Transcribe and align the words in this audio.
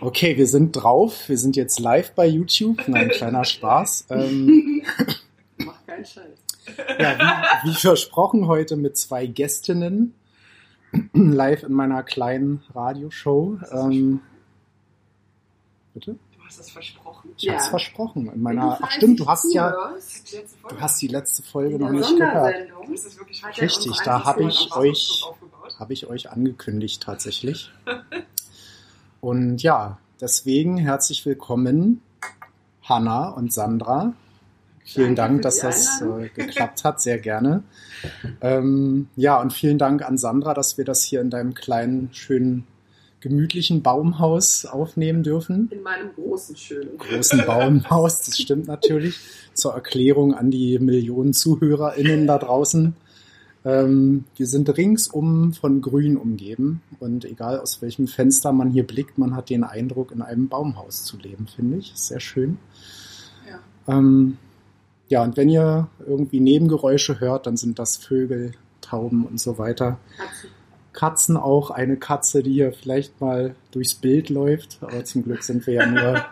Okay, 0.00 0.36
wir 0.36 0.46
sind 0.46 0.72
drauf. 0.72 1.28
Wir 1.28 1.36
sind 1.36 1.56
jetzt 1.56 1.78
live 1.78 2.12
bei 2.12 2.26
YouTube. 2.26 2.86
Nein, 2.88 3.08
kleiner 3.10 3.44
Spaß. 3.44 4.06
Ähm, 4.10 4.82
Mach 5.58 5.86
keinen 5.86 6.04
Scheiß. 6.04 6.24
ja, 6.98 7.18
wie, 7.64 7.70
wie 7.70 7.74
versprochen, 7.74 8.46
heute 8.46 8.76
mit 8.76 8.96
zwei 8.96 9.26
Gästinnen 9.26 10.14
live 11.12 11.64
in 11.64 11.72
meiner 11.72 12.02
kleinen 12.02 12.62
Radioshow. 12.74 13.58
Ähm, 13.72 14.20
bitte? 15.92 16.12
Du 16.36 16.44
hast 16.46 16.60
das 16.60 16.70
versprochen. 16.70 17.30
Ich 17.36 17.42
Ja. 17.44 17.58
versprochen. 17.58 18.32
In 18.32 18.42
meiner, 18.42 18.78
ach 18.80 18.90
stimmt, 18.90 19.20
du 19.20 19.26
hast 19.26 19.52
ja, 19.52 19.94
du 20.68 20.80
hast 20.80 21.00
die 21.02 21.08
letzte 21.08 21.42
Folge 21.42 21.78
noch 21.78 21.90
nicht 21.90 22.16
gehört. 22.16 22.54
Richtig, 23.60 23.92
da 24.04 24.24
habe 24.24 24.44
ich 24.44 24.74
euch, 24.74 25.24
habe 25.78 25.92
ich 25.92 26.06
euch 26.06 26.30
angekündigt 26.30 27.02
tatsächlich. 27.02 27.70
Und 29.20 29.62
ja, 29.62 29.98
deswegen 30.20 30.78
herzlich 30.78 31.26
willkommen, 31.26 32.00
Hanna 32.82 33.28
und 33.28 33.52
Sandra. 33.52 34.14
Vielen 34.82 35.14
Danke 35.14 35.42
Dank, 35.42 35.42
dass 35.42 35.58
das 35.58 36.00
äh, 36.00 36.28
geklappt 36.34 36.84
hat, 36.84 37.00
sehr 37.00 37.18
gerne. 37.18 37.62
Ähm, 38.40 39.08
ja, 39.16 39.40
und 39.40 39.52
vielen 39.52 39.78
Dank 39.78 40.02
an 40.02 40.16
Sandra, 40.16 40.54
dass 40.54 40.78
wir 40.78 40.86
das 40.86 41.02
hier 41.02 41.20
in 41.20 41.28
deinem 41.28 41.54
kleinen, 41.54 42.08
schönen, 42.12 42.66
gemütlichen 43.20 43.82
Baumhaus 43.82 44.64
aufnehmen 44.64 45.22
dürfen. 45.22 45.68
in 45.70 45.82
meinem 45.82 46.14
großen, 46.14 46.56
schönen. 46.56 46.96
Großen 46.96 47.44
Baumhaus, 47.44 48.22
das 48.22 48.38
stimmt 48.38 48.66
natürlich. 48.66 49.18
Zur 49.52 49.74
Erklärung 49.74 50.34
an 50.34 50.50
die 50.50 50.78
Millionen 50.78 51.34
ZuhörerInnen 51.34 52.26
da 52.26 52.38
draußen. 52.38 52.96
Ähm, 53.64 54.24
wir 54.36 54.46
sind 54.46 54.74
ringsum 54.76 55.52
von 55.52 55.82
Grün 55.82 56.16
umgeben 56.16 56.80
und 56.98 57.24
egal 57.24 57.60
aus 57.60 57.82
welchem 57.82 58.06
Fenster 58.06 58.52
man 58.52 58.70
hier 58.70 58.86
blickt, 58.86 59.18
man 59.18 59.36
hat 59.36 59.50
den 59.50 59.64
Eindruck, 59.64 60.12
in 60.12 60.22
einem 60.22 60.48
Baumhaus 60.48 61.04
zu 61.04 61.18
leben, 61.18 61.46
finde 61.46 61.76
ich. 61.76 61.92
Ist 61.92 62.06
Sehr 62.06 62.20
schön. 62.20 62.58
Ja. 63.48 63.98
Ähm, 63.98 64.38
ja, 65.08 65.22
und 65.22 65.36
wenn 65.36 65.48
ihr 65.48 65.88
irgendwie 66.06 66.40
Nebengeräusche 66.40 67.20
hört, 67.20 67.46
dann 67.46 67.56
sind 67.56 67.78
das 67.78 67.96
Vögel, 67.96 68.52
Tauben 68.80 69.26
und 69.26 69.38
so 69.38 69.58
weiter. 69.58 69.98
Katzen. 70.16 70.50
Katzen 70.92 71.36
auch, 71.36 71.70
eine 71.70 71.96
Katze, 71.96 72.42
die 72.42 72.52
hier 72.52 72.72
vielleicht 72.72 73.20
mal 73.20 73.54
durchs 73.72 73.94
Bild 73.94 74.30
läuft, 74.30 74.78
aber 74.80 75.04
zum 75.04 75.22
Glück 75.22 75.42
sind 75.42 75.66
wir 75.66 75.74
ja 75.74 75.86
nur 75.86 76.24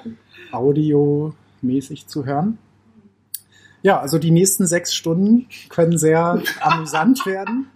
audiomäßig 0.52 2.06
zu 2.06 2.24
hören. 2.24 2.58
Ja, 3.82 3.98
also 4.00 4.18
die 4.18 4.30
nächsten 4.30 4.66
sechs 4.66 4.94
Stunden 4.94 5.46
können 5.68 5.96
sehr 5.98 6.42
amüsant 6.60 7.24
werden. 7.26 7.70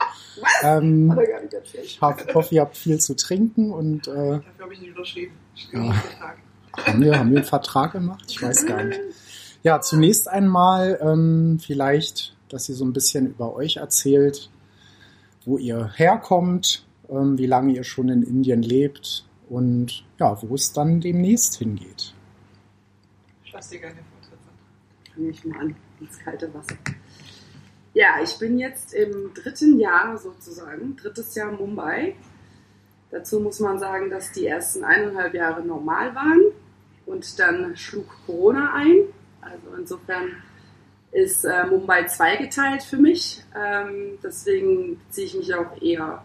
Ähm, 0.63 1.11
Hat 1.13 1.19
er 1.19 1.27
gar 1.27 1.41
nicht 1.43 1.55
erzählt. 1.55 1.85
ich 1.85 2.01
hab- 2.01 2.35
hoffe, 2.35 2.55
ihr 2.55 2.61
habt 2.61 2.77
viel 2.77 2.99
zu 2.99 3.15
trinken 3.17 3.71
und 3.73 4.07
äh, 4.09 4.13
Dafür 4.13 4.43
habe 4.61 4.75
ich 4.75 4.81
nicht 4.81 4.91
unterschrieben. 4.91 5.35
Ich 5.55 5.69
Ja. 5.73 5.95
Haben 6.87 7.01
wir, 7.03 7.19
haben 7.19 7.31
wir 7.31 7.37
einen 7.39 7.45
Vertrag 7.47 7.93
gemacht? 7.93 8.25
Ich 8.29 8.43
weiß 8.43 8.67
gar 8.67 8.83
nicht. 8.83 9.01
Ja, 9.63 9.81
zunächst 9.81 10.29
einmal 10.29 10.99
ähm, 11.01 11.59
vielleicht, 11.65 12.37
dass 12.49 12.69
ihr 12.69 12.75
so 12.75 12.85
ein 12.85 12.93
bisschen 12.93 13.27
über 13.29 13.55
euch 13.55 13.77
erzählt, 13.77 14.51
wo 15.47 15.57
ihr 15.57 15.93
herkommt, 15.95 16.85
ähm, 17.09 17.39
wie 17.39 17.47
lange 17.47 17.73
ihr 17.75 17.85
schon 17.85 18.09
in 18.09 18.23
Indien 18.25 18.63
lebt 18.63 19.25
und 19.49 20.05
ja, 20.19 20.37
wo 20.43 20.55
es 20.57 20.73
dann 20.73 21.01
demnächst 21.01 21.55
hingeht. 21.57 22.13
Ich 23.45 23.53
lasse 23.53 23.71
dir 23.71 23.81
gerne 23.81 23.95
den 23.95 24.05
Vortritt. 24.07 25.15
Fange 25.15 25.29
ich 25.31 25.45
mal 25.45 25.61
an 25.61 25.77
ins 26.01 26.19
kalte 26.19 26.53
Wasser. 26.53 26.77
Ja, 27.93 28.17
ich 28.23 28.39
bin 28.39 28.59
jetzt 28.59 28.93
im 28.93 29.33
dritten 29.35 29.79
Jahr 29.79 30.19
sozusagen, 30.19 30.97
drittes 30.97 31.35
Jahr 31.35 31.53
Mumbai. 31.53 32.17
Dazu 33.11 33.39
muss 33.39 33.61
man 33.61 33.79
sagen, 33.79 34.11
dass 34.11 34.33
die 34.33 34.47
ersten 34.47 34.83
eineinhalb 34.83 35.35
Jahre 35.35 35.63
normal 35.63 36.15
waren 36.15 36.43
und 37.07 37.39
dann 37.39 37.77
schlug 37.77 38.09
Corona 38.27 38.75
ein. 38.75 39.05
Also 39.41 39.77
insofern 39.79 40.43
ist 41.13 41.45
äh, 41.45 41.65
Mumbai 41.67 42.07
zweigeteilt 42.07 42.83
für 42.83 42.97
mich. 42.97 43.45
Ähm, 43.57 44.19
deswegen 44.23 44.99
beziehe 44.99 45.27
ich 45.29 45.35
mich 45.37 45.55
auch 45.55 45.81
eher 45.81 46.25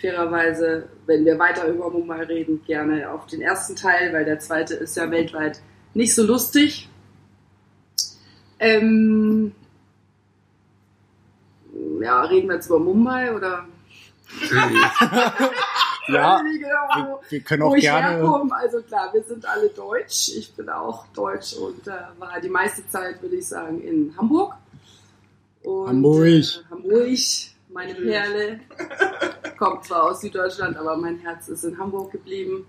fairerweise, 0.00 0.88
wenn 1.06 1.24
wir 1.24 1.38
weiter 1.38 1.66
über 1.66 1.90
Mumbai 1.90 2.22
reden, 2.22 2.62
gerne 2.64 3.10
auf 3.10 3.26
den 3.26 3.42
ersten 3.42 3.74
Teil, 3.74 4.12
weil 4.12 4.24
der 4.24 4.38
zweite 4.38 4.74
ist 4.74 4.96
ja 4.96 5.10
weltweit 5.10 5.60
nicht 5.94 6.14
so 6.14 6.24
lustig. 6.24 6.88
Ähm, 8.60 9.52
ja, 12.00 12.22
reden 12.22 12.48
wir 12.48 12.56
jetzt 12.56 12.66
über 12.66 12.78
Mumbai 12.78 13.34
oder? 13.34 13.66
Ja, 16.08 16.40
genau, 16.40 16.48
wir, 16.96 17.06
wo- 17.08 17.20
wir 17.28 17.40
können 17.40 17.62
wo 17.62 17.66
auch 17.68 17.76
ich 17.76 17.82
gerne. 17.82 18.16
herkomme. 18.16 18.52
Also 18.56 18.80
klar, 18.82 19.10
wir 19.12 19.22
sind 19.22 19.46
alle 19.46 19.68
deutsch. 19.68 20.30
Ich 20.36 20.52
bin 20.54 20.68
auch 20.68 21.06
deutsch 21.14 21.52
und 21.54 21.86
äh, 21.86 21.92
war 22.18 22.40
die 22.40 22.48
meiste 22.48 22.88
Zeit, 22.88 23.22
würde 23.22 23.36
ich 23.36 23.46
sagen, 23.46 23.80
in 23.80 24.12
Hamburg. 24.16 24.54
Und, 25.62 25.88
Hamburg. 25.88 26.26
Äh, 26.26 26.42
Hamburg, 26.68 27.08
meine 27.68 27.94
Perle. 27.94 28.60
Kommt 29.56 29.84
zwar 29.84 30.04
aus 30.10 30.20
Süddeutschland, 30.22 30.76
aber 30.76 30.96
mein 30.96 31.18
Herz 31.18 31.46
ist 31.48 31.62
in 31.64 31.78
Hamburg 31.78 32.10
geblieben. 32.10 32.66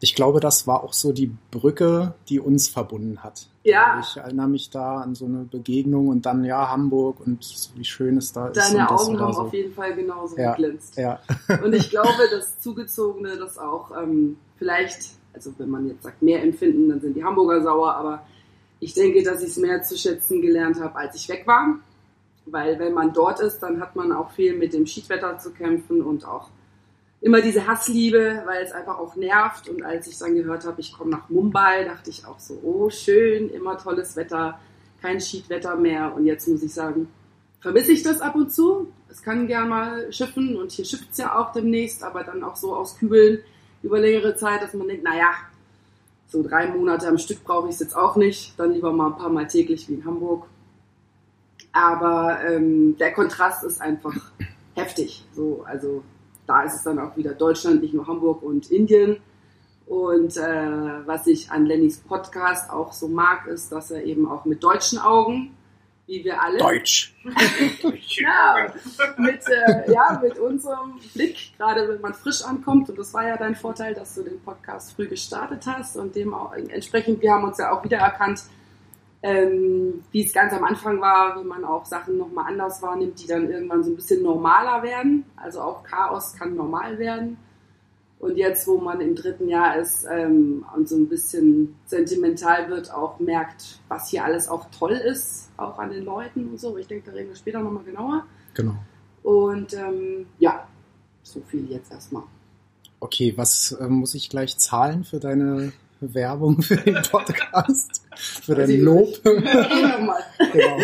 Ich 0.00 0.14
glaube, 0.14 0.38
das 0.40 0.66
war 0.66 0.84
auch 0.84 0.92
so 0.92 1.12
die 1.12 1.32
Brücke, 1.50 2.14
die 2.28 2.38
uns 2.38 2.68
verbunden 2.68 3.22
hat. 3.24 3.48
Ja. 3.64 4.00
Ich 4.00 4.16
erinnere 4.16 4.48
mich 4.48 4.70
da 4.70 4.98
an 4.98 5.14
so 5.16 5.24
eine 5.24 5.38
Begegnung 5.38 6.08
und 6.08 6.24
dann 6.24 6.44
ja 6.44 6.68
Hamburg 6.70 7.18
und 7.26 7.44
wie 7.74 7.84
schön 7.84 8.16
es 8.16 8.32
da 8.32 8.48
ist. 8.48 8.56
Deine 8.56 8.82
und 8.82 8.90
das 8.92 9.00
Augen 9.08 9.20
haben 9.20 9.32
so. 9.32 9.40
auf 9.42 9.52
jeden 9.52 9.74
Fall 9.74 9.94
genauso 9.94 10.36
Ja. 10.38 10.52
geglänzt. 10.52 10.96
Ja, 10.96 11.18
Und 11.64 11.74
ich 11.74 11.90
glaube, 11.90 12.28
das 12.30 12.60
Zugezogene, 12.60 13.36
das 13.36 13.58
auch 13.58 13.90
ähm, 14.00 14.36
vielleicht, 14.56 15.10
also 15.34 15.52
wenn 15.58 15.68
man 15.68 15.88
jetzt 15.88 16.04
sagt, 16.04 16.22
mehr 16.22 16.42
empfinden, 16.42 16.88
dann 16.88 17.00
sind 17.00 17.14
die 17.14 17.24
Hamburger 17.24 17.60
sauer, 17.62 17.94
aber 17.94 18.22
ich 18.80 18.94
denke, 18.94 19.22
dass 19.24 19.42
ich 19.42 19.48
es 19.50 19.56
mehr 19.56 19.82
zu 19.82 19.96
schätzen 19.98 20.40
gelernt 20.40 20.80
habe, 20.80 20.94
als 20.94 21.16
ich 21.16 21.28
weg 21.28 21.44
war. 21.46 21.78
Weil 22.46 22.78
wenn 22.78 22.94
man 22.94 23.12
dort 23.12 23.40
ist, 23.40 23.58
dann 23.58 23.80
hat 23.80 23.96
man 23.96 24.12
auch 24.12 24.30
viel 24.30 24.56
mit 24.56 24.72
dem 24.72 24.86
Schiedwetter 24.86 25.38
zu 25.38 25.50
kämpfen 25.50 26.00
und 26.00 26.24
auch 26.26 26.48
immer 27.20 27.40
diese 27.40 27.66
Hassliebe, 27.66 28.42
weil 28.46 28.64
es 28.64 28.72
einfach 28.72 28.98
auch 28.98 29.16
nervt. 29.16 29.68
Und 29.68 29.82
als 29.82 30.06
ich 30.06 30.18
dann 30.18 30.34
gehört 30.34 30.64
habe, 30.64 30.80
ich 30.80 30.92
komme 30.92 31.10
nach 31.10 31.28
Mumbai, 31.28 31.84
dachte 31.84 32.10
ich 32.10 32.26
auch 32.26 32.38
so, 32.38 32.58
oh 32.62 32.90
schön, 32.90 33.50
immer 33.50 33.76
tolles 33.76 34.16
Wetter, 34.16 34.58
kein 35.02 35.20
Schiedwetter 35.20 35.76
mehr. 35.76 36.14
Und 36.14 36.26
jetzt 36.26 36.46
muss 36.48 36.62
ich 36.62 36.72
sagen, 36.72 37.08
vermisse 37.60 37.92
ich 37.92 38.02
das 38.02 38.20
ab 38.20 38.34
und 38.36 38.52
zu. 38.52 38.92
Es 39.08 39.22
kann 39.22 39.46
gern 39.46 39.68
mal 39.68 40.12
schiffen 40.12 40.56
und 40.56 40.70
hier 40.70 40.84
schifft 40.84 41.10
es 41.10 41.18
ja 41.18 41.38
auch 41.38 41.52
demnächst, 41.52 42.04
aber 42.04 42.22
dann 42.22 42.44
auch 42.44 42.56
so 42.56 42.74
aus 42.74 42.96
Kübeln 42.96 43.40
über 43.82 43.98
längere 43.98 44.36
Zeit, 44.36 44.62
dass 44.62 44.74
man 44.74 44.88
denkt, 44.88 45.04
naja, 45.04 45.32
so 46.28 46.42
drei 46.42 46.68
Monate 46.68 47.08
am 47.08 47.18
Stück 47.18 47.42
brauche 47.42 47.68
ich 47.68 47.74
es 47.74 47.80
jetzt 47.80 47.96
auch 47.96 48.16
nicht, 48.16 48.58
dann 48.58 48.72
lieber 48.72 48.92
mal 48.92 49.08
ein 49.08 49.16
paar 49.16 49.30
Mal 49.30 49.46
täglich 49.46 49.88
wie 49.88 49.94
in 49.94 50.04
Hamburg. 50.04 50.46
Aber 51.72 52.40
ähm, 52.44 52.96
der 52.98 53.12
Kontrast 53.12 53.64
ist 53.64 53.80
einfach 53.80 54.14
heftig. 54.74 55.24
So, 55.32 55.64
also 55.66 56.02
da 56.48 56.62
ist 56.62 56.74
es 56.74 56.82
dann 56.82 56.98
auch 56.98 57.16
wieder 57.16 57.34
Deutschland, 57.34 57.82
nicht 57.82 57.94
nur 57.94 58.06
Hamburg 58.06 58.42
und 58.42 58.70
Indien. 58.70 59.18
Und 59.86 60.36
äh, 60.36 61.06
was 61.06 61.26
ich 61.26 61.50
an 61.50 61.66
Lennys 61.66 61.98
Podcast 61.98 62.70
auch 62.70 62.92
so 62.92 63.08
mag, 63.08 63.46
ist, 63.46 63.70
dass 63.70 63.90
er 63.90 64.04
eben 64.04 64.28
auch 64.28 64.44
mit 64.44 64.62
deutschen 64.62 64.98
Augen, 64.98 65.54
wie 66.06 66.24
wir 66.24 66.42
alle, 66.42 66.58
Deutsch. 66.58 67.14
ja, 67.24 68.66
mit, 69.18 69.40
äh, 69.46 69.92
ja, 69.92 70.20
mit 70.22 70.38
unserem 70.38 70.98
Blick, 71.14 71.56
gerade 71.56 71.88
wenn 71.88 72.00
man 72.00 72.14
frisch 72.14 72.42
ankommt, 72.42 72.88
und 72.88 72.98
das 72.98 73.12
war 73.12 73.28
ja 73.28 73.36
dein 73.36 73.54
Vorteil, 73.54 73.94
dass 73.94 74.14
du 74.14 74.22
den 74.22 74.40
Podcast 74.40 74.94
früh 74.94 75.06
gestartet 75.06 75.64
hast 75.66 75.96
und 75.96 76.16
dem 76.16 76.32
auch 76.32 76.52
entsprechend, 76.52 77.20
wir 77.20 77.32
haben 77.32 77.44
uns 77.44 77.58
ja 77.58 77.70
auch 77.72 77.84
wiedererkannt, 77.84 78.42
ähm, 79.22 80.04
wie 80.12 80.24
es 80.24 80.32
ganz 80.32 80.52
am 80.52 80.64
Anfang 80.64 81.00
war, 81.00 81.40
wie 81.40 81.44
man 81.44 81.64
auch 81.64 81.84
Sachen 81.84 82.18
nochmal 82.18 82.46
anders 82.48 82.80
wahrnimmt, 82.82 83.20
die 83.20 83.26
dann 83.26 83.50
irgendwann 83.50 83.82
so 83.82 83.90
ein 83.90 83.96
bisschen 83.96 84.22
normaler 84.22 84.82
werden. 84.82 85.24
Also 85.36 85.60
auch 85.60 85.82
Chaos 85.82 86.34
kann 86.34 86.54
normal 86.54 86.98
werden. 86.98 87.36
Und 88.20 88.36
jetzt, 88.36 88.66
wo 88.66 88.78
man 88.78 89.00
im 89.00 89.14
dritten 89.14 89.48
Jahr 89.48 89.76
ist 89.76 90.04
ähm, 90.10 90.64
und 90.74 90.88
so 90.88 90.96
ein 90.96 91.08
bisschen 91.08 91.76
sentimental 91.86 92.68
wird, 92.68 92.92
auch 92.92 93.20
merkt, 93.20 93.80
was 93.88 94.08
hier 94.08 94.24
alles 94.24 94.48
auch 94.48 94.66
toll 94.76 94.92
ist, 94.92 95.50
auch 95.56 95.78
an 95.78 95.90
den 95.90 96.04
Leuten 96.04 96.48
und 96.48 96.60
so. 96.60 96.76
Ich 96.76 96.88
denke, 96.88 97.10
da 97.10 97.12
reden 97.16 97.28
wir 97.28 97.36
später 97.36 97.60
nochmal 97.60 97.84
genauer. 97.84 98.24
Genau. 98.54 98.74
Und 99.22 99.72
ähm, 99.74 100.26
ja, 100.38 100.66
so 101.22 101.40
viel 101.46 101.70
jetzt 101.70 101.92
erstmal. 101.92 102.24
Okay, 102.98 103.34
was 103.36 103.72
äh, 103.72 103.86
muss 103.86 104.14
ich 104.14 104.30
gleich 104.30 104.58
zahlen 104.58 105.04
für 105.04 105.20
deine 105.20 105.72
Werbung 106.00 106.62
für 106.62 106.76
den 106.76 107.00
Podcast? 107.10 107.97
Für 108.18 108.54
dein 108.54 108.70
ich 108.70 108.80
Lob? 108.80 109.08
nicht. 109.24 109.24
Genau. 110.52 110.78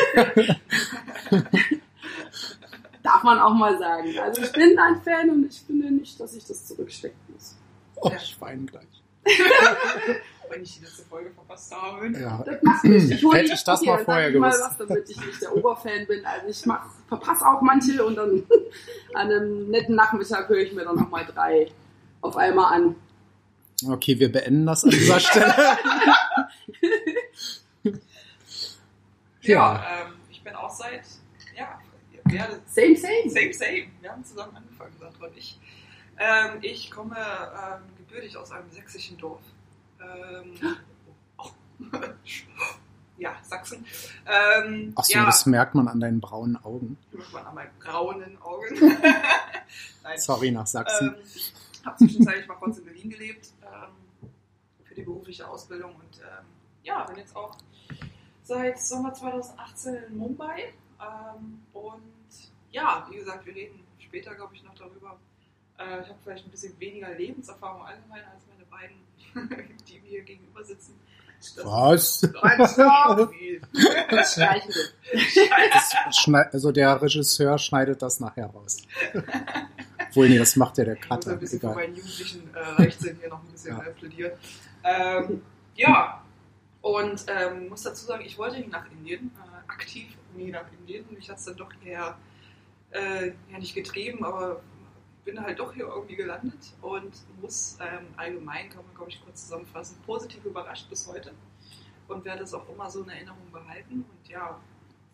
Darf 3.03 3.23
man 3.23 3.39
auch 3.39 3.55
mal 3.55 3.79
sagen. 3.79 4.19
Also 4.19 4.43
ich 4.43 4.53
bin 4.53 4.79
ein 4.79 5.01
Fan 5.03 5.29
und 5.31 5.47
ich 5.47 5.61
finde 5.61 5.91
nicht, 5.93 6.19
dass 6.21 6.35
ich 6.35 6.47
das 6.47 6.67
zurückstecken 6.67 7.19
muss. 7.33 7.57
Oh, 7.97 8.11
ich 8.17 8.41
weine 8.41 8.65
gleich. 8.65 8.85
Wenn 10.51 10.63
ich 10.63 10.79
die 10.79 10.85
letzte 10.85 11.03
Folge 11.05 11.31
verpasst 11.31 11.75
habe. 11.75 12.09
Ja. 12.19 12.43
Das 12.45 12.63
macht 12.63 12.85
nichts. 12.85 13.11
Ich 13.11 13.25
hole 13.25 13.39
Hätte 13.39 13.53
ich 13.55 13.65
das 13.65 13.83
mal 13.83 13.97
sag 13.99 14.05
vorher 14.05 14.29
ich 14.31 14.39
mal 14.39 14.51
gewusst. 14.51 14.63
was, 14.79 14.87
damit 14.87 15.11
ich 15.11 15.17
nicht 15.17 15.43
der 15.43 15.57
Oberfan 15.57 16.07
bin. 16.07 16.25
Also 16.25 16.47
ich 16.49 16.67
mach, 16.67 16.87
verpasse 17.09 17.47
auch 17.47 17.61
manche 17.63 18.05
und 18.05 18.17
dann 18.17 18.43
an 19.15 19.31
einem 19.31 19.71
netten 19.71 19.97
Nachmittag 19.97 20.49
höre 20.49 20.59
ich 20.59 20.73
mir 20.73 20.85
dann 20.85 20.97
nochmal 20.97 21.27
drei 21.27 21.69
auf 22.21 22.37
einmal 22.37 22.75
an. 22.75 22.95
Okay, 23.87 24.19
wir 24.19 24.31
beenden 24.31 24.67
das 24.67 24.85
an 24.85 24.91
dieser 24.91 25.21
Stelle. 25.21 25.55
Ja, 29.45 29.85
ähm, 30.07 30.15
ich 30.31 30.43
bin 30.43 30.55
auch 30.55 30.71
seit, 30.71 31.05
ja, 31.57 31.79
ja, 32.31 32.49
Same, 32.67 32.97
same. 32.97 33.29
same, 33.29 33.53
same. 33.53 33.87
Wir 34.01 34.11
haben 34.11 34.25
zusammen 34.25 34.57
angefangen, 34.57 34.95
Sandra 34.99 35.27
und 35.27 35.37
ich. 35.37 35.59
Ähm, 36.17 36.59
ich 36.63 36.91
komme 36.91 37.17
ähm, 37.17 37.83
gebürtig 37.97 38.37
aus 38.37 38.51
einem 38.53 38.71
sächsischen 38.71 39.19
Dorf. 39.19 39.43
Ähm, 40.01 40.55
oh, 41.39 41.51
ja, 43.19 43.37
Sachsen. 43.43 43.85
Ähm, 44.27 44.93
Ach 44.97 45.05
so, 45.05 45.13
ja, 45.13 45.27
das 45.27 45.45
merkt 45.47 45.75
man 45.75 45.89
an 45.89 46.01
deinen 46.01 46.21
braunen 46.21 46.57
Augen. 46.65 46.97
merkt 47.13 47.33
man 47.33 47.47
an 47.47 47.55
meinen 47.55 47.79
braunen 47.79 48.39
Augen. 48.41 48.75
Nein, 50.03 50.19
Sorry, 50.19 50.51
nach 50.51 50.67
Sachsen. 50.67 51.15
Ähm, 51.17 51.87
habe 51.87 51.97
zwischenzeitlich 51.99 52.47
mal 52.47 52.55
kurz 52.55 52.79
in 52.79 52.85
Berlin 52.85 53.11
gelebt 53.11 53.49
ähm, 53.63 54.31
für 54.85 54.95
die 54.95 55.03
berufliche 55.03 55.47
Ausbildung 55.47 55.95
und 55.97 56.19
ähm, 56.21 56.47
ja, 56.83 57.05
bin 57.05 57.17
jetzt 57.17 57.37
auch 57.37 57.57
seit 58.45 58.79
Sommer 58.81 59.13
2018 59.13 59.95
in 60.09 60.17
Mumbai. 60.17 60.73
Ähm, 61.01 61.61
und 61.73 62.03
ja, 62.71 63.07
wie 63.11 63.17
gesagt, 63.17 63.45
wir 63.47 63.55
reden 63.55 63.81
später, 63.99 64.35
glaube 64.35 64.55
ich, 64.55 64.63
noch 64.63 64.75
darüber. 64.75 65.19
Äh, 65.79 66.03
ich 66.03 66.09
habe 66.09 66.19
vielleicht 66.23 66.47
ein 66.47 66.51
bisschen 66.51 66.79
weniger 66.79 67.13
Lebenserfahrung 67.15 67.83
allgemein 67.85 68.23
als 68.33 68.43
meine 68.49 68.65
beiden, 68.71 68.97
die 69.89 69.99
mir 70.01 70.09
hier 70.09 70.23
gegenüber 70.23 70.63
sitzen. 70.65 70.95
Das 71.57 71.65
Was? 71.67 72.21
Das. 72.21 72.77
Das 74.11 74.39
also 76.53 76.73
der 76.73 77.03
Regisseur 77.03 77.59
schneidet 77.59 78.01
das 78.01 78.19
nachher 78.21 78.47
raus. 78.47 78.79
Obwohl, 80.09 80.29
nee, 80.31 80.39
das 80.39 80.57
macht 80.57 80.79
ja 80.79 80.85
der 80.85 80.95
Ich 80.95 81.01
muss 81.01 81.09
Cutter. 81.09 81.33
ein 81.33 81.39
bisschen 81.41 81.61
für 81.61 81.67
Egal. 81.67 81.75
meinen 81.77 81.97
jugendlichen 81.97 82.55
äh, 82.55 82.59
Rechtssinn 82.83 83.17
hier 83.21 83.29
noch 83.29 83.43
ein 83.43 83.49
bisschen 83.49 83.77
Ja. 83.77 83.83
plädieren. 83.91 84.33
Ähm, 84.85 85.43
ja, 85.77 86.24
und 86.85 87.25
ähm, 87.29 87.71
muss 87.71 87.81
dazu 87.81 88.05
sagen, 88.05 88.27
ich 88.27 88.37
wollte 88.37 88.61
nie 88.61 88.67
nach 88.67 88.85
Indien, 88.93 89.31
äh, 89.39 89.71
aktiv 89.73 90.07
nie 90.35 90.51
nach 90.51 90.71
Indien. 90.71 91.07
Mich 91.15 91.31
hat 91.31 91.39
es 91.39 91.47
dann 91.47 91.57
doch 91.57 91.73
eher, 91.83 92.19
äh, 92.91 93.29
ja 93.51 93.59
nicht 93.59 93.75
getrieben, 93.75 94.23
aber 94.23 94.61
bin 95.25 95.41
halt 95.41 95.59
doch 95.59 95.73
hier 95.73 95.87
irgendwie 95.87 96.17
gelandet 96.17 96.75
und 96.83 97.15
muss 97.41 97.79
ähm, 97.81 98.09
allgemein, 98.19 98.69
kann 98.69 98.85
man 98.85 98.95
glaube 98.95 99.11
ich 99.11 99.25
kurz 99.25 99.45
zusammenfassen, 99.45 99.97
positiv 100.05 100.45
überrascht 100.45 100.91
bis 100.91 101.09
heute 101.09 101.33
und 102.09 102.23
werde 102.27 102.43
es 102.43 102.53
auch 102.53 102.69
immer 102.69 102.91
so 102.91 103.03
in 103.03 103.09
Erinnerung 103.09 103.51
behalten. 103.51 104.05
Und 104.05 104.29
ja, 104.29 104.61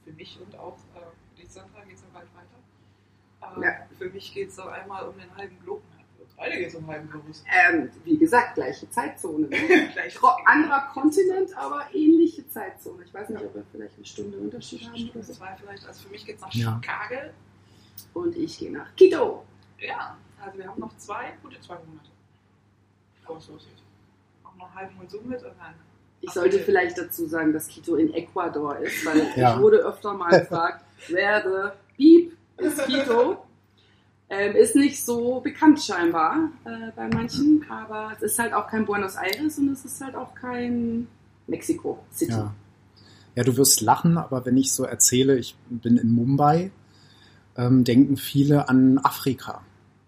für 0.03 0.11
mich 0.11 0.41
und 0.41 0.59
auch 0.59 0.77
äh, 0.97 1.37
für 1.37 1.41
die 1.41 1.47
Sandra 1.47 1.85
geht 1.85 1.95
es 1.95 2.03
ja 2.03 2.09
bald 2.13 2.27
weiter. 2.35 3.61
Äh, 3.61 3.65
Ja. 3.65 3.87
Für 3.97 4.11
mich 4.11 4.35
geht 4.35 4.49
es 4.49 4.57
noch 4.57 4.67
einmal 4.67 5.07
um 5.07 5.17
den 5.17 5.33
halben 5.37 5.57
Globen. 5.61 5.85
Beide 6.41 6.57
geht 6.57 6.69
es 6.69 6.75
um 6.75 6.87
halben 6.87 7.11
Globus. 7.11 7.45
Ähm, 7.69 7.91
wie 8.05 8.17
gesagt, 8.17 8.55
gleiche 8.55 8.89
Zeitzone. 8.89 9.47
Ne? 9.49 9.57
Anderer 10.47 10.89
Kontinent, 10.95 11.55
aber 11.55 11.85
ähnliche 11.93 12.49
Zeitzone. 12.49 13.05
Ich 13.05 13.13
weiß 13.13 13.29
nicht, 13.29 13.45
ob 13.45 13.55
wir 13.55 13.63
vielleicht 13.71 13.95
eine 13.97 14.07
Stunde 14.07 14.39
Unterschied 14.39 14.83
haben 14.89 15.11
oder 15.11 15.23
so. 15.23 15.35
Zwei 15.35 15.55
vielleicht. 15.61 15.87
Also 15.87 16.03
für 16.05 16.09
mich 16.09 16.25
geht 16.25 16.37
es 16.37 16.41
nach 16.41 16.55
Ja. 16.55 16.81
Chicago. 16.83 17.31
Und 18.15 18.35
ich 18.37 18.59
gehe 18.59 18.73
nach 18.73 18.97
Quito. 18.97 19.45
Ja, 19.79 20.17
also 20.43 20.57
wir 20.59 20.67
haben 20.67 20.81
noch 20.81 20.97
zwei, 20.97 21.35
gute 21.43 21.61
zwei 21.61 21.75
Monate. 21.75 22.09
Bevor 23.21 23.37
es 23.37 23.49
losgeht. 23.49 23.75
Auch 24.43 24.55
noch 24.57 24.67
einen 24.69 24.75
halben 24.77 24.97
Monsun 24.97 25.29
mit 25.29 25.43
und 25.43 25.53
dann. 25.59 25.75
Ich 26.23 26.31
sollte 26.31 26.59
vielleicht 26.61 26.97
dazu 26.97 27.27
sagen, 27.27 27.53
dass 27.53 27.69
Quito 27.69 27.97
in 27.97 28.15
Ecuador 28.15 28.79
ist, 28.79 29.05
weil 29.05 29.27
Ja. 29.37 29.57
ich 29.57 29.61
wurde 29.61 29.77
öfter 29.81 30.15
mal 30.15 30.31
gefragt, 30.41 30.87
wer 31.09 31.43
the 31.43 31.77
Beep 31.99 32.35
ist 32.57 32.79
Quito. 32.87 33.45
Ähm, 34.33 34.55
ist 34.55 34.77
nicht 34.77 35.05
so 35.05 35.41
bekannt 35.41 35.83
scheinbar 35.83 36.51
äh, 36.65 36.93
bei 36.95 37.09
manchen, 37.09 37.67
aber 37.69 38.13
es 38.15 38.23
ist 38.23 38.39
halt 38.39 38.53
auch 38.53 38.69
kein 38.69 38.87
Buenos 38.87 39.17
Aires 39.17 39.59
und 39.59 39.73
es 39.73 39.85
ist 39.85 40.01
halt 40.01 40.15
auch 40.15 40.37
kein 40.37 41.09
Mexico 41.49 41.99
City. 42.13 42.31
Ja. 42.31 42.55
ja, 43.35 43.43
du 43.43 43.57
wirst 43.57 43.81
lachen, 43.81 44.17
aber 44.19 44.47
wenn 44.47 44.57
ich 44.57 44.73
so 44.73 44.85
erzähle, 44.85 45.37
ich 45.37 45.57
bin 45.69 45.97
in 45.97 46.13
Mumbai, 46.13 46.71
ähm, 47.57 47.83
denken 47.83 48.17
viele 48.17 48.69
an 48.69 48.99
Afrika. 48.99 49.63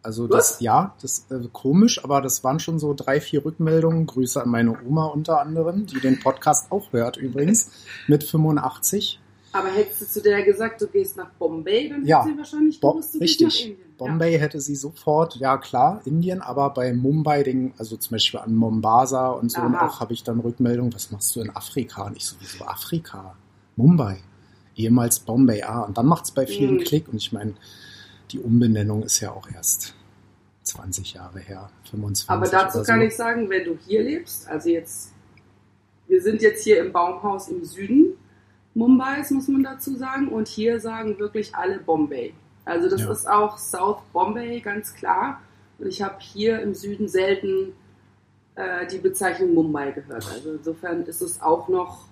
Also 0.05 0.27
das, 0.27 0.55
Was? 0.55 0.61
ja, 0.61 0.95
das 1.01 1.19
ist 1.19 1.33
äh, 1.33 1.49
komisch, 1.53 2.05
aber 2.05 2.21
das 2.21 2.43
waren 2.43 2.59
schon 2.59 2.79
so 2.79 2.93
drei, 2.95 3.21
vier 3.21 3.45
Rückmeldungen. 3.45 4.07
Grüße 4.07 4.43
an 4.43 4.51
meine 4.51 4.77
Oma 4.85 5.07
unter 5.07 5.41
anderem, 5.41 5.87
die 5.87 6.01
den 6.01 6.19
Podcast 6.19 6.71
auch 6.71 6.93
hört 6.93 7.17
übrigens, 7.17 7.71
mit 8.09 8.25
85. 8.25 9.21
Aber 9.53 9.69
hättest 9.69 10.01
du 10.01 10.07
zu 10.07 10.23
der 10.23 10.43
gesagt, 10.43 10.81
du 10.81 10.87
gehst 10.87 11.17
nach 11.17 11.31
Bombay, 11.39 11.89
dann 11.91 12.05
Ja. 12.07 12.21
hätte 12.23 12.33
sie 12.33 12.39
wahrscheinlich 12.39 12.81
gewusst, 12.81 13.15
du 13.15 13.19
richtig. 13.19 13.39
gehst 13.49 13.61
nach 13.61 13.67
Indien. 13.67 13.97
Bombay 13.99 14.39
hätte 14.39 14.61
sie 14.61 14.75
sofort, 14.75 15.37
ja 15.37 15.59
klar, 15.59 16.01
Indien, 16.07 16.41
aber 16.41 16.71
bei 16.71 16.93
Mumbai, 16.93 17.43
den, 17.43 17.75
also 17.79 17.97
zum 17.97 18.13
Beispiel 18.13 18.41
an 18.41 18.55
Mombasa 18.55 19.29
und 19.31 19.53
so, 19.53 19.61
und 19.61 19.75
Aha. 19.75 19.87
auch 19.89 20.01
habe 20.01 20.13
ich 20.15 20.25
dann 20.25 20.41
Rückmeldung, 20.41 20.93
was 20.95 21.11
machst 21.11 21.37
du 21.37 21.41
in 21.41 21.55
Afrika? 21.55 22.07
Und 22.07 22.17
ich 22.17 22.25
so, 22.25 22.37
wieso 22.41 22.65
Afrika? 22.65 23.37
Mumbai, 23.77 24.19
ehemals 24.75 25.21
Bombay, 25.21 25.63
ah, 25.63 25.83
und 25.83 25.99
dann 25.99 26.07
macht 26.07 26.25
es 26.25 26.31
bei 26.31 26.47
vielen 26.47 26.77
Mhm. 26.77 26.85
Klick 26.85 27.09
und 27.09 27.17
ich 27.19 27.33
meine, 27.33 27.55
die 28.31 28.41
Umbenennung 28.41 29.03
ist 29.03 29.21
ja 29.21 29.31
auch 29.33 29.49
erst 29.55 29.95
20 30.63 31.13
Jahre 31.15 31.41
her, 31.41 31.69
25 31.91 32.31
Aber 32.31 32.49
dazu 32.49 32.79
oder 32.79 32.87
kann 32.87 33.01
so. 33.01 33.07
ich 33.07 33.15
sagen, 33.15 33.51
wenn 33.51 33.65
du 33.65 33.77
hier 33.87 34.03
lebst, 34.03 34.49
also 34.49 34.71
jetzt, 34.71 35.13
wir 36.09 36.23
sind 36.23 36.41
jetzt 36.41 36.65
hier 36.65 36.81
im 36.81 36.91
Baumhaus 36.93 37.49
im 37.49 37.65
Süden 37.65 38.15
Mumbais, 38.75 39.31
muss 39.31 39.49
man 39.49 39.63
dazu 39.63 39.97
sagen, 39.97 40.29
und 40.29 40.49
hier 40.49 40.81
sagen 40.81 41.19
wirklich 41.19 41.55
alle 41.55 41.79
Bombay. 41.79 42.35
Also 42.65 42.89
das 42.89 43.03
Ja. 43.03 43.11
ist 43.11 43.29
auch 43.29 43.59
South 43.59 44.01
Bombay, 44.13 44.61
ganz 44.61 44.95
klar. 44.95 45.41
Und 45.79 45.89
ich 45.89 46.01
habe 46.03 46.17
hier 46.21 46.61
im 46.61 46.75
Süden 46.75 47.09
selten 47.09 47.75
äh, 48.55 48.87
die 48.87 48.99
Bezeichnung 48.99 49.55
Mumbai 49.55 49.93
gehört. 49.93 50.27
Also 50.31 50.53
insofern 50.53 51.05
ist 51.07 51.23
es 51.23 51.41
auch 51.41 51.69
noch 51.69 52.05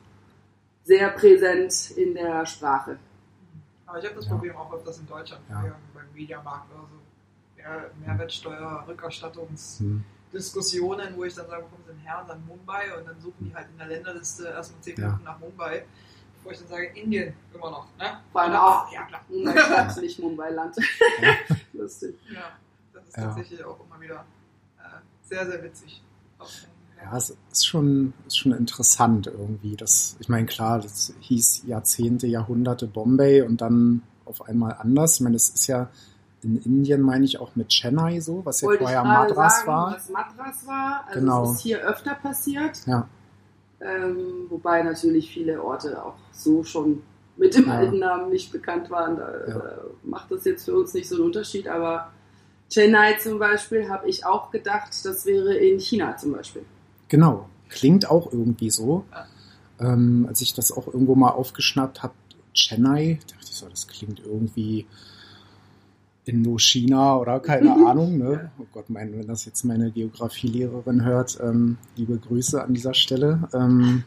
sehr 0.85 1.11
präsent 1.11 1.91
in 1.93 2.15
der 2.15 2.47
Sprache. 2.47 2.99
Aber 3.87 3.99
ich 3.99 4.05
habe 4.07 4.15
das 4.17 4.25
Ja. 4.27 4.33
Problem 4.33 4.57
auch 4.57 4.73
öfters 4.73 4.99
in 5.01 5.07
Deutschland, 5.07 5.43
Ja. 5.51 5.77
beim 5.95 6.05
Mediamarkt 6.15 6.71
oder 6.73 6.85
so. 6.89 6.97
Ja, 7.61 7.85
Mehrwertsteuer, 8.07 8.81
Hm. 8.81 8.87
Rückerstattungsdiskussionen, 8.89 11.15
wo 11.17 11.25
ich 11.25 11.35
dann 11.35 11.47
sage, 11.49 11.65
wo 11.65 11.69
kommen 11.69 11.83
sie 11.87 11.93
denn 11.93 12.01
her? 12.01 12.21
Und 12.23 12.29
dann 12.31 12.47
Mumbai 12.47 12.97
und 12.99 13.07
dann 13.07 13.21
suchen 13.21 13.45
die 13.49 13.55
halt 13.55 13.67
in 13.71 13.77
der 13.79 13.89
Länderliste 13.89 14.47
erstmal 14.49 14.81
10 14.81 14.97
Ja. 14.99 15.07
Minuten 15.09 15.25
nach 15.25 15.39
Mumbai, 15.39 15.85
bevor 16.43 16.53
ich 16.53 16.59
dann 16.59 16.69
sage, 16.69 16.87
Indien 16.95 17.35
immer 17.55 17.71
noch. 17.71 17.87
Ne? 17.99 18.07
Vor 18.33 18.41
allem 18.41 18.55
auch- 18.55 18.93
ja, 18.93 19.03
klar. 19.05 19.21
Mumbai-Stadt, 19.29 19.97
nicht 20.03 20.19
Mumbai-Land. 20.19 20.77
Ja. 21.23 21.57
Lustig. 21.73 22.17
Ja, 22.33 22.41
das 22.93 23.05
ist 23.09 23.17
Ja. 23.17 23.25
tatsächlich 23.25 23.65
auch 23.65 23.79
immer 23.87 24.01
wieder 24.01 24.25
äh, 24.79 24.83
sehr, 25.23 25.47
sehr 25.47 25.63
witzig. 25.63 26.03
Ja, 27.03 27.17
es 27.17 27.35
ist 27.51 27.67
schon, 27.67 28.13
ist 28.27 28.37
schon 28.39 28.53
interessant 28.53 29.27
irgendwie. 29.27 29.75
Das, 29.77 30.17
ich 30.21 30.29
meine, 30.29 30.47
klar, 30.47 30.81
das 30.81 31.13
hieß 31.21 31.63
Jahrzehnte, 31.67 32.27
Jahrhunderte 32.27 32.87
Bombay 32.87 33.43
und 33.43 33.61
dann 33.63 34.03
auf 34.27 34.43
einmal 34.43 34.75
anders. 34.79 35.15
Ich 35.17 35.21
meine, 35.23 35.35
das 35.35 35.49
ist 35.49 35.67
ja 35.67 35.89
in 36.43 36.57
Indien, 36.63 37.01
meine 37.03 37.25
ich, 37.25 37.39
auch 37.41 37.55
mit 37.57 37.69
Chennai 37.71 38.21
so, 38.21 38.45
was 38.47 38.61
ja 38.63 38.69
Wollte 38.69 38.83
vorher 38.85 39.05
Madras 39.05 39.57
sagen, 39.57 39.69
war. 39.69 39.93
was 39.95 40.09
Madras 40.11 40.67
war. 40.67 41.05
Also 41.07 41.21
Genau. 41.21 41.45
es 41.45 41.51
ist 41.53 41.61
hier 41.61 41.81
öfter 41.81 42.15
passiert. 42.15 42.87
Ja. 42.87 43.09
Ähm, 43.81 44.47
wobei 44.51 44.83
natürlich 44.83 45.31
viele 45.33 45.63
Orte 45.63 46.03
auch 46.05 46.15
so 46.43 46.65
schon 46.65 47.03
mit 47.37 47.55
dem 47.55 47.67
Ja. 47.67 47.79
alten 47.79 47.99
Namen 47.99 48.31
nicht 48.31 48.53
bekannt 48.53 48.91
waren. 48.91 49.17
Da 49.17 49.31
Ja. 49.49 49.57
äh, 49.57 49.61
macht 50.05 50.31
das 50.31 50.45
jetzt 50.45 50.65
für 50.65 50.75
uns 50.75 50.93
nicht 50.95 51.09
so 51.09 51.17
einen 51.17 51.25
Unterschied. 51.25 51.69
Aber 51.69 52.11
Chennai 52.71 53.15
zum 53.19 53.39
Beispiel 53.39 53.89
habe 53.89 54.09
ich 54.09 54.25
auch 54.27 54.51
gedacht, 54.51 54.91
das 55.05 55.27
wäre 55.27 55.55
in 55.55 55.79
China 55.81 56.17
zum 56.17 56.33
Beispiel. 56.33 56.63
Genau. 57.09 57.49
Klingt 57.69 58.11
auch 58.11 58.33
irgendwie 58.33 58.71
so. 58.71 59.05
Ja. 59.13 59.27
Ähm, 59.93 60.27
als 60.29 60.41
ich 60.41 60.53
das 60.55 60.71
auch 60.73 60.87
irgendwo 60.89 61.15
mal 61.15 61.31
aufgeschnappt 61.31 62.03
habe, 62.03 62.13
Chennai, 62.53 63.19
dachte 63.29 63.45
ich 63.49 63.57
so, 63.57 63.69
das 63.69 63.87
klingt 63.89 64.21
irgendwie 64.21 64.87
Indochina 66.27 67.17
oder 67.17 67.41
keine 67.41 67.73
Ahnung. 67.89 68.19
Ne? 68.19 68.51
Oh 68.59 68.67
Gott, 68.73 68.91
mein, 68.91 69.13
wenn 69.17 69.27
das 69.27 69.45
jetzt 69.47 69.65
meine 69.65 69.91
Geografielehrerin 69.91 71.05
hört, 71.05 71.39
ähm, 71.43 71.79
liebe 71.97 72.19
Grüße 72.19 72.63
an 72.63 72.75
dieser 72.75 72.95
Stelle. 72.95 73.49
Ähm, 73.55 74.05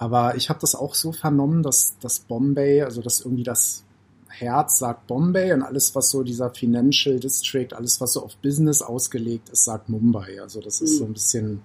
aber 0.00 0.34
ich 0.34 0.48
habe 0.48 0.58
das 0.60 0.74
auch 0.74 0.94
so 0.94 1.12
vernommen, 1.12 1.62
dass 1.62 1.94
das 2.00 2.20
Bombay, 2.20 2.80
also 2.82 3.02
dass 3.02 3.20
irgendwie 3.20 3.42
das 3.42 3.84
Herz 4.30 4.78
sagt 4.78 5.06
Bombay 5.08 5.52
und 5.52 5.60
alles, 5.62 5.94
was 5.94 6.08
so 6.08 6.22
dieser 6.22 6.48
Financial 6.50 7.20
District, 7.20 7.68
alles, 7.74 8.00
was 8.00 8.14
so 8.14 8.24
auf 8.24 8.34
Business 8.38 8.80
ausgelegt 8.80 9.50
ist, 9.50 9.64
sagt 9.64 9.90
Mumbai. 9.90 10.40
Also 10.40 10.62
das 10.62 10.80
ist 10.80 10.92
Mhm. 10.94 10.96
so 10.96 11.04
ein 11.04 11.12
bisschen, 11.12 11.62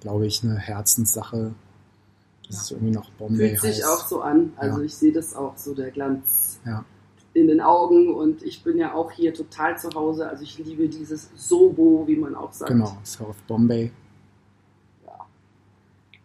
glaube 0.00 0.24
ich, 0.26 0.44
eine 0.44 0.56
Herzenssache, 0.56 1.52
dass 2.46 2.62
es 2.62 2.70
irgendwie 2.70 2.92
noch 2.92 3.10
Bombay 3.18 3.56
Fühlt 3.56 3.74
sich 3.74 3.84
auch 3.84 4.06
so 4.06 4.20
an. 4.20 4.52
Also 4.56 4.78
Ja. 4.78 4.84
ich 4.84 4.94
sehe 4.94 5.12
das 5.12 5.34
auch 5.34 5.56
so, 5.56 5.74
der 5.74 5.90
Glanz 5.90 6.60
Ja. 6.64 6.84
in 7.32 7.48
den 7.48 7.60
Augen. 7.60 8.14
Und 8.14 8.44
ich 8.44 8.62
bin 8.62 8.76
ja 8.78 8.94
auch 8.94 9.10
hier 9.10 9.34
total 9.34 9.76
zu 9.76 9.88
Hause. 9.94 10.28
Also 10.28 10.44
ich 10.44 10.56
liebe 10.58 10.88
dieses 10.88 11.28
Sobo, 11.34 12.04
wie 12.06 12.16
man 12.16 12.36
auch 12.36 12.52
sagt. 12.52 12.70
Genau, 12.70 12.96
South 13.02 13.36
Bombay. 13.48 13.90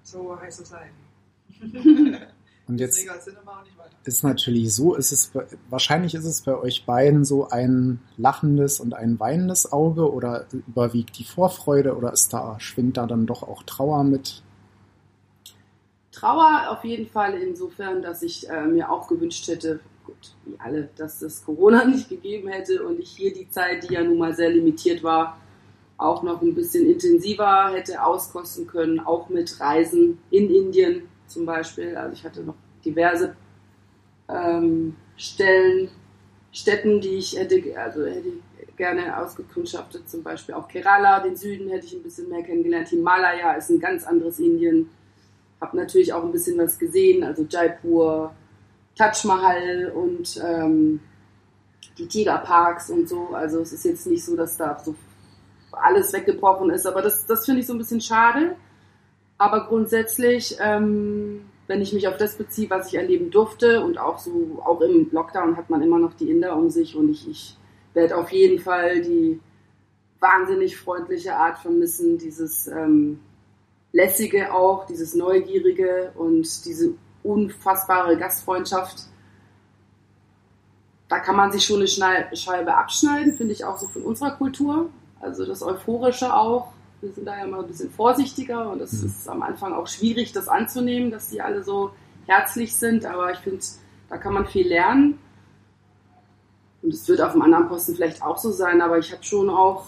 So 0.04 0.40
heißt 0.40 0.62
es 0.62 0.70
sein. 0.70 0.90
Und 2.68 2.80
jetzt 2.80 3.04
ist 4.06 4.24
natürlich 4.24 4.74
so, 4.76 4.94
ist 4.94 5.12
es 5.12 5.28
bei- 5.28 5.48
wahrscheinlich 5.70 6.14
ist 6.14 6.26
es 6.26 6.42
bei 6.42 6.56
euch 6.56 6.86
beiden 6.86 7.26
so 7.26 7.48
ein 7.50 8.00
lachendes 8.18 8.80
und 8.80 8.94
ein 8.94 9.20
weinendes 9.20 9.72
Auge 9.72 10.12
oder 10.12 10.46
überwiegt 10.52 11.18
die 11.18 11.24
Vorfreude 11.24 11.98
oder 11.98 12.14
ist 12.14 12.32
da 12.32 12.60
schwingt 12.60 12.98
da 12.98 13.08
dann 13.08 13.26
doch 13.26 13.42
auch 13.42 13.64
Trauer 13.64 14.04
mit? 14.04 14.44
Trauer 16.12 16.70
auf 16.70 16.84
jeden 16.84 17.08
Fall 17.10 17.34
insofern, 17.42 18.02
dass 18.04 18.22
ich 18.22 18.48
äh, 18.50 18.66
mir 18.68 18.92
auch 18.92 19.08
gewünscht 19.08 19.48
hätte, 19.48 19.80
gut, 20.06 20.36
wie 20.46 20.56
alle, 20.60 20.90
dass 20.96 21.22
es 21.24 21.44
Corona 21.44 21.86
nicht 21.88 22.08
gegeben 22.08 22.50
hätte 22.50 22.86
und 22.86 23.00
ich 23.00 23.10
hier 23.10 23.34
die 23.34 23.50
Zeit, 23.50 23.90
die 23.90 23.96
ja 23.96 24.04
nun 24.04 24.20
mal 24.20 24.36
sehr 24.36 24.50
limitiert 24.52 25.02
war, 25.04 25.38
auch 25.98 26.22
noch 26.24 26.42
ein 26.42 26.54
bisschen 26.56 26.88
intensiver 26.88 27.72
hätte 27.74 28.04
auskosten 28.06 28.68
können, 28.68 29.00
auch 29.00 29.28
mit 29.30 29.60
Reisen 29.60 30.20
in 30.30 30.50
Indien 30.50 31.09
zum 31.30 31.46
Beispiel. 31.46 31.96
Also 31.96 32.14
ich 32.14 32.24
hatte 32.24 32.42
noch 32.42 32.56
diverse 32.84 33.36
ähm, 34.30 34.96
Stellen, 35.18 35.90
Städten, 36.52 37.02
die 37.02 37.18
ich 37.18 37.38
hätte, 37.38 37.62
also 37.80 38.06
hätte 38.06 38.34
gerne 38.76 39.18
ausgekundschaftet, 39.18 40.10
zum 40.10 40.24
Beispiel 40.24 40.56
auch 40.56 40.68
Kerala, 40.68 41.20
den 41.20 41.36
Süden 41.36 41.70
hätte 41.70 41.86
ich 41.86 41.94
ein 41.94 42.04
bisschen 42.04 42.30
mehr 42.30 42.44
kennengelernt. 42.44 42.88
Himalaya 42.88 43.54
ist 43.54 43.70
ein 43.70 43.80
ganz 43.80 44.06
anderes 44.06 44.40
Indien. 44.40 44.90
Habe 45.62 45.78
natürlich 45.78 46.14
auch 46.14 46.24
ein 46.24 46.32
bisschen 46.32 46.58
was 46.58 46.80
gesehen, 46.80 47.24
also 47.24 47.46
Jaipur, 47.48 48.34
Taj 48.96 49.12
Mahal 49.26 49.92
und 49.94 50.42
ähm, 50.44 51.02
die 51.98 52.08
Tigerparks 52.08 52.90
und 52.90 53.10
so. 53.10 53.30
Also 53.34 53.60
es 53.60 53.74
ist 53.74 53.84
jetzt 53.84 54.08
nicht 54.08 54.24
so, 54.24 54.36
dass 54.36 54.58
da 54.58 54.80
so 54.80 54.96
alles 55.72 56.14
weggebrochen 56.14 56.70
ist, 56.70 56.88
aber 56.88 57.02
das, 57.02 57.26
das 57.26 57.46
finde 57.46 57.62
ich 57.62 57.68
so 57.68 57.74
ein 57.74 57.78
bisschen 57.80 58.02
schade. 58.02 58.56
Aber 59.40 59.68
grundsätzlich, 59.68 60.58
ähm, 60.60 61.46
wenn 61.68 61.82
ich 61.82 61.94
mich 61.94 62.08
auf 62.08 62.18
das 62.18 62.36
beziehe, 62.36 62.70
was 62.70 62.90
ich 62.90 62.96
erleben 62.96 63.32
durfte 63.32 63.84
und 63.84 63.98
auch 63.98 64.20
so, 64.20 64.62
auch 64.64 64.82
im 64.82 65.10
Lockdown 65.12 65.56
hat 65.56 65.70
man 65.70 65.82
immer 65.82 65.98
noch 65.98 66.14
die 66.14 66.30
Inder 66.30 66.56
um 66.58 66.70
sich 66.70 66.96
und 66.96 67.10
ich, 67.10 67.28
ich 67.28 67.58
werde 67.94 68.18
auf 68.18 68.32
jeden 68.32 68.60
Fall 68.60 69.02
die 69.02 69.40
wahnsinnig 70.20 70.78
freundliche 70.78 71.36
Art 71.36 71.58
vermissen, 71.58 72.18
dieses 72.18 72.68
ähm, 72.68 73.22
lässige 73.94 74.54
auch, 74.54 74.86
dieses 74.86 75.16
neugierige 75.16 76.12
und 76.16 76.66
diese 76.66 76.94
unfassbare 77.24 78.18
Gastfreundschaft. 78.18 79.04
Da 81.08 81.20
kann 81.20 81.38
man 81.38 81.52
sich 81.54 81.64
schon 81.64 81.78
eine 81.78 82.36
Scheibe 82.36 82.76
abschneiden, 82.76 83.34
finde 83.34 83.54
ich 83.54 83.64
auch 83.64 83.78
so 83.78 83.88
von 83.88 84.04
unserer 84.04 84.32
Kultur. 84.32 84.90
Also 85.22 85.46
das 85.46 85.64
Euphorische 85.64 86.34
auch. 86.34 86.74
Wir 87.02 87.14
sind 87.14 87.26
da 87.26 87.38
ja 87.38 87.48
mal 87.48 87.62
ein 87.62 87.68
bisschen 87.68 87.90
vorsichtiger 87.90 88.70
und 88.70 88.82
es 88.82 88.94
Mhm. 89.02 89.08
ist 89.08 89.30
am 89.30 89.42
Anfang 89.42 89.74
auch 89.74 89.88
schwierig, 89.88 90.34
das 90.34 90.48
anzunehmen, 90.48 91.12
dass 91.12 91.30
die 91.30 91.42
alle 91.42 91.64
so 91.64 91.92
herzlich 92.26 92.76
sind. 92.76 93.06
Aber 93.06 93.32
ich 93.32 93.40
finde, 93.40 93.64
da 94.10 94.18
kann 94.18 94.34
man 94.34 94.46
viel 94.46 94.68
lernen. 94.68 95.18
Und 96.82 96.94
es 96.94 97.08
wird 97.08 97.22
auf 97.22 97.34
dem 97.34 97.42
anderen 97.42 97.68
Posten 97.68 97.96
vielleicht 97.96 98.22
auch 98.22 98.38
so 98.38 98.52
sein, 98.52 98.82
aber 98.82 98.98
ich 99.00 99.12
habe 99.12 99.24
schon 99.24 99.50
auch 99.50 99.86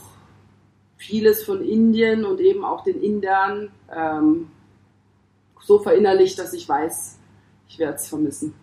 vieles 0.97 1.43
von 1.43 1.61
Indien 1.61 2.25
und 2.25 2.39
eben 2.39 2.63
auch 2.63 2.83
den 2.83 3.01
Indern 3.01 3.71
ähm, 3.93 4.51
so 5.61 5.79
verinnerlicht, 5.79 6.37
dass 6.37 6.53
ich 6.53 6.67
weiß, 6.67 7.17
ich 7.69 7.79
werde 7.79 7.95
es 7.95 8.07
vermissen. 8.07 8.53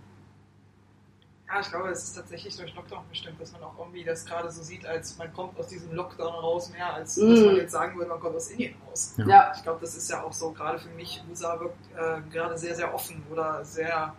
Ja, 1.50 1.60
ich 1.60 1.70
glaube, 1.70 1.88
es 1.88 2.04
ist 2.04 2.12
tatsächlich 2.14 2.54
durch 2.56 2.74
Lockdown 2.74 3.04
bestimmt, 3.08 3.40
dass 3.40 3.52
man 3.52 3.62
auch 3.62 3.78
irgendwie 3.78 4.04
das 4.04 4.24
gerade 4.26 4.50
so 4.50 4.62
sieht, 4.62 4.84
als 4.84 5.16
man 5.16 5.32
kommt 5.32 5.58
aus 5.58 5.68
diesem 5.68 5.92
Lockdown 5.94 6.34
raus 6.34 6.70
mehr, 6.70 6.92
als 6.92 7.14
dass 7.14 7.22
Mm. 7.40 7.44
man 7.46 7.56
jetzt 7.56 7.72
sagen 7.72 7.96
würde, 7.96 8.10
man 8.10 8.20
kommt 8.20 8.36
aus 8.36 8.50
Indien 8.50 8.74
raus. 8.86 9.14
Ja. 9.16 9.26
Ja, 9.26 9.52
Ich 9.56 9.62
glaube, 9.62 9.80
das 9.80 9.96
ist 9.96 10.10
ja 10.10 10.22
auch 10.22 10.32
so, 10.32 10.50
gerade 10.52 10.78
für 10.78 10.90
mich, 10.90 11.22
USA 11.30 11.58
wirkt 11.58 11.78
äh, 11.96 12.20
gerade 12.30 12.58
sehr, 12.58 12.74
sehr 12.74 12.92
offen 12.94 13.22
oder 13.30 13.64
sehr, 13.64 14.14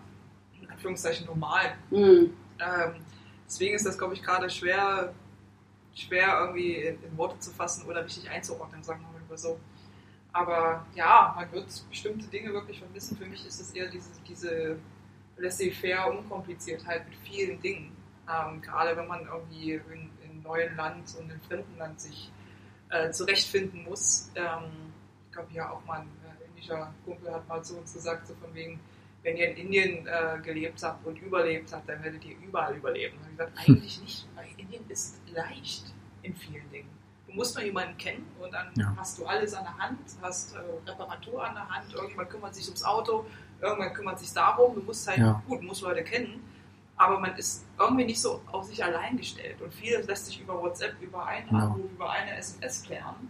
in 0.59 0.69
Anführungszeichen, 0.71 1.27
normal. 1.27 1.75
mm, 1.91 1.95
Ähm, 1.95 2.95
deswegen 3.45 3.75
ist 3.75 3.85
das, 3.85 3.97
glaube 3.97 4.15
ich, 4.15 4.23
gerade 4.23 4.49
schwer, 4.49 5.13
schwer 5.93 6.39
irgendwie 6.39 6.75
in, 6.77 7.03
in 7.03 7.17
Worte 7.17 7.37
zu 7.39 7.51
fassen 7.51 7.85
oder 7.87 8.03
richtig 8.03 8.27
einzuordnen, 8.29 8.81
sagen 8.83 9.01
wir 9.01 9.21
mal 9.29 9.37
so. 9.37 9.59
Aber 10.33 10.85
ja, 10.95 11.33
man 11.35 11.51
wird 11.51 11.67
bestimmte 11.89 12.27
Dinge 12.27 12.53
wirklich 12.53 12.79
vermissen. 12.79 13.17
Für 13.17 13.25
mich 13.25 13.45
ist 13.45 13.59
es 13.61 13.71
eher 13.71 13.87
diese, 13.89 14.09
diese 14.27 14.77
laissez-faire 15.39 16.09
Unkompliziertheit 16.09 17.07
mit 17.09 17.17
vielen 17.19 17.59
Dingen. 17.61 17.95
Ähm, 18.29 18.61
gerade 18.61 18.95
wenn 18.95 19.07
man 19.07 19.25
irgendwie 19.25 19.73
in, 19.73 20.09
in 20.23 20.29
einem 20.31 20.41
neuen 20.43 20.75
Land 20.75 21.15
und 21.19 21.31
in 21.31 21.39
fremden 21.41 21.77
Land 21.77 21.99
sich 21.99 22.31
äh, 22.89 23.09
zurechtfinden 23.11 23.83
muss. 23.83 24.29
Ähm, 24.35 24.93
ich 25.27 25.33
glaube, 25.33 25.49
ja 25.53 25.71
auch 25.71 25.83
mal 25.85 26.01
ein 26.01 26.07
äh, 26.25 26.45
indischer 26.49 26.93
Kumpel 27.05 27.31
hat 27.33 27.47
mal 27.47 27.63
zu 27.63 27.77
uns 27.77 27.93
gesagt, 27.93 28.27
so 28.27 28.33
von 28.35 28.53
wegen, 28.53 28.79
wenn 29.23 29.35
ihr 29.37 29.49
in 29.51 29.57
Indien 29.57 30.07
äh, 30.07 30.39
gelebt 30.43 30.81
habt 30.83 31.05
und 31.05 31.17
überlebt 31.21 31.71
habt, 31.73 31.87
dann 31.89 32.03
werdet 32.03 32.23
ihr 32.25 32.35
überall 32.37 32.75
überleben. 32.75 33.15
Ich 33.21 33.39
habe 33.39 33.51
gesagt, 33.51 33.57
eigentlich 33.69 34.01
nicht, 34.01 34.27
weil 34.35 34.45
Indien 34.57 34.83
ist 34.89 35.19
leicht 35.33 35.93
in 36.23 36.35
vielen 36.35 36.69
Dingen. 36.71 36.89
Du 37.27 37.33
musst 37.35 37.55
nur 37.55 37.63
jemanden 37.63 37.95
kennen 37.97 38.25
und 38.39 38.51
dann 38.51 38.71
Ja. 38.75 38.91
hast 38.97 39.19
du 39.19 39.25
alles 39.25 39.53
an 39.53 39.63
der 39.63 39.77
Hand, 39.77 39.99
hast 40.21 40.55
äh, 40.55 40.59
Reparatur 40.89 41.45
an 41.47 41.53
der 41.55 41.69
Hand, 41.69 41.93
irgendjemand 41.93 42.29
kümmert 42.31 42.55
sich 42.55 42.65
ums 42.65 42.83
Auto, 42.83 43.25
irgendjemand 43.61 43.95
kümmert 43.95 44.19
sich 44.19 44.31
darum, 44.33 44.75
du 44.75 44.81
musst 44.81 45.07
halt, 45.07 45.19
Ja. 45.19 45.41
gut, 45.47 45.61
musst 45.63 45.81
Leute 45.81 46.03
kennen, 46.03 46.43
aber 46.97 47.19
man 47.19 47.35
ist 47.35 47.65
irgendwie 47.79 48.05
nicht 48.05 48.21
so 48.21 48.41
auf 48.51 48.65
sich 48.65 48.83
allein 48.83 49.17
gestellt 49.17 49.61
und 49.61 49.73
vieles 49.73 50.05
lässt 50.07 50.25
sich 50.27 50.41
über 50.41 50.61
WhatsApp, 50.61 50.95
über 51.01 51.25
einen 51.25 51.47
Genau. 51.49 51.65
Anruf, 51.65 51.91
über 51.91 52.09
eine 52.09 52.35
SMS 52.37 52.83
klären. 52.83 53.29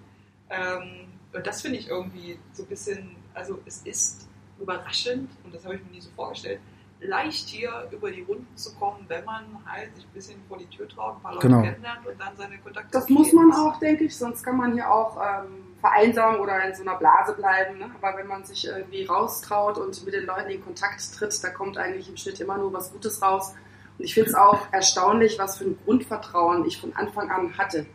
Ähm, 0.50 1.06
und 1.34 1.46
das 1.46 1.62
finde 1.62 1.78
ich 1.78 1.88
irgendwie 1.88 2.40
so 2.54 2.64
ein 2.64 2.70
bisschen, 2.70 3.16
also 3.34 3.60
es 3.66 3.82
ist 3.84 4.28
überraschend, 4.60 5.30
und 5.44 5.54
das 5.54 5.64
habe 5.64 5.76
ich 5.76 5.84
mir 5.86 5.92
nie 5.92 6.02
so 6.02 6.10
vorgestellt, 6.16 6.60
leicht 7.02 7.48
hier 7.48 7.88
über 7.92 8.12
die 8.12 8.24
Runden 8.24 8.58
zu 8.58 8.76
kommen, 8.76 9.06
wenn 9.08 9.24
man 9.24 9.46
halt 9.66 9.96
sich 9.96 10.06
ein 10.06 10.12
bisschen 10.14 10.42
vor 10.50 10.58
die 10.58 10.66
Tür 10.66 10.88
traut, 10.90 11.16
ein 11.18 11.22
paar 11.22 11.34
Leute 11.36 11.48
Genau. 11.48 11.62
kennenlernt 11.62 12.06
und 12.06 12.20
dann 12.20 12.36
seine 12.36 12.58
Kontakte 12.58 12.90
das 12.92 13.08
muss 13.08 13.32
man 13.32 13.54
auch, 13.54 13.80
denke 13.80 14.04
ich, 14.06 14.18
sonst 14.18 14.44
kann 14.44 14.58
man 14.58 14.74
hier 14.74 14.92
auch 14.92 15.16
ähm, 15.18 15.64
vereinsamen 15.82 16.40
oder 16.40 16.64
in 16.66 16.76
so 16.76 16.82
einer 16.82 16.96
Blase 16.96 17.34
bleiben. 17.34 17.78
Ne? 17.78 17.90
Aber 18.02 18.18
wenn 18.18 18.28
man 18.28 18.44
sich 18.44 18.68
irgendwie 18.68 19.06
raustraut 19.06 19.78
und 19.78 20.04
mit 20.06 20.14
den 20.14 20.26
Leuten 20.26 20.50
in 20.50 20.64
Kontakt 20.64 21.02
tritt, 21.16 21.44
da 21.44 21.50
kommt 21.50 21.78
eigentlich 21.78 22.10
im 22.10 22.18
Schnitt 22.18 22.40
immer 22.40 22.58
nur 22.58 22.74
was 22.74 22.92
Gutes 22.92 23.22
raus. 23.22 23.54
Und 23.98 24.06
ich 24.06 24.14
finde 24.14 24.30
es 24.30 24.36
auch 24.36 24.60
erstaunlich, 24.72 25.40
was 25.40 25.58
für 25.58 25.66
ein 25.66 25.78
Grundvertrauen 25.86 26.66
ich 26.66 26.80
von 26.80 26.96
Anfang 26.96 27.30
an 27.32 27.58
hatte. 27.58 27.86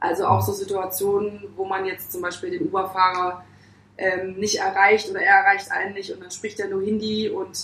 Also 0.00 0.26
auch 0.26 0.42
so 0.42 0.52
Situationen, 0.52 1.44
wo 1.56 1.64
man 1.64 1.86
jetzt 1.86 2.12
zum 2.12 2.22
Beispiel 2.22 2.50
den 2.50 2.68
Uber-Fahrer 2.68 3.44
ähm, 3.98 4.34
nicht 4.34 4.58
erreicht 4.58 5.10
oder 5.10 5.20
er 5.20 5.38
erreicht 5.38 5.70
einen 5.70 5.94
nicht 5.94 6.12
und 6.12 6.22
dann 6.22 6.30
spricht 6.30 6.60
er 6.60 6.68
nur 6.68 6.82
Hindi 6.82 7.30
und 7.30 7.58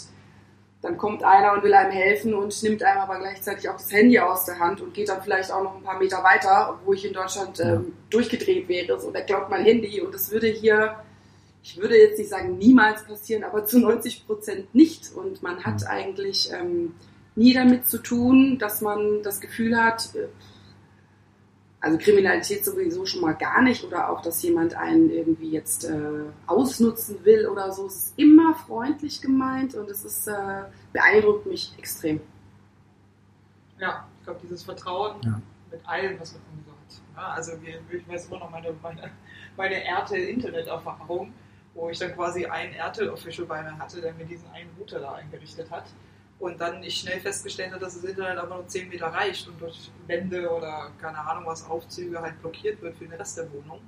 dann 0.83 0.99
kommt 0.99 1.23
einer 1.23 1.53
und 1.53 1.63
will 1.63 1.73
einem 1.75 1.93
helfen 1.93 2.35
und 2.35 2.61
nimmt 2.65 2.83
einem 2.83 3.01
aber 3.01 3.21
gleichzeitig 3.21 3.69
auch 3.69 3.77
das 3.77 3.93
Handy 3.93 4.19
aus 4.19 4.45
der 4.47 4.59
Hand 4.59 4.81
und 4.81 4.93
geht 4.93 5.09
dann 5.09 5.23
vielleicht 5.23 5.53
auch 5.53 5.63
noch 5.63 5.77
ein 5.77 5.83
paar 5.83 5.99
Meter 5.99 6.25
weiter, 6.25 6.79
wo 6.85 6.93
ich 6.93 7.05
in 7.05 7.13
Deutschland 7.13 7.61
ähm, 7.61 7.93
durchgedreht 8.11 8.69
wäre. 8.69 8.97
Und 8.97 9.15
er 9.15 9.23
glaubt 9.23 9.49
mein 9.49 9.65
Handy. 9.65 10.01
Und 10.01 10.13
das 10.13 10.33
würde 10.33 10.49
hier, 10.49 10.97
ich 11.63 11.79
würde 11.79 11.97
jetzt 11.97 12.19
nicht 12.19 12.31
sagen 12.31 12.59
niemals 12.59 13.05
passieren, 13.05 13.45
aber 13.45 13.65
zu 13.65 13.79
90 13.79 14.27
Prozent 14.27 14.75
nicht. 14.75 15.13
Und 15.15 15.41
man 15.41 15.63
hat 15.63 15.87
eigentlich 15.87 16.51
ähm, 16.53 16.97
nie 17.37 17.55
damit 17.55 17.87
zu 17.87 17.99
tun, 17.99 18.59
dass 18.59 18.81
man 18.81 19.23
das 19.23 19.41
Gefühl 19.41 19.81
hat, 19.81 20.17
äh, 20.17 20.27
also 21.83 21.99
Kriminalität 21.99 22.65
sowieso 22.65 23.05
schon 23.05 23.21
mal 23.21 23.35
gar 23.35 23.61
nicht 23.61 23.83
oder 23.85 24.09
auch, 24.09 24.23
dass 24.23 24.41
jemand 24.43 24.75
einen 24.75 25.11
irgendwie 25.11 25.51
jetzt 25.51 25.85
äh, 25.85 26.25
ausnutzen 26.47 27.25
will 27.25 27.47
oder 27.49 27.73
so. 27.73 27.87
Es 27.87 27.97
ist 27.97 28.13
immer 28.19 28.55
freundlich 28.55 29.21
gemeint 29.21 29.75
und 29.75 29.91
es 29.91 30.05
ist, 30.05 30.29
äh, 30.29 30.63
beeindruckt 30.93 31.45
mich 31.47 31.75
extrem. 31.77 32.21
Ja, 33.79 34.07
ich 34.21 34.25
glaube, 34.25 34.41
dieses 34.45 34.63
Vertrauen 34.63 35.17
Ja. 35.25 35.41
mit 35.73 35.81
allem, 35.89 36.21
was 36.21 36.33
man 36.35 36.43
irgendwie 36.53 36.71
so 36.71 36.73
hat. 36.73 37.03
Ja, 37.17 37.33
also 37.35 37.53
wir, 37.61 37.81
ich 37.99 38.09
weiß 38.09 38.27
immer 38.27 38.39
noch 38.39 38.51
meine, 38.51 38.73
meine, 38.81 39.11
meine 39.57 39.85
Erte-Internet-Erfahrung, 39.85 41.33
wo 41.75 41.91
ich 41.91 41.99
dann 41.99 42.15
quasi 42.15 42.47
einen 42.47 42.75
Erte-Official 42.75 43.47
bei 43.47 43.61
mir 43.61 43.77
hatte, 43.77 44.01
der 44.01 44.13
mir 44.15 44.25
diesen 44.25 44.49
einen 44.53 44.71
Router 44.79 45.01
da 45.01 45.15
eingerichtet 45.15 45.69
hat. 45.71 45.87
Und 46.43 46.61
dann 46.61 46.83
ich 46.83 46.97
schnell 46.99 47.21
festgestellt 47.21 47.71
habe, 47.71 47.85
dass 47.85 47.95
das 47.95 48.03
Internet 48.03 48.37
aber 48.37 48.57
nur 48.57 48.67
10 48.67 48.89
Meter 48.89 49.07
reicht 49.07 49.47
und 49.47 49.61
durch 49.61 49.93
Wände 50.09 50.51
oder 50.51 50.91
keine 51.01 51.17
Ahnung 51.19 51.45
was, 51.47 51.65
Aufzüge 51.71 52.21
halt 52.21 52.41
blockiert 52.41 52.83
wird 52.83 52.97
für 52.97 53.05
den 53.05 53.13
Rest 53.15 53.39
der 53.39 53.49
Wohnung. 53.53 53.81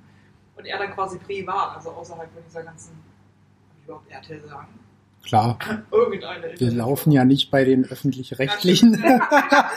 Und 0.55 0.65
er 0.65 0.77
dann 0.77 0.93
quasi 0.93 1.17
privat, 1.19 1.75
also 1.75 1.89
außerhalb 1.91 2.31
von 2.33 2.41
dieser 2.47 2.63
ganzen, 2.63 2.91
kann 2.93 3.77
ich 3.81 3.83
überhaupt 3.85 4.09
RTL 4.09 4.47
sagen? 4.47 4.79
Klar, 5.25 5.57
Irgendeine 5.91 6.43
wir 6.43 6.51
Internet- 6.51 6.73
laufen 6.75 7.11
ja 7.11 7.25
nicht 7.25 7.51
bei 7.51 7.65
den 7.65 7.83
öffentlich-rechtlichen. 7.83 9.03
Ja 9.03 9.19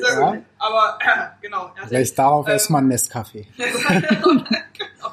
Ja. 0.00 0.36
Aber 0.58 0.98
äh, 1.00 1.28
genau, 1.42 1.66
RTL 1.74 1.88
Vielleicht 1.88 2.18
darauf 2.18 2.46
Ähm, 2.46 2.52
erstmal 2.52 2.82
ein 2.82 2.92
Nescafé. 2.92 3.46
genau. 3.56 5.10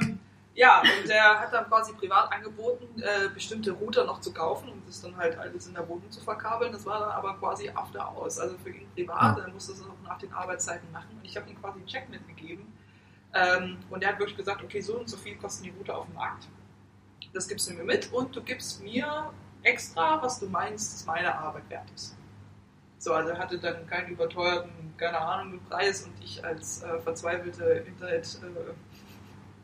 ähm, 0.00 0.19
ja, 0.60 0.82
und 0.82 1.08
der 1.08 1.40
hat 1.40 1.54
dann 1.54 1.66
quasi 1.68 1.94
privat 1.94 2.30
angeboten, 2.30 3.00
äh, 3.00 3.30
bestimmte 3.32 3.72
Router 3.72 4.04
noch 4.04 4.20
zu 4.20 4.30
kaufen 4.30 4.68
und 4.68 4.86
das 4.86 5.00
dann 5.00 5.16
halt 5.16 5.38
alles 5.38 5.66
in 5.66 5.72
der 5.72 5.88
Wohnung 5.88 6.10
zu 6.10 6.20
verkabeln. 6.20 6.70
Das 6.70 6.84
war 6.84 7.00
dann 7.00 7.10
aber 7.12 7.34
quasi 7.38 7.70
after 7.70 8.14
hours, 8.14 8.38
also 8.38 8.58
für 8.58 8.68
ihn 8.68 8.86
privat. 8.94 9.38
Ja. 9.38 9.44
Er 9.44 9.50
musste 9.50 9.72
es 9.72 9.80
auch 9.80 9.86
nach 10.04 10.18
den 10.18 10.30
Arbeitszeiten 10.34 10.92
machen 10.92 11.16
und 11.16 11.24
ich 11.24 11.34
habe 11.34 11.48
ihm 11.48 11.58
quasi 11.58 11.78
einen 11.78 11.86
Check 11.86 12.10
mitgegeben. 12.10 12.70
Ähm, 13.32 13.78
und 13.88 14.02
er 14.02 14.10
hat 14.10 14.18
wirklich 14.18 14.36
gesagt, 14.36 14.62
okay, 14.62 14.82
so 14.82 14.98
und 14.98 15.08
so 15.08 15.16
viel 15.16 15.36
kosten 15.36 15.64
die 15.64 15.70
Router 15.70 15.96
auf 15.96 16.04
dem 16.04 16.14
Markt. 16.16 16.46
Das 17.32 17.48
gibst 17.48 17.70
du 17.70 17.72
mir 17.72 17.84
mit 17.84 18.12
und 18.12 18.36
du 18.36 18.42
gibst 18.42 18.82
mir 18.82 19.32
extra, 19.62 20.20
was 20.22 20.40
du 20.40 20.46
meinst, 20.46 20.92
dass 20.92 21.06
meine 21.06 21.34
Arbeit 21.34 21.70
wert 21.70 21.90
ist. 21.94 22.18
So, 22.98 23.14
also 23.14 23.30
er 23.30 23.38
hatte 23.38 23.58
dann 23.58 23.86
keinen 23.86 24.10
überteuerten, 24.10 24.92
keine 24.98 25.18
Ahnung, 25.18 25.58
Preis 25.70 26.02
und 26.02 26.22
ich 26.22 26.44
als 26.44 26.82
äh, 26.82 27.00
verzweifelte 27.00 27.86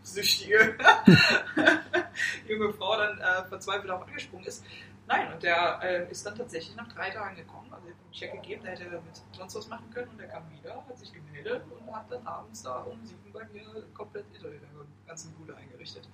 Internet-süchtige 0.06 0.76
junge 2.48 2.72
Frau 2.74 2.96
dann 2.96 3.18
äh, 3.18 3.44
verzweifelt 3.48 3.90
auch 3.90 4.06
angesprungen 4.06 4.46
ist. 4.46 4.64
Nein, 5.08 5.32
und 5.32 5.42
der 5.42 5.78
äh, 5.82 6.10
ist 6.10 6.26
dann 6.26 6.34
tatsächlich 6.34 6.74
nach 6.76 6.88
drei 6.92 7.10
Tagen 7.10 7.36
gekommen. 7.36 7.72
Also, 7.72 7.86
ich 7.88 7.94
habe 7.94 8.02
einen 8.02 8.12
Check 8.12 8.42
gegeben, 8.42 8.62
der 8.64 8.72
hätte 8.72 8.84
damit 8.90 9.22
sonst 9.36 9.54
was 9.54 9.68
machen 9.68 9.88
können 9.90 10.08
und 10.10 10.18
der 10.18 10.26
kam 10.28 10.42
wieder, 10.50 10.74
hat 10.88 10.98
sich 10.98 11.12
gemeldet 11.12 11.62
und 11.70 11.94
hat 11.94 12.10
dann 12.10 12.26
abends 12.26 12.62
da 12.62 12.78
um 12.80 12.98
sieben 13.04 13.32
bei 13.32 13.44
mir 13.52 13.64
komplett 13.94 14.24
Internet 14.34 14.62
in 14.62 14.68
der 14.76 14.86
ganzen 15.06 15.32
Bude 15.34 15.56
eingerichtet. 15.56 16.08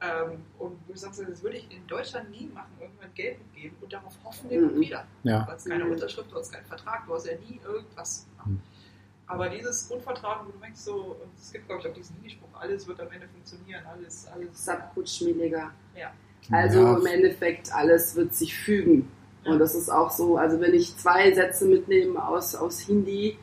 Ähm, 0.00 0.44
und 0.58 0.78
ich 0.88 1.00
sage, 1.00 1.26
das 1.28 1.42
würde 1.42 1.56
ich 1.56 1.68
in 1.74 1.84
Deutschland 1.88 2.30
nie 2.30 2.46
machen, 2.46 2.70
irgendwann 2.78 3.12
Geld 3.14 3.38
mitgeben 3.38 3.76
und 3.80 3.92
darauf 3.92 4.12
hoffen 4.22 4.48
wir 4.50 4.60
Mhm. 4.60 4.80
wieder. 4.80 5.04
Ja. 5.24 5.44
Weil 5.48 5.56
es 5.56 5.64
keine. 5.64 5.84
Unterschrift, 5.86 6.30
du 6.30 6.36
hast 6.36 6.52
keinen 6.52 6.66
Vertrag, 6.66 7.06
du 7.06 7.14
hast 7.14 7.26
ja 7.26 7.36
nie 7.36 7.58
irgendwas. 7.64 8.26
Mhm. 8.44 8.60
Aber 9.26 9.48
dieses 9.48 9.88
Grundvertrauen, 9.88 10.46
wo 10.46 10.52
du 10.52 10.58
merkst, 10.58 10.84
so, 10.84 11.16
und 11.22 11.30
es 11.40 11.50
gibt, 11.50 11.66
glaube 11.66 11.82
ich, 11.82 11.88
auch 11.88 11.94
diesen 11.94 12.16
Minispruch, 12.16 12.48
alles 12.60 12.86
wird 12.86 13.00
am 13.00 13.10
Ende 13.10 13.26
funktionieren, 13.28 13.82
alles, 13.86 14.26
alles. 14.26 14.64
Subkutschmilliger. 14.64 15.70
Ja. 15.96 16.12
Also 16.50 16.80
ja, 16.80 16.98
im 16.98 17.06
Endeffekt, 17.06 17.72
alles 17.74 18.14
wird 18.16 18.34
sich 18.34 18.54
fügen. 18.54 19.08
Und 19.44 19.58
das 19.58 19.74
ist 19.74 19.90
auch 19.90 20.10
so, 20.10 20.36
also 20.36 20.60
wenn 20.60 20.74
ich 20.74 20.96
zwei 20.96 21.32
Sätze 21.32 21.66
mitnehme 21.66 22.26
aus, 22.26 22.54
aus 22.54 22.80
Hindi, 22.80 23.38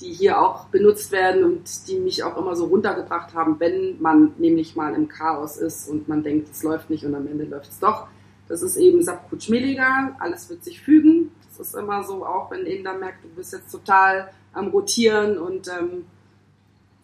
die 0.00 0.12
hier 0.12 0.40
auch 0.40 0.66
benutzt 0.66 1.12
werden 1.12 1.44
und 1.44 1.88
die 1.88 1.98
mich 1.98 2.22
auch 2.22 2.36
immer 2.36 2.54
so 2.56 2.66
runtergebracht 2.66 3.34
haben, 3.34 3.58
wenn 3.60 4.00
man 4.00 4.32
nämlich 4.38 4.76
mal 4.76 4.94
im 4.94 5.08
Chaos 5.08 5.56
ist 5.56 5.88
und 5.88 6.08
man 6.08 6.22
denkt, 6.22 6.50
es 6.50 6.62
läuft 6.62 6.90
nicht 6.90 7.04
und 7.04 7.14
am 7.14 7.26
Ende 7.26 7.44
läuft 7.44 7.70
es 7.70 7.78
doch. 7.78 8.08
Das 8.48 8.62
ist 8.62 8.76
eben 8.76 9.02
Sabkutschmeliga, 9.02 10.16
alles 10.18 10.48
wird 10.48 10.64
sich 10.64 10.80
fügen. 10.80 11.32
Das 11.48 11.68
ist 11.68 11.74
immer 11.74 12.02
so, 12.02 12.24
auch 12.24 12.50
wenn 12.50 12.66
eben 12.66 12.84
dann 12.84 13.00
merkt, 13.00 13.24
du 13.24 13.28
bist 13.28 13.52
jetzt 13.52 13.70
total 13.70 14.30
am 14.58 14.68
Rotieren 14.68 15.38
und 15.38 15.68
ähm, 15.68 16.04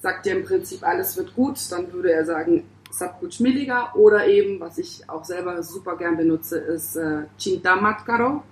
sagt 0.01 0.27
dir 0.27 0.37
im 0.37 0.45
Prinzip, 0.45 0.83
alles 0.83 1.17
wird 1.17 1.35
gut, 1.35 1.59
dann 1.71 1.93
würde 1.93 2.13
er 2.13 2.25
sagen, 2.25 2.65
Sabkutschmeliga 2.91 3.95
oder 3.95 4.27
eben, 4.27 4.61
was 4.61 4.79
ich 4.79 5.09
auch 5.09 5.25
selber 5.25 5.63
super 5.63 5.97
gern 5.97 6.17
benutze, 6.17 6.59
ist 6.59 6.97
äh, 6.97 7.25
Cinta 7.39 7.77
Matkaro. 7.77 8.43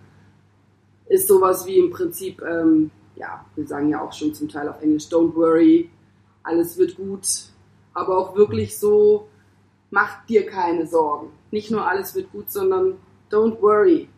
Ist 1.09 1.29
sowas 1.29 1.67
wie 1.67 1.79
im 1.79 1.91
Prinzip, 1.91 2.43
ähm, 2.43 2.91
ja, 3.17 3.45
wir 3.55 3.67
sagen 3.67 3.91
ja 3.91 4.01
auch 4.03 4.13
schon 4.13 4.35
zum 4.35 4.49
Teil 4.49 4.69
auf 4.69 4.81
Englisch, 4.83 5.05
don't 5.05 5.35
worry, 5.35 5.91
alles 6.43 6.79
wird 6.79 6.97
gut, 6.97 7.27
aber 7.95 8.17
auch 8.19 8.35
wirklich 8.35 8.79
so, 8.79 9.29
mach 9.91 10.25
dir 10.27 10.47
keine 10.47 10.87
Sorgen. 10.87 11.29
Nicht 11.51 11.71
nur 11.71 11.87
alles 11.87 12.15
wird 12.15 12.33
gut, 12.33 12.51
sondern 12.51 12.97
don't 13.31 13.61
worry. 13.61 14.09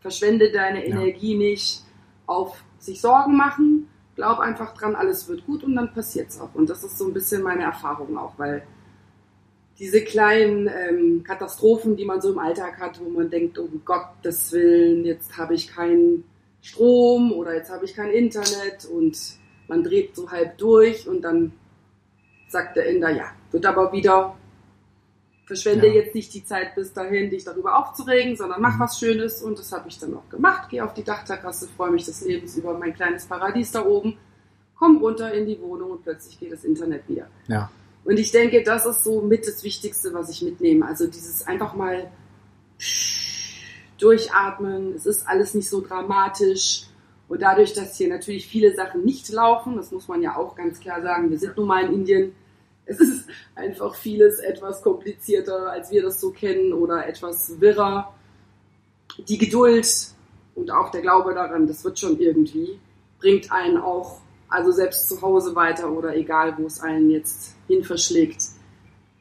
Verschwende 0.00 0.50
deine 0.50 0.86
Ja. 0.86 0.96
Energie 0.96 1.36
nicht 1.36 1.84
auf 2.26 2.62
sich 2.78 3.00
Sorgen 3.00 3.36
machen. 3.36 3.88
Glaub 4.20 4.38
einfach 4.38 4.74
dran, 4.74 4.94
alles 4.96 5.28
wird 5.28 5.46
gut 5.46 5.64
und 5.64 5.74
dann 5.76 5.94
passiert's 5.94 6.38
auch. 6.38 6.54
Und 6.54 6.68
das 6.68 6.84
ist 6.84 6.98
so 6.98 7.06
ein 7.06 7.14
bisschen 7.14 7.40
meine 7.42 7.62
Erfahrung 7.62 8.18
auch, 8.18 8.34
weil 8.36 8.62
diese 9.78 10.04
kleinen 10.04 10.68
ähm, 10.68 11.24
Katastrophen, 11.24 11.96
die 11.96 12.04
man 12.04 12.20
so 12.20 12.32
im 12.32 12.38
Alltag 12.38 12.78
hat, 12.78 13.00
wo 13.02 13.08
man 13.08 13.30
denkt, 13.30 13.56
um 13.56 13.80
Gottes 13.82 14.52
Willen, 14.52 15.06
jetzt 15.06 15.38
habe 15.38 15.54
ich 15.54 15.74
keinen 15.74 16.24
Strom 16.60 17.32
oder 17.32 17.54
jetzt 17.54 17.70
habe 17.70 17.86
ich 17.86 17.94
kein 17.94 18.10
Internet 18.10 18.84
und 18.84 19.16
man 19.68 19.82
dreht 19.82 20.14
so 20.14 20.30
halb 20.30 20.58
durch 20.58 21.08
und 21.08 21.22
dann 21.22 21.52
sagt 22.46 22.76
der 22.76 22.90
Inder, 22.90 23.08
ja, 23.08 23.32
wird 23.52 23.64
aber 23.64 23.90
wieder, 23.90 24.36
verschwende 25.50 25.88
Ja. 25.88 25.94
jetzt 25.94 26.14
nicht 26.14 26.32
die 26.32 26.44
Zeit 26.44 26.74
bis 26.76 26.92
dahin, 26.92 27.28
dich 27.30 27.44
darüber 27.44 27.76
aufzuregen, 27.78 28.36
sondern 28.36 28.60
mach 28.62 28.76
Mhm. 28.76 28.80
was 28.80 28.98
Schönes 29.00 29.42
und 29.42 29.58
das 29.58 29.72
habe 29.72 29.88
ich 29.88 29.98
dann 29.98 30.14
auch 30.14 30.28
gemacht. 30.30 30.68
Gehe 30.70 30.84
auf 30.84 30.94
die 30.94 31.02
Dachterrasse, 31.02 31.68
freue 31.76 31.90
mich 31.90 32.04
des 32.04 32.20
Lebens 32.24 32.56
über 32.56 32.72
mein 32.78 32.94
kleines 32.94 33.26
Paradies 33.26 33.72
da 33.72 33.84
oben, 33.84 34.16
komm 34.78 34.98
runter 34.98 35.32
in 35.34 35.46
die 35.46 35.60
Wohnung 35.60 35.90
und 35.90 36.02
plötzlich 36.04 36.38
geht 36.38 36.52
das 36.52 36.62
Internet 36.64 37.08
wieder. 37.08 37.26
Ja. 37.48 37.68
Und 38.04 38.18
ich 38.18 38.30
denke, 38.30 38.62
das 38.62 38.86
ist 38.86 39.02
so 39.04 39.20
mit 39.22 39.46
das 39.46 39.62
Wichtigste, 39.64 40.14
was 40.14 40.30
ich 40.30 40.40
mitnehme. 40.42 40.86
Also 40.86 41.06
dieses 41.06 41.46
einfach 41.46 41.74
mal 41.74 42.10
durchatmen. 43.98 44.94
Es 44.94 45.04
ist 45.06 45.26
alles 45.28 45.54
nicht 45.54 45.68
so 45.68 45.80
dramatisch. 45.80 46.84
Und 47.28 47.42
dadurch, 47.42 47.74
dass 47.74 47.96
hier 47.96 48.08
natürlich 48.08 48.46
viele 48.46 48.74
Sachen 48.74 49.04
nicht 49.04 49.28
laufen, 49.28 49.76
das 49.76 49.92
muss 49.92 50.08
man 50.08 50.22
ja 50.22 50.36
auch 50.36 50.56
ganz 50.56 50.80
klar 50.80 51.02
sagen, 51.02 51.30
wir 51.30 51.38
sind 51.38 51.56
nun 51.56 51.66
mal 51.68 51.84
in 51.84 51.92
Indien. 51.92 52.32
Es 52.90 52.98
ist 52.98 53.28
einfach 53.54 53.94
vieles 53.94 54.40
etwas 54.40 54.82
komplizierter, 54.82 55.70
als 55.70 55.92
wir 55.92 56.02
das 56.02 56.20
so 56.20 56.30
kennen 56.32 56.72
oder 56.72 57.06
etwas 57.06 57.60
wirrer. 57.60 58.12
Die 59.28 59.38
Geduld 59.38 59.86
und 60.56 60.72
auch 60.72 60.90
der 60.90 61.00
Glaube 61.00 61.32
daran, 61.32 61.68
das 61.68 61.84
wird 61.84 62.00
schon 62.00 62.18
irgendwie, 62.18 62.80
bringt 63.20 63.52
einen 63.52 63.76
auch, 63.76 64.20
also 64.48 64.72
selbst 64.72 65.08
zu 65.08 65.22
Hause 65.22 65.54
weiter 65.54 65.92
oder 65.92 66.16
egal, 66.16 66.56
wo 66.58 66.66
es 66.66 66.80
einen 66.80 67.10
jetzt 67.10 67.54
hin 67.68 67.84
verschlägt. 67.84 68.42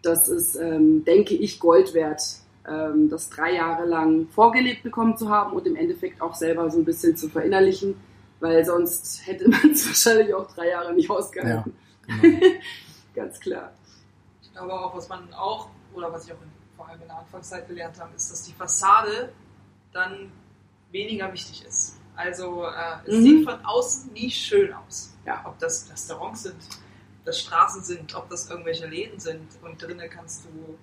Das 0.01 0.27
ist, 0.29 0.55
ähm, 0.55 1.05
denke 1.05 1.35
ich, 1.35 1.59
Gold 1.59 1.93
wert, 1.93 2.23
ähm, 2.67 3.07
das 3.07 3.29
drei 3.29 3.53
Jahre 3.53 3.85
lang 3.85 4.29
vorgelebt 4.29 4.81
bekommen 4.81 5.15
zu 5.15 5.29
haben 5.29 5.55
und 5.55 5.67
im 5.67 5.75
Endeffekt 5.75 6.21
auch 6.21 6.33
selber 6.33 6.71
so 6.71 6.79
ein 6.79 6.85
bisschen 6.85 7.15
zu 7.15 7.29
verinnerlichen, 7.29 7.95
weil 8.39 8.65
sonst 8.65 9.27
hätte 9.27 9.47
man 9.49 9.71
es 9.71 9.85
wahrscheinlich 9.85 10.33
auch 10.33 10.51
drei 10.51 10.69
Jahre 10.69 10.95
nicht 10.95 11.11
ausgehalten. 11.11 11.73
Genau. 12.07 12.39
Ganz 13.23 13.39
klar. 13.39 13.71
Ich 14.41 14.51
glaube 14.53 14.73
auch, 14.73 14.95
was 14.95 15.07
man 15.09 15.33
auch, 15.33 15.69
oder 15.93 16.11
was 16.11 16.25
ich 16.25 16.31
auch 16.33 16.41
in, 16.41 16.51
vor 16.77 16.87
allem 16.87 17.01
in 17.01 17.07
der 17.07 17.17
Anfangszeit 17.17 17.67
gelernt 17.67 17.99
habe, 17.99 18.15
ist, 18.15 18.31
dass 18.31 18.43
die 18.43 18.53
Fassade 18.53 19.31
dann 19.93 20.31
weniger 20.91 21.31
wichtig 21.33 21.65
ist. 21.65 21.97
Also 22.15 22.65
äh, 22.65 22.69
es 23.05 23.15
Mhm. 23.17 23.21
sieht 23.23 23.45
von 23.49 23.65
außen 23.65 24.13
nie 24.13 24.29
schön 24.31 24.73
aus. 24.73 25.13
Ja. 25.25 25.41
Ob 25.45 25.57
das 25.59 25.89
Restaurants 25.91 26.43
sind, 26.43 26.55
ob 27.19 27.25
das 27.25 27.39
Straßen 27.39 27.83
sind, 27.83 28.15
ob 28.15 28.29
das 28.29 28.49
irgendwelche 28.49 28.87
Läden 28.87 29.19
sind. 29.19 29.47
Und 29.61 29.81
drinnen 29.81 30.09
kannst 30.09 30.45
du 30.45 30.77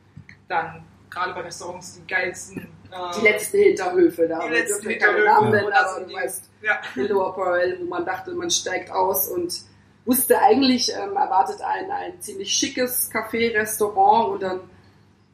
dann, 0.49 0.85
gerade 1.11 1.35
bei 1.35 1.41
Restaurants, 1.41 1.95
die 1.97 2.07
geilsten... 2.07 2.69
Äh, 2.91 3.19
Die 3.19 3.23
letzten 3.23 3.59
Hinterhöfe 3.59 4.29
da. 4.29 4.41
Die 4.47 4.53
letzten 4.55 4.89
Hinterhöfe. 4.89 5.25
Namen 5.25 5.55
Ja. 5.55 5.67
Oder 5.67 6.05
die- 6.07 6.15
weißt, 6.15 6.51
Ja. 6.63 6.81
Lower 6.95 7.35
Parallel, 7.35 7.81
wo 7.81 7.85
man 7.85 8.05
dachte, 8.05 8.33
man 8.33 8.51
steigt 8.51 8.91
aus 8.91 9.29
und 9.29 9.61
wusste 10.07 10.41
eigentlich, 10.41 10.93
ähm, 10.93 11.17
erwartet 11.17 11.61
einen 11.61 11.91
ein 11.91 12.21
ziemlich 12.21 12.51
schickes 12.53 13.11
Café, 13.13 13.53
Restaurant 13.55 14.33
und 14.33 14.43
dann 14.43 14.61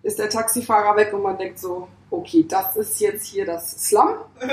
ist 0.02 0.18
der 0.18 0.30
Taxifahrer 0.30 0.96
weg 0.96 1.12
und 1.12 1.22
man 1.22 1.38
denkt 1.38 1.58
so, 1.58 1.88
okay, 2.10 2.44
das 2.48 2.76
ist 2.76 3.00
jetzt 3.00 3.26
hier 3.26 3.46
das 3.46 3.70
Slum. 3.88 4.14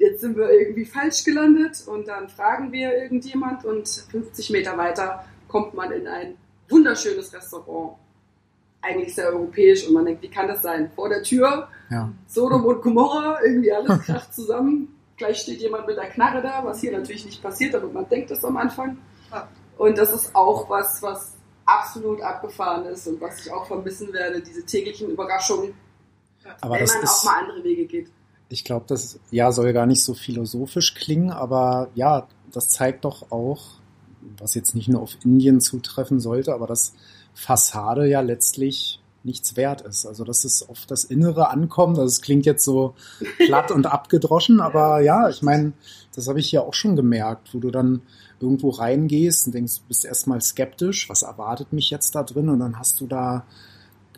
Jetzt 0.00 0.20
sind 0.20 0.36
wir 0.36 0.48
irgendwie 0.48 0.84
falsch 0.84 1.24
gelandet 1.24 1.82
und 1.88 2.06
dann 2.06 2.28
fragen 2.28 2.70
wir 2.70 2.96
irgendjemand 2.96 3.64
und 3.64 3.88
50 3.88 4.50
Meter 4.50 4.78
weiter 4.78 5.24
kommt 5.48 5.74
man 5.74 5.90
in 5.90 6.06
ein 6.06 6.34
wunderschönes 6.68 7.32
Restaurant. 7.32 7.96
Eigentlich 8.80 9.12
sehr 9.12 9.26
europäisch 9.26 9.88
und 9.88 9.94
man 9.94 10.04
denkt, 10.04 10.22
wie 10.22 10.30
kann 10.30 10.46
das 10.46 10.62
sein? 10.62 10.92
Vor 10.94 11.08
der 11.08 11.24
Tür 11.24 11.68
Ja. 11.90 12.12
Sodom 12.28 12.64
und 12.64 12.80
Gomorra, 12.80 13.40
irgendwie 13.44 13.72
alles 13.72 14.00
kracht 14.02 14.32
zusammen. 14.32 14.94
Gleich 15.16 15.38
steht 15.38 15.60
jemand 15.60 15.88
mit 15.88 15.96
der 15.96 16.10
Knarre 16.10 16.42
da, 16.42 16.64
was 16.64 16.80
hier 16.80 16.92
natürlich 16.92 17.26
nicht 17.26 17.42
passiert, 17.42 17.74
aber 17.74 17.88
man 17.88 18.08
denkt 18.08 18.30
das 18.30 18.44
am 18.44 18.56
Anfang. 18.56 18.98
Und 19.76 19.96
das 19.96 20.12
ist 20.12 20.34
auch 20.34 20.68
was, 20.68 21.02
was 21.02 21.36
absolut 21.64 22.20
abgefahren 22.20 22.86
ist 22.86 23.06
und 23.06 23.20
was 23.20 23.44
ich 23.44 23.52
auch 23.52 23.66
vermissen 23.66 24.12
werde, 24.12 24.40
diese 24.40 24.64
täglichen 24.64 25.10
Überraschungen, 25.10 25.74
Aber 26.60 26.74
wenn 26.74 26.86
man 26.86 26.96
auch 26.98 27.02
ist, 27.02 27.24
mal 27.24 27.40
andere 27.42 27.62
Wege 27.62 27.86
geht. 27.86 28.10
ich 28.48 28.64
glaube, 28.64 28.86
das 28.88 29.20
ja 29.30 29.52
soll 29.52 29.72
gar 29.72 29.86
nicht 29.86 30.02
so 30.02 30.14
philosophisch 30.14 30.94
klingen, 30.94 31.30
aber 31.30 31.90
ja, 31.94 32.26
das 32.52 32.70
zeigt 32.70 33.04
doch 33.04 33.30
auch, 33.30 33.78
was 34.38 34.54
jetzt 34.54 34.74
nicht 34.74 34.88
nur 34.88 35.02
auf 35.02 35.16
Indien 35.24 35.60
zutreffen 35.60 36.20
sollte, 36.20 36.54
aber 36.54 36.66
dass 36.66 36.94
Fassade 37.34 38.06
ja 38.08 38.20
letztlich 38.20 39.00
nichts 39.24 39.56
wert 39.56 39.82
ist. 39.82 40.06
Also 40.06 40.24
das 40.24 40.44
ist 40.44 40.68
auf 40.68 40.86
das 40.86 41.04
Innere 41.04 41.50
ankommt. 41.50 41.98
Also 41.98 42.06
es 42.06 42.22
klingt 42.22 42.46
jetzt 42.46 42.64
so 42.64 42.94
platt 43.46 43.70
und 43.70 43.86
abgedroschen, 43.86 44.60
aber 44.60 45.00
ja, 45.00 45.28
ich 45.28 45.42
meine, 45.42 45.72
das 46.14 46.28
habe 46.28 46.40
ich 46.40 46.50
ja 46.50 46.62
auch 46.62 46.74
schon 46.74 46.96
gemerkt, 46.96 47.54
wo 47.54 47.58
du 47.58 47.70
dann 47.70 48.02
irgendwo 48.40 48.70
reingehst 48.70 49.46
und 49.46 49.54
denkst, 49.54 49.80
bist 49.88 50.04
erstmal 50.04 50.40
skeptisch, 50.40 51.08
was 51.08 51.22
erwartet 51.22 51.72
mich 51.72 51.90
jetzt 51.90 52.14
da 52.14 52.22
drin? 52.22 52.48
Und 52.48 52.60
dann 52.60 52.78
hast 52.78 53.00
du 53.00 53.06
da 53.06 53.44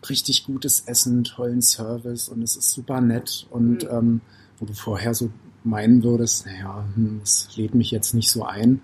richtig 0.08 0.44
gutes 0.44 0.80
Essen, 0.86 1.24
tollen 1.24 1.60
Service 1.62 2.28
und 2.28 2.42
es 2.42 2.56
ist 2.56 2.70
super 2.72 3.00
nett 3.00 3.46
und 3.50 3.82
Mhm. 3.84 3.88
ähm, 3.90 4.20
wo 4.58 4.64
du 4.66 4.72
vorher 4.72 5.14
so 5.14 5.30
meinen 5.64 6.02
würdest, 6.02 6.46
naja, 6.46 6.84
hm, 6.94 7.20
das 7.20 7.54
lädt 7.56 7.74
mich 7.74 7.90
jetzt 7.90 8.14
nicht 8.14 8.30
so 8.30 8.44
ein. 8.44 8.80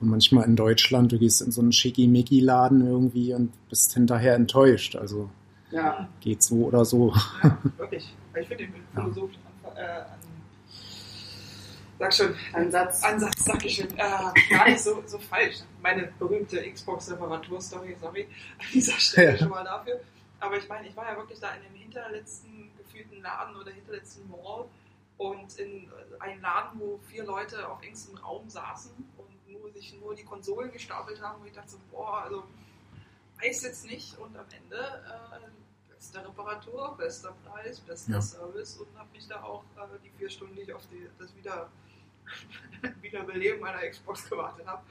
Und 0.00 0.08
manchmal 0.08 0.46
in 0.46 0.56
Deutschland, 0.56 1.12
du 1.12 1.18
gehst 1.18 1.42
in 1.42 1.52
so 1.52 1.60
einen 1.60 1.72
Schickimicki-Laden 1.72 2.84
irgendwie 2.86 3.34
und 3.34 3.52
bist 3.68 3.92
hinterher 3.94 4.34
enttäuscht. 4.34 4.96
Also 4.96 5.30
Ja, 5.70 6.08
geht 6.20 6.42
so 6.42 6.56
oder 6.66 6.84
so. 6.84 7.12
Ja, 7.42 7.58
wirklich. 7.78 8.14
Ich 8.40 8.46
finde 8.48 8.64
den 8.64 8.74
Ja. 8.96 9.02
philosophischen 9.02 9.42
Anfang, 9.64 9.76
äh, 9.82 9.86
an, 10.00 10.18
sag 12.02 12.14
schon, 12.14 12.36
ein 12.52 12.70
Satz. 12.70 13.02
Ansatz, 13.04 13.44
sag 13.44 13.64
ich 13.64 13.76
schon, 13.76 13.90
äh, 13.96 14.32
gar 14.50 14.68
nicht 14.68 14.80
so, 14.80 15.02
so 15.06 15.18
falsch. 15.18 15.58
Meine 15.80 16.12
berühmte 16.18 16.60
Xbox-Reparatur-Story, 16.72 17.96
sorry, 18.00 18.28
an 18.58 18.66
dieser 18.72 18.98
Stelle 18.98 19.32
Ja. 19.32 19.38
schon 19.38 19.48
mal 19.48 19.64
dafür. 19.64 20.00
Aber 20.40 20.56
ich 20.56 20.68
meine, 20.68 20.88
ich 20.88 20.96
war 20.96 21.06
ja 21.10 21.16
wirklich 21.16 21.38
da 21.38 21.54
in 21.54 21.62
dem 21.62 21.74
hinterletzten 21.74 22.70
gefühlten 22.76 23.22
Laden 23.22 23.54
oder 23.56 23.70
hinterletzten 23.70 24.28
Mall 24.28 24.64
und 25.18 25.56
in 25.58 25.88
einen 26.18 26.40
Laden, 26.40 26.80
wo 26.80 26.98
vier 27.08 27.24
Leute 27.24 27.68
auf 27.68 27.80
engstem 27.82 28.16
Raum 28.18 28.48
saßen 28.48 28.90
und 29.18 29.52
nur, 29.52 29.70
sich 29.72 29.94
nur 30.00 30.14
die 30.16 30.24
Konsolen 30.24 30.72
gestapelt 30.72 31.22
haben, 31.22 31.40
wo 31.42 31.46
ich 31.46 31.52
dachte 31.52 31.70
so, 31.70 31.78
boah, 31.92 32.22
also 32.24 32.42
weiß 33.40 33.62
jetzt 33.62 33.86
nicht 33.86 34.18
und 34.18 34.36
am 34.36 34.46
Ende 34.60 34.76
äh, 34.78 35.94
beste 35.94 36.26
Reparatur, 36.26 36.96
bester 36.98 37.32
Preis, 37.44 37.78
bester 37.80 38.12
Ja. 38.14 38.20
Service 38.22 38.76
und 38.78 38.88
habe 38.98 39.08
mich 39.12 39.28
da 39.28 39.40
auch 39.44 39.62
äh, 39.76 39.98
die 40.04 40.10
vier 40.18 40.28
Stunden, 40.30 40.56
die 40.56 40.62
ich 40.62 40.74
auf 40.74 40.82
die, 40.90 41.08
das 41.20 41.34
wieder, 41.36 41.68
Wiederbeleben 43.02 43.60
meiner 43.60 43.78
Xbox 43.88 44.28
gewartet 44.28 44.66
habe, 44.66 44.82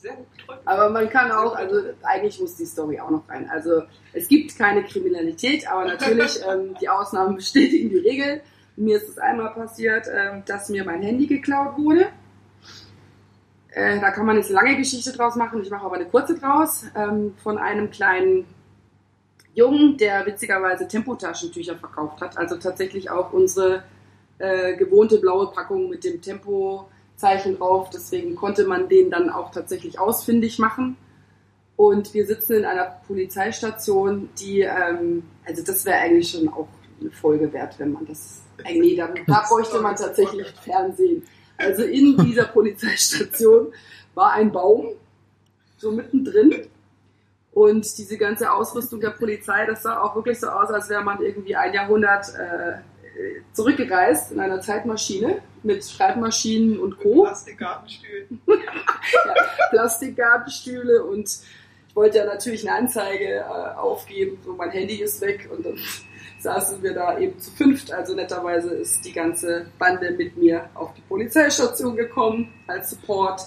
sehr 0.00 0.14
gut. 0.14 0.26
Aber 0.64 0.90
man 0.90 1.10
kann 1.10 1.32
auch, 1.32 1.56
also 1.56 1.82
eigentlich 2.04 2.40
muss 2.40 2.56
die 2.56 2.66
Story 2.66 3.00
auch 3.00 3.10
noch 3.10 3.28
rein. 3.28 3.50
Also 3.50 3.82
es 4.12 4.28
gibt 4.28 4.56
keine 4.56 4.84
Kriminalität, 4.84 5.68
aber 5.68 5.86
natürlich 5.86 6.38
ähm, 6.48 6.76
die 6.80 6.88
Ausnahmen 6.88 7.34
bestätigen 7.34 7.90
die 7.90 7.98
Regel. 7.98 8.40
Mir 8.76 8.98
ist 8.98 9.08
es 9.08 9.18
einmal 9.18 9.52
passiert, 9.54 10.06
ähm, 10.12 10.44
dass 10.46 10.68
mir 10.68 10.84
mein 10.84 11.02
Handy 11.02 11.26
geklaut 11.26 11.76
wurde. 11.78 12.10
Äh, 13.70 13.98
da 14.00 14.12
kann 14.12 14.24
man 14.24 14.36
jetzt 14.36 14.50
eine 14.50 14.54
lange 14.54 14.76
Geschichte 14.76 15.12
draus 15.12 15.34
machen. 15.34 15.62
Ich 15.62 15.70
mache 15.70 15.84
aber 15.84 15.96
eine 15.96 16.06
kurze 16.06 16.38
draus. 16.38 16.84
Ähm, 16.94 17.34
von 17.42 17.58
einem 17.58 17.90
kleinen 17.90 18.46
Jungen, 19.54 19.96
der 19.96 20.24
witzigerweise 20.26 20.86
Tempotaschentücher 20.86 21.74
verkauft 21.74 22.20
hat. 22.20 22.38
Also 22.38 22.56
tatsächlich 22.56 23.10
auch 23.10 23.32
unsere 23.32 23.82
äh, 24.38 24.76
gewohnte 24.76 25.18
blaue 25.18 25.48
Packung 25.48 25.88
mit 25.88 26.04
dem 26.04 26.20
Tempo-Zeichen 26.20 27.58
drauf. 27.58 27.90
Deswegen 27.90 28.34
konnte 28.36 28.66
man 28.66 28.88
den 28.88 29.10
dann 29.10 29.30
auch 29.30 29.50
tatsächlich 29.50 29.98
ausfindig 29.98 30.58
machen. 30.58 30.96
Und 31.76 32.12
wir 32.12 32.26
sitzen 32.26 32.54
in 32.54 32.64
einer 32.64 32.96
Polizeistation, 33.06 34.30
die, 34.40 34.62
ähm, 34.62 35.22
also 35.46 35.62
das 35.62 35.84
wäre 35.84 35.98
eigentlich 35.98 36.30
schon 36.30 36.48
auch 36.48 36.68
eine 37.00 37.10
Folge 37.10 37.52
wert, 37.52 37.78
wenn 37.78 37.92
man 37.92 38.04
das, 38.06 38.42
äh, 38.64 38.78
nee, 38.78 38.96
da, 38.96 39.08
da 39.26 39.44
bräuchte 39.48 39.80
man 39.80 39.94
tatsächlich 39.94 40.48
Fernsehen. 40.64 41.22
Also 41.56 41.84
in 41.84 42.16
dieser 42.16 42.46
Polizeistation 42.46 43.72
war 44.14 44.32
ein 44.32 44.50
Baum, 44.50 44.88
so 45.76 45.92
mittendrin. 45.92 46.66
Und 47.52 47.98
diese 47.98 48.18
ganze 48.18 48.52
Ausrüstung 48.52 49.00
der 49.00 49.10
Polizei, 49.10 49.66
das 49.66 49.82
sah 49.82 50.02
auch 50.02 50.14
wirklich 50.14 50.38
so 50.38 50.48
aus, 50.48 50.70
als 50.70 50.88
wäre 50.88 51.02
man 51.02 51.22
irgendwie 51.22 51.56
ein 51.56 51.72
Jahrhundert 51.72 52.26
äh, 52.34 52.78
zurückgereist 53.52 54.32
in 54.32 54.40
einer 54.40 54.60
Zeitmaschine 54.60 55.42
mit 55.62 55.84
Schreibmaschinen 55.84 56.78
und 56.78 56.98
Co. 56.98 57.24
Plastikgartenstühlen. 57.24 58.40
ja, 58.46 59.34
Plastikgartenstühle 59.70 61.04
und 61.04 61.28
ich 61.88 61.96
wollte 61.96 62.18
ja 62.18 62.26
natürlich 62.26 62.68
eine 62.68 62.78
Anzeige 62.78 63.38
äh, 63.38 63.76
aufgeben, 63.76 64.38
so 64.44 64.54
mein 64.54 64.70
Handy 64.70 65.02
ist 65.02 65.20
weg 65.20 65.48
und 65.50 65.66
dann 65.66 65.78
saßen 66.40 66.82
wir 66.82 66.94
da 66.94 67.18
eben 67.18 67.38
zu 67.40 67.50
fünft. 67.50 67.92
Also 67.92 68.14
netterweise 68.14 68.74
ist 68.74 69.04
die 69.04 69.12
ganze 69.12 69.66
Bande 69.78 70.12
mit 70.12 70.36
mir 70.36 70.70
auf 70.74 70.94
die 70.94 71.00
Polizeistation 71.02 71.96
gekommen 71.96 72.52
als 72.68 72.90
Support 72.90 73.42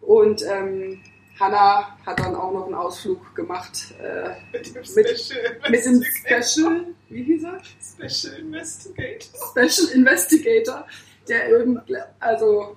und 0.00 0.42
ähm, 0.42 1.00
Hanna 1.40 1.96
hat 2.04 2.18
dann 2.20 2.34
auch 2.34 2.52
noch 2.52 2.66
einen 2.66 2.74
Ausflug 2.74 3.34
gemacht 3.34 3.94
äh, 4.00 4.30
Mit 4.52 4.66
dem 4.66 4.74
Mit- 4.74 4.86
Special 4.86 5.40
mit 5.70 5.84
dem 5.84 5.94
Investigator. 5.94 6.42
Special, 6.42 6.86
wie 7.08 7.22
hieß 7.22 7.44
er? 7.44 7.60
Special 8.08 8.38
Investigator. 8.40 9.40
Special 9.50 9.88
Investigator, 9.94 10.86
der 11.28 11.60
eben, 11.60 11.80
also 12.20 12.76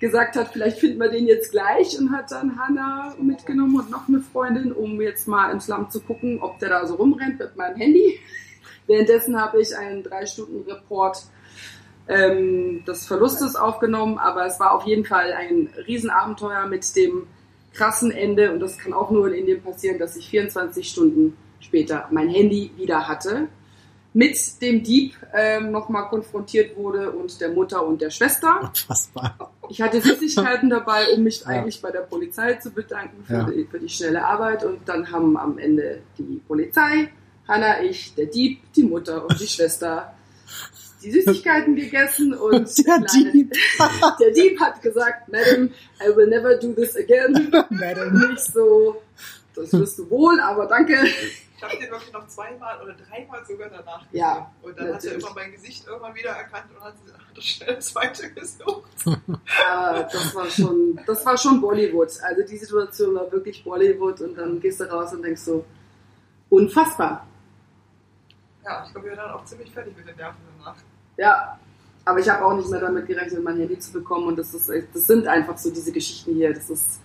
gesagt 0.00 0.36
hat, 0.36 0.48
vielleicht 0.52 0.78
finden 0.78 0.98
wir 0.98 1.08
den 1.10 1.26
jetzt 1.26 1.50
gleich 1.50 1.98
und 1.98 2.10
hat 2.10 2.30
dann 2.30 2.58
Hannah 2.58 3.14
mitgenommen 3.20 3.76
und 3.76 3.90
noch 3.90 4.08
eine 4.08 4.20
Freundin, 4.20 4.72
um 4.72 5.00
jetzt 5.00 5.28
mal 5.28 5.50
ins 5.52 5.68
Land 5.68 5.92
zu 5.92 6.00
gucken, 6.00 6.40
ob 6.40 6.58
der 6.58 6.70
da 6.70 6.86
so 6.86 6.94
rumrennt 6.94 7.38
mit 7.38 7.56
meinem 7.56 7.76
Handy. 7.76 8.18
Währenddessen 8.86 9.40
habe 9.40 9.60
ich 9.60 9.76
einen 9.76 10.02
drei 10.02 10.26
Stunden 10.26 10.70
Report 10.70 11.22
ähm, 12.08 12.84
des 12.86 13.06
Verlustes 13.06 13.56
aufgenommen, 13.56 14.18
aber 14.18 14.46
es 14.46 14.60
war 14.60 14.72
auf 14.72 14.84
jeden 14.84 15.06
Fall 15.06 15.32
ein 15.32 15.70
Riesenabenteuer 15.86 16.66
mit 16.66 16.94
dem 16.96 17.26
krassen 17.74 18.10
Ende 18.10 18.52
und 18.52 18.60
das 18.60 18.78
kann 18.78 18.92
auch 18.92 19.10
nur 19.10 19.28
in 19.28 19.34
Indien 19.34 19.62
passieren, 19.62 19.98
dass 19.98 20.16
ich 20.16 20.28
24 20.28 20.88
Stunden 20.88 21.36
später 21.60 22.08
mein 22.10 22.28
Handy 22.28 22.70
wieder 22.76 23.06
hatte 23.08 23.48
mit 24.16 24.38
dem 24.62 24.84
Dieb 24.84 25.14
ähm, 25.34 25.72
nochmal 25.72 26.08
konfrontiert 26.08 26.76
wurde 26.76 27.10
und 27.10 27.40
der 27.40 27.48
Mutter 27.50 27.84
und 27.84 28.00
der 28.00 28.10
Schwester. 28.10 28.60
Unfassbar. 28.62 29.50
Ich 29.68 29.82
hatte 29.82 30.00
Süßigkeiten 30.00 30.70
dabei, 30.70 31.08
um 31.16 31.24
mich 31.24 31.40
Ja. 31.40 31.46
eigentlich 31.48 31.82
bei 31.82 31.90
der 31.90 32.02
Polizei 32.02 32.54
zu 32.54 32.70
bedanken 32.70 33.24
für, 33.24 33.32
Ja. 33.34 33.44
die, 33.50 33.64
für 33.64 33.80
die 33.80 33.88
schnelle 33.88 34.24
Arbeit. 34.24 34.62
Und 34.62 34.78
dann 34.88 35.10
haben 35.10 35.36
am 35.36 35.58
Ende 35.58 35.98
die 36.16 36.40
Polizei, 36.46 37.08
Hanna, 37.48 37.82
ich, 37.82 38.14
der 38.14 38.26
Dieb, 38.26 38.60
die 38.74 38.84
Mutter 38.84 39.26
und 39.28 39.40
die 39.40 39.48
Schwester 39.48 40.14
die 41.04 41.10
Süßigkeiten 41.12 41.76
gegessen 41.76 42.34
und 42.38 42.78
Der 42.86 42.94
kleine- 43.00 43.32
Dieb. 43.32 43.52
der 44.20 44.30
Dieb 44.30 44.60
hat 44.60 44.80
gesagt, 44.82 45.28
Madam, 45.28 45.70
I 46.00 46.16
will 46.16 46.26
never 46.26 46.56
do 46.56 46.72
this 46.72 46.96
again. 46.96 47.52
Madam. 47.70 48.30
Nicht 48.30 48.40
so, 48.52 49.02
das 49.54 49.72
wirst 49.72 49.98
du 49.98 50.10
wohl, 50.10 50.40
aber 50.40 50.66
danke. 50.66 50.94
Ich 51.56 51.62
habe 51.62 51.76
den 51.80 51.90
wirklich 51.90 52.12
noch 52.12 52.26
zweimal 52.26 52.82
oder 52.82 52.94
dreimal 52.94 53.44
sogar 53.46 53.70
danach 53.70 54.00
gesehen. 54.10 54.18
Ja, 54.20 54.50
und 54.62 54.76
dann 54.78 54.86
hat 54.86 55.04
er 55.04 55.10
natürlich. 55.12 55.24
immer 55.24 55.34
mein 55.34 55.52
Gesicht 55.52 55.86
irgendwann 55.86 56.14
wieder 56.14 56.30
erkannt 56.30 56.64
und 56.76 56.84
hat, 56.84 56.94
hat 56.94 57.42
schnell 57.42 57.78
zweite 57.80 58.30
gesucht. 58.32 58.90
Aber 59.06 60.02
das 60.12 60.34
war 60.34 60.46
schon, 60.50 61.00
das 61.06 61.24
war 61.24 61.38
schon 61.38 61.60
Bollywood. 61.60 62.10
Also 62.22 62.42
die 62.42 62.56
Situation 62.58 63.14
war 63.14 63.30
wirklich 63.32 63.62
Bollywood 63.64 64.20
und 64.20 64.36
dann 64.36 64.60
gehst 64.60 64.80
du 64.80 64.84
raus 64.84 65.12
und 65.14 65.22
denkst 65.22 65.40
so, 65.42 65.64
unfassbar. 66.50 67.26
Ja, 68.64 68.84
ich 68.86 68.92
glaube, 68.92 69.10
wir 69.10 69.16
waren 69.16 69.30
auch 69.32 69.44
ziemlich 69.44 69.70
fertig 69.70 69.96
mit 69.96 70.06
den 70.08 70.16
Nerven. 70.16 70.36
Ja, 71.16 71.58
aber 72.04 72.20
ich 72.20 72.28
habe 72.28 72.44
auch 72.44 72.56
nicht 72.56 72.68
mehr 72.68 72.80
damit 72.80 73.06
gerechnet, 73.06 73.42
mein 73.42 73.58
Handy 73.58 73.78
zu 73.78 73.92
bekommen 73.92 74.28
und 74.28 74.38
das 74.38 74.52
ist, 74.52 74.70
das 74.92 75.06
sind 75.06 75.26
einfach 75.26 75.56
so 75.56 75.70
diese 75.70 75.92
Geschichten 75.92 76.34
hier. 76.34 76.52
Das 76.52 76.68
ist, 76.68 77.00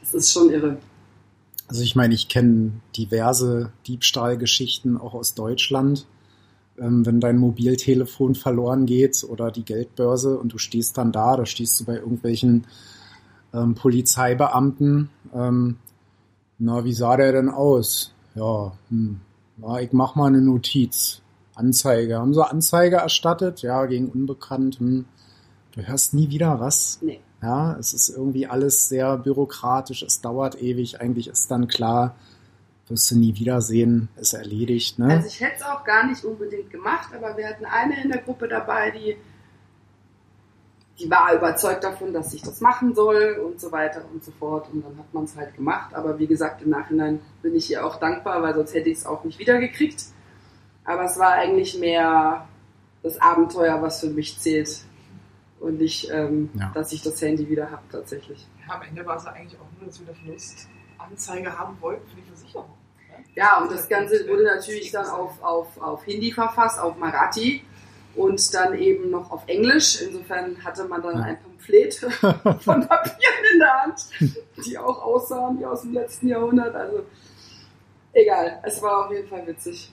das 0.00 0.14
ist 0.14 0.32
schon 0.32 0.50
irre. 0.50 0.78
Also 1.68 1.82
ich 1.82 1.96
meine, 1.96 2.12
ich 2.12 2.28
kenne 2.28 2.72
diverse 2.96 3.72
Diebstahlgeschichten 3.86 4.98
auch 4.98 5.14
aus 5.14 5.34
Deutschland. 5.34 6.06
Ähm, 6.78 7.06
wenn 7.06 7.20
dein 7.20 7.38
Mobiltelefon 7.38 8.34
verloren 8.34 8.86
geht 8.86 9.24
oder 9.24 9.50
die 9.50 9.64
Geldbörse 9.64 10.38
und 10.38 10.52
du 10.52 10.58
stehst 10.58 10.98
dann 10.98 11.12
da, 11.12 11.36
da 11.36 11.46
stehst 11.46 11.80
du 11.80 11.84
bei 11.84 11.94
irgendwelchen 11.96 12.66
ähm, 13.54 13.74
Polizeibeamten. 13.74 15.08
Ähm, 15.34 15.76
na, 16.58 16.84
wie 16.84 16.92
sah 16.92 17.16
der 17.16 17.32
denn 17.32 17.48
aus? 17.48 18.12
Ja, 18.34 18.72
hm, 18.90 19.20
ja, 19.62 19.78
ich 19.80 19.92
mach 19.92 20.14
mal 20.14 20.26
eine 20.26 20.42
Notiz. 20.42 21.21
Anzeige. 21.54 22.18
Haben 22.18 22.34
sie 22.34 22.46
Anzeige 22.46 22.96
erstattet? 22.96 23.62
Ja, 23.62 23.86
gegen 23.86 24.08
Unbekannt. 24.08 24.78
Hm. 24.78 25.04
Du 25.74 25.82
hörst 25.82 26.14
nie 26.14 26.30
wieder 26.30 26.60
was. 26.60 26.98
Nee. 27.00 27.20
Ja, 27.42 27.76
es 27.78 27.92
ist 27.92 28.08
irgendwie 28.08 28.46
alles 28.46 28.88
sehr 28.88 29.18
bürokratisch, 29.18 30.02
es 30.04 30.20
dauert 30.20 30.62
ewig, 30.62 31.00
eigentlich 31.00 31.26
ist 31.26 31.50
dann 31.50 31.66
klar, 31.66 32.14
wirst 32.86 33.10
du 33.10 33.18
nie 33.18 33.34
wiedersehen, 33.34 34.08
ist 34.16 34.32
erledigt, 34.32 35.00
ne? 35.00 35.08
Also 35.08 35.26
ich 35.26 35.40
hätte 35.40 35.56
es 35.56 35.62
auch 35.62 35.82
gar 35.82 36.06
nicht 36.06 36.24
unbedingt 36.24 36.70
gemacht, 36.70 37.12
aber 37.12 37.36
wir 37.36 37.48
hatten 37.48 37.64
eine 37.64 38.00
in 38.00 38.10
der 38.10 38.22
Gruppe 38.22 38.46
dabei, 38.46 38.92
die, 38.92 39.16
die 41.00 41.10
war 41.10 41.34
überzeugt 41.34 41.82
davon, 41.82 42.12
dass 42.12 42.32
ich 42.32 42.42
das 42.42 42.60
machen 42.60 42.94
soll 42.94 43.42
und 43.44 43.60
so 43.60 43.72
weiter 43.72 44.04
und 44.12 44.22
so 44.22 44.30
fort. 44.38 44.68
Und 44.72 44.84
dann 44.84 44.96
hat 44.96 45.12
man 45.12 45.24
es 45.24 45.34
halt 45.34 45.56
gemacht. 45.56 45.94
Aber 45.94 46.18
wie 46.18 46.28
gesagt, 46.28 46.62
im 46.62 46.70
Nachhinein 46.70 47.20
bin 47.40 47.56
ich 47.56 47.70
ihr 47.70 47.84
auch 47.84 47.96
dankbar, 47.96 48.40
weil 48.42 48.54
sonst 48.54 48.74
hätte 48.74 48.90
ich 48.90 48.98
es 48.98 49.06
auch 49.06 49.24
nicht 49.24 49.38
wiedergekriegt. 49.38 50.04
Aber 50.84 51.04
es 51.04 51.18
war 51.18 51.32
eigentlich 51.32 51.78
mehr 51.78 52.46
das 53.02 53.20
Abenteuer, 53.20 53.80
was 53.82 54.00
für 54.00 54.10
mich 54.10 54.38
zählt. 54.38 54.82
Und 55.60 55.78
nicht, 55.78 56.10
ähm, 56.10 56.50
Ja. 56.54 56.72
dass 56.74 56.92
ich 56.92 57.02
das 57.02 57.20
Handy 57.22 57.48
wieder 57.48 57.70
habe 57.70 57.82
tatsächlich. 57.90 58.46
Ja, 58.66 58.74
am 58.74 58.82
Ende 58.82 59.06
war 59.06 59.16
es 59.16 59.24
ja 59.24 59.30
eigentlich 59.32 59.58
auch 59.60 59.78
nur, 59.78 59.86
dass 59.88 60.00
wir 60.00 60.08
eine 60.08 60.16
Verlustanzeige 60.16 61.56
haben 61.58 61.76
wollten 61.80 62.08
für 62.08 62.16
die 62.16 62.22
Versicherung. 62.22 62.66
ne? 63.08 63.24
Ja, 63.36 63.60
und 63.60 63.70
das 63.70 63.88
Ganze 63.88 64.26
wurde 64.28 64.44
natürlich 64.44 64.90
dann 64.90 65.06
auf, 65.06 65.40
auf, 65.42 65.80
auf 65.80 66.04
Hindi 66.04 66.32
verfasst, 66.32 66.80
auf 66.80 66.96
Marathi 66.96 67.62
und 68.16 68.52
dann 68.54 68.74
eben 68.74 69.10
noch 69.10 69.30
auf 69.30 69.42
Englisch. 69.46 70.02
Insofern 70.02 70.56
hatte 70.64 70.84
man 70.86 71.00
dann 71.00 71.18
Ja. 71.18 71.22
ein 71.26 71.38
Pamphlet 71.42 71.94
von 72.64 72.88
Papieren 72.88 73.44
in 73.52 73.58
der 73.60 73.82
Hand, 73.82 74.00
die 74.66 74.76
auch 74.76 75.00
aussahen 75.00 75.60
wie 75.60 75.64
aus 75.66 75.82
dem 75.82 75.92
letzten 75.92 76.26
Jahrhundert. 76.26 76.74
Also 76.74 77.04
egal, 78.12 78.58
es 78.64 78.82
war 78.82 79.06
auf 79.06 79.12
jeden 79.12 79.28
Fall 79.28 79.46
witzig. 79.46 79.91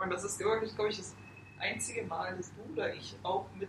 Und 0.00 0.10
das 0.10 0.24
ist 0.24 0.38
wirklich, 0.40 0.74
glaube 0.74 0.90
ich, 0.90 0.98
das 0.98 1.14
einzige 1.58 2.04
Mal, 2.04 2.36
dass 2.36 2.50
du 2.54 2.72
oder 2.72 2.94
ich 2.94 3.16
auch 3.22 3.46
mit 3.58 3.68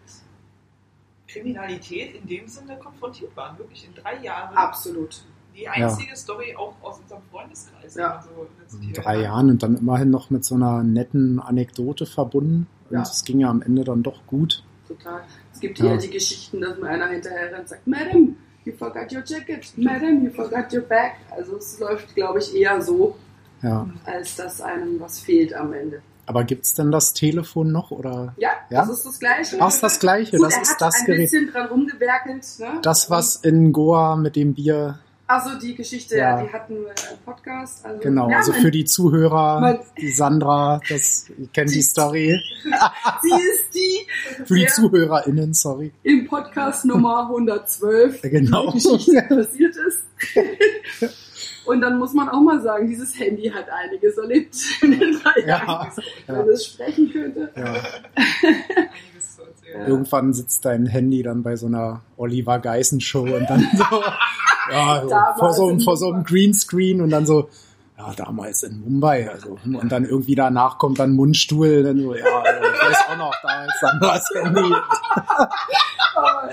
Kriminalität 1.27 2.15
in 2.15 2.27
dem 2.27 2.47
Sinne 2.47 2.77
konfrontiert 2.77 3.35
waren. 3.35 3.57
Wirklich 3.57 3.85
in 3.85 3.93
drei 3.93 4.17
Jahren. 4.23 4.55
Absolut. 4.55 5.23
Die 5.55 5.67
einzige 5.67 6.15
Story 6.15 6.55
auch 6.55 6.73
aus 6.81 6.99
unserem 6.99 7.21
Freundeskreis. 7.31 7.95
Ja. 7.95 8.17
Also 8.17 8.29
In 8.29 8.47
letztlich- 8.61 8.93
drei 8.93 9.21
Jahren 9.21 9.49
und 9.49 9.61
dann 9.63 9.77
immerhin 9.77 10.09
noch 10.09 10.29
mit 10.29 10.45
so 10.45 10.55
einer 10.55 10.83
netten 10.83 11.39
Anekdote 11.39 12.05
verbunden. 12.05 12.67
Und 12.89 12.95
Ja. 12.95 13.01
es 13.01 13.23
ging 13.23 13.39
ja 13.41 13.49
am 13.49 13.61
Ende 13.61 13.83
dann 13.83 14.01
doch 14.03 14.25
gut. 14.25 14.63
Total. 14.87 15.21
Es 15.53 15.59
gibt 15.59 15.77
Ja. 15.79 15.85
hier 15.85 15.97
die 15.97 16.09
Geschichten, 16.09 16.61
dass 16.61 16.77
mir 16.79 16.87
einer 16.89 17.07
hinterher 17.07 17.47
rennt 17.51 17.59
und 17.59 17.67
sagt, 17.69 17.85
Madam, 17.85 18.35
you 18.65 18.73
forgot 18.73 19.11
your 19.11 19.23
jacket. 19.25 19.71
Madam, 19.77 20.23
you 20.23 20.31
forgot 20.31 20.71
your 20.73 20.81
bag. 20.81 21.11
Also 21.29 21.57
es 21.57 21.79
läuft, 21.79 22.15
glaube 22.15 22.39
ich, 22.39 22.55
eher 22.55 22.81
so, 22.81 23.15
Ja. 23.61 23.87
als 24.05 24.35
dass 24.37 24.61
einem 24.61 24.99
was 24.99 25.19
fehlt 25.19 25.53
am 25.53 25.73
Ende. 25.73 26.01
Aber 26.29 26.43
gibt's 26.43 26.75
denn 26.75 26.91
das 26.91 27.13
Telefon 27.13 27.71
noch 27.71 27.89
oder? 27.89 28.35
Ja, 28.37 28.49
Ja? 28.69 28.81
das 28.85 28.89
ist 28.99 29.05
das 29.07 29.19
Gleiche. 29.19 29.57
Ach, 29.59 29.69
ist 29.69 29.81
das 29.81 29.99
gleiche, 29.99 30.37
Gut, 30.37 30.45
das 30.45 30.57
ist 30.61 30.71
hat 30.73 30.81
das 30.81 30.95
ein 30.99 31.05
Gerät. 31.07 31.21
bisschen 31.21 31.51
dran 31.51 31.65
rumgewerkelt. 31.69 32.45
Ne? 32.59 32.67
Das, 32.83 33.09
was 33.09 33.37
in 33.37 33.73
Goa 33.73 34.15
mit 34.15 34.35
dem 34.35 34.53
Bier, 34.53 34.99
Also 35.25 35.57
die 35.59 35.73
Geschichte, 35.75 36.17
Ja. 36.17 36.41
die 36.43 36.51
hatten 36.53 36.73
wir 36.75 36.89
im 36.89 37.17
Podcast. 37.25 37.83
Also, 37.85 37.99
genau, 37.99 38.29
ja, 38.29 38.37
also 38.37 38.51
für 38.53 38.69
die 38.71 38.85
Zuhörer, 38.85 39.59
mein- 39.59 39.79
die 39.99 40.11
Sandra, 40.11 40.81
das, 40.87 41.25
kennt 41.53 41.73
die 41.73 41.81
Story. 41.81 42.39
Sie 43.21 43.29
ist 43.29 43.73
die 43.73 44.43
Für 44.45 44.55
die 44.55 44.67
ZuhörerInnen, 44.67 45.53
sorry. 45.55 45.91
im 46.03 46.27
Podcast 46.27 46.85
Nummer 46.85 47.27
112 47.29 48.21
Genau. 48.21 48.71
die 48.71 48.77
Geschichte 48.79 49.21
passiert 49.29 49.75
ist. 49.77 50.03
Und 51.69 51.81
dann 51.81 51.99
muss 51.99 52.13
man 52.13 52.29
auch 52.29 52.41
mal 52.41 52.59
sagen, 52.61 52.87
dieses 52.87 53.17
Handy 53.19 53.49
hat 53.49 53.65
einiges 53.69 54.17
erlebt 54.17 54.55
in 54.81 54.99
den 54.99 55.19
drei 55.19 55.39
Ja. 55.41 55.47
Jahren. 55.47 55.91
Ja. 56.27 56.39
Wenn 56.39 56.49
es 56.49 56.65
sprechen 56.65 57.11
könnte. 57.11 57.51
Ja. 57.55 57.63
Einiges 57.63 59.35
zu 59.35 59.43
erzählen. 59.43 59.87
Irgendwann 59.87 60.33
sitzt 60.33 60.65
dein 60.65 60.87
Handy 60.87 61.21
dann 61.21 61.43
bei 61.43 61.55
so 61.55 61.67
einer 61.67 62.01
Oliver 62.17 62.57
Geissen 62.59 63.01
Show 63.01 63.21
und 63.21 63.47
dann 63.47 63.67
so, 63.75 63.83
ja, 64.71 65.03
so 65.03 65.39
vor, 65.39 65.53
so, 65.53 65.79
vor 65.79 65.97
so 65.97 66.11
einem. 66.11 66.23
Greenscreen 66.23 67.01
und 67.01 67.11
dann 67.11 67.25
so, 67.27 67.49
ja, 67.99 68.13
damals 68.15 68.63
in 68.63 68.79
Mumbai, 68.81 69.29
also, 69.29 69.57
und 69.65 69.89
dann 69.91 70.05
irgendwie 70.05 70.33
danach 70.33 70.77
kommt 70.77 70.99
dann 70.99 71.11
Mundstuhl, 71.11 71.83
dann 71.83 72.01
so, 72.01 72.15
ja, 72.15 72.23
also, 72.25 72.63
ich 72.73 72.81
weiß 72.81 72.97
auch 73.09 73.17
noch, 73.17 73.33
da 73.43 73.65
ist 73.65 73.75
dann 73.81 73.99
das 73.99 74.29
Handy. 74.35 74.73
Aber 76.15 76.49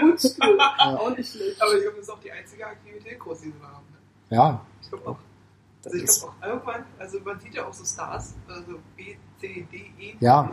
Wunschstuhl, 0.00 0.58
auch 0.60 1.16
nicht 1.16 1.32
schlecht. 1.32 1.60
Aber 1.62 1.74
ich 1.74 1.82
glaube, 1.82 1.96
das 1.96 2.06
ist 2.06 2.10
auch 2.10 2.20
die 2.20 2.32
einzige 2.32 2.66
Aktivität 2.66 3.18
die 3.42 3.46
wir 3.46 3.66
haben. 3.68 3.86
Ne? 3.90 4.36
Ja, 4.36 4.60
Ich 4.80 4.88
glaube 4.88 5.08
auch. 5.08 5.16
Also 5.84 5.96
ich 5.98 6.06
glaube 6.06 6.32
auch 6.40 6.46
irgendwann, 6.46 6.84
also 6.98 7.18
man 7.24 7.40
sieht 7.40 7.54
ja 7.54 7.66
auch 7.66 7.72
so 7.74 7.84
Stars, 7.84 8.34
also 8.48 8.78
B, 8.96 9.16
C, 9.40 9.66
D, 9.72 9.76
E, 9.98 10.14
Ja. 10.20 10.48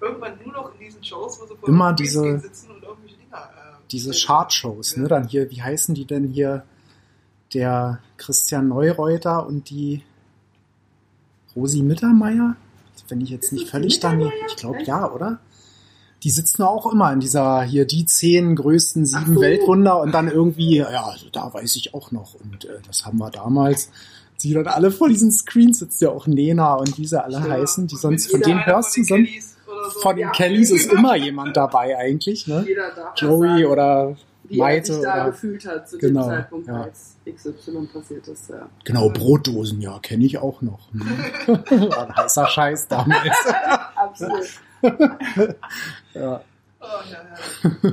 Irgendwann 0.00 0.38
nur 0.42 0.54
noch 0.54 0.72
in 0.72 0.80
diesen 0.80 1.04
Shows, 1.04 1.38
wo 1.38 1.46
sie 1.46 1.54
vor 1.56 1.68
Immer 1.68 1.92
diese- 1.92 2.38
sitzen 2.38 2.70
und 2.70 2.82
irgendwelche 2.82 3.16
Dinger. 3.18 3.36
Äh, 3.36 3.76
diese. 3.90 4.12
Chartshows, 4.12 4.96
ne, 4.96 5.08
dann 5.08 5.26
hier, 5.28 5.50
wie 5.50 5.60
heißen 5.62 5.94
die 5.94 6.06
denn 6.06 6.24
hier, 6.24 6.64
der 7.54 7.98
Christian 8.16 8.68
Neureuter 8.68 9.46
und 9.46 9.70
die 9.70 10.02
Rosi 11.56 11.82
Mittermeier? 11.82 12.56
Wenn 13.08 13.20
ich 13.20 13.30
jetzt 13.30 13.52
nicht 13.52 13.68
völlig 13.68 13.98
daneben, 14.00 14.30
ich 14.48 14.56
glaube 14.56 14.82
ja, 14.84 15.10
oder? 15.10 15.40
Die 16.22 16.30
sitzen 16.30 16.62
auch 16.62 16.92
immer 16.92 17.12
in 17.12 17.18
dieser, 17.20 17.62
hier 17.62 17.86
die 17.86 18.04
zehn 18.04 18.54
größten 18.54 19.06
sieben 19.06 19.34
so. 19.34 19.40
Weltwunder 19.40 20.00
und 20.00 20.12
dann 20.12 20.28
irgendwie, 20.28 20.76
ja, 20.76 21.04
also 21.06 21.26
da 21.32 21.52
weiß 21.52 21.74
ich 21.76 21.94
auch 21.94 22.12
noch 22.12 22.34
und 22.34 22.66
äh, 22.66 22.78
das 22.86 23.04
haben 23.06 23.18
wir 23.18 23.30
damals. 23.30 23.90
Sie 24.36 24.52
dann 24.54 24.66
alle 24.68 24.90
vor 24.90 25.08
diesen 25.08 25.32
Screens 25.32 25.78
sitzt 25.80 26.00
ja 26.02 26.10
auch 26.10 26.26
Nena 26.26 26.74
und 26.74 26.98
wie 26.98 27.06
sie 27.06 27.22
alle 27.22 27.34
Ja. 27.38 27.48
heißen, 27.48 27.86
die 27.86 27.96
sonst, 27.96 28.30
von 28.30 28.40
denen 28.42 28.64
hörst 28.64 28.96
du 28.96 29.02
von 29.04 29.24
den 29.24 29.26
sonst, 29.26 29.30
Kellys 29.32 29.56
oder 29.66 29.90
so. 29.90 30.00
von 30.00 30.16
den 30.16 30.20
Ja. 30.22 30.30
Kellys 30.30 30.70
ist 30.70 30.92
immer 30.92 31.16
jemand 31.16 31.56
dabei 31.56 31.96
eigentlich, 31.98 32.46
ne? 32.46 32.66
Joey 33.16 33.64
oder 33.64 34.16
wie 34.50 34.58
er 34.58 34.64
Meite 34.64 34.92
sich 34.92 35.02
da 35.02 35.14
oder, 35.14 35.30
gefühlt 35.30 35.66
hat 35.66 35.88
zu 35.88 35.98
Genau, 35.98 36.22
dem 36.22 36.28
Zeitpunkt, 36.28 36.68
ja. 36.68 36.82
als 36.82 37.16
XY 37.24 37.88
passiert 37.92 38.28
ist. 38.28 38.50
Ja. 38.50 38.68
genau, 38.84 39.08
Brotdosen, 39.08 39.80
ja, 39.80 39.98
kenne 40.00 40.24
ich 40.24 40.38
auch 40.38 40.60
noch. 40.60 40.88
War 41.46 42.08
ein 42.08 42.16
heißer 42.16 42.46
Scheiß 42.46 42.88
damals. 42.88 43.36
Absolut. 43.96 44.46
ja. 46.14 46.42
Oh, 46.80 46.86
ja, 47.10 47.12
ja. 47.12 47.70
ja. 47.72 47.90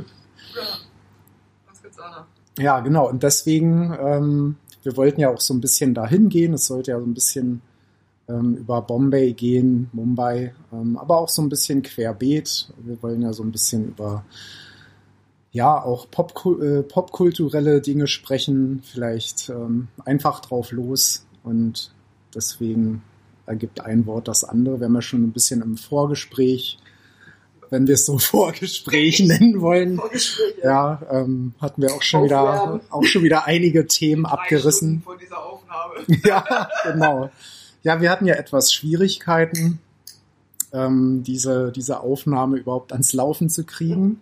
Was 1.70 1.82
gibt's 1.82 2.00
auch 2.00 2.12
noch? 2.12 2.26
Ja, 2.58 2.80
genau. 2.80 3.08
Und 3.10 3.24
deswegen, 3.24 3.96
ähm, 4.00 4.56
wir 4.84 4.98
wollten 4.98 5.22
ja 5.22 5.30
auch 5.30 5.42
so 5.42 5.54
ein 5.54 5.62
bisschen 5.62 5.94
dahin 5.94 6.30
gehen. 6.30 6.54
Es 6.54 6.66
sollte 6.68 6.92
ja 6.92 7.00
so 7.00 7.06
ein 7.06 7.14
bisschen 7.14 7.62
ähm, 8.28 8.56
über 8.56 8.82
Bombay 8.82 9.34
gehen, 9.34 9.90
Mumbai, 9.94 10.54
ähm, 10.74 10.98
aber 10.98 11.18
auch 11.18 11.30
so 11.30 11.42
ein 11.42 11.50
bisschen 11.50 11.82
querbeet. 11.82 12.70
Wir 12.80 13.02
wollen 13.02 13.22
ja 13.22 13.34
so 13.34 13.44
ein 13.44 13.52
bisschen 13.52 13.90
über 13.90 14.24
ja 15.58 15.84
auch 15.84 16.10
Popku 16.10 16.62
äh, 16.62 16.84
popkulturelle 16.84 17.82
Dinge 17.82 18.08
sprechen, 18.08 18.84
vielleicht 18.84 19.50
ähm, 19.50 19.88
einfach 20.06 20.40
drauf 20.40 20.72
los. 20.72 21.26
Und 21.44 21.92
deswegen 22.34 23.02
ergibt 23.48 23.82
ein 23.82 24.06
Wort 24.06 24.28
das 24.28 24.44
andere. 24.44 24.80
Wir 24.80 24.86
haben 24.86 24.96
ja 24.96 25.02
schon 25.02 25.24
ein 25.24 25.32
bisschen 25.32 25.62
im 25.64 25.76
Vorgespräch, 25.76 26.78
wenn 27.72 27.88
wir 27.88 27.96
es 27.96 28.06
so 28.06 28.18
Vorgespräch 28.20 29.20
nennen 29.20 29.60
wollen, 29.60 29.98
Vorgespräche. 29.98 30.62
ja, 30.64 31.02
ähm, 31.12 31.54
hatten 31.60 31.82
wir 31.82 31.94
auch 31.94 32.04
schon 32.04 32.26
wieder, 32.26 32.80
auch 32.92 33.04
schon 33.04 33.24
wieder 33.24 33.46
einige 33.48 33.88
Themen 33.88 34.24
Drei 34.24 34.34
abgerissen. 34.34 35.02
Stunden 35.02 35.04
Vor 35.04 35.18
dieser 35.18 35.44
Aufnahme. 35.44 35.94
ja, 36.24 36.70
genau. 36.84 37.32
Ja, 37.82 38.00
wir 38.00 38.12
hatten 38.12 38.28
ja 38.28 38.36
etwas 38.36 38.74
Schwierigkeiten, 38.74 39.80
ähm, 40.72 41.24
diese, 41.24 41.72
diese 41.72 42.02
Aufnahme 42.02 42.58
überhaupt 42.58 42.92
ans 42.92 43.14
Laufen 43.14 43.50
zu 43.50 43.64
kriegen. 43.64 44.22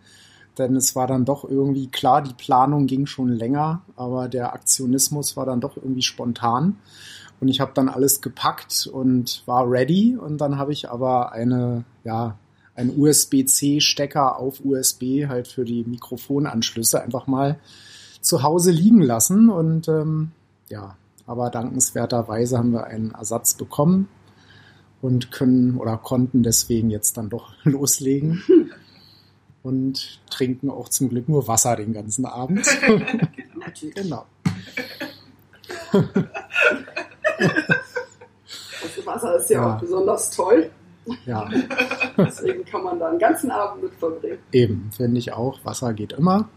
Denn 0.58 0.76
es 0.76 0.96
war 0.96 1.08
dann 1.08 1.26
doch 1.26 1.44
irgendwie 1.44 1.88
klar, 1.88 2.22
die 2.22 2.34
Planung 2.34 2.88
ging 2.88 3.06
schon 3.06 3.30
länger, 3.30 3.82
aber 3.96 4.30
der 4.30 4.54
Aktionismus 4.54 5.36
war 5.36 5.46
dann 5.46 5.62
doch 5.62 5.76
irgendwie 5.76 6.02
spontan. 6.02 6.78
Und 7.42 7.50
ich 7.50 7.60
habe 7.60 7.72
dann 7.74 7.90
alles 7.90 8.22
gepackt 8.22 8.88
und 8.88 9.44
war 9.46 9.70
ready. 9.70 10.16
Und 10.16 10.40
dann 10.40 10.58
habe 10.58 10.72
ich 10.72 10.90
aber 10.90 11.34
eine, 11.34 11.84
ja, 12.04 12.38
ein 12.76 12.98
USB-C-Stecker 12.98 14.40
auf 14.40 14.64
USB 14.64 15.28
halt 15.28 15.48
für 15.48 15.66
die 15.66 15.84
Mikrofonanschlüsse 15.84 17.02
einfach 17.02 17.28
mal 17.28 17.60
zu 18.22 18.44
Hause 18.44 18.72
liegen 18.72 19.02
lassen. 19.02 19.50
Und 19.50 19.88
ähm, 19.88 20.32
ja, 20.70 20.96
aber 21.28 21.50
dankenswerterweise 21.50 22.58
haben 22.58 22.72
wir 22.72 22.86
einen 22.86 23.12
Ersatz 23.12 23.56
bekommen 23.56 24.08
und 25.02 25.32
können 25.32 25.78
oder 25.78 25.98
konnten 25.98 26.44
deswegen 26.44 26.90
jetzt 26.90 27.18
dann 27.18 27.30
doch 27.30 27.54
loslegen 27.64 28.44
und 29.66 30.22
trinken 30.30 30.70
auch 30.70 30.90
zum 30.90 31.10
Glück 31.10 31.28
nur 31.28 31.48
Wasser 31.48 31.76
den 31.76 31.92
ganzen 31.92 32.26
Abend. 32.26 32.66
Natürlich. 33.60 33.96
genau. 33.96 34.26
Das 38.82 39.06
Wasser 39.06 39.38
ist 39.38 39.50
ja, 39.50 39.62
Ja. 39.62 39.76
auch 39.76 39.80
besonders 39.82 40.30
toll. 40.32 40.70
Ja, 41.26 41.48
Deswegen 42.18 42.66
kann 42.66 42.84
man 42.84 43.00
da 43.00 43.10
einen 43.10 43.20
ganzen 43.20 43.52
Abend 43.52 43.84
mit 43.84 43.94
verbringen. 43.94 44.40
eben, 44.52 44.90
finde 44.96 45.20
ich 45.20 45.34
auch. 45.34 45.60
Wasser 45.64 45.94
geht 45.94 46.14
immer. 46.14 46.50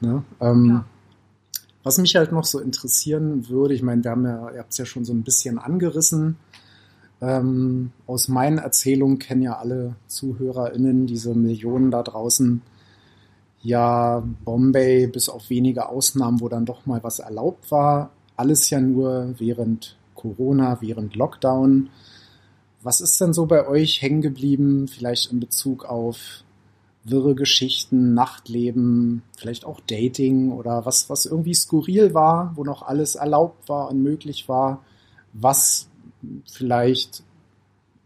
Ne? 0.00 0.22
Ähm, 0.40 0.66
Ja. 0.66 0.84
Was 1.82 1.98
mich 1.98 2.16
halt 2.16 2.32
noch 2.32 2.44
so 2.44 2.60
interessieren 2.60 3.48
würde, 3.50 3.74
ich 3.74 3.82
meine, 3.82 4.02
wir 4.02 4.10
haben 4.10 4.24
ja, 4.24 4.50
ihr 4.52 4.58
habt 4.60 4.72
es 4.72 4.78
ja 4.78 4.86
schon 4.86 5.04
so 5.04 5.12
ein 5.12 5.22
bisschen 5.22 5.58
angerissen. 5.58 6.36
Ähm, 7.24 7.92
aus 8.06 8.28
meinen 8.28 8.58
Erzählungen 8.58 9.18
kennen 9.18 9.40
ja 9.40 9.56
alle 9.56 9.96
ZuhörerInnen 10.08 11.06
diese 11.06 11.34
Millionen 11.34 11.90
da 11.90 12.02
draußen. 12.02 12.60
Ja, 13.62 14.22
Bombay, 14.44 15.06
bis 15.06 15.30
auf 15.30 15.48
wenige 15.48 15.88
Ausnahmen, 15.88 16.40
wo 16.42 16.50
dann 16.50 16.66
doch 16.66 16.84
mal 16.84 17.02
was 17.02 17.20
erlaubt 17.20 17.70
war. 17.70 18.10
Alles 18.36 18.68
ja 18.68 18.78
nur 18.78 19.34
während 19.38 19.96
Corona, 20.14 20.82
während 20.82 21.16
Lockdown. 21.16 21.88
Was 22.82 23.00
ist 23.00 23.18
denn 23.22 23.32
so 23.32 23.46
bei 23.46 23.66
euch 23.66 24.02
hängen 24.02 24.20
geblieben, 24.20 24.86
vielleicht 24.86 25.32
in 25.32 25.40
Bezug 25.40 25.86
auf 25.86 26.44
wirre 27.04 27.34
Geschichten, 27.34 28.12
Nachtleben, 28.12 29.22
vielleicht 29.36 29.64
auch 29.64 29.80
Dating 29.80 30.52
oder 30.52 30.84
was, 30.84 31.08
was 31.08 31.24
irgendwie 31.24 31.54
skurril 31.54 32.12
war, 32.12 32.52
wo 32.56 32.64
noch 32.64 32.82
alles 32.82 33.14
erlaubt 33.14 33.68
war 33.68 33.90
und 33.90 34.02
möglich 34.02 34.48
war, 34.48 34.82
was 35.32 35.88
vielleicht 36.50 37.22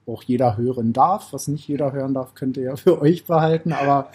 auch 0.07 0.22
jeder 0.22 0.57
hören 0.57 0.92
darf, 0.92 1.33
was 1.33 1.48
nicht 1.48 1.68
jeder 1.68 1.92
hören 1.92 2.14
darf, 2.14 2.35
könnt 2.35 2.57
ihr 2.57 2.64
ja 2.64 2.76
für 2.76 3.00
euch 3.00 3.24
behalten, 3.24 3.72
aber 3.72 4.11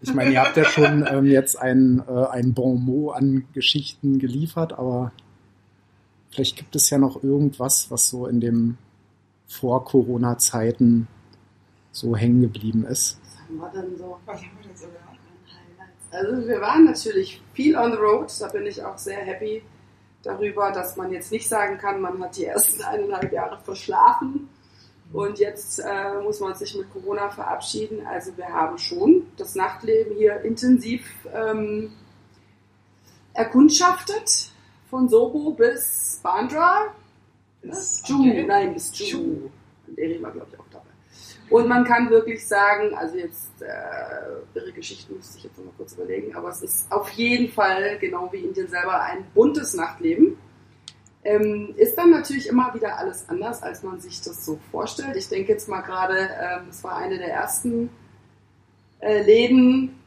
ich 0.00 0.14
meine, 0.14 0.32
ihr 0.32 0.40
habt 0.40 0.56
ja 0.56 0.64
schon 0.64 1.06
ähm, 1.10 1.26
jetzt 1.26 1.60
ein, 1.60 2.02
äh, 2.08 2.26
ein 2.26 2.54
Bon 2.54 2.80
mot 2.80 3.16
an 3.16 3.46
Geschichten 3.52 4.18
geliefert, 4.18 4.72
aber 4.72 5.12
vielleicht 6.30 6.56
gibt 6.56 6.76
es 6.76 6.88
ja 6.90 6.98
noch 6.98 7.22
irgendwas, 7.22 7.90
was 7.90 8.08
so 8.08 8.26
in 8.26 8.40
dem 8.40 8.78
Vor-Corona-Zeiten 9.48 11.08
so 11.90 12.14
hängen 12.14 12.42
geblieben 12.42 12.84
ist. 12.84 13.18
Was 13.22 13.40
haben 13.40 13.74
wir 13.74 13.82
denn 13.82 13.98
so? 13.98 14.18
Was? 14.24 14.40
Also 16.10 16.46
wir 16.46 16.60
waren 16.60 16.84
natürlich 16.84 17.42
viel 17.52 17.76
on 17.76 17.92
the 17.92 17.98
road, 17.98 18.30
da 18.40 18.48
bin 18.48 18.66
ich 18.66 18.82
auch 18.82 18.96
sehr 18.96 19.18
happy 19.18 19.62
darüber, 20.28 20.70
dass 20.70 20.96
man 20.96 21.10
jetzt 21.10 21.32
nicht 21.32 21.48
sagen 21.48 21.78
kann, 21.78 22.00
man 22.00 22.22
hat 22.22 22.36
die 22.36 22.44
ersten 22.44 22.82
eineinhalb 22.92 23.32
Jahre 23.32 23.58
verschlafen 23.64 24.48
und 25.12 25.38
jetzt 25.38 25.78
äh, 25.78 26.20
muss 26.22 26.38
man 26.40 26.54
sich 26.54 26.74
mit 26.76 26.92
Corona 26.92 27.30
verabschieden. 27.30 28.06
Also 28.06 28.36
wir 28.36 28.48
haben 28.48 28.76
schon 28.76 29.26
das 29.36 29.54
Nachtleben 29.54 30.16
hier 30.16 30.40
intensiv 30.42 31.02
ähm, 31.32 31.92
erkundschaftet, 33.32 34.52
von 34.90 35.08
Soho 35.08 35.52
bis 35.52 36.20
Bandra. 36.22 36.94
Bis 37.62 38.02
Ju, 38.06 38.20
okay. 38.20 38.44
nein, 38.46 38.74
bis 38.74 38.90
Ju. 38.98 39.18
Ju. 39.18 39.50
Deri 39.86 40.22
war, 40.22 40.30
glaube 40.32 40.48
ich, 40.52 40.58
auch. 40.58 40.67
Und 41.50 41.66
man 41.66 41.84
kann 41.84 42.10
wirklich 42.10 42.46
sagen, 42.46 42.94
also 42.94 43.16
jetzt, 43.16 43.62
äh, 43.62 43.66
ihre 44.54 44.72
Geschichten 44.72 45.16
müsste 45.16 45.38
ich 45.38 45.44
jetzt 45.44 45.58
noch 45.58 45.64
mal 45.64 45.72
kurz 45.76 45.94
überlegen, 45.94 46.34
aber 46.34 46.50
es 46.50 46.62
ist 46.62 46.92
auf 46.92 47.08
jeden 47.10 47.50
Fall, 47.50 47.98
genau 47.98 48.30
wie 48.32 48.38
Indien 48.38 48.68
selber, 48.68 49.00
ein 49.02 49.24
buntes 49.34 49.74
Nachtleben. 49.74 50.36
Ähm, 51.24 51.74
ist 51.76 51.96
dann 51.96 52.10
natürlich 52.10 52.48
immer 52.48 52.72
wieder 52.74 52.96
alles 52.96 53.28
anders, 53.28 53.62
als 53.62 53.82
man 53.82 54.00
sich 54.00 54.20
das 54.20 54.44
so 54.44 54.58
vorstellt. 54.70 55.16
Ich 55.16 55.28
denke 55.28 55.52
jetzt 55.52 55.68
mal 55.68 55.80
gerade, 55.80 56.16
ähm, 56.16 56.68
es 56.70 56.84
war 56.84 56.96
eine 56.96 57.18
der 57.18 57.32
ersten 57.32 57.90
äh, 59.00 59.22
Läden. 59.22 59.98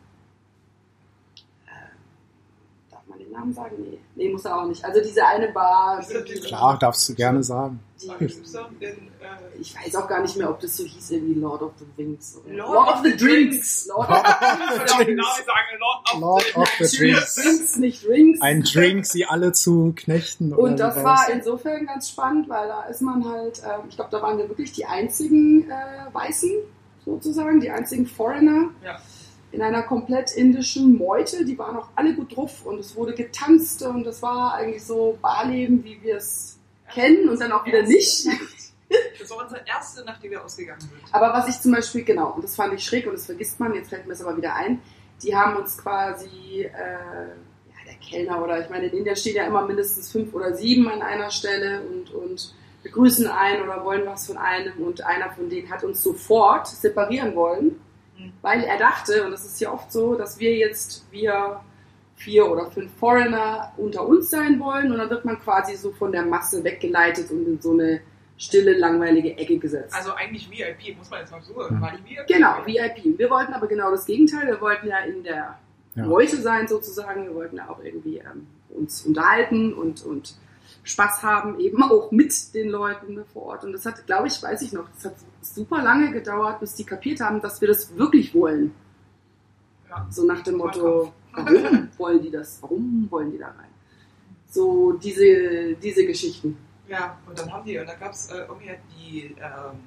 Äh, 1.66 2.92
darf 2.92 3.02
man 3.08 3.20
den 3.20 3.31
Namen 3.42 3.54
sagen? 3.54 3.76
Nee. 3.80 4.00
nee, 4.16 4.30
muss 4.30 4.46
er 4.46 4.62
auch 4.62 4.68
nicht. 4.68 4.84
Also 4.86 5.02
diese 5.02 5.26
eine 5.26 5.50
Bar. 5.52 6.04
Die, 6.28 6.40
Klar, 6.40 6.78
darfst 6.80 7.10
du 7.10 7.16
gerne 7.16 7.44
sagen. 7.44 7.80
Die, 8.02 8.08
äh, 8.08 8.30
ich 9.60 9.76
weiß 9.76 9.96
auch 9.96 10.08
gar 10.08 10.22
nicht 10.22 10.36
mehr, 10.38 10.50
ob 10.50 10.60
das 10.60 10.78
so 10.78 10.84
hieß, 10.84 11.12
irgendwie 11.12 11.40
Lord 11.40 11.62
of 11.62 11.72
the 11.78 11.86
Rings. 11.98 12.40
Oder 12.46 12.56
Lord 12.56 12.90
of 12.90 13.02
the 13.04 13.16
Drinks. 13.16 13.88
Lord 13.88 14.10
Lord 14.10 14.26
of 14.26 14.32
of 14.32 14.88
the 14.88 14.96
Drinks. 14.96 15.08
genau 15.08 15.24
sagen, 15.46 16.20
Lord 16.20 16.58
of 16.58 16.70
the 16.80 16.98
Drinks. 16.98 17.36
Drinks, 17.36 17.76
nicht 17.78 18.08
Rings. 18.08 18.42
Ein 18.42 18.64
Drink, 18.64 19.06
sie 19.06 19.26
alle 19.26 19.52
zu 19.52 19.94
knechten. 19.96 20.54
Und 20.54 20.80
das 20.80 20.96
war's? 20.98 21.28
war 21.28 21.30
insofern 21.32 21.86
ganz 21.86 22.10
spannend, 22.10 22.50
weil 22.50 22.68
da 22.68 22.84
ist 22.84 23.02
man 23.02 23.26
halt, 23.26 23.62
ähm, 23.64 23.88
ich 23.90 23.96
glaube, 23.96 24.12
da 24.12 24.22
waren 24.22 24.38
wir 24.38 24.50
wirklich 24.50 24.72
die 24.72 24.86
einzigen 24.86 25.70
äh, 25.70 26.14
Weißen, 26.14 26.52
sozusagen, 27.06 27.60
die 27.60 27.70
einzigen 27.70 28.06
Foreigner 28.06 28.70
Ja. 28.84 29.00
In 29.52 29.62
einer 29.62 29.84
komplett 29.84 30.32
indischen 30.32 30.98
Meute. 30.98 31.46
Die 31.46 31.58
waren 31.58 31.76
auch 31.76 31.90
alle 31.96 32.14
gut 32.14 32.36
drauf 32.36 32.66
und 32.66 32.80
es 32.80 32.96
wurde 32.96 33.14
getanzt 33.14 33.82
und 33.84 34.04
das 34.04 34.22
war 34.22 34.54
eigentlich 34.56 34.84
so 34.84 35.18
Barleben, 35.22 35.84
wie 35.84 36.02
wir 36.02 36.18
es 36.18 36.58
kennen 36.92 37.30
und 37.30 37.40
dann 37.40 37.52
auch 37.52 37.66
wieder 37.66 37.84
nicht. 37.84 38.28
Das 39.18 39.30
war 39.30 39.44
unsere 39.44 39.62
erste 39.66 40.04
Nacht, 40.04 40.22
die 40.22 40.30
wir 40.30 40.44
ausgegangen 40.44 40.82
sind. 40.82 40.92
Aber 41.14 41.32
was 41.32 41.48
ich 41.48 41.62
zum 41.62 41.72
Beispiel, 41.72 42.04
genau, 42.04 42.32
und 42.32 42.44
das 42.44 42.56
fand 42.56 42.74
ich 42.74 42.84
schräg 42.84 43.06
und 43.08 43.14
das 43.14 43.26
vergisst 43.26 43.58
man, 43.58 43.74
jetzt 43.74 43.90
fällt 43.90 44.06
mir 44.06 44.12
es 44.12 44.22
aber 44.22 44.36
wieder 44.36 44.54
ein, 44.54 44.82
die 45.24 45.34
haben 45.34 45.56
uns 45.56 45.78
quasi, 45.78 46.64
äh, 46.64 46.70
ja, 46.74 47.86
der 47.86 47.96
Kellner 48.02 48.44
oder 48.44 48.60
ich 48.60 48.70
meine, 48.70 48.88
in 48.88 48.98
Indien 48.98 49.16
stehen 49.16 49.38
ja 49.38 49.46
immer 49.46 49.66
mindestens 49.66 50.12
fünf 50.12 50.34
oder 50.34 50.54
sieben 50.56 50.90
an 50.90 51.02
einer 51.02 51.32
Stelle 51.32 51.84
und, 51.84 52.12
und 52.12 52.54
begrüßen 52.84 53.28
einen 53.28 53.64
oder 53.64 53.86
wollen 53.86 54.06
was 54.06 54.28
von 54.28 54.38
einem 54.38 54.84
und 54.84 55.06
einer 55.06 55.32
von 55.32 55.50
denen 55.50 55.70
hat 55.70 55.84
uns 55.84 56.04
sofort 56.04 56.68
separieren 56.68 57.36
wollen. 57.36 57.80
Weil 58.42 58.64
er 58.64 58.78
dachte, 58.78 59.24
und 59.26 59.32
das 59.32 59.46
ist 59.46 59.60
ja 59.62 59.72
oft 59.72 59.92
so, 59.92 60.16
dass 60.16 60.40
wir 60.40 60.56
jetzt, 60.56 61.06
wir 61.12 61.62
vier 62.16 62.50
oder 62.52 62.70
fünf 62.70 62.92
Foreigner 62.98 63.72
unter 63.78 64.06
uns 64.08 64.30
sein 64.30 64.60
wollen 64.60 64.92
und 64.92 64.98
dann 65.00 65.10
wird 65.10 65.26
man 65.26 65.40
quasi 65.40 65.76
so 65.76 65.92
von 65.92 66.12
der 66.12 66.24
Masse 66.24 66.64
weggeleitet 66.64 67.32
und 67.32 67.48
in 67.48 67.62
so 67.62 67.72
eine 67.74 68.02
stille, 68.38 68.78
langweilige 68.78 69.38
Ecke 69.38 69.58
gesetzt. 69.58 69.94
Also 69.96 70.14
eigentlich 70.14 70.50
VIP, 70.50 70.98
muss 70.98 71.10
man 71.10 71.20
jetzt 71.22 71.32
mal 71.32 71.42
so 71.42 71.54
Mhm. 71.54 71.60
sagen. 71.62 71.82
War 71.82 71.92
die 71.98 72.10
VIP? 72.16 72.28
Genau, 72.28 72.56
VIP. 72.66 73.18
Wir 73.18 73.30
wollten 73.30 73.54
aber 73.54 73.68
genau 73.68 73.92
das 73.92 74.06
Gegenteil. 74.06 74.48
Wir 74.48 74.62
wollten 74.62 74.88
ja 74.88 75.00
in 75.00 75.24
der 75.24 75.58
Ja. 75.96 76.06
Meute 76.06 76.38
sein 76.38 76.68
sozusagen. 76.68 77.26
Wir 77.26 77.36
wollten 77.36 77.58
ja 77.58 77.70
auch 77.70 77.84
irgendwie 77.84 78.18
ähm, 78.20 78.48
uns 78.70 79.06
unterhalten 79.06 79.74
und, 79.74 80.04
und 80.06 80.36
Spaß 80.84 81.24
haben, 81.24 81.60
eben 81.60 81.84
auch 81.92 82.12
mit 82.12 82.54
den 82.54 82.70
Leuten 82.70 83.24
vor 83.34 83.44
Ort. 83.44 83.64
Und 83.64 83.74
das 83.74 83.86
hat, 83.86 84.06
glaube 84.06 84.28
ich, 84.28 84.42
weiß 84.42 84.62
ich 84.62 84.74
noch, 84.74 84.88
das 84.96 85.06
hat 85.06 85.16
super 85.42 85.82
lange 85.82 86.12
gedauert, 86.12 86.60
bis 86.60 86.76
die 86.76 86.84
kapiert 86.84 87.20
haben, 87.20 87.42
dass 87.42 87.62
wir 87.62 87.68
das 87.68 87.96
wirklich 87.96 88.34
wollen. 88.34 88.74
Ja. 89.90 90.08
So 90.10 90.26
nach 90.26 90.42
dem 90.42 90.58
Motto, 90.58 91.14
warum 91.34 91.90
wollen 91.98 92.22
die 92.22 92.32
das? 92.32 92.60
Warum 92.62 93.08
wollen 93.10 93.32
die 93.32 93.38
da 93.38 93.48
rein? 93.48 93.72
So 94.48 94.94
diese, 94.94 95.76
diese 95.76 96.06
Geschichten. 96.06 96.58
Ja, 96.88 97.18
und 97.26 97.40
dann 97.40 97.52
haben 97.52 97.66
die, 97.66 97.78
und 97.78 97.88
da 97.88 97.96
gab 97.96 98.12
es 98.12 98.30
äh, 98.32 98.40
irgendwie 98.40 98.76
die 98.98 99.36
ähm, 99.40 99.80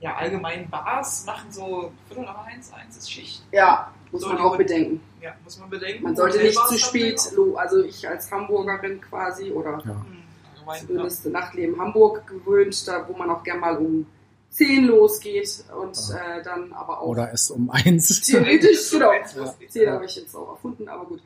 ja, 0.00 0.16
allgemeinen 0.16 0.68
Bars, 0.70 1.26
machen 1.26 1.52
so 1.52 1.92
Viertel 2.08 2.24
nach 2.24 2.46
eins, 2.46 2.72
eins 2.72 2.96
ist 2.96 3.12
Schicht. 3.12 3.42
Ja, 3.52 3.92
muss 4.12 4.22
So, 4.22 4.28
man 4.28 4.38
auch 4.38 4.56
bedenken. 4.56 5.00
Ja, 5.22 5.34
muss 5.44 5.58
man 5.58 5.70
bedenken. 5.70 6.02
Man 6.02 6.16
sollte 6.16 6.38
nicht 6.38 6.58
zu 6.68 6.78
spät, 6.78 7.20
lo- 7.36 7.54
also 7.56 7.82
ich 7.84 8.08
als 8.08 8.30
Hamburgerin 8.30 9.00
quasi 9.00 9.50
oder 9.52 9.72
Ja. 9.84 9.84
Hm, 9.84 10.22
allgemein, 10.54 10.80
ja. 10.80 10.86
zumindest 10.86 11.26
Nachtleben 11.26 11.78
Hamburg 11.80 12.26
gewöhnt, 12.26 12.86
da 12.88 13.06
wo 13.08 13.16
man 13.16 13.30
auch 13.30 13.42
gern 13.42 13.60
mal 13.60 13.76
um 13.76 14.06
10 14.50 14.86
losgeht 14.86 15.62
und 15.80 15.96
Ja. 16.10 16.38
äh, 16.38 16.42
dann 16.42 16.72
aber 16.72 17.00
auch 17.00 17.06
Oder 17.08 17.30
erst 17.30 17.50
um 17.52 17.70
eins. 17.70 18.20
theoretisch, 18.22 18.90
genau. 18.90 19.12
Losgeht. 19.36 19.70
10 19.72 19.90
habe 19.90 20.04
ich 20.06 20.16
jetzt 20.16 20.34
auch 20.34 20.48
erfunden, 20.50 20.88
aber 20.88 21.04
gut. 21.04 21.20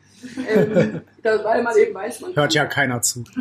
Ähm, 0.48 1.00
weil 1.22 1.62
man 1.62 1.76
eben 1.76 1.94
weiß, 1.94 2.20
man 2.20 2.36
Hört 2.36 2.54
ja 2.54 2.66
keiner 2.66 3.02
zu. 3.02 3.24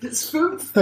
bis 0.00 0.30
5 0.30 0.72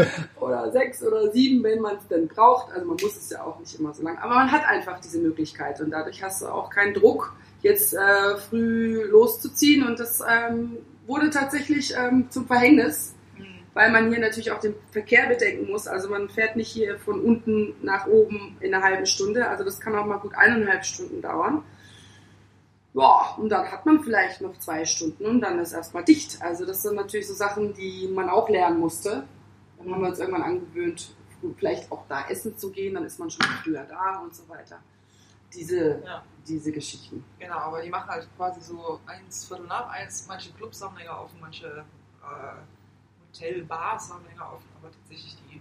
oder 0.41 0.71
6 0.71 1.03
oder 1.05 1.31
7, 1.31 1.63
wenn 1.63 1.81
man 1.81 1.97
es 1.97 2.07
denn 2.09 2.29
braucht. 2.29 2.73
Also 2.73 2.87
man 2.87 2.97
muss 3.01 3.17
es 3.17 3.31
ja 3.31 3.43
auch 3.43 3.59
nicht 3.59 3.79
immer 3.79 3.95
so 3.95 4.03
lang. 4.03 4.19
Aber 4.19 4.35
man 4.35 4.53
hat 4.53 4.67
einfach 4.67 5.01
diese 5.01 5.19
Möglichkeit 5.19 5.81
und 5.81 5.91
dadurch 5.91 6.23
hast 6.23 6.43
du 6.43 6.47
auch 6.47 6.71
keinen 6.71 6.95
Druck, 6.95 7.35
jetzt 7.63 7.95
äh, 7.95 8.37
früh 8.37 9.05
loszuziehen. 9.05 9.87
Und 9.87 9.99
das 9.99 10.21
ähm, 10.29 10.79
wurde 11.07 11.31
tatsächlich 11.31 11.95
ähm, 11.97 12.27
zum 12.31 12.47
Verhängnis. 12.47 13.15
Hm. 13.37 13.47
weil 13.75 13.91
man 13.91 14.11
hier 14.11 14.21
natürlich 14.21 14.51
auch 14.51 14.61
den 14.61 14.75
Verkehr 14.91 15.27
bedenken 15.29 15.71
muss. 15.71 15.87
Also 15.87 16.11
man 16.11 16.29
fährt 16.29 16.57
nicht 16.57 16.69
hier 16.69 16.99
von 16.99 17.21
unten 17.21 17.75
nach 17.83 18.07
oben 18.07 18.57
in 18.61 18.75
einer 18.75 18.85
halben 18.85 19.07
Stunde. 19.07 19.49
Also 19.49 19.65
das 19.65 19.81
kann 19.81 19.95
auch 19.95 20.07
mal 20.07 20.19
gut 20.19 20.35
eineinhalb 20.35 20.85
Stunden 20.85 21.23
dauern. 21.23 21.63
Ja, 22.97 23.35
und 23.37 23.51
dann 23.51 23.71
hat 23.71 23.85
man 23.85 24.01
vielleicht 24.03 24.41
noch 24.41 24.59
zwei 24.59 24.85
Stunden 24.87 25.27
und 25.27 25.41
dann 25.43 25.59
ist 25.59 25.75
erstmal 25.75 26.03
dicht. 26.03 26.41
Also 26.41 26.65
das 26.65 26.81
sind 26.83 26.95
natürlich 26.95 27.29
so 27.29 27.35
Sachen, 27.35 27.75
die 27.75 28.09
man 28.09 28.31
auch 28.31 28.49
lernen 28.49 28.81
musste. 28.81 29.25
Dann 29.77 29.93
haben 29.93 30.01
wir 30.01 30.09
uns 30.09 30.19
irgendwann 30.19 30.43
angewöhnt, 30.43 31.15
vielleicht 31.59 31.93
auch 31.93 32.07
da 32.09 32.27
essen 32.29 32.57
zu 32.57 32.71
gehen, 32.71 32.95
dann 32.95 33.05
ist 33.05 33.19
man 33.19 33.29
schon 33.31 33.45
früher 33.63 33.85
da 33.85 34.21
und 34.21 34.35
so 34.35 34.49
weiter. 34.49 34.79
Diese, 35.53 36.03
Ja. 36.05 36.23
diese 36.49 36.73
Geschichten. 36.73 37.23
Genau, 37.39 37.57
aber 37.57 37.83
die 37.83 37.91
machen 37.91 38.09
halt 38.09 38.29
quasi 38.35 38.63
so 38.63 38.99
eins 39.05 39.45
Viertel 39.47 39.67
nach 39.67 39.91
eins. 39.91 40.27
Manche 40.27 40.51
Clubs 40.53 40.83
haben 40.83 40.97
länger 40.97 41.21
offen, 41.21 41.39
manche 41.39 41.67
äh, 42.23 42.57
Hotelbars 43.29 44.11
haben 44.11 44.25
länger 44.25 44.55
offen, 44.55 44.69
aber 44.81 44.91
tatsächlich 44.91 45.37
die, 45.51 45.61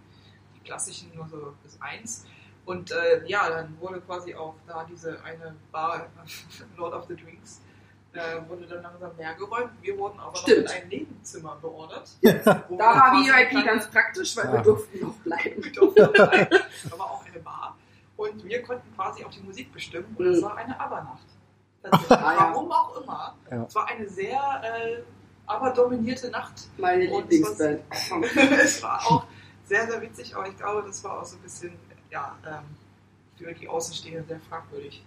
die 0.56 0.60
klassischen 0.64 1.14
nur 1.14 1.28
so 1.28 1.54
bis 1.64 1.78
eins. 1.82 2.26
Und 2.66 2.92
äh, 2.92 3.24
ja, 3.28 3.50
dann 3.50 3.78
wurde 3.80 4.02
quasi 4.02 4.34
auch 4.34 4.56
da 4.68 4.86
diese 4.90 5.22
eine 5.24 5.56
Bar, 5.72 6.08
Lord 6.78 6.94
of 6.94 7.06
the 7.08 7.16
Drinks, 7.16 7.62
äh, 8.14 8.20
wurde 8.48 8.66
dann 8.66 8.82
langsam 8.82 9.12
leer 9.18 9.34
geräumt. 9.36 9.72
Wir 9.82 9.98
wurden 9.98 10.20
aber 10.20 10.36
Stimmt. 10.36 10.66
noch 10.68 10.74
in 10.76 10.82
ein 10.84 10.88
Nebenzimmer 10.88 11.56
beordert. 11.62 12.10
Da 12.22 12.64
war 12.70 13.14
wir 13.14 13.34
VIP 13.34 13.64
ganz 13.66 13.90
praktisch, 13.90 14.36
weil 14.38 14.46
Ja. 14.46 14.54
wir 14.54 14.62
durften 14.62 15.00
noch 15.02 15.16
bleiben. 15.18 15.64
aber 16.92 17.04
auch 17.04 17.26
eine 17.26 17.40
Bar. 17.40 17.78
Und 18.18 18.44
wir 18.46 18.62
konnten 18.64 18.96
quasi 18.96 19.24
auch 19.26 19.30
die 19.32 19.42
Musik 19.42 19.72
bestimmen. 19.74 20.16
Und 20.18 20.26
es 20.28 20.40
Mhm. 20.40 20.46
war 20.46 20.56
eine 20.58 20.80
Abernacht. 20.80 21.26
Ah. 22.10 22.34
Warum 22.52 22.72
auch 22.72 23.00
immer. 23.00 23.36
Ja. 23.52 23.64
Es 23.66 23.76
war 23.76 23.88
eine 23.88 24.10
sehr 24.10 24.40
äh, 24.64 25.04
aber-dominierte 25.46 26.32
Nacht. 26.32 26.54
Meine 26.78 27.12
Und 27.12 27.30
Lieblingsband. 27.30 27.82
es 28.60 28.82
war 28.82 29.06
auch 29.06 29.26
sehr, 29.66 29.86
sehr 29.92 30.02
witzig, 30.02 30.36
aber 30.36 30.48
ich 30.48 30.58
glaube, 30.58 30.84
das 30.88 31.04
war 31.04 31.20
auch 31.22 31.26
so 31.26 31.36
ein 31.36 31.42
bisschen, 31.44 31.74
ja, 32.16 32.36
ähm, 32.48 32.64
für 33.38 33.54
die 33.54 33.68
Außenstehenden 33.68 34.26
sehr 34.28 34.40
fragwürdig. 34.50 35.04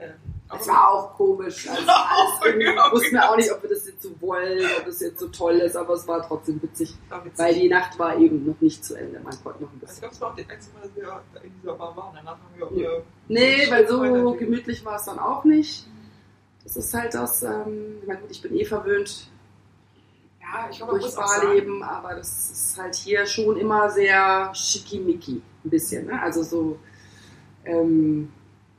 Ähm, 0.00 0.14
Es 0.52 0.66
war 0.68 0.90
auch 0.92 1.14
komisch. 1.16 1.68
Also 1.70 1.88
Auch, 1.88 2.44
irgendwie, 2.44 2.66
ja, 2.66 2.90
wussten 2.92 3.12
wir 3.12 3.20
ja. 3.20 3.30
auch 3.30 3.36
nicht, 3.36 3.52
ob 3.52 3.62
wir 3.62 3.70
das 3.70 3.86
jetzt 3.86 4.02
so 4.02 4.10
wollen, 4.20 4.64
ob 4.78 4.84
das 4.86 5.00
jetzt 5.00 5.18
so 5.20 5.28
toll 5.28 5.54
ist, 5.56 5.76
aber 5.76 5.94
es 5.94 6.06
war 6.08 6.20
trotzdem 6.26 6.60
witzig. 6.62 6.94
war 7.08 7.24
witzig. 7.24 7.38
Weil 7.38 7.54
die 7.54 7.68
Nacht 7.68 7.98
war 7.98 8.16
eben 8.16 8.44
noch 8.46 8.60
nicht 8.60 8.84
zu 8.84 8.94
Ende. 8.96 9.20
Man 9.20 9.34
konnte 9.42 9.62
noch 9.62 9.72
ein 9.72 9.80
Also 9.86 9.94
ich 9.94 10.00
bisschen. 10.00 10.00
glaube, 10.00 10.14
es 10.14 10.20
war 10.20 10.30
auch 10.30 10.36
das 10.36 10.48
einzige 10.50 10.74
Mal, 10.76 10.82
dass 10.82 10.96
wir 10.96 11.04
da 11.34 11.40
in 11.40 11.52
dieser 11.60 11.74
Bar 11.74 11.96
waren. 11.96 12.14
Danach 12.16 12.32
haben 12.32 12.54
wir 12.56 12.66
auch 12.66 12.70
hier 12.72 13.02
Nee, 13.28 13.70
weil 13.70 13.86
so 13.88 14.00
gemütlich 14.34 14.84
war 14.84 14.96
es 14.96 15.04
dann 15.04 15.18
auch 15.18 15.44
nicht. 15.44 15.86
Das 16.64 16.76
ist 16.76 16.92
halt 16.94 17.14
das, 17.14 17.42
ähm, 17.42 17.98
ich 18.02 18.06
meine, 18.08 18.20
gut, 18.20 18.30
ich 18.30 18.42
bin 18.42 18.56
eh 18.56 18.64
verwöhnt 18.64 19.28
Ja, 20.50 20.68
ich 20.70 20.78
glaube, 20.78 20.92
man 20.92 21.00
muss 21.02 21.14
Barleben, 21.14 21.82
aber 21.82 22.14
das 22.14 22.50
ist 22.50 22.78
halt 22.78 22.94
hier 22.94 23.26
schon 23.26 23.56
immer 23.58 23.90
sehr 23.90 24.50
schickimicki, 24.54 25.42
ein 25.64 25.70
bisschen. 25.70 26.06
Ne? 26.06 26.20
Also 26.20 26.42
so, 26.42 26.78
ähm, 27.64 28.32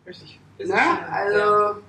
richtig. 0.06 0.40
Ne? 0.58 0.66
schon, 0.66 0.76
ja. 0.76 1.08
Also 1.12 1.82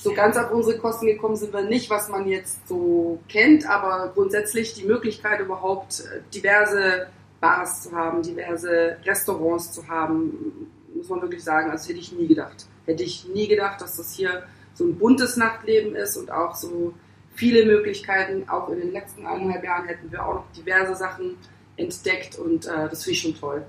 so 0.00 0.14
ganz 0.14 0.36
auf 0.36 0.50
unsere 0.52 0.78
Kosten 0.78 1.06
gekommen 1.06 1.36
sind 1.36 1.52
wir 1.52 1.62
nicht, 1.62 1.90
was 1.90 2.08
man 2.08 2.26
jetzt 2.28 2.66
so 2.68 3.20
kennt, 3.28 3.68
aber 3.68 4.12
grundsätzlich 4.14 4.74
die 4.74 4.84
Möglichkeit 4.84 5.40
überhaupt 5.40 6.00
äh, 6.00 6.20
diverse 6.32 7.08
Bars 7.40 7.82
zu 7.82 7.92
haben, 7.92 8.22
diverse 8.22 8.96
Restaurants 9.04 9.72
zu 9.72 9.88
haben, 9.88 10.70
muss 10.94 11.08
man 11.08 11.20
wirklich 11.20 11.42
sagen, 11.42 11.70
also 11.70 11.88
hätte 11.88 11.98
ich 11.98 12.12
nie 12.12 12.26
gedacht. 12.26 12.66
Hätte 12.86 13.02
ich 13.02 13.26
nie 13.28 13.48
gedacht, 13.48 13.80
dass 13.80 13.96
das 13.96 14.12
hier 14.12 14.44
so 14.74 14.84
ein 14.84 14.96
buntes 14.98 15.36
Nachtleben 15.36 15.94
ist 15.94 16.16
und 16.16 16.30
auch 16.30 16.54
so 16.54 16.94
viele 17.40 17.64
Möglichkeiten. 17.64 18.46
Auch 18.50 18.68
in 18.68 18.78
den 18.80 18.92
letzten 18.92 19.26
eineinhalb 19.26 19.64
Jahren 19.64 19.86
hätten 19.86 20.12
wir 20.12 20.24
auch 20.26 20.34
noch 20.34 20.52
diverse 20.52 20.94
Sachen 20.94 21.36
entdeckt 21.78 22.36
und 22.38 22.66
äh, 22.66 22.88
das 22.90 23.02
finde 23.04 23.12
ich 23.16 23.22
schon 23.22 23.34
toll. 23.34 23.64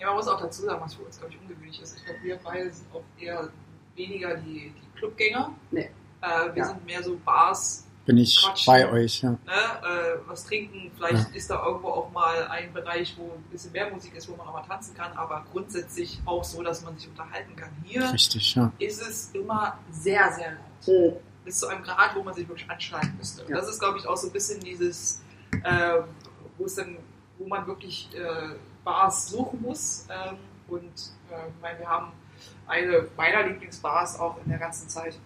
Ja, 0.00 0.06
man 0.06 0.14
muss 0.16 0.28
auch 0.28 0.40
dazu 0.40 0.62
sagen, 0.62 0.80
was 0.80 0.94
für 0.94 1.02
uns, 1.02 1.18
glaube 1.18 1.34
ich, 1.34 1.40
ungewöhnlich 1.40 1.82
ist. 1.82 1.96
Ich 1.98 2.04
glaube, 2.04 2.20
wir 2.22 2.38
beide 2.44 2.70
sind 2.70 2.86
auch 2.94 3.02
eher 3.20 3.48
weniger 3.96 4.36
die, 4.36 4.72
die 4.72 4.98
Clubgänger. 4.98 5.52
Nee. 5.72 5.90
Äh, 6.22 6.54
wir 6.54 6.62
Ja. 6.62 6.64
sind 6.66 6.86
mehr 6.86 7.02
so 7.02 7.16
Bars, 7.24 7.84
Bin 8.06 8.16
ich 8.16 8.40
Quatsch. 8.40 8.64
bei 8.64 8.88
euch, 8.92 9.22
ja. 9.22 9.30
ne? 9.32 9.38
äh, 9.46 10.18
was 10.28 10.44
trinken. 10.44 10.92
Vielleicht 10.96 11.34
ist 11.34 11.50
da 11.50 11.66
irgendwo 11.66 11.88
auch 11.88 12.12
mal 12.12 12.46
ein 12.46 12.72
Bereich, 12.72 13.14
wo 13.18 13.24
ein 13.24 13.42
bisschen 13.50 13.72
mehr 13.72 13.90
Musik 13.90 14.14
ist, 14.14 14.28
wo 14.30 14.36
man 14.36 14.46
auch 14.46 14.52
mal 14.52 14.62
tanzen 14.62 14.94
kann, 14.96 15.12
aber 15.16 15.44
grundsätzlich 15.52 16.20
auch 16.24 16.44
so, 16.44 16.62
dass 16.62 16.82
man 16.84 16.96
sich 16.96 17.08
unterhalten 17.08 17.56
kann. 17.56 17.70
Hier 17.84 18.10
Richtig, 18.12 18.54
ja. 18.54 18.72
ist 18.78 19.02
es 19.02 19.30
immer 19.34 19.78
sehr, 19.90 20.30
sehr 20.32 20.52
laut. 20.52 21.16
Bis 21.48 21.60
zu 21.60 21.66
einem 21.66 21.82
Grad, 21.82 22.14
wo 22.14 22.22
man 22.22 22.34
sich 22.34 22.46
wirklich 22.46 22.70
anschlagen 22.70 23.14
müsste. 23.16 23.42
Und 23.42 23.50
Ja. 23.50 23.56
das 23.56 23.68
ist, 23.70 23.78
glaube 23.80 23.98
ich, 23.98 24.06
auch 24.06 24.16
so 24.18 24.26
ein 24.26 24.32
bisschen 24.32 24.60
dieses, 24.60 25.22
äh, 25.64 26.00
wo 26.58 26.66
es 26.66 26.74
dann, 26.74 26.98
wo 27.38 27.46
man 27.48 27.66
wirklich 27.66 28.10
äh, 28.14 28.54
Bars 28.84 29.28
suchen 29.28 29.62
muss. 29.62 30.06
Ähm, 30.10 30.36
und 30.68 30.84
äh, 31.30 31.48
ich 31.48 31.60
meine, 31.62 31.78
wir 31.78 31.88
haben 31.88 32.12
eine 32.66 33.08
meiner 33.16 33.44
Lieblingsbars 33.44 34.20
auch 34.20 34.36
in 34.44 34.50
der 34.50 34.58
ganzen 34.58 34.88
Zeit 34.90 35.18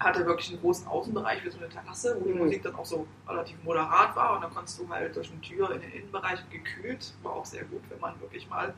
hatte 0.00 0.26
wirklich 0.26 0.48
einen 0.50 0.60
großen 0.60 0.86
Außenbereich 0.88 1.44
wie 1.44 1.50
so 1.50 1.58
eine 1.58 1.68
Terrasse, 1.68 2.16
wo 2.18 2.24
die 2.24 2.32
Mhm. 2.32 2.38
Musik 2.38 2.62
dann 2.64 2.74
auch 2.74 2.84
so 2.84 3.06
relativ 3.28 3.62
moderat 3.62 4.16
war 4.16 4.34
und 4.34 4.40
dann 4.42 4.52
konntest 4.52 4.80
du 4.80 4.88
halt 4.88 5.14
durch 5.14 5.30
eine 5.30 5.40
Tür 5.42 5.70
in 5.70 5.80
den 5.82 5.92
Innenbereich 5.92 6.40
gekühlt. 6.50 7.14
War 7.22 7.34
auch 7.34 7.44
sehr 7.44 7.64
gut, 7.66 7.82
wenn 7.88 8.00
man 8.00 8.18
wirklich 8.20 8.48
mal 8.48 8.74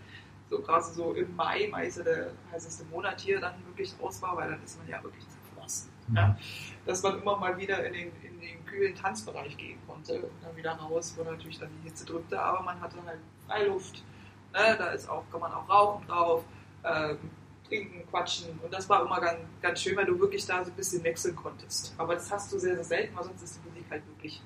so 0.50 0.60
gerade 0.60 0.84
so 0.84 1.14
im 1.14 1.34
Mai, 1.36 1.68
Mai 1.70 1.86
ist 1.86 1.96
ja 1.98 2.04
der 2.04 2.30
heißeste 2.52 2.84
Monat 2.86 3.18
hier, 3.20 3.40
dann 3.40 3.54
wirklich 3.68 3.94
raus 4.02 4.20
war, 4.20 4.36
weil 4.36 4.50
dann 4.50 4.62
ist 4.62 4.76
man 4.76 4.86
ja 4.88 5.02
wirklich 5.02 5.24
zerflossen. 5.28 5.88
Ja? 6.14 6.36
Dass 6.86 7.02
man 7.02 7.20
immer 7.20 7.36
mal 7.36 7.56
wieder 7.56 7.84
in 7.86 7.92
den, 7.92 8.12
in 8.22 8.40
den 8.40 8.66
kühlen 8.66 8.94
Tanzbereich 8.94 9.56
gehen 9.56 9.78
konnte 9.86 10.20
und 10.20 10.32
dann 10.42 10.56
wieder 10.56 10.72
raus, 10.72 11.14
wo 11.16 11.24
natürlich 11.24 11.58
dann 11.58 11.70
die 11.82 11.88
Hitze 11.88 12.04
drückte, 12.04 12.40
aber 12.40 12.62
man 12.62 12.80
hatte 12.80 12.96
halt 13.06 13.20
Freiluft, 13.46 14.02
ne? 14.52 14.76
da 14.78 14.88
ist 14.88 15.08
auch, 15.08 15.24
kann 15.30 15.40
man 15.40 15.52
auch 15.52 15.68
rauchen 15.68 16.06
drauf, 16.06 16.44
ähm, 16.84 17.18
trinken, 17.66 18.06
quatschen 18.10 18.58
und 18.62 18.72
das 18.72 18.88
war 18.88 19.02
immer 19.02 19.20
ganz, 19.20 19.38
ganz 19.62 19.80
schön, 19.80 19.96
weil 19.96 20.04
du 20.04 20.18
wirklich 20.18 20.44
da 20.44 20.62
so 20.64 20.70
ein 20.70 20.76
bisschen 20.76 21.02
wechseln 21.02 21.34
konntest. 21.34 21.94
Aber 21.96 22.14
das 22.14 22.30
hast 22.30 22.52
du 22.52 22.58
sehr, 22.58 22.74
sehr 22.74 22.84
selten, 22.84 23.16
weil 23.16 23.24
sonst 23.24 23.42
ist 23.42 23.60
die 23.62 23.68
Musik 23.68 23.86
halt 23.90 24.06
wirklich 24.06 24.42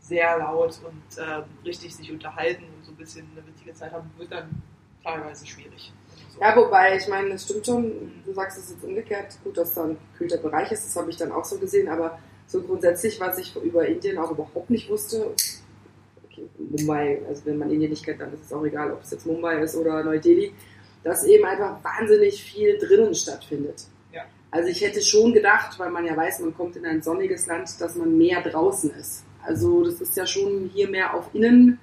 sehr 0.00 0.38
laut 0.38 0.80
und 0.84 1.22
ähm, 1.22 1.44
richtig 1.64 1.94
sich 1.94 2.10
unterhalten 2.10 2.64
und 2.76 2.84
so 2.84 2.90
ein 2.90 2.96
bisschen 2.96 3.28
eine 3.32 3.46
witzige 3.46 3.72
Zeit 3.74 3.92
haben, 3.92 4.10
wird 4.16 4.32
dann 4.32 4.62
teilweise 5.04 5.46
schwierig. 5.46 5.92
Ja, 6.38 6.56
wobei, 6.56 6.96
ich 6.96 7.08
meine, 7.08 7.30
das 7.30 7.44
stimmt 7.44 7.66
schon, 7.66 8.22
du 8.24 8.32
sagst 8.32 8.58
es 8.58 8.70
jetzt 8.70 8.84
umgekehrt, 8.84 9.38
gut, 9.42 9.56
dass 9.56 9.74
da 9.74 9.84
ein 9.84 9.96
gekühlter 10.12 10.38
Bereich 10.38 10.70
ist, 10.70 10.86
das 10.86 10.96
habe 10.96 11.10
ich 11.10 11.16
dann 11.16 11.32
auch 11.32 11.44
so 11.44 11.58
gesehen, 11.58 11.88
aber 11.88 12.18
so 12.46 12.60
grundsätzlich, 12.62 13.20
was 13.20 13.38
ich 13.38 13.54
über 13.56 13.86
Indien 13.86 14.18
auch 14.18 14.30
überhaupt 14.30 14.70
nicht 14.70 14.88
wusste, 14.90 15.34
okay, 16.24 16.48
Mumbai, 16.58 17.20
also 17.28 17.44
wenn 17.46 17.58
man 17.58 17.70
Indien 17.70 17.90
nicht 17.90 18.04
kennt, 18.04 18.20
dann 18.20 18.32
ist 18.32 18.44
es 18.44 18.52
auch 18.52 18.64
egal, 18.64 18.92
ob 18.92 19.02
es 19.02 19.10
jetzt 19.10 19.26
Mumbai 19.26 19.62
ist 19.62 19.76
oder 19.76 20.02
Neu-Delhi, 20.02 20.52
dass 21.04 21.24
eben 21.24 21.44
einfach 21.44 21.82
wahnsinnig 21.82 22.42
viel 22.42 22.78
drinnen 22.78 23.14
stattfindet. 23.14 23.84
Ja. 24.12 24.22
Also 24.50 24.68
ich 24.68 24.80
hätte 24.82 25.00
schon 25.00 25.32
gedacht, 25.32 25.78
weil 25.78 25.90
man 25.90 26.04
ja 26.04 26.16
weiß, 26.16 26.40
man 26.40 26.54
kommt 26.54 26.76
in 26.76 26.84
ein 26.84 27.02
sonniges 27.02 27.46
Land, 27.46 27.80
dass 27.80 27.96
man 27.96 28.16
mehr 28.16 28.42
draußen 28.42 28.90
ist. 28.92 29.24
Also 29.42 29.84
das 29.84 30.00
ist 30.00 30.16
ja 30.16 30.26
schon 30.26 30.70
hier 30.72 30.88
mehr 30.88 31.14
auf 31.14 31.30
Innenleben 31.32 31.78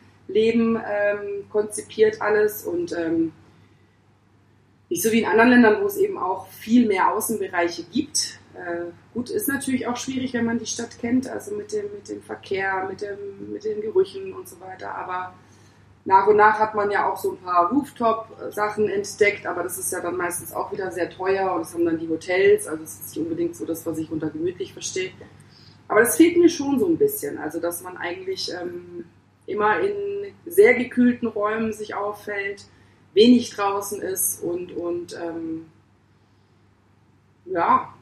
ähm, 0.86 1.50
konzipiert 1.50 2.22
alles 2.22 2.66
und 2.66 2.92
ähm, 2.92 3.32
nicht 4.90 5.04
so 5.04 5.12
wie 5.12 5.20
in 5.20 5.26
anderen 5.26 5.50
Ländern, 5.50 5.82
wo 5.82 5.88
es 5.88 5.98
eben 5.98 6.18
auch 6.18 6.48
viel 6.48 6.88
mehr 6.88 7.14
Außenbereiche 7.14 7.84
gibt. 7.84 8.40
Äh, 8.54 8.92
gut, 9.14 9.30
ist 9.30 9.48
natürlich 9.48 9.88
auch 9.88 9.98
schwierig, 9.98 10.34
wenn 10.34 10.46
man 10.46 10.60
die 10.60 10.66
Stadt 10.66 10.98
kennt, 11.00 11.28
also 11.28 11.56
mit 11.56 11.74
dem, 11.74 11.86
mit 11.94 12.10
dem 12.10 12.22
Verkehr, 12.22 12.88
mit, 12.90 13.02
dem, 13.02 13.52
mit 13.52 13.66
den 13.66 13.82
Gerüchen 13.82 14.34
und 14.34 14.48
so 14.48 14.60
weiter. 14.62 14.96
Aber 14.96 15.34
nach 16.06 16.26
und 16.28 16.38
nach 16.38 16.58
hat 16.58 16.74
man 16.74 16.90
ja 16.90 17.12
auch 17.12 17.18
so 17.18 17.34
ein 17.34 17.38
paar 17.38 17.70
Rooftop-Sachen 17.70 18.88
entdeckt, 18.88 19.46
aber 19.46 19.64
das 19.64 19.78
ist 19.78 19.92
ja 19.92 20.00
dann 20.00 20.16
meistens 20.16 20.54
auch 20.54 20.72
wieder 20.72 20.90
sehr 20.90 21.10
teuer 21.10 21.52
und 21.52 21.60
das 21.60 21.74
haben 21.74 21.84
dann 21.84 22.00
die 22.00 22.08
Hotels, 22.08 22.66
also 22.66 22.82
es 22.82 22.94
ist 22.94 23.10
nicht 23.10 23.26
unbedingt 23.26 23.58
so 23.58 23.66
das, 23.66 23.86
was 23.86 23.98
ich 23.98 24.10
unter 24.10 24.30
gemütlich 24.30 24.72
verstehe. 24.72 25.12
Aber 25.90 26.00
das 26.00 26.16
fehlt 26.16 26.38
mir 26.38 26.48
schon 26.48 26.80
so 26.80 26.88
ein 26.88 26.98
bisschen, 26.98 27.38
also 27.38 27.60
dass 27.60 27.82
man 27.82 27.98
eigentlich 27.98 28.50
ähm, 28.54 29.04
immer 29.48 29.82
in 29.82 30.34
sehr 30.46 30.76
gekühlten 30.76 31.28
Räumen 31.28 31.74
sich 31.74 31.94
auffällt, 31.94 32.66
wenig 33.18 33.50
draußen 33.50 34.00
ist 34.02 34.44
und, 34.44 34.72
und 34.74 35.18
ähm, 35.20 35.66
ja, 37.46 37.94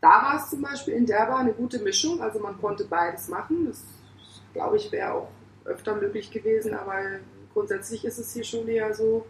da 0.00 0.08
war 0.08 0.36
es 0.36 0.50
zum 0.50 0.60
Beispiel 0.60 0.94
in 0.94 1.06
der 1.06 1.26
Bar 1.26 1.38
eine 1.38 1.54
gute 1.54 1.78
Mischung, 1.78 2.20
also 2.20 2.38
man 2.38 2.60
konnte 2.60 2.84
beides 2.84 3.28
machen. 3.28 3.66
Das 3.66 3.82
glaube 4.52 4.76
ich 4.76 4.92
wäre 4.92 5.14
auch 5.14 5.28
öfter 5.64 5.96
möglich 5.96 6.30
gewesen, 6.30 6.74
aber 6.74 6.94
grundsätzlich 7.54 8.04
ist 8.04 8.18
es 8.18 8.34
hier 8.34 8.44
schon 8.44 8.68
eher 8.68 8.92
so, 8.94 9.24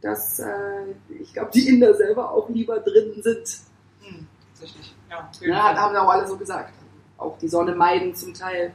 dass 0.00 0.40
äh, 0.40 0.86
ich 1.20 1.32
glaube, 1.32 1.52
die 1.54 1.68
Inder 1.68 1.94
selber 1.94 2.32
auch 2.32 2.48
lieber 2.48 2.80
drin 2.80 3.22
sind. 3.22 3.60
Hm, 4.00 4.26
tatsächlich. 4.50 4.96
Ja, 5.08 5.30
Ja, 5.42 5.76
haben 5.76 5.96
auch 5.96 6.08
alle 6.08 6.26
so 6.26 6.36
gesagt. 6.36 6.74
Auch 7.16 7.38
die 7.38 7.48
Sonne 7.48 7.76
meiden 7.76 8.16
zum 8.16 8.34
Teil. 8.34 8.72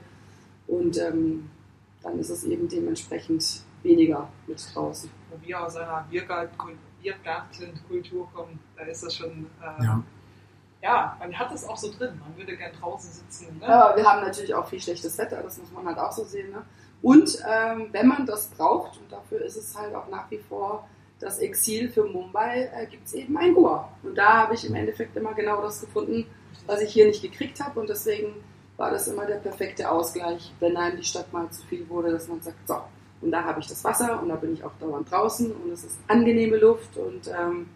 Und 0.67 0.97
ähm, 0.97 1.49
dann 2.01 2.17
ist 2.19 2.29
es 2.29 2.45
eben 2.45 2.69
dementsprechend 2.69 3.61
weniger 3.83 4.29
mit 4.47 4.63
draußen. 4.73 5.09
Wo 5.33 5.45
wir 5.47 5.65
aus 5.65 5.75
einer 5.75 6.05
Biergarten- 6.09 6.77
Biergartenkultur 7.01 8.29
kommen, 8.33 8.59
da 8.77 8.83
ist 8.83 9.03
das 9.03 9.15
schon, 9.15 9.47
äh, 9.61 9.83
Ja. 9.83 10.03
ja. 10.81 11.15
man 11.19 11.37
hat 11.37 11.51
es 11.53 11.67
auch 11.67 11.77
so 11.77 11.91
drin. 11.91 12.19
Man 12.19 12.37
würde 12.37 12.55
gern 12.55 12.71
draußen 12.79 13.11
sitzen. 13.11 13.57
Ne? 13.59 13.67
Aber 13.67 13.97
wir 13.97 14.05
haben 14.05 14.21
natürlich 14.21 14.53
auch 14.53 14.67
viel 14.67 14.79
schlechtes 14.79 15.17
Wetter, 15.17 15.41
das 15.43 15.57
muss 15.57 15.71
man 15.71 15.85
halt 15.85 15.97
auch 15.97 16.11
so 16.11 16.23
sehen. 16.23 16.51
Ne? 16.51 16.63
Und 17.01 17.37
ähm, 17.49 17.89
wenn 17.91 18.07
man 18.07 18.25
das 18.25 18.47
braucht, 18.47 18.97
und 18.99 19.11
dafür 19.11 19.41
ist 19.41 19.57
es 19.57 19.77
halt 19.77 19.93
auch 19.93 20.07
nach 20.09 20.29
wie 20.31 20.37
vor 20.37 20.87
das 21.19 21.39
Exil 21.39 21.89
für 21.89 22.05
Mumbai, 22.05 22.69
äh, 22.73 22.85
gibt 22.87 23.07
es 23.07 23.13
eben 23.13 23.37
ein 23.37 23.53
Goa. 23.53 23.89
Und 24.03 24.15
da 24.17 24.43
habe 24.43 24.53
ich 24.55 24.65
im 24.65 24.75
Endeffekt 24.75 25.15
immer 25.17 25.33
genau 25.33 25.61
das 25.61 25.81
gefunden, 25.81 26.25
was 26.65 26.81
ich 26.81 26.93
hier 26.93 27.05
nicht 27.05 27.21
gekriegt 27.21 27.59
habe. 27.59 27.79
Und 27.79 27.89
deswegen 27.89 28.33
war 28.77 28.91
das 28.91 29.07
immer 29.07 29.25
der 29.25 29.35
perfekte 29.37 29.89
Ausgleich, 29.89 30.53
wenn 30.59 30.75
einem 30.77 30.97
die 30.97 31.03
Stadt 31.03 31.31
mal 31.33 31.49
zu 31.49 31.65
viel 31.67 31.87
wurde, 31.89 32.11
dass 32.11 32.27
man 32.27 32.41
sagt, 32.41 32.67
so, 32.67 32.75
und 33.23 33.31
da 33.31 33.43
habe 33.43 33.59
ich 33.59 33.67
das 33.67 33.83
Wasser 33.83 34.21
und 34.21 34.29
da 34.29 34.35
bin 34.35 34.53
ich 34.53 34.63
auch 34.63 34.73
dauernd 34.79 35.09
draußen 35.09 35.51
und 35.51 35.71
es 35.71 35.83
ist 35.83 35.97
angenehme 36.07 36.57
Luft 36.57 36.97
und 36.97 37.27
ähm, 37.27 37.69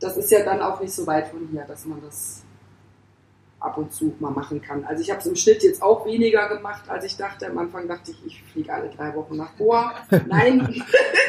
das 0.00 0.16
ist 0.16 0.30
ja 0.30 0.44
dann 0.44 0.60
auch 0.62 0.80
nicht 0.80 0.92
so 0.92 1.06
weit 1.06 1.28
von 1.28 1.48
hier, 1.50 1.64
dass 1.64 1.84
man 1.86 2.00
das 2.02 2.42
ab 3.58 3.78
und 3.78 3.92
zu 3.92 4.14
mal 4.20 4.30
machen 4.30 4.60
kann. 4.60 4.84
Also 4.84 5.02
ich 5.02 5.10
habe 5.10 5.20
es 5.20 5.26
im 5.26 5.34
Schnitt 5.34 5.62
jetzt 5.62 5.82
auch 5.82 6.06
weniger 6.06 6.48
gemacht, 6.48 6.88
als 6.88 7.04
ich 7.04 7.16
dachte. 7.16 7.46
Am 7.46 7.58
Anfang 7.58 7.88
dachte 7.88 8.10
ich, 8.12 8.26
ich 8.26 8.42
fliege 8.52 8.72
alle 8.72 8.90
drei 8.90 9.14
Wochen 9.14 9.36
nach 9.36 9.56
Goa. 9.56 9.94
Nein, 10.26 10.60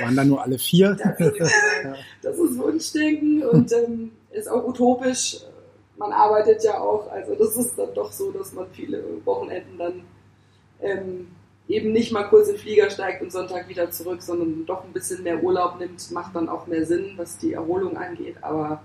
Waren 0.01 0.15
da 0.15 0.23
nur 0.23 0.43
alle 0.43 0.59
vier? 0.59 0.95
das 0.95 1.19
ist, 1.19 1.39
äh, 1.39 1.93
das 2.21 2.37
ist 2.37 2.57
Wunschdenken 2.57 3.43
und 3.43 3.71
ähm, 3.71 4.11
ist 4.31 4.49
auch 4.49 4.65
utopisch. 4.65 5.37
Man 5.97 6.11
arbeitet 6.11 6.63
ja 6.63 6.79
auch, 6.79 7.09
also 7.09 7.33
das 7.33 7.55
ist 7.55 7.79
dann 7.79 7.93
doch 7.95 8.11
so, 8.11 8.31
dass 8.31 8.53
man 8.53 8.67
viele 8.71 9.03
Wochenenden 9.25 9.77
dann 9.79 10.03
ähm, 10.81 11.27
eben 11.67 11.91
nicht 11.91 12.11
mal 12.11 12.23
kurz 12.23 12.47
in 12.47 12.55
den 12.55 12.61
Flieger 12.61 12.89
steigt 12.89 13.21
und 13.21 13.31
Sonntag 13.31 13.67
wieder 13.67 13.91
zurück, 13.91 14.21
sondern 14.21 14.65
doch 14.65 14.83
ein 14.83 14.93
bisschen 14.93 15.23
mehr 15.23 15.43
Urlaub 15.43 15.79
nimmt, 15.79 16.11
macht 16.11 16.35
dann 16.35 16.49
auch 16.49 16.67
mehr 16.67 16.85
Sinn, 16.85 17.13
was 17.17 17.37
die 17.37 17.53
Erholung 17.53 17.97
angeht. 17.97 18.37
Aber 18.41 18.81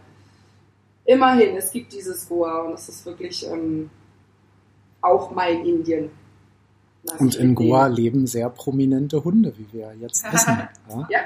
immerhin, 1.05 1.57
es 1.57 1.71
gibt 1.71 1.93
dieses 1.93 2.29
Goa 2.29 2.63
und 2.63 2.75
es 2.75 2.89
ist 2.89 3.07
wirklich 3.07 3.47
ähm, 3.47 3.91
auch 5.01 5.31
mein 5.31 5.65
Indien. 5.65 6.11
Und 7.19 7.35
in. 7.35 7.55
Goa 7.55 7.87
leben 7.89 8.27
sehr 8.27 8.49
prominente 8.49 9.23
Hunde, 9.25 9.53
wie 9.57 9.67
wir 9.73 9.93
jetzt 10.01 10.25
wissen. 10.33 10.69
Ja? 10.89 11.07
Ja. 11.11 11.21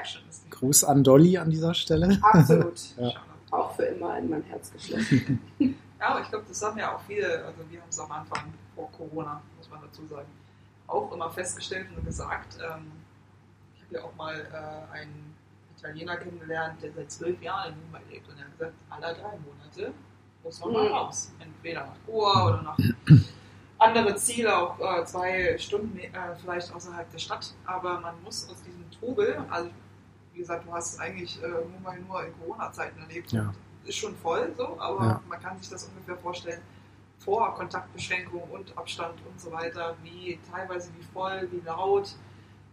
Gruß 0.49 0.83
an 0.83 1.03
Dolly 1.03 1.37
an 1.37 1.49
dieser 1.49 1.73
Stelle. 1.73 2.19
absolut. 2.21 2.79
Ja. 2.97 3.13
Auch 3.49 3.73
für 3.75 3.83
immer 3.83 4.17
in 4.17 4.29
mein 4.29 4.43
Herz 4.43 4.71
geschlossen. 4.71 5.39
Ja, 5.99 6.09
aber 6.09 6.21
ich 6.21 6.29
glaube, 6.29 6.45
das 6.47 6.61
haben 6.61 6.77
ja 6.77 6.95
auch 6.95 7.01
viele, 7.07 7.25
also 7.43 7.57
wir 7.71 7.81
haben 7.81 7.89
es 7.89 7.99
am 7.99 8.11
Anfang 8.11 8.53
vor 8.75 8.87
Corona, 8.91 9.41
muss 9.57 9.67
man 9.67 9.79
dazu 9.81 10.05
sagen, 10.05 10.27
auch 10.87 11.11
immer 11.11 11.29
festgestellt 11.29 11.87
und 11.95 12.05
gesagt. 12.05 12.57
Ähm, 12.61 12.91
ich 13.75 13.83
habe 13.83 13.95
ja 13.95 14.03
auch 14.03 14.15
mal 14.15 14.35
äh, 14.35 14.93
einen 14.97 15.35
Italiener 15.77 16.17
kennengelernt, 16.17 16.81
der 16.81 16.91
seit 16.93 17.11
zwölf 17.11 17.41
Jahren 17.41 17.73
in 17.73 17.79
Mumbai 17.81 18.01
lebt 18.09 18.27
und 18.29 18.37
er 18.37 18.45
hat 18.45 18.51
gesagt, 18.57 18.73
alle 18.89 19.13
drei 19.13 19.37
Monate 19.37 19.93
muss 20.43 20.59
man 20.61 20.73
mal 20.73 20.85
Mhm. 20.87 20.93
raus. 20.93 21.31
Entweder 21.39 21.85
nach 21.87 21.95
Goa 22.05 22.47
oder 22.47 22.61
nach 22.63 22.77
andere 23.79 24.15
Ziele, 24.15 24.57
auch 24.57 24.79
äh, 24.79 25.05
zwei 25.05 25.57
Stunden 25.57 25.97
äh, 25.99 26.09
vielleicht 26.41 26.73
außerhalb 26.73 27.11
der 27.11 27.19
Stadt. 27.19 27.53
Aber 27.65 27.99
man 27.99 28.21
muss 28.23 28.49
aus 28.49 28.61
diesem 28.63 28.89
Trubel, 28.91 29.37
also 29.49 29.69
wie 30.33 30.39
gesagt, 30.39 30.65
du 30.67 30.73
hast 30.73 30.99
eigentlich 30.99 31.41
äh, 31.43 31.47
Mumbai 31.47 31.97
nur 32.07 32.23
in 32.25 32.33
Corona-Zeiten 32.39 32.99
erlebt. 33.01 33.31
Ja. 33.31 33.53
Ist 33.85 33.97
schon 33.97 34.15
voll 34.17 34.51
so, 34.57 34.79
aber 34.79 35.05
Ja. 35.05 35.21
man 35.29 35.39
kann 35.39 35.57
sich 35.59 35.69
das 35.69 35.85
ungefähr 35.85 36.17
vorstellen, 36.17 36.61
vor 37.19 37.55
Kontaktbeschränkung 37.55 38.43
und 38.51 38.77
Abstand 38.77 39.15
und 39.29 39.39
so 39.39 39.51
weiter, 39.51 39.95
wie 40.03 40.39
teilweise 40.51 40.89
wie 40.97 41.03
voll, 41.03 41.47
wie 41.51 41.61
laut. 41.65 42.15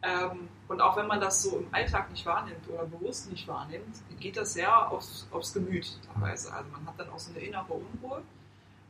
Ähm, 0.02 0.48
und 0.68 0.80
auch 0.80 0.96
wenn 0.96 1.06
man 1.06 1.20
das 1.20 1.42
so 1.42 1.58
im 1.58 1.66
Alltag 1.72 2.10
nicht 2.10 2.26
wahrnimmt 2.26 2.68
oder 2.68 2.84
bewusst 2.84 3.30
nicht 3.30 3.48
wahrnimmt, 3.48 3.96
geht 4.20 4.36
das 4.36 4.52
sehr 4.52 4.90
aufs, 4.90 5.26
aufs 5.30 5.54
Gemüt 5.54 5.98
teilweise. 6.12 6.52
Also 6.52 6.70
man 6.70 6.86
hat 6.86 6.94
dann 6.98 7.08
auch 7.08 7.18
so 7.18 7.30
eine 7.32 7.40
innere 7.40 7.72
Unruhe. 7.72 8.22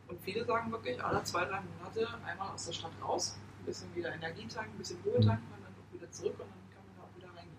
Und 0.08 0.20
viele 0.22 0.44
sagen 0.44 0.70
wirklich, 0.70 1.02
alle 1.02 1.22
zwei, 1.22 1.44
drei 1.44 1.60
Monate 1.60 2.08
einmal 2.26 2.48
aus 2.52 2.66
der 2.66 2.72
Stadt 2.72 2.92
raus, 3.02 3.36
ein 3.60 3.64
bisschen 3.64 3.94
wieder 3.94 4.12
Energie 4.12 4.46
tanken, 4.46 4.72
ein 4.74 4.78
bisschen 4.78 4.98
Ruhe 5.04 5.20
tanken 5.20 5.46
und 5.56 5.64
dann 5.64 5.72
auch 5.72 5.94
wieder 5.94 6.10
zurück 6.10 6.34
und 6.34 6.40
dann 6.40 6.74
kann 6.74 6.84
man 6.84 6.96
da 6.96 7.02
auch 7.04 7.16
wieder 7.16 7.28
reingehen. 7.28 7.56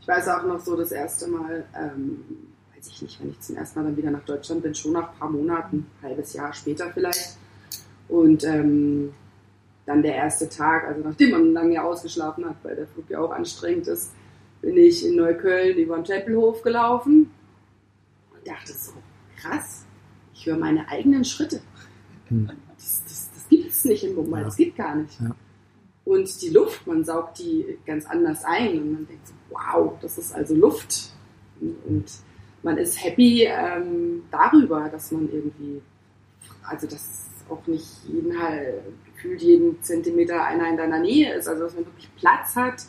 Ich 0.00 0.08
weiß 0.08 0.28
auch 0.28 0.42
noch 0.44 0.60
so 0.60 0.76
das 0.76 0.92
erste 0.92 1.28
Mal, 1.28 1.64
ähm, 1.74 2.51
weiß 2.82 2.92
ich 2.92 3.02
nicht, 3.02 3.20
wenn 3.22 3.30
ich 3.30 3.40
zum 3.40 3.56
ersten 3.56 3.78
Mal 3.78 3.86
dann 3.86 3.96
wieder 3.96 4.10
nach 4.10 4.24
Deutschland 4.24 4.62
bin, 4.62 4.74
schon 4.74 4.92
nach 4.92 5.12
ein 5.12 5.18
paar 5.18 5.30
Monaten, 5.30 5.86
ein 6.00 6.08
halbes 6.08 6.32
Jahr 6.32 6.52
später 6.52 6.90
vielleicht. 6.92 7.36
Und 8.08 8.44
ähm, 8.44 9.12
dann 9.86 10.02
der 10.02 10.14
erste 10.16 10.48
Tag, 10.48 10.84
also 10.88 11.00
nachdem 11.02 11.30
man 11.30 11.52
lange 11.52 11.82
ausgeschlafen 11.82 12.44
hat, 12.44 12.56
weil 12.62 12.76
der 12.76 12.86
Flug 12.88 13.08
ja 13.08 13.20
auch 13.20 13.30
anstrengend 13.30 13.86
ist, 13.86 14.12
bin 14.60 14.76
ich 14.76 15.06
in 15.06 15.16
Neukölln 15.16 15.76
über 15.78 15.96
den 15.96 16.04
Tempelhof 16.04 16.62
gelaufen 16.62 17.30
und 18.32 18.46
dachte 18.48 18.72
so, 18.72 18.92
krass, 19.40 19.84
ich 20.34 20.46
höre 20.46 20.58
meine 20.58 20.88
eigenen 20.88 21.24
Schritte. 21.24 21.60
Hm. 22.28 22.50
Das, 22.76 23.02
das, 23.04 23.30
das 23.34 23.48
gibt 23.48 23.70
es 23.70 23.84
nicht 23.84 24.04
in 24.04 24.14
Mumbai, 24.14 24.38
Ja. 24.40 24.44
das 24.44 24.56
gibt 24.56 24.76
gar 24.76 24.94
nicht. 24.96 25.20
Ja. 25.20 25.34
Und 26.04 26.42
die 26.42 26.50
Luft, 26.50 26.84
man 26.86 27.04
saugt 27.04 27.38
die 27.38 27.78
ganz 27.86 28.06
anders 28.06 28.44
ein 28.44 28.78
und 28.82 28.92
man 28.92 29.06
denkt 29.06 29.26
so, 29.28 29.34
wow, 29.50 29.92
das 30.00 30.18
ist 30.18 30.34
also 30.34 30.54
Luft. 30.54 31.10
Und 31.60 32.06
man 32.62 32.78
ist 32.78 33.02
happy 33.02 33.44
ähm, 33.44 34.24
darüber, 34.30 34.88
dass 34.88 35.10
man 35.10 35.28
irgendwie, 35.32 35.82
also 36.62 36.86
dass 36.86 37.26
auch 37.48 37.66
nicht 37.66 37.86
jeden 38.06 38.32
gefühlt 39.04 39.42
jeden 39.42 39.82
Zentimeter 39.82 40.44
einer 40.44 40.68
in 40.68 40.76
deiner 40.76 40.98
Nähe 40.98 41.34
ist, 41.34 41.48
also 41.48 41.64
dass 41.64 41.74
man 41.74 41.86
wirklich 41.86 42.08
Platz 42.16 42.56
hat, 42.56 42.84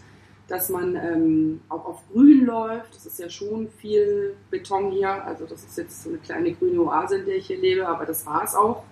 dass 0.48 0.70
man 0.70 0.96
ähm, 0.96 1.62
auch 1.70 1.86
auf 1.86 2.02
Grün 2.12 2.46
läuft. 2.46 2.96
Das 2.96 3.06
ist 3.06 3.20
ja 3.20 3.30
schon 3.30 3.70
viel 3.70 4.36
Beton 4.50 4.92
hier, 4.92 5.24
also 5.26 5.46
das 5.46 5.64
ist 5.64 5.78
jetzt 5.78 6.04
so 6.04 6.10
eine 6.10 6.20
kleine 6.20 6.54
grüne 6.54 6.82
Oase, 6.82 7.18
in 7.18 7.26
der 7.26 7.38
ich 7.38 7.48
hier 7.48 7.60
lebe, 7.60 7.88
aber 7.88 8.06
das 8.06 8.26
war 8.26 8.44
es 8.44 8.56
auch. 8.56 8.84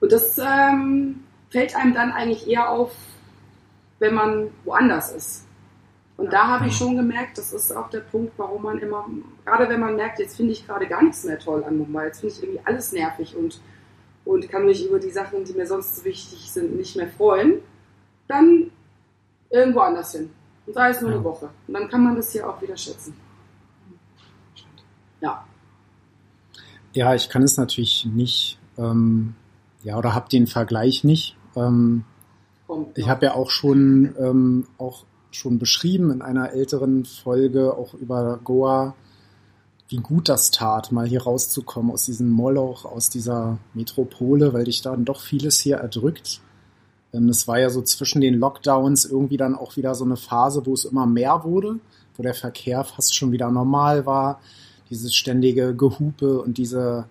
Und 0.00 0.10
das 0.10 0.38
ähm, 0.38 1.22
fällt 1.50 1.76
einem 1.76 1.94
dann 1.94 2.10
eigentlich 2.10 2.48
eher 2.48 2.70
auf, 2.70 2.92
wenn 3.98 4.14
man 4.14 4.50
woanders 4.64 5.12
ist. 5.12 5.46
Und 6.22 6.32
da 6.32 6.46
habe 6.46 6.68
ich 6.68 6.76
schon 6.76 6.94
gemerkt, 6.94 7.36
das 7.36 7.52
ist 7.52 7.72
auch 7.72 7.90
der 7.90 7.98
Punkt, 7.98 8.34
warum 8.36 8.62
man 8.62 8.78
immer, 8.78 9.08
gerade 9.44 9.68
wenn 9.68 9.80
man 9.80 9.96
merkt, 9.96 10.20
jetzt 10.20 10.36
finde 10.36 10.52
ich 10.52 10.64
gerade 10.64 10.86
gar 10.86 11.02
nichts 11.02 11.24
mehr 11.24 11.36
toll 11.36 11.64
an 11.64 11.78
Mumbai, 11.78 12.06
jetzt 12.06 12.20
finde 12.20 12.36
ich 12.36 12.42
irgendwie 12.44 12.60
alles 12.64 12.92
nervig 12.92 13.34
und, 13.34 13.60
und 14.24 14.48
kann 14.48 14.64
mich 14.64 14.86
über 14.86 15.00
die 15.00 15.10
Sachen, 15.10 15.42
die 15.44 15.52
mir 15.52 15.66
sonst 15.66 15.96
so 15.96 16.04
wichtig 16.04 16.48
sind, 16.52 16.76
nicht 16.76 16.94
mehr 16.94 17.08
freuen, 17.08 17.54
dann 18.28 18.70
irgendwo 19.50 19.80
anders 19.80 20.12
hin. 20.12 20.30
Und 20.64 20.74
sei 20.74 20.90
es 20.90 21.00
nur 21.00 21.10
eine 21.10 21.24
Woche. 21.24 21.50
Und 21.66 21.74
dann 21.74 21.88
kann 21.88 22.04
man 22.04 22.14
das 22.14 22.30
hier 22.30 22.48
auch 22.48 22.62
wieder 22.62 22.76
schätzen. 22.76 23.16
Ja. 25.20 25.44
Ja, 26.92 27.16
ich 27.16 27.30
kann 27.30 27.42
es 27.42 27.56
natürlich 27.56 28.06
nicht, 28.06 28.60
ähm, 28.78 29.34
ja, 29.82 29.98
oder 29.98 30.14
habe 30.14 30.28
den 30.28 30.46
Vergleich 30.46 31.02
nicht. 31.02 31.36
Ähm, 31.56 32.04
ich 32.94 33.08
habe 33.08 33.26
ja 33.26 33.34
auch 33.34 33.50
schon, 33.50 34.14
ähm, 34.20 34.68
auch 34.78 35.04
schon 35.34 35.58
beschrieben 35.58 36.10
in 36.10 36.22
einer 36.22 36.52
älteren 36.52 37.04
Folge 37.04 37.76
auch 37.76 37.94
über 37.94 38.38
Goa, 38.42 38.94
wie 39.88 39.98
gut 39.98 40.28
das 40.28 40.50
tat, 40.50 40.90
mal 40.90 41.06
hier 41.06 41.22
rauszukommen 41.22 41.92
aus 41.92 42.06
diesem 42.06 42.30
Moloch, 42.30 42.84
aus 42.84 43.10
dieser 43.10 43.58
Metropole, 43.74 44.54
weil 44.54 44.64
dich 44.64 44.80
dann 44.80 45.04
doch 45.04 45.20
vieles 45.20 45.58
hier 45.60 45.76
erdrückt. 45.76 46.40
Es 47.12 47.46
war 47.46 47.60
ja 47.60 47.68
so 47.68 47.82
zwischen 47.82 48.22
den 48.22 48.38
Lockdowns 48.38 49.04
irgendwie 49.04 49.36
dann 49.36 49.54
auch 49.54 49.76
wieder 49.76 49.94
so 49.94 50.04
eine 50.04 50.16
Phase, 50.16 50.64
wo 50.64 50.72
es 50.72 50.86
immer 50.86 51.06
mehr 51.06 51.44
wurde, 51.44 51.78
wo 52.16 52.22
der 52.22 52.32
Verkehr 52.32 52.84
fast 52.84 53.14
schon 53.14 53.32
wieder 53.32 53.50
normal 53.50 54.06
war. 54.06 54.40
Dieses 54.88 55.14
ständige 55.14 55.76
Gehupe 55.76 56.40
und 56.40 56.56
diese 56.56 57.06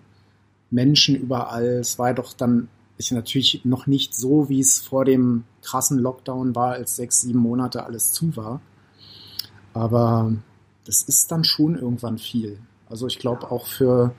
Menschen 0.70 1.14
überall. 1.14 1.64
Es 1.64 2.00
war 2.00 2.14
doch 2.14 2.32
dann 2.32 2.68
ist 2.98 3.12
natürlich 3.12 3.64
noch 3.64 3.86
nicht 3.86 4.14
so, 4.14 4.48
wie 4.48 4.60
es 4.60 4.78
vor 4.78 5.04
dem 5.04 5.44
krassen 5.62 5.98
Lockdown 5.98 6.54
war, 6.54 6.72
als 6.72 6.96
sechs, 6.96 7.20
sieben 7.20 7.40
Monate 7.40 7.84
alles 7.84 8.12
zu 8.12 8.36
war. 8.36 8.60
Aber 9.74 10.32
das 10.84 11.02
ist 11.02 11.30
dann 11.30 11.44
schon 11.44 11.76
irgendwann 11.76 12.18
viel. 12.18 12.58
Also 12.88 13.06
ich 13.06 13.18
glaube 13.18 13.50
auch 13.50 13.66
für, 13.66 14.14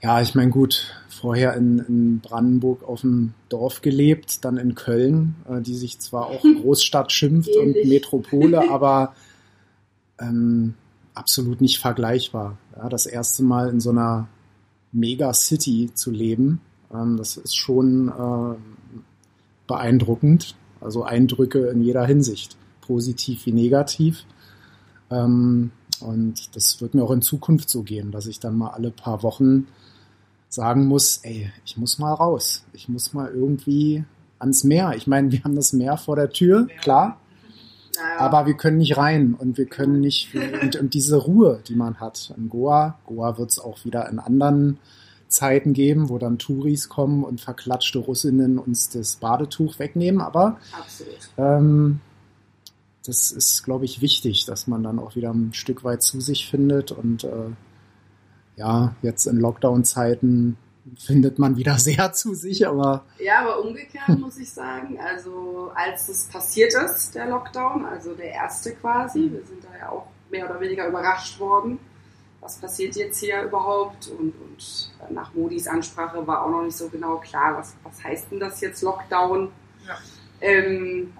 ja, 0.00 0.20
ich 0.20 0.34
meine 0.34 0.50
gut, 0.50 0.94
vorher 1.08 1.54
in, 1.54 1.78
in 1.80 2.20
Brandenburg 2.20 2.84
auf 2.84 3.00
dem 3.00 3.34
Dorf 3.48 3.80
gelebt, 3.80 4.44
dann 4.44 4.56
in 4.56 4.74
Köln, 4.74 5.36
äh, 5.48 5.60
die 5.60 5.74
sich 5.74 5.98
zwar 5.98 6.26
auch 6.26 6.42
Großstadt 6.62 7.12
schimpft 7.12 7.56
und. 7.56 7.74
Metropole, 7.86 8.70
aber 8.70 9.14
ähm, 10.20 10.74
absolut 11.14 11.60
nicht 11.60 11.78
vergleichbar. 11.78 12.58
Ja, 12.76 12.88
das 12.88 13.06
erste 13.06 13.42
Mal 13.42 13.68
in 13.68 13.80
so 13.80 13.90
einer 13.90 14.28
Megacity 14.92 15.90
zu 15.94 16.10
leben, 16.10 16.60
ähm, 16.92 17.16
das 17.16 17.36
ist 17.36 17.56
schon 17.56 18.08
äh, 18.08 18.56
beeindruckend. 19.66 20.56
Also 20.80 21.04
Eindrücke 21.04 21.68
in 21.68 21.80
jeder 21.82 22.04
Hinsicht, 22.04 22.56
positiv 22.82 23.46
wie 23.46 23.52
negativ. 23.52 24.24
Ähm, 25.10 25.70
und 26.00 26.54
das 26.54 26.80
wird 26.80 26.94
mir 26.94 27.02
auch 27.04 27.10
in 27.10 27.22
Zukunft 27.22 27.70
so 27.70 27.82
gehen, 27.82 28.10
dass 28.10 28.26
ich 28.26 28.40
dann 28.40 28.56
mal 28.56 28.70
alle 28.70 28.90
paar 28.90 29.22
Wochen 29.22 29.66
sagen 30.48 30.86
muss, 30.86 31.20
ey, 31.22 31.50
ich 31.64 31.76
muss 31.76 31.98
mal 31.98 32.12
raus. 32.12 32.64
Ich 32.72 32.88
muss 32.88 33.12
mal 33.12 33.30
irgendwie 33.32 34.04
ans 34.38 34.64
Meer. 34.64 34.92
Ich 34.96 35.06
meine, 35.06 35.32
wir 35.32 35.42
haben 35.42 35.56
das 35.56 35.72
Meer 35.72 35.96
vor 35.96 36.16
der 36.16 36.30
Tür, 36.30 36.68
klar, 36.80 37.18
Naja, 37.96 38.20
aber 38.20 38.46
wir 38.46 38.54
können 38.54 38.78
nicht 38.78 38.96
rein 38.96 39.34
und 39.34 39.56
wir 39.56 39.66
können 39.66 40.00
nicht, 40.00 40.34
und, 40.34 40.76
und 40.76 40.94
diese 40.94 41.16
Ruhe, 41.16 41.60
die 41.66 41.74
man 41.74 42.00
hat 42.00 42.34
in 42.36 42.48
Goa, 42.48 42.98
Goa 43.06 43.38
wird 43.38 43.50
es 43.50 43.58
auch 43.58 43.84
wieder 43.84 44.08
in 44.08 44.18
anderen 44.18 44.78
Zeiten 45.34 45.72
geben, 45.72 46.08
wo 46.08 46.18
dann 46.18 46.38
Touris 46.38 46.88
kommen 46.88 47.24
und 47.24 47.40
verklatschte 47.40 47.98
Russinnen 47.98 48.58
uns 48.58 48.88
das 48.88 49.16
Badetuch 49.16 49.78
wegnehmen, 49.78 50.20
aber 50.20 50.58
ähm, 51.36 52.00
das 53.06 53.32
ist, 53.32 53.62
glaube 53.64 53.84
ich, 53.84 54.00
wichtig, 54.00 54.46
dass 54.46 54.66
man 54.66 54.82
dann 54.82 54.98
auch 54.98 55.14
wieder 55.14 55.30
ein 55.32 55.52
Stück 55.52 55.84
weit 55.84 56.02
zu 56.02 56.20
sich 56.20 56.48
findet. 56.48 56.90
Und 56.90 57.24
äh, 57.24 57.50
ja, 58.56 58.94
jetzt 59.02 59.26
in 59.26 59.38
Lockdown-Zeiten 59.38 60.56
findet 60.98 61.38
man 61.38 61.56
wieder 61.56 61.78
sehr 61.78 62.12
zu 62.12 62.34
sich, 62.34 62.66
aber 62.66 63.04
Ja, 63.18 63.40
aber 63.42 63.62
umgekehrt 63.62 64.18
muss 64.18 64.38
ich 64.38 64.50
sagen, 64.50 64.98
also 64.98 65.70
als 65.74 66.08
es 66.08 66.24
passiert 66.28 66.74
ist, 66.74 67.14
der 67.14 67.28
Lockdown, 67.28 67.84
also 67.84 68.14
der 68.14 68.32
erste 68.32 68.74
quasi, 68.74 69.30
wir 69.30 69.44
sind 69.44 69.64
da 69.64 69.78
ja 69.78 69.90
auch 69.90 70.06
mehr 70.30 70.48
oder 70.48 70.60
weniger 70.60 70.88
überrascht 70.88 71.38
worden, 71.38 71.78
was 72.44 72.58
passiert 72.58 72.94
jetzt 72.94 73.18
hier 73.20 73.42
überhaupt 73.42 74.08
und, 74.08 74.34
und 74.38 74.92
nach 75.08 75.32
Modis 75.32 75.66
Ansprache 75.66 76.26
war 76.26 76.44
auch 76.44 76.50
noch 76.50 76.62
nicht 76.62 76.76
so 76.76 76.88
genau 76.90 77.16
klar, 77.16 77.56
was, 77.56 77.74
was 77.82 78.04
heißt 78.04 78.30
denn 78.30 78.38
das 78.38 78.60
jetzt 78.60 78.82
Lockdown? 78.82 79.50
Ja. 79.86 79.96
Ähm, 80.42 81.14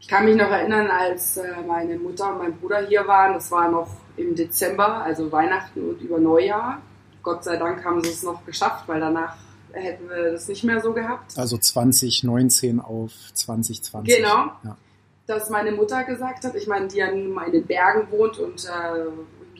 ich 0.00 0.08
kann 0.08 0.24
mich 0.24 0.36
noch 0.36 0.48
erinnern, 0.48 0.88
als 0.88 1.36
äh, 1.36 1.60
meine 1.66 1.98
Mutter 1.98 2.32
und 2.32 2.38
mein 2.38 2.56
Bruder 2.56 2.86
hier 2.86 3.06
waren, 3.06 3.34
das 3.34 3.50
war 3.50 3.70
noch 3.70 3.88
im 4.16 4.34
Dezember, 4.34 5.02
also 5.02 5.30
Weihnachten 5.30 5.90
und 5.90 6.00
über 6.00 6.18
Neujahr. 6.18 6.80
Gott 7.22 7.44
sei 7.44 7.58
Dank 7.58 7.84
haben 7.84 8.02
sie 8.02 8.10
es 8.10 8.22
noch 8.22 8.44
geschafft, 8.46 8.88
weil 8.88 9.00
danach 9.00 9.36
hätten 9.72 10.08
wir 10.08 10.32
das 10.32 10.48
nicht 10.48 10.64
mehr 10.64 10.80
so 10.80 10.94
gehabt. 10.94 11.36
also 11.36 11.58
2019 11.58 12.80
auf 12.80 13.12
2020. 13.34 14.16
Genau. 14.16 14.52
Ja. 14.64 14.78
Dass 15.26 15.50
meine 15.50 15.72
Mutter 15.72 16.04
gesagt 16.04 16.44
hat, 16.44 16.54
ich 16.54 16.68
meine, 16.68 16.88
die 16.88 16.98
ja 16.98 17.10
nun 17.10 17.32
mal 17.32 17.46
in 17.46 17.52
den 17.52 17.66
Bergen 17.66 18.10
wohnt 18.10 18.38
und 18.38 18.64
äh, 18.64 19.10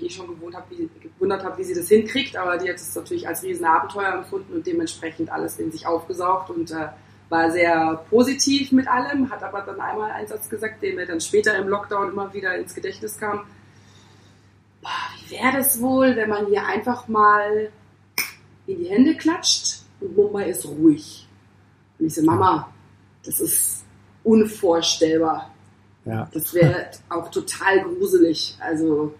mich 0.00 0.10
eh 0.10 0.14
schon 0.14 0.28
gewohnt 0.28 0.54
hab, 0.54 0.70
wie, 0.70 0.88
gewundert 1.00 1.44
habe, 1.44 1.58
wie 1.58 1.64
sie 1.64 1.74
das 1.74 1.88
hinkriegt, 1.88 2.36
aber 2.36 2.58
die 2.58 2.68
hat 2.68 2.76
es 2.76 2.94
natürlich 2.94 3.26
als 3.26 3.42
Riesenabenteuer 3.42 4.12
empfunden 4.12 4.54
und 4.54 4.66
dementsprechend 4.66 5.30
alles 5.30 5.58
in 5.58 5.72
sich 5.72 5.86
aufgesaugt 5.86 6.50
und 6.50 6.70
äh, 6.70 6.88
war 7.28 7.50
sehr 7.50 8.04
positiv 8.08 8.72
mit 8.72 8.86
allem, 8.86 9.30
hat 9.30 9.42
aber 9.42 9.62
dann 9.62 9.80
einmal 9.80 10.10
einen 10.12 10.28
Satz 10.28 10.48
gesagt, 10.48 10.82
der 10.82 10.94
mir 10.94 11.06
dann 11.06 11.20
später 11.20 11.56
im 11.56 11.68
Lockdown 11.68 12.12
immer 12.12 12.32
wieder 12.32 12.56
ins 12.56 12.74
Gedächtnis 12.74 13.18
kam. 13.18 13.40
Boah, 14.80 14.90
wie 15.18 15.32
wäre 15.32 15.56
das 15.56 15.80
wohl, 15.80 16.14
wenn 16.14 16.28
man 16.28 16.46
hier 16.46 16.64
einfach 16.64 17.08
mal 17.08 17.70
in 18.66 18.78
die 18.78 18.88
Hände 18.88 19.16
klatscht 19.16 19.82
und 20.00 20.16
Mumbai 20.16 20.50
ist 20.50 20.66
ruhig. 20.66 21.26
Und 21.98 22.06
ich 22.06 22.14
so, 22.14 22.22
Mama, 22.22 22.72
das 23.24 23.40
ist 23.40 23.84
unvorstellbar. 24.22 25.50
Ja. 26.04 26.28
Das 26.32 26.54
wäre 26.54 26.90
auch 27.08 27.30
total 27.30 27.82
gruselig. 27.82 28.56
Also, 28.60 29.14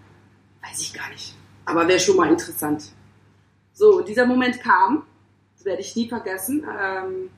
weiß 0.69 0.81
ich 0.81 0.93
gar 0.93 1.09
nicht. 1.09 1.35
Aber 1.65 1.87
wäre 1.87 1.99
schon 1.99 2.17
mal 2.17 2.29
interessant. 2.29 2.91
So, 3.73 4.01
dieser 4.01 4.25
Moment 4.25 4.59
kam, 4.61 5.03
das 5.55 5.65
werde 5.65 5.81
ich 5.81 5.95
nie 5.95 6.07
vergessen, 6.07 6.63
ähm, 6.63 7.29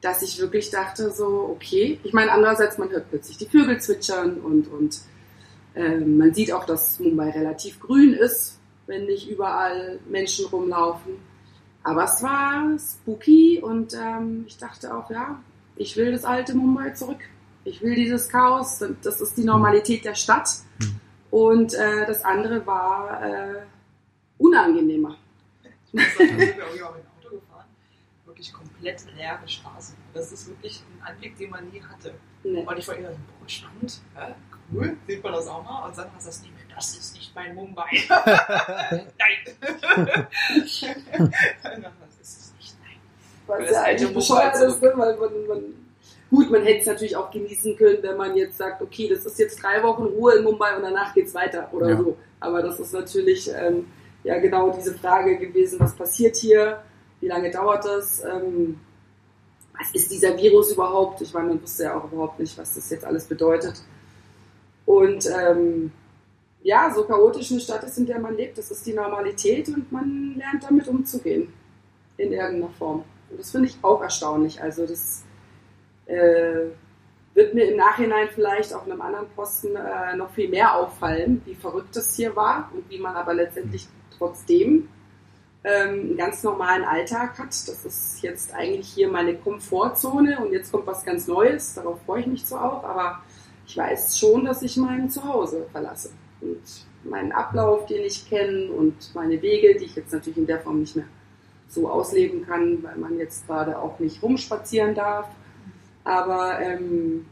dass 0.00 0.22
ich 0.22 0.38
wirklich 0.38 0.70
dachte, 0.70 1.10
so, 1.10 1.56
okay. 1.56 1.98
Ich 2.02 2.12
meine, 2.12 2.32
andererseits, 2.32 2.78
man 2.78 2.90
hört 2.90 3.08
plötzlich 3.10 3.38
die 3.38 3.46
Vögel 3.46 3.80
zwitschern 3.80 4.38
und, 4.40 4.68
und 4.68 5.00
ähm, 5.74 6.18
man 6.18 6.34
sieht 6.34 6.52
auch, 6.52 6.64
dass 6.64 6.98
Mumbai 7.00 7.30
relativ 7.30 7.80
grün 7.80 8.12
ist, 8.12 8.58
wenn 8.86 9.06
nicht 9.06 9.30
überall 9.30 9.98
Menschen 10.08 10.46
rumlaufen. 10.46 11.14
Aber 11.82 12.04
es 12.04 12.22
war 12.22 12.76
spooky 12.78 13.60
und 13.62 13.94
ähm, 13.94 14.44
ich 14.46 14.56
dachte 14.56 14.94
auch, 14.94 15.10
ja, 15.10 15.40
ich 15.76 15.96
will 15.96 16.12
das 16.12 16.24
alte 16.24 16.54
Mumbai 16.54 16.90
zurück. 16.90 17.20
Ich 17.64 17.82
will 17.82 17.94
dieses 17.94 18.28
Chaos, 18.28 18.82
das 19.02 19.20
ist 19.20 19.36
die 19.36 19.44
Normalität 19.44 20.04
der 20.04 20.14
Stadt. 20.14 20.48
Und 21.34 21.74
äh, 21.74 22.06
das 22.06 22.24
andere 22.24 22.64
war 22.64 23.20
äh, 23.20 23.62
unangenehmer. 24.38 25.16
Ich 25.86 25.94
muss 25.94 26.04
sagen, 26.16 26.38
da 26.38 26.38
sind 26.38 26.38
wir 26.38 26.64
irgendwie 26.64 26.82
auch 26.84 26.94
dem 26.94 27.06
Auto 27.18 27.28
gefahren. 27.34 27.66
Wirklich 28.24 28.52
komplett 28.52 29.04
leere 29.16 29.40
Straßen. 29.44 29.96
Das 30.12 30.30
ist 30.30 30.46
wirklich 30.46 30.80
ein 30.82 31.02
Anblick, 31.04 31.36
den 31.36 31.50
man 31.50 31.68
nie 31.70 31.82
hatte. 31.82 32.14
Nee. 32.44 32.64
Und 32.64 32.78
ich 32.78 32.86
war 32.86 32.94
eher 32.94 33.10
so, 33.10 33.18
boah, 33.18 33.48
spannend, 33.48 34.00
äh, 34.14 34.30
cool, 34.72 34.96
sieht 35.08 35.24
man 35.24 35.32
das 35.32 35.48
auch 35.48 35.64
mal. 35.64 35.88
Und 35.88 35.98
dann 35.98 36.08
hast 36.14 36.24
du 36.24 36.28
das 36.28 36.42
nie 36.42 36.50
mehr, 36.50 36.62
das 36.72 36.96
ist 36.96 37.16
nicht 37.16 37.34
mein 37.34 37.52
Mumbai. 37.56 37.90
nein. 39.18 39.38
Das 39.60 39.80
ist 42.20 42.38
es 42.38 42.54
nicht, 42.56 42.76
nein. 42.80 43.00
Was 43.48 43.58
Das 43.58 43.70
ja 43.72 43.82
eigentlich 43.82 44.14
bescheuert 44.14 44.54
ist, 44.54 44.80
ne? 44.80 44.92
weil 44.94 45.16
man, 45.16 45.46
man, 45.48 45.83
gut, 46.34 46.50
man 46.50 46.62
hätte 46.62 46.80
es 46.80 46.86
natürlich 46.86 47.16
auch 47.16 47.30
genießen 47.30 47.76
können, 47.76 47.98
wenn 48.02 48.16
man 48.16 48.36
jetzt 48.36 48.58
sagt, 48.58 48.82
okay, 48.82 49.08
das 49.08 49.24
ist 49.24 49.38
jetzt 49.38 49.62
drei 49.62 49.82
Wochen 49.82 50.04
Ruhe 50.04 50.34
in 50.36 50.44
Mumbai 50.44 50.76
und 50.76 50.82
danach 50.82 51.14
geht's 51.14 51.34
weiter 51.34 51.68
oder 51.72 51.90
Ja. 51.90 51.96
so. 51.96 52.16
Aber 52.40 52.62
das 52.62 52.80
ist 52.80 52.92
natürlich 52.92 53.50
ähm, 53.54 53.86
ja 54.24 54.38
genau 54.38 54.70
diese 54.70 54.94
Frage 54.94 55.38
gewesen, 55.38 55.78
was 55.80 55.94
passiert 55.94 56.36
hier? 56.36 56.82
wie 57.24 57.28
lange 57.28 57.50
dauert 57.50 57.86
das, 57.86 58.22
ähm, 58.22 58.78
was 59.78 59.90
ist 59.94 60.10
dieser 60.10 60.36
Virus 60.36 60.72
überhaupt? 60.72 61.22
Ich 61.22 61.32
meine, 61.32 61.48
man 61.48 61.62
wusste 61.62 61.84
ja 61.84 61.98
auch 61.98 62.12
überhaupt 62.12 62.38
nicht, 62.38 62.56
was 62.58 62.74
das 62.74 62.90
jetzt 62.90 63.04
alles 63.06 63.24
bedeutet. 63.24 63.80
Und 64.84 65.26
ähm, 65.26 65.90
ja, 66.62 66.92
so 66.94 67.04
chaotisch 67.04 67.50
eine 67.50 67.60
Stadt 67.60 67.82
ist, 67.84 67.96
in 67.96 68.04
der 68.04 68.18
man 68.18 68.36
lebt, 68.36 68.58
das 68.58 68.70
ist 68.70 68.84
die 68.86 68.92
Normalität 68.92 69.68
und 69.68 69.90
man 69.90 70.34
lernt 70.36 70.64
damit 70.64 70.86
umzugehen 70.86 71.50
in 72.18 72.30
irgendeiner 72.32 72.72
Form. 72.78 73.04
Und 73.30 73.40
das 73.40 73.50
finde 73.50 73.68
ich 73.68 73.78
auch 73.80 74.02
erstaunlich. 74.02 74.60
Also 74.60 74.86
das 74.86 75.22
äh, 76.06 76.66
wird 77.34 77.54
mir 77.54 77.70
im 77.70 77.76
Nachhinein 77.76 78.28
vielleicht 78.32 78.72
auf 78.72 78.84
einem 78.84 79.00
anderen 79.00 79.28
Posten 79.30 79.74
äh, 79.74 80.16
noch 80.16 80.30
viel 80.30 80.48
mehr 80.48 80.76
auffallen, 80.76 81.42
wie 81.44 81.54
verrückt 81.54 81.96
das 81.96 82.14
hier 82.14 82.34
war 82.36 82.70
und 82.72 82.88
wie 82.88 82.98
man 82.98 83.16
aber 83.16 83.34
letztendlich 83.34 83.88
trotzdem 84.16 84.88
ähm, 85.64 85.90
einen 85.90 86.16
ganz 86.16 86.42
normalen 86.42 86.84
Alltag 86.84 87.38
hat. 87.38 87.48
Das 87.48 87.84
ist 87.84 88.22
jetzt 88.22 88.54
eigentlich 88.54 88.88
hier 88.88 89.08
meine 89.08 89.34
Komfortzone 89.34 90.38
und 90.44 90.52
jetzt 90.52 90.70
kommt 90.70 90.86
was 90.86 91.04
ganz 91.04 91.26
Neues. 91.26 91.74
Darauf 91.74 92.00
freue 92.02 92.20
ich 92.20 92.26
mich 92.26 92.46
zwar 92.46 92.72
auch, 92.72 92.84
aber 92.84 93.22
ich 93.66 93.76
weiß 93.76 94.18
schon, 94.18 94.44
dass 94.44 94.62
ich 94.62 94.76
mein 94.76 95.10
Zuhause 95.10 95.66
verlasse 95.72 96.10
und 96.40 96.60
meinen 97.02 97.32
Ablauf, 97.32 97.86
den 97.86 98.04
ich 98.04 98.28
kenne 98.28 98.70
und 98.70 99.14
meine 99.14 99.40
Wege, 99.42 99.76
die 99.76 99.86
ich 99.86 99.96
jetzt 99.96 100.12
natürlich 100.12 100.38
in 100.38 100.46
der 100.46 100.60
Form 100.60 100.80
nicht 100.80 100.96
mehr 100.96 101.06
so 101.68 101.88
ausleben 101.88 102.46
kann, 102.46 102.82
weil 102.82 102.96
man 102.96 103.18
jetzt 103.18 103.46
gerade 103.46 103.78
auch 103.78 103.98
nicht 103.98 104.22
rumspazieren 104.22 104.94
darf. 104.94 105.26
Aber 106.04 106.60
ähm, 106.60 107.26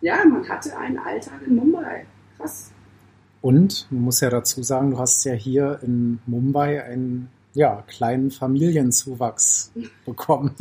ja, 0.00 0.24
man 0.24 0.46
hatte 0.48 0.76
einen 0.76 0.98
Alltag 0.98 1.42
in 1.46 1.56
Mumbai. 1.56 2.06
Krass. 2.36 2.70
Und 3.40 3.86
man 3.90 4.02
muss 4.02 4.20
ja 4.20 4.30
dazu 4.30 4.62
sagen, 4.62 4.92
du 4.92 4.98
hast 4.98 5.24
ja 5.24 5.32
hier 5.32 5.80
in 5.82 6.20
Mumbai 6.26 6.84
einen 6.84 7.28
ja, 7.54 7.82
kleinen 7.88 8.30
Familienzuwachs 8.30 9.72
bekommen. 10.06 10.54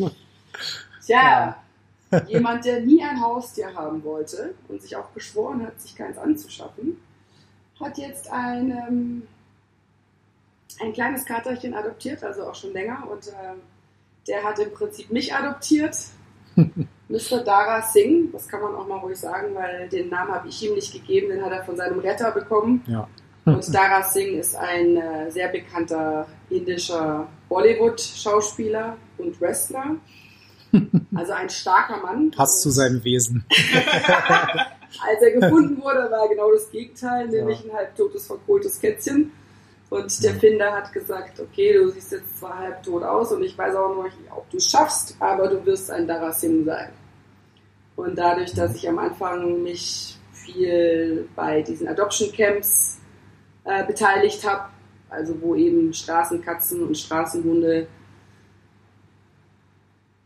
Tja, 1.06 1.64
ja. 2.12 2.24
jemand, 2.28 2.66
der 2.66 2.82
nie 2.82 3.04
ein 3.04 3.22
Haustier 3.22 3.74
haben 3.74 4.04
wollte 4.04 4.54
und 4.68 4.82
sich 4.82 4.96
auch 4.96 5.14
geschworen 5.14 5.66
hat, 5.66 5.80
sich 5.80 5.96
keins 5.96 6.18
anzuschaffen, 6.18 6.98
hat 7.80 7.98
jetzt 7.98 8.30
ein, 8.32 8.72
ähm, 8.72 9.24
ein 10.82 10.94
kleines 10.94 11.26
Katerchen 11.26 11.74
adoptiert, 11.74 12.24
also 12.24 12.44
auch 12.44 12.56
schon 12.56 12.74
länger. 12.74 13.08
Und 13.10 13.28
äh, 13.28 13.56
der 14.28 14.44
hat 14.44 14.60
im 14.60 14.72
Prinzip 14.74 15.12
mich 15.12 15.34
adoptiert. 15.34 15.98
Mr. 17.12 17.44
Dara 17.44 17.82
Singh, 17.82 18.30
das 18.32 18.48
kann 18.48 18.62
man 18.62 18.74
auch 18.74 18.88
mal 18.88 19.00
ruhig 19.00 19.20
sagen, 19.20 19.54
weil 19.54 19.90
den 19.90 20.10
Namen 20.10 20.32
habe 20.32 20.48
ich 20.48 20.64
ihm 20.64 20.76
nicht 20.76 20.94
gegeben, 20.94 21.30
den 21.30 21.44
hat 21.44 21.52
er 21.52 21.64
von 21.64 21.76
seinem 21.76 22.00
Retter 22.00 22.32
bekommen. 22.32 22.84
Ja. 22.88 23.08
Und 23.44 23.74
Dara 23.74 24.02
Singh 24.02 24.40
ist 24.40 24.56
ein 24.56 24.96
äh, 24.96 25.30
sehr 25.30 25.50
bekannter 25.50 26.26
indischer 26.50 27.28
Bollywood-Schauspieler 27.50 28.98
und 29.18 29.40
Wrestler. 29.42 29.98
Also 31.14 31.34
ein 31.34 31.50
starker 31.50 31.98
Mann. 31.98 32.32
Passt 32.32 32.62
zu 32.62 32.70
seinem 32.70 33.04
Wesen. 33.04 33.44
Als 33.50 35.22
er 35.22 35.32
gefunden 35.32 35.82
wurde, 35.82 36.10
war 36.10 36.30
genau 36.30 36.50
das 36.54 36.72
Gegenteil, 36.72 37.28
nämlich 37.28 37.62
ein 37.66 37.74
halbtotes, 37.74 38.28
verkohltes 38.28 38.80
Kätzchen. 38.80 39.34
Und 39.90 40.24
der 40.24 40.36
Finder 40.36 40.72
hat 40.72 40.94
gesagt, 40.94 41.42
okay, 41.42 41.74
du 41.74 41.90
siehst 41.90 42.14
jetzt 42.14 42.40
zwar 42.40 42.58
halbtot 42.60 43.04
aus 43.04 43.34
und 43.34 43.44
ich 43.44 43.58
weiß 43.58 43.76
auch 43.76 43.94
noch 43.94 44.06
nicht, 44.06 44.16
ob 44.34 44.50
du 44.50 44.56
es 44.56 44.70
schaffst, 44.72 45.18
aber 45.20 45.50
du 45.50 45.66
wirst 45.66 45.92
ein 45.92 46.08
Darasim 46.08 46.64
sein. 46.64 46.92
Und 48.02 48.18
dadurch, 48.18 48.54
dass 48.54 48.76
ich 48.76 48.90
am 48.90 48.98
Anfang 48.98 49.62
mich 49.62 50.18
viel 50.32 51.30
bei 51.36 51.62
diesen 51.62 51.88
Adoption 51.88 52.32
Camps 52.32 53.00
äh, 53.64 53.86
beteiligt 53.86 54.48
habe, 54.48 54.70
also 55.10 55.40
wo 55.40 55.54
eben 55.56 55.94
Straßenkatzen 55.94 56.82
und 56.88 56.98
Straßenhunde 56.98 57.88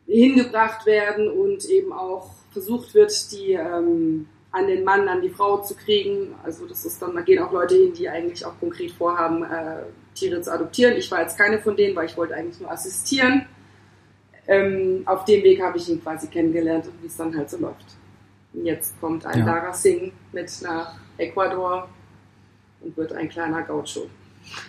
hingebracht 0.08 0.86
werden 0.86 1.30
und 1.30 1.66
eben 1.66 1.92
auch 1.92 2.32
versucht 2.52 2.94
wird, 2.94 3.32
die 3.34 3.54
ähm, 3.54 4.28
an 4.52 4.68
den 4.68 4.86
Mann, 4.86 5.10
an 5.10 5.22
die 5.22 5.30
Frau 5.30 5.58
zu 5.58 5.76
kriegen. 5.76 6.34
Also 6.44 6.66
das 6.68 6.86
ist 6.86 7.02
dann, 7.02 7.14
da 7.14 7.22
gehen 7.22 7.44
auch 7.44 7.52
Leute 7.52 7.76
hin, 7.76 7.94
die 7.94 8.08
eigentlich 8.08 8.46
auch 8.46 8.58
konkret 8.58 8.92
vorhaben, 8.92 9.44
äh, 9.44 9.84
Tiere 10.14 10.40
zu 10.40 10.54
adoptieren. 10.54 10.96
Ich 10.96 11.12
war 11.12 11.22
jetzt 11.22 11.38
keine 11.38 11.60
von 11.60 11.76
denen, 11.76 11.94
weil 11.94 12.06
ich 12.06 12.16
wollte 12.16 12.36
eigentlich 12.36 12.62
nur 12.62 12.72
assistieren. 12.72 13.48
Ähm, 14.48 15.04
auf 15.06 15.26
dem 15.26 15.44
Weg 15.44 15.62
habe 15.62 15.78
ich 15.78 15.90
ihn 15.90 16.02
quasi 16.02 16.28
kennengelernt 16.28 16.86
und 16.88 17.02
wie 17.02 17.08
es 17.08 17.18
dann 17.18 17.36
halt 17.36 17.50
so 17.50 17.58
läuft. 17.58 17.86
Und 18.54 18.66
jetzt 18.66 19.00
kommt 19.02 19.26
ein 19.26 19.40
ja. 19.40 19.46
Dara 19.46 19.74
Singh 19.74 20.12
mit 20.32 20.52
nach 20.62 20.96
Ecuador 21.18 21.90
und 22.82 22.96
wird 22.96 23.14
ein 23.14 23.30
kleiner 23.30 23.64
Gaucho. 23.64 24.08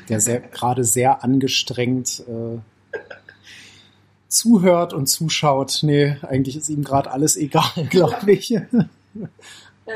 Der 0.09 0.21
sehr, 0.21 0.41
gerade 0.41 0.85
sehr 0.85 1.23
angestrengt 1.23 2.25
äh, 2.27 2.59
zuhört 4.29 4.93
und 4.93 5.07
zuschaut. 5.07 5.81
Nee, 5.83 6.17
eigentlich 6.23 6.57
ist 6.57 6.69
ihm 6.69 6.83
gerade 6.83 7.11
alles 7.11 7.37
egal, 7.37 7.71
glaube 7.91 8.33
ich. 8.33 8.53
Er 8.53 8.69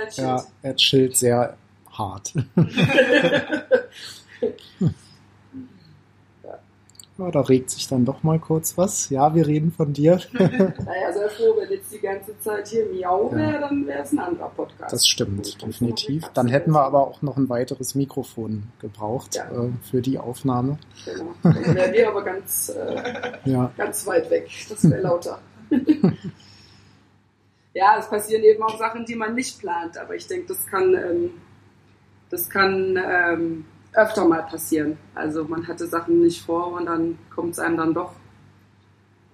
chillt. 0.09 0.16
Ja, 0.16 0.45
er 0.62 0.76
chillt 0.76 1.16
sehr 1.16 1.57
hart. 1.91 2.35
Ja, 7.21 7.31
da 7.31 7.43
regt 7.43 7.68
sich 7.68 7.87
dann 7.87 8.07
doch 8.07 8.23
mal 8.23 8.39
kurz 8.39 8.79
was. 8.79 9.11
Ja, 9.11 9.35
wir 9.35 9.47
reden 9.47 9.73
von 9.73 9.93
dir. 9.93 10.21
naja, 10.33 11.12
sei 11.12 11.29
froh, 11.29 11.55
wenn 11.59 11.71
jetzt 11.71 11.93
die 11.93 11.99
ganze 11.99 12.39
Zeit 12.41 12.68
hier 12.68 12.87
Miau 12.87 13.31
wäre, 13.33 13.53
ja. 13.53 13.61
dann 13.61 13.87
wäre 13.87 14.03
es 14.03 14.12
ein 14.12 14.21
anderer 14.21 14.49
Podcast. 14.49 14.91
Das 14.91 15.07
stimmt, 15.07 15.61
definitiv. 15.61 16.25
Dann 16.33 16.49
hätten 16.49 16.71
wir 16.73 16.83
aber 16.83 17.07
auch 17.07 17.21
noch 17.21 17.37
ein 17.37 17.51
weiteres 17.51 17.95
Mikrofon 17.95 18.62
gebraucht 18.81 19.35
ja. 19.37 19.51
äh, 19.51 19.68
für 19.91 20.01
die 20.01 20.18
Aufnahme. 20.18 20.79
Genau. 21.05 21.35
Dann 21.43 21.75
wären 21.75 21.93
wir 21.93 22.09
aber 22.09 22.25
ganz, 22.25 22.71
äh, 22.71 23.33
ja. 23.45 23.71
ganz 23.77 24.07
weit 24.07 24.31
weg. 24.31 24.49
Das 24.71 24.89
wäre 24.89 25.03
lauter. 25.03 25.41
ja, 27.75 27.99
es 27.99 28.09
passieren 28.09 28.43
eben 28.45 28.62
auch 28.62 28.79
Sachen, 28.79 29.05
die 29.05 29.14
man 29.14 29.35
nicht 29.35 29.59
plant, 29.61 29.99
aber 29.99 30.14
ich 30.14 30.27
denke, 30.27 30.49
das 30.49 30.66
kann, 30.66 30.95
ähm, 30.95 31.31
das 32.31 32.49
kann 32.49 32.97
ähm, 32.97 33.66
öfter 33.93 34.24
mal 34.24 34.43
passieren. 34.43 34.97
Also 35.14 35.45
man 35.45 35.66
hatte 35.66 35.86
Sachen 35.86 36.22
nicht 36.22 36.43
vor 36.43 36.72
und 36.72 36.86
dann 36.86 37.18
kommt 37.34 37.53
es 37.53 37.59
einem 37.59 37.76
dann 37.76 37.95
doch, 37.95 38.12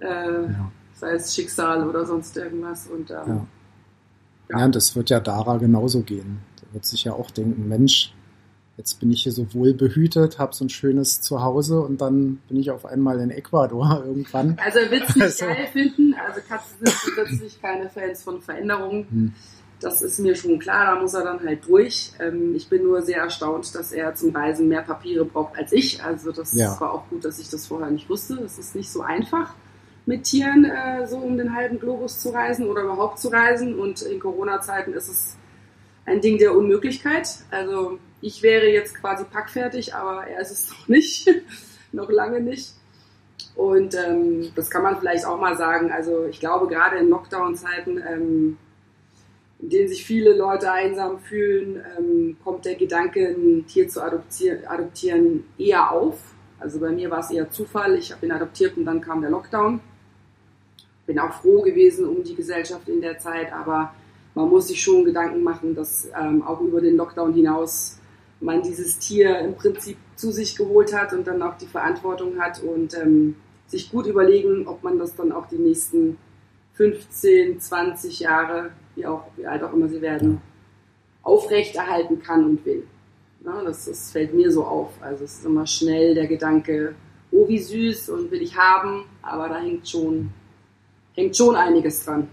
äh, 0.00 0.07
ja. 0.44 0.72
sei 0.94 1.12
es 1.12 1.34
Schicksal 1.34 1.86
oder 1.88 2.07
sonst 2.07 2.36
irgendwas. 2.36 2.86
Und, 2.86 3.11
ähm, 3.11 3.16
ja. 3.26 3.46
Ja. 4.50 4.59
ja, 4.61 4.68
das 4.68 4.96
wird 4.96 5.11
ja 5.11 5.20
Dara 5.20 5.57
genauso 5.59 6.00
gehen. 6.00 6.40
Da 6.61 6.72
wird 6.72 6.84
sich 6.84 7.04
ja 7.04 7.12
auch 7.12 7.30
denken, 7.30 7.68
Mensch, 7.68 8.14
jetzt 8.76 9.00
bin 9.00 9.11
ich 9.11 9.22
hier 9.22 9.32
so 9.32 9.52
wohl 9.54 9.74
behütet, 9.74 10.38
habe 10.38 10.54
so 10.54 10.64
ein 10.64 10.68
schönes 10.68 11.20
Zuhause 11.20 11.80
und 11.80 12.00
dann 12.00 12.36
bin 12.48 12.59
ich 12.59 12.70
auf 12.70 12.84
einmal 12.84 13.20
in 13.20 13.30
Ecuador 13.30 14.02
irgendwann. 14.07 14.59
Also 14.62 14.80
er 14.80 14.90
wird 14.90 15.09
es 15.09 15.16
nicht 15.16 15.24
also. 15.24 15.46
geil 15.46 15.68
finden. 15.72 16.14
Also 16.26 16.40
Katzen 16.46 16.78
sind 16.84 17.14
grundsätzlich 17.14 17.61
keine 17.61 17.88
Fans 17.88 18.22
von 18.22 18.40
Veränderungen. 18.40 19.07
Hm. 19.11 19.32
Das 19.80 20.00
ist 20.00 20.18
mir 20.18 20.34
schon 20.34 20.58
klar, 20.58 20.94
da 20.94 21.00
muss 21.00 21.12
er 21.12 21.24
dann 21.24 21.44
halt 21.44 21.66
durch. 21.68 22.12
Ähm, 22.18 22.54
ich 22.54 22.68
bin 22.68 22.82
nur 22.82 23.02
sehr 23.02 23.18
erstaunt, 23.18 23.74
dass 23.74 23.92
er 23.92 24.14
zum 24.14 24.34
Reisen 24.34 24.68
mehr 24.68 24.82
Papiere 24.82 25.24
braucht 25.24 25.56
als 25.58 25.72
ich. 25.72 26.02
Also 26.02 26.32
das 26.32 26.54
ja. 26.54 26.80
war 26.80 26.92
auch 26.92 27.08
gut, 27.10 27.24
dass 27.24 27.38
ich 27.38 27.50
das 27.50 27.66
vorher 27.66 27.90
nicht 27.90 28.08
wusste. 28.08 28.40
Es 28.42 28.58
ist 28.58 28.74
nicht 28.74 28.90
so 28.90 29.02
einfach, 29.02 29.54
mit 30.06 30.24
Tieren 30.24 30.64
äh, 30.64 31.06
so 31.06 31.18
um 31.18 31.36
den 31.36 31.54
halben 31.54 31.78
Globus 31.78 32.20
zu 32.20 32.30
reisen 32.30 32.68
oder 32.68 32.82
überhaupt 32.82 33.18
zu 33.18 33.28
reisen. 33.28 33.78
Und 33.78 34.00
in 34.02 34.18
Corona-Zeiten 34.18 34.94
ist 34.94 35.08
es 35.08 35.36
ein 36.06 36.20
Ding 36.20 36.38
der 36.38 36.56
Unmöglichkeit. 36.56 37.28
Also 37.50 37.98
ich 38.22 38.42
wäre 38.42 38.66
jetzt 38.66 38.94
quasi 38.94 39.24
packfertig, 39.24 39.94
aber 39.94 40.26
er 40.26 40.40
ist 40.40 40.52
es 40.52 40.70
noch 40.70 40.88
nicht, 40.88 41.28
noch 41.92 42.10
lange 42.10 42.40
nicht. 42.40 42.72
Und 43.54 43.94
ähm, 43.94 44.52
das 44.54 44.70
kann 44.70 44.82
man 44.82 44.98
vielleicht 44.98 45.26
auch 45.26 45.40
mal 45.40 45.56
sagen. 45.56 45.90
Also 45.90 46.26
ich 46.26 46.40
glaube, 46.40 46.66
gerade 46.66 46.98
in 46.98 47.08
Lockdown-Zeiten 47.08 48.02
ähm, 48.06 48.58
in 49.59 49.70
denen 49.70 49.88
sich 49.88 50.04
viele 50.04 50.36
Leute 50.36 50.70
einsam 50.70 51.18
fühlen, 51.18 51.82
ähm, 51.98 52.36
kommt 52.44 52.64
der 52.64 52.74
Gedanke, 52.74 53.28
ein 53.28 53.66
Tier 53.66 53.88
zu 53.88 54.02
adoptieren, 54.02 54.66
adoptieren 54.66 55.44
eher 55.59 55.90
auf. 55.90 56.18
Also 56.59 56.78
bei 56.78 56.90
mir 56.90 57.11
war 57.11 57.20
es 57.20 57.30
eher 57.30 57.50
Zufall. 57.50 57.96
Ich 57.96 58.12
habe 58.12 58.26
ihn 58.26 58.32
adoptiert 58.32 58.76
und 58.76 58.84
dann 58.84 59.00
kam 59.00 59.20
der 59.20 59.30
Lockdown. 59.30 59.80
Bin 61.07 61.18
auch 61.18 61.32
froh 61.32 61.62
gewesen 61.62 62.07
um 62.07 62.22
die 62.22 62.34
Gesellschaft 62.34 62.88
in 62.88 63.00
der 63.00 63.18
Zeit, 63.18 63.52
aber 63.52 63.94
man 64.34 64.48
muss 64.50 64.68
sich 64.68 64.82
schon 64.82 65.04
Gedanken 65.04 65.42
machen, 65.42 65.74
dass 65.74 66.11
ähm, 66.18 66.42
auch 66.42 66.61
über 66.61 66.80
den 66.80 66.96
Lockdown 66.96 67.32
hinaus 67.32 67.98
man 68.40 68.62
dieses 68.62 68.98
Tier 68.98 69.38
im 69.38 69.54
Prinzip 69.54 69.96
zu 70.16 70.30
sich 70.30 70.57
geholt 70.57 70.94
hat 70.94 71.14
und 71.14 71.26
dann 71.26 71.42
auch 71.42 71.57
die 71.57 71.66
Verantwortung 71.66 72.38
hat 72.38 72.62
und 72.62 72.94
ähm, 72.94 73.36
sich 73.66 73.90
gut 73.90 74.07
überlegen, 74.07 74.66
ob 74.66 74.82
man 74.82 74.98
das 74.98 75.14
dann 75.14 75.32
auch 75.32 75.46
die 75.46 75.57
nächsten 75.57 76.18
15, 76.74 77.61
20 77.61 78.20
Jahre 78.20 78.70
wie, 78.97 79.07
auch, 79.07 79.22
wie 79.36 79.47
alt 79.47 79.62
auch 79.62 79.72
immer 79.72 79.88
sie 79.88 80.01
werden, 80.01 80.40
aufrechterhalten 81.22 82.20
kann 82.20 82.44
und 82.44 82.66
will. 82.66 82.84
Ja, 83.44 83.62
das, 83.62 83.84
das 83.84 84.11
fällt 84.11 84.34
mir 84.34 84.51
so 84.51 84.64
auf. 84.64 84.90
Also 85.01 85.24
es 85.24 85.38
ist 85.38 85.47
immer 85.47 85.66
schnell 85.66 86.14
der 86.14 86.26
Gedanke, 86.26 86.94
oh 87.30 87.47
wie 87.47 87.59
süß 87.59 88.11
und 88.11 88.30
will 88.30 88.42
ich 88.42 88.57
haben, 88.57 89.05
aber 89.22 89.49
da 89.49 89.59
hängt 89.59 89.88
schon, 89.88 90.30
hängt 91.14 91.36
schon 91.36 91.55
einiges 91.55 92.05
dran. 92.05 92.28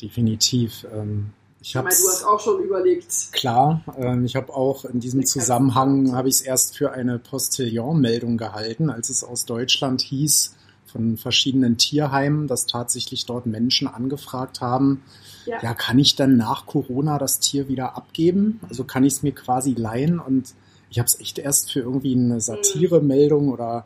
Definitiv. 0.00 0.86
Ähm 0.92 1.30
ich 1.64 1.74
habe 1.76 1.88
du 1.88 1.94
hast 1.94 2.24
auch 2.24 2.40
schon 2.40 2.62
überlegt. 2.62 3.32
Klar, 3.32 3.82
ähm, 3.96 4.26
ich 4.26 4.36
habe 4.36 4.52
auch 4.52 4.84
in 4.84 5.00
diesem 5.00 5.24
Zusammenhang 5.24 6.14
habe 6.14 6.28
ich 6.28 6.34
es 6.34 6.40
erst 6.42 6.76
für 6.76 6.92
eine 6.92 7.18
Postillon-Meldung 7.18 8.36
gehalten, 8.36 8.90
als 8.90 9.08
es 9.08 9.24
aus 9.24 9.46
Deutschland 9.46 10.02
hieß, 10.02 10.54
von 10.84 11.16
verschiedenen 11.16 11.78
Tierheimen, 11.78 12.48
dass 12.48 12.66
tatsächlich 12.66 13.24
dort 13.24 13.46
Menschen 13.46 13.88
angefragt 13.88 14.60
haben, 14.60 15.02
Ja. 15.46 15.62
ja, 15.62 15.74
kann 15.74 15.98
ich 15.98 16.16
dann 16.16 16.36
nach 16.36 16.66
Corona 16.66 17.18
das 17.18 17.40
Tier 17.40 17.68
wieder 17.68 17.96
abgeben? 17.96 18.60
Also 18.68 18.84
kann 18.84 19.04
ich 19.04 19.14
es 19.14 19.22
mir 19.22 19.32
quasi 19.32 19.74
leihen? 19.74 20.18
Und 20.18 20.54
ich 20.90 20.98
habe 20.98 21.06
es 21.06 21.20
echt 21.20 21.38
erst 21.38 21.72
für 21.72 21.80
irgendwie 21.80 22.14
eine 22.14 22.40
Satiremeldung 22.40 23.48
oder 23.48 23.84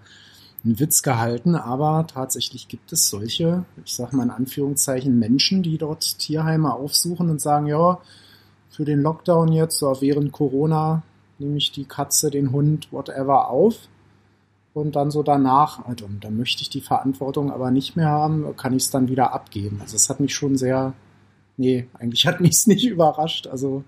einen 0.64 0.78
Witz 0.80 1.02
gehalten, 1.02 1.54
aber 1.54 2.06
tatsächlich 2.06 2.68
gibt 2.68 2.92
es 2.92 3.08
solche, 3.08 3.64
ich 3.84 3.94
sage 3.94 4.16
mal 4.16 4.24
in 4.24 4.30
Anführungszeichen, 4.30 5.18
Menschen, 5.18 5.62
die 5.62 5.78
dort 5.78 6.18
Tierheime 6.18 6.74
aufsuchen 6.74 7.30
und 7.30 7.40
sagen, 7.40 7.66
ja, 7.66 7.98
für 8.70 8.84
den 8.84 9.00
Lockdown 9.00 9.52
jetzt, 9.52 9.78
so 9.78 10.00
während 10.00 10.32
Corona, 10.32 11.02
nehme 11.38 11.56
ich 11.56 11.72
die 11.72 11.84
Katze, 11.84 12.30
den 12.30 12.52
Hund, 12.52 12.92
whatever 12.92 13.48
auf. 13.48 13.88
Und 14.74 14.94
dann 14.94 15.10
so 15.10 15.22
danach, 15.22 15.84
also, 15.86 16.08
dann 16.20 16.36
möchte 16.36 16.62
ich 16.62 16.70
die 16.70 16.80
Verantwortung 16.80 17.50
aber 17.50 17.70
nicht 17.70 17.96
mehr 17.96 18.08
haben, 18.08 18.54
kann 18.56 18.74
ich 18.74 18.84
es 18.84 18.90
dann 18.90 19.08
wieder 19.08 19.32
abgeben. 19.32 19.80
Also 19.80 19.96
es 19.96 20.08
hat 20.08 20.20
mich 20.20 20.34
schon 20.34 20.56
sehr, 20.56 20.92
nee, 21.58 21.86
eigentlich 21.98 22.26
hat 22.26 22.40
mich 22.40 22.52
es 22.52 22.66
nicht 22.66 22.86
überrascht. 22.86 23.46
Also, 23.46 23.84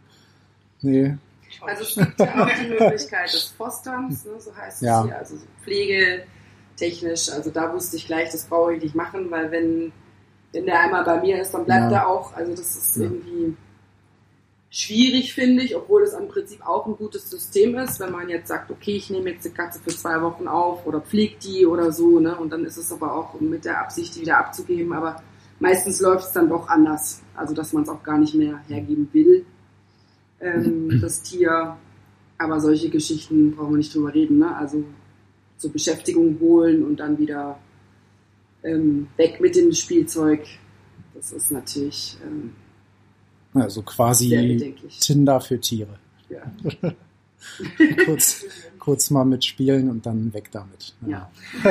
nee, 0.82 1.16
Also 1.62 1.82
es 1.84 1.94
gibt 1.94 2.20
ja 2.20 2.44
auch 2.44 2.50
die 2.62 2.68
Möglichkeit 2.68 3.32
des 3.32 3.44
Fosterns, 3.56 4.24
ne, 4.26 4.32
so 4.38 4.54
heißt 4.54 4.82
Ja. 4.82 5.00
es 5.00 5.06
hier, 5.06 5.18
also 5.18 5.36
so 5.36 5.46
pflegetechnisch. 5.62 7.30
Also 7.30 7.50
da 7.50 7.72
wusste 7.72 7.96
ich 7.96 8.06
gleich, 8.06 8.30
das 8.30 8.44
brauche 8.44 8.74
ich 8.74 8.82
nicht 8.82 8.94
machen, 8.94 9.30
weil 9.30 9.50
wenn, 9.50 9.92
wenn 10.52 10.66
der 10.66 10.80
einmal 10.80 11.04
bei 11.04 11.20
mir 11.20 11.40
ist, 11.40 11.52
dann 11.52 11.64
bleibt 11.64 11.90
Ja. 11.90 11.98
er 11.98 12.08
auch. 12.08 12.34
Also 12.34 12.52
das 12.52 12.76
ist 12.76 12.96
Ja. 12.96 13.04
irgendwie 13.04 13.56
schwierig, 14.72 15.34
finde 15.34 15.64
ich, 15.64 15.74
obwohl 15.76 16.02
es 16.04 16.12
im 16.12 16.28
Prinzip 16.28 16.64
auch 16.66 16.86
ein 16.86 16.96
gutes 16.96 17.28
System 17.28 17.76
ist, 17.78 17.98
wenn 17.98 18.12
man 18.12 18.28
jetzt 18.28 18.48
sagt, 18.48 18.70
okay, 18.70 18.92
ich 18.96 19.10
nehme 19.10 19.30
jetzt 19.30 19.44
die 19.44 19.50
Katze 19.50 19.80
für 19.80 19.90
zwei 19.90 20.22
Wochen 20.22 20.46
auf 20.46 20.86
oder 20.86 21.00
pflege 21.00 21.36
die 21.42 21.66
oder 21.66 21.90
so, 21.90 22.20
ne? 22.20 22.36
Und 22.36 22.50
dann 22.52 22.64
ist 22.64 22.76
es 22.76 22.92
aber 22.92 23.12
auch 23.14 23.40
mit 23.40 23.64
der 23.64 23.80
Absicht, 23.80 24.14
die 24.14 24.20
wieder 24.20 24.38
abzugeben. 24.38 24.92
Aber 24.92 25.20
meistens 25.58 26.00
läuft 26.00 26.26
es 26.26 26.32
dann 26.32 26.48
doch 26.48 26.68
anders. 26.68 27.20
Also 27.40 27.54
dass 27.54 27.72
man 27.72 27.82
es 27.82 27.88
auch 27.88 28.02
gar 28.02 28.18
nicht 28.18 28.34
mehr 28.34 28.60
hergeben 28.68 29.08
will 29.12 29.44
ähm, 30.40 30.98
das 31.00 31.22
Tier. 31.22 31.76
Aber 32.38 32.60
solche 32.60 32.88
Geschichten 32.88 33.54
brauchen 33.54 33.72
wir 33.72 33.78
nicht 33.78 33.94
drüber 33.94 34.14
reden. 34.14 34.38
Ne? 34.38 34.54
Also 34.56 34.84
zur 35.58 35.72
Beschäftigung 35.72 36.38
holen 36.40 36.84
und 36.84 36.98
dann 37.00 37.18
wieder 37.18 37.58
ähm, 38.62 39.08
weg 39.16 39.40
mit 39.40 39.56
dem 39.56 39.72
Spielzeug. 39.72 40.44
Das 41.14 41.32
ist 41.32 41.50
natürlich 41.50 42.16
ähm, 42.24 42.52
also 43.52 43.82
quasi. 43.82 44.74
Tinder 45.00 45.40
für 45.40 45.60
Tiere. 45.60 45.98
Ja. 46.28 46.42
kurz, 48.04 48.44
kurz 48.78 49.10
mal 49.10 49.24
mitspielen 49.24 49.90
und 49.90 50.06
dann 50.06 50.32
weg 50.32 50.50
damit. 50.52 50.94
Ja. 51.06 51.30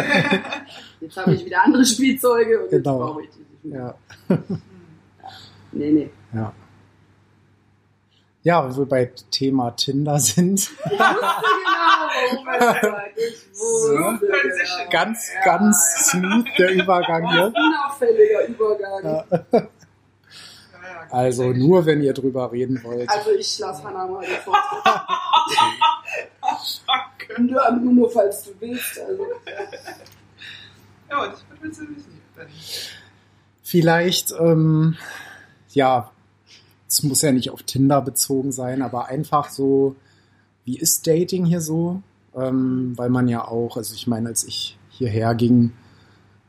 Jetzt 1.01 1.17
habe 1.17 1.33
ich 1.33 1.45
wieder 1.45 1.63
andere 1.63 1.85
Spielzeuge 1.85 2.63
und 2.63 2.69
Genau. 2.69 2.99
jetzt 2.99 2.99
brauche 2.99 3.23
ich 3.23 3.29
die 3.29 3.39
nicht 3.39 3.65
mehr. 3.65 3.95
Ja. 4.29 4.37
Nee, 5.71 5.91
nee. 5.91 6.09
Ja. 6.33 6.53
Ja, 8.43 8.73
wo 8.73 8.79
wir 8.79 8.85
bei 8.85 9.11
Thema 9.31 9.71
Tinder 9.71 10.19
sind. 10.19 10.69
Ich 13.15 13.49
wusste 13.53 13.95
genau, 13.95 14.17
Transition. 14.17 14.79
genau. 14.79 14.89
Ganz, 14.91 15.29
Ja, 15.33 15.43
ganz 15.45 15.75
ja. 15.95 16.03
smooth 16.03 16.45
der 16.57 16.71
Übergang 16.73 17.31
hier. 17.31 17.53
Unauffälliger 17.55 18.45
Übergang. 18.47 19.03
Ja. 19.03 19.25
Ja, 19.31 19.41
ja, 19.51 19.67
Also 21.11 21.51
nur, 21.53 21.85
wenn 21.85 22.01
ihr 22.01 22.13
drüber 22.13 22.51
reden 22.51 22.83
wollt. 22.83 23.09
Also 23.09 23.31
ich 23.31 23.57
lasse 23.59 23.83
Hannah 23.83 24.05
mal 24.07 24.23
Vortritt. 24.25 24.93
Danke. 26.87 27.41
Nur, 27.41 27.71
nur, 27.71 27.93
nur 27.93 28.11
falls 28.11 28.43
du 28.43 28.51
willst. 28.59 28.99
Also. 28.99 29.25
Ja, 31.09 31.23
und 31.23 31.33
ich 31.33 31.49
würde 31.49 31.67
jetzt 31.67 31.79
wissen. 31.81 32.21
Vielleicht, 33.61 34.31
ähm, 34.31 34.97
ja, 35.79 36.11
es 36.89 37.03
muss 37.03 37.21
ja 37.21 37.31
nicht 37.31 37.51
auf 37.51 37.63
Tinder 37.63 38.01
bezogen 38.01 38.51
sein, 38.51 38.81
aber 38.81 39.07
einfach 39.07 39.49
so, 39.49 39.95
wie 40.65 40.77
ist 40.77 41.07
Dating 41.07 41.45
hier 41.45 41.61
so? 41.61 42.03
Ähm, 42.35 42.93
weil 42.97 43.09
man 43.09 43.27
ja 43.29 43.47
auch, 43.47 43.77
also 43.77 43.95
ich 43.95 44.05
meine, 44.05 44.27
als 44.27 44.43
ich 44.43 44.77
hierher 44.89 45.35
ging, 45.35 45.71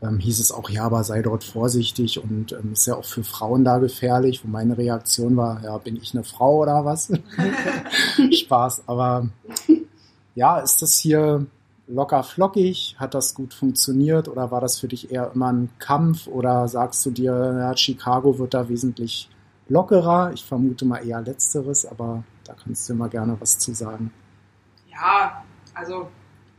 ähm, 0.03 0.19
hieß 0.19 0.41
es 0.41 0.51
auch, 0.51 0.69
ja, 0.69 0.85
aber 0.85 1.05
sei 1.05 1.23
dort 1.23 1.45
vorsichtig 1.45 2.23
und 2.23 2.53
ähm, 2.53 2.73
ist 2.73 2.87
ja 2.87 2.97
auch 2.97 3.05
für 3.05 3.23
Frauen 3.23 3.65
da 3.65 3.79
gefährlich, 3.79 4.45
wo 4.45 4.49
meine 4.49 4.77
Reaktion 4.77 5.37
war, 5.37 5.63
ja, 5.63 5.79
bin 5.79 5.97
ich 5.97 6.13
eine 6.13 6.25
Frau 6.25 6.63
oder 6.63 6.85
was? 6.85 7.13
Spaß, 8.33 8.83
aber 8.87 9.29
ja, 10.35 10.59
ist 10.59 10.83
das 10.83 10.99
hier 10.99 11.47
locker 11.91 12.23
flockig? 12.23 12.97
Hat 12.99 13.15
das 13.15 13.35
gut 13.35 13.53
funktioniert 13.55 14.29
oder 14.29 14.51
war 14.51 14.61
das 14.61 14.79
für 14.79 14.89
dich 14.89 15.11
eher 15.11 15.31
immer 15.35 15.53
ein 15.53 15.69
Kampf 15.79 16.27
oder 16.27 16.69
sagst 16.69 17.05
du 17.07 17.11
dir, 17.11 17.33
ja, 17.59 17.77
Chicago 17.77 18.39
wird 18.39 18.55
da 18.55 18.69
wesentlich 18.69 19.29
lockerer? 19.69 20.33
Ich 20.33 20.45
vermute 20.45 20.85
mal 20.85 20.99
eher 21.07 21.21
letzteres, 21.21 21.85
aber 21.87 22.25
da 22.45 22.55
kannst 22.55 22.89
du 22.89 22.95
mal 22.95 23.09
gerne 23.09 23.37
was 23.41 23.59
zu 23.59 23.73
sagen. 23.75 24.13
Ja, 24.91 25.45
also 25.75 26.09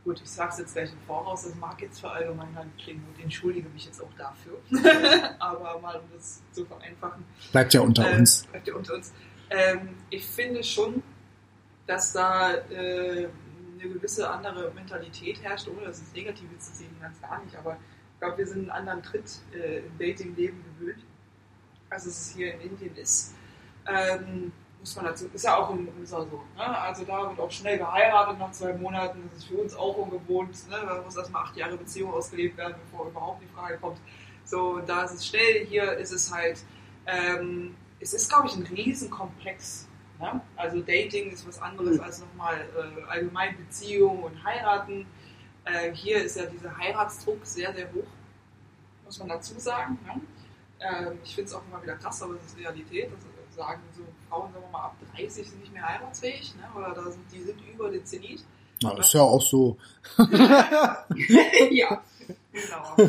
gut, 0.04 0.20
ich 0.22 0.30
sag's 0.30 0.58
jetzt 0.58 0.74
gleich 0.74 0.90
im 0.92 0.98
Voraus, 1.06 1.44
das 1.44 1.54
mag 1.56 1.80
jetzt 1.80 2.00
verallgemeinern 2.00 2.70
klingen 2.82 3.04
und 3.14 3.22
entschuldige 3.22 3.68
mich 3.70 3.84
jetzt 3.86 4.02
auch 4.02 4.12
dafür. 4.18 4.58
Aber 5.38 5.78
mal 5.80 5.96
um 5.96 6.02
das 6.14 6.42
zu 6.52 6.64
vereinfachen. 6.64 7.24
Bleibt 7.52 7.72
ja 7.74 7.80
unter 7.82 8.10
Äh, 8.10 8.18
uns. 8.18 8.46
bleibt 8.50 8.66
ihr 8.66 8.76
unter 8.76 8.94
uns. 8.94 9.12
Ähm, 9.50 9.90
ich 10.10 10.26
finde 10.26 10.64
schon, 10.64 11.02
dass 11.86 12.12
da 12.14 12.54
äh, 12.54 13.28
eine 13.82 13.94
gewisse 13.94 14.30
andere 14.30 14.70
Mentalität 14.72 15.42
herrscht, 15.42 15.68
ohne 15.68 15.86
das 15.86 16.00
ins 16.00 16.12
Negative 16.12 16.58
zu 16.58 16.72
sehen, 16.72 16.96
ganz 17.00 17.20
gar 17.20 17.42
nicht. 17.42 17.56
Aber 17.56 17.76
ich 18.14 18.20
glaube, 18.20 18.38
wir 18.38 18.46
sind 18.46 18.60
einen 18.60 18.70
anderen 18.70 19.02
Tritt 19.02 19.40
äh, 19.52 19.78
im 19.78 19.98
Dating-Leben 19.98 20.64
gewöhnt, 20.78 21.04
als 21.90 22.06
es 22.06 22.34
hier 22.34 22.54
in 22.54 22.60
Indien 22.60 22.96
ist. 22.96 23.34
Ähm, 23.86 24.52
muss 24.82 24.96
man 24.96 25.04
dazu, 25.04 25.28
ist 25.32 25.44
ja 25.44 25.56
auch 25.56 25.70
in 25.70 25.88
USA 26.00 26.22
so. 26.22 26.42
Ne? 26.56 26.78
Also 26.78 27.04
da 27.04 27.28
wird 27.28 27.38
auch 27.38 27.50
schnell 27.50 27.78
geheiratet 27.78 28.38
nach 28.38 28.50
zwei 28.50 28.72
Monaten. 28.74 29.28
Das 29.28 29.38
ist 29.38 29.44
für 29.44 29.56
uns 29.56 29.74
auch 29.74 29.96
ungewohnt. 29.96 30.68
Ne? 30.68 30.76
Da 30.84 31.00
muss 31.02 31.16
erstmal 31.16 31.44
acht 31.44 31.56
Jahre 31.56 31.76
Beziehung 31.76 32.12
ausgelebt 32.12 32.56
werden, 32.56 32.74
bevor 32.84 33.06
überhaupt 33.06 33.42
die 33.42 33.46
Frage 33.46 33.78
kommt. 33.78 33.98
So, 34.44 34.80
da 34.80 35.04
ist 35.04 35.14
es 35.14 35.26
schnell. 35.26 35.66
Hier 35.66 35.92
ist 35.98 36.12
es 36.12 36.32
halt, 36.32 36.64
ähm, 37.06 37.76
es 38.00 38.12
ist, 38.12 38.28
glaube 38.28 38.48
ich, 38.48 38.56
ein 38.56 38.64
Riesenkomplex. 38.64 39.88
Ne? 40.22 40.40
Also 40.54 40.80
Dating 40.80 41.32
ist 41.32 41.46
was 41.48 41.60
anderes 41.60 41.98
als 41.98 42.20
nochmal 42.20 42.64
äh, 42.76 43.10
allgemein 43.10 43.56
Beziehung 43.56 44.22
und 44.22 44.44
heiraten. 44.44 45.04
Äh, 45.64 45.92
hier 45.94 46.22
ist 46.22 46.36
ja 46.36 46.46
dieser 46.46 46.78
Heiratsdruck 46.78 47.44
sehr, 47.44 47.74
sehr 47.74 47.92
hoch, 47.92 48.06
muss 49.04 49.18
man 49.18 49.28
dazu 49.28 49.58
sagen. 49.58 49.98
Ne? 50.06 50.20
Ähm, 50.78 51.18
ich 51.24 51.34
finde 51.34 51.48
es 51.48 51.54
auch 51.54 51.62
immer 51.68 51.82
wieder 51.82 51.96
krass, 51.96 52.22
aber 52.22 52.36
es 52.36 52.52
ist 52.52 52.56
Realität. 52.56 53.10
Das 53.10 53.56
sagen 53.56 53.82
so 53.96 54.02
Frauen, 54.28 54.52
sagen 54.52 54.64
wir 54.64 54.70
mal, 54.70 54.84
ab 54.84 54.96
30 55.16 55.50
sind 55.50 55.60
nicht 55.60 55.72
mehr 55.72 55.86
heiratsfähig, 55.86 56.54
ne? 56.54 56.68
oder 56.80 56.94
da 56.94 57.10
sind, 57.10 57.24
die 57.32 57.42
sind 57.42 57.60
über 57.60 57.90
den 57.90 58.06
Zenit. 58.06 58.44
Ja, 58.80 58.96
ist 58.96 59.12
ja 59.14 59.22
auch 59.22 59.42
so. 59.42 59.76
ja, 60.18 61.04
genau. 62.52 62.94
äh, 62.96 63.08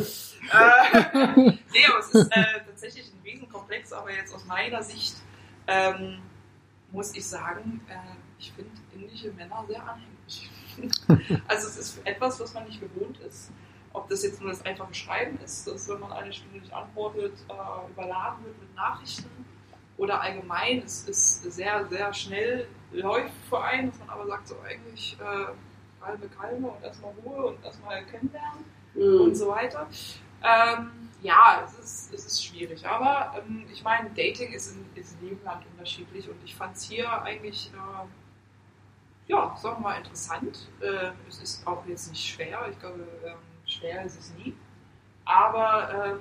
nee, 1.36 1.86
aber 1.88 2.00
es 2.00 2.08
ist 2.08 2.26
äh, 2.32 2.44
tatsächlich 2.66 3.06
ein 3.06 3.20
Riesenkomplex, 3.24 3.92
aber 3.92 4.12
jetzt 4.12 4.34
aus 4.34 4.44
meiner 4.46 4.82
Sicht 4.82 5.14
ähm, 5.68 6.18
muss 6.94 7.14
ich 7.14 7.26
sagen, 7.26 7.80
äh, 7.88 7.94
ich 8.38 8.52
finde 8.52 8.70
indische 8.94 9.32
Männer 9.32 9.64
sehr 9.68 9.82
anhänglich. 9.82 10.50
also 11.48 11.68
es 11.68 11.76
ist 11.76 12.06
etwas, 12.06 12.40
was 12.40 12.54
man 12.54 12.64
nicht 12.64 12.80
gewohnt 12.80 13.18
ist. 13.18 13.50
Ob 13.92 14.08
das 14.08 14.22
jetzt 14.22 14.40
nur 14.40 14.50
das 14.50 14.64
einfache 14.64 14.94
Schreiben 14.94 15.38
ist, 15.44 15.66
dass 15.66 15.88
wenn 15.88 16.00
man 16.00 16.12
eine 16.12 16.32
Stunde 16.32 16.58
nicht 16.58 16.72
antwortet, 16.72 17.34
äh, 17.48 17.90
überladen 17.90 18.44
wird 18.44 18.60
mit 18.60 18.74
Nachrichten 18.74 19.28
oder 19.96 20.20
allgemein, 20.20 20.78
es 20.78 21.08
ist 21.08 21.42
sehr, 21.52 21.86
sehr 21.88 22.12
schnell 22.12 22.66
läuft 22.92 23.34
für 23.48 23.62
einen, 23.62 23.90
dass 23.90 23.98
man 24.00 24.10
aber 24.10 24.26
sagt, 24.26 24.48
so 24.48 24.56
eigentlich 24.64 25.16
äh, 25.20 26.04
halbe 26.04 26.28
Kalme 26.28 26.68
und 26.68 26.82
erstmal 26.82 27.12
Ruhe 27.24 27.46
und 27.46 27.64
erstmal 27.64 28.04
kennenlernen 28.04 28.64
und 28.94 29.28
Mhm. 29.30 29.34
so 29.34 29.48
weiter. 29.48 29.88
Ähm, 30.42 31.03
ja, 31.24 31.62
es 31.64 31.78
ist, 31.78 32.14
es 32.14 32.26
ist 32.26 32.44
schwierig, 32.44 32.86
aber 32.86 33.34
ähm, 33.38 33.66
ich 33.72 33.82
meine, 33.82 34.10
Dating 34.10 34.52
ist 34.52 34.76
in, 34.76 34.86
ist 34.94 35.14
in 35.14 35.28
jedem 35.28 35.42
Land 35.42 35.64
unterschiedlich 35.72 36.28
und 36.28 36.36
ich 36.44 36.54
fand 36.54 36.76
es 36.76 36.82
hier 36.82 37.10
eigentlich, 37.22 37.72
äh, 37.72 39.32
ja, 39.32 39.56
sagen 39.56 39.76
wir 39.76 39.88
mal, 39.88 39.96
interessant. 39.96 40.70
Äh, 40.80 41.12
es 41.26 41.38
ist 41.38 41.66
auch 41.66 41.84
jetzt 41.86 42.10
nicht 42.10 42.22
schwer, 42.22 42.68
ich 42.70 42.78
glaube, 42.78 43.08
ähm, 43.24 43.38
schwer 43.64 44.04
ist 44.04 44.20
es 44.20 44.34
nie. 44.34 44.54
Aber 45.24 46.04
ähm, 46.04 46.20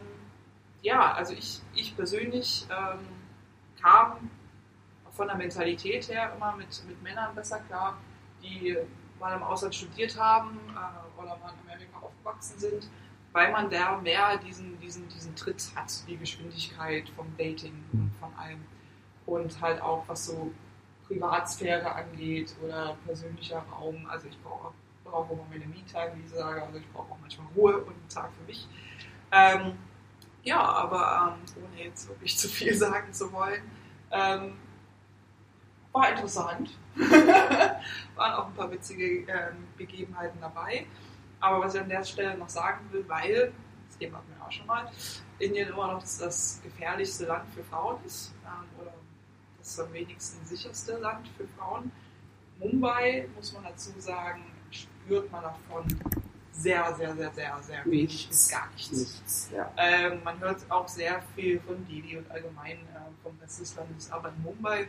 ja, 0.82 1.12
also 1.14 1.34
ich, 1.34 1.62
ich 1.76 1.93
persönlich 1.97 2.66
ähm, 2.70 2.99
kam 3.82 4.32
von 5.12 5.28
der 5.28 5.36
Mentalität 5.36 6.08
her 6.08 6.32
immer 6.34 6.56
mit, 6.56 6.82
mit 6.88 7.04
Männern 7.04 7.36
besser 7.36 7.60
klar, 7.60 7.97
die 8.41 8.78
mal 9.20 9.36
im 9.36 9.43
Ausland 9.43 9.76
studiert 9.76 10.18
haben 10.18 10.58
äh, 10.70 11.22
oder 11.22 11.38
mal 11.39 11.51
in 11.51 11.70
Amerika 11.70 11.99
aufgewachsen 11.99 12.58
sind, 12.58 12.89
weil 13.34 13.51
man 13.51 13.69
da 13.69 13.97
mehr 13.97 14.38
diesen, 14.38 14.79
diesen, 14.79 15.07
diesen 15.09 15.36
Tritt 15.36 15.71
hat, 15.75 15.91
die 16.07 16.17
Geschwindigkeit 16.17 17.09
vom 17.09 17.27
Dating 17.38 17.73
und 17.91 17.99
Mhm. 18.03 18.11
von 18.19 18.34
allem. 18.36 18.63
Und 19.25 19.59
halt 19.61 19.81
auch 19.81 20.03
was 20.07 20.27
so 20.27 20.51
Privatsphäre 21.07 21.93
angeht 21.93 22.55
oder 22.63 22.95
persönlicher 23.05 23.59
Raum. 23.71 24.05
Also 24.07 24.27
ich 24.27 24.39
brauche 24.41 24.73
brauche 25.03 25.34
immer 25.34 25.45
meine 25.49 25.65
Me-Time, 25.65 26.11
wie 26.15 26.25
ich 26.25 26.29
sage. 26.31 26.63
Also 26.63 26.79
ich 26.79 26.91
brauche 26.91 27.11
auch 27.11 27.17
manchmal 27.21 27.47
Ruhe 27.55 27.77
und 27.77 27.93
einen 27.93 28.09
Tag 28.09 28.31
für 28.34 28.45
mich. 28.45 28.67
Ähm, 29.31 29.77
ja, 30.43 30.59
aber 30.61 31.36
ähm, 31.38 31.63
ohne 31.63 31.84
jetzt 31.84 32.07
wirklich 32.07 32.38
zu 32.38 32.47
viel 32.47 32.73
sagen 32.86 33.13
zu 33.13 33.31
wollen, 33.31 33.61
ähm, 34.11 34.53
war 35.91 36.09
interessant. 36.09 36.71
Waren 38.15 38.34
auch 38.34 38.47
ein 38.47 38.53
paar 38.53 38.71
witzige 38.71 39.21
ähm, 39.31 39.67
Begebenheiten 39.77 40.39
dabei. 40.41 40.86
Aber 41.43 41.59
was 41.59 41.75
ich 41.75 41.81
an 41.81 41.89
der 41.89 42.03
Stelle 42.05 42.37
noch 42.37 42.47
sagen 42.47 42.79
will, 42.91 43.03
weil, 43.09 43.51
das 43.89 43.97
Thema 43.97 44.19
hatten 44.19 44.33
wir 44.33 44.45
auch 44.45 44.51
schon 44.51 44.65
mal, 44.65 44.89
Indien 45.39 45.67
immer 45.67 45.91
noch 45.91 45.99
das, 45.99 46.17
das 46.17 46.61
gefährlichste 46.63 47.25
Land 47.25 47.53
für 47.53 47.63
Frauen 47.65 47.97
ist 48.05 48.33
ähm, 48.45 48.81
oder 48.81 48.93
das 49.59 49.77
am 49.77 49.91
wenigsten 49.91 50.45
sicherste 50.45 50.97
Land 50.99 51.27
für 51.35 51.45
Frauen. 51.57 51.91
Mumbai, 52.59 53.27
muss 53.35 53.51
man 53.51 53.63
dazu 53.65 53.91
sagen, 53.97 54.45
spürt 54.71 55.29
man 55.33 55.43
davon 55.43 55.85
sehr, 56.53 56.95
sehr, 56.95 57.13
sehr, 57.13 57.33
sehr, 57.33 57.59
sehr 57.61 57.85
wenig 57.87 58.29
bis 58.29 58.47
gar 58.47 58.69
nichts. 58.71 58.91
Nichts, 58.91 59.49
ja. 59.53 59.69
Ähm, 59.75 60.23
man 60.23 60.39
hört 60.39 60.59
auch 60.69 60.87
sehr 60.87 61.21
viel 61.35 61.59
von 61.59 61.85
Delhi 61.87 62.19
und 62.19 62.31
allgemein 62.31 62.77
äh, 62.77 63.21
vom 63.21 63.37
Rest 63.41 63.59
des 63.59 63.75
Landes, 63.75 64.09
aber 64.09 64.29
in 64.29 64.43
Mumbai 64.43 64.87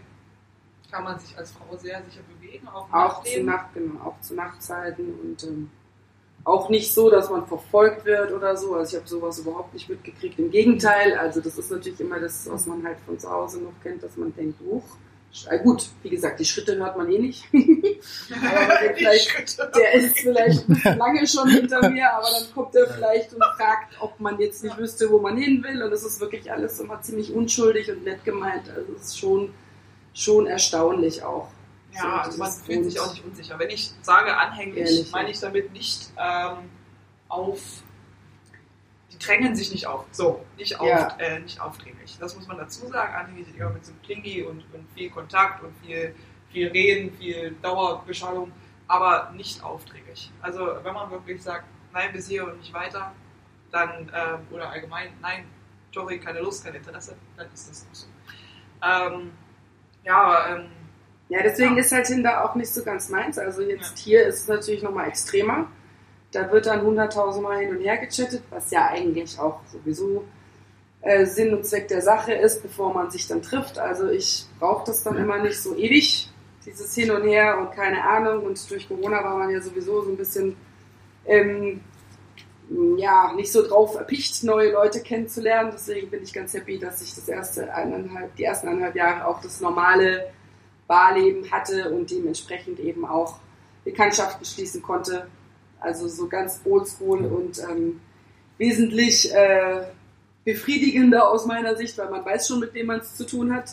kann 0.88 1.02
man 1.02 1.18
sich 1.18 1.36
als 1.36 1.50
Frau 1.50 1.76
sehr 1.76 2.00
sicher 2.04 2.22
bewegen, 2.22 2.68
auch, 2.68 2.92
Auch 2.92 3.24
zu, 3.24 3.42
Nacht, 3.42 3.74
genau, 3.74 4.04
auch 4.04 4.20
zu 4.20 4.34
Nachtzeiten 4.34 5.18
und 5.18 5.42
ähm, 5.42 5.70
auch 6.44 6.68
nicht 6.68 6.92
so, 6.92 7.10
dass 7.10 7.30
man 7.30 7.46
verfolgt 7.46 8.04
wird 8.04 8.32
oder 8.32 8.56
so. 8.56 8.74
Also 8.74 8.96
ich 8.96 9.00
habe 9.00 9.08
sowas 9.08 9.38
überhaupt 9.38 9.72
nicht 9.72 9.88
mitgekriegt. 9.88 10.38
Im 10.38 10.50
Gegenteil, 10.50 11.16
also 11.16 11.40
das 11.40 11.58
ist 11.58 11.70
natürlich 11.70 12.00
immer 12.00 12.20
das, 12.20 12.48
was 12.50 12.66
man 12.66 12.84
halt 12.84 12.98
von 13.06 13.18
zu 13.18 13.30
Hause 13.30 13.62
noch 13.62 13.72
kennt, 13.82 14.02
dass 14.02 14.16
man 14.16 14.34
denkt, 14.34 14.60
huch, 14.60 14.84
äh, 15.48 15.58
gut, 15.58 15.88
wie 16.02 16.10
gesagt, 16.10 16.38
die 16.38 16.44
Schritte 16.44 16.76
hört 16.76 16.96
man 16.96 17.10
eh 17.10 17.18
nicht. 17.18 17.44
Die 17.52 17.98
vielleicht, 18.94 19.58
der 19.74 19.94
ist 19.94 20.18
vielleicht 20.18 20.68
ein 20.68 20.74
bisschen 20.74 20.98
lange 20.98 21.26
schon 21.26 21.48
hinter 21.48 21.90
mir, 21.90 22.12
aber 22.12 22.28
dann 22.30 22.54
kommt 22.54 22.74
er 22.76 22.86
vielleicht 22.88 23.32
und 23.32 23.42
fragt, 23.56 24.00
ob 24.00 24.20
man 24.20 24.38
jetzt 24.38 24.62
nicht 24.62 24.78
wüsste, 24.78 25.10
wo 25.10 25.18
man 25.18 25.36
hin 25.36 25.64
will. 25.64 25.82
Und 25.82 25.90
das 25.90 26.04
ist 26.04 26.20
wirklich 26.20 26.50
alles 26.52 26.78
immer 26.78 27.00
ziemlich 27.02 27.32
unschuldig 27.32 27.90
und 27.90 28.04
nett 28.04 28.24
gemeint. 28.24 28.70
Also 28.70 28.92
es 28.94 29.06
ist 29.06 29.18
schon, 29.18 29.52
schon 30.12 30.46
erstaunlich 30.46 31.22
auch. 31.22 31.48
Ja, 31.94 32.00
So, 32.00 32.08
also 32.08 32.38
man 32.38 32.52
fühlt 32.52 32.84
sich 32.84 33.00
auch 33.00 33.10
nicht 33.12 33.24
unsicher. 33.24 33.58
Wenn 33.58 33.70
ich 33.70 33.92
sage 34.02 34.36
anhänglich, 34.36 34.78
Ehrlich, 34.90 35.12
meine 35.12 35.30
ich 35.30 35.40
damit 35.40 35.72
nicht 35.72 36.12
ähm, 36.16 36.70
auf. 37.28 37.60
Die 39.12 39.18
drängen 39.18 39.54
sich 39.54 39.70
nicht 39.72 39.86
auf. 39.86 40.04
So, 40.10 40.44
nicht, 40.56 40.78
auf, 40.80 40.88
Ja. 40.88 41.16
äh, 41.18 41.38
nicht 41.40 41.60
aufdringlich. 41.60 42.16
Das 42.18 42.34
muss 42.36 42.46
man 42.48 42.58
dazu 42.58 42.86
sagen. 42.88 43.14
Anhänglich 43.14 43.48
ist 43.48 43.56
immer 43.56 43.70
mit 43.70 43.84
so 43.84 43.92
einem 43.92 44.02
Klingi 44.02 44.42
und, 44.42 44.64
und 44.74 44.86
viel 44.94 45.10
Kontakt 45.10 45.62
und 45.62 45.72
viel, 45.84 46.14
viel 46.50 46.68
Reden, 46.68 47.16
viel 47.16 47.52
Dauerbeschallung, 47.62 48.50
aber 48.88 49.30
nicht 49.36 49.62
aufdringlich. 49.62 50.30
Also, 50.42 50.66
wenn 50.82 50.94
man 50.94 51.10
wirklich 51.10 51.42
sagt, 51.42 51.64
nein, 51.92 52.12
bis 52.12 52.28
hier 52.28 52.44
und 52.44 52.58
nicht 52.58 52.72
weiter, 52.72 53.12
dann, 53.70 54.10
ähm, 54.14 54.40
oder 54.50 54.68
allgemein, 54.70 55.10
nein, 55.20 55.44
sorry, 55.92 56.18
keine 56.18 56.40
Lust, 56.40 56.64
kein 56.64 56.74
Interesse, 56.74 57.16
dann 57.36 57.46
ist 57.52 57.70
das 57.70 57.86
so. 57.92 58.06
Ähm, 58.82 59.32
ja, 60.04 60.56
ähm, 60.56 60.66
Ja, 61.34 61.42
deswegen 61.42 61.74
Ja. 61.74 61.80
ist 61.80 61.90
halt 61.90 62.06
Tinder 62.06 62.44
auch 62.44 62.54
nicht 62.54 62.72
so 62.72 62.84
ganz 62.84 63.08
meins. 63.08 63.38
Also 63.38 63.62
jetzt 63.62 63.98
hier 63.98 64.24
ist 64.26 64.42
es 64.42 64.48
natürlich 64.48 64.82
nochmal 64.84 65.08
extremer. 65.08 65.66
Da 66.30 66.50
wird 66.52 66.66
dann 66.66 66.82
hunderttausendmal 66.82 67.58
hin 67.58 67.70
und 67.76 67.80
her 67.82 67.96
gechattet, 67.96 68.42
was 68.50 68.70
ja 68.70 68.86
eigentlich 68.88 69.38
auch 69.38 69.60
sowieso 69.72 70.24
äh, 71.00 71.26
Sinn 71.26 71.52
und 71.52 71.66
Zweck 71.66 71.88
der 71.88 72.02
Sache 72.02 72.32
ist, 72.34 72.62
bevor 72.62 72.94
man 72.94 73.10
sich 73.10 73.26
dann 73.26 73.42
trifft. 73.42 73.78
Also 73.78 74.08
ich 74.08 74.46
brauche 74.60 74.86
das 74.86 75.02
dann 75.02 75.16
immer 75.16 75.38
nicht 75.38 75.60
so 75.60 75.74
ewig, 75.76 76.30
dieses 76.64 76.94
Hin 76.94 77.10
und 77.10 77.24
Her 77.24 77.58
und 77.58 77.72
keine 77.72 78.02
Ahnung. 78.04 78.44
Und 78.44 78.70
durch 78.70 78.86
Corona 78.88 79.22
war 79.24 79.36
man 79.36 79.50
ja 79.50 79.60
sowieso 79.60 80.02
so 80.02 80.10
ein 80.10 80.16
bisschen 80.16 80.56
ähm, 81.26 81.80
ja, 82.96 83.32
nicht 83.34 83.50
so 83.52 83.66
drauf 83.66 83.96
erpicht, 83.96 84.42
neue 84.44 84.70
Leute 84.72 85.00
kennenzulernen. 85.00 85.70
Deswegen 85.74 86.10
bin 86.10 86.22
ich 86.22 86.32
ganz 86.32 86.54
happy, 86.54 86.78
dass 86.78 87.02
ich 87.02 87.14
das 87.14 87.28
erste 87.28 87.72
eineinhalb, 87.74 88.34
die 88.36 88.44
ersten 88.44 88.68
eineinhalb 88.68 88.94
Jahre 88.94 89.26
auch 89.26 89.40
das 89.42 89.60
normale 89.60 90.30
Barleben 90.86 91.50
hatte 91.50 91.90
und 91.90 92.10
dementsprechend 92.10 92.78
eben 92.80 93.04
auch 93.06 93.38
Bekanntschaften 93.84 94.44
schließen 94.44 94.82
konnte. 94.82 95.26
Also 95.80 96.08
so 96.08 96.28
ganz 96.28 96.60
oldschool 96.64 97.24
und 97.26 97.58
ähm, 97.60 98.00
wesentlich 98.58 99.32
äh, 99.34 99.82
befriedigender 100.44 101.28
aus 101.28 101.46
meiner 101.46 101.76
Sicht, 101.76 101.96
weil 101.98 102.10
man 102.10 102.24
weiß 102.24 102.48
schon, 102.48 102.60
mit 102.60 102.72
wem 102.74 102.86
man 102.86 103.00
es 103.00 103.14
zu 103.14 103.26
tun 103.26 103.54
hat. 103.54 103.70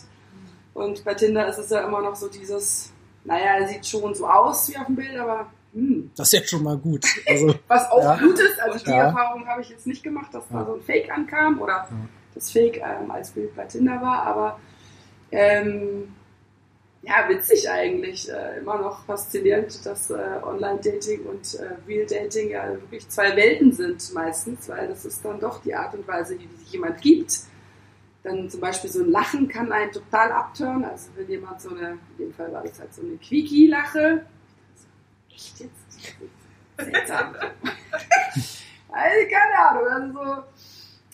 Und 0.73 1.03
bei 1.03 1.13
Tinder 1.13 1.47
ist 1.47 1.57
es 1.57 1.69
ja 1.69 1.81
immer 1.85 2.01
noch 2.01 2.15
so 2.15 2.27
dieses, 2.29 2.91
naja, 3.25 3.57
er 3.59 3.67
sieht 3.67 3.85
schon 3.85 4.13
so 4.15 4.25
aus 4.27 4.69
wie 4.69 4.77
auf 4.77 4.85
dem 4.87 4.95
Bild, 4.95 5.15
aber 5.17 5.47
hm, 5.73 6.11
Das 6.17 6.31
ist 6.33 6.39
ja 6.39 6.47
schon 6.47 6.63
mal 6.63 6.77
gut. 6.77 7.05
Also, 7.27 7.53
was 7.67 7.89
auch 7.91 8.03
Ja. 8.03 8.17
gut 8.17 8.39
ist, 8.39 8.59
also 8.61 8.79
die 8.83 8.89
Ja. 8.91 9.05
Erfahrung 9.07 9.45
habe 9.47 9.61
ich 9.61 9.69
jetzt 9.69 9.87
nicht 9.87 10.03
gemacht, 10.03 10.33
dass 10.33 10.43
da 10.49 10.59
Ja. 10.59 10.65
so 10.65 10.73
ein 10.75 10.81
Fake 10.81 11.09
ankam 11.11 11.59
oder 11.61 11.87
das 12.33 12.49
Fake 12.51 12.77
ähm, 12.77 13.11
als 13.11 13.31
Bild 13.31 13.55
bei 13.55 13.65
Tinder 13.65 14.01
war, 14.01 14.23
aber 14.23 14.59
ähm, 15.31 16.13
ja, 17.03 17.27
witzig 17.27 17.69
eigentlich. 17.69 18.31
Äh, 18.31 18.59
immer 18.59 18.77
noch 18.77 19.03
faszinierend, 19.05 19.85
dass 19.85 20.11
äh, 20.11 20.39
Online-Dating 20.43 21.25
und 21.25 21.55
äh, 21.55 21.75
Real-Dating 21.87 22.51
ja 22.51 22.69
wirklich 22.69 23.09
zwei 23.09 23.35
Welten 23.35 23.71
sind 23.71 24.13
meistens, 24.13 24.69
weil 24.69 24.87
das 24.87 25.05
ist 25.05 25.25
dann 25.25 25.39
doch 25.39 25.61
die 25.63 25.73
Art 25.73 25.93
und 25.95 26.07
Weise, 26.07 26.37
wie 26.39 26.47
sich 26.59 26.73
jemand 26.73 27.01
gibt. 27.01 27.39
Dann 28.23 28.49
zum 28.49 28.59
Beispiel 28.59 28.89
so 28.89 29.03
ein 29.03 29.09
Lachen 29.09 29.47
kann 29.47 29.71
einen 29.71 29.91
total 29.91 30.31
abtören. 30.31 30.85
Also 30.85 31.09
wenn 31.15 31.27
jemand 31.27 31.59
so 31.59 31.69
eine, 31.69 31.97
in 32.17 32.25
dem 32.25 32.33
Fall 32.33 32.51
war 32.53 32.63
das 32.63 32.79
halt 32.79 32.93
so 32.93 33.01
eine 33.01 33.17
Quickie-Lache. 33.17 34.25
Echt 35.33 35.59
jetzt? 35.59 35.71
Seltsam. 36.77 37.33
also, 38.91 39.29
keine 39.31 39.69
Ahnung. 39.69 39.87
Also 39.87 40.13
so, 40.13 40.43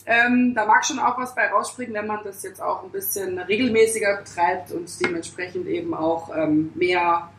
ähm, 0.10 0.54
da 0.56 0.66
mag 0.66 0.86
schon 0.86 1.00
auch 1.00 1.18
was 1.18 1.36
bei 1.36 1.50
rausspringen, 1.52 1.94
wenn 1.94 2.08
man 2.08 2.24
das 2.24 2.42
jetzt 2.42 2.62
auch 2.62 2.82
ein 2.82 2.92
bisschen 2.92 3.38
regelmäßiger 3.40 4.16
betreibt 4.24 4.72
und 4.72 4.90
dementsprechend 5.04 5.68
eben 5.68 5.94
auch 5.94 6.34
ähm, 6.34 6.72
mehr 6.76 7.30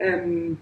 ähm, 0.00 0.58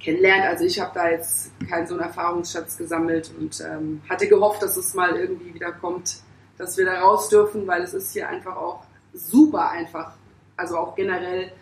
kennenlernt. 0.00 0.46
Also 0.46 0.64
ich 0.64 0.80
habe 0.80 0.90
da 0.92 1.08
jetzt 1.08 1.52
keinen 1.68 1.86
so 1.86 1.94
einen 1.94 2.02
Erfahrungsschatz 2.02 2.76
gesammelt 2.76 3.30
und 3.38 3.60
ähm, 3.60 4.02
hatte 4.08 4.26
gehofft, 4.26 4.60
dass 4.60 4.76
es 4.76 4.92
mal 4.94 5.14
irgendwie 5.14 5.54
wieder 5.54 5.70
kommt, 5.70 6.16
dass 6.58 6.76
wir 6.76 6.84
da 6.84 7.00
raus 7.00 7.28
dürfen, 7.28 7.68
weil 7.68 7.82
es 7.82 7.94
ist 7.94 8.12
hier 8.12 8.28
einfach 8.28 8.56
auch 8.56 8.82
super 9.14 9.70
einfach, 9.70 10.14
also 10.56 10.78
auch 10.78 10.96
generell 10.96 11.52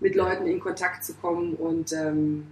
mit 0.00 0.14
Leuten 0.14 0.46
in 0.46 0.60
Kontakt 0.60 1.02
zu 1.02 1.14
kommen 1.14 1.54
und 1.54 1.94
ähm, 1.94 2.46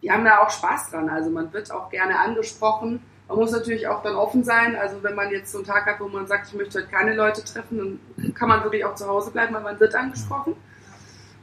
wir 0.00 0.12
haben 0.12 0.24
da 0.24 0.38
auch 0.38 0.50
Spaß 0.50 0.90
dran. 0.90 1.08
Also 1.08 1.30
man 1.30 1.52
wird 1.52 1.70
auch 1.70 1.90
gerne 1.90 2.18
angesprochen. 2.18 3.02
Man 3.28 3.36
muss 3.36 3.52
natürlich 3.52 3.86
auch 3.86 4.02
dann 4.02 4.16
offen 4.16 4.42
sein. 4.42 4.74
Also 4.74 5.02
wenn 5.02 5.14
man 5.14 5.30
jetzt 5.30 5.52
so 5.52 5.58
einen 5.58 5.66
Tag 5.66 5.86
hat, 5.86 6.00
wo 6.00 6.08
man 6.08 6.26
sagt, 6.26 6.48
ich 6.48 6.54
möchte 6.54 6.78
heute 6.78 6.88
keine 6.88 7.14
Leute 7.14 7.44
treffen, 7.44 8.00
dann 8.16 8.34
kann 8.34 8.48
man 8.48 8.64
wirklich 8.64 8.84
auch 8.84 8.94
zu 8.94 9.06
Hause 9.06 9.30
bleiben, 9.30 9.54
weil 9.54 9.62
man 9.62 9.78
wird 9.78 9.94
angesprochen. 9.94 10.56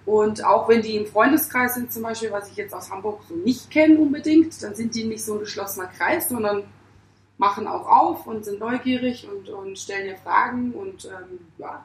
Und 0.05 0.43
auch 0.43 0.67
wenn 0.67 0.81
die 0.81 0.97
im 0.97 1.07
Freundeskreis 1.07 1.75
sind, 1.75 1.91
zum 1.91 2.03
Beispiel, 2.03 2.31
was 2.31 2.49
ich 2.49 2.57
jetzt 2.57 2.73
aus 2.73 2.91
Hamburg 2.91 3.23
so 3.27 3.35
nicht 3.35 3.71
kenne 3.71 3.99
unbedingt, 3.99 4.61
dann 4.61 4.75
sind 4.75 4.93
die 4.93 5.05
nicht 5.05 5.23
so 5.23 5.33
ein 5.33 5.39
geschlossener 5.39 5.87
Kreis, 5.87 6.29
sondern 6.29 6.63
machen 7.37 7.67
auch 7.67 7.87
auf 7.87 8.27
und 8.27 8.45
sind 8.45 8.59
neugierig 8.59 9.27
und, 9.27 9.49
und 9.49 9.77
stellen 9.77 10.07
dir 10.07 10.17
Fragen 10.17 10.73
und 10.73 11.05
ähm, 11.05 11.39
ja, 11.57 11.83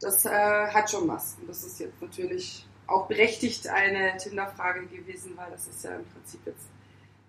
das 0.00 0.24
äh, 0.24 0.30
hat 0.30 0.90
schon 0.90 1.08
was. 1.08 1.36
Und 1.40 1.48
das 1.48 1.64
ist 1.64 1.80
jetzt 1.80 2.00
natürlich 2.00 2.66
auch 2.86 3.06
berechtigt 3.06 3.66
eine 3.68 4.16
Tinder-Frage 4.16 4.86
gewesen, 4.86 5.32
weil 5.36 5.50
das 5.50 5.66
ist 5.66 5.84
ja 5.84 5.96
im 5.96 6.04
Prinzip 6.06 6.40
jetzt 6.46 6.68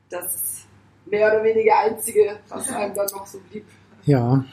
das 0.10 0.66
mehr 1.06 1.28
oder 1.28 1.44
weniger 1.44 1.80
einzige, 1.80 2.40
was 2.50 2.70
einem 2.70 2.94
dann 2.94 3.08
noch 3.12 3.26
so 3.26 3.40
blieb. 3.50 3.66
ja, 4.06 4.44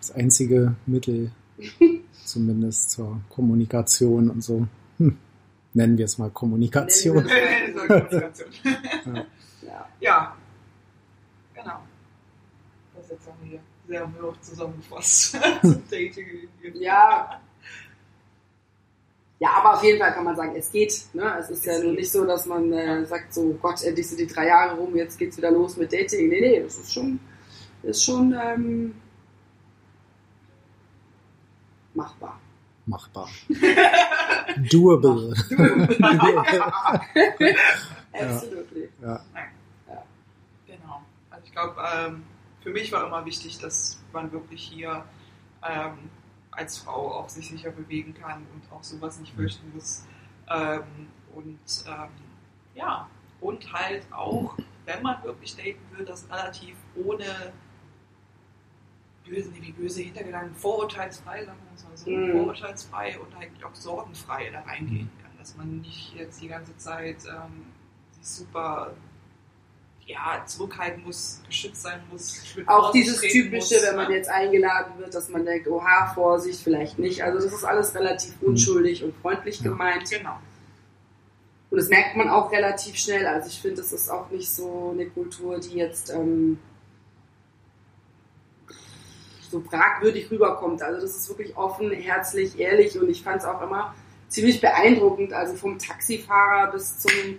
das 0.00 0.12
einzige 0.12 0.74
Mittel, 0.86 1.30
zumindest 2.24 2.90
zur 2.90 3.20
Kommunikation 3.28 4.30
und 4.30 4.42
so. 4.42 4.66
Hm. 4.98 5.16
Nennen 5.74 5.98
wir 5.98 6.04
es 6.06 6.18
mal 6.18 6.30
Kommunikation. 6.30 7.26
Kommunikation. 7.76 8.48
Ja. 9.62 9.88
ja, 10.00 10.36
genau. 11.54 11.80
Das 12.94 13.10
jetzt 13.10 13.26
haben 13.26 13.36
wir 13.42 13.50
hier 13.50 13.60
sehr 13.88 14.22
hoch 14.22 14.36
zusammengefasst. 14.40 15.38
Ja. 16.74 17.40
Ja, 19.38 19.50
aber 19.58 19.74
auf 19.74 19.82
jeden 19.84 19.98
Fall 19.98 20.14
kann 20.14 20.24
man 20.24 20.34
sagen, 20.34 20.54
es 20.56 20.72
geht. 20.72 20.94
Ne? 21.12 21.36
Es 21.38 21.50
ist 21.50 21.64
ja 21.66 21.74
Es 21.74 21.80
nun 21.82 21.90
geht. 21.90 22.00
nicht 22.00 22.12
so, 22.12 22.24
dass 22.24 22.46
man 22.46 22.72
äh, 22.72 23.04
sagt, 23.04 23.34
so 23.34 23.52
Gott, 23.60 23.82
endlich 23.82 24.08
sind 24.08 24.18
die 24.20 24.26
drei 24.26 24.46
Jahre 24.46 24.76
rum, 24.76 24.96
jetzt 24.96 25.18
geht's 25.18 25.36
wieder 25.36 25.50
los 25.50 25.76
mit 25.76 25.92
Dating. 25.92 26.28
Nee, 26.30 26.40
nee, 26.40 26.60
das 26.62 26.76
ist 26.78 26.92
schon, 26.94 27.20
ist 27.82 28.02
schon 28.02 28.34
ähm, 28.42 28.94
machbar. 31.94 32.40
Machbar. 32.86 33.28
Doable. 34.70 35.34
Absolutely. 38.12 38.88
Ja. 39.02 39.20
Genau. 40.66 41.02
Also 41.30 41.44
ich 41.44 41.52
glaube, 41.52 41.74
ähm, 41.94 42.22
für 42.62 42.70
mich 42.70 42.90
war 42.92 43.06
immer 43.06 43.24
wichtig, 43.26 43.58
dass 43.58 43.98
man 44.12 44.32
wirklich 44.32 44.62
hier 44.62 45.04
ähm, 45.68 45.98
als 46.56 46.78
Frau 46.78 47.14
auch 47.14 47.28
sich 47.28 47.48
sicher 47.48 47.70
bewegen 47.70 48.14
kann 48.14 48.46
und 48.54 48.72
auch 48.72 48.82
sowas 48.82 49.18
nicht 49.20 49.34
fürchten 49.34 49.72
muss. 49.74 50.04
Ähm, 50.48 50.82
und 51.34 51.58
ähm, 51.86 52.08
Ja, 52.74 53.08
und 53.40 53.72
halt 53.72 54.10
auch, 54.12 54.56
wenn 54.84 55.02
man 55.02 55.22
wirklich 55.22 55.56
daten 55.56 55.80
will, 55.92 56.04
das 56.04 56.28
relativ 56.30 56.76
ohne 56.94 57.52
böse, 59.24 59.50
wie 59.54 59.72
böse 59.72 60.02
Hintergedanken, 60.02 60.54
vorurteilsfrei, 60.54 61.44
sagen 61.44 61.58
wir 61.58 61.88
mal 61.88 61.96
so, 61.96 62.10
Mhm. 62.10 62.32
vorurteilsfrei 62.32 63.18
und 63.18 63.34
eigentlich 63.34 63.64
auch 63.64 63.74
sorgenfrei 63.74 64.50
da 64.50 64.60
reingehen 64.60 65.10
kann. 65.22 65.30
Dass 65.38 65.56
man 65.56 65.80
nicht 65.80 66.14
jetzt 66.14 66.40
die 66.40 66.48
ganze 66.48 66.76
Zeit 66.76 67.24
ähm, 67.26 67.66
sich 68.12 68.26
super 68.26 68.92
ja, 70.06 70.42
zurückhalten 70.46 71.02
muss, 71.02 71.42
geschützt 71.46 71.82
sein 71.82 72.00
muss. 72.10 72.40
Auch 72.66 72.92
dieses 72.92 73.20
typische, 73.20 73.74
muss, 73.74 73.82
wenn 73.82 73.96
man 73.96 74.08
ne? 74.08 74.16
jetzt 74.16 74.30
eingeladen 74.30 74.92
wird, 74.98 75.12
dass 75.12 75.28
man 75.28 75.44
denkt, 75.44 75.66
oha, 75.66 76.12
Vorsicht, 76.14 76.62
vielleicht 76.62 76.98
nicht. 76.98 77.22
Also 77.22 77.44
das 77.44 77.52
ist 77.52 77.64
alles 77.64 77.94
relativ 77.94 78.34
unschuldig 78.40 79.02
und 79.02 79.14
freundlich 79.16 79.60
Ja. 79.60 79.70
gemeint. 79.70 80.08
Genau. 80.08 80.38
Und 81.70 81.78
das 81.78 81.88
merkt 81.88 82.16
man 82.16 82.28
auch 82.28 82.52
relativ 82.52 82.96
schnell. 82.96 83.26
Also 83.26 83.48
ich 83.48 83.60
finde, 83.60 83.78
das 83.78 83.92
ist 83.92 84.08
auch 84.08 84.30
nicht 84.30 84.48
so 84.48 84.90
eine 84.94 85.06
Kultur, 85.06 85.58
die 85.58 85.74
jetzt 85.74 86.10
ähm, 86.10 86.58
so 89.50 89.60
fragwürdig 89.60 90.30
rüberkommt. 90.30 90.82
Also 90.82 91.00
das 91.00 91.16
ist 91.16 91.28
wirklich 91.28 91.56
offen, 91.56 91.90
herzlich, 91.90 92.58
ehrlich 92.60 92.96
und 92.96 93.08
ich 93.10 93.24
fand 93.24 93.38
es 93.38 93.44
auch 93.44 93.60
immer 93.60 93.92
ziemlich 94.28 94.60
beeindruckend. 94.60 95.32
Also 95.32 95.56
vom 95.56 95.80
Taxifahrer 95.80 96.70
bis 96.70 97.00
zum 97.00 97.38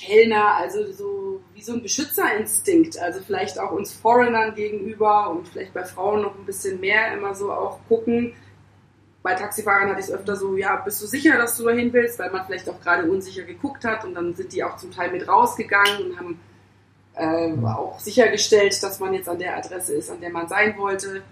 Kellner, 0.00 0.54
also 0.56 0.90
so 0.92 1.40
wie 1.54 1.62
so 1.62 1.74
ein 1.74 1.82
Beschützerinstinkt. 1.82 2.98
Also 2.98 3.20
vielleicht 3.20 3.58
auch 3.58 3.72
uns 3.72 3.92
Foreignern 3.92 4.54
gegenüber 4.54 5.30
und 5.30 5.48
vielleicht 5.48 5.74
bei 5.74 5.84
Frauen 5.84 6.22
noch 6.22 6.34
ein 6.34 6.46
bisschen 6.46 6.80
mehr 6.80 7.12
immer 7.12 7.34
so 7.34 7.52
auch 7.52 7.80
gucken. 7.88 8.34
Bei 9.22 9.34
Taxifahrern 9.34 9.90
hatte 9.90 10.00
ich 10.00 10.06
es 10.06 10.12
öfter 10.12 10.34
so, 10.34 10.56
ja, 10.56 10.76
bist 10.76 11.02
du 11.02 11.06
sicher, 11.06 11.36
dass 11.36 11.56
du 11.58 11.64
dahin 11.64 11.92
willst, 11.92 12.18
weil 12.18 12.30
man 12.30 12.46
vielleicht 12.46 12.68
auch 12.70 12.80
gerade 12.80 13.10
unsicher 13.10 13.42
geguckt 13.42 13.84
hat 13.84 14.04
und 14.04 14.14
dann 14.14 14.34
sind 14.34 14.52
die 14.52 14.64
auch 14.64 14.76
zum 14.76 14.90
Teil 14.90 15.12
mit 15.12 15.28
rausgegangen 15.28 16.06
und 16.06 16.18
haben 16.18 16.40
äh, 17.14 17.66
auch 17.66 18.00
sichergestellt, 18.00 18.82
dass 18.82 18.98
man 18.98 19.12
jetzt 19.12 19.28
an 19.28 19.38
der 19.38 19.58
Adresse 19.58 19.94
ist, 19.94 20.10
an 20.10 20.20
der 20.20 20.30
man 20.30 20.48
sein 20.48 20.76
wollte. 20.78 21.22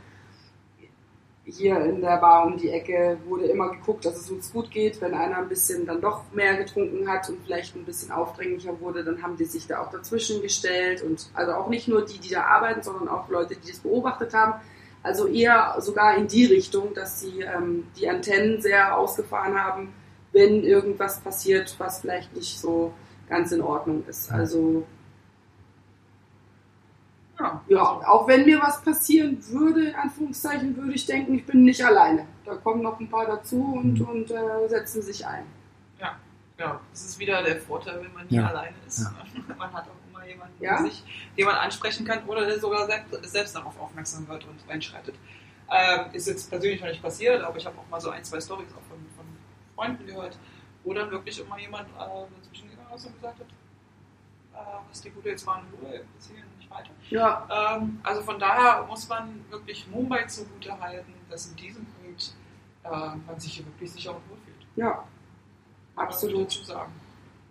Hier 1.51 1.81
in 1.81 2.03
der 2.03 2.19
Bar 2.19 2.45
um 2.45 2.59
die 2.59 2.69
Ecke 2.69 3.17
wurde 3.27 3.47
immer 3.47 3.71
geguckt, 3.71 4.05
dass 4.05 4.17
es 4.17 4.31
uns 4.31 4.53
gut 4.53 4.71
geht. 4.71 5.01
Wenn 5.01 5.15
einer 5.15 5.39
ein 5.39 5.49
bisschen 5.49 5.87
dann 5.87 6.01
doch 6.01 6.25
mehr 6.33 6.59
getrunken 6.59 7.09
hat 7.09 7.31
und 7.31 7.39
vielleicht 7.43 7.75
ein 7.75 7.87
bisschen 7.87 8.13
aufdringlicher 8.13 8.79
wurde, 8.81 9.03
dann 9.03 9.23
haben 9.23 9.37
die 9.39 9.47
sich 9.47 9.67
da 9.67 9.81
auch 9.81 9.91
dazwischen 9.91 10.43
gestellt. 10.43 11.03
Und 11.03 11.31
also 11.33 11.53
auch 11.53 11.71
nicht 11.71 11.89
nur 11.89 12.05
die, 12.05 12.19
die 12.19 12.29
da 12.29 12.43
arbeiten, 12.45 12.83
sondern 12.83 13.09
auch 13.09 13.31
Leute, 13.31 13.57
die 13.57 13.71
das 13.71 13.79
beobachtet 13.81 14.35
haben. 14.35 14.61
Also 15.03 15.27
eher 15.27 15.77
sogar 15.79 16.19
in 16.19 16.27
die 16.27 16.45
Richtung, 16.45 16.93
dass 16.93 17.21
sie 17.21 17.41
ähm, 17.41 17.87
die 17.99 18.11
Antennen 18.11 18.61
sehr 18.61 18.99
ausgefahren 18.99 19.55
haben, 19.59 19.95
wenn 20.33 20.63
irgendwas 20.63 21.21
passiert, 21.21 21.75
was 21.79 22.01
vielleicht 22.01 22.37
nicht 22.37 22.61
so 22.61 22.93
ganz 23.27 23.53
in 23.53 23.63
Ordnung 23.63 24.05
ist. 24.07 24.31
Also 24.31 24.85
Ja, 27.39 27.63
ja, 27.69 27.79
also, 27.83 28.07
auch 28.07 28.27
wenn 28.29 28.45
mir 28.45 28.61
was 28.61 28.83
passieren 28.83 29.39
würde, 29.51 29.89
in 29.91 29.95
Anführungszeichen, 29.95 30.77
würde 30.77 30.93
ich 30.93 31.07
denken, 31.07 31.35
ich 31.35 31.47
bin 31.47 31.65
nicht 31.65 31.85
alleine. 31.85 32.27
Da 32.45 32.57
kommen 32.57 32.83
noch 32.83 32.99
ein 32.99 33.09
paar 33.09 33.27
dazu 33.27 33.63
und, 33.77 33.95
Mhm. 34.01 34.09
und 34.09 34.31
äh, 34.31 34.69
setzen 34.69 35.03
sich 35.03 35.25
ein. 35.27 35.45
ja, 36.61 36.81
das 36.91 37.05
ist 37.05 37.19
wieder 37.21 37.41
der 37.45 37.61
Vorteil, 37.61 38.03
wenn 38.03 38.13
man 38.13 38.27
nie 38.27 38.35
Ja. 38.35 38.49
alleine 38.49 38.75
ist. 38.85 38.99
Ja. 39.03 39.13
Man 39.57 39.73
hat 39.73 39.85
auch 39.85 40.11
immer 40.11 40.27
jemanden, 40.27 40.61
Ja. 40.61 40.79
der 40.83 40.91
sich, 40.91 41.05
den 41.37 41.47
man 41.47 41.55
ansprechen 41.55 42.05
kann 42.05 42.25
oder 42.27 42.47
der 42.47 42.59
sogar 42.59 42.85
selbst, 42.87 43.31
selbst 43.31 43.55
darauf 43.55 43.79
aufmerksam 43.79 44.27
wird 44.27 44.45
und 44.45 44.59
einschreitet. 44.69 45.15
Ähm, 45.71 46.07
ist 46.13 46.27
jetzt 46.27 46.51
persönlich 46.51 46.81
noch 46.81 46.89
nicht 46.89 47.01
passiert, 47.01 47.45
aber 47.45 47.57
ich 47.59 47.65
habe 47.65 47.79
auch 47.79 47.89
mal 47.89 48.01
so 48.01 48.11
ein, 48.11 48.25
zwei 48.25 48.41
Stories 48.41 48.71
auch 48.73 48.83
von, 48.91 48.99
von 49.17 49.25
Freunden 49.77 50.05
gehört, 50.05 50.37
wo 50.83 50.93
dann 50.95 51.09
wirklich 51.13 51.39
immer 51.41 51.59
jemand 51.61 51.87
äh, 51.91 52.27
dazwischen 52.43 52.71
gegangen 52.71 52.89
ist 52.93 53.07
und 53.07 53.15
gesagt 53.15 53.39
hat, 53.39 53.47
äh, 54.55 54.79
was 54.91 55.01
die 55.01 55.11
Gute 55.11 55.29
jetzt 55.29 55.47
war 55.47 55.61
in 55.63 55.79
Ruhe, 55.79 56.01
hierhin 56.27 56.45
nicht 56.69 56.79
weiter. 56.79 56.91
Ja, 57.11 57.77
Ähm, 57.77 58.01
also 58.03 58.23
von 58.23 58.39
daher 58.39 58.85
muss 58.87 59.09
man 59.09 59.41
wirklich 59.51 59.87
Mumbai 59.89 60.25
zugute 60.27 60.79
halten, 60.81 61.13
dass 61.31 61.47
in 61.49 61.57
diesem 61.57 61.87
Punkt 61.87 62.33
äh, 62.85 62.89
man 63.27 63.39
sich 63.39 63.55
hier 63.55 63.67
wirklich 63.67 63.93
sicher 63.93 64.11
und 64.11 64.23
wohlfühlt. 64.31 64.67
ja, 64.77 64.91
Kann 64.91 65.05
man 65.97 66.07
absolut. 66.07 66.47
dazu 66.47 66.65
sagen. 66.65 66.93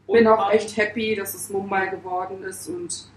bin 0.07 0.26
Und 0.26 0.28
auch 0.34 0.38
man- 0.45 0.51
echt 0.51 0.78
happy, 0.78 1.15
dass 1.15 1.34
es 1.34 1.49
Mumbai 1.49 1.88
geworden 1.88 2.43
ist 2.43 2.68
und 2.70 3.09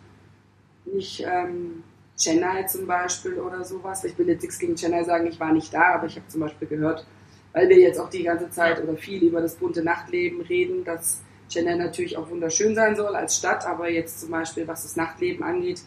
nicht 0.86 1.20
ähm, 1.26 1.82
Chennai 2.18 2.64
zum 2.64 2.86
Beispiel 2.86 3.38
oder 3.38 3.64
sowas. 3.64 4.04
Ich 4.04 4.16
will 4.18 4.28
jetzt 4.28 4.42
nichts 4.42 4.58
gegen 4.58 4.74
Chennai 4.74 5.04
sagen, 5.04 5.26
ich 5.26 5.38
war 5.38 5.52
nicht 5.52 5.72
da, 5.72 5.94
aber 5.94 6.06
ich 6.06 6.16
habe 6.16 6.26
zum 6.28 6.40
Beispiel 6.40 6.68
gehört, 6.68 7.06
weil 7.52 7.68
wir 7.68 7.78
jetzt 7.78 7.98
auch 7.98 8.10
die 8.10 8.22
ganze 8.24 8.50
Zeit 8.50 8.82
oder 8.82 8.96
viel 8.96 9.22
über 9.22 9.40
das 9.40 9.54
bunte 9.56 9.82
Nachtleben 9.82 10.40
reden, 10.42 10.84
dass 10.84 11.22
Chennai 11.48 11.74
natürlich 11.76 12.16
auch 12.16 12.28
wunderschön 12.28 12.74
sein 12.74 12.94
soll 12.96 13.14
als 13.16 13.36
Stadt, 13.36 13.66
aber 13.66 13.88
jetzt 13.90 14.20
zum 14.20 14.30
Beispiel, 14.30 14.66
was 14.68 14.82
das 14.82 14.96
Nachtleben 14.96 15.42
angeht, 15.44 15.82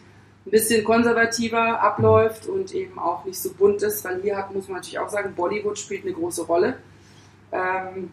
ein 0.46 0.50
bisschen 0.50 0.84
konservativer 0.84 1.80
abläuft 1.80 2.46
und 2.46 2.74
eben 2.74 2.98
auch 2.98 3.24
nicht 3.24 3.40
so 3.40 3.52
bunt 3.52 3.82
ist, 3.82 4.04
weil 4.04 4.20
hier 4.22 4.36
hat, 4.36 4.54
muss 4.54 4.68
man 4.68 4.76
natürlich 4.76 4.98
auch 4.98 5.08
sagen, 5.08 5.34
Bollywood 5.34 5.78
spielt 5.78 6.04
eine 6.04 6.12
große 6.12 6.44
Rolle. 6.44 6.76
Ähm, 7.52 8.10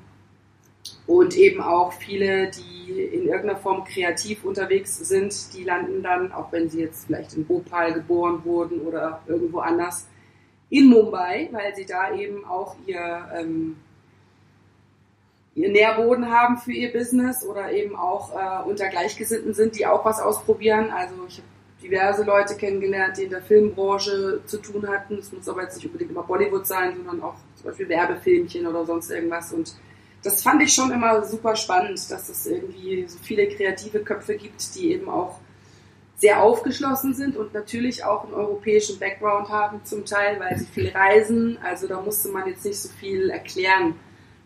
und 1.08 1.36
eben 1.36 1.62
auch 1.62 1.94
viele, 1.94 2.50
die 2.52 2.92
in 2.92 3.28
irgendeiner 3.28 3.58
Form 3.58 3.84
kreativ 3.84 4.44
unterwegs 4.44 4.98
sind, 4.98 5.54
die 5.54 5.64
landen 5.64 6.02
dann, 6.02 6.32
auch 6.32 6.52
wenn 6.52 6.70
sie 6.70 6.82
jetzt 6.82 7.06
vielleicht 7.06 7.34
in 7.34 7.46
Bhopal 7.46 7.94
geboren 7.94 8.42
wurden 8.44 8.82
oder 8.82 9.22
irgendwo 9.28 9.60
anders, 9.60 10.08
in 10.70 10.88
Mumbai, 10.88 11.50
weil 11.52 11.76
sie 11.76 11.86
da 11.86 12.16
eben 12.16 12.46
auch 12.46 12.76
ihr, 12.86 13.30
ähm, 13.36 13.76
ihr 15.54 15.70
Nährboden 15.70 16.32
haben 16.32 16.58
für 16.58 16.72
ihr 16.72 16.94
Business 16.94 17.44
oder 17.44 17.72
eben 17.72 17.96
auch 17.96 18.32
äh, 18.34 18.70
unter 18.70 18.88
Gleichgesinnten 18.88 19.54
sind, 19.54 19.78
die 19.78 19.86
auch 19.86 20.06
was 20.06 20.22
ausprobieren. 20.22 20.92
Also 20.92 21.14
ich 21.28 21.38
habe 21.38 21.51
diverse 21.82 22.24
Leute 22.24 22.56
kennengelernt, 22.56 23.18
die 23.18 23.24
in 23.24 23.30
der 23.32 23.42
Filmbranche 23.42 24.42
zu 24.46 24.58
tun 24.58 24.88
hatten. 24.88 25.18
Es 25.18 25.32
muss 25.32 25.48
aber 25.50 25.64
jetzt 25.64 25.76
nicht 25.76 25.86
unbedingt 25.86 26.12
immer 26.12 26.24
Bollywood 26.24 26.66
sein, 26.68 26.96
sondern 26.96 27.22
auch 27.22 27.36
zum 27.56 27.66
Beispiel 27.68 27.90
Werbefilmchen 27.90 28.68
oder 28.68 28.86
sonst 28.86 29.10
irgendwas. 29.10 29.52
Und 29.52 29.74
das 30.24 30.44
fand 30.44 30.62
ich 30.62 30.74
schon 30.74 30.92
immer 30.92 31.24
super 31.24 31.56
spannend, 31.56 32.00
dass 32.12 32.30
es 32.30 32.46
irgendwie 32.46 33.06
so 33.08 33.18
viele 33.22 33.48
kreative 33.48 34.00
Köpfe 34.02 34.36
gibt, 34.36 34.76
die 34.76 34.92
eben 34.94 35.10
auch 35.10 35.40
sehr 36.18 36.44
aufgeschlossen 36.44 37.16
sind 37.16 37.36
und 37.36 37.52
natürlich 37.56 38.04
auch 38.06 38.26
einen 38.26 38.36
europäischen 38.36 39.00
Background 39.00 39.50
haben 39.50 39.84
zum 39.84 40.06
Teil, 40.06 40.40
weil 40.40 40.56
sie 40.60 40.66
viel 40.66 40.90
reisen. 40.90 41.58
Also 41.64 41.88
da 41.88 42.00
musste 42.00 42.30
man 42.30 42.48
jetzt 42.48 42.64
nicht 42.64 42.80
so 42.80 42.90
viel 42.90 43.32
erklären. 43.32 43.96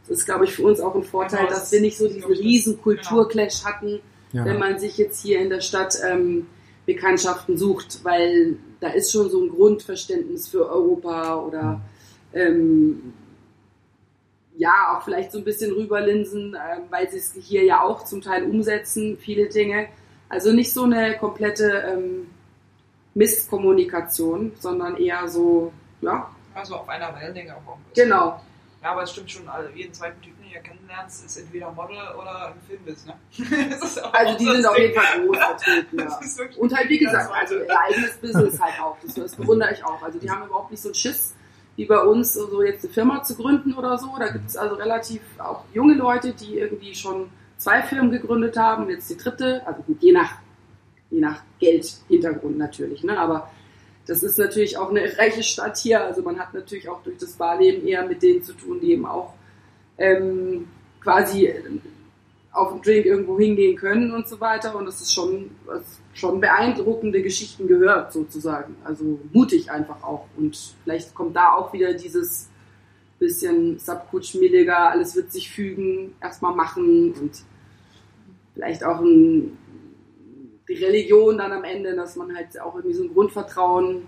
Das 0.08 0.20
ist, 0.20 0.26
glaube 0.26 0.46
ich, 0.46 0.54
für 0.54 0.64
uns 0.64 0.80
auch 0.80 0.96
ein 0.96 1.04
Vorteil, 1.04 1.40
Genau, 1.40 1.50
das 1.50 1.64
dass 1.64 1.72
wir 1.74 1.82
nicht 1.82 1.98
so 1.98 2.08
diesen 2.08 2.32
riesen 2.32 2.82
Kulturclash 2.82 3.66
hatten, 3.66 4.00
Ja. 4.32 4.46
wenn 4.46 4.58
man 4.58 4.80
sich 4.80 4.98
jetzt 4.98 5.22
hier 5.22 5.40
in 5.40 5.50
der 5.50 5.60
Stadt 5.60 5.98
ähm, 6.08 6.48
Bekanntschaften 6.86 7.58
sucht, 7.58 8.04
weil 8.04 8.58
da 8.80 8.90
ist 8.90 9.12
schon 9.12 9.30
so 9.30 9.42
ein 9.42 9.50
Grundverständnis 9.50 10.48
für 10.48 10.70
Europa 10.70 11.36
oder 11.38 11.82
ähm, 12.34 13.14
ja, 14.58 14.96
auch 14.96 15.04
vielleicht 15.04 15.32
so 15.32 15.40
ein 15.40 15.44
bisschen 15.44 15.74
rüberlinsen, 15.74 16.56
ähm, 16.56 16.84
weil 16.90 17.10
sie 17.10 17.18
es 17.18 17.34
hier 17.34 17.64
ja 17.64 17.82
auch 17.82 18.06
zum 18.06 18.22
Teil 18.22 18.44
umsetzen, 18.44 19.18
viele 19.18 19.50
Dinge. 19.50 19.88
Also 20.30 20.52
nicht 20.54 20.74
so 20.74 20.84
eine 20.84 21.18
komplette 21.18 21.84
ähm, 21.88 22.28
Mistkommunikation, 23.14 24.54
sondern 24.60 24.98
eher 24.98 25.28
so, 25.28 25.72
ja, 26.02 26.30
Also 26.54 26.76
auf 26.76 26.90
einer 26.90 27.14
Wellenlänge 27.16 27.56
auch. 27.56 27.74
ein 27.76 27.80
genau. 27.94 28.42
Ja, 28.82 28.92
aber 28.92 29.04
es 29.04 29.12
stimmt 29.12 29.32
schon, 29.32 29.48
also 29.48 29.70
jeden 29.74 29.94
zweiten 29.94 30.22
Typen, 30.22 30.35
du 30.56 30.70
kennenlernst, 30.70 31.26
ist 31.26 31.38
entweder 31.38 31.72
Model 31.72 31.97
oder 32.20 32.53
im 32.53 32.62
Filmbiss, 32.68 33.06
ne? 33.06 33.14
Also 34.12 34.38
die 34.38 34.45
sind 34.45 34.66
auf 34.66 34.78
jeden 34.78 34.93
Fall 34.93 35.26
groß 35.26 35.38
vertreten, 35.62 35.99
ja. 35.99 36.20
Und 36.58 36.76
halt, 36.76 36.89
wie 36.89 36.97
gesagt, 36.97 37.32
also 37.34 37.56
ihr 37.56 37.80
eigenes 37.80 38.18
Business 38.18 38.60
halt 38.60 38.82
auch. 38.82 38.97
Das, 39.03 39.14
das 39.14 39.36
bewundere 39.36 39.74
ich 39.74 39.84
auch. 39.84 40.01
Also 40.01 40.20
die 40.20 40.30
haben 40.30 40.45
überhaupt 40.45 40.72
nicht 40.72 40.82
so 40.82 40.89
einen 40.89 40.95
Schiss 40.95 41.36
wie 41.76 41.86
bei 41.86 41.99
uns, 41.99 42.34
so 42.34 42.64
jetzt 42.64 42.86
eine 42.86 42.93
Firma 42.93 43.24
zu 43.24 43.36
gründen 43.36 43.74
oder 43.74 43.97
so. 43.97 44.16
Da 44.18 44.30
gibt 44.30 44.47
es 44.47 44.56
also 44.56 44.76
relativ 44.76 45.22
auch 45.38 45.66
junge 45.74 45.93
Leute, 45.93 46.34
die 46.34 46.58
irgendwie 46.58 46.95
schon 46.95 47.30
zwei 47.58 47.82
Firmen 47.84 48.12
gegründet 48.12 48.58
haben, 48.58 48.89
jetzt 48.89 49.10
die 49.10 49.18
dritte, 49.18 49.66
also 49.66 49.82
gut, 49.84 50.01
je 50.01 50.12
nach, 50.12 50.38
je 51.10 51.20
nach 51.20 51.41
Geldhintergrund 51.60 52.58
natürlich, 52.58 53.03
ne? 53.03 53.18
aber 53.18 53.49
das 54.08 54.22
ist 54.22 54.38
natürlich 54.38 54.78
auch 54.78 54.89
eine 54.89 55.18
reiche 55.18 55.41
Stadt 55.41 55.78
hier, 55.78 56.03
also 56.03 56.22
man 56.22 56.39
hat 56.39 56.53
natürlich 56.53 56.88
auch 56.89 57.01
durch 57.03 57.18
das 57.18 57.34
Barleben 57.34 57.88
eher 57.88 58.06
mit 58.06 58.22
denen 58.22 58.43
zu 58.43 58.53
tun, 58.53 58.80
die 58.80 58.91
eben 58.91 59.06
auch 59.06 59.34
ähm, 59.98 60.68
quasi 61.02 61.54
auf 62.52 62.72
einen 62.72 62.82
Drink 62.82 63.06
irgendwo 63.06 63.38
hingehen 63.38 63.76
können 63.76 64.12
und 64.12 64.28
so 64.28 64.39
weiter. 64.39 64.76
Und 64.76 64.86
das 64.86 65.02
ist 65.02 65.14
schon, 65.14 65.52
das 65.68 66.00
schon 66.14 66.39
beeindruckende 66.39 67.22
Geschichten 67.22 67.68
gehört 67.68 68.14
sozusagen, 68.14 68.76
also 68.84 69.20
mutig 69.34 69.72
einfach 69.72 70.02
auch. 70.04 70.26
Und 70.38 70.76
vielleicht 70.84 71.14
kommt 71.14 71.36
da 71.36 71.54
auch 71.54 71.74
wieder 71.74 71.93
dieses 71.93 72.50
bisschen 73.20 73.80
Subkutsch-milliger, 73.80 74.89
alles 74.91 75.16
wird 75.16 75.32
sich 75.32 75.50
fügen, 75.50 76.16
erstmal 76.22 76.54
machen 76.54 77.14
und 77.14 77.32
vielleicht 78.54 78.84
auch 78.84 79.00
ein, 79.00 79.58
die 80.68 80.74
Religion 80.74 81.38
dann 81.38 81.52
am 81.52 81.64
Ende, 81.64 81.96
dass 81.96 82.16
man 82.16 82.36
halt 82.36 82.60
auch 82.60 82.76
irgendwie 82.76 82.96
so 82.96 83.04
ein 83.04 83.14
Grundvertrauen 83.14 84.04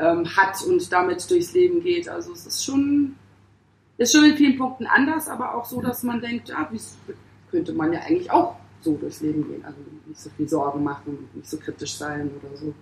ähm, 0.00 0.36
hat 0.36 0.62
und 0.62 0.90
damit 0.92 1.30
durchs 1.30 1.52
Leben 1.52 1.82
geht. 1.82 2.08
Also 2.08 2.32
es 2.32 2.46
ist 2.46 2.64
schon, 2.64 3.16
ist 3.98 4.12
schon 4.12 4.24
in 4.24 4.36
vielen 4.36 4.58
Punkten 4.58 4.86
anders, 4.86 5.28
aber 5.28 5.54
auch 5.54 5.64
so, 5.64 5.80
dass 5.80 6.02
man 6.02 6.20
denkt, 6.20 6.52
ah, 6.54 6.68
wie 6.70 6.78
könnte 6.78 7.20
könnte 7.50 7.72
man 7.72 7.92
ja 7.92 8.00
eigentlich 8.00 8.30
auch 8.30 8.56
so 8.80 8.96
durchs 8.96 9.20
Leben 9.20 9.46
gehen. 9.46 9.64
Also 9.64 9.78
nicht 10.06 10.20
so 10.20 10.30
viel 10.30 10.48
Sorgen 10.48 10.82
machen, 10.82 11.28
nicht 11.34 11.48
so 11.48 11.56
kritisch 11.56 11.96
sein 11.96 12.30
oder 12.40 12.56
so. 12.56 12.74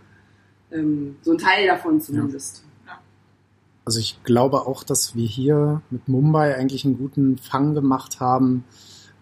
Ähm, 0.73 1.17
so 1.23 1.33
ein 1.33 1.39
Teil 1.39 1.67
davon 1.67 2.01
zumindest. 2.01 2.65
Ja. 2.87 2.99
Also 3.85 4.01
ich 4.01 4.23
glaube 4.25 4.67
auch, 4.67 4.83
dass 4.85 5.15
wir 5.15 5.27
hier 5.27 5.83
mit 5.91 6.09
Mumbai 6.09 6.57
eigentlich 6.57 6.85
einen 6.85 6.99
guten 6.99 7.39
Fang 7.39 7.75
gemacht 7.75 8.21
haben 8.21 8.65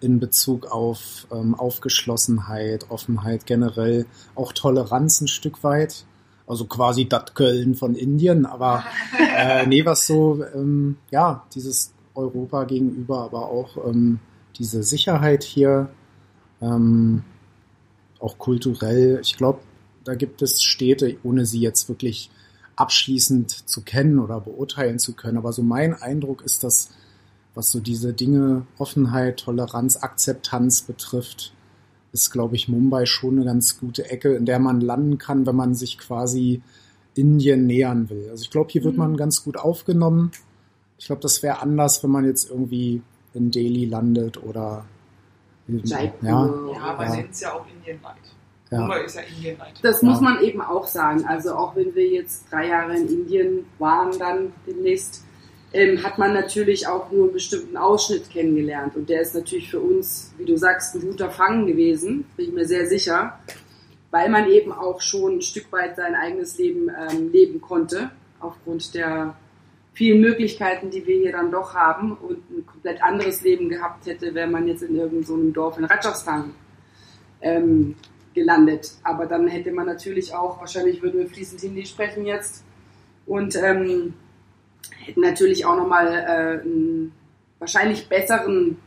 in 0.01 0.18
Bezug 0.18 0.66
auf 0.66 1.26
ähm, 1.30 1.55
Aufgeschlossenheit, 1.55 2.90
Offenheit 2.90 3.47
generell, 3.47 4.07
auch 4.34 4.53
Toleranz 4.53 5.20
ein 5.20 5.28
Stück 5.28 5.62
weit. 5.62 6.05
Also 6.47 6.64
quasi 6.66 7.09
das 7.09 7.34
Köln 7.34 7.74
von 7.74 7.95
Indien, 7.95 8.47
aber 8.47 8.84
äh, 9.18 9.66
nee, 9.68 9.84
was 9.84 10.07
so, 10.07 10.45
ähm, 10.55 10.97
ja, 11.11 11.47
dieses 11.55 11.93
Europa 12.14 12.64
gegenüber, 12.64 13.20
aber 13.20 13.49
auch 13.49 13.76
ähm, 13.86 14.18
diese 14.59 14.82
Sicherheit 14.82 15.45
hier, 15.45 15.88
ähm, 16.61 17.24
auch 18.20 18.38
kulturell. 18.38 19.18
Ich 19.22 19.36
glaube, 19.36 19.61
da 20.05 20.14
gibt 20.14 20.43
es 20.43 20.62
Städte, 20.62 21.16
ohne 21.22 21.47
sie 21.47 21.61
jetzt 21.61 21.88
wirklich 21.88 22.30
abschließend 22.76 23.68
zu 23.68 23.82
kennen 23.82 24.18
oder 24.18 24.40
beurteilen 24.40 24.99
zu 24.99 25.14
können. 25.14 25.38
Aber 25.38 25.53
so 25.53 25.62
mein 25.62 25.95
Eindruck 25.95 26.43
ist, 26.43 26.64
dass 26.64 26.90
was 27.55 27.70
so 27.70 27.80
diese 27.80 28.12
Dinge 28.14 28.66
Offenheit, 28.78 29.40
Toleranz, 29.40 29.97
Akzeptanz 29.97 30.82
betrifft, 30.82 31.53
ist, 32.12 32.30
glaube 32.30 32.56
ich, 32.56 32.68
Mumbai 32.68 33.06
schon 33.06 33.36
eine 33.36 33.44
ganz 33.44 33.78
gute 33.80 34.10
Ecke, 34.10 34.34
in 34.34 34.44
der 34.44 34.58
man 34.58 34.80
landen 34.80 35.18
kann, 35.18 35.46
wenn 35.46 35.56
man 35.56 35.74
sich 35.74 35.98
quasi 35.98 36.62
Indien 37.14 37.66
nähern 37.66 38.08
will. 38.10 38.28
Also 38.30 38.42
ich 38.42 38.50
glaube, 38.50 38.70
hier 38.70 38.84
wird 38.84 38.94
Mhm. 38.94 39.00
man 39.00 39.16
ganz 39.16 39.44
gut 39.44 39.56
aufgenommen. 39.56 40.30
Ich 40.98 41.06
glaube, 41.06 41.22
das 41.22 41.42
wäre 41.42 41.60
anders, 41.60 42.02
wenn 42.02 42.10
man 42.10 42.24
jetzt 42.24 42.50
irgendwie 42.50 43.02
in 43.34 43.50
Delhi 43.50 43.86
landet 43.86 44.42
oder 44.42 44.84
Jaipur. 45.68 46.18
ja, 46.28 46.30
Ja, 46.30 46.80
aber 46.82 47.04
Ja. 47.04 47.16
nennen 47.16 47.28
es 47.30 47.40
ja 47.40 47.52
auch 47.54 47.64
Indienlight. 47.66 48.16
ja. 48.70 48.80
Mumbai 48.80 49.04
ist 49.04 49.16
ja 49.16 49.22
Indienlight. 49.22 49.74
Das 49.82 50.02
Ja. 50.02 50.08
muss 50.08 50.20
man 50.20 50.40
eben 50.42 50.60
auch 50.60 50.86
sagen. 50.86 51.24
Also 51.24 51.54
auch 51.54 51.74
wenn 51.76 51.94
wir 51.94 52.06
jetzt 52.08 52.44
drei 52.50 52.68
Jahre 52.68 52.96
in 52.96 53.08
Indien 53.08 53.64
waren, 53.78 54.16
dann 54.18 54.52
demnächst, 54.66 55.24
ähm, 55.72 56.02
hat 56.02 56.18
man 56.18 56.34
natürlich 56.34 56.86
auch 56.86 57.10
nur 57.10 57.24
einen 57.24 57.32
bestimmten 57.32 57.76
Ausschnitt 57.76 58.28
kennengelernt. 58.30 58.96
Und 58.96 59.08
der 59.08 59.22
ist 59.22 59.34
natürlich 59.34 59.70
für 59.70 59.80
uns, 59.80 60.32
wie 60.36 60.44
du 60.44 60.56
sagst, 60.56 60.94
ein 60.94 61.00
guter 61.00 61.30
Fang 61.30 61.66
gewesen, 61.66 62.24
bin 62.36 62.46
ich 62.46 62.52
mir 62.52 62.66
sehr 62.66 62.86
sicher, 62.86 63.38
weil 64.10 64.28
man 64.28 64.50
eben 64.50 64.72
auch 64.72 65.00
schon 65.00 65.38
ein 65.38 65.42
Stück 65.42 65.72
weit 65.72 65.96
sein 65.96 66.14
eigenes 66.14 66.58
Leben 66.58 66.88
ähm, 66.90 67.32
leben 67.32 67.60
konnte, 67.60 68.10
aufgrund 68.40 68.94
der 68.94 69.36
vielen 69.94 70.20
Möglichkeiten, 70.20 70.90
die 70.90 71.06
wir 71.06 71.16
hier 71.16 71.32
dann 71.32 71.50
doch 71.50 71.74
haben 71.74 72.12
und 72.16 72.38
ein 72.50 72.66
komplett 72.66 73.02
anderes 73.02 73.42
Leben 73.42 73.68
gehabt 73.68 74.06
hätte, 74.06 74.34
wenn 74.34 74.50
man 74.50 74.66
jetzt 74.66 74.82
in 74.82 74.96
irgendeinem 74.96 75.24
so 75.24 75.50
Dorf 75.52 75.78
in 75.78 75.84
Rajasthan 75.84 76.54
ähm, 77.40 77.94
gelandet. 78.34 78.92
Aber 79.02 79.26
dann 79.26 79.48
hätte 79.48 79.72
man 79.72 79.86
natürlich 79.86 80.34
auch, 80.34 80.60
wahrscheinlich 80.60 81.02
würden 81.02 81.20
wir 81.20 81.28
fließend 81.28 81.60
Hindi 81.60 81.84
sprechen 81.84 82.26
jetzt 82.26 82.64
und 83.26 83.54
ähm, 83.56 84.14
hätten 85.07 85.20
natürlich 85.20 85.64
auch 85.66 85.76
nochmal 85.76 86.09
äh, 86.09 86.62
einen 86.62 87.12
wahrscheinlich 87.59 88.09
besseren 88.09 88.78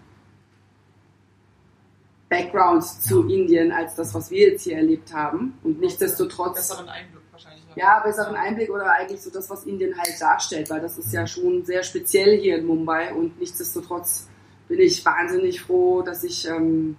Background 2.29 2.83
zu 2.83 3.27
Ja. 3.27 3.35
Indien 3.35 3.71
als 3.71 3.95
das, 3.95 4.13
was 4.13 4.31
wir 4.31 4.51
jetzt 4.51 4.63
hier 4.63 4.77
erlebt 4.77 5.13
haben. 5.13 5.57
Und 5.63 5.79
nichtsdestotrotz 5.79 6.55
Besseren 6.55 6.89
Einblick 6.89 7.21
wahrscheinlich. 7.31 7.63
ja, 7.75 7.99
besseren 7.99 8.35
Einblick 8.35 8.69
oder 8.69 8.91
eigentlich 8.91 9.21
so 9.21 9.29
das, 9.29 9.49
was 9.49 9.65
Indien 9.65 9.97
halt 9.97 10.19
darstellt, 10.19 10.69
weil 10.69 10.81
das 10.81 10.97
ist 10.97 11.13
ja 11.13 11.27
schon 11.27 11.63
sehr 11.65 11.83
speziell 11.83 12.39
hier 12.39 12.57
in 12.57 12.65
Mumbai 12.65 13.13
und 13.13 13.39
nichtsdestotrotz 13.39 14.27
bin 14.67 14.79
ich 14.79 15.05
wahnsinnig 15.05 15.61
froh, 15.61 16.01
dass 16.01 16.23
ich 16.23 16.47
ähm, 16.47 16.97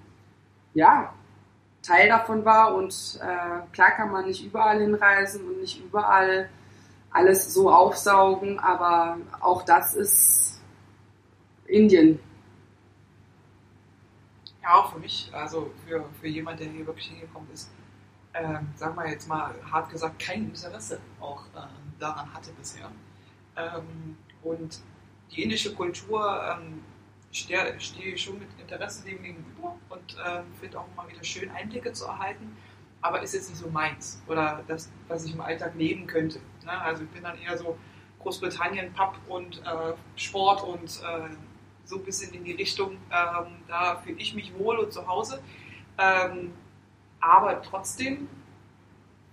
ja 0.74 1.12
Teil 1.82 2.08
davon 2.08 2.44
war 2.44 2.74
und 2.74 3.18
äh, 3.20 3.72
klar 3.72 3.90
kann 3.96 4.10
man 4.10 4.26
nicht 4.26 4.44
überall 4.44 4.80
hinreisen 4.80 5.46
und 5.46 5.60
nicht 5.60 5.84
überall 5.84 6.48
alles 7.16 7.54
so 7.54 7.70
aufsaugen, 7.70 8.58
aber 8.58 9.16
auch 9.40 9.62
das 9.62 9.94
ist 9.94 10.60
Indien. 11.66 12.20
Ja, 14.62 14.74
auch 14.74 14.92
für 14.92 14.98
mich, 14.98 15.30
also 15.32 15.70
für, 15.86 16.04
für 16.20 16.28
jemand, 16.28 16.60
der 16.60 16.68
hier 16.68 16.86
wirklich 16.86 17.06
hingekommen 17.06 17.48
ist, 17.54 17.70
ähm, 18.34 18.68
sagen 18.74 18.94
wir 18.96 19.08
jetzt 19.08 19.28
mal 19.28 19.54
hart 19.70 19.88
gesagt, 19.90 20.18
kein 20.18 20.44
Interesse 20.44 21.00
auch 21.18 21.46
ähm, 21.56 21.94
daran 21.98 22.32
hatte 22.34 22.52
bisher. 22.52 22.90
Ähm, 23.56 24.18
und 24.42 24.80
die 25.30 25.42
indische 25.42 25.74
Kultur 25.74 26.20
ähm, 26.52 26.82
stehe 27.32 27.74
ich 27.76 28.22
schon 28.22 28.38
mit 28.38 28.48
Interesse 28.60 29.04
dem 29.04 29.22
gegenüber 29.22 29.74
und 29.88 30.16
ähm, 30.26 30.44
finde 30.60 30.80
auch 30.80 30.86
immer 30.92 31.08
wieder 31.10 31.24
schön, 31.24 31.48
Einblicke 31.50 31.92
zu 31.92 32.04
erhalten, 32.04 32.54
aber 33.00 33.22
ist 33.22 33.32
jetzt 33.32 33.48
nicht 33.48 33.58
so 33.58 33.70
meins 33.70 34.22
oder 34.28 34.62
das, 34.68 34.90
was 35.08 35.24
ich 35.24 35.32
im 35.32 35.40
Alltag 35.40 35.74
leben 35.76 36.06
könnte. 36.06 36.40
Ne? 36.66 36.80
Also 36.80 37.04
ich 37.04 37.10
bin 37.10 37.22
dann 37.22 37.38
eher 37.38 37.56
so 37.56 37.78
Großbritannien, 38.20 38.92
Pub 38.92 39.18
und 39.28 39.62
äh, 39.64 39.94
Sport 40.16 40.62
und 40.64 41.00
äh, 41.02 41.30
so 41.84 41.96
ein 41.96 42.04
bisschen 42.04 42.34
in 42.34 42.44
die 42.44 42.52
Richtung, 42.52 42.96
ähm, 43.10 43.46
da 43.68 43.96
fühle 43.96 44.18
ich 44.18 44.34
mich 44.34 44.52
wohl 44.58 44.78
und 44.78 44.92
zu 44.92 45.06
Hause. 45.06 45.40
Ähm, 45.98 46.52
aber 47.20 47.62
trotzdem 47.62 48.28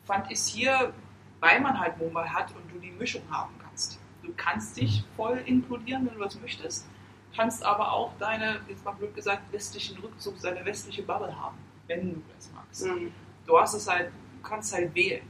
fand 0.06 0.28
ich 0.28 0.38
es 0.38 0.48
hier, 0.48 0.94
weil 1.40 1.60
man 1.60 1.80
halt 1.80 1.98
Mumbai 1.98 2.28
hat 2.28 2.54
und 2.56 2.72
du 2.72 2.80
die 2.80 2.92
Mischung 2.92 3.24
haben 3.32 3.54
kannst. 3.62 4.00
Du 4.22 4.32
kannst 4.38 4.78
dich 4.78 5.04
voll 5.18 5.42
inkludieren, 5.46 6.08
wenn 6.08 6.18
du 6.18 6.24
das 6.24 6.40
möchtest, 6.40 6.88
kannst 7.36 7.64
aber 7.66 7.92
auch 7.92 8.14
deine, 8.20 8.60
jetzt 8.68 8.86
mal 8.86 8.92
blöd 8.92 9.16
gesagt, 9.16 9.52
westlichen 9.52 9.98
Rückzug, 10.00 10.40
deine 10.42 10.64
westliche 10.64 11.04
Bubble 11.04 11.36
haben, 11.36 11.58
wenn 11.88 12.14
du 12.14 12.24
das 12.36 12.52
magst. 12.54 12.86
Mhm. 12.86 13.12
Du 13.46 13.60
hast 13.60 13.74
es 13.74 13.90
halt, 13.90 14.10
du 14.10 14.48
kannst 14.48 14.74
halt 14.74 14.94
wählen, 14.96 15.28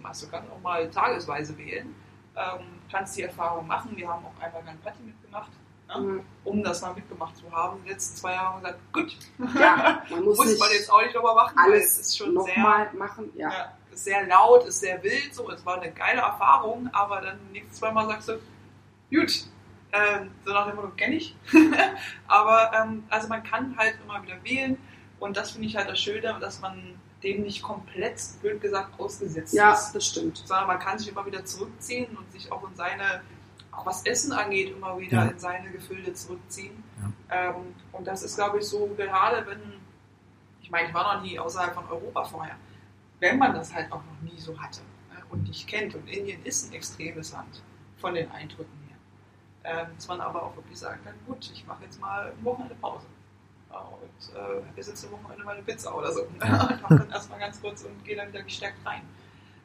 machst. 0.00 0.22
Du 0.22 0.28
kannst 0.28 0.50
auch 0.50 0.60
mal 0.60 0.90
tagesweise 0.90 1.56
wählen, 1.56 1.94
ähm, 2.36 2.66
kannst 2.90 3.16
die 3.16 3.22
Erfahrung 3.22 3.66
machen. 3.66 3.96
Wir 3.96 4.08
haben 4.08 4.24
auch 4.24 4.42
einmal 4.42 4.62
ein 4.66 4.78
Party 4.80 5.02
mitgemacht, 5.02 5.50
ne? 5.88 5.98
Mhm. 5.98 6.20
um 6.44 6.62
das 6.62 6.82
mal 6.82 6.94
mitgemacht 6.94 7.36
zu 7.36 7.50
haben. 7.50 7.80
Die 7.84 7.90
letzten 7.90 8.16
zwei 8.16 8.32
Jahre 8.32 8.54
haben 8.54 8.62
wir 8.62 8.72
gesagt, 8.72 8.92
gut, 8.92 9.16
Ja, 9.58 10.02
man 10.10 10.24
muss, 10.24 10.38
muss 10.38 10.58
man 10.58 10.70
jetzt 10.72 10.92
auch 10.92 11.02
nicht 11.02 11.14
nochmal 11.14 11.34
machen, 11.34 11.56
weil 11.56 11.72
alles 11.72 11.92
es 11.92 11.98
ist 12.00 12.18
schon 12.18 12.32
sehr, 12.42 12.56
nochmal 12.58 12.90
machen. 12.94 13.30
Ja. 13.34 13.50
ja, 13.50 13.72
ist 13.92 14.04
sehr 14.04 14.26
laut, 14.26 14.64
ist 14.64 14.80
sehr 14.80 15.02
wild, 15.02 15.34
so, 15.34 15.50
es 15.50 15.64
war 15.64 15.80
eine 15.80 15.92
geile 15.92 16.20
Erfahrung, 16.20 16.88
aber 16.92 17.20
dann 17.20 17.38
nächstes 17.52 17.78
zweimal 17.78 18.06
sagst 18.06 18.28
du, 18.28 18.38
gut, 19.10 19.46
ähm, 19.92 20.30
so 20.44 20.52
nach 20.52 20.66
dem 20.66 20.76
Motto 20.76 20.90
kenne 20.90 21.16
ich. 21.16 21.34
aber 22.28 22.72
ähm, 22.74 23.04
also 23.08 23.28
man 23.28 23.42
kann 23.42 23.76
halt 23.76 23.96
immer 24.04 24.22
wieder 24.22 24.42
wählen 24.44 24.78
und 25.18 25.36
das 25.36 25.52
finde 25.52 25.68
ich 25.68 25.76
halt 25.76 25.88
das 25.88 25.98
Schöne, 25.98 26.36
dass 26.40 26.60
man 26.60 26.98
dem 27.22 27.42
nicht 27.42 27.62
komplett, 27.62 28.20
blöd 28.40 28.60
gesagt, 28.60 28.98
ausgesetzt 29.00 29.52
ja, 29.54 29.72
ist. 29.72 29.92
das 29.92 30.06
stimmt. 30.06 30.38
Sondern 30.38 30.66
man 30.68 30.78
kann 30.78 30.98
sich 30.98 31.08
immer 31.08 31.26
wieder 31.26 31.44
zurückziehen 31.44 32.16
und 32.16 32.30
sich 32.30 32.50
auch 32.52 32.68
in 32.68 32.74
seine, 32.76 33.22
auch 33.72 33.84
was 33.86 34.04
Essen 34.06 34.32
angeht, 34.32 34.70
immer 34.70 34.98
wieder 34.98 35.24
Ja. 35.24 35.30
in 35.30 35.38
seine 35.38 35.70
Gefilde 35.70 36.12
zurückziehen. 36.14 36.82
Ja. 37.30 37.50
Ähm, 37.50 37.74
und 37.92 38.06
das 38.06 38.22
ist, 38.22 38.36
glaube 38.36 38.58
ich, 38.58 38.64
so 38.64 38.86
gerade, 38.96 39.46
wenn, 39.46 39.60
ich 40.62 40.70
meine, 40.70 40.88
ich 40.88 40.94
war 40.94 41.16
noch 41.16 41.22
nie 41.22 41.38
außerhalb 41.38 41.74
von 41.74 41.88
Europa 41.88 42.24
vorher, 42.24 42.56
wenn 43.20 43.38
man 43.38 43.52
das 43.52 43.74
halt 43.74 43.90
auch 43.90 44.02
noch 44.04 44.30
nie 44.32 44.38
so 44.38 44.56
hatte 44.58 44.80
ne, 45.12 45.20
und 45.30 45.42
nicht 45.48 45.66
kennt, 45.66 45.94
und 45.96 46.06
Indien 46.08 46.44
ist 46.44 46.68
ein 46.70 46.74
extremes 46.74 47.32
Land 47.32 47.62
von 47.96 48.14
den 48.14 48.30
Eindrücken 48.30 48.78
her, 48.86 48.96
ähm, 49.64 49.88
dass 49.96 50.06
man 50.06 50.20
aber 50.20 50.44
auch 50.44 50.54
wirklich 50.54 50.78
sagen 50.78 51.00
kann, 51.04 51.14
gut, 51.26 51.50
ich 51.52 51.66
mache 51.66 51.82
jetzt 51.82 52.00
mal 52.00 52.28
ein 52.30 52.44
Wochenende 52.44 52.76
Pause. 52.76 53.06
Und 53.70 54.34
äh, 54.34 54.78
esse 54.80 54.90
jetzt 54.90 55.04
eine 55.04 55.12
Wochenende 55.12 55.44
mal 55.44 55.54
eine 55.54 55.62
Pizza 55.62 55.94
oder 55.94 56.12
so. 56.12 56.22
Und 56.40 56.40
mache 56.82 56.96
dann 56.96 57.10
erstmal 57.10 57.38
ganz 57.38 57.60
kurz 57.60 57.82
und 57.82 58.04
gehe 58.04 58.16
dann 58.16 58.28
wieder 58.28 58.42
gestärkt 58.42 58.78
rein. 58.84 59.02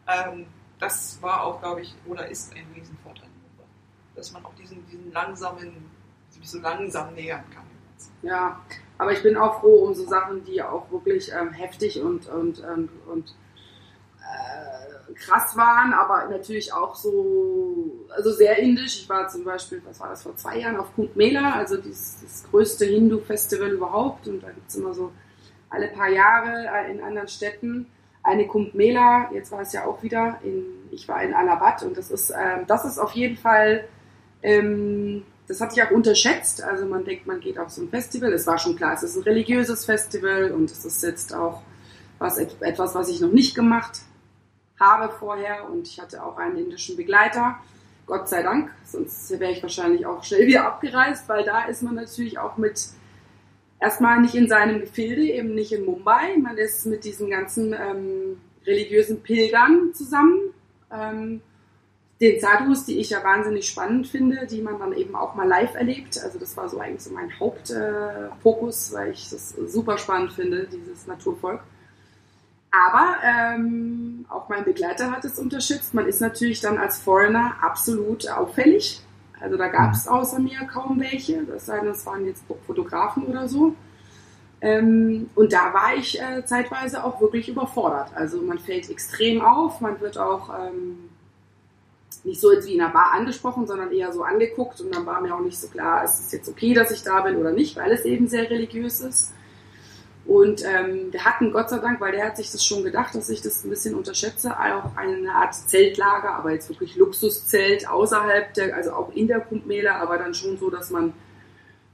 Ähm, 0.07 0.45
das 0.79 1.21
war 1.21 1.43
auch, 1.43 1.61
glaube 1.61 1.81
ich, 1.81 1.95
oder 2.05 2.27
ist 2.27 2.53
ein 2.53 2.65
Riesenvorteil, 2.75 3.29
dass 4.15 4.31
man 4.33 4.45
auch 4.45 4.53
diesen, 4.55 4.85
diesen 4.87 5.11
langsamen, 5.13 5.89
sich 6.29 6.49
so 6.49 6.59
langsam 6.59 7.13
nähern 7.13 7.43
kann. 7.53 7.63
Ja, 8.21 8.61
aber 8.97 9.13
ich 9.13 9.23
bin 9.23 9.37
auch 9.37 9.61
froh 9.61 9.85
um 9.85 9.93
so 9.93 10.05
Sachen, 10.05 10.43
die 10.43 10.61
auch 10.61 10.91
wirklich 10.91 11.31
ähm, 11.31 11.51
heftig 11.51 12.01
und, 12.01 12.27
und, 12.27 12.59
und, 12.59 12.89
und 13.07 13.35
äh, 14.19 14.72
krass 15.15 15.55
waren, 15.55 15.93
aber 15.93 16.27
natürlich 16.29 16.73
auch 16.73 16.95
so, 16.95 18.05
also 18.09 18.31
sehr 18.31 18.57
indisch. 18.57 19.01
Ich 19.01 19.09
war 19.09 19.27
zum 19.27 19.43
Beispiel, 19.43 19.81
was 19.85 19.99
war 19.99 20.09
das, 20.09 20.23
vor 20.23 20.35
zwei 20.35 20.59
Jahren 20.59 20.77
auf 20.77 20.93
Kumbh 20.95 21.15
Mela, 21.15 21.53
also 21.53 21.77
dieses, 21.77 22.21
das 22.21 22.43
größte 22.49 22.85
Hindu-Festival 22.85 23.71
überhaupt. 23.71 24.27
Und 24.27 24.41
da 24.41 24.49
gibt 24.49 24.69
es 24.69 24.75
immer 24.75 24.93
so 24.93 25.11
alle 25.69 25.87
paar 25.87 26.09
Jahre 26.09 26.67
äh, 26.67 26.91
in 26.91 27.01
anderen 27.01 27.27
Städten 27.27 27.87
eine 28.23 28.47
Kumbh 28.47 28.71
Mela, 28.73 29.29
jetzt 29.33 29.51
war 29.51 29.61
es 29.61 29.73
ja 29.73 29.85
auch 29.85 30.01
wieder, 30.01 30.39
in, 30.43 30.63
ich 30.91 31.07
war 31.07 31.21
in 31.21 31.33
Allahabad 31.33 31.83
und 31.83 31.97
das 31.97 32.09
ist, 32.09 32.31
ähm, 32.31 32.65
das 32.67 32.85
ist 32.85 32.97
auf 32.97 33.11
jeden 33.11 33.35
Fall, 33.35 33.83
ähm, 34.41 35.23
das 35.47 35.59
hatte 35.59 35.75
ich 35.75 35.83
auch 35.83 35.91
unterschätzt, 35.91 36.63
also 36.63 36.85
man 36.85 37.03
denkt, 37.03 37.27
man 37.27 37.41
geht 37.41 37.59
auf 37.59 37.69
so 37.69 37.81
ein 37.81 37.89
Festival, 37.89 38.31
es 38.31 38.47
war 38.47 38.57
schon 38.57 38.77
klar, 38.77 38.93
es 38.93 39.03
ist 39.03 39.17
ein 39.17 39.23
religiöses 39.23 39.83
Festival 39.83 40.51
und 40.51 40.71
es 40.71 40.85
ist 40.85 41.03
jetzt 41.03 41.35
auch 41.35 41.61
was, 42.17 42.37
etwas, 42.37 42.95
was 42.95 43.09
ich 43.09 43.19
noch 43.19 43.31
nicht 43.31 43.55
gemacht 43.55 43.99
habe 44.83 45.13
vorher 45.13 45.69
und 45.69 45.87
ich 45.87 45.99
hatte 45.99 46.23
auch 46.23 46.37
einen 46.37 46.57
indischen 46.57 46.97
Begleiter, 46.97 47.57
Gott 48.05 48.27
sei 48.27 48.43
Dank, 48.43 48.71
sonst 48.85 49.29
wäre 49.39 49.51
ich 49.51 49.63
wahrscheinlich 49.63 50.05
auch 50.05 50.23
schnell 50.23 50.45
wieder 50.45 50.65
abgereist, 50.65 51.29
weil 51.29 51.45
da 51.45 51.65
ist 51.65 51.83
man 51.83 51.95
natürlich 51.95 52.37
auch 52.37 52.57
mit 52.57 52.89
erstmal 53.79 54.21
nicht 54.21 54.35
in 54.35 54.47
seinem 54.47 54.81
Gefilde, 54.81 55.21
eben 55.21 55.55
nicht 55.55 55.71
in 55.71 55.85
Mumbai. 55.85 56.37
Man 56.37 56.57
ist 56.57 56.85
mit 56.85 57.03
diesen 57.03 57.29
ganzen 57.29 57.73
ähm, 57.73 58.37
religiösen 58.65 59.21
Pilgern 59.21 59.93
zusammen. 59.93 60.39
Ähm, 60.91 61.41
den 62.21 62.39
Sadhus, 62.39 62.85
die 62.85 62.99
ich 62.99 63.09
ja 63.09 63.23
wahnsinnig 63.23 63.67
spannend 63.67 64.07
finde, 64.07 64.47
die 64.47 64.61
man 64.61 64.79
dann 64.79 64.93
eben 64.93 65.15
auch 65.15 65.35
mal 65.35 65.47
live 65.47 65.75
erlebt. 65.75 66.17
Also 66.23 66.39
das 66.39 66.55
war 66.55 66.69
so 66.69 66.79
eigentlich 66.79 67.03
so 67.03 67.11
mein 67.11 67.37
Hauptfokus, 67.37 68.91
äh, 68.91 68.95
weil 68.95 69.11
ich 69.11 69.29
das 69.29 69.49
super 69.49 69.97
spannend 69.97 70.31
finde, 70.31 70.67
dieses 70.71 71.05
Naturvolk. 71.05 71.61
Aber 72.75 73.17
ähm, 73.23 74.25
auch 74.29 74.49
mein 74.49 74.63
Begleiter 74.63 75.11
hat 75.11 75.23
es 75.25 75.37
unterstützt. 75.37 75.93
Man 75.93 76.07
ist 76.07 76.21
natürlich 76.21 76.59
dann 76.59 76.79
als 76.79 76.97
Foreigner 76.97 77.53
absolut 77.61 78.27
auffällig. 78.27 78.99
Also 79.39 79.57
da 79.57 79.67
gab 79.67 79.93
es 79.93 80.07
außer 80.07 80.39
mir 80.39 80.57
kaum 80.65 80.99
welche. 80.99 81.43
Das 81.43 81.67
sei 81.67 81.81
waren 82.05 82.25
jetzt 82.25 82.43
Fotografen 82.65 83.25
oder 83.25 83.47
so. 83.47 83.75
Ähm, 84.59 85.29
und 85.35 85.53
da 85.53 85.71
war 85.71 85.95
ich 85.95 86.19
äh, 86.19 86.43
zeitweise 86.45 87.03
auch 87.03 87.21
wirklich 87.21 87.47
überfordert. 87.47 88.11
Also 88.15 88.41
man 88.41 88.57
fällt 88.57 88.89
extrem 88.89 89.41
auf, 89.41 89.79
man 89.79 90.01
wird 90.01 90.17
auch 90.17 90.49
ähm, 90.49 91.09
nicht 92.23 92.41
so 92.41 92.51
jetzt 92.51 92.67
wie 92.67 92.73
in 92.73 92.81
einer 92.81 92.93
Bar 92.93 93.11
angesprochen, 93.11 93.67
sondern 93.67 93.91
eher 93.91 94.11
so 94.13 94.23
angeguckt 94.23 94.81
und 94.81 94.95
dann 94.95 95.05
war 95.05 95.21
mir 95.21 95.35
auch 95.35 95.41
nicht 95.41 95.59
so 95.59 95.67
klar, 95.67 96.03
ist 96.03 96.19
es 96.19 96.31
jetzt 96.31 96.49
okay, 96.49 96.73
dass 96.73 96.89
ich 96.89 97.03
da 97.03 97.21
bin 97.21 97.35
oder 97.35 97.51
nicht, 97.51 97.75
weil 97.75 97.91
es 97.91 98.05
eben 98.05 98.27
sehr 98.27 98.49
religiös 98.49 99.01
ist. 99.01 99.33
Und 100.25 100.63
ähm, 100.63 101.11
wir 101.11 101.25
hatten 101.25 101.51
Gott 101.51 101.69
sei 101.69 101.79
Dank, 101.79 101.99
weil 101.99 102.13
der 102.13 102.25
hat 102.25 102.37
sich 102.37 102.49
das 102.51 102.65
schon 102.65 102.83
gedacht, 102.83 103.13
dass 103.13 103.29
ich 103.29 103.41
das 103.41 103.63
ein 103.65 103.69
bisschen 103.69 103.93
unterschätze, 103.93 104.51
auch 104.57 104.95
eine 104.95 105.33
Art 105.33 105.53
Zeltlager, 105.53 106.35
aber 106.35 106.53
jetzt 106.53 106.69
wirklich 106.69 106.95
Luxuszelt 106.95 107.89
außerhalb 107.89 108.53
der, 108.53 108.75
also 108.75 108.93
auch 108.93 109.11
in 109.13 109.27
der 109.27 109.41
Kumpmäler, 109.41 109.95
aber 109.95 110.17
dann 110.17 110.33
schon 110.33 110.57
so, 110.57 110.69
dass 110.69 110.91
man 110.91 111.13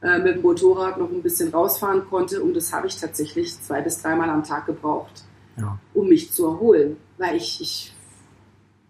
äh, 0.03 0.19
mit 0.19 0.35
dem 0.35 0.41
Motorrad 0.43 0.99
noch 0.99 1.09
ein 1.09 1.23
bisschen 1.23 1.49
rausfahren 1.49 2.07
konnte. 2.07 2.41
Und 2.43 2.53
das 2.53 2.71
habe 2.71 2.85
ich 2.85 2.97
tatsächlich 2.97 3.59
zwei 3.61 3.81
bis 3.81 4.01
dreimal 4.01 4.29
am 4.29 4.43
Tag 4.43 4.67
gebraucht, 4.67 5.23
ja. 5.57 5.79
um 5.95 6.07
mich 6.07 6.31
zu 6.31 6.45
erholen, 6.45 6.97
weil 7.17 7.35
ich, 7.35 7.59
ich 7.59 7.93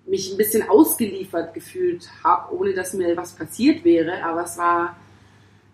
mich 0.06 0.32
ein 0.32 0.38
bisschen 0.38 0.68
ausgeliefert 0.68 1.54
gefühlt 1.54 2.10
habe, 2.24 2.54
ohne 2.56 2.74
dass 2.74 2.94
mir 2.94 3.16
was 3.16 3.32
passiert 3.34 3.86
wäre. 3.86 4.22
Aber 4.24 4.44
es 4.44 4.58
war 4.58 4.98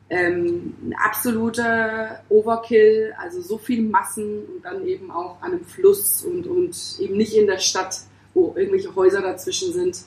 ähm, 0.10 0.76
ein 0.84 0.96
absoluter 1.04 2.24
Overkill, 2.30 3.14
also 3.18 3.42
so 3.42 3.58
viel 3.58 3.82
Massen 3.82 4.46
und 4.46 4.64
dann 4.64 4.86
eben 4.86 5.10
auch 5.12 5.42
an 5.42 5.54
einem 5.54 5.66
Fluss 5.66 6.24
und, 6.24 6.46
und 6.48 6.78
eben 7.00 7.18
nicht 7.18 7.36
in 7.36 7.48
der 7.48 7.58
Stadt, 7.58 8.02
wo 8.34 8.54
irgendwelche 8.56 8.96
Häuser 8.96 9.22
dazwischen 9.22 9.74
sind. 9.74 9.98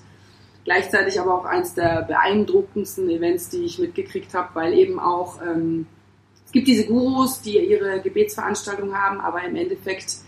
Gleichzeitig 0.64 1.18
aber 1.20 1.34
auch 1.34 1.44
eines 1.44 1.74
der 1.74 2.02
beeindruckendsten 2.02 3.08
Events, 3.08 3.48
die 3.48 3.64
ich 3.64 3.78
mitgekriegt 3.78 4.34
habe, 4.34 4.54
weil 4.54 4.74
eben 4.74 5.00
auch 5.00 5.40
ähm, 5.42 5.86
es 6.44 6.52
gibt 6.52 6.68
diese 6.68 6.86
Gurus, 6.86 7.42
die 7.42 7.58
ihre 7.58 8.00
Gebetsveranstaltung 8.00 8.94
haben, 8.94 9.20
aber 9.20 9.42
im 9.44 9.56
Endeffekt 9.56 10.18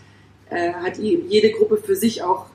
äh, 0.49 0.73
hat 0.73 0.97
jede 0.97 1.51
Gruppe 1.51 1.77
für 1.77 1.95
sich 1.95 2.21
auch 2.21 2.47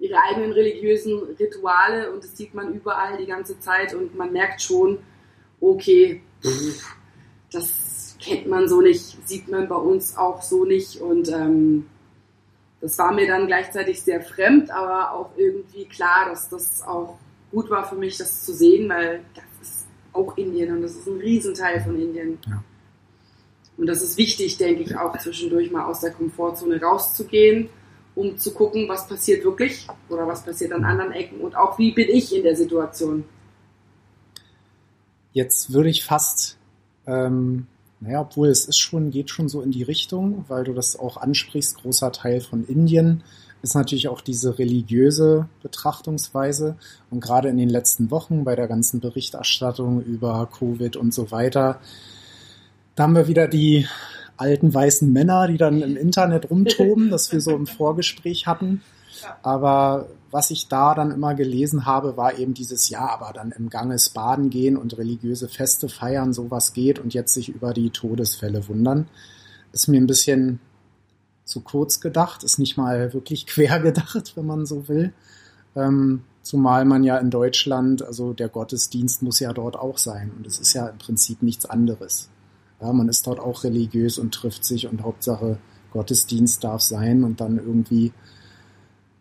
ihre 0.00 0.16
eigenen 0.22 0.52
religiösen 0.52 1.18
Rituale 1.38 2.12
und 2.12 2.22
das 2.22 2.36
sieht 2.36 2.54
man 2.54 2.72
überall 2.72 3.18
die 3.18 3.26
ganze 3.26 3.58
Zeit 3.58 3.94
und 3.94 4.16
man 4.16 4.32
merkt 4.32 4.62
schon, 4.62 4.98
okay, 5.60 6.22
das 7.52 8.16
kennt 8.20 8.46
man 8.46 8.68
so 8.68 8.80
nicht, 8.80 9.16
sieht 9.26 9.48
man 9.48 9.68
bei 9.68 9.76
uns 9.76 10.16
auch 10.16 10.42
so 10.42 10.64
nicht 10.64 11.00
und 11.00 11.28
ähm, 11.28 11.86
das 12.80 12.98
war 12.98 13.12
mir 13.12 13.26
dann 13.26 13.46
gleichzeitig 13.46 14.02
sehr 14.02 14.20
fremd, 14.20 14.70
aber 14.70 15.12
auch 15.12 15.30
irgendwie 15.36 15.84
klar, 15.86 16.28
dass 16.28 16.48
das 16.48 16.82
auch 16.82 17.18
gut 17.50 17.70
war 17.70 17.88
für 17.88 17.96
mich, 17.96 18.16
das 18.18 18.44
zu 18.44 18.52
sehen, 18.52 18.88
weil 18.88 19.20
das 19.34 19.68
ist 19.68 19.86
auch 20.12 20.36
Indien 20.36 20.76
und 20.76 20.82
das 20.82 20.92
ist 20.92 21.06
ein 21.06 21.18
Riesenteil 21.18 21.80
von 21.80 22.00
Indien. 22.00 22.38
Ja. 22.46 22.62
Und 23.76 23.86
das 23.86 24.02
ist 24.02 24.16
wichtig, 24.18 24.58
denke 24.58 24.82
ich, 24.82 24.96
auch 24.96 25.16
zwischendurch 25.18 25.70
mal 25.70 25.86
aus 25.86 26.00
der 26.00 26.10
Komfortzone 26.10 26.80
rauszugehen, 26.80 27.68
um 28.14 28.36
zu 28.36 28.52
gucken, 28.52 28.88
was 28.88 29.06
passiert 29.06 29.44
wirklich 29.44 29.86
oder 30.08 30.26
was 30.26 30.44
passiert 30.44 30.72
an 30.72 30.84
anderen 30.84 31.12
Ecken 31.12 31.40
und 31.40 31.56
auch 31.56 31.78
wie 31.78 31.92
bin 31.92 32.08
ich 32.08 32.34
in 32.34 32.42
der 32.42 32.56
Situation. 32.56 33.24
Jetzt 35.32 35.72
würde 35.72 35.90
ich 35.90 36.04
fast, 36.04 36.56
ähm, 37.06 37.66
naja, 38.00 38.20
obwohl 38.20 38.48
es 38.48 38.66
ist 38.66 38.78
schon, 38.78 39.10
geht 39.10 39.30
schon 39.30 39.48
so 39.48 39.62
in 39.62 39.70
die 39.70 39.82
Richtung, 39.82 40.44
weil 40.48 40.64
du 40.64 40.72
das 40.72 40.98
auch 40.98 41.16
ansprichst, 41.16 41.82
großer 41.82 42.12
Teil 42.12 42.40
von 42.40 42.64
Indien 42.66 43.22
ist 43.62 43.74
natürlich 43.74 44.08
auch 44.08 44.20
diese 44.20 44.58
religiöse 44.58 45.48
Betrachtungsweise. 45.62 46.76
Und 47.10 47.20
gerade 47.20 47.48
in 47.48 47.56
den 47.56 47.68
letzten 47.68 48.10
Wochen 48.10 48.44
bei 48.44 48.54
der 48.54 48.68
ganzen 48.68 49.00
Berichterstattung 49.00 50.02
über 50.02 50.48
Covid 50.52 50.96
und 50.96 51.12
so 51.12 51.30
weiter, 51.30 51.80
da 52.94 53.04
haben 53.04 53.14
wir 53.14 53.28
wieder 53.28 53.48
die 53.48 53.86
alten 54.36 54.72
weißen 54.72 55.12
Männer, 55.12 55.48
die 55.48 55.56
dann 55.56 55.82
im 55.82 55.96
Internet 55.96 56.50
rumtoben, 56.50 57.10
das 57.10 57.32
wir 57.32 57.40
so 57.40 57.50
im 57.56 57.66
Vorgespräch 57.66 58.46
hatten. 58.46 58.82
Aber 59.42 60.08
was 60.30 60.50
ich 60.50 60.68
da 60.68 60.94
dann 60.94 61.10
immer 61.10 61.34
gelesen 61.34 61.86
habe, 61.86 62.16
war 62.16 62.38
eben 62.38 62.54
dieses 62.54 62.88
Ja, 62.88 63.08
aber 63.08 63.32
dann 63.32 63.52
im 63.52 63.70
Ganges 63.70 64.10
baden 64.10 64.50
gehen 64.50 64.76
und 64.76 64.98
religiöse 64.98 65.48
Feste 65.48 65.88
feiern, 65.88 66.32
sowas 66.32 66.72
geht 66.72 66.98
und 66.98 67.14
jetzt 67.14 67.34
sich 67.34 67.48
über 67.48 67.72
die 67.72 67.90
Todesfälle 67.90 68.68
wundern. 68.68 69.08
Ist 69.72 69.88
mir 69.88 70.00
ein 70.00 70.06
bisschen 70.06 70.60
zu 71.44 71.60
kurz 71.60 72.00
gedacht, 72.00 72.44
ist 72.44 72.58
nicht 72.58 72.76
mal 72.76 73.12
wirklich 73.14 73.46
quer 73.48 73.80
gedacht, 73.80 74.36
wenn 74.36 74.46
man 74.46 74.66
so 74.66 74.88
will. 74.88 75.12
Ähm, 75.74 76.22
zumal 76.42 76.84
man 76.84 77.04
ja 77.04 77.18
in 77.18 77.30
Deutschland, 77.30 78.02
also 78.02 78.32
der 78.32 78.48
Gottesdienst 78.48 79.22
muss 79.22 79.40
ja 79.40 79.52
dort 79.52 79.76
auch 79.76 79.98
sein 79.98 80.32
und 80.36 80.46
es 80.46 80.58
ist 80.58 80.72
ja 80.74 80.86
im 80.88 80.98
Prinzip 80.98 81.42
nichts 81.42 81.66
anderes. 81.66 82.30
Ja, 82.80 82.92
man 82.92 83.08
ist 83.08 83.26
dort 83.26 83.40
auch 83.40 83.64
religiös 83.64 84.18
und 84.18 84.32
trifft 84.32 84.64
sich 84.64 84.88
und 84.88 85.02
Hauptsache 85.02 85.58
Gottesdienst 85.90 86.62
darf 86.64 86.82
sein 86.82 87.24
und 87.24 87.40
dann 87.40 87.56
irgendwie 87.58 88.12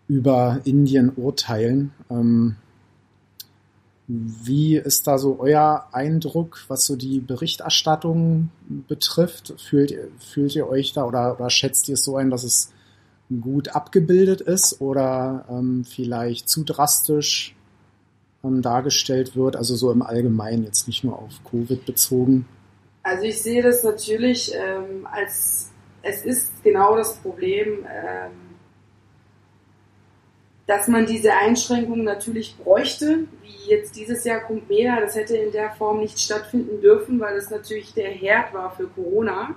über 0.08 0.62
Indien 0.64 1.12
urteilen. 1.16 1.94
Ähm, 2.10 2.56
wie 4.08 4.78
ist 4.78 5.06
da 5.06 5.18
so 5.18 5.38
euer 5.40 5.90
Eindruck, 5.92 6.64
was 6.70 6.86
so 6.86 6.96
die 6.96 7.20
Berichterstattung 7.20 8.50
betrifft? 8.88 9.54
Fühlt, 9.58 9.94
fühlt 10.20 10.56
ihr 10.56 10.70
euch 10.70 10.94
da 10.94 11.04
oder, 11.04 11.36
oder 11.36 11.50
schätzt 11.50 11.90
ihr 11.90 11.96
es 11.96 12.06
so 12.06 12.16
ein, 12.16 12.30
dass 12.30 12.46
es 12.46 12.72
gut 13.42 13.76
abgebildet 13.76 14.40
ist 14.40 14.80
oder 14.80 15.46
ähm, 15.50 15.84
vielleicht 15.84 16.48
zu 16.48 16.64
drastisch 16.64 17.54
ähm, 18.46 18.62
dargestellt 18.62 19.36
wird? 19.36 19.58
Also 19.58 19.76
so 19.76 19.92
im 19.92 20.02
Allgemeinen, 20.02 20.64
jetzt 20.64 20.88
nicht 20.88 21.04
nur 21.04 21.20
auf 21.20 21.44
Covid 21.44 21.86
bezogen. 21.86 22.46
Also 23.04 23.24
ich 23.24 23.42
sehe 23.42 23.62
das 23.62 23.84
natürlich 23.84 24.54
ähm, 24.54 25.06
als, 25.12 25.70
es 26.02 26.24
ist 26.24 26.64
genau 26.64 26.96
das 26.96 27.18
Problem, 27.18 27.86
ähm, 27.94 28.47
dass 30.68 30.90
man 30.90 31.06
diese 31.06 31.34
Einschränkungen 31.34 32.04
natürlich 32.04 32.58
bräuchte, 32.58 33.26
wie 33.42 33.70
jetzt 33.70 33.96
dieses 33.96 34.26
Jahr 34.26 34.42
kommt 34.42 34.70
mehr, 34.70 35.00
das 35.00 35.16
hätte 35.16 35.38
in 35.38 35.52
der 35.54 35.72
Form 35.72 36.02
nicht 36.02 36.20
stattfinden 36.20 36.82
dürfen, 36.82 37.20
weil 37.22 37.38
es 37.38 37.50
natürlich 37.50 37.94
der 37.94 38.10
Herd 38.10 38.54
war 38.54 38.72
für 38.72 38.88
Corona. 38.88 39.56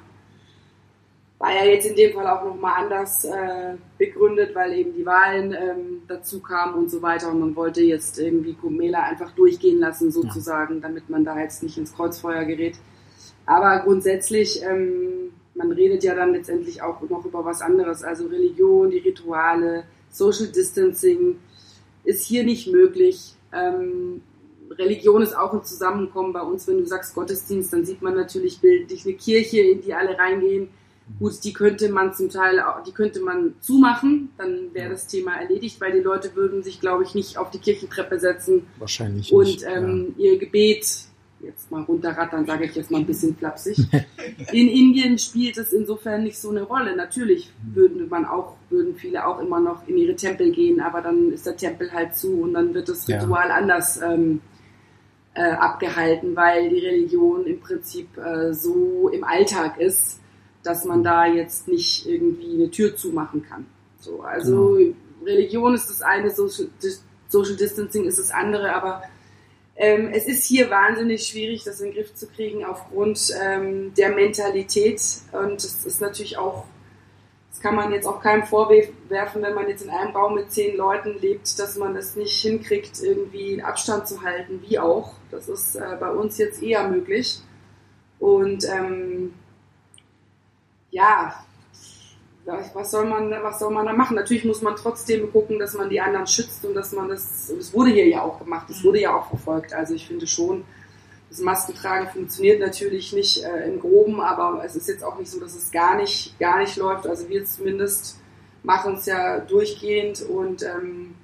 War 1.40 1.52
ja 1.52 1.64
jetzt 1.64 1.86
in 1.86 1.96
dem 1.96 2.12
Fall 2.12 2.28
auch 2.28 2.44
nochmal 2.44 2.84
anders 2.84 3.24
äh, 3.24 3.74
begründet, 3.98 4.54
weil 4.54 4.72
eben 4.74 4.94
die 4.94 5.04
Wahlen 5.04 5.52
ähm, 5.52 6.02
dazu 6.06 6.40
kamen 6.40 6.74
und 6.74 6.90
so 6.90 7.02
weiter 7.02 7.30
und 7.30 7.40
man 7.40 7.56
wollte 7.56 7.82
jetzt 7.82 8.18
irgendwie 8.18 8.54
Kumela 8.54 9.02
einfach 9.02 9.32
durchgehen 9.32 9.80
lassen 9.80 10.12
sozusagen, 10.12 10.76
ja. 10.76 10.80
damit 10.82 11.10
man 11.10 11.24
da 11.24 11.40
jetzt 11.40 11.62
nicht 11.62 11.76
ins 11.76 11.94
Kreuzfeuer 11.94 12.44
gerät. 12.44 12.76
Aber 13.46 13.80
grundsätzlich, 13.80 14.62
ähm, 14.62 15.32
man 15.54 15.72
redet 15.72 16.04
ja 16.04 16.14
dann 16.14 16.34
letztendlich 16.34 16.82
auch 16.82 17.00
noch 17.08 17.24
über 17.24 17.44
was 17.44 17.62
anderes, 17.62 18.04
also 18.04 18.28
Religion, 18.28 18.90
die 18.90 18.98
Rituale, 18.98 19.84
Social 20.10 20.48
Distancing 20.48 21.36
ist 22.04 22.24
hier 22.24 22.44
nicht 22.44 22.66
möglich. 22.68 23.34
Ähm, 23.52 24.22
Religion 24.70 25.22
ist 25.22 25.36
auch 25.36 25.52
ein 25.52 25.64
Zusammenkommen 25.64 26.32
bei 26.32 26.42
uns. 26.42 26.66
Wenn 26.68 26.78
du 26.78 26.86
sagst 26.86 27.14
Gottesdienst, 27.14 27.72
dann 27.72 27.84
sieht 27.84 28.02
man 28.02 28.14
natürlich 28.14 28.60
bildlich 28.60 29.04
eine 29.04 29.14
Kirche, 29.14 29.60
in 29.60 29.82
die 29.82 29.94
alle 29.94 30.18
reingehen. 30.18 30.68
Gut, 31.18 31.42
die 31.42 31.52
könnte 31.52 31.88
man 31.88 32.14
zum 32.14 32.30
Teil, 32.30 32.62
die 32.86 32.92
könnte 32.92 33.20
man 33.20 33.54
zumachen, 33.60 34.30
dann 34.38 34.72
wäre 34.72 34.90
das 34.90 35.08
Thema 35.08 35.34
erledigt, 35.34 35.80
weil 35.80 35.92
die 35.92 35.98
Leute 35.98 36.36
würden 36.36 36.62
sich, 36.62 36.80
glaube 36.80 37.02
ich, 37.02 37.14
nicht 37.14 37.36
auf 37.36 37.50
die 37.50 37.58
Kirchentreppe 37.58 38.20
setzen 38.20 38.66
Wahrscheinlich 38.78 39.32
und 39.32 39.44
nicht, 39.44 39.64
ähm, 39.66 40.14
ja. 40.16 40.30
ihr 40.30 40.38
Gebet 40.38 40.86
jetzt 41.42 41.70
mal 41.70 41.82
runterrattern, 41.82 42.44
sage 42.46 42.64
ich 42.64 42.74
jetzt 42.74 42.90
mal 42.90 42.98
ein 42.98 43.06
bisschen 43.06 43.36
flapsig. 43.36 43.78
In 44.52 44.68
Indien 44.68 45.18
spielt 45.18 45.56
es 45.58 45.72
insofern 45.72 46.22
nicht 46.22 46.38
so 46.38 46.50
eine 46.50 46.62
Rolle. 46.62 46.94
Natürlich 46.96 47.50
würden 47.62 48.08
man 48.08 48.24
auch, 48.24 48.56
würden 48.68 48.94
viele 48.96 49.26
auch 49.26 49.40
immer 49.40 49.60
noch 49.60 49.86
in 49.88 49.96
ihre 49.96 50.14
Tempel 50.14 50.52
gehen, 50.52 50.80
aber 50.80 51.00
dann 51.00 51.32
ist 51.32 51.46
der 51.46 51.56
Tempel 51.56 51.92
halt 51.92 52.14
zu 52.14 52.42
und 52.42 52.54
dann 52.54 52.74
wird 52.74 52.88
das 52.88 53.08
Ritual 53.08 53.48
ja. 53.48 53.54
anders 53.54 54.00
ähm, 54.02 54.40
äh, 55.34 55.52
abgehalten, 55.52 56.36
weil 56.36 56.68
die 56.68 56.80
Religion 56.80 57.46
im 57.46 57.60
Prinzip 57.60 58.16
äh, 58.18 58.52
so 58.52 59.08
im 59.08 59.24
Alltag 59.24 59.78
ist, 59.78 60.20
dass 60.62 60.84
man 60.84 61.02
da 61.02 61.26
jetzt 61.26 61.68
nicht 61.68 62.06
irgendwie 62.06 62.54
eine 62.54 62.70
Tür 62.70 62.94
zumachen 62.96 63.42
kann. 63.42 63.66
So, 63.98 64.20
also 64.22 64.74
genau. 64.76 64.94
Religion 65.24 65.74
ist 65.74 65.88
das 65.88 66.02
eine, 66.02 66.30
Social, 66.30 66.68
Social 67.28 67.56
Distancing 67.56 68.04
ist 68.04 68.18
das 68.18 68.30
andere, 68.30 68.74
aber 68.74 69.02
Ähm, 69.82 70.10
es 70.12 70.26
ist 70.26 70.44
hier 70.44 70.68
wahnsinnig 70.68 71.26
schwierig, 71.26 71.64
das 71.64 71.80
in 71.80 71.86
den 71.86 71.94
Griff 71.94 72.14
zu 72.14 72.26
kriegen 72.26 72.66
aufgrund 72.66 73.32
ähm, 73.42 73.94
der 73.94 74.10
Mentalität. 74.10 75.00
Und 75.32 75.64
es 75.64 75.86
ist 75.86 76.02
natürlich 76.02 76.36
auch, 76.36 76.66
das 77.50 77.62
kann 77.62 77.74
man 77.74 77.90
jetzt 77.90 78.06
auch 78.06 78.20
keinem 78.20 78.44
vorwerfen, 78.44 79.40
wenn 79.40 79.54
man 79.54 79.70
jetzt 79.70 79.82
in 79.82 79.88
einem 79.88 80.14
Raum 80.14 80.34
mit 80.34 80.52
zehn 80.52 80.76
Leuten 80.76 81.18
lebt, 81.18 81.58
dass 81.58 81.78
man 81.78 81.96
es 81.96 82.14
nicht 82.14 82.38
hinkriegt, 82.42 83.02
irgendwie 83.02 83.62
Abstand 83.62 84.06
zu 84.06 84.20
halten, 84.20 84.62
wie 84.68 84.78
auch. 84.78 85.14
Das 85.30 85.48
ist 85.48 85.76
äh, 85.76 85.96
bei 85.98 86.10
uns 86.10 86.36
jetzt 86.36 86.62
eher 86.62 86.86
möglich. 86.86 87.40
Und 88.18 88.68
ähm, 88.68 89.32
ja, 90.90 91.42
was 92.74 92.90
soll 92.90 93.06
man, 93.06 93.30
was 93.30 93.58
soll 93.58 93.72
man 93.72 93.86
da 93.86 93.92
machen? 93.92 94.16
Natürlich 94.16 94.44
muss 94.44 94.62
man 94.62 94.76
trotzdem 94.76 95.30
gucken, 95.32 95.58
dass 95.58 95.74
man 95.74 95.90
die 95.90 96.00
anderen 96.00 96.26
schützt 96.26 96.64
und 96.64 96.74
dass 96.74 96.92
man 96.92 97.08
das, 97.08 97.50
es 97.50 97.72
wurde 97.72 97.90
hier 97.90 98.08
ja 98.08 98.22
auch 98.22 98.38
gemacht, 98.38 98.68
es 98.70 98.82
wurde 98.84 99.00
ja 99.00 99.14
auch 99.14 99.28
verfolgt. 99.28 99.72
Also 99.72 99.94
ich 99.94 100.06
finde 100.06 100.26
schon, 100.26 100.64
das 101.28 101.38
Maskentragen 101.40 102.08
funktioniert 102.08 102.60
natürlich 102.60 103.12
nicht 103.12 103.44
äh, 103.44 103.68
im 103.68 103.80
Groben, 103.80 104.20
aber 104.20 104.62
es 104.64 104.74
ist 104.74 104.88
jetzt 104.88 105.04
auch 105.04 105.18
nicht 105.18 105.30
so, 105.30 105.38
dass 105.38 105.54
es 105.54 105.70
gar 105.70 105.96
nicht, 105.96 106.38
gar 106.38 106.58
nicht 106.58 106.76
läuft. 106.76 107.06
Also 107.06 107.28
wir 107.28 107.44
zumindest 107.44 108.20
machen 108.62 108.94
es 108.94 109.06
ja 109.06 109.38
durchgehend 109.38 110.22
und 110.22 110.62
ähm, 110.62 111.14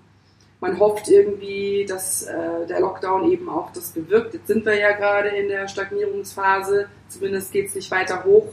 man 0.61 0.79
hofft 0.79 1.09
irgendwie, 1.09 1.85
dass 1.87 2.23
äh, 2.23 2.67
der 2.67 2.81
Lockdown 2.81 3.31
eben 3.31 3.49
auch 3.49 3.73
das 3.73 3.91
bewirkt. 3.91 4.35
Jetzt 4.35 4.47
sind 4.47 4.65
wir 4.65 4.79
ja 4.79 4.93
gerade 4.93 5.29
in 5.29 5.49
der 5.49 5.69
Stagnierungsphase, 5.69 6.89
zumindest 7.09 7.53
geht 7.53 7.69
es 7.69 7.75
nicht 7.75 7.91
weiter 7.91 8.25
hoch. 8.25 8.53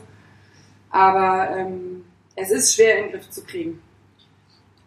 Aber 0.89 1.55
ähm, 1.55 2.03
es 2.35 2.51
ist 2.51 2.76
schwer 2.76 2.97
in 2.97 3.05
den 3.05 3.14
Griff 3.14 3.30
zu 3.30 3.43
kriegen. 3.43 3.81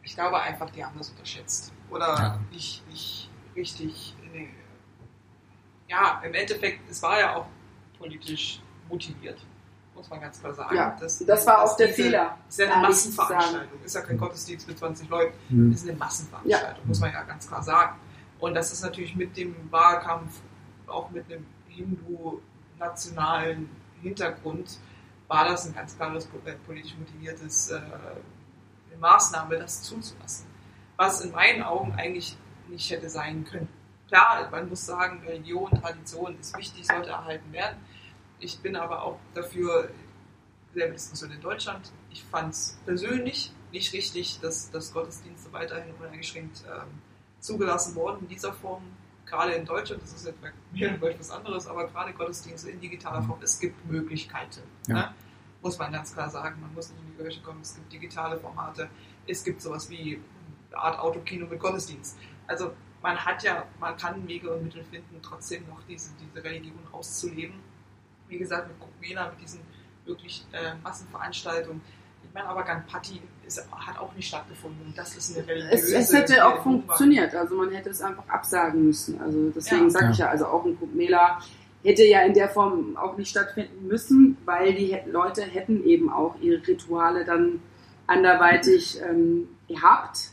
Ich 0.02 0.14
glaube 0.14 0.40
einfach, 0.40 0.70
die 0.70 0.85
haben 0.85 0.97
das 0.98 1.10
unterschätzt. 1.10 1.73
Oder 1.90 2.14
ja. 2.14 2.40
nicht, 2.51 2.86
nicht 2.89 3.31
richtig. 3.55 4.14
Nee. 4.32 4.48
Ja, 5.89 6.23
im 6.24 6.35
Endeffekt, 6.35 6.90
es 6.90 7.02
war 7.02 7.18
ja 7.18 7.36
auch 7.36 7.47
politisch 7.98 8.60
motiviert, 8.89 9.40
muss 9.94 10.09
man 10.10 10.20
ganz 10.20 10.40
klar 10.40 10.55
sagen. 10.55 10.77
Ja, 10.77 10.97
das, 10.98 11.24
das 11.24 11.47
war 11.47 11.62
auch 11.62 11.77
der 11.77 11.86
diese, 11.89 12.02
Fehler. 12.02 12.39
Es 12.48 12.59
ist 12.59 12.66
ja 12.66 12.73
eine 12.73 12.89
Massenveranstaltung, 12.89 13.85
ist 13.85 13.94
ja 13.94 14.01
kein 14.02 14.18
Gottesdienst 14.18 14.66
mit 14.68 14.78
20 14.78 15.09
Leuten, 15.09 15.35
mhm. 15.48 15.73
ist 15.73 15.89
eine 15.89 15.97
Massenveranstaltung, 15.97 16.82
ja. 16.82 16.89
muss 16.89 17.01
man 17.01 17.12
ja 17.12 17.23
ganz 17.23 17.48
klar 17.48 17.62
sagen. 17.62 17.98
Und 18.39 18.55
das 18.55 18.70
ist 18.73 18.82
natürlich 18.82 19.16
mit 19.16 19.35
dem 19.36 19.55
Wahlkampf, 19.70 20.40
auch 20.86 21.10
mit 21.10 21.31
einem 21.31 21.47
hindu-nationalen 21.68 23.68
Hintergrund, 24.02 24.78
war 25.28 25.44
das 25.48 25.66
ein 25.66 25.74
ganz 25.74 25.97
klares 25.97 26.28
äh, 26.44 26.53
politisch 26.66 26.94
motiviertes 26.97 27.70
äh, 27.70 27.81
Maßnahme, 28.98 29.59
das 29.59 29.82
zuzulassen. 29.82 30.47
Was 30.97 31.20
in 31.20 31.32
meinen 31.32 31.62
Augen 31.62 31.93
eigentlich 31.93 32.36
nicht 32.69 32.90
hätte 32.90 33.09
sein 33.09 33.44
können. 33.44 33.69
Klar, 34.09 34.48
man 34.51 34.69
muss 34.69 34.86
sagen, 34.86 35.23
Religion, 35.27 35.70
Tradition 35.70 36.39
ist 36.39 36.57
wichtig, 36.57 36.86
sollte 36.86 37.11
erhalten 37.11 37.53
werden. 37.53 37.77
Ich 38.39 38.59
bin 38.61 38.77
aber 38.77 39.03
auch 39.03 39.19
dafür, 39.35 39.90
selbe 40.74 40.94
Diskussion 40.94 41.31
in 41.32 41.40
Deutschland, 41.40 41.90
ich 42.11 42.23
fand 42.24 42.53
es 42.53 42.78
persönlich 42.85 43.53
nicht 43.73 43.93
richtig, 43.93 44.40
dass, 44.40 44.70
dass 44.70 44.93
Gottesdienste 44.93 45.53
weiterhin 45.53 45.93
uneingeschränkt 45.98 46.65
ähm, 46.66 47.03
zugelassen 47.40 47.94
wurden 47.94 48.20
in 48.23 48.28
dieser 48.28 48.53
Form 48.53 48.82
gerade 49.27 49.53
in 49.53 49.65
Deutschland, 49.65 50.03
das 50.03 50.12
ist 50.12 50.27
jetzt 50.27 50.40
bei 50.40 50.53
mir 50.73 50.97
vielleicht 50.98 51.19
was 51.19 51.31
anderes, 51.31 51.66
aber 51.66 51.86
gerade 51.89 52.12
Gottesdienste 52.12 52.70
in 52.70 52.81
digitaler 52.81 53.23
Form, 53.23 53.39
es 53.43 53.59
gibt 53.59 53.85
Möglichkeiten. 53.90 54.62
Ja. 54.86 54.94
Ne? 54.94 55.15
Muss 55.62 55.78
man 55.78 55.93
ganz 55.93 56.15
klar 56.15 56.31
sagen. 56.31 56.61
Man 56.61 56.73
muss 56.74 56.90
nicht 56.90 57.01
in 57.01 57.11
die 57.11 57.23
Kirche 57.23 57.43
kommen, 57.43 57.61
es 57.61 57.74
gibt 57.74 57.93
digitale 57.93 58.39
Formate, 58.39 58.89
es 59.27 59.43
gibt 59.43 59.61
sowas 59.61 59.90
wie 59.90 60.23
eine 60.70 60.81
Art 60.81 60.98
Autokino 60.98 61.47
mit 61.47 61.59
Gottesdienst. 61.59 62.19
Also 62.47 62.73
man 63.03 63.16
hat 63.16 63.43
ja, 63.43 63.66
man 63.81 63.97
kann 63.97 64.27
Wege 64.27 64.53
und 64.53 64.65
Mittel 64.65 64.85
finden, 64.85 65.20
trotzdem 65.23 65.66
noch 65.69 65.82
diese, 65.89 66.12
diese 66.20 66.43
Religion 66.44 66.78
auszuleben. 66.93 67.57
Wie 68.28 68.39
gesagt, 68.39 68.69
mit 68.69 68.78
Kukmela, 68.78 69.31
mit 69.31 69.40
diesen 69.40 69.61
wirklich 70.05 70.44
äh, 70.53 70.74
Massenveranstaltungen, 70.82 71.81
meine, 72.36 72.48
aber 72.48 72.62
Ganpati 72.62 73.20
ist, 73.46 73.66
hat 73.72 73.98
auch 73.98 74.12
nicht 74.14 74.28
stattgefunden. 74.28 74.92
Das 74.94 75.16
ist 75.16 75.36
eine 75.36 75.46
religiöse 75.46 75.96
Es, 75.96 76.10
es 76.10 76.12
hätte 76.12 76.46
auch 76.46 76.62
funktioniert. 76.62 77.34
Also 77.34 77.56
man 77.56 77.70
hätte 77.70 77.90
es 77.90 78.02
einfach 78.02 78.28
absagen 78.28 78.86
müssen. 78.86 79.20
Also 79.20 79.50
deswegen 79.50 79.84
ja. 79.84 79.90
sage 79.90 80.10
ich 80.12 80.18
ja, 80.18 80.28
also 80.28 80.46
auch 80.46 80.64
ein 80.64 80.78
Kumela 80.78 81.38
hätte 81.82 82.04
ja 82.04 82.22
in 82.22 82.34
der 82.34 82.48
Form 82.48 82.96
auch 82.96 83.16
nicht 83.16 83.30
stattfinden 83.30 83.86
müssen, 83.86 84.36
weil 84.44 84.74
die 84.74 84.98
Leute 85.06 85.42
hätten 85.42 85.84
eben 85.84 86.10
auch 86.10 86.36
ihre 86.40 86.66
Rituale 86.66 87.24
dann 87.24 87.60
anderweitig 88.06 89.00
ähm, 89.02 89.48
gehabt. 89.68 90.30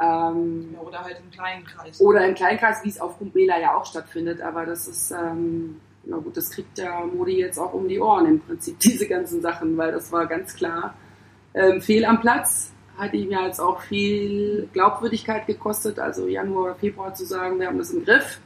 Ähm, 0.00 0.74
ja, 0.74 0.80
oder 0.80 1.04
halt 1.04 1.20
im 1.20 1.30
kleinen 1.30 1.64
Kreis. 1.64 2.00
Oder 2.00 2.26
im 2.26 2.34
kleinen 2.34 2.58
Kreis, 2.58 2.82
wie 2.82 2.88
es 2.88 3.00
auf 3.00 3.18
Kumbela 3.18 3.60
ja 3.60 3.76
auch 3.76 3.86
stattfindet. 3.86 4.42
Aber 4.42 4.66
das 4.66 4.88
ist, 4.88 5.12
ähm, 5.12 5.80
na 6.06 6.16
gut, 6.18 6.36
das 6.36 6.50
kriegt 6.50 6.78
der 6.78 7.06
Modi 7.06 7.38
jetzt 7.38 7.58
auch 7.58 7.72
um 7.72 7.88
die 7.88 8.00
Ohren 8.00 8.26
im 8.26 8.40
Prinzip, 8.40 8.78
diese 8.80 9.06
ganzen 9.06 9.40
Sachen, 9.40 9.76
weil 9.76 9.92
das 9.92 10.12
war 10.12 10.26
ganz 10.26 10.54
klar 10.54 10.94
ähm, 11.54 11.80
fehl 11.80 12.04
am 12.04 12.20
Platz. 12.20 12.70
Hat 12.96 13.12
ihm 13.12 13.30
ja 13.30 13.46
jetzt 13.46 13.58
auch 13.58 13.80
viel 13.80 14.68
Glaubwürdigkeit 14.72 15.46
gekostet, 15.46 15.98
also 15.98 16.28
Januar 16.28 16.76
Februar 16.76 17.12
zu 17.12 17.24
sagen, 17.24 17.58
wir 17.58 17.66
haben 17.66 17.78
das 17.78 17.90
im 17.90 18.04
Griff. 18.04 18.38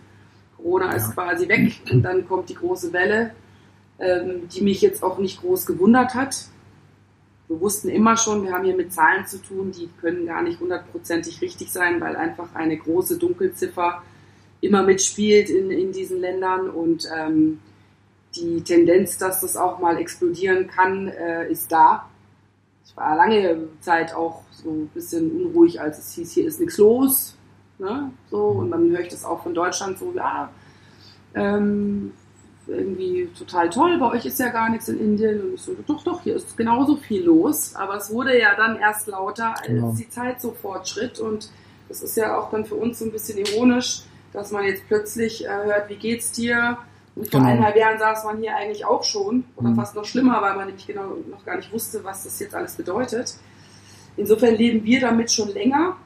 Corona 0.56 0.92
ist 0.92 1.12
quasi 1.12 1.48
weg 1.48 1.72
und 1.90 2.02
dann 2.02 2.26
kommt 2.26 2.48
die 2.48 2.54
große 2.54 2.92
Welle, 2.92 3.34
ähm, 3.98 4.48
die 4.48 4.62
mich 4.62 4.80
jetzt 4.80 5.02
auch 5.02 5.18
nicht 5.18 5.40
groß 5.40 5.66
gewundert 5.66 6.14
hat. 6.14 6.46
Wir 7.46 7.60
wussten 7.60 7.88
immer 7.88 8.16
schon, 8.16 8.42
wir 8.42 8.52
haben 8.52 8.64
hier 8.64 8.76
mit 8.76 8.92
Zahlen 8.92 9.26
zu 9.26 9.38
tun, 9.38 9.70
die 9.72 9.88
können 10.00 10.26
gar 10.26 10.42
nicht 10.42 10.60
hundertprozentig 10.60 11.40
richtig 11.40 11.70
sein, 11.70 12.00
weil 12.00 12.16
einfach 12.16 12.54
eine 12.54 12.76
große 12.76 13.18
Dunkelziffer 13.18 14.02
immer 14.60 14.82
mitspielt 14.82 15.50
in, 15.50 15.70
in 15.70 15.92
diesen 15.92 16.20
Ländern 16.20 16.70
und 16.70 17.08
ähm, 17.14 17.60
die 18.34 18.62
Tendenz, 18.62 19.18
dass 19.18 19.40
das 19.40 19.56
auch 19.56 19.78
mal 19.78 19.98
explodieren 19.98 20.68
kann, 20.68 21.08
äh, 21.08 21.50
ist 21.50 21.70
da. 21.72 22.08
Ich 22.84 22.96
war 22.96 23.16
lange 23.16 23.68
Zeit 23.80 24.14
auch 24.14 24.42
so 24.50 24.70
ein 24.70 24.88
bisschen 24.88 25.30
unruhig, 25.30 25.80
als 25.80 25.98
es 25.98 26.12
hieß, 26.12 26.32
hier 26.32 26.46
ist 26.46 26.60
nichts 26.60 26.78
los. 26.78 27.36
Ne? 27.78 28.10
So, 28.30 28.38
und 28.46 28.70
dann 28.70 28.90
höre 28.90 29.00
ich 29.00 29.08
das 29.08 29.24
auch 29.24 29.42
von 29.42 29.54
Deutschland 29.54 29.98
so, 29.98 30.12
ja, 30.14 30.50
ähm, 31.34 32.12
irgendwie 32.68 33.28
total 33.38 33.70
toll, 33.70 33.98
bei 33.98 34.10
euch 34.12 34.26
ist 34.26 34.38
ja 34.38 34.48
gar 34.48 34.68
nichts 34.68 34.88
in 34.88 35.00
Indien. 35.00 35.40
Und 35.40 35.54
ich 35.54 35.62
so, 35.62 35.74
doch, 35.86 36.02
doch, 36.04 36.22
hier 36.22 36.36
ist 36.36 36.56
genauso 36.56 36.96
viel 36.96 37.24
los. 37.24 37.74
Aber 37.74 37.96
es 37.96 38.12
wurde 38.12 38.38
ja 38.38 38.54
dann 38.56 38.76
erst 38.76 39.06
lauter, 39.06 39.54
als 39.58 39.66
genau. 39.66 39.94
die 39.98 40.08
Zeit 40.08 40.40
so 40.40 40.52
fortschritt. 40.52 41.18
Und 41.18 41.50
das 41.88 42.02
ist 42.02 42.16
ja 42.16 42.38
auch 42.38 42.50
dann 42.50 42.64
für 42.64 42.74
uns 42.74 42.98
so 42.98 43.06
ein 43.06 43.12
bisschen 43.12 43.38
ironisch, 43.38 44.02
dass 44.38 44.52
man 44.52 44.64
jetzt 44.64 44.86
plötzlich 44.86 45.44
äh, 45.44 45.48
hört, 45.48 45.88
wie 45.88 45.96
geht's 45.96 46.32
dir? 46.32 46.78
Und 47.14 47.30
vor 47.30 47.40
genau. 47.40 47.50
eineinhalb 47.50 47.76
Jahren 47.76 47.98
saß 47.98 48.24
man 48.24 48.38
hier 48.38 48.54
eigentlich 48.54 48.84
auch 48.84 49.02
schon, 49.02 49.44
oder 49.56 49.70
mhm. 49.70 49.74
fast 49.74 49.96
noch 49.96 50.04
schlimmer, 50.04 50.40
weil 50.40 50.54
man 50.54 50.66
nämlich 50.66 50.86
genau 50.86 51.16
noch 51.28 51.44
gar 51.44 51.56
nicht 51.56 51.72
wusste, 51.72 52.04
was 52.04 52.24
das 52.24 52.38
jetzt 52.38 52.54
alles 52.54 52.76
bedeutet. 52.76 53.34
Insofern 54.16 54.54
leben 54.54 54.84
wir 54.84 55.00
damit 55.00 55.30
schon 55.30 55.48
länger. 55.48 55.96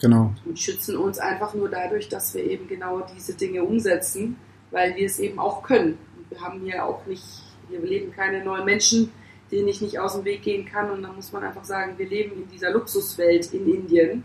Genau. 0.00 0.32
Und 0.44 0.58
schützen 0.58 0.96
uns 0.96 1.18
einfach 1.18 1.54
nur 1.54 1.68
dadurch, 1.68 2.08
dass 2.08 2.34
wir 2.34 2.44
eben 2.44 2.68
genau 2.68 3.06
diese 3.14 3.34
Dinge 3.34 3.64
umsetzen, 3.64 4.36
weil 4.70 4.94
wir 4.94 5.06
es 5.06 5.18
eben 5.18 5.38
auch 5.38 5.62
können. 5.62 5.98
Und 6.16 6.30
wir 6.30 6.40
haben 6.40 6.60
hier 6.60 6.84
auch 6.84 7.04
nicht, 7.06 7.24
wir 7.68 7.80
leben 7.80 8.12
keine 8.12 8.44
neuen 8.44 8.64
Menschen, 8.64 9.12
denen 9.50 9.68
ich 9.68 9.80
nicht 9.80 9.98
aus 9.98 10.14
dem 10.14 10.24
Weg 10.24 10.42
gehen 10.42 10.66
kann. 10.66 10.90
Und 10.90 11.02
dann 11.02 11.14
muss 11.14 11.32
man 11.32 11.44
einfach 11.44 11.64
sagen, 11.64 11.98
wir 11.98 12.08
leben 12.08 12.42
in 12.42 12.48
dieser 12.48 12.70
Luxuswelt 12.70 13.52
in 13.52 13.66
Indien, 13.72 14.24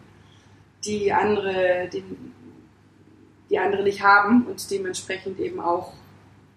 die 0.86 1.12
andere, 1.12 1.90
den, 1.92 2.31
die 3.52 3.60
andere 3.60 3.84
nicht 3.84 4.02
haben 4.02 4.46
und 4.46 4.72
dementsprechend 4.72 5.40
eben 5.40 5.60
auch 5.60 5.94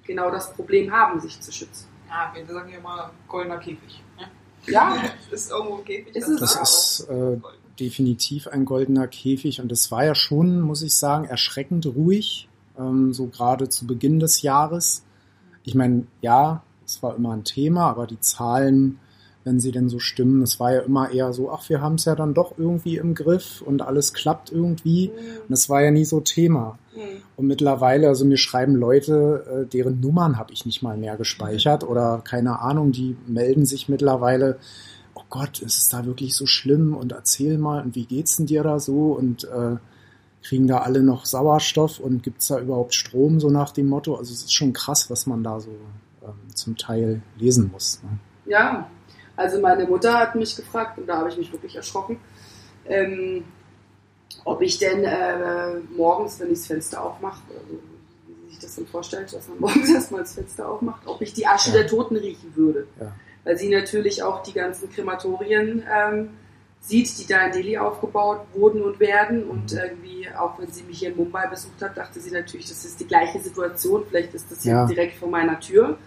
genau 0.07 0.31
das 0.31 0.53
Problem 0.55 0.93
haben, 0.93 1.21
sich 1.21 1.41
zu 1.41 1.53
schützen. 1.53 1.89
Ja, 2.09 2.33
wir 2.35 2.47
sagen 2.47 2.71
ja 2.73 2.81
mal 2.81 3.11
goldener 3.27 3.59
Käfig. 3.59 4.03
Ne? 4.17 4.27
Ja, 4.73 4.97
ist 5.31 5.51
irgendwo 5.51 5.79
ein 5.79 5.85
Käfig. 5.85 6.15
Ist 6.15 6.29
das, 6.41 6.59
das 6.59 7.01
ist 7.01 7.09
äh, 7.09 7.39
definitiv 7.81 8.47
ein 8.47 8.65
goldener 8.65 9.09
Käfig 9.09 9.61
und 9.61 9.73
es 9.73 9.91
war 9.91 10.05
ja 10.05 10.15
schon, 10.15 10.61
muss 10.61 10.83
ich 10.83 10.95
sagen, 10.95 11.25
erschreckend 11.25 11.87
ruhig, 11.87 12.49
ähm, 12.79 13.13
so 13.13 13.27
gerade 13.27 13.69
zu 13.69 13.87
Beginn 13.87 14.21
des 14.21 14.43
Jahres. 14.43 15.05
Ich 15.65 15.75
meine, 15.75 16.07
ja, 16.21 16.63
es 16.87 17.03
war 17.03 17.17
immer 17.17 17.33
ein 17.33 17.45
Thema, 17.45 17.89
aber 17.89 18.07
die 18.07 18.21
Zahlen 18.21 19.01
wenn 19.45 19.61
sie 19.61 19.71
denn 19.71 19.89
so 19.89 19.99
stimmen. 19.99 20.43
Es 20.43 20.59
war 20.59 20.73
ja 20.73 20.81
immer 20.81 21.11
eher 21.11 21.33
so, 21.33 21.51
ach, 21.51 21.69
wir 21.69 21.81
haben 21.81 21.97
es 21.97 22.07
ja 22.07 22.15
dann 22.15 22.35
doch 22.35 22.55
irgendwie 22.59 22.97
im 22.97 23.15
Griff 23.15 23.63
und 23.63 23.83
alles 23.83 24.15
klappt 24.15 24.51
irgendwie. 24.51 25.09
Mhm. 25.09 25.41
Und 25.43 25.51
das 25.51 25.69
war 25.69 25.83
ja 25.83 25.91
nie 25.91 26.07
so 26.07 26.21
Thema. 26.21 26.79
Mhm. 26.95 27.23
Und 27.37 27.47
mittlerweile, 27.47 28.09
also 28.09 28.25
mir 28.25 28.39
schreiben 28.39 28.75
Leute, 28.75 29.65
äh, 29.65 29.71
deren 29.71 30.01
Nummern 30.01 30.39
habe 30.39 30.53
ich 30.53 30.65
nicht 30.65 30.83
mal 30.83 30.97
mehr 30.97 31.17
gespeichert 31.17 31.83
mhm. 31.83 31.89
oder 31.91 32.23
keine 32.25 32.61
Ahnung, 32.61 32.93
die 32.93 33.17
melden 33.27 33.67
sich 33.67 33.89
mittlerweile, 33.89 34.59
oh 35.15 35.25
Gott, 35.29 35.61
ist 35.61 35.79
es 35.79 35.89
da 35.89 36.07
wirklich 36.07 36.35
so 36.35 36.47
schlimm 36.47 36.95
und 36.95 37.13
erzähl 37.13 37.59
mal 37.59 37.83
und 37.85 37.95
wie 37.95 38.07
geht's 38.07 38.37
denn 38.37 38.47
dir 38.47 38.63
da 38.63 38.81
so 38.81 39.13
und 39.13 39.45
äh, 39.45 39.77
kriegen 40.43 40.67
da 40.67 40.79
alle 40.79 41.03
noch 41.03 41.25
Sauerstoff 41.27 42.01
und 42.01 42.23
gibt's 42.23 42.49
da 42.49 42.59
überhaupt 42.59 42.95
Strom, 42.95 43.41
so 43.41 43.51
nach 43.51 43.71
dem 43.71 43.89
Motto. 43.89 44.15
Also 44.15 44.33
es 44.33 44.41
ist 44.45 44.55
schon 44.55 44.73
krass, 44.73 45.11
was 45.11 45.27
man 45.27 45.43
da 45.43 45.61
so 45.61 45.71
ähm, 46.23 46.55
zum 46.55 46.77
Teil 46.77 47.23
lesen 47.39 47.71
muss. 47.73 48.01
Ne? 48.03 48.19
Ja, 48.47 48.89
also 49.37 49.61
meine 49.61 49.85
Mutter 49.87 50.19
hat 50.19 50.35
mich 50.35 50.55
gefragt, 50.57 50.99
und 50.99 51.07
da 51.07 51.19
habe 51.19 51.29
ich 51.29 51.37
mich 51.37 51.53
wirklich 51.53 51.75
erschrocken, 51.77 52.19
ähm, 52.87 53.45
ob 54.45 54.61
ich 54.63 54.79
denn 54.79 55.05
äh, 55.05 55.79
morgens, 55.97 56.39
wenn 56.41 56.49
ich 56.53 56.59
das 56.59 56.67
Fenster 56.67 57.03
aufmache, 57.03 57.41
also, 57.51 57.79
wie 58.45 58.51
sich 58.51 58.59
das 58.59 58.75
dann 58.77 58.87
vorstellt, 58.87 59.33
dass 59.33 59.49
man 59.49 59.59
morgens 59.61 59.91
erstmal 59.93 60.21
das 60.23 60.35
Fenster 60.35 60.69
aufmacht, 60.69 61.07
ob 61.07 61.21
ich 61.23 61.33
die 61.33 61.47
Asche 61.47 61.71
Ja. 61.71 61.79
der 61.79 61.87
Toten 61.87 62.17
riechen 62.17 62.53
würde. 62.55 62.87
Ja. 63.01 63.13
Weil 63.45 63.57
sie 63.59 63.69
natürlich 63.69 64.23
auch 64.23 64.43
die 64.43 64.53
ganzen 64.53 64.91
Krematorien 64.91 65.83
ähm, 65.93 66.31
sieht, 66.81 67.19
die 67.19 67.27
da 67.27 67.47
in 67.47 67.53
Delhi 67.53 67.79
aufgebaut 67.79 68.41
wurden 68.55 68.83
und 68.83 69.01
werden. 69.01 69.45
Und 69.45 69.73
Mhm. 69.73 69.79
irgendwie, 69.79 70.29
auch 70.39 70.59
wenn 70.59 70.71
sie 70.71 70.83
mich 70.83 70.99
hier 70.99 71.11
in 71.11 71.17
Mumbai 71.17 71.47
besucht 71.47 71.81
hat, 71.83 71.97
dachte 71.97 72.21
sie 72.21 72.31
natürlich, 72.31 72.69
das 72.69 72.85
ist 72.85 73.01
die 73.01 73.07
gleiche 73.07 73.41
Situation. 73.41 74.05
Vielleicht 74.09 74.35
ist 74.35 74.51
das 74.51 74.63
hier 74.63 74.73
Ja. 74.73 74.87
direkt 74.87 75.17
vor 75.17 75.29
meiner 75.29 75.59
Tür. 75.61 75.99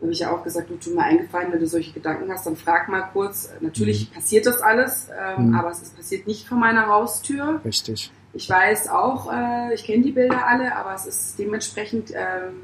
Da 0.00 0.04
habe 0.04 0.12
ich 0.12 0.20
ja 0.20 0.30
auch 0.32 0.44
gesagt, 0.44 0.70
du 0.70 0.76
tu 0.76 0.90
mir 0.90 1.02
eingefallen, 1.02 1.52
wenn 1.52 1.58
du 1.58 1.66
solche 1.66 1.92
Gedanken 1.92 2.30
hast, 2.30 2.46
dann 2.46 2.56
frag 2.56 2.88
mal 2.88 3.02
kurz. 3.12 3.50
Natürlich 3.60 4.12
passiert 4.12 4.46
das 4.46 4.60
alles, 4.60 5.08
ähm, 5.18 5.48
Mhm. 5.48 5.54
aber 5.56 5.70
es 5.70 5.80
passiert 5.90 6.26
nicht 6.26 6.46
vor 6.46 6.56
meiner 6.58 6.86
Haustür. 6.86 7.60
Richtig. 7.64 8.12
Ich 8.32 8.48
weiß 8.48 8.88
auch, 8.90 9.32
äh, 9.32 9.74
ich 9.74 9.84
kenne 9.84 10.04
die 10.04 10.12
Bilder 10.12 10.46
alle, 10.46 10.76
aber 10.76 10.94
es 10.94 11.06
ist 11.06 11.38
dementsprechend 11.38 12.12
ähm, 12.14 12.60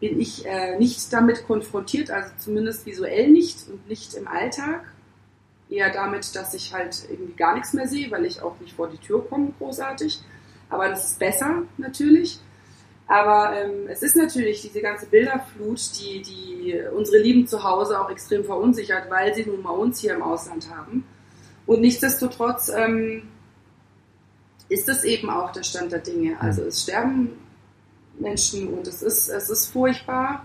bin 0.00 0.20
ich 0.20 0.44
äh, 0.44 0.76
nicht 0.78 1.10
damit 1.12 1.46
konfrontiert, 1.46 2.10
also 2.10 2.30
zumindest 2.36 2.84
visuell 2.84 3.30
nicht 3.30 3.66
und 3.68 3.88
nicht 3.88 4.12
im 4.14 4.28
Alltag. 4.28 4.82
Eher 5.70 5.90
damit, 5.90 6.36
dass 6.36 6.52
ich 6.52 6.74
halt 6.74 7.06
irgendwie 7.10 7.32
gar 7.32 7.54
nichts 7.54 7.72
mehr 7.72 7.88
sehe, 7.88 8.10
weil 8.10 8.26
ich 8.26 8.42
auch 8.42 8.60
nicht 8.60 8.74
vor 8.76 8.88
die 8.90 8.98
Tür 8.98 9.26
komme, 9.26 9.52
großartig. 9.58 10.20
Aber 10.68 10.88
das 10.90 11.12
ist 11.12 11.18
besser 11.18 11.62
natürlich. 11.78 12.40
Aber 13.06 13.54
ähm, 13.54 13.86
es 13.88 14.02
ist 14.02 14.16
natürlich 14.16 14.62
diese 14.62 14.80
ganze 14.80 15.06
Bilderflut, 15.06 15.80
die, 16.00 16.22
die 16.22 16.80
unsere 16.96 17.18
Lieben 17.18 17.46
zu 17.46 17.62
Hause 17.62 18.00
auch 18.00 18.10
extrem 18.10 18.44
verunsichert, 18.44 19.10
weil 19.10 19.34
sie 19.34 19.44
nun 19.44 19.62
mal 19.62 19.70
uns 19.70 20.00
hier 20.00 20.14
im 20.14 20.22
Ausland 20.22 20.70
haben. 20.74 21.04
Und 21.66 21.80
nichtsdestotrotz 21.80 22.70
ähm, 22.74 23.28
ist 24.68 24.88
es 24.88 25.04
eben 25.04 25.28
auch 25.28 25.52
der 25.52 25.62
Stand 25.62 25.92
der 25.92 26.00
Dinge. 26.00 26.40
Also 26.40 26.62
es 26.62 26.82
sterben 26.82 27.32
Menschen 28.18 28.68
und 28.68 28.86
es 28.86 29.02
ist, 29.02 29.28
es 29.28 29.50
ist 29.50 29.66
furchtbar 29.66 30.44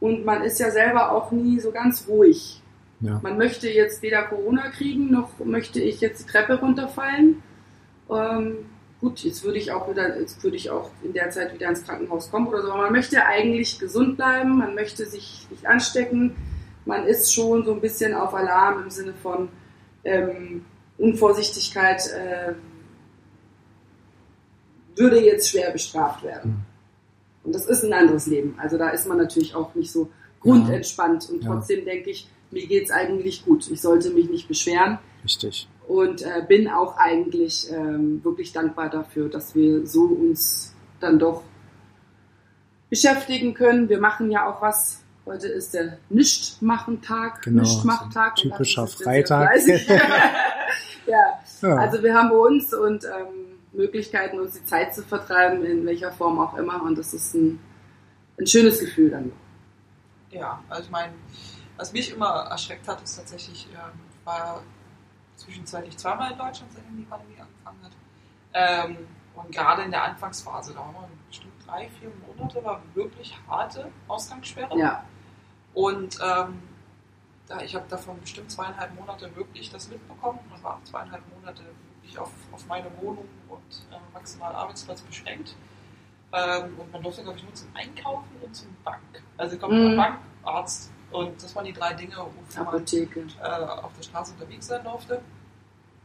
und 0.00 0.24
man 0.24 0.42
ist 0.42 0.60
ja 0.60 0.70
selber 0.70 1.12
auch 1.12 1.32
nie 1.32 1.58
so 1.58 1.72
ganz 1.72 2.06
ruhig. 2.06 2.62
Ja. 3.00 3.20
Man 3.22 3.38
möchte 3.38 3.68
jetzt 3.68 4.02
weder 4.02 4.22
Corona 4.24 4.70
kriegen, 4.70 5.10
noch 5.10 5.30
möchte 5.44 5.80
ich 5.80 6.00
jetzt 6.00 6.24
die 6.24 6.30
Treppe 6.30 6.60
runterfallen. 6.60 7.42
Ähm, 8.10 8.66
gut, 9.00 9.20
jetzt 9.20 9.44
würde 9.44 9.58
ich 9.58 9.70
auch 9.72 9.88
wieder, 9.88 10.18
jetzt 10.18 10.42
würde 10.42 10.56
ich 10.56 10.70
auch 10.70 10.90
in 11.02 11.12
der 11.12 11.30
Zeit 11.30 11.54
wieder 11.54 11.68
ins 11.68 11.84
Krankenhaus 11.84 12.30
kommen 12.30 12.48
oder 12.48 12.62
so, 12.62 12.72
aber 12.72 12.82
man 12.84 12.92
möchte 12.92 13.24
eigentlich 13.24 13.78
gesund 13.78 14.16
bleiben, 14.16 14.58
man 14.58 14.74
möchte 14.74 15.06
sich 15.06 15.46
nicht 15.50 15.66
anstecken, 15.66 16.34
man 16.84 17.04
ist 17.04 17.32
schon 17.32 17.64
so 17.64 17.72
ein 17.74 17.80
bisschen 17.80 18.14
auf 18.14 18.34
Alarm 18.34 18.82
im 18.84 18.90
Sinne 18.90 19.14
von 19.22 19.48
ähm, 20.04 20.64
Unvorsichtigkeit 20.96 22.02
äh, 22.08 22.54
würde 24.96 25.20
jetzt 25.24 25.50
schwer 25.50 25.70
bestraft 25.70 26.24
werden. 26.24 26.50
Mhm. 26.50 26.64
Und 27.44 27.54
das 27.54 27.66
ist 27.66 27.84
ein 27.84 27.92
anderes 27.92 28.26
Leben. 28.26 28.56
Also 28.58 28.78
da 28.78 28.90
ist 28.90 29.06
man 29.06 29.16
natürlich 29.16 29.54
auch 29.54 29.74
nicht 29.74 29.92
so 29.92 30.10
grundentspannt. 30.40 31.30
Und 31.30 31.44
Ja. 31.44 31.54
trotzdem 31.54 31.84
denke 31.84 32.10
ich, 32.10 32.28
mir 32.50 32.66
geht's 32.66 32.90
eigentlich 32.90 33.44
gut. 33.44 33.70
Ich 33.70 33.80
sollte 33.80 34.10
mich 34.10 34.28
nicht 34.28 34.48
beschweren 34.48 34.98
Richtig. 35.28 35.68
und 35.86 36.22
äh, 36.22 36.42
bin 36.46 36.68
auch 36.68 36.96
eigentlich 36.96 37.70
ähm, 37.70 38.22
wirklich 38.24 38.52
dankbar 38.52 38.88
dafür, 38.90 39.28
dass 39.28 39.54
wir 39.54 39.86
so 39.86 40.04
uns 40.04 40.74
dann 41.00 41.18
doch 41.18 41.42
beschäftigen 42.90 43.54
können. 43.54 43.88
Wir 43.88 44.00
machen 44.00 44.30
ja 44.30 44.50
auch 44.50 44.62
was. 44.62 45.02
Heute 45.26 45.48
ist 45.48 45.74
der 45.74 45.98
Nichtmachen-Tag, 46.08 47.42
Genau, 47.42 47.60
Nichtmachtag. 47.62 48.38
so 48.38 48.44
ein 48.44 48.50
Und 48.50 48.56
typischer 48.56 48.86
Freitag. 48.86 49.50
ja 51.06 51.38
ja, 51.62 51.76
also 51.76 52.02
wir 52.02 52.14
haben 52.14 52.30
bei 52.30 52.36
uns 52.36 52.72
und 52.72 53.04
ähm, 53.04 53.58
Möglichkeiten, 53.72 54.38
uns 54.40 54.54
die 54.54 54.64
Zeit 54.64 54.94
zu 54.94 55.02
vertreiben, 55.02 55.64
in 55.64 55.84
welcher 55.84 56.12
Form 56.12 56.38
auch 56.38 56.56
immer. 56.56 56.82
Und 56.82 56.96
das 56.98 57.12
ist 57.14 57.34
ein, 57.34 57.58
ein 58.38 58.46
schönes 58.46 58.80
Gefühl 58.80 59.10
dann. 59.10 59.32
Ja, 60.30 60.62
also 60.68 60.84
ich 60.84 60.90
meine, 60.90 61.12
was 61.76 61.92
mich 61.92 62.12
immer 62.12 62.46
erschreckt 62.50 62.86
hat, 62.86 63.02
ist 63.02 63.16
tatsächlich, 63.16 63.68
ähm, 63.72 63.98
war 64.24 64.62
zwischenzeitlich 65.38 65.96
zweimal 65.96 66.32
in 66.32 66.38
Deutschland, 66.38 66.72
seitdem 66.72 66.96
die 66.96 67.04
Pandemie 67.04 67.40
angefangen 67.40 67.78
hat. 67.84 67.92
Ähm, 68.54 68.96
und 69.34 69.52
gerade 69.52 69.82
in 69.82 69.90
der 69.90 70.02
Anfangsphase, 70.04 70.74
da 70.74 70.80
haben 70.80 70.94
wir 70.94 71.08
bestimmt 71.28 71.52
drei, 71.66 71.88
vier 72.00 72.10
Monate, 72.26 72.62
war 72.64 72.82
wirklich 72.94 73.38
harte 73.48 73.90
Ausgangssperre. 74.08 74.76
Ja, 74.76 75.04
Und 75.74 76.18
ähm, 76.22 76.60
da, 77.46 77.60
ich 77.60 77.74
habe 77.74 77.86
davon 77.88 78.20
bestimmt 78.20 78.50
zweieinhalb 78.50 78.94
Monate 78.98 79.34
wirklich 79.36 79.70
das 79.70 79.88
mitbekommen 79.88 80.40
und 80.52 80.62
war 80.62 80.74
auch 80.74 80.84
zweieinhalb 80.84 81.22
Monate 81.34 81.62
wirklich 82.00 82.18
auf, 82.18 82.30
auf 82.52 82.66
meine 82.66 82.90
Wohnung 83.00 83.28
und 83.48 83.86
äh, 83.92 83.96
maximal 84.12 84.54
Arbeitsplatz 84.54 85.02
beschränkt. 85.02 85.54
Ähm, 86.32 86.74
und 86.78 86.92
man 86.92 87.02
durfte, 87.02 87.22
glaube 87.22 87.38
ich, 87.38 87.44
nur 87.44 87.54
zum 87.54 87.68
Einkaufen 87.74 88.28
und 88.42 88.54
zum 88.54 88.68
Bank. 88.84 89.22
Also 89.36 89.54
ich 89.54 89.58
glaube, 89.60 89.74
Mhm. 89.74 89.96
Bank, 89.96 90.18
Arzt 90.42 90.90
und 91.10 91.42
das 91.42 91.54
waren 91.54 91.64
die 91.64 91.72
drei 91.72 91.94
Dinge, 91.94 92.16
wofür 92.16 92.64
man 92.64 92.84
äh, 92.86 93.46
auf 93.46 93.92
der 93.96 94.02
Straße 94.02 94.34
unterwegs 94.34 94.66
sein 94.66 94.84
durfte. 94.84 95.20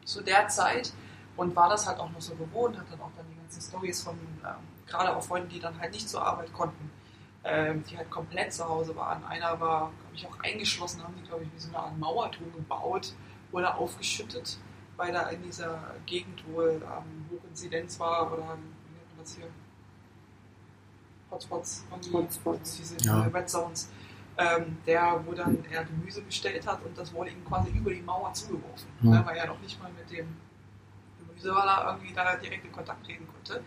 Zu 0.05 0.21
der 0.21 0.47
Zeit 0.47 0.93
und 1.35 1.55
war 1.55 1.69
das 1.69 1.87
halt 1.87 1.99
auch 1.99 2.09
noch 2.11 2.21
so 2.21 2.35
gewohnt, 2.35 2.77
hat 2.77 2.85
dann 2.91 3.01
auch 3.01 3.11
dann 3.15 3.25
die 3.29 3.37
ganzen 3.37 3.61
Stories 3.61 4.01
von 4.01 4.15
ähm, 4.15 4.55
gerade 4.87 5.15
auch 5.15 5.23
Freunden, 5.23 5.49
die 5.49 5.59
dann 5.59 5.79
halt 5.79 5.91
nicht 5.91 6.07
zur 6.07 6.21
Arbeit 6.21 6.53
konnten, 6.53 6.91
ähm, 7.43 7.83
die 7.89 7.97
halt 7.97 8.09
komplett 8.09 8.53
zu 8.53 8.67
Hause 8.67 8.95
waren. 8.95 9.23
Einer 9.25 9.59
war, 9.59 9.91
glaube 10.01 10.15
ich, 10.15 10.27
auch 10.27 10.39
eingeschlossen, 10.39 11.03
haben 11.03 11.15
die, 11.15 11.27
glaube 11.27 11.43
ich, 11.43 11.53
wie 11.53 11.59
so 11.59 11.69
eine 11.69 11.79
Art 11.79 11.97
Mauerturm 11.97 12.53
gebaut 12.53 13.13
oder 13.51 13.77
aufgeschüttet, 13.77 14.57
weil 14.97 15.11
da 15.11 15.29
in 15.29 15.41
dieser 15.43 15.79
Gegend 16.05 16.43
wohl 16.53 16.81
ähm, 16.81 17.25
Hochinzidenz 17.31 17.99
war 17.99 18.31
oder 18.31 18.43
wie 18.43 18.95
nennt 18.95 19.09
man 19.09 19.19
das 19.19 19.35
hier? 19.35 19.47
Hotspots, 21.31 21.83
Hotspots. 22.13 22.77
diese 22.77 22.97
Ja. 22.97 23.23
Red 23.23 23.49
Zones 23.49 23.89
ähm, 24.37 24.77
der, 24.85 25.21
wo 25.25 25.33
dann 25.33 25.63
er 25.69 25.83
Gemüse 25.83 26.21
bestellt 26.21 26.65
hat 26.65 26.83
und 26.83 26.97
das 26.97 27.13
wurde 27.13 27.31
ihm 27.31 27.45
quasi 27.45 27.69
über 27.71 27.91
die 27.91 28.01
Mauer 28.01 28.33
zugeworfen, 28.33 28.87
ne, 29.01 29.21
weil 29.25 29.37
er 29.37 29.47
noch 29.47 29.59
nicht 29.59 29.81
mal 29.81 29.91
mit 29.91 30.09
dem 30.11 30.35
Gemüsewaller 31.19 31.85
irgendwie 31.87 32.13
da 32.13 32.35
direkt 32.35 32.65
in 32.65 32.71
Kontakt 32.71 33.05
treten 33.05 33.27
konnte. 33.27 33.63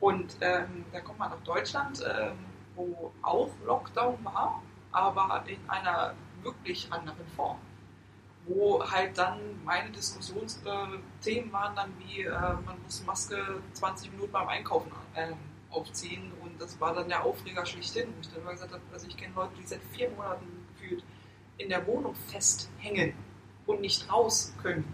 Und 0.00 0.36
ähm, 0.40 0.84
da 0.92 1.00
kommt 1.00 1.18
man 1.18 1.30
nach 1.30 1.42
Deutschland, 1.42 2.00
ähm, 2.08 2.38
wo 2.76 3.12
auch 3.22 3.50
Lockdown 3.66 4.24
war, 4.24 4.62
aber 4.92 5.42
in 5.46 5.58
einer 5.68 6.14
wirklich 6.42 6.92
anderen 6.92 7.26
Form. 7.34 7.58
Wo 8.46 8.82
halt 8.88 9.18
dann 9.18 9.38
meine 9.64 9.90
Diskussionsthemen 9.90 11.52
waren 11.52 11.74
dann 11.74 11.92
wie, 11.98 12.22
äh, 12.22 12.30
man 12.30 12.80
muss 12.84 13.04
Maske 13.04 13.60
20 13.72 14.12
Minuten 14.12 14.32
beim 14.32 14.48
Einkaufen 14.48 14.92
ähm, 15.16 15.36
aufziehen 15.70 16.32
das 16.58 16.80
war 16.80 16.94
dann 16.94 17.08
der 17.08 17.24
Aufreger 17.24 17.64
schlechthin, 17.64 18.08
wo 18.14 18.20
ich 18.20 18.28
dann 18.28 18.42
immer 18.42 18.52
gesagt 18.52 18.72
habe, 18.72 18.82
also 18.92 19.06
ich 19.06 19.16
kenne 19.16 19.34
Leute, 19.34 19.52
die 19.58 19.66
seit 19.66 19.80
vier 19.92 20.10
Monaten 20.10 20.46
gefühlt 20.72 21.04
in 21.58 21.68
der 21.68 21.86
Wohnung 21.86 22.14
festhängen 22.14 23.14
und 23.66 23.80
nicht 23.80 24.10
raus 24.10 24.54
können. 24.62 24.84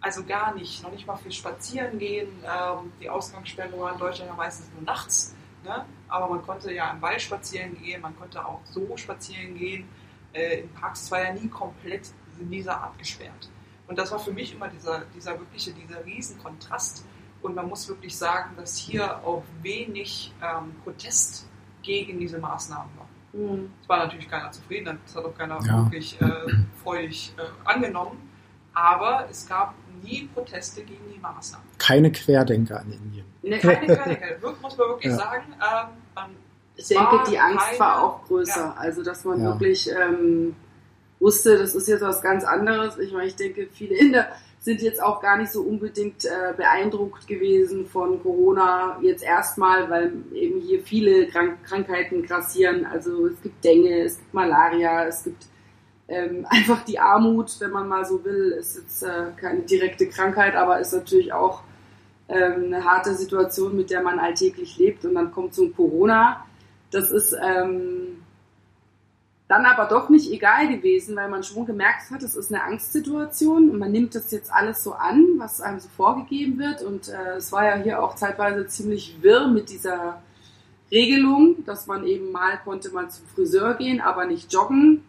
Also 0.00 0.24
gar 0.24 0.54
nicht, 0.54 0.82
noch 0.82 0.90
nicht 0.90 1.06
mal 1.06 1.16
für 1.16 1.30
Spazieren 1.30 1.98
gehen. 1.98 2.28
Ähm, 2.44 2.92
die 3.00 3.08
Ausgangssperre 3.10 3.78
war 3.78 3.92
in 3.92 3.98
Deutschland 3.98 4.30
ja 4.30 4.36
meistens 4.36 4.70
nur 4.72 4.82
nachts, 4.82 5.34
ne? 5.62 5.84
aber 6.08 6.28
man 6.28 6.42
konnte 6.42 6.72
ja 6.72 6.90
im 6.90 7.02
Wald 7.02 7.20
spazieren 7.20 7.76
gehen, 7.80 8.00
man 8.00 8.18
konnte 8.18 8.44
auch 8.44 8.60
so 8.64 8.96
spazieren 8.96 9.54
gehen. 9.56 9.88
Äh, 10.32 10.60
in 10.60 10.72
Parks 10.72 11.10
war 11.10 11.22
ja 11.22 11.32
nie 11.34 11.48
komplett 11.48 12.12
in 12.38 12.50
dieser 12.50 12.80
Art 12.80 12.98
gesperrt. 12.98 13.50
Und 13.86 13.98
das 13.98 14.10
war 14.12 14.18
für 14.18 14.32
mich 14.32 14.54
immer 14.54 14.68
dieser, 14.68 15.04
dieser 15.14 15.38
wirkliche, 15.38 15.72
dieser 15.72 16.04
Riesenkontrast. 16.04 17.04
Und 17.42 17.54
man 17.54 17.68
muss 17.68 17.88
wirklich 17.88 18.16
sagen, 18.16 18.50
dass 18.56 18.76
hier 18.76 19.16
auch 19.24 19.42
wenig 19.62 20.32
ähm, 20.42 20.74
Protest 20.84 21.46
gegen 21.82 22.18
diese 22.18 22.38
Maßnahmen 22.38 22.90
war. 22.98 23.08
Mhm. 23.32 23.70
Es 23.82 23.88
war 23.88 23.98
natürlich 23.98 24.28
keiner 24.28 24.50
zufrieden, 24.52 24.98
das 25.06 25.16
hat 25.16 25.24
auch 25.24 25.34
keiner 25.36 25.58
Ja. 25.64 25.84
wirklich 25.84 26.20
äh, 26.20 26.26
freudig 26.82 27.32
äh, 27.38 27.42
angenommen. 27.68 28.28
Aber 28.74 29.26
es 29.30 29.46
gab 29.48 29.74
nie 30.02 30.28
Proteste 30.34 30.82
gegen 30.82 31.02
die 31.12 31.18
Maßnahmen. 31.18 31.66
Keine 31.78 32.12
Querdenker 32.12 32.82
in 32.82 32.92
Indien. 32.92 33.26
Ne, 33.42 33.58
Keine. 33.58 33.88
Wirklich, 33.88 34.60
muss 34.62 34.76
man 34.76 34.88
wirklich 34.88 35.12
Ja. 35.12 35.18
sagen. 35.18 35.44
Ähm, 35.54 35.88
man, 36.14 36.30
Ich 36.76 36.88
denke, 36.88 37.20
die 37.30 37.38
Angst 37.38 37.66
keine- 37.66 37.78
war 37.80 38.02
auch 38.02 38.24
größer. 38.26 38.60
Ja. 38.60 38.74
Also, 38.78 39.02
dass 39.02 39.24
man 39.24 39.40
Ja. 39.40 39.46
wirklich 39.46 39.90
ähm, 39.90 40.54
wusste, 41.18 41.58
das 41.58 41.74
ist 41.74 41.88
jetzt 41.88 42.02
was 42.02 42.20
ganz 42.22 42.44
anderes. 42.44 42.98
Ich 42.98 43.12
meine, 43.12 43.26
ich 43.26 43.36
denke, 43.36 43.68
viele 43.72 43.94
Inder 43.96 44.28
sind 44.60 44.82
jetzt 44.82 45.02
auch 45.02 45.20
gar 45.22 45.38
nicht 45.38 45.50
so 45.50 45.62
unbedingt 45.62 46.26
äh, 46.26 46.52
beeindruckt 46.54 47.26
gewesen 47.26 47.86
von 47.86 48.22
Corona 48.22 48.98
jetzt 49.00 49.24
erstmal, 49.24 49.88
weil 49.88 50.12
eben 50.34 50.60
hier 50.60 50.82
viele 50.82 51.26
Krank 51.28 51.64
Krankheiten 51.64 52.22
grassieren. 52.22 52.84
Also 52.84 53.26
es 53.26 53.40
gibt 53.40 53.64
Dengue, 53.64 54.04
es 54.04 54.18
gibt 54.18 54.34
Malaria, 54.34 55.06
es 55.06 55.24
gibt 55.24 55.46
ähm, 56.08 56.46
einfach 56.50 56.84
die 56.84 56.98
Armut, 56.98 57.58
wenn 57.60 57.70
man 57.70 57.88
mal 57.88 58.04
so 58.04 58.22
will, 58.22 58.54
ist 58.58 58.76
jetzt 58.76 59.02
äh, 59.02 59.32
keine 59.36 59.60
direkte 59.62 60.06
Krankheit, 60.08 60.54
aber 60.54 60.78
ist 60.78 60.92
natürlich 60.92 61.32
auch 61.32 61.62
ähm, 62.28 62.64
eine 62.66 62.84
harte 62.84 63.14
Situation, 63.14 63.74
mit 63.74 63.90
der 63.90 64.02
man 64.02 64.18
alltäglich 64.18 64.76
lebt 64.76 65.06
und 65.06 65.14
dann 65.14 65.32
kommt 65.32 65.54
so 65.54 65.64
ein 65.64 65.74
Corona. 65.74 66.44
Das 66.90 67.10
ist, 67.10 67.34
ähm, 67.42 68.09
dann 69.50 69.66
aber 69.66 69.86
doch 69.86 70.08
nicht 70.08 70.30
egal 70.30 70.68
gewesen, 70.68 71.16
weil 71.16 71.28
man 71.28 71.42
schon 71.42 71.66
gemerkt 71.66 72.08
hat, 72.12 72.22
es 72.22 72.36
ist 72.36 72.54
eine 72.54 72.62
Angstsituation 72.62 73.68
und 73.68 73.80
man 73.80 73.90
nimmt 73.90 74.14
das 74.14 74.30
jetzt 74.30 74.52
alles 74.52 74.84
so 74.84 74.92
an, 74.92 75.26
was 75.38 75.60
einem 75.60 75.80
so 75.80 75.88
vorgegeben 75.88 76.56
wird. 76.60 76.82
Und 76.84 77.08
äh, 77.08 77.38
es 77.38 77.50
war 77.50 77.64
ja 77.64 77.74
hier 77.74 78.00
auch 78.00 78.14
zeitweise 78.14 78.68
ziemlich 78.68 79.16
wirr 79.22 79.48
mit 79.48 79.68
dieser 79.70 80.22
Regelung, 80.92 81.64
dass 81.66 81.88
man 81.88 82.06
eben 82.06 82.30
mal 82.30 82.58
konnte 82.62 82.90
man 82.90 83.10
zum 83.10 83.26
Friseur 83.26 83.74
gehen, 83.74 84.00
aber 84.00 84.24
nicht 84.24 84.52
joggen. 84.52 85.02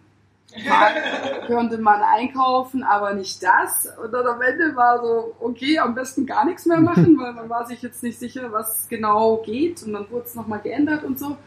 Mal 0.67 1.43
konnte 1.45 1.77
man 1.77 2.01
einkaufen, 2.01 2.81
aber 2.81 3.13
nicht 3.13 3.43
das. 3.43 3.89
Und 4.03 4.11
dann 4.11 4.25
am 4.25 4.41
Ende 4.41 4.75
war 4.75 5.05
so, 5.05 5.35
okay, 5.39 5.77
am 5.77 5.93
besten 5.93 6.25
gar 6.25 6.45
nichts 6.45 6.65
mehr 6.65 6.81
machen, 6.81 7.15
weil 7.19 7.33
man 7.33 7.47
war 7.47 7.67
sich 7.67 7.83
jetzt 7.83 8.01
nicht 8.01 8.17
sicher, 8.17 8.51
was 8.51 8.87
genau 8.89 9.37
geht. 9.45 9.83
Und 9.83 9.93
dann 9.93 10.09
wurde 10.09 10.25
es 10.25 10.33
nochmal 10.33 10.61
geändert 10.61 11.03
und 11.03 11.19
so. 11.19 11.37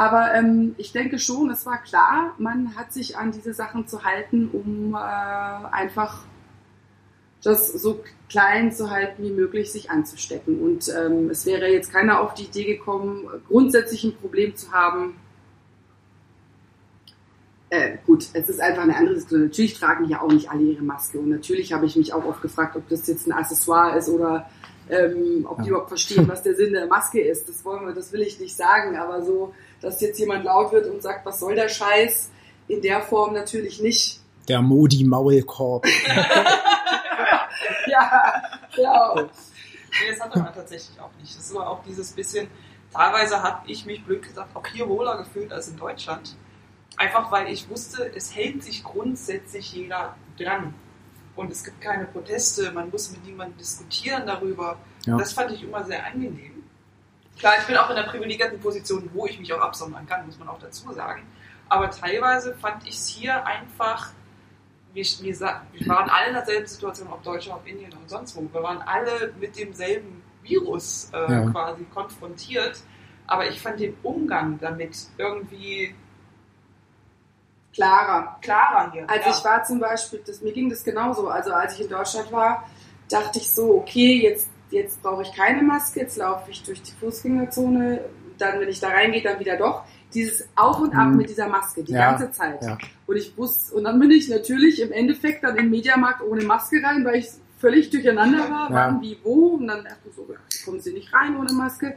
Aber 0.00 0.32
ähm, 0.32 0.74
ich 0.78 0.92
denke 0.92 1.18
schon, 1.18 1.50
es 1.50 1.66
war 1.66 1.76
klar, 1.82 2.34
man 2.38 2.74
hat 2.74 2.90
sich 2.90 3.18
an 3.18 3.32
diese 3.32 3.52
Sachen 3.52 3.86
zu 3.86 4.02
halten, 4.02 4.48
um 4.50 4.94
äh, 4.94 4.96
einfach 4.96 6.24
das 7.42 7.70
so 7.70 8.02
klein 8.30 8.72
zu 8.72 8.88
halten 8.88 9.22
wie 9.22 9.30
möglich, 9.30 9.70
sich 9.70 9.90
anzustecken. 9.90 10.58
Und 10.58 10.88
ähm, 10.88 11.28
es 11.28 11.44
wäre 11.44 11.68
jetzt 11.68 11.92
keiner 11.92 12.22
auf 12.22 12.32
die 12.32 12.44
Idee 12.44 12.64
gekommen, 12.64 13.28
grundsätzlich 13.46 14.02
ein 14.04 14.16
Problem 14.16 14.56
zu 14.56 14.72
haben. 14.72 15.16
Äh, 17.68 17.98
gut, 18.06 18.26
es 18.32 18.48
ist 18.48 18.62
einfach 18.62 18.84
eine 18.84 18.96
andere 18.96 19.16
Diskussion. 19.16 19.42
Natürlich 19.42 19.78
tragen 19.78 20.06
ja 20.08 20.22
auch 20.22 20.32
nicht 20.32 20.50
alle 20.50 20.62
ihre 20.62 20.82
Maske. 20.82 21.18
Und 21.18 21.28
natürlich 21.28 21.74
habe 21.74 21.84
ich 21.84 21.96
mich 21.96 22.14
auch 22.14 22.24
oft 22.24 22.40
gefragt, 22.40 22.74
ob 22.74 22.88
das 22.88 23.06
jetzt 23.06 23.26
ein 23.26 23.32
Accessoire 23.32 23.98
ist 23.98 24.08
oder 24.08 24.48
ähm, 24.88 25.46
ob 25.46 25.58
ja. 25.58 25.64
die 25.64 25.68
überhaupt 25.68 25.90
verstehen, 25.90 26.26
was 26.26 26.42
der 26.42 26.54
Sinn 26.54 26.72
der 26.72 26.86
Maske 26.86 27.20
ist. 27.20 27.50
Das 27.50 27.62
wollen 27.66 27.86
wir, 27.86 27.92
das 27.92 28.14
will 28.14 28.22
ich 28.22 28.40
nicht 28.40 28.56
sagen. 28.56 28.96
Aber 28.96 29.20
so, 29.22 29.52
dass 29.80 30.00
jetzt 30.00 30.18
jemand 30.18 30.44
laut 30.44 30.72
wird 30.72 30.86
und 30.86 31.02
sagt, 31.02 31.26
was 31.26 31.40
soll 31.40 31.54
der 31.54 31.68
Scheiß, 31.68 32.30
in 32.68 32.80
der 32.82 33.02
Form 33.02 33.34
natürlich 33.34 33.80
nicht. 33.80 34.20
Der 34.48 34.62
Modi-Maulkorb. 34.62 35.86
ja, 37.86 38.42
genau. 38.74 39.22
Nee, 39.22 40.10
das 40.10 40.20
hatte 40.20 40.38
man 40.38 40.54
tatsächlich 40.54 40.98
auch 41.00 41.10
nicht. 41.20 41.36
Das 41.36 41.54
war 41.54 41.68
auch 41.68 41.82
dieses 41.84 42.12
bisschen, 42.12 42.48
teilweise 42.92 43.42
habe 43.42 43.68
ich 43.68 43.84
mich 43.86 44.04
blöd 44.04 44.22
gesagt 44.22 44.54
auch 44.54 44.66
hier 44.66 44.88
wohler 44.88 45.18
gefühlt 45.18 45.52
als 45.52 45.68
in 45.68 45.76
Deutschland. 45.76 46.36
Einfach 46.96 47.30
weil 47.32 47.48
ich 47.48 47.68
wusste, 47.68 48.10
es 48.14 48.34
hält 48.34 48.62
sich 48.62 48.84
grundsätzlich 48.84 49.72
jeder 49.72 50.14
dran. 50.38 50.74
Und 51.36 51.50
es 51.50 51.64
gibt 51.64 51.80
keine 51.80 52.04
Proteste, 52.06 52.70
man 52.72 52.90
muss 52.90 53.10
mit 53.12 53.24
niemandem 53.24 53.58
diskutieren 53.58 54.26
darüber. 54.26 54.78
Ja. 55.06 55.16
Das 55.16 55.32
fand 55.32 55.52
ich 55.52 55.62
immer 55.62 55.84
sehr 55.84 56.04
angenehm. 56.04 56.49
Klar, 57.40 57.54
ich 57.58 57.66
bin 57.66 57.76
auch 57.76 57.90
in 57.90 57.96
einer 57.96 58.08
privilegierten 58.08 58.60
Position, 58.60 59.10
wo 59.12 59.26
ich 59.26 59.38
mich 59.40 59.52
auch 59.52 59.60
absondern 59.60 60.06
kann, 60.06 60.24
muss 60.26 60.38
man 60.38 60.48
auch 60.48 60.58
dazu 60.58 60.92
sagen. 60.92 61.22
Aber 61.68 61.90
teilweise 61.90 62.54
fand 62.54 62.86
ich 62.86 62.94
es 62.94 63.08
hier 63.08 63.44
einfach 63.46 64.10
wir, 64.92 65.04
wir, 65.04 65.40
wir, 65.72 65.86
waren 65.88 66.10
alle 66.10 66.28
in 66.28 66.34
derselben 66.34 66.66
Situation, 66.66 67.08
ob 67.08 67.22
Deutschland, 67.22 67.60
ob 67.60 67.66
Indien 67.66 67.92
und 67.92 68.08
sonst 68.10 68.36
wo. 68.36 68.42
Wir 68.52 68.62
waren 68.62 68.82
alle 68.82 69.32
mit 69.38 69.56
demselben 69.56 70.22
Virus 70.42 71.10
äh, 71.12 71.32
ja. 71.32 71.50
quasi 71.50 71.84
konfrontiert. 71.94 72.82
Aber 73.26 73.48
ich 73.48 73.60
fand 73.60 73.78
den 73.78 73.96
Umgang 74.02 74.58
damit 74.60 74.96
irgendwie 75.16 75.94
klarer. 77.72 78.36
Klarer 78.42 78.90
hier. 78.92 79.08
Also 79.08 79.28
ja. 79.28 79.36
ich 79.36 79.44
war 79.44 79.62
zum 79.62 79.78
Beispiel, 79.78 80.22
das, 80.26 80.40
mir 80.40 80.52
ging 80.52 80.68
das 80.68 80.82
genauso. 80.82 81.28
Also 81.28 81.52
als 81.52 81.74
ich 81.74 81.82
in 81.82 81.88
Deutschland 81.88 82.32
war, 82.32 82.68
dachte 83.08 83.38
ich 83.38 83.50
so, 83.50 83.76
okay, 83.76 84.20
jetzt, 84.22 84.48
jetzt 84.70 85.02
brauche 85.02 85.22
ich 85.22 85.32
keine 85.32 85.62
Maske, 85.62 86.00
jetzt 86.00 86.16
laufe 86.16 86.50
ich 86.50 86.62
durch 86.62 86.82
die 86.82 86.92
Fußgängerzone, 86.92 88.04
dann, 88.38 88.60
wenn 88.60 88.68
ich 88.68 88.80
da 88.80 88.88
reingehe, 88.88 89.22
dann 89.22 89.38
wieder 89.38 89.56
doch 89.56 89.84
dieses 90.14 90.48
Auf 90.56 90.80
und 90.80 90.94
Ab 90.94 91.08
mhm. 91.08 91.18
mit 91.18 91.30
dieser 91.30 91.48
Maske 91.48 91.82
die 91.84 91.92
ja, 91.92 92.10
ganze 92.10 92.30
Zeit. 92.32 92.62
Ja. 92.62 92.78
Und 93.06 93.16
ich 93.16 93.36
wusste, 93.36 93.74
und 93.74 93.84
dann 93.84 93.98
bin 93.98 94.10
ich 94.10 94.28
natürlich 94.28 94.80
im 94.80 94.92
Endeffekt 94.92 95.44
dann 95.44 95.56
im 95.56 95.70
Mediamarkt 95.70 96.22
ohne 96.22 96.44
Maske 96.44 96.82
rein, 96.82 97.04
weil 97.04 97.16
ich 97.16 97.28
völlig 97.58 97.90
durcheinander 97.90 98.50
war, 98.50 98.70
ja. 98.70 98.74
wann, 98.74 99.02
wie, 99.02 99.18
wo. 99.22 99.56
Und 99.56 99.68
dann 99.68 99.84
dachte 99.84 100.08
ich 100.08 100.14
so, 100.14 100.26
kommen 100.64 100.80
Sie 100.80 100.92
nicht 100.92 101.12
rein 101.12 101.36
ohne 101.36 101.52
Maske. 101.52 101.96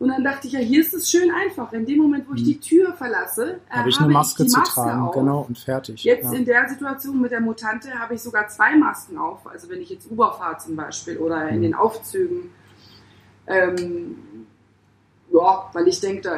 Und 0.00 0.08
dann 0.08 0.24
dachte 0.24 0.46
ich, 0.46 0.54
ja, 0.54 0.60
hier 0.60 0.80
ist 0.80 0.94
es 0.94 1.10
schön 1.10 1.30
einfach. 1.30 1.70
In 1.74 1.84
dem 1.84 1.98
Moment, 1.98 2.26
wo 2.26 2.32
ich 2.32 2.42
die 2.42 2.54
mhm. 2.54 2.60
Tür 2.62 2.94
verlasse, 2.94 3.60
äh, 3.68 3.76
habe 3.76 3.90
ich 3.90 4.00
eine 4.00 4.08
Maske, 4.08 4.44
ich 4.44 4.52
Maske 4.52 4.68
zu 4.70 4.74
tragen, 4.80 5.02
auf. 5.02 5.14
genau, 5.14 5.44
und 5.46 5.58
fertig. 5.58 6.02
Jetzt 6.02 6.24
ja. 6.24 6.32
in 6.32 6.46
der 6.46 6.66
Situation 6.70 7.20
mit 7.20 7.32
der 7.32 7.42
Mutante 7.42 7.90
habe 7.90 8.14
ich 8.14 8.22
sogar 8.22 8.48
zwei 8.48 8.74
Masken 8.76 9.18
auf. 9.18 9.46
Also 9.46 9.68
wenn 9.68 9.82
ich 9.82 9.90
jetzt 9.90 10.10
Uber 10.10 10.32
fahre 10.32 10.56
zum 10.56 10.74
Beispiel 10.74 11.18
oder 11.18 11.46
in 11.50 11.58
mhm. 11.58 11.62
den 11.62 11.74
Aufzügen. 11.74 12.50
Ähm, 13.46 14.16
ja, 15.30 15.68
weil 15.74 15.86
ich 15.86 16.00
denke, 16.00 16.22
da 16.22 16.34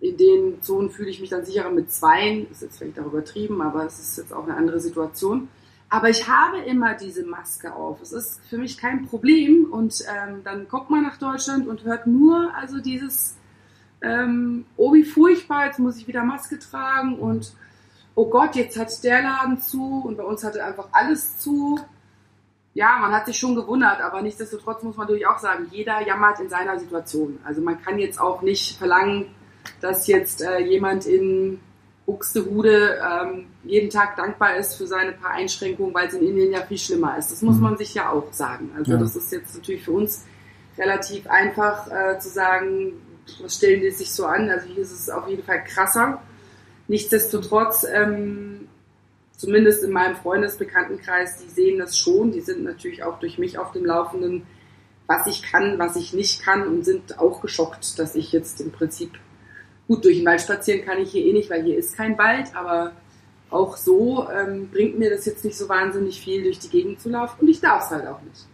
in 0.00 0.16
den 0.16 0.60
Zonen 0.60 0.90
fühle 0.90 1.10
ich 1.10 1.20
mich 1.20 1.30
dann 1.30 1.44
sicherer 1.44 1.70
mit 1.70 1.92
zweien. 1.92 2.50
Ist 2.50 2.62
jetzt 2.62 2.78
vielleicht 2.78 2.98
auch 2.98 3.06
übertrieben, 3.06 3.62
aber 3.62 3.86
es 3.86 4.00
ist 4.00 4.18
jetzt 4.18 4.32
auch 4.32 4.42
eine 4.42 4.56
andere 4.56 4.80
Situation. 4.80 5.46
Aber 5.92 6.08
ich 6.08 6.26
habe 6.26 6.56
immer 6.60 6.94
diese 6.94 7.22
Maske 7.22 7.74
auf. 7.74 8.00
Es 8.00 8.12
ist 8.12 8.40
für 8.48 8.56
mich 8.56 8.78
kein 8.78 9.06
Problem. 9.06 9.70
Und 9.70 10.02
ähm, 10.08 10.40
dann 10.42 10.66
kommt 10.66 10.88
man 10.88 11.02
nach 11.02 11.18
Deutschland 11.18 11.68
und 11.68 11.84
hört 11.84 12.06
nur 12.06 12.50
also 12.56 12.78
dieses, 12.78 13.36
ähm, 14.00 14.64
oh 14.78 14.94
wie 14.94 15.04
furchtbar, 15.04 15.66
jetzt 15.66 15.78
muss 15.78 15.98
ich 15.98 16.08
wieder 16.08 16.24
Maske 16.24 16.58
tragen 16.58 17.18
und 17.18 17.52
oh 18.14 18.24
Gott, 18.30 18.56
jetzt 18.56 18.78
hat 18.78 19.04
der 19.04 19.20
Laden 19.22 19.60
zu 19.60 20.00
und 20.06 20.16
bei 20.16 20.24
uns 20.24 20.42
hatte 20.42 20.64
einfach 20.64 20.88
alles 20.92 21.38
zu. 21.38 21.78
Ja, 22.72 22.96
man 22.98 23.12
hat 23.12 23.26
sich 23.26 23.36
schon 23.36 23.54
gewundert, 23.54 24.00
aber 24.00 24.22
nichtsdestotrotz 24.22 24.82
muss 24.82 24.96
man 24.96 25.08
natürlich 25.08 25.26
auch 25.26 25.40
sagen, 25.40 25.66
jeder 25.70 26.00
jammert 26.00 26.40
in 26.40 26.48
seiner 26.48 26.78
Situation. 26.80 27.38
Also 27.44 27.60
man 27.60 27.82
kann 27.82 27.98
jetzt 27.98 28.18
auch 28.18 28.40
nicht 28.40 28.78
verlangen, 28.78 29.26
dass 29.82 30.06
jetzt 30.06 30.40
äh, 30.40 30.60
jemand 30.60 31.04
in 31.04 31.60
Buxtehude 32.12 32.98
ähm, 33.00 33.46
jeden 33.64 33.88
Tag 33.88 34.16
dankbar 34.16 34.56
ist 34.56 34.74
für 34.74 34.86
seine 34.86 35.12
paar 35.12 35.30
Einschränkungen, 35.30 35.94
weil 35.94 36.08
es 36.08 36.14
in 36.14 36.26
Indien 36.26 36.52
ja 36.52 36.60
viel 36.60 36.76
schlimmer 36.76 37.16
ist. 37.16 37.32
Das 37.32 37.40
muss 37.40 37.56
mhm. 37.56 37.62
man 37.62 37.78
sich 37.78 37.94
ja 37.94 38.10
auch 38.10 38.30
sagen. 38.32 38.70
Also 38.76 38.92
ja. 38.92 38.98
das 38.98 39.16
ist 39.16 39.32
jetzt 39.32 39.56
natürlich 39.56 39.82
für 39.82 39.92
uns 39.92 40.26
relativ 40.76 41.26
einfach 41.26 41.90
äh, 41.90 42.18
zu 42.18 42.28
sagen, 42.28 42.92
was 43.40 43.56
stellen 43.56 43.80
die 43.80 43.90
sich 43.90 44.12
so 44.12 44.26
an? 44.26 44.50
Also 44.50 44.66
hier 44.66 44.82
ist 44.82 44.92
es 44.92 45.08
auf 45.08 45.26
jeden 45.26 45.42
Fall 45.42 45.64
krasser. 45.64 46.20
Nichtsdestotrotz, 46.86 47.86
ähm, 47.90 48.68
zumindest 49.34 49.82
in 49.82 49.92
meinem 49.92 50.16
Freundesbekanntenkreis, 50.16 51.38
die 51.38 51.48
sehen 51.48 51.78
das 51.78 51.96
schon. 51.96 52.30
Die 52.30 52.42
sind 52.42 52.62
natürlich 52.62 53.04
auch 53.04 53.20
durch 53.20 53.38
mich 53.38 53.58
auf 53.58 53.72
dem 53.72 53.86
Laufenden, 53.86 54.42
was 55.06 55.26
ich 55.26 55.42
kann, 55.42 55.78
was 55.78 55.96
ich 55.96 56.12
nicht 56.12 56.42
kann 56.42 56.66
und 56.66 56.84
sind 56.84 57.18
auch 57.18 57.40
geschockt, 57.40 57.98
dass 57.98 58.14
ich 58.14 58.32
jetzt 58.32 58.60
im 58.60 58.70
Prinzip 58.70 59.12
Gut, 59.92 60.06
durch 60.06 60.16
den 60.16 60.26
Wald 60.26 60.40
spazieren 60.40 60.86
kann 60.86 61.02
ich 61.02 61.10
hier 61.10 61.22
eh 61.22 61.34
nicht, 61.34 61.50
weil 61.50 61.64
hier 61.64 61.76
ist 61.76 61.94
kein 61.94 62.16
Wald, 62.16 62.56
aber 62.56 62.92
auch 63.50 63.76
so 63.76 64.26
ähm, 64.30 64.70
bringt 64.70 64.98
mir 64.98 65.10
das 65.10 65.26
jetzt 65.26 65.44
nicht 65.44 65.58
so 65.58 65.68
wahnsinnig 65.68 66.18
viel, 66.18 66.42
durch 66.44 66.58
die 66.58 66.70
Gegend 66.70 66.98
zu 66.98 67.10
laufen 67.10 67.42
und 67.42 67.48
ich 67.48 67.60
darf 67.60 67.84
es 67.84 67.90
halt 67.90 68.06
auch 68.06 68.22
nicht. 68.22 68.46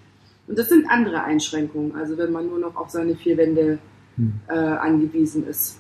Und 0.49 0.59
das 0.59 0.69
sind 0.69 0.91
andere 0.91 1.23
Einschränkungen, 1.23 1.95
also 1.95 2.19
wenn 2.19 2.33
man 2.33 2.49
nur 2.49 2.59
noch 2.59 2.75
auf 2.75 2.91
seine 2.91 3.15
vier 3.15 3.37
Wände 3.37 3.79
hm. 4.17 4.41
äh, 4.49 4.53
angewiesen 4.53 5.47
ist. 5.47 5.79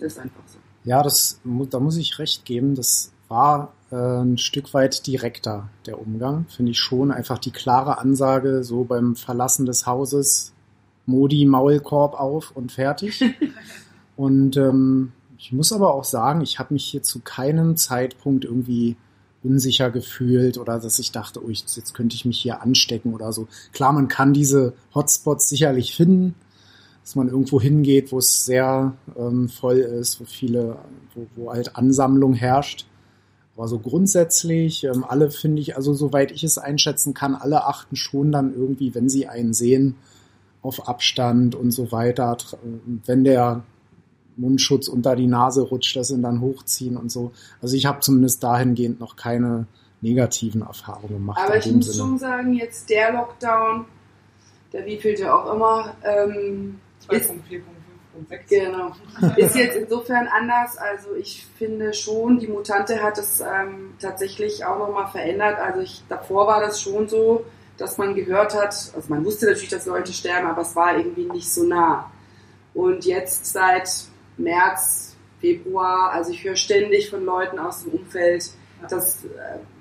Das 0.00 0.12
ist 0.12 0.18
einfach 0.18 0.42
so. 0.44 0.58
Ja, 0.84 1.02
das, 1.02 1.40
da 1.70 1.80
muss 1.80 1.96
ich 1.96 2.18
recht 2.18 2.44
geben, 2.44 2.74
das 2.74 3.10
war 3.28 3.72
äh, 3.90 3.96
ein 3.96 4.36
Stück 4.36 4.74
weit 4.74 5.06
direkter, 5.06 5.70
der 5.86 5.98
Umgang, 5.98 6.44
finde 6.54 6.72
ich 6.72 6.78
schon. 6.78 7.10
Einfach 7.10 7.38
die 7.38 7.52
klare 7.52 7.96
Ansage, 7.96 8.62
so 8.64 8.84
beim 8.84 9.16
Verlassen 9.16 9.64
des 9.64 9.86
Hauses, 9.86 10.52
Modi, 11.06 11.46
Maulkorb 11.46 12.20
auf 12.20 12.50
und 12.54 12.70
fertig. 12.70 13.24
Und 14.18 14.56
ähm, 14.56 15.12
ich 15.38 15.52
muss 15.52 15.72
aber 15.72 15.94
auch 15.94 16.02
sagen, 16.02 16.40
ich 16.40 16.58
habe 16.58 16.74
mich 16.74 16.84
hier 16.84 17.04
zu 17.04 17.20
keinem 17.20 17.76
Zeitpunkt 17.76 18.44
irgendwie 18.44 18.96
unsicher 19.44 19.92
gefühlt 19.92 20.58
oder 20.58 20.80
dass 20.80 20.98
ich 20.98 21.12
dachte, 21.12 21.40
oh, 21.40 21.48
jetzt 21.48 21.94
könnte 21.94 22.16
ich 22.16 22.24
mich 22.24 22.40
hier 22.40 22.60
anstecken 22.60 23.14
oder 23.14 23.32
so. 23.32 23.46
Klar, 23.72 23.92
man 23.92 24.08
kann 24.08 24.32
diese 24.32 24.72
Hotspots 24.92 25.48
sicherlich 25.48 25.94
finden, 25.94 26.34
dass 27.04 27.14
man 27.14 27.28
irgendwo 27.28 27.60
hingeht, 27.60 28.10
wo 28.10 28.18
es 28.18 28.44
sehr 28.44 28.96
ähm, 29.16 29.48
voll 29.48 29.78
ist, 29.78 30.20
wo 30.20 30.24
viele, 30.24 30.78
wo, 31.14 31.28
wo 31.36 31.52
halt 31.52 31.76
Ansammlung 31.76 32.34
herrscht. 32.34 32.86
Aber 33.56 33.68
so 33.68 33.78
grundsätzlich, 33.78 34.82
ähm, 34.82 35.04
alle 35.06 35.30
finde 35.30 35.62
ich, 35.62 35.76
also 35.76 35.94
soweit 35.94 36.32
ich 36.32 36.42
es 36.42 36.58
einschätzen 36.58 37.14
kann, 37.14 37.36
alle 37.36 37.66
achten 37.66 37.94
schon 37.94 38.32
dann 38.32 38.52
irgendwie, 38.52 38.96
wenn 38.96 39.08
sie 39.08 39.28
einen 39.28 39.54
sehen, 39.54 39.94
auf 40.60 40.88
Abstand 40.88 41.54
und 41.54 41.70
so 41.70 41.92
weiter. 41.92 42.36
Wenn 43.06 43.22
der 43.22 43.62
Mundschutz 44.38 44.88
unter 44.88 45.16
die 45.16 45.26
Nase 45.26 45.62
rutscht, 45.62 45.96
das 45.96 46.10
ihn 46.10 46.22
dann 46.22 46.40
hochziehen 46.40 46.96
und 46.96 47.10
so. 47.10 47.32
Also 47.60 47.76
ich 47.76 47.86
habe 47.86 48.00
zumindest 48.00 48.42
dahingehend 48.42 49.00
noch 49.00 49.16
keine 49.16 49.66
negativen 50.00 50.62
Erfahrungen 50.62 51.14
gemacht. 51.14 51.40
Aber 51.44 51.56
ich 51.56 51.66
muss 51.66 51.86
Sinne. 51.86 51.98
schon 51.98 52.18
sagen, 52.18 52.54
jetzt 52.54 52.88
der 52.88 53.12
Lockdown, 53.12 53.84
der 54.72 54.86
wievielte 54.86 55.34
auch 55.34 55.52
immer, 55.52 55.96
ähm, 56.04 56.80
ist, 57.10 57.32
genau, 58.48 58.92
ist 59.36 59.56
jetzt 59.56 59.76
insofern 59.76 60.28
anders. 60.28 60.76
Also 60.76 61.14
ich 61.14 61.46
finde 61.56 61.92
schon, 61.94 62.38
die 62.38 62.48
Mutante 62.48 63.02
hat 63.02 63.18
es 63.18 63.40
ähm, 63.40 63.94
tatsächlich 64.00 64.64
auch 64.64 64.78
nochmal 64.78 65.08
verändert. 65.08 65.58
Also 65.58 65.80
ich, 65.80 66.02
davor 66.08 66.46
war 66.46 66.60
das 66.60 66.80
schon 66.80 67.08
so, 67.08 67.44
dass 67.76 67.96
man 67.96 68.14
gehört 68.14 68.54
hat, 68.54 68.74
also 68.94 69.08
man 69.08 69.24
wusste 69.24 69.46
natürlich, 69.46 69.68
dass 69.68 69.86
Leute 69.86 70.12
sterben, 70.12 70.48
aber 70.48 70.62
es 70.62 70.74
war 70.74 70.96
irgendwie 70.96 71.26
nicht 71.26 71.50
so 71.50 71.62
nah. 71.62 72.10
Und 72.74 73.04
jetzt 73.04 73.46
seit 73.46 73.88
März 74.38 75.16
Februar. 75.40 76.12
Also 76.12 76.32
ich 76.32 76.44
höre 76.44 76.56
ständig 76.56 77.10
von 77.10 77.24
Leuten 77.24 77.58
aus 77.58 77.84
dem 77.84 77.92
Umfeld, 77.92 78.50
dass, 78.88 79.24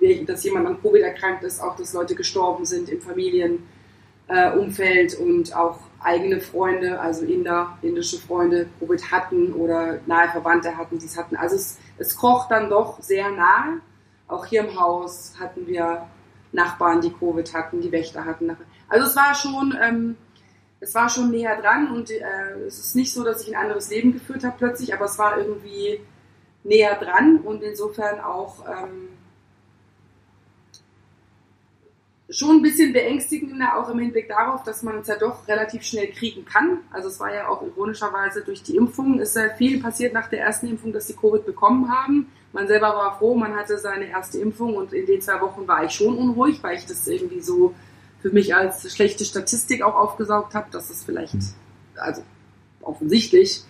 äh, 0.01 0.25
dass 0.25 0.43
jemand 0.43 0.67
an 0.67 0.81
Covid 0.81 1.01
erkrankt 1.01 1.43
ist, 1.43 1.61
auch 1.61 1.75
dass 1.75 1.93
Leute 1.93 2.15
gestorben 2.15 2.65
sind 2.65 2.89
im 2.89 3.01
Familienumfeld 3.01 5.13
äh, 5.13 5.21
und 5.21 5.55
auch 5.55 5.79
eigene 5.99 6.39
Freunde, 6.39 6.99
also 6.99 7.25
Inder, 7.25 7.77
indische 7.81 8.17
Freunde, 8.17 8.67
Covid 8.79 9.11
hatten 9.11 9.53
oder 9.53 9.99
nahe 10.05 10.29
Verwandte 10.29 10.77
hatten, 10.77 10.99
die 10.99 11.05
es 11.05 11.17
hatten. 11.17 11.35
Also 11.35 11.55
es, 11.55 11.77
es 11.97 12.15
kroch 12.15 12.47
dann 12.47 12.69
doch 12.69 13.01
sehr 13.01 13.31
nahe. 13.31 13.81
Auch 14.27 14.45
hier 14.45 14.67
im 14.67 14.79
Haus 14.79 15.33
hatten 15.39 15.65
wir 15.67 16.07
Nachbarn, 16.51 17.01
die 17.01 17.11
Covid 17.11 17.53
hatten, 17.53 17.81
die 17.81 17.91
Wächter 17.91 18.25
hatten. 18.25 18.55
Also 18.89 19.07
es 19.07 19.15
war 19.15 19.35
schon, 19.35 19.77
ähm, 19.81 20.15
es 20.79 20.93
war 20.93 21.09
schon 21.09 21.31
näher 21.31 21.59
dran 21.59 21.91
und 21.91 22.11
äh, 22.11 22.21
es 22.67 22.79
ist 22.79 22.95
nicht 22.95 23.13
so, 23.13 23.23
dass 23.23 23.41
ich 23.41 23.49
ein 23.49 23.61
anderes 23.61 23.89
Leben 23.89 24.13
geführt 24.13 24.43
habe 24.43 24.55
plötzlich, 24.57 24.93
aber 24.93 25.05
es 25.05 25.17
war 25.17 25.37
irgendwie 25.37 25.99
näher 26.63 26.95
dran 26.95 27.37
und 27.37 27.63
insofern 27.63 28.19
auch 28.19 28.63
ähm, 28.67 29.09
schon 32.29 32.57
ein 32.57 32.61
bisschen 32.61 32.93
beängstigender, 32.93 33.77
auch 33.77 33.89
im 33.89 33.99
Hinblick 33.99 34.27
darauf, 34.27 34.63
dass 34.63 34.83
man 34.83 34.99
es 34.99 35.07
ja 35.07 35.17
doch 35.17 35.47
relativ 35.47 35.83
schnell 35.83 36.07
kriegen 36.07 36.45
kann. 36.45 36.79
Also 36.91 37.07
es 37.07 37.19
war 37.19 37.33
ja 37.33 37.47
auch 37.47 37.61
ironischerweise 37.61 38.41
durch 38.43 38.61
die 38.63 38.75
Impfung, 38.75 39.19
ist 39.19 39.35
ja 39.35 39.49
viel 39.57 39.81
passiert 39.81 40.13
nach 40.13 40.29
der 40.29 40.41
ersten 40.41 40.67
Impfung, 40.67 40.91
dass 40.91 41.07
die 41.07 41.15
Covid 41.15 41.45
bekommen 41.45 41.89
haben. 41.89 42.31
Man 42.51 42.67
selber 42.67 42.89
war 42.89 43.17
froh, 43.17 43.35
man 43.35 43.55
hatte 43.55 43.77
seine 43.77 44.09
erste 44.09 44.39
Impfung 44.39 44.75
und 44.75 44.93
in 44.93 45.05
den 45.05 45.21
zwei 45.21 45.39
Wochen 45.41 45.67
war 45.67 45.85
ich 45.85 45.91
schon 45.91 46.17
unruhig, 46.17 46.61
weil 46.61 46.77
ich 46.77 46.85
das 46.85 47.07
irgendwie 47.07 47.41
so 47.41 47.73
für 48.27 48.33
mich 48.33 48.53
als 48.53 48.93
schlechte 48.93 49.23
Statistik 49.23 49.81
auch 49.81 49.95
aufgesaugt 49.95 50.53
habe, 50.53 50.67
dass 50.71 50.89
es 50.89 51.03
vielleicht, 51.03 51.37
also 51.95 52.21
offensichtlich, 52.81 53.61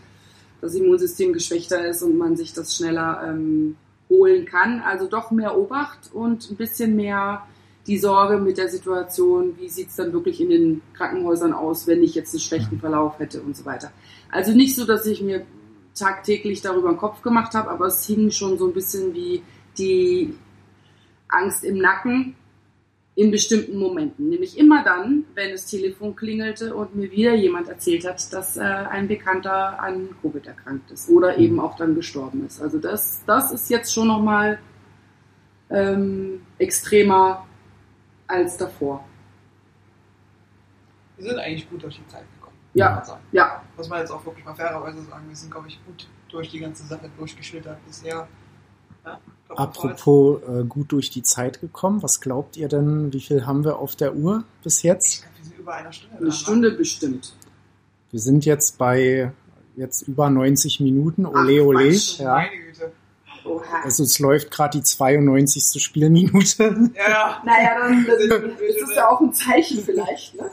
das 0.61 0.73
Immunsystem 0.73 1.33
geschwächter 1.33 1.87
ist 1.87 2.01
und 2.01 2.17
man 2.17 2.35
sich 2.35 2.53
das 2.53 2.75
schneller 2.75 3.21
ähm, 3.27 3.75
holen 4.09 4.45
kann. 4.45 4.81
Also 4.81 5.07
doch 5.07 5.29
mehr 5.29 5.55
Obacht 5.55 6.11
und 6.11 6.49
ein 6.49 6.55
bisschen 6.55 6.95
mehr 6.95 7.43
die 7.85 7.99
Sorge 7.99 8.39
mit 8.39 8.57
der 8.57 8.67
Situation, 8.67 9.55
wie 9.59 9.69
sieht 9.69 9.89
es 9.89 9.95
dann 9.95 10.11
wirklich 10.11 10.41
in 10.41 10.49
den 10.49 10.81
Krankenhäusern 10.95 11.53
aus, 11.53 11.85
wenn 11.85 12.01
ich 12.01 12.15
jetzt 12.15 12.33
einen 12.33 12.41
schlechten 12.41 12.79
Verlauf 12.79 13.19
hätte 13.19 13.43
und 13.43 13.55
so 13.55 13.63
weiter. 13.65 13.91
Also 14.31 14.53
nicht 14.53 14.75
so, 14.75 14.85
dass 14.85 15.05
ich 15.05 15.21
mir 15.21 15.45
tagtäglich 15.93 16.61
darüber 16.61 16.89
einen 16.89 16.97
Kopf 16.97 17.21
gemacht 17.21 17.53
habe, 17.53 17.69
aber 17.69 17.85
es 17.85 18.03
hing 18.07 18.31
schon 18.31 18.57
so 18.57 18.65
ein 18.65 18.73
bisschen 18.73 19.13
wie 19.13 19.43
die 19.77 20.35
Angst 21.27 21.63
im 21.63 21.77
Nacken 21.77 22.35
in 23.17 23.31
bestimmten 23.31 23.79
Momenten. 23.79 24.29
Nämlich 24.29 24.59
immer 24.59 24.83
dann, 24.83 25.25
wenn 25.33 25.51
das 25.51 25.65
Telefon 25.65 26.15
klingelte 26.15 26.75
und 26.75 26.95
mir 26.95 27.09
wieder 27.09 27.33
jemand 27.33 27.67
erzählt 27.67 28.07
hat, 28.07 28.31
dass 28.31 28.57
äh, 28.57 28.61
ein 28.61 29.07
Bekannter 29.07 29.81
an 29.81 30.09
Covid 30.21 30.45
erkrankt 30.45 30.91
ist 30.91 31.09
oder 31.09 31.35
eben 31.39 31.59
auch 31.59 31.75
dann 31.75 31.95
gestorben 31.95 32.45
ist. 32.45 32.61
Also 32.61 32.77
das, 32.77 33.23
das 33.25 33.51
ist 33.51 33.71
jetzt 33.71 33.91
schon 33.91 34.07
nochmal 34.07 34.59
ähm, 35.71 36.43
extremer 36.59 37.47
als 38.27 38.55
davor. 38.55 39.03
Wir 41.17 41.29
sind 41.29 41.39
eigentlich 41.39 41.67
gut 41.71 41.81
durch 41.81 41.95
die 41.95 42.05
Zeit 42.05 42.25
gekommen. 42.35 42.55
Ja. 42.75 43.03
Ja, 43.31 43.63
Muss 43.75 43.89
man 43.89 44.01
jetzt 44.01 44.11
auch 44.11 44.23
wirklich 44.23 44.45
mal 44.45 44.53
fairerweise 44.53 45.01
sagen, 45.01 45.27
wir 45.27 45.35
sind, 45.35 45.49
glaube 45.49 45.69
ich, 45.69 45.83
gut 45.87 46.07
durch 46.29 46.51
die 46.51 46.59
ganze 46.59 46.85
Sache 46.85 47.09
durchgeschlittert 47.17 47.83
bisher. 47.87 48.27
Ja, 49.03 49.19
Apropos 49.49 50.41
äh, 50.43 50.63
gut 50.65 50.91
durch 50.91 51.09
die 51.09 51.23
Zeit 51.23 51.61
gekommen, 51.61 52.03
was 52.03 52.19
glaubt 52.21 52.57
ihr 52.57 52.67
denn, 52.67 53.11
wie 53.13 53.21
viel 53.21 53.45
haben 53.45 53.63
wir 53.63 53.79
auf 53.79 53.95
der 53.95 54.15
Uhr 54.15 54.43
bis 54.63 54.77
Ich 54.79 54.83
jetzt? 54.83 55.21
glaube, 55.21 55.35
wir 55.37 55.45
sind 55.45 55.57
über 55.59 55.73
einer 55.73 55.93
Stunde. 55.93 56.15
eine 56.17 56.25
dran, 56.29 56.37
Stunde 56.37 56.71
bestimmt. 56.71 57.33
Wir 58.11 58.19
sind 58.19 58.45
jetzt 58.45 58.77
bei 58.77 59.31
jetzt 59.75 60.07
über 60.07 60.29
90 60.29 60.79
Minuten, 60.79 61.25
ole 61.25 61.59
Ach, 61.61 61.65
ole. 61.65 61.87
Ne? 61.91 61.97
Ja. 62.17 62.33
Meine 62.35 62.49
Güte. 62.57 62.91
Oha. 63.45 63.81
Also 63.83 64.03
es 64.03 64.19
läuft 64.19 64.51
gerade 64.51 64.77
die 64.77 64.83
92. 64.83 65.81
Spielminute. 65.81 66.63
Ja, 66.95 67.09
ja. 67.09 67.41
Naja, 67.45 67.79
dann 67.79 68.05
das, 68.05 68.19
Wir 68.19 68.27
das 68.39 68.59
ist 68.61 68.79
sind- 68.87 68.95
ja 68.95 69.07
auch 69.09 69.21
ein 69.21 69.33
Zeichen 69.33 69.83
vielleicht. 69.83 70.35
Ne? 70.35 70.49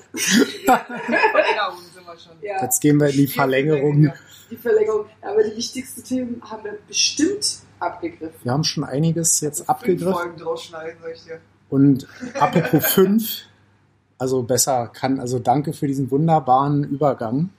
Verlängerung 0.64 1.78
sind 1.92 2.06
wir 2.06 2.18
schon. 2.18 2.32
Ja, 2.42 2.62
Jetzt 2.62 2.80
gehen 2.80 2.98
wir 3.00 3.08
in 3.08 3.16
die 3.16 3.26
Verlängerung. 3.26 4.12
die 4.50 4.56
Verlängerung. 4.56 5.06
Aber 5.22 5.42
die 5.42 5.56
wichtigsten 5.56 6.04
Themen 6.04 6.42
haben 6.48 6.64
wir 6.64 6.78
bestimmt 6.86 7.58
abgegriffen. 7.84 8.40
Wir 8.42 8.52
haben 8.52 8.64
schon 8.64 8.84
einiges 8.84 9.40
jetzt 9.40 9.68
abgegriffen. 9.68 10.12
Folgen 10.12 10.38
draus 10.38 10.64
schneiden, 10.64 10.98
sag 11.02 11.14
ich 11.14 11.24
dir. 11.24 11.40
Und 11.70 12.06
apropos 12.38 12.84
fünf, 12.84 13.42
also 14.18 14.42
besser 14.42 14.88
kann, 14.88 15.20
also 15.20 15.38
danke 15.38 15.72
für 15.72 15.86
diesen 15.86 16.10
wunderbaren 16.10 16.84
Übergang. 16.84 17.50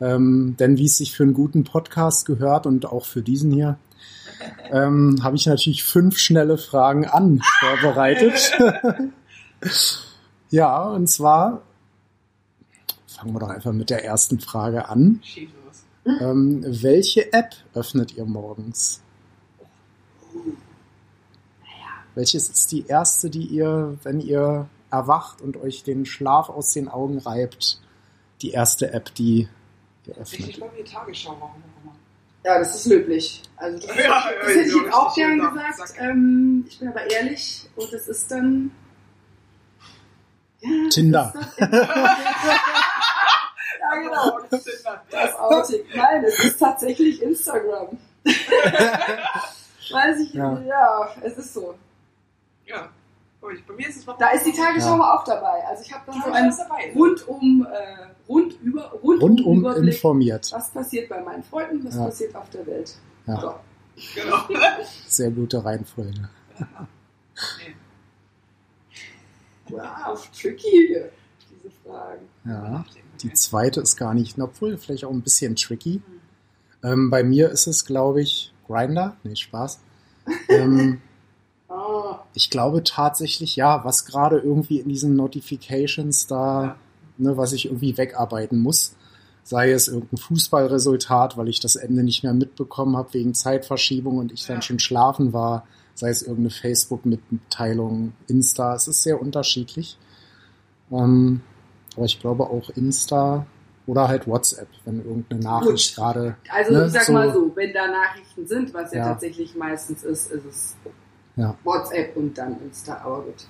Ähm, 0.00 0.56
denn 0.58 0.78
wie 0.78 0.86
es 0.86 0.96
sich 0.96 1.14
für 1.14 1.22
einen 1.24 1.34
guten 1.34 1.64
Podcast 1.64 2.26
gehört 2.26 2.66
und 2.66 2.86
auch 2.86 3.04
für 3.04 3.22
diesen 3.22 3.52
hier, 3.52 3.78
ähm, 4.70 5.18
habe 5.22 5.36
ich 5.36 5.46
natürlich 5.46 5.84
fünf 5.84 6.18
schnelle 6.18 6.58
Fragen 6.58 7.06
an 7.06 7.42
vorbereitet. 7.60 8.52
ja, 10.50 10.82
und 10.84 11.06
zwar 11.06 11.62
fangen 13.06 13.34
wir 13.34 13.40
doch 13.40 13.50
einfach 13.50 13.72
mit 13.72 13.90
der 13.90 14.04
ersten 14.04 14.40
Frage 14.40 14.88
an. 14.88 15.20
Ähm, 16.06 16.64
welche 16.66 17.32
App 17.32 17.54
öffnet 17.74 18.16
ihr 18.16 18.24
morgens? 18.24 19.02
Welches 22.14 22.48
ist 22.48 22.72
die 22.72 22.86
erste, 22.86 23.30
die 23.30 23.44
ihr, 23.46 23.96
wenn 24.02 24.20
ihr 24.20 24.68
erwacht 24.90 25.40
und 25.40 25.56
euch 25.56 25.84
den 25.84 26.04
Schlaf 26.04 26.48
aus 26.48 26.72
den 26.72 26.88
Augen 26.88 27.18
reibt, 27.18 27.80
die 28.42 28.50
erste 28.50 28.92
App, 28.92 29.14
die 29.14 29.48
ihr 30.06 30.12
Ich 30.14 30.18
öffnet? 30.18 30.54
glaube, 30.54 30.72
die 30.78 30.84
Tagesschau 30.84 31.36
warum. 31.38 31.62
Ja, 32.44 32.58
das 32.58 32.74
ist 32.74 32.86
löblich. 32.86 33.42
Also 33.56 33.86
das, 33.86 33.96
Ja, 33.98 34.02
ja, 34.04 34.22
das 34.40 34.48
hätte 34.48 34.60
ich 34.68 34.74
jetzt 34.74 34.92
auch 34.94 35.14
gern 35.14 35.38
gesagt. 35.38 35.94
Ähm, 35.98 36.64
ich 36.68 36.78
bin 36.78 36.88
aber 36.88 37.10
ehrlich 37.10 37.68
und 37.76 37.92
es 37.92 38.08
ist 38.08 38.30
dann. 38.30 38.70
Ja, 40.60 40.68
Tinder. 40.90 41.32
ist 41.36 41.60
das- 41.60 41.70
ja, 43.80 43.94
genau. 44.02 44.38
Das 45.10 45.34
Outing. 45.36 45.80
Nein, 45.94 46.24
es 46.24 46.38
ist 46.44 46.58
tatsächlich 46.58 47.22
Instagram. 47.22 47.96
Weiß 49.92 50.18
ich, 50.20 50.32
Ja. 50.34 50.58
ja. 50.60 51.08
es 51.22 51.36
ist 51.38 51.54
so. 51.54 51.74
Ja. 52.66 52.88
Und 53.40 53.54
ich- 53.54 53.64
Bei 53.66 53.72
mir 53.74 53.88
ist 53.88 53.96
es 53.98 54.06
noch. 54.06 54.18
Da 54.18 54.30
ist 54.30 54.44
die 54.46 54.52
Tagesschau 54.52 54.96
Ja. 54.98 55.14
auch 55.14 55.24
dabei. 55.24 55.64
Also 55.68 55.82
ich 55.82 55.92
habe 55.92 56.04
dann 56.10 56.22
so 56.22 56.30
einen 56.30 56.50
ist 56.50 56.58
dabei. 56.58 56.92
rundum, 56.94 57.66
äh, 57.72 58.06
rundüber, 58.28 58.90
rundum, 59.02 59.20
Rundum 59.28 59.58
Überblick, 59.60 59.94
informiert. 59.94 60.50
was 60.52 60.70
passiert 60.70 61.08
bei 61.08 61.22
meinen 61.22 61.42
Freunden, 61.42 61.84
was 61.86 61.94
Ja. 61.96 62.04
passiert 62.04 62.34
auf 62.36 62.50
der 62.50 62.66
Welt. 62.66 62.94
Ja. 63.26 63.40
So. 63.40 63.54
Genau. 64.14 64.36
Sehr 65.06 65.30
gute 65.30 65.64
Reihenfolge. 65.64 66.28
Nee. 66.58 66.66
Wow, 69.68 70.28
tricky 70.32 70.86
hier, 70.88 71.10
diese 71.52 71.70
Fragen. 71.84 72.22
Ja. 72.44 72.84
Die 73.22 73.32
zweite 73.34 73.80
ist 73.80 73.96
gar 73.96 74.14
nicht, 74.14 74.36
obwohl 74.40 74.76
vielleicht 74.76 75.04
auch 75.04 75.12
ein 75.12 75.22
bisschen 75.22 75.54
tricky. 75.54 76.02
Ähm, 76.82 77.10
bei 77.10 77.22
mir 77.22 77.50
ist 77.50 77.66
es, 77.68 77.84
glaube 77.84 78.20
ich, 78.22 78.52
Grinder. 78.70 79.16
Nee, 79.24 79.36
Spaß. 79.36 79.80
Ähm, 80.48 81.00
Ah, 81.68 82.20
ich 82.34 82.50
glaube 82.50 82.82
tatsächlich, 82.82 83.54
ja, 83.56 83.84
was 83.84 84.04
gerade 84.04 84.38
irgendwie 84.38 84.80
in 84.80 84.88
diesen 84.88 85.14
Notifications 85.16 86.26
da, 86.26 86.64
Ja. 86.64 86.76
ne, 87.18 87.36
was 87.36 87.52
ich 87.52 87.66
irgendwie 87.66 87.96
wegarbeiten 87.96 88.58
muss, 88.60 88.94
sei 89.44 89.70
es 89.70 89.86
irgendein 89.88 90.16
Fußballresultat, 90.18 91.36
weil 91.36 91.48
ich 91.48 91.60
das 91.60 91.76
Ende 91.76 92.02
nicht 92.02 92.22
mehr 92.24 92.34
mitbekommen 92.34 92.96
habe 92.96 93.14
wegen 93.14 93.34
Zeitverschiebung 93.34 94.18
und 94.18 94.32
ich 94.32 94.46
dann 94.46 94.56
Ja. 94.56 94.62
schon 94.62 94.78
schlafen 94.80 95.32
war, 95.32 95.64
sei 95.94 96.10
es 96.10 96.22
irgendeine 96.22 96.50
Facebook-Mitteilung, 96.50 98.12
Insta, 98.26 98.74
es 98.74 98.88
ist 98.88 99.02
sehr 99.02 99.20
unterschiedlich. 99.20 99.96
Ähm, 100.90 101.40
aber 101.96 102.06
ich 102.06 102.20
glaube 102.20 102.44
auch 102.50 102.70
Insta 102.70 103.46
oder 103.90 104.06
halt 104.06 104.28
WhatsApp, 104.28 104.68
wenn 104.84 105.04
irgendeine 105.04 105.40
Nachricht 105.42 105.96
Gut. 105.96 105.96
gerade, 105.96 106.36
Also 106.48 106.72
Ne, 106.72 106.86
ich 106.86 106.92
sag 106.92 107.02
so- 107.04 107.12
mal 107.12 107.32
so, 107.32 107.50
wenn 107.56 107.72
da 107.72 107.88
Nachrichten 107.88 108.46
sind, 108.46 108.72
was 108.72 108.92
ja, 108.92 108.98
Ja. 108.98 109.08
tatsächlich 109.08 109.56
meistens 109.56 110.04
ist, 110.04 110.30
ist 110.30 110.44
es 110.44 110.76
Ja. 111.36 111.56
WhatsApp 111.64 112.16
und 112.16 112.38
dann 112.38 112.60
Insta, 112.62 112.98
aber 112.98 113.22
gut. 113.22 113.46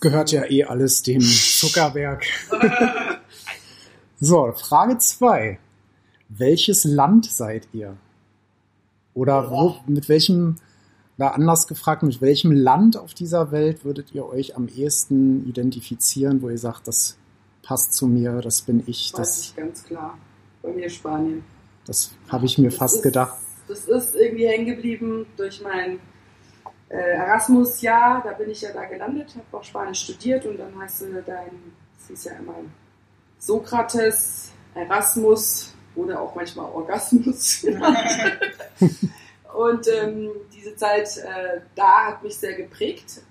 gehört 0.00 0.30
ja 0.32 0.44
eh 0.48 0.64
alles 0.64 1.02
dem 1.02 1.20
Zuckerberg. 1.20 2.24
So, 4.24 4.52
Frage 4.52 4.98
zwei: 4.98 5.58
Welches 6.28 6.84
Land 6.84 7.26
seid 7.26 7.66
ihr? 7.72 7.96
Oder 9.14 9.50
wo, 9.50 9.74
mit 9.88 10.08
welchem, 10.08 10.56
da 11.18 11.28
anders 11.28 11.66
gefragt, 11.66 12.04
mit 12.04 12.20
welchem 12.20 12.52
Land 12.52 12.96
auf 12.96 13.14
dieser 13.14 13.50
Welt 13.50 13.84
würdet 13.84 14.14
ihr 14.14 14.24
euch 14.24 14.54
am 14.56 14.68
ehesten 14.68 15.44
identifizieren, 15.48 16.40
wo 16.40 16.50
ihr 16.50 16.58
sagt, 16.58 16.86
das 16.86 17.16
passt 17.62 17.94
zu 17.94 18.06
mir, 18.06 18.40
das 18.40 18.62
bin 18.62 18.82
ich, 18.86 19.12
das, 19.12 19.40
ich 19.40 19.56
ganz 19.56 19.84
klar. 19.84 20.18
Bei 20.62 20.70
mir 20.70 20.88
Spanien. 20.88 21.44
das 21.86 22.12
habe 22.28 22.46
ich 22.46 22.58
mir 22.58 22.70
Das 22.70 22.78
fast 22.78 22.96
ist, 22.96 23.02
gedacht. 23.02 23.36
Das 23.68 23.86
ist 23.86 24.14
irgendwie 24.14 24.46
hängen 24.46 24.66
geblieben 24.66 25.26
durch 25.36 25.60
mein 25.62 25.98
äh, 26.88 26.96
Erasmus-Jahr. 26.96 28.22
Da 28.22 28.32
bin 28.32 28.50
ich 28.50 28.60
ja 28.60 28.72
da 28.72 28.84
gelandet, 28.84 29.34
habe 29.34 29.58
auch 29.58 29.64
Spanisch 29.64 30.04
studiert 30.04 30.46
und 30.46 30.58
dann 30.58 30.72
hast 30.80 31.02
du 31.02 31.22
dein, 31.26 31.50
das 31.98 32.08
hieß 32.08 32.24
ja 32.24 32.32
immer 32.32 32.54
Sokrates, 33.38 34.52
Erasmus, 34.74 35.74
oder 35.94 36.20
auch 36.20 36.34
manchmal 36.34 36.70
Orgasmus. 36.70 37.64
und 39.54 39.88
ähm, 39.88 40.30
diese 40.52 40.76
Zeit 40.76 41.16
äh, 41.18 41.60
da 41.74 42.06
hat 42.06 42.22
mich 42.22 42.36
sehr 42.36 42.54
geprägt. 42.54 43.22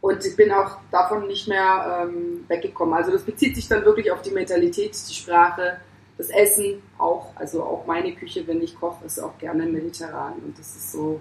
Und 0.00 0.24
ich 0.24 0.36
bin 0.36 0.52
auch 0.52 0.78
davon 0.90 1.26
nicht 1.26 1.48
mehr 1.48 2.04
ähm, 2.04 2.44
weggekommen. 2.46 2.94
Also 2.94 3.10
das 3.10 3.22
bezieht 3.22 3.56
sich 3.56 3.66
dann 3.66 3.84
wirklich 3.84 4.10
auf 4.12 4.22
die 4.22 4.30
Mentalität, 4.30 4.96
die 5.08 5.14
Sprache, 5.14 5.78
das 6.16 6.28
Essen 6.30 6.82
auch. 6.98 7.32
Also 7.34 7.62
auch 7.62 7.84
meine 7.86 8.14
Küche, 8.14 8.46
wenn 8.46 8.62
ich 8.62 8.78
koche, 8.78 9.04
ist 9.04 9.18
auch 9.18 9.36
gerne 9.38 9.66
mediterran. 9.66 10.34
Und 10.44 10.58
das 10.58 10.76
ist 10.76 10.92
so. 10.92 11.20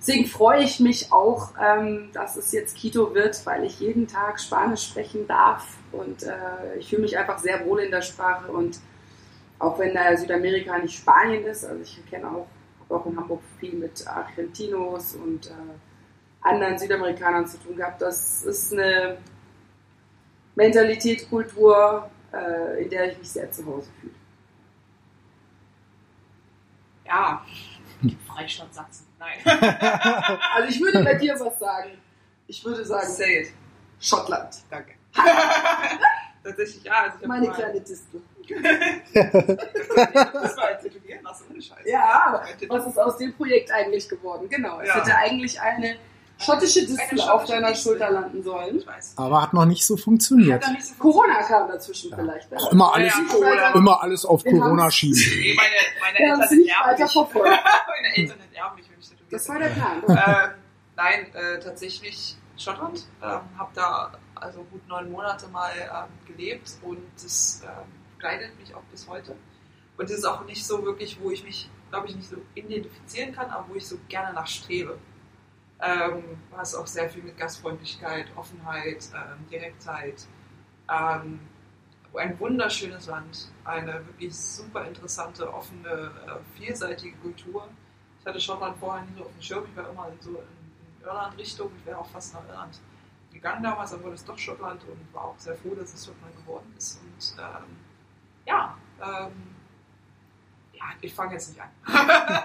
Deswegen 0.00 0.26
freue 0.26 0.62
ich 0.62 0.78
mich 0.78 1.10
auch, 1.10 1.54
ähm, 1.60 2.10
dass 2.12 2.36
es 2.36 2.52
jetzt 2.52 2.76
Quito 2.78 3.14
wird, 3.14 3.44
weil 3.46 3.64
ich 3.64 3.80
jeden 3.80 4.06
Tag 4.06 4.40
Spanisch 4.40 4.84
sprechen 4.84 5.26
darf. 5.26 5.66
Und 5.90 6.22
äh, 6.22 6.78
ich 6.78 6.88
fühle 6.90 7.02
mich 7.02 7.18
einfach 7.18 7.38
sehr 7.38 7.66
wohl 7.66 7.80
in 7.80 7.90
der 7.90 8.02
Sprache. 8.02 8.52
Und 8.52 8.78
auch 9.58 9.76
wenn 9.80 9.94
da 9.94 10.16
Südamerika 10.16 10.78
nicht 10.78 10.96
Spanien 10.96 11.44
ist, 11.44 11.64
also 11.64 11.82
ich 11.82 12.00
kenne 12.08 12.28
auch, 12.30 12.46
auch 12.88 13.06
in 13.06 13.16
Hamburg 13.16 13.40
viel 13.58 13.72
mit 13.72 14.06
Argentinos 14.06 15.16
und 15.16 15.48
äh, 15.48 15.50
anderen 16.42 16.78
Südamerikanern 16.78 17.46
zu 17.46 17.58
tun 17.58 17.76
gehabt. 17.76 18.00
Das 18.02 18.42
ist 18.44 18.72
eine 18.72 19.18
Mentalität, 20.54 21.28
Kultur, 21.28 22.08
äh, 22.32 22.82
in 22.82 22.90
der 22.90 23.12
ich 23.12 23.18
mich 23.18 23.30
sehr 23.30 23.50
zu 23.50 23.64
Hause 23.66 23.90
fühle. 24.00 24.14
Ja, 27.06 27.44
Freistaat 28.26 28.72
Sachsen. 28.74 29.06
Nein. 29.18 29.38
also 30.54 30.68
ich 30.68 30.80
würde 30.80 31.02
bei 31.02 31.14
dir 31.14 31.34
was 31.38 31.58
sagen. 31.58 31.90
Ich 32.46 32.64
würde 32.64 32.84
sagen, 32.84 33.08
Say 33.08 33.42
it. 33.42 33.52
Schottland. 34.00 34.54
Danke. 34.70 34.92
Tatsächlich, 36.44 36.84
ja. 36.84 37.02
Also 37.04 37.26
Meine 37.26 37.48
mal- 37.48 37.54
kleine 37.54 37.80
Distel. 37.80 38.22
Das 39.12 40.56
war 40.56 40.68
ein 40.68 40.80
Tätowieren 40.80 41.22
lassen, 41.22 41.44
ohne 41.50 41.60
Scheiß. 41.60 41.84
Ja, 41.84 42.42
was 42.68 42.86
ist 42.86 42.98
aus 42.98 43.18
dem 43.18 43.34
Projekt 43.34 43.70
eigentlich 43.70 44.08
geworden? 44.08 44.48
Genau. 44.48 44.80
Es 44.80 44.88
Ja. 44.88 44.94
hätte 44.96 45.14
eigentlich 45.16 45.60
eine 45.60 45.96
schottische 46.38 46.86
Distel 46.86 47.20
auf 47.22 47.44
deiner 47.44 47.68
Distel. 47.68 47.92
Schulter 47.92 48.10
landen 48.10 48.42
sollen. 48.42 48.78
Ich 48.78 48.86
weiß. 48.86 49.14
Aber 49.16 49.42
hat 49.42 49.52
noch 49.52 49.64
nicht 49.64 49.84
so 49.84 49.96
funktioniert. 49.96 50.66
Nicht 50.70 50.86
so 50.86 50.94
Corona 50.94 51.42
kam 51.42 51.68
dazwischen 51.68 52.10
Ja. 52.10 52.16
vielleicht. 52.16 52.54
Auch 52.56 52.72
immer 52.72 52.94
alles, 52.94 53.14
Ja, 53.40 53.72
immer 53.74 54.02
alles 54.02 54.24
auf 54.24 54.44
Wir 54.44 54.52
Corona 54.52 54.90
schieben. 54.90 55.18
Nee, 55.18 55.54
meine, 55.56 55.70
meine 56.00 56.18
Eltern 56.18 56.40
enterben 56.42 56.86
weiter 56.90 57.02
mich. 57.04 57.12
verfolgt. 57.12 57.48
meine 58.02 58.16
Eltern 58.16 58.40
enterben 58.40 58.76
mich, 58.76 58.90
wenn 58.90 59.00
ich 59.00 59.10
Das 59.30 59.44
bin. 59.46 59.54
war 59.54 59.60
der 59.62 59.68
Plan. 59.68 60.02
ähm, 60.08 60.50
nein, 60.96 61.34
äh, 61.34 61.58
tatsächlich 61.60 62.36
Schottland. 62.56 63.04
Ähm, 63.22 63.40
habe 63.58 63.70
da 63.74 64.12
also 64.34 64.62
gut 64.70 64.86
neun 64.88 65.10
Monate 65.10 65.46
mal 65.48 65.70
ähm, 65.76 66.26
gelebt 66.34 66.70
und 66.82 66.98
das 67.22 67.62
ähm, 67.64 67.70
begleitet 68.16 68.58
mich 68.60 68.74
auch 68.74 68.82
bis 68.90 69.08
heute. 69.08 69.32
Und 69.96 70.08
das 70.10 70.18
ist 70.18 70.24
auch 70.24 70.44
nicht 70.44 70.64
so 70.64 70.84
wirklich, 70.84 71.18
wo 71.20 71.30
ich 71.30 71.42
mich, 71.44 71.68
glaube 71.90 72.06
ich, 72.08 72.14
nicht 72.16 72.28
so 72.28 72.36
identifizieren 72.54 73.32
kann, 73.34 73.50
aber 73.50 73.66
wo 73.68 73.74
ich 73.74 73.86
so 73.86 73.96
gerne 74.08 74.32
nachstrebe. 74.32 74.96
Ähm, 75.80 76.38
was 76.50 76.74
auch 76.74 76.86
sehr 76.86 77.08
viel 77.08 77.22
mit 77.22 77.38
Gastfreundlichkeit, 77.38 78.26
Offenheit, 78.36 79.08
ähm, 79.14 79.46
Direktheit. 79.48 80.26
Ähm, 80.90 81.40
ein 82.14 82.38
wunderschönes 82.40 83.06
Land, 83.06 83.52
eine 83.64 84.04
wirklich 84.06 84.34
super 84.36 84.84
interessante, 84.86 85.52
offene, 85.52 86.10
äh, 86.26 86.58
vielseitige 86.58 87.16
Kultur. 87.18 87.68
Ich 88.20 88.26
hatte 88.26 88.40
Schottland 88.40 88.76
vorher 88.78 89.04
nie 89.04 89.14
so 89.16 89.24
auf 89.24 89.32
dem 89.32 89.42
Schirm, 89.42 89.64
ich 89.70 89.76
war 89.76 89.88
immer 89.90 90.10
so 90.20 90.30
in, 90.30 90.36
in 90.36 91.06
Irland-Richtung, 91.06 91.70
ich 91.78 91.86
wäre 91.86 91.98
auch 91.98 92.08
fast 92.08 92.34
nach 92.34 92.46
Irland 92.48 92.80
gegangen 93.32 93.62
damals, 93.62 93.90
dann 93.90 94.02
wurde 94.02 94.14
es 94.14 94.24
doch 94.24 94.38
Schottland 94.38 94.82
und 94.84 95.14
war 95.14 95.26
auch 95.26 95.38
sehr 95.38 95.54
froh, 95.56 95.74
dass 95.74 95.94
es 95.94 96.06
Schottland 96.06 96.36
geworden 96.36 96.74
ist. 96.76 97.00
Und 97.00 97.42
ähm, 97.42 97.76
ja, 98.46 98.76
ähm, 99.00 99.32
ja, 100.78 100.84
ich 101.00 101.14
fange 101.14 101.34
jetzt 101.34 101.48
nicht 101.48 101.60
an. 101.60 101.68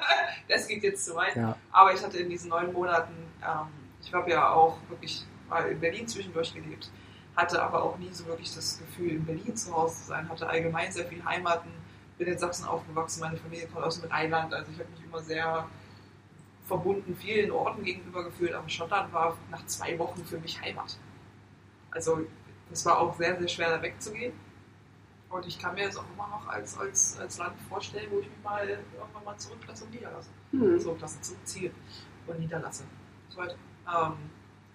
das 0.50 0.68
geht 0.68 0.84
jetzt 0.84 1.06
zu 1.06 1.16
weit. 1.16 1.36
Ja. 1.36 1.56
Aber 1.72 1.94
ich 1.94 2.04
hatte 2.04 2.18
in 2.18 2.30
diesen 2.30 2.50
neun 2.50 2.72
Monaten, 2.74 3.14
ähm, 3.42 3.68
ich 4.02 4.14
habe 4.14 4.30
ja 4.30 4.50
auch 4.50 4.78
wirklich 4.90 5.26
mal 5.50 5.70
in 5.70 5.80
Berlin 5.80 6.08
zwischendurch 6.08 6.54
gelebt, 6.54 6.90
hatte 7.36 7.62
aber 7.62 7.84
auch 7.84 7.98
nie 7.98 8.12
so 8.12 8.26
wirklich 8.26 8.54
das 8.54 8.80
Gefühl, 8.80 9.12
in 9.12 9.26
Berlin 9.26 9.56
zu 9.56 9.74
Hause 9.74 9.96
zu 9.96 10.08
sein, 10.08 10.30
hatte 10.30 10.48
allgemein 10.48 10.92
sehr 10.92 11.06
viel 11.06 11.24
Heimaten, 11.24 11.72
bin 12.18 12.28
in 12.28 12.38
Sachsen 12.38 12.66
aufgewachsen, 12.66 13.22
meine 13.22 13.38
Familie 13.38 13.68
kommt 13.68 13.86
aus 13.86 14.00
dem 14.00 14.10
Rheinland, 14.10 14.54
also 14.54 14.72
ich 14.72 14.80
habe 14.80 14.90
mich 14.90 15.04
immer 15.04 15.20
sehr 15.22 15.68
verbunden 16.68 17.16
vielen 17.16 17.52
Orten 17.52 17.84
gegenüber 17.84 18.24
gefühlt, 18.24 18.54
aber 18.54 18.70
Schottland 18.70 19.12
war 19.14 19.38
nach 19.52 19.66
zwei 19.66 19.98
Wochen 20.00 20.24
für 20.26 20.40
mich 20.40 20.62
Heimat. 20.62 20.98
Also 21.92 22.22
es 22.72 22.86
war 22.86 23.00
auch 23.00 23.16
sehr, 23.18 23.38
sehr 23.38 23.48
schwer 23.48 23.70
da 23.70 23.82
wegzugehen. 23.82 24.34
Und 25.34 25.48
ich 25.48 25.58
kann 25.58 25.74
mir 25.74 25.88
das 25.88 25.98
auch 25.98 26.06
immer 26.14 26.28
noch 26.28 26.48
als, 26.48 26.78
als, 26.78 27.18
als 27.20 27.40
Land 27.40 27.60
vorstellen, 27.68 28.08
wo 28.12 28.20
ich 28.20 28.28
mich 28.30 28.44
mal 28.44 28.68
irgendwann 28.70 29.24
mal 29.26 29.36
zurücklasse 29.36 29.86
und 29.86 29.92
niederlasse. 29.96 30.30
Hm. 30.52 30.80
Zurücklasse, 30.80 31.20
zurückziehe 31.22 31.72
und 32.28 32.40
niederlasse. 32.40 32.84
So 33.30 33.38
weiter. 33.40 33.56
Ähm, 33.88 34.14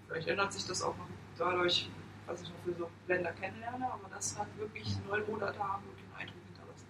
vielleicht 0.08 0.26
ändert 0.26 0.52
sich 0.52 0.66
das 0.66 0.82
auch 0.82 0.96
noch 0.96 1.06
dadurch, 1.38 1.88
was 2.26 2.42
ich 2.42 2.48
noch 2.48 2.56
für 2.64 2.74
so 2.76 2.90
Länder 3.06 3.30
kennenlerne, 3.32 3.84
aber 3.86 4.08
das 4.12 4.36
hat 4.36 4.48
wirklich 4.58 4.96
neun 5.08 5.22
Monate 5.30 5.58
haben 5.60 5.84
wirklich 5.86 6.04
einen 6.06 6.22
Eindruck 6.28 6.42
hinterlassen. 6.48 6.86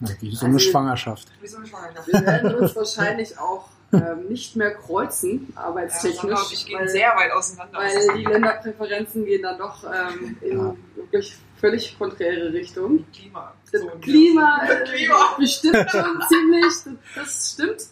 Ja, 0.00 0.08
Wie 0.20 0.36
so 0.36 0.44
eine 0.44 0.54
Also- 0.56 0.70
Schwangerschaft. 0.70 1.32
Wie 1.40 1.46
so 1.46 1.56
eine 1.56 1.66
Schwangerschaft. 1.66 2.08
Wir 2.08 2.20
werden 2.26 2.54
uns 2.56 2.76
wahrscheinlich 2.76 3.38
auch 3.38 3.68
ähm, 3.92 4.26
nicht 4.28 4.54
mehr 4.56 4.74
kreuzen, 4.74 5.50
Ja, 5.54 5.62
arbeitstechnisch. 5.62 6.20
sondern 6.20 6.42
ich 6.52 6.66
gehe 6.66 6.78
weil- 6.78 6.88
sehr 6.88 7.08
weit 7.16 7.32
auseinander. 7.32 7.78
weil 7.78 8.16
die 8.18 8.24
Länderpräferenzen 8.24 9.24
gehen 9.24 9.42
dann 9.42 9.58
doch 9.58 9.82
ähm, 9.84 10.36
in 10.42 10.58
Ja. 10.58 10.74
wirklich 10.96 11.36
völlig 11.56 11.98
konträre 11.98 12.52
Richtung. 12.52 13.04
Klima. 13.12 13.54
Das 13.72 13.80
So 13.80 13.88
Klima, 14.00 14.60
der- 14.66 14.82
äh, 14.82 14.84
Klima. 14.84 15.34
bestimmt 15.38 15.90
schon 15.90 16.22
ziemlich, 16.28 16.74
das, 16.84 16.94
das 17.14 17.52
stimmt. 17.54 17.82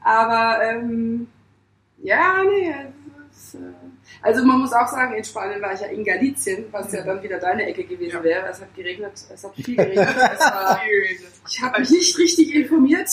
Aber 0.00 0.62
ähm, 0.62 1.26
ja, 1.98 2.42
nee, 2.44 2.74
es 3.30 3.48
ist, 3.48 3.54
äh, 3.56 3.58
also 4.26 4.44
man 4.44 4.58
muss 4.60 4.72
auch 4.72 4.88
sagen, 4.88 5.14
in 5.14 5.24
Spanien 5.24 5.62
war 5.62 5.72
ich 5.74 5.80
ja 5.80 5.86
in 5.86 6.04
Galicien, 6.04 6.66
was 6.70 6.92
ja 6.92 7.02
dann 7.02 7.22
wieder 7.22 7.38
deine 7.38 7.64
Ecke 7.66 7.84
gewesen 7.84 8.16
Ja. 8.16 8.22
wäre. 8.24 8.48
Es 8.50 8.60
hat 8.60 8.74
geregnet, 8.74 9.12
es 9.32 9.44
hat 9.44 9.54
viel 9.54 9.76
geregnet. 9.76 10.08
es 10.34 10.40
war, 10.40 10.80
ich 11.48 11.62
habe 11.62 11.80
mich 11.80 11.90
nicht 11.90 12.18
richtig 12.18 12.54
informiert 12.54 13.08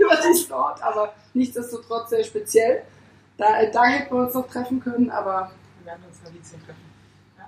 über 0.00 0.16
diesen 0.28 0.52
Ort, 0.52 0.82
aber 0.82 1.14
nichtsdestotrotz 1.34 2.10
sehr 2.10 2.24
speziell. 2.24 2.82
Da, 3.36 3.64
da 3.72 3.84
hätten 3.84 4.14
wir 4.14 4.22
uns 4.24 4.34
noch 4.34 4.48
treffen 4.48 4.80
können, 4.80 5.10
aber 5.10 5.50
Wir 5.80 5.86
werden 5.92 6.02
uns 6.08 6.18
in 6.18 6.24
Galizien 6.24 6.60
treffen. 6.64 6.84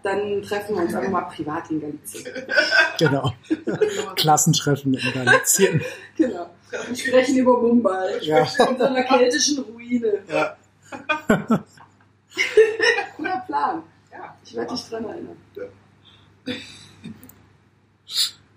dann 0.05 0.43
treffen 0.43 0.77
wir 0.77 0.83
uns 0.83 0.95
einfach 0.95 1.11
mal 1.11 1.23
privat 1.23 1.71
in 1.71 1.81
Galicien. 1.81 2.25
Genau. 2.99 3.33
Klassentreffen 4.17 4.95
in 4.95 5.13
Galicien. 5.13 5.81
Genau. 6.17 6.51
Wir 6.71 6.97
sprechen 6.97 7.39
über 7.39 7.61
Mumbai. 7.61 8.19
Ja. 8.21 8.41
In 8.41 8.79
so 8.79 8.85
einer 8.85 9.03
keltischen 9.05 9.59
Ruine. 9.65 10.19
Ja. 10.29 10.57
Guter 13.17 13.43
Plan. 13.47 13.83
Ja. 14.13 14.37
Ich 14.45 14.55
werde 14.55 14.75
dich 14.75 14.89
dran 14.89 15.05
erinnern. 15.05 15.37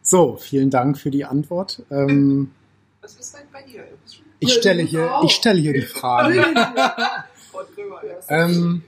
So, 0.02 0.38
vielen 0.38 0.70
Dank 0.70 0.98
für 0.98 1.12
die 1.12 1.26
Antwort. 1.26 1.82
Ähm, 1.90 2.52
Was 3.02 3.16
ist 3.16 3.36
denn 3.36 3.44
bei 3.52 3.64
dir? 3.64 3.84
Ich, 4.40 4.54
stelle 4.54 4.84
hier, 4.84 5.22
ich 5.24 5.32
stelle 5.32 5.60
hier 5.60 5.74
die. 5.74 5.88
Ja. 6.04 7.26
Ähm, 8.28 8.84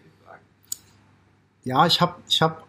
Ja, 1.63 1.85
ich 1.85 2.01
habe 2.01 2.15
ich 2.27 2.41
hab 2.41 2.65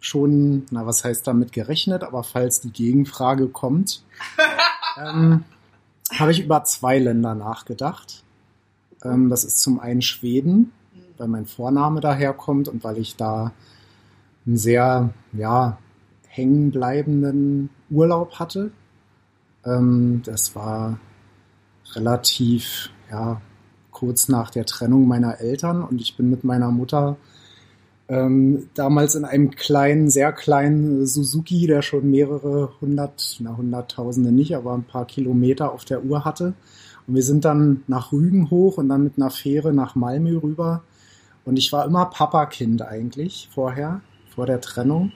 schon, 0.00 0.66
na 0.70 0.86
was 0.86 1.04
heißt 1.04 1.26
damit 1.26 1.52
gerechnet, 1.52 2.02
aber 2.04 2.22
falls 2.24 2.60
die 2.60 2.70
Gegenfrage 2.70 3.48
kommt, 3.48 4.02
ähm, 4.98 5.44
habe 6.14 6.30
ich 6.32 6.40
über 6.40 6.64
zwei 6.64 6.98
Länder 6.98 7.34
nachgedacht. 7.34 8.22
Ähm, 9.02 9.28
das 9.30 9.44
ist 9.44 9.60
zum 9.60 9.80
einen 9.80 10.02
Schweden, 10.02 10.72
weil 11.20 11.28
mein 11.28 11.46
Vorname 11.46 12.00
daherkommt 12.00 12.68
und 12.68 12.82
weil 12.82 12.98
ich 12.98 13.16
da 13.16 13.52
einen 14.46 14.56
sehr, 14.56 15.10
ja, 15.32 15.78
hängenbleibenden 16.28 17.70
Urlaub 17.90 18.38
hatte. 18.38 18.70
Ähm, 19.64 20.22
das 20.24 20.56
war 20.56 20.98
relativ, 21.94 22.90
ja, 23.10 23.40
kurz 23.90 24.28
nach 24.28 24.50
der 24.50 24.64
Trennung 24.64 25.06
meiner 25.06 25.40
Eltern 25.40 25.82
und 25.82 26.00
ich 26.00 26.16
bin 26.16 26.30
mit 26.30 26.42
meiner 26.42 26.70
Mutter 26.70 27.16
ähm, 28.08 28.68
damals 28.74 29.14
in 29.14 29.24
einem 29.24 29.50
kleinen, 29.50 30.10
sehr 30.10 30.32
kleinen 30.32 31.06
Suzuki, 31.06 31.66
der 31.66 31.82
schon 31.82 32.10
mehrere 32.10 32.72
hundert, 32.80 33.36
na 33.40 33.56
hunderttausende 33.56 34.32
nicht, 34.32 34.56
aber 34.56 34.74
ein 34.74 34.82
paar 34.82 35.04
Kilometer 35.04 35.72
auf 35.72 35.84
der 35.84 36.04
Uhr 36.04 36.24
hatte. 36.24 36.54
Und 37.06 37.14
wir 37.14 37.22
sind 37.22 37.44
dann 37.44 37.82
nach 37.86 38.10
Rügen 38.10 38.50
hoch 38.50 38.78
und 38.78 38.88
dann 38.88 39.04
mit 39.04 39.14
einer 39.16 39.30
Fähre 39.30 39.72
nach 39.72 39.94
Malmö 39.94 40.38
rüber. 40.42 40.82
Und 41.44 41.58
ich 41.58 41.72
war 41.72 41.84
immer 41.84 42.06
Papakind 42.06 42.82
eigentlich 42.82 43.48
vorher, 43.52 44.00
vor 44.34 44.46
der 44.46 44.60
Trennung. 44.60 45.12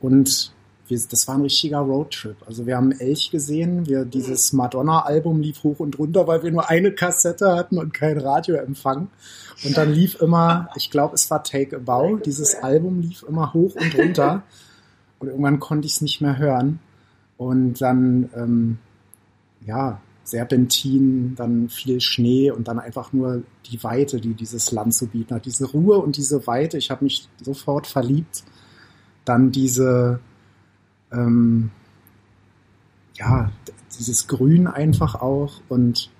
Und 0.00 0.52
wir, 0.88 1.00
das 1.10 1.28
war 1.28 1.36
ein 1.36 1.42
richtiger 1.42 1.78
Roadtrip. 1.78 2.36
Also 2.46 2.66
wir 2.66 2.76
haben 2.76 2.92
Elch 2.92 3.30
gesehen, 3.30 3.86
wir, 3.86 4.04
dieses 4.04 4.52
Madonna-Album 4.52 5.40
lief 5.40 5.62
hoch 5.62 5.80
und 5.80 5.98
runter, 5.98 6.26
weil 6.26 6.42
wir 6.42 6.50
nur 6.50 6.68
eine 6.68 6.92
Kassette 6.92 7.54
hatten 7.54 7.78
und 7.78 7.94
kein 7.94 8.18
Radioempfang. 8.18 9.08
Und 9.64 9.76
dann 9.76 9.92
lief 9.92 10.20
immer, 10.20 10.68
ich 10.76 10.90
glaube, 10.90 11.14
es 11.14 11.30
war 11.30 11.44
Take 11.44 11.76
a 11.76 11.78
Bow, 11.78 12.16
dieses 12.16 12.54
Album 12.56 13.00
lief 13.00 13.24
immer 13.28 13.52
hoch 13.52 13.74
und 13.76 13.96
runter. 13.96 14.42
Und 15.18 15.28
irgendwann 15.28 15.60
konnte 15.60 15.86
ich 15.86 15.94
es 15.94 16.00
nicht 16.00 16.20
mehr 16.20 16.36
hören. 16.38 16.80
Und 17.36 17.80
dann, 17.80 18.28
ähm, 18.36 18.78
ja, 19.64 20.00
Serpentin, 20.24 21.34
dann 21.36 21.68
viel 21.68 22.00
Schnee 22.00 22.50
und 22.50 22.68
dann 22.68 22.78
einfach 22.78 23.12
nur 23.12 23.42
die 23.70 23.82
Weite, 23.82 24.20
die 24.20 24.34
dieses 24.34 24.70
Land 24.72 24.94
zu 24.94 25.06
bieten 25.08 25.34
hat. 25.34 25.46
Diese 25.46 25.70
Ruhe 25.70 25.98
und 25.98 26.16
diese 26.16 26.46
Weite, 26.46 26.78
ich 26.78 26.90
habe 26.90 27.04
mich 27.04 27.28
sofort 27.40 27.86
verliebt. 27.86 28.44
Dann 29.24 29.50
diese, 29.50 30.20
ähm, 31.12 31.70
ja, 33.16 33.50
dieses 33.98 34.26
Grün 34.26 34.66
einfach 34.66 35.16
auch 35.16 35.60
und 35.68 36.10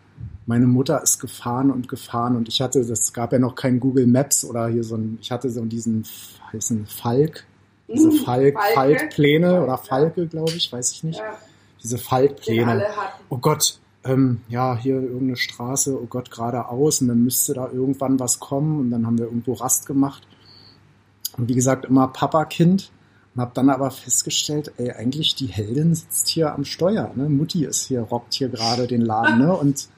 meine 0.47 0.67
Mutter 0.67 1.01
ist 1.03 1.21
gefahren 1.21 1.71
und 1.71 1.89
gefahren 1.89 2.37
und 2.37 2.49
ich 2.49 2.61
hatte, 2.61 2.81
es 2.81 3.13
gab 3.13 3.33
ja 3.33 3.39
noch 3.39 3.55
kein 3.55 3.79
Google 3.79 4.09
Maps 4.09 4.45
oder 4.45 4.69
hier 4.69 4.83
so 4.83 4.97
ein, 4.97 5.19
ich 5.21 5.31
hatte 5.31 5.49
so 5.51 5.65
diesen, 5.65 6.05
heißen 6.53 6.87
Falk, 6.87 7.47
diese 7.89 8.09
Mm, 8.09 8.25
Falk, 8.25 8.55
Falke. 8.55 8.75
Falkpläne 8.75 9.63
oder. 9.63 9.79
Falke, 9.79 10.27
glaube 10.27 10.53
ich, 10.53 10.73
weiß 10.73 10.93
ich 10.93 11.05
nicht. 11.05 11.19
Ja, 11.19 11.37
Diese 11.83 11.99
Falkpläne. 11.99 12.85
Oh 13.29 13.39
Gott, 13.39 13.79
ähm, 14.05 14.41
ja, 14.49 14.77
hier 14.77 15.01
irgendeine 15.01 15.37
Straße, 15.37 16.01
oh 16.01 16.07
Gott, 16.07 16.31
geradeaus 16.31 17.01
und 17.01 17.09
dann 17.09 17.23
müsste 17.23 17.55
da 17.55 17.71
irgendwann 17.71 18.19
was 18.19 18.41
kommen 18.41 18.81
und 18.81 18.91
dann 18.91 19.07
haben 19.07 19.19
wir 19.19 19.27
irgendwo 19.27 19.53
Rast 19.55 19.87
gemacht. 19.87 20.27
Und 21.37 21.49
wie 21.49 21.55
gesagt, 21.55 21.85
immer 21.85 22.09
Papa-Kind 22.09 22.91
und 23.35 23.41
habe 23.41 23.53
dann 23.55 23.71
aber 23.71 23.91
festgestellt, 23.91 24.73
ey, 24.77 24.91
eigentlich 24.93 25.35
die 25.35 25.47
Heldin 25.47 25.95
sitzt 25.95 26.29
hier 26.29 26.53
am 26.53 26.65
Steuer, 26.65 27.13
ne? 27.15 27.29
Mutti 27.29 27.65
ist 27.65 27.87
hier, 27.87 28.03
rockt 28.03 28.35
hier 28.35 28.49
gerade 28.49 28.87
den 28.87 29.03
Laden, 29.03 29.39
ne? 29.39 29.57
Und, 29.63 29.89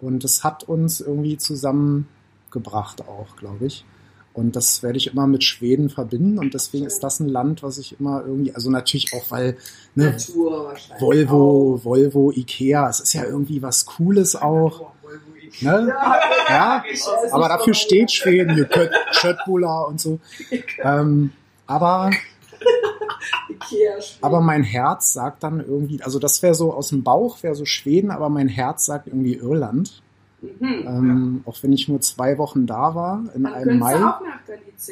und 0.00 0.24
das 0.24 0.44
hat 0.44 0.64
uns 0.64 1.00
irgendwie 1.00 1.36
zusammengebracht 1.36 3.06
auch, 3.06 3.36
glaube 3.36 3.66
ich. 3.66 3.84
Und 4.32 4.54
das 4.54 4.82
werde 4.82 4.96
ich 4.96 5.08
immer 5.08 5.26
mit 5.26 5.42
Schweden 5.42 5.90
verbinden 5.90 6.38
und 6.38 6.54
deswegen 6.54 6.86
ist 6.86 7.00
das 7.00 7.18
ein 7.18 7.28
Land, 7.28 7.64
was 7.64 7.78
ich 7.78 7.98
immer 7.98 8.22
irgendwie, 8.24 8.54
also 8.54 8.70
natürlich 8.70 9.12
auch, 9.12 9.28
weil, 9.30 9.56
ne, 9.96 10.12
Natur. 10.12 10.74
Volvo, 11.00 11.80
Volvo, 11.82 12.30
Ikea, 12.30 12.88
es 12.88 13.00
ist 13.00 13.12
ja 13.12 13.24
irgendwie 13.24 13.60
was 13.60 13.86
Cooles 13.86 14.36
auch. 14.36 14.92
Ne? 15.60 15.88
Ja, 15.88 16.20
Ja, 16.48 16.84
aber 17.32 17.48
dafür 17.48 17.74
steht 17.74 18.12
Schweden, 18.12 18.54
hier 18.54 18.66
und 19.88 20.00
so. 20.00 20.18
Ähm, 20.82 21.32
aber, 21.66 22.10
aber 24.20 24.40
mein 24.40 24.62
Herz 24.62 25.12
sagt 25.12 25.42
dann 25.42 25.60
irgendwie, 25.60 26.02
also 26.02 26.18
das 26.18 26.42
wäre 26.42 26.54
so 26.54 26.72
aus 26.72 26.88
dem 26.88 27.02
Bauch, 27.02 27.42
wäre 27.42 27.54
so 27.54 27.64
Schweden, 27.64 28.10
aber 28.10 28.28
mein 28.28 28.48
Herz 28.48 28.86
sagt 28.86 29.06
irgendwie 29.06 29.34
Irland. 29.34 30.02
Mhm. 30.42 30.58
Ähm, 30.86 31.42
Auch 31.44 31.62
wenn 31.62 31.72
ich 31.72 31.88
nur 31.88 32.00
zwei 32.00 32.38
Wochen 32.38 32.66
da 32.66 32.94
war, 32.94 33.24
in 33.34 33.42
Dann 33.44 33.52
einem 33.52 33.78
Mai. 33.78 33.94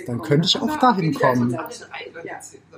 Dann 0.06 0.20
könnte 0.22 0.46
ich 0.46 0.60
auch 0.60 0.76
dahin 0.78 1.14
kommen. 1.14 1.50
Ja. 1.50 1.68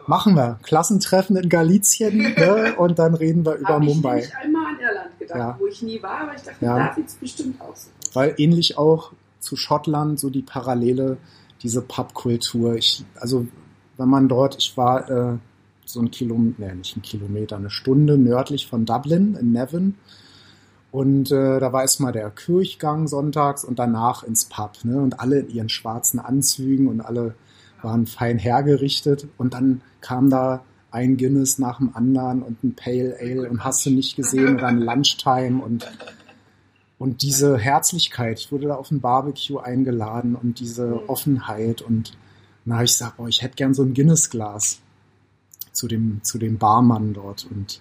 Machen 0.06 0.34
wir. 0.36 0.58
Klassentreffen 0.62 1.36
in 1.36 1.48
Galizien 1.48 2.18
ne? 2.36 2.74
und 2.76 2.98
dann 2.98 3.14
reden 3.14 3.44
wir 3.44 3.56
über 3.56 3.74
Hab 3.74 3.82
Mumbai. 3.82 4.20
Ich 4.20 4.24
nämlich 4.32 4.36
einmal 4.36 4.66
an 4.66 4.80
Irland 4.80 5.18
gedacht, 5.18 5.38
Ja. 5.38 5.56
wo 5.58 5.66
ich 5.66 5.82
nie 5.82 6.02
war, 6.02 6.20
aber 6.22 6.34
ich 6.36 6.42
dachte, 6.42 6.64
Ja. 6.64 6.78
da 6.88 6.94
sieht 6.94 7.08
es 7.08 7.14
bestimmt 7.14 7.60
aus. 7.60 7.90
weil 8.14 8.34
ähnlich 8.38 8.78
auch 8.78 9.12
zu 9.40 9.56
Schottland 9.56 10.18
so 10.20 10.30
die 10.30 10.42
Parallele, 10.42 11.16
diese 11.62 11.82
Pubkultur. 11.82 12.74
Ich, 12.76 13.04
also 13.16 13.46
wenn 13.96 14.08
man 14.08 14.28
dort, 14.28 14.56
ich 14.58 14.76
war 14.76 15.08
äh, 15.10 15.36
so 15.84 16.00
ein 16.00 16.10
Kilometer, 16.10 16.54
nee, 16.58 16.74
nicht 16.74 16.96
ein 16.96 17.02
Kilometer, 17.02 17.56
eine 17.56 17.70
Stunde 17.70 18.16
nördlich 18.18 18.66
von 18.68 18.84
Dublin 18.84 19.34
in 19.34 19.52
Nevin. 19.52 19.96
Und 20.90 21.30
äh, 21.30 21.60
da 21.60 21.72
war 21.72 21.82
erstmal 21.82 22.12
der 22.12 22.30
Kirchgang 22.30 23.06
sonntags 23.06 23.64
und 23.64 23.78
danach 23.78 24.24
ins 24.24 24.46
Pub. 24.46 24.72
Ne? 24.82 25.00
Und 25.00 25.20
alle 25.20 25.40
in 25.40 25.50
ihren 25.50 25.68
schwarzen 25.68 26.18
Anzügen 26.18 26.88
und 26.88 27.00
alle 27.00 27.34
waren 27.82 28.06
fein 28.06 28.38
hergerichtet. 28.38 29.28
Und 29.38 29.54
dann 29.54 29.82
kam 30.00 30.30
da 30.30 30.62
ein 30.90 31.16
Guinness 31.16 31.58
nach 31.58 31.78
dem 31.78 31.94
anderen 31.94 32.42
und 32.42 32.64
ein 32.64 32.74
Pale 32.74 33.16
Ale 33.20 33.48
und 33.48 33.64
hast 33.64 33.86
du 33.86 33.90
nicht 33.90 34.16
gesehen 34.16 34.56
oder 34.56 34.66
ein 34.66 34.80
Lunchtime 34.80 35.62
und 35.62 35.86
und 36.98 37.22
diese 37.22 37.56
Herzlichkeit, 37.56 38.40
ich 38.40 38.52
wurde 38.52 38.66
da 38.66 38.74
auf 38.74 38.90
ein 38.90 39.00
Barbecue 39.00 39.58
eingeladen 39.58 40.34
und 40.36 40.60
diese 40.60 40.86
Mhm. 40.86 41.00
Offenheit 41.06 41.80
und 41.80 42.18
dann 42.64 42.74
habe 42.74 42.84
ich 42.84 42.92
gesagt, 42.92 43.16
boah, 43.16 43.26
ich 43.26 43.40
hätte 43.40 43.54
gern 43.54 43.72
so 43.72 43.82
ein 43.82 43.94
Guinness-Glas 43.94 44.80
zu 45.72 45.88
dem, 45.88 46.20
zu 46.22 46.36
dem 46.36 46.58
Barmann 46.58 47.14
dort 47.14 47.46
und 47.50 47.80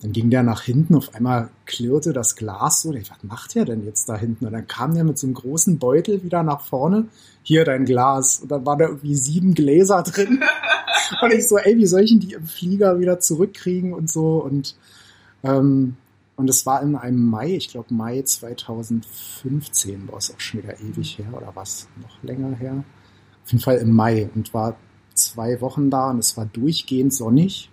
dann 0.00 0.12
ging 0.12 0.30
der 0.30 0.44
nach 0.44 0.62
hinten, 0.62 0.94
auf 0.94 1.14
einmal 1.14 1.50
klirrte 1.66 2.12
das 2.12 2.36
Glas 2.36 2.82
so, 2.82 2.92
ich, 2.92 3.10
was 3.10 3.22
macht 3.24 3.54
der 3.56 3.64
denn 3.64 3.84
jetzt 3.84 4.08
da 4.08 4.16
hinten? 4.16 4.46
Und 4.46 4.52
dann 4.52 4.66
kam 4.66 4.94
der 4.94 5.04
mit 5.04 5.18
so 5.18 5.26
einem 5.26 5.34
großen 5.34 5.78
Beutel 5.78 6.22
wieder 6.22 6.42
nach 6.42 6.60
vorne, 6.60 7.06
hier 7.42 7.64
dein 7.64 7.84
Glas. 7.84 8.40
Und 8.40 8.50
dann 8.52 8.64
waren 8.64 8.78
da 8.78 8.86
irgendwie 8.86 9.16
sieben 9.16 9.54
Gläser 9.54 10.02
drin. 10.02 10.42
Und 11.22 11.32
ich 11.32 11.48
so, 11.48 11.58
ey, 11.58 11.76
wie 11.76 11.86
soll 11.86 12.02
ich 12.02 12.10
denn 12.10 12.20
die 12.20 12.34
im 12.34 12.46
Flieger 12.46 13.00
wieder 13.00 13.18
zurückkriegen 13.18 13.94
und 13.94 14.10
so? 14.10 14.42
Und 14.44 14.76
ähm, 15.42 15.96
und 16.38 16.48
es 16.48 16.64
war 16.66 16.82
in 16.82 16.94
einem 16.94 17.24
Mai, 17.24 17.56
ich 17.56 17.68
glaube 17.68 17.92
Mai 17.92 18.22
2015, 18.22 20.06
war 20.06 20.18
es 20.18 20.32
auch 20.32 20.38
schon 20.38 20.62
wieder 20.62 20.78
ewig 20.78 21.18
her 21.18 21.26
oder 21.36 21.50
was? 21.54 21.88
Noch 22.00 22.22
länger 22.22 22.54
her. 22.54 22.84
Auf 23.44 23.50
jeden 23.50 23.64
Fall 23.64 23.78
im 23.78 23.90
Mai. 23.90 24.30
Und 24.36 24.54
war 24.54 24.76
zwei 25.14 25.60
Wochen 25.60 25.90
da 25.90 26.10
und 26.10 26.20
es 26.20 26.36
war 26.36 26.46
durchgehend 26.46 27.12
sonnig, 27.12 27.70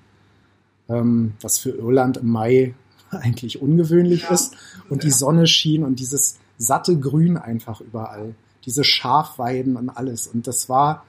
ähm, 0.89 1.33
was 1.41 1.57
für 1.57 1.71
Irland 1.71 2.17
im 2.17 2.29
Mai 2.29 2.73
eigentlich 3.11 3.61
ungewöhnlich 3.61 4.23
Ja. 4.23 4.29
ist. 4.29 4.55
Und 4.89 5.03
die 5.03 5.11
Sonne 5.11 5.47
schien 5.47 5.83
und 5.83 5.99
dieses 5.99 6.37
satte 6.57 6.97
Grün 6.99 7.37
einfach 7.37 7.81
überall. 7.81 8.35
Diese 8.65 8.83
Schafweiden 8.83 9.75
und 9.77 9.89
alles. 9.89 10.27
Und 10.27 10.47
das 10.47 10.69
war, 10.69 11.05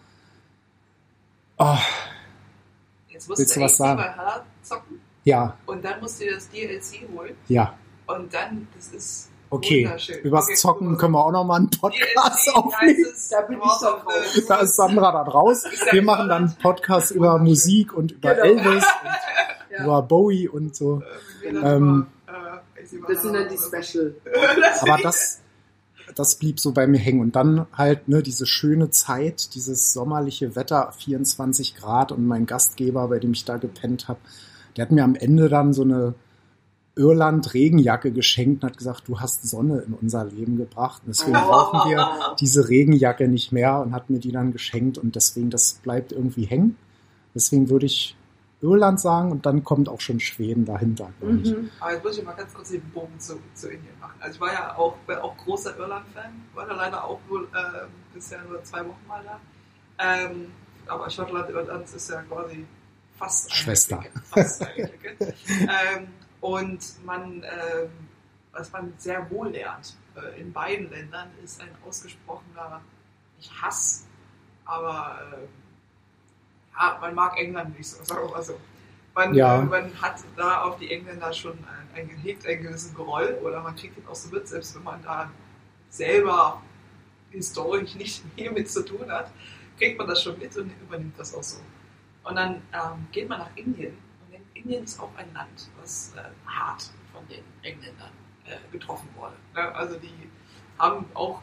oh, 1.58 1.76
Jetzt 3.08 3.28
musst 3.28 3.38
Willst 3.40 3.56
du 3.56 3.60
du 3.60 3.64
was 3.64 3.76
sagen? 3.78 4.02
Zocken 4.62 5.00
ja, 5.24 5.56
und 5.66 5.84
dann 5.84 6.00
musst 6.00 6.20
du 6.20 6.24
dir 6.26 6.34
das 6.34 6.48
DLC 6.50 7.08
holen 7.16 7.34
ja, 7.48 7.74
und 8.06 8.32
dann, 8.32 8.68
das 8.76 8.88
ist 8.88 9.30
okay. 9.50 9.88
Übers 10.22 10.44
Okay, 10.44 10.54
Zocken 10.54 10.90
mal. 10.92 10.96
können 10.98 11.12
wir 11.14 11.24
auch 11.24 11.32
nochmal 11.32 11.60
einen 11.60 11.70
Podcast 11.70 12.46
DLC 12.46 12.56
aufnehmen. 12.56 13.06
Da 13.30 13.40
bin 13.40 13.58
ich 13.58 13.80
dann 13.80 13.94
of 13.94 14.06
raus. 14.06 14.44
Da 14.46 14.56
ist 14.58 14.76
Sandra 14.76 15.12
da 15.12 15.22
raus. 15.22 15.64
Wir 15.90 16.02
machen 16.02 16.28
dann 16.28 16.44
einen 16.44 16.56
Podcast 16.58 17.10
über 17.10 17.38
Musik 17.38 17.92
und 17.94 18.12
über 18.12 18.34
Genau. 18.34 18.44
Elvis 18.62 18.84
Ja. 19.76 19.84
über 19.84 20.02
Bowie 20.02 20.48
und 20.48 20.74
so. 20.74 21.02
Äh, 21.44 21.48
Ähm, 21.48 22.06
äh, 22.26 22.98
Das 23.08 23.22
sind 23.22 23.34
dann 23.34 23.48
die. 23.48 23.56
Special. 23.56 24.14
Aber 24.80 24.98
das, 25.02 25.40
das 26.14 26.36
blieb 26.36 26.60
so 26.60 26.72
bei 26.72 26.86
mir 26.86 26.98
hängen. 26.98 27.20
Und 27.20 27.36
dann 27.36 27.66
halt 27.72 28.08
ne, 28.08 28.22
diese 28.22 28.46
schöne 28.46 28.90
Zeit, 28.90 29.54
dieses 29.54 29.92
sommerliche 29.92 30.56
Wetter, 30.56 30.92
24 30.98 31.76
Grad 31.76 32.12
und 32.12 32.26
mein 32.26 32.46
Gastgeber, 32.46 33.08
bei 33.08 33.18
dem 33.18 33.32
ich 33.32 33.44
da 33.44 33.56
gepennt 33.56 34.08
habe, 34.08 34.20
der 34.76 34.84
hat 34.84 34.92
mir 34.92 35.04
am 35.04 35.14
Ende 35.14 35.48
dann 35.48 35.72
so 35.72 35.82
eine 35.82 36.14
Irland-Regenjacke 36.96 38.10
geschenkt 38.10 38.62
und 38.62 38.70
hat 38.70 38.78
gesagt, 38.78 39.02
du 39.06 39.20
hast 39.20 39.46
Sonne 39.46 39.80
in 39.86 39.92
unser 39.92 40.24
Leben 40.24 40.56
gebracht. 40.56 41.02
Und 41.04 41.08
deswegen 41.14 41.34
brauchen 41.34 41.90
wir 41.90 42.08
diese 42.40 42.68
Regenjacke 42.68 43.28
nicht 43.28 43.52
mehr 43.52 43.80
und 43.80 43.92
hat 43.92 44.08
mir 44.10 44.18
die 44.18 44.32
dann 44.32 44.52
geschenkt 44.52 44.96
und 44.98 45.14
deswegen, 45.14 45.50
das 45.50 45.74
bleibt 45.82 46.12
irgendwie 46.12 46.44
hängen. 46.44 46.76
Deswegen 47.34 47.68
würde 47.68 47.84
ich 47.86 48.15
Irland 48.62 48.98
sagen 49.00 49.32
und 49.32 49.44
dann 49.44 49.64
kommt 49.64 49.88
auch 49.88 50.00
schon 50.00 50.18
Schweden 50.18 50.64
dahinter. 50.64 51.10
Mhm. 51.20 51.70
Aber 51.78 51.92
jetzt 51.92 52.04
muss 52.04 52.18
ich 52.18 52.24
mal 52.24 52.32
ganz 52.32 52.54
kurz 52.54 52.70
den 52.70 52.82
Bogen 52.90 53.18
zu, 53.20 53.38
zu 53.54 53.68
Indien 53.68 53.98
machen. 54.00 54.14
Also 54.20 54.36
ich 54.36 54.40
war 54.40 54.52
ja 54.52 54.76
auch, 54.76 54.96
bin 55.06 55.18
auch 55.18 55.36
großer 55.36 55.76
Irland-Fan, 55.76 56.32
war 56.54 56.66
da 56.66 56.74
leider 56.74 57.04
auch 57.04 57.20
wohl 57.28 57.44
äh, 57.44 57.86
bisher 58.14 58.42
nur 58.44 58.62
zwei 58.64 58.80
Wochen 58.80 59.06
mal 59.06 59.22
da. 59.24 59.40
Ähm, 59.98 60.52
aber 60.86 61.10
Schottland, 61.10 61.50
Irland 61.50 61.94
ist 61.94 62.10
ja 62.10 62.22
quasi 62.22 62.64
fast 63.18 63.50
eine 63.50 63.56
Schwester. 63.56 64.04
Fast 64.30 64.62
eine 64.62 64.88
Clique. 64.88 65.16
ähm, 65.60 66.08
und 66.40 67.04
man, 67.04 67.42
ähm, 67.42 67.90
was 68.52 68.72
man 68.72 68.92
sehr 68.96 69.30
wohl 69.30 69.50
lernt 69.50 69.96
äh, 70.14 70.40
in 70.40 70.52
beiden 70.52 70.90
Ländern, 70.90 71.28
ist 71.44 71.60
ein 71.60 71.68
ausgesprochener, 71.86 72.80
nicht 73.36 73.50
Hass, 73.60 74.06
aber 74.64 75.20
ähm, 75.34 75.48
ja, 76.78 76.98
man 77.00 77.14
mag 77.14 77.38
England 77.38 77.76
nicht 77.76 77.88
so, 77.88 78.02
sagen 78.04 78.26
wir 78.28 78.32
mal 78.32 78.42
so. 78.42 78.58
Man, 79.14 79.34
Ja. 79.34 79.62
äh, 79.62 79.64
man 79.64 80.02
hat 80.02 80.16
da 80.36 80.62
auf 80.62 80.78
die 80.78 80.90
Engländer 80.92 81.32
schon 81.32 81.52
ein, 81.94 82.00
ein, 82.02 82.08
hegt 82.18 82.46
einen 82.46 82.62
gewissen 82.62 82.94
Groll 82.94 83.38
oder 83.42 83.62
man 83.62 83.74
kriegt 83.74 83.96
ihn 83.96 84.04
auch 84.06 84.14
so 84.14 84.28
mit, 84.34 84.46
selbst 84.46 84.74
wenn 84.76 84.84
man 84.84 85.02
da 85.02 85.30
selber 85.88 86.60
historisch 87.30 87.94
nicht 87.94 88.22
viel 88.36 88.50
mit 88.50 88.70
zu 88.70 88.84
tun 88.84 89.10
hat, 89.10 89.30
kriegt 89.78 89.98
man 89.98 90.06
das 90.08 90.22
schon 90.22 90.38
mit 90.38 90.56
und 90.56 90.70
übernimmt 90.82 91.18
das 91.18 91.34
auch 91.34 91.42
so. 91.42 91.58
Und 92.24 92.36
dann 92.36 92.56
ähm, 92.72 93.06
geht 93.12 93.28
man 93.28 93.38
nach 93.38 93.50
Indien 93.56 93.96
und 94.28 94.38
Indien 94.54 94.84
ist 94.84 94.98
auch 95.00 95.10
ein 95.16 95.32
Land, 95.32 95.70
was 95.80 96.12
äh, 96.16 96.22
hart 96.46 96.90
von 97.12 97.26
den 97.28 97.42
Engländern 97.62 98.10
äh, 98.46 98.56
getroffen 98.72 99.08
wurde. 99.16 99.34
Ne? 99.54 99.74
Also 99.74 99.96
die 99.98 100.12
haben 100.78 101.06
auch, 101.14 101.40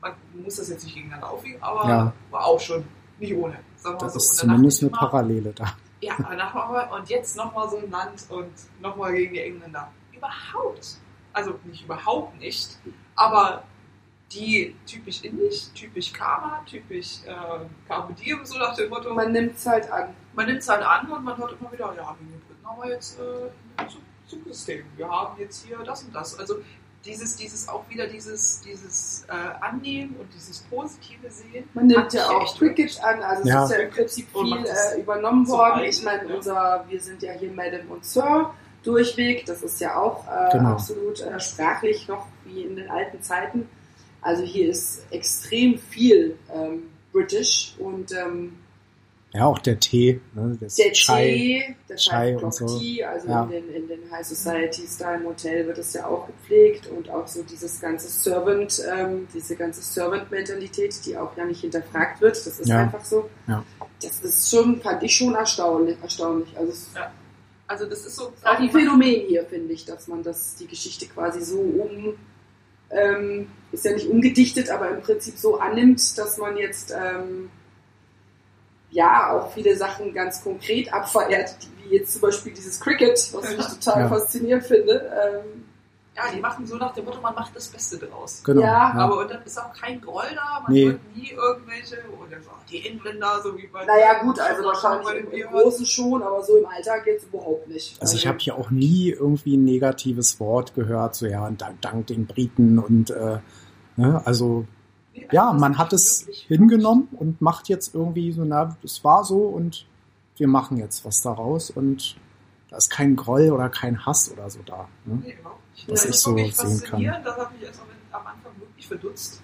man 0.00 0.12
muss 0.34 0.56
das 0.56 0.68
jetzt 0.68 0.84
nicht 0.84 0.94
gegeneinander 0.94 1.30
aufwiegen, 1.30 1.62
aber 1.62 1.88
Ja. 1.88 2.12
war 2.30 2.44
auch 2.46 2.60
schon 2.60 2.84
nicht 3.18 3.34
ohne. 3.34 3.58
Sagen 3.78 3.96
wir 3.96 4.04
Das 4.04 4.12
so. 4.14 4.18
ist 4.18 4.36
zumindest 4.36 4.82
eine 4.82 4.90
Parallele 4.90 5.52
da. 5.52 5.76
ja, 6.00 6.14
danach 6.18 6.54
machen 6.54 6.74
wir, 6.74 6.90
und 6.96 7.08
jetzt 7.08 7.36
nochmal 7.36 7.68
so 7.70 7.78
ein 7.78 7.90
Land 7.90 8.24
und 8.28 8.52
nochmal 8.80 9.12
gegen 9.14 9.34
die 9.34 9.40
Engländer. 9.40 9.90
Überhaupt. 10.12 10.96
Also 11.32 11.58
nicht 11.64 11.84
überhaupt 11.84 12.38
nicht, 12.40 12.78
aber 13.14 13.62
die 14.32 14.74
typisch 14.86 15.22
indisch, 15.22 15.68
typisch 15.74 16.12
Karma, 16.12 16.62
typisch 16.66 17.20
äh, 17.24 17.64
Carpe 17.86 18.12
Diem, 18.14 18.44
so 18.44 18.58
nach 18.58 18.74
dem 18.76 18.90
Motto. 18.90 19.14
Man 19.14 19.32
nimmt 19.32 19.56
es 19.56 19.64
halt 19.64 19.90
an. 19.90 20.14
Man 20.34 20.46
nimmt 20.46 20.58
es 20.58 20.68
halt 20.68 20.82
an 20.82 21.10
und 21.10 21.24
man 21.24 21.36
hört 21.38 21.54
immer 21.58 21.72
wieder, 21.72 21.94
ja, 21.96 22.14
wegen 22.18 22.30
den 22.32 22.40
Briten 22.40 22.66
haben 22.66 22.82
wir 22.82 22.90
jetzt 22.90 23.18
äh, 23.20 23.50
ein 23.76 23.88
Zug 23.88 24.02
Zugsystem. 24.26 24.84
Wir 24.96 25.08
haben 25.08 25.38
jetzt 25.40 25.64
hier 25.64 25.78
das 25.78 26.02
und 26.02 26.14
das. 26.14 26.38
Also 26.38 26.56
dieses, 27.04 27.36
dieses 27.36 27.68
auch 27.68 27.88
wieder 27.88 28.06
dieses, 28.06 28.60
dieses 28.60 29.24
äh, 29.28 29.32
Annehmen 29.64 30.16
und 30.18 30.28
dieses 30.34 30.58
positive 30.70 31.30
Sehen. 31.30 31.68
Man 31.74 31.86
nimmt 31.86 32.12
ja 32.12 32.28
auch 32.28 32.58
Cricket 32.58 33.02
an, 33.02 33.22
also 33.22 33.48
Ja. 33.48 33.64
es 33.64 33.70
ist 33.70 33.76
ja 33.76 33.82
im 33.84 33.90
Prinzip 33.90 34.28
viel 34.32 34.64
äh, 34.66 35.00
übernommen 35.00 35.46
worden. 35.48 35.84
Ich 35.84 36.02
meine, 36.02 36.28
ja. 36.28 36.34
unser, 36.34 36.84
wir 36.88 37.00
sind 37.00 37.22
ja 37.22 37.32
hier 37.32 37.50
Madame 37.52 37.84
und 37.88 38.04
Sir 38.04 38.50
durchweg, 38.82 39.44
das 39.46 39.62
ist 39.62 39.80
ja 39.80 39.96
auch 39.96 40.24
äh, 40.26 40.52
Genau. 40.52 40.70
absolut 40.72 41.20
äh, 41.20 41.38
sprachlich 41.40 42.08
noch 42.08 42.26
wie 42.44 42.62
in 42.62 42.76
den 42.76 42.90
alten 42.90 43.22
Zeiten. 43.22 43.68
Also 44.20 44.42
hier 44.42 44.70
ist 44.70 45.02
extrem 45.10 45.78
viel 45.78 46.36
ähm, 46.52 46.90
British 47.12 47.74
und 47.78 48.12
ähm, 48.12 48.58
Ja, 49.34 49.44
auch 49.46 49.58
der 49.58 49.78
Tee, 49.78 50.20
ne, 50.34 50.56
das 50.58 50.76
der 50.76 50.90
Chai. 50.92 51.24
Tee, 51.26 51.76
der 51.88 51.96
Chai 51.96 52.32
Five 52.32 52.42
und 52.42 52.54
so. 52.54 52.78
Tea, 52.78 53.04
also 53.04 53.28
Ja. 53.28 53.42
in, 53.44 53.50
den, 53.50 53.74
in 53.74 53.88
den 53.88 54.10
High 54.10 54.26
Societies 54.26 54.96
da 54.96 55.14
im 55.16 55.26
Hotel 55.26 55.66
wird 55.66 55.76
es 55.76 55.92
ja 55.92 56.06
auch 56.06 56.26
gepflegt 56.26 56.86
und 56.86 57.10
auch 57.10 57.28
so 57.28 57.42
dieses 57.42 57.78
ganze 57.78 58.08
Servant, 58.08 58.82
ähm, 58.90 59.28
diese 59.34 59.54
ganze 59.54 59.82
Servant-Mentalität, 59.82 61.04
die 61.04 61.16
auch 61.16 61.36
ja 61.36 61.44
nicht 61.44 61.60
hinterfragt 61.60 62.20
wird, 62.22 62.36
das 62.36 62.58
ist 62.58 62.68
Ja. 62.68 62.80
einfach 62.84 63.04
so. 63.04 63.28
Ja. 63.46 63.62
Das 64.02 64.20
ist 64.20 64.50
schon, 64.50 64.80
fand 64.80 65.02
ich 65.02 65.14
schon 65.14 65.34
erstaunlich. 65.34 65.96
erstaunlich. 66.02 66.56
Also. 66.56 66.72
Also 67.70 67.84
das 67.84 68.06
ist 68.06 68.16
so. 68.16 68.32
auch 68.44 68.58
ein 68.58 68.70
Phänomen 68.70 69.26
hier, 69.28 69.44
finde 69.44 69.74
ich, 69.74 69.84
dass 69.84 70.08
man 70.08 70.22
das, 70.22 70.56
die 70.56 70.66
Geschichte 70.66 71.04
quasi 71.04 71.42
so 71.42 71.58
um, 71.58 72.14
ähm, 72.90 73.48
ist 73.72 73.84
ja 73.84 73.92
nicht 73.92 74.06
umgedichtet, 74.08 74.70
aber 74.70 74.88
im 74.90 75.02
Prinzip 75.02 75.36
so 75.36 75.58
annimmt, 75.58 76.16
dass 76.16 76.38
man 76.38 76.56
jetzt 76.56 76.94
ähm, 76.98 77.50
ja 78.90 79.32
auch 79.32 79.52
viele 79.52 79.76
Sachen 79.76 80.12
ganz 80.14 80.42
konkret 80.42 80.92
abverehrt, 80.92 81.54
wie 81.84 81.96
jetzt 81.96 82.12
zum 82.14 82.22
Beispiel 82.22 82.52
dieses 82.52 82.80
Cricket, 82.80 83.12
was 83.34 83.52
ich 83.52 83.66
total 83.78 84.02
Ja. 84.02 84.08
faszinierend 84.08 84.64
finde. 84.64 85.10
Ähm, 85.14 85.64
Ja, 86.16 86.24
die 86.34 86.40
machen 86.40 86.66
so 86.66 86.74
nach 86.74 86.92
dem 86.94 87.04
Motto, 87.04 87.20
man 87.20 87.32
macht 87.32 87.54
das 87.54 87.68
Beste 87.68 87.96
draus. 87.96 88.42
Genau. 88.44 88.60
Ja, 88.62 88.66
ja. 88.92 88.92
Aber 88.94 89.18
und 89.20 89.30
dann 89.30 89.40
ist 89.44 89.56
auch 89.56 89.72
kein 89.72 90.00
Groll 90.00 90.24
da, 90.34 90.58
man 90.64 90.72
Nee. 90.72 90.86
wird 90.86 91.00
nie 91.16 91.30
irgendwelche, 91.30 91.94
oder 92.20 92.42
so, 92.42 92.50
die 92.68 92.88
Engländer, 92.88 93.40
so 93.40 93.56
wie 93.56 93.68
bei 93.68 93.84
naja 93.84 94.20
gut, 94.24 94.40
also 94.40 94.64
wahrscheinlich 94.64 95.08
im, 95.26 95.30
im. 95.30 95.48
Großen 95.48 95.86
schon, 95.86 96.20
aber 96.24 96.42
so 96.42 96.56
im 96.56 96.66
Alltag 96.66 97.06
jetzt 97.06 97.26
überhaupt 97.28 97.68
nicht. 97.68 98.02
Also 98.02 98.16
ich 98.16 98.26
habe 98.26 98.38
hier 98.40 98.56
auch 98.56 98.70
nie 98.70 99.10
irgendwie 99.10 99.56
ein 99.56 99.64
negatives 99.64 100.40
Wort 100.40 100.74
gehört, 100.74 101.14
so 101.14 101.26
ja, 101.26 101.48
dank, 101.56 101.80
dank 101.82 102.08
den 102.08 102.26
Briten 102.26 102.80
und 102.80 103.10
äh, 103.10 103.38
ne, 103.94 104.20
also 104.24 104.64
ja, 105.30 105.52
man 105.52 105.78
hat 105.78 105.92
es 105.92 106.26
hingenommen 106.48 107.08
und 107.12 107.40
macht 107.40 107.68
jetzt 107.68 107.94
irgendwie 107.94 108.32
so, 108.32 108.44
na, 108.44 108.76
es 108.82 109.04
war 109.04 109.24
so 109.24 109.38
und 109.38 109.86
wir 110.36 110.48
machen 110.48 110.76
jetzt 110.76 111.04
was 111.04 111.20
daraus 111.22 111.70
und 111.70 112.16
da 112.70 112.76
ist 112.76 112.90
kein 112.90 113.16
Groll 113.16 113.50
oder 113.50 113.68
kein 113.68 114.04
Hass 114.04 114.30
oder 114.30 114.48
so 114.50 114.60
da. 114.64 114.88
Ne? 115.04 115.22
Nee, 115.24 115.36
überhaupt 115.40 115.70
nicht. 115.72 115.90
Was 115.90 116.00
das 116.00 116.04
ich 116.04 116.10
ist 116.10 116.22
so 116.22 116.36
sehen 116.36 116.52
kann. 116.54 116.68
faszinierend, 116.68 117.26
Das 117.26 117.36
hat 117.36 117.52
mich 117.52 117.62
erst 117.62 117.80
am 118.12 118.26
Anfang 118.26 118.52
wirklich 118.58 118.86
verdutzt. 118.86 119.42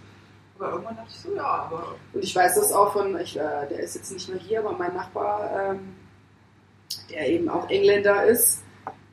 Aber 0.59 0.71
irgendwann 0.71 0.97
dachte 0.97 1.11
ich 1.11 1.21
so, 1.21 1.35
ja, 1.35 1.45
aber 1.45 1.95
Und 2.13 2.23
ich 2.23 2.35
weiß 2.37 2.55
das 2.55 2.73
auch 2.73 2.93
von, 2.93 3.19
ich, 3.19 3.37
äh, 3.37 3.69
der 3.69 3.81
ist 3.81 3.97
jetzt 3.97 4.13
nicht 4.13 4.29
mehr 4.29 4.39
hier, 4.39 4.61
aber 4.61 4.73
mein 4.73 4.95
Nachbar, 4.95 5.51
ähm, 5.71 5.95
der 7.11 7.29
eben 7.29 7.49
auch 7.49 7.69
Engländer 7.69 8.25
ist, 8.25 8.64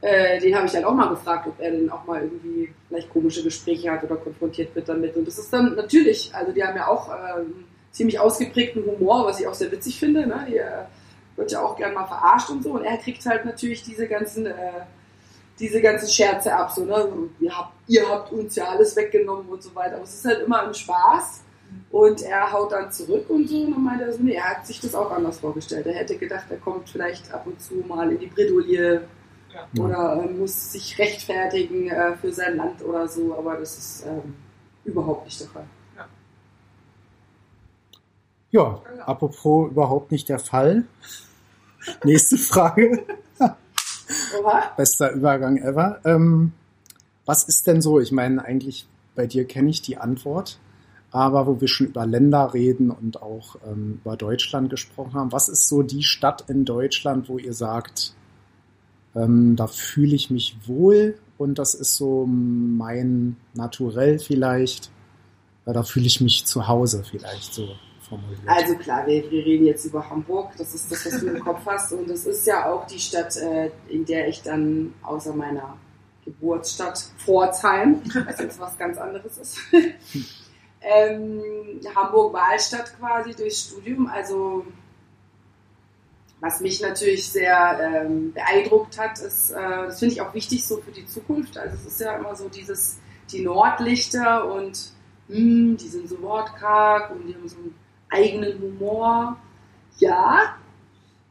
äh, 0.02 0.40
den 0.40 0.56
habe 0.56 0.66
ich 0.66 0.72
dann 0.72 0.84
auch 0.84 0.94
mal 0.94 1.10
gefragt, 1.10 1.48
ob 1.48 1.60
er 1.60 1.72
denn 1.72 1.90
auch 1.90 2.06
mal 2.06 2.24
irgendwie 2.24 2.74
vielleicht 2.88 3.10
komische 3.10 3.44
Gespräche 3.44 3.92
hat 3.92 4.04
oder 4.04 4.16
konfrontiert 4.16 4.76
wird 4.76 4.90
damit. 4.90 5.16
Und 5.16 5.28
das 5.28 5.38
ist 5.38 5.54
dann 5.54 5.76
natürlich, 5.76 6.34
also 6.34 6.52
die 6.52 6.64
haben 6.64 6.76
ja 6.76 6.88
auch 6.88 7.10
ähm, 7.10 7.66
ziemlich 7.92 8.20
ausgeprägten 8.20 8.84
Humor, 8.86 9.26
was 9.26 9.40
ich 9.40 9.48
auch 9.48 9.54
sehr 9.54 9.72
witzig 9.72 10.00
finde. 10.00 10.26
Ne? 10.26 10.46
Die, 10.50 10.58
äh, 10.58 10.86
wird 11.36 11.52
ja 11.52 11.62
auch 11.62 11.76
gern 11.76 11.94
mal 11.94 12.06
verarscht 12.06 12.50
und 12.50 12.64
so. 12.64 12.72
Und 12.72 12.84
er 12.84 12.98
kriegt 12.98 13.26
halt 13.26 13.46
natürlich 13.46 13.84
diese 13.84 14.08
ganzen, 14.08 14.46
äh, 14.46 14.54
diese 15.60 15.82
ganzen 15.82 16.10
Scherze 16.10 16.54
ab. 16.56 16.72
So, 16.72 16.86
ne? 16.86 17.08
ihr, 17.40 17.58
habt, 17.58 17.74
ihr 17.88 18.08
habt 18.08 18.32
uns 18.32 18.56
ja 18.56 18.66
alles 18.66 18.96
weggenommen 18.96 19.48
und 19.50 19.62
so 19.62 19.74
weiter. 19.76 19.96
Aber 19.96 20.04
es 20.04 20.16
ist 20.16 20.26
halt 20.26 20.42
immer 20.42 20.64
im 20.64 20.74
Spaß. 20.74 21.44
Und 21.90 22.22
er 22.24 22.52
haut 22.52 22.74
dann 22.74 22.92
zurück 22.92 23.30
und 23.30 23.48
so. 23.48 23.58
Und 23.58 23.84
meinte 23.84 24.06
er 24.06 24.14
so, 24.14 24.22
nee, 24.22 24.34
er 24.34 24.50
hat 24.50 24.68
sich 24.68 24.80
das 24.82 24.94
auch 24.94 25.12
anders 25.12 25.40
vorgestellt. 25.40 25.86
Er 25.88 25.94
hätte 25.94 26.18
gedacht, 26.18 26.46
er 26.50 26.58
kommt 26.58 26.90
vielleicht 26.90 27.32
ab 27.32 27.46
und 27.46 27.62
zu 27.62 27.76
mal 27.88 28.12
in 28.12 28.20
die 28.20 28.28
Bredouille 28.28 29.04
ja. 29.54 29.84
oder 29.84 30.24
äh, 30.24 30.32
muss 30.32 30.72
sich 30.72 30.98
rechtfertigen 30.98 31.90
äh, 31.90 32.16
für 32.18 32.32
sein 32.32 32.58
Land 32.58 32.84
oder 32.84 33.08
so. 33.08 33.36
Aber 33.38 33.58
das 33.58 33.78
ist 33.78 34.06
ähm, 34.06 34.36
überhaupt 34.86 35.26
nicht 35.26 35.40
der 35.40 35.48
Fall. 35.48 35.66
Ja, 38.52 38.82
apropos 39.06 39.72
überhaupt 39.72 40.12
nicht 40.12 40.28
der 40.28 40.40
Fall. 40.40 40.84
Nächste 42.04 42.38
Frage. 42.38 43.06
Bester 44.78 45.14
Übergang 45.14 45.58
ever. 45.58 46.02
Ähm, 46.04 46.52
was 47.26 47.46
ist 47.46 47.66
denn 47.68 47.82
so? 47.82 48.00
Ich 48.02 48.12
meine, 48.12 48.44
eigentlich 48.44 48.88
bei 49.16 49.26
dir 49.26 49.46
kenne 49.46 49.70
ich 49.70 49.82
die 49.82 49.98
Antwort, 49.98 50.60
aber 51.12 51.48
wo 51.48 51.62
wir 51.62 51.70
schon 51.70 51.88
über 51.88 52.06
Länder 52.06 52.54
reden 52.54 52.92
und 52.92 53.22
auch 53.22 53.56
ähm, 53.66 54.02
über 54.04 54.18
Deutschland 54.18 54.70
gesprochen 54.70 55.14
haben, 55.14 55.32
was 55.32 55.48
ist 55.48 55.68
so 55.68 55.82
die 55.82 56.04
Stadt 56.04 56.50
in 56.50 56.66
Deutschland, 56.66 57.30
wo 57.30 57.38
ihr 57.38 57.54
sagt, 57.54 58.14
ähm, 59.16 59.56
da 59.56 59.68
fühle 59.68 60.16
ich 60.16 60.30
mich 60.30 60.58
wohl 60.66 61.18
und 61.38 61.60
das 61.60 61.74
ist 61.74 61.96
so 61.96 62.26
mein 62.28 63.36
Naturell 63.54 64.20
vielleicht, 64.20 64.92
ja, 65.66 65.74
da 65.74 65.84
fühle 65.84 66.06
ich 66.06 66.22
mich 66.22 66.46
zu 66.46 66.68
Hause 66.68 67.04
vielleicht 67.04 67.54
so 67.54 67.68
formuliert. 68.08 68.42
Also 68.46 68.76
klar, 68.76 69.08
wir, 69.08 69.30
wir 69.32 69.46
reden 69.46 69.66
jetzt 69.66 69.86
über 69.86 70.08
Hamburg, 70.10 70.52
das 70.58 70.74
ist 70.74 70.92
das, 70.92 71.06
was 71.06 71.20
du 71.22 71.28
im 71.28 71.40
Kopf 71.40 71.62
hast. 71.66 71.94
Und 71.94 72.10
es 72.10 72.26
ist 72.26 72.46
ja 72.46 72.72
auch 72.72 72.86
die 72.88 73.00
Stadt, 73.00 73.36
äh, 73.38 73.72
in 73.90 74.06
der 74.06 74.28
ich 74.28 74.42
dann 74.42 74.94
außer 75.02 75.34
meiner 75.34 75.78
Geburtsstadt 76.26 77.00
Pforzheim, 77.18 78.02
was 78.26 78.40
jetzt 78.40 78.60
was 78.60 78.78
ganz 78.78 78.98
anderes 78.98 79.38
ist, 79.38 79.58
ähm, 80.82 81.42
Hamburg-Wahlstadt 81.96 82.98
quasi 83.00 83.34
durchs 83.34 83.68
Studium. 83.68 84.08
Also 84.08 84.66
was 86.42 86.60
mich 86.60 86.82
natürlich 86.82 87.30
sehr 87.30 87.80
ähm, 87.80 88.34
beeindruckt 88.34 89.00
hat, 89.00 89.20
ist, 89.20 89.52
äh, 89.52 89.86
das 89.86 90.00
finde 90.00 90.16
ich 90.16 90.22
auch 90.22 90.34
wichtig 90.34 90.68
so 90.68 90.78
für 90.78 90.92
die 90.92 91.06
Zukunft. 91.06 91.58
Also 91.58 91.76
es 91.76 91.86
ist 91.86 92.02
ja 92.02 92.18
immer 92.18 92.36
so 92.36 92.50
dieses, 92.50 92.98
die 93.32 93.44
Nordlichter 93.44 94.52
und 94.52 94.92
hm, 95.30 95.78
die 95.78 95.88
sind 95.88 96.10
so 96.10 96.20
wortkarg 96.22 97.12
und 97.12 97.28
die 97.28 97.36
haben 97.36 97.48
so 97.48 97.58
einen 97.58 97.76
eigenen 98.10 98.60
Humor. 98.60 99.38
Ja, 99.98 100.56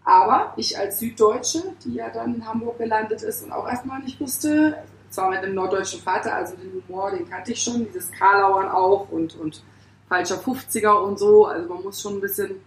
aber 0.04 0.54
ich 0.56 0.78
als 0.78 1.00
Süddeutsche, 1.00 1.74
die 1.84 1.94
ja 1.94 2.08
dann 2.10 2.36
in 2.36 2.46
Hamburg 2.46 2.78
gelandet 2.78 3.22
ist 3.22 3.42
und 3.42 3.50
auch 3.50 3.68
erstmal 3.68 4.00
nicht 4.00 4.20
wusste, 4.20 4.78
zwar 5.10 5.30
mit 5.30 5.40
einem 5.40 5.56
norddeutschen 5.56 6.00
Vater, 6.00 6.34
also 6.34 6.54
den 6.54 6.82
Humor, 6.88 7.10
den 7.10 7.28
kannte 7.28 7.50
ich 7.50 7.60
schon, 7.60 7.84
dieses 7.84 8.12
Karlauern 8.12 8.68
auch 8.68 9.08
und, 9.10 9.34
und 9.34 9.62
falscher 10.08 10.36
50er 10.36 11.02
und 11.02 11.18
so, 11.18 11.46
also 11.46 11.68
man 11.68 11.82
muss 11.82 12.00
schon 12.00 12.14
ein 12.14 12.20
bisschen 12.20 12.60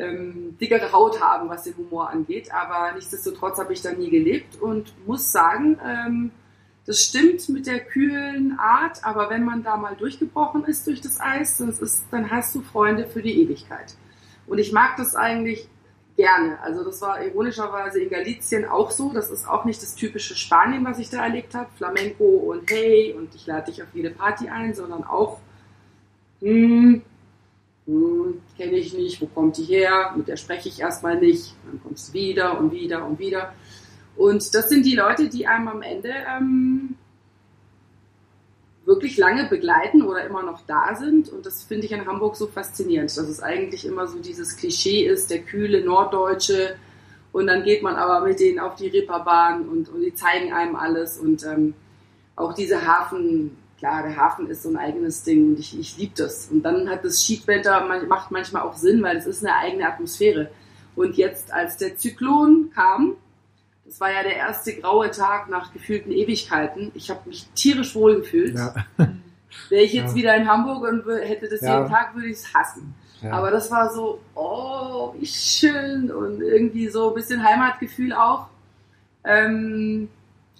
ähm, 0.00 0.56
dickere 0.60 0.92
Haut 0.92 1.20
haben, 1.20 1.48
was 1.48 1.64
den 1.64 1.76
Humor 1.76 2.10
angeht, 2.10 2.52
aber 2.52 2.92
nichtsdestotrotz 2.94 3.58
habe 3.58 3.72
ich 3.72 3.82
da 3.82 3.92
nie 3.92 4.10
gelebt 4.10 4.60
und 4.60 4.94
muss 5.06 5.30
sagen, 5.30 5.78
ähm, 5.84 6.30
das 6.86 7.04
stimmt 7.04 7.48
mit 7.50 7.66
der 7.66 7.80
kühlen 7.80 8.58
Art, 8.58 9.04
aber 9.04 9.30
wenn 9.30 9.44
man 9.44 9.62
da 9.62 9.76
mal 9.76 9.94
durchgebrochen 9.94 10.64
ist 10.64 10.86
durch 10.86 11.00
das 11.00 11.20
Eis, 11.20 11.58
das 11.58 11.78
ist, 11.78 12.04
dann 12.10 12.30
hast 12.30 12.54
du 12.54 12.62
Freunde 12.62 13.06
für 13.06 13.22
die 13.22 13.42
Ewigkeit. 13.42 13.94
Und 14.46 14.58
ich 14.58 14.72
mag 14.72 14.96
das 14.96 15.14
eigentlich 15.14 15.68
gerne. 16.16 16.60
Also 16.60 16.84
das 16.84 17.00
war 17.00 17.22
ironischerweise 17.24 18.00
in 18.00 18.10
Galicien 18.10 18.64
auch 18.64 18.90
so. 18.90 19.12
Das 19.12 19.30
ist 19.30 19.48
auch 19.48 19.64
nicht 19.64 19.82
das 19.82 19.94
typische 19.94 20.34
Spanien, 20.34 20.84
was 20.84 20.98
ich 20.98 21.08
da 21.08 21.22
erlebt 21.22 21.54
habe. 21.54 21.70
Flamenco 21.76 22.24
und 22.24 22.70
hey 22.70 23.14
und 23.16 23.34
ich 23.34 23.46
lade 23.46 23.70
dich 23.70 23.82
auf 23.82 23.88
jede 23.94 24.10
Party 24.10 24.48
ein, 24.48 24.74
sondern 24.74 25.04
auch, 25.04 25.38
hm, 26.40 27.02
hm, 27.90 28.40
kenne 28.56 28.76
ich 28.76 28.94
nicht, 28.94 29.20
wo 29.20 29.26
kommt 29.26 29.56
die 29.56 29.64
her? 29.64 30.14
Mit 30.16 30.28
der 30.28 30.36
spreche 30.36 30.68
ich 30.68 30.80
erstmal 30.80 31.18
nicht. 31.18 31.54
Dann 31.66 31.82
kommst 31.82 32.08
du 32.08 32.12
wieder 32.12 32.58
und 32.58 32.72
wieder 32.72 33.04
und 33.04 33.18
wieder. 33.18 33.52
Und 34.16 34.54
das 34.54 34.68
sind 34.68 34.86
die 34.86 34.94
Leute, 34.94 35.28
die 35.28 35.46
einem 35.46 35.68
am 35.68 35.82
Ende 35.82 36.12
ähm, 36.28 36.96
wirklich 38.84 39.16
lange 39.16 39.48
begleiten 39.48 40.02
oder 40.02 40.24
immer 40.24 40.42
noch 40.42 40.60
da 40.66 40.94
sind. 40.94 41.30
Und 41.30 41.46
das 41.46 41.64
finde 41.64 41.86
ich 41.86 41.92
in 41.92 42.06
Hamburg 42.06 42.36
so 42.36 42.46
faszinierend, 42.46 43.10
dass 43.10 43.28
es 43.28 43.42
eigentlich 43.42 43.84
immer 43.84 44.06
so 44.06 44.18
dieses 44.18 44.56
Klischee 44.56 45.06
ist, 45.06 45.30
der 45.30 45.40
kühle 45.40 45.84
Norddeutsche. 45.84 46.76
Und 47.32 47.46
dann 47.46 47.64
geht 47.64 47.82
man 47.82 47.96
aber 47.96 48.26
mit 48.26 48.38
denen 48.38 48.58
auf 48.60 48.76
die 48.76 48.88
Reeperbahn 48.88 49.68
und, 49.68 49.88
und 49.88 50.02
die 50.02 50.14
zeigen 50.14 50.52
einem 50.52 50.76
alles. 50.76 51.18
Und 51.18 51.44
ähm, 51.44 51.74
auch 52.36 52.52
diese 52.54 52.86
Hafen, 52.86 53.56
klar, 53.80 54.04
der 54.04 54.16
Hafen 54.16 54.48
ist 54.48 54.62
so 54.62 54.68
ein 54.68 54.76
eigenes 54.76 55.24
Ding 55.24 55.48
und 55.48 55.58
ich, 55.58 55.76
ich 55.78 55.96
liebe 55.98 56.12
das. 56.16 56.46
Und 56.52 56.62
dann 56.62 56.88
hat 56.88 57.04
das 57.04 57.24
Schiedwetter, 57.24 57.84
macht 58.06 58.30
manchmal 58.30 58.62
auch 58.62 58.76
Sinn, 58.76 59.02
weil 59.02 59.16
es 59.16 59.26
ist 59.26 59.44
eine 59.44 59.56
eigene 59.56 59.88
Atmosphäre. 59.88 60.50
Und 60.94 61.16
jetzt, 61.16 61.52
als 61.52 61.76
der 61.78 61.96
Zyklon 61.96 62.70
kam, 62.74 63.16
das 63.84 63.98
war 64.00 64.12
ja 64.12 64.22
der 64.22 64.36
erste 64.36 64.74
graue 64.76 65.10
Tag 65.10 65.48
nach 65.48 65.72
gefühlten 65.72 66.12
Ewigkeiten. 66.12 66.92
Ich 66.94 67.10
habe 67.10 67.28
mich 67.28 67.48
tierisch 67.56 67.96
wohl 67.96 68.16
gefühlt. 68.20 68.54
Ja. 68.56 68.74
Wäre 69.68 69.82
ich 69.82 69.94
jetzt 69.94 70.10
Ja. 70.10 70.14
wieder 70.14 70.36
in 70.36 70.46
Hamburg 70.48 70.84
und 70.86 71.04
hätte 71.22 71.48
das 71.48 71.60
Ja. 71.60 71.78
jeden 71.78 71.90
Tag, 71.90 72.14
würde 72.14 72.28
ich 72.28 72.36
es 72.36 72.54
hassen. 72.54 72.94
Ja. 73.22 73.32
Aber 73.32 73.50
das 73.50 73.70
war 73.70 73.92
so, 73.92 74.20
oh, 74.36 75.12
wie 75.18 75.26
schön 75.26 76.10
und 76.10 76.40
irgendwie 76.40 76.88
so 76.88 77.08
ein 77.08 77.14
bisschen 77.14 77.42
Heimatgefühl 77.42 78.12
auch. 78.12 78.46
Ähm, 79.24 80.08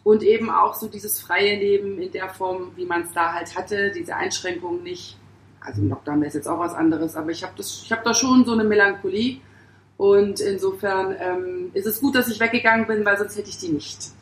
und 0.02 0.22
eben 0.22 0.50
auch 0.50 0.74
so 0.74 0.88
dieses 0.88 1.20
freie 1.20 1.56
Leben 1.56 2.00
in 2.00 2.10
der 2.12 2.28
Form, 2.28 2.72
wie 2.76 2.86
man 2.86 3.02
es 3.02 3.12
da 3.12 3.34
halt 3.34 3.54
hatte, 3.56 3.90
diese 3.90 4.16
Einschränkungen 4.16 4.82
nicht. 4.82 5.18
Also 5.60 5.82
im 5.82 5.90
Lockdown 5.90 6.20
wäre 6.20 6.28
es 6.28 6.34
jetzt 6.34 6.48
auch 6.48 6.58
was 6.58 6.72
anderes, 6.72 7.16
aber 7.16 7.30
ich 7.30 7.42
habe 7.42 7.62
hab 7.62 8.04
da 8.04 8.14
schon 8.14 8.44
so 8.44 8.52
eine 8.52 8.64
Melancholie. 8.64 9.40
Und 9.98 10.40
insofern 10.40 11.14
ähm, 11.18 11.70
ist 11.74 11.86
es 11.86 12.00
gut, 12.00 12.14
dass 12.14 12.28
ich 12.28 12.40
weggegangen 12.40 12.86
bin, 12.86 13.04
weil 13.04 13.18
sonst 13.18 13.36
hätte 13.36 13.50
ich 13.50 13.58
die 13.58 13.68
nicht. 13.68 14.12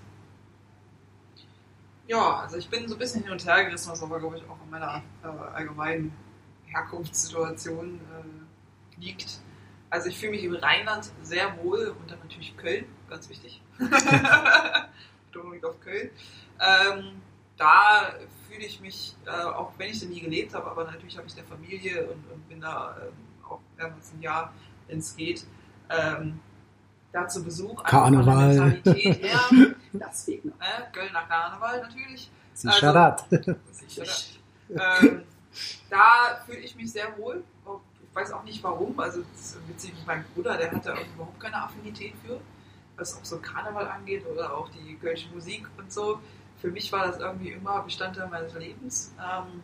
Ja, 2.09 2.40
also 2.40 2.56
ich 2.56 2.68
bin 2.68 2.88
so 2.88 2.96
ein 2.96 2.98
bisschen 2.98 3.22
hin 3.22 3.30
und 3.30 3.46
her 3.46 3.64
gerissen, 3.64 3.92
was 3.92 4.02
aber, 4.02 4.18
glaube 4.18 4.38
ich, 4.38 4.42
auch 4.44 4.56
in 4.64 4.70
meiner 4.70 5.02
äh, 5.22 5.55
allgemeinen 5.55 6.12
Herkunftssituation 6.66 8.00
äh, 8.00 9.00
liegt. 9.00 9.38
Also 9.90 10.09
ich 10.09 10.18
fühle 10.18 10.32
mich 10.32 10.42
im 10.42 10.55
Rheinland 10.56 11.10
sehr 11.22 11.56
wohl 11.62 11.94
und 12.00 12.10
dann 12.10 12.18
natürlich 12.18 12.56
Köln, 12.56 12.86
ganz 13.09 13.28
wichtig. 13.28 13.62
Betonung 15.30 15.62
auf 15.64 15.80
Köln. 15.80 16.10
Ähm, 16.60 17.22
da 17.56 18.12
fühle 18.48 18.64
ich 18.64 18.80
mich, 18.80 19.16
äh, 19.26 19.30
auch 19.30 19.72
wenn 19.78 19.90
ich 19.90 20.00
da 20.00 20.06
nie 20.06 20.20
gelebt 20.20 20.55
habe, 20.55 20.70
aber 20.70 20.84
natürlich 20.84 21.16
habe 21.16 21.26
ich 21.26 21.36
eine 21.36 21.46
Familie 21.46 22.05
und, 22.05 22.24
und 22.32 22.48
bin 22.48 22.60
da 22.60 22.96
ähm, 23.00 23.12
auch 23.48 23.60
mehrmals 23.76 24.12
im 24.12 24.22
Jahr, 24.22 24.52
wenn 24.86 24.98
es 24.98 25.16
geht, 25.16 25.44
ähm, 25.90 26.40
da 27.12 27.26
zu 27.26 27.44
Besuch. 27.44 27.82
Karneval. 27.84 28.80
Ja, 28.84 29.40
das 29.92 30.24
fehlt 30.24 30.44
noch. 30.44 30.55
Äh, 30.60 30.92
Kölner 30.92 31.22
Karneval 31.22 31.80
natürlich. 31.80 32.30
Sicher 32.55 32.94
also, 32.94 33.24
ähm, 34.70 35.22
da 35.88 36.42
fühle 36.44 36.59
ich 36.59 36.76
mich 36.76 36.92
sehr 36.92 37.16
wohl. 37.18 37.42
Ich 38.10 38.14
weiß 38.14 38.32
auch 38.32 38.42
nicht 38.42 38.62
warum. 38.62 38.98
Also 38.98 39.22
witzig 39.68 39.94
mit 39.94 40.06
meinem 40.06 40.24
Bruder, 40.34 40.56
der 40.56 40.72
hatte 40.72 40.94
überhaupt 41.14 41.40
keine 41.40 41.62
Affinität 41.62 42.14
für, 42.24 42.40
was 42.98 43.16
auch 43.16 43.24
so 43.24 43.38
Karneval 43.38 43.88
angeht 43.88 44.26
oder 44.26 44.56
auch 44.56 44.68
die 44.70 44.96
kölsche 44.96 45.28
Musik 45.30 45.66
und 45.78 45.92
so. 45.92 46.20
Für 46.56 46.70
mich 46.70 46.90
war 46.92 47.06
das 47.06 47.18
irgendwie 47.20 47.52
immer 47.52 47.82
Bestandteil 47.82 48.28
meines 48.28 48.52
Lebens. 48.54 49.14
Ähm, 49.18 49.62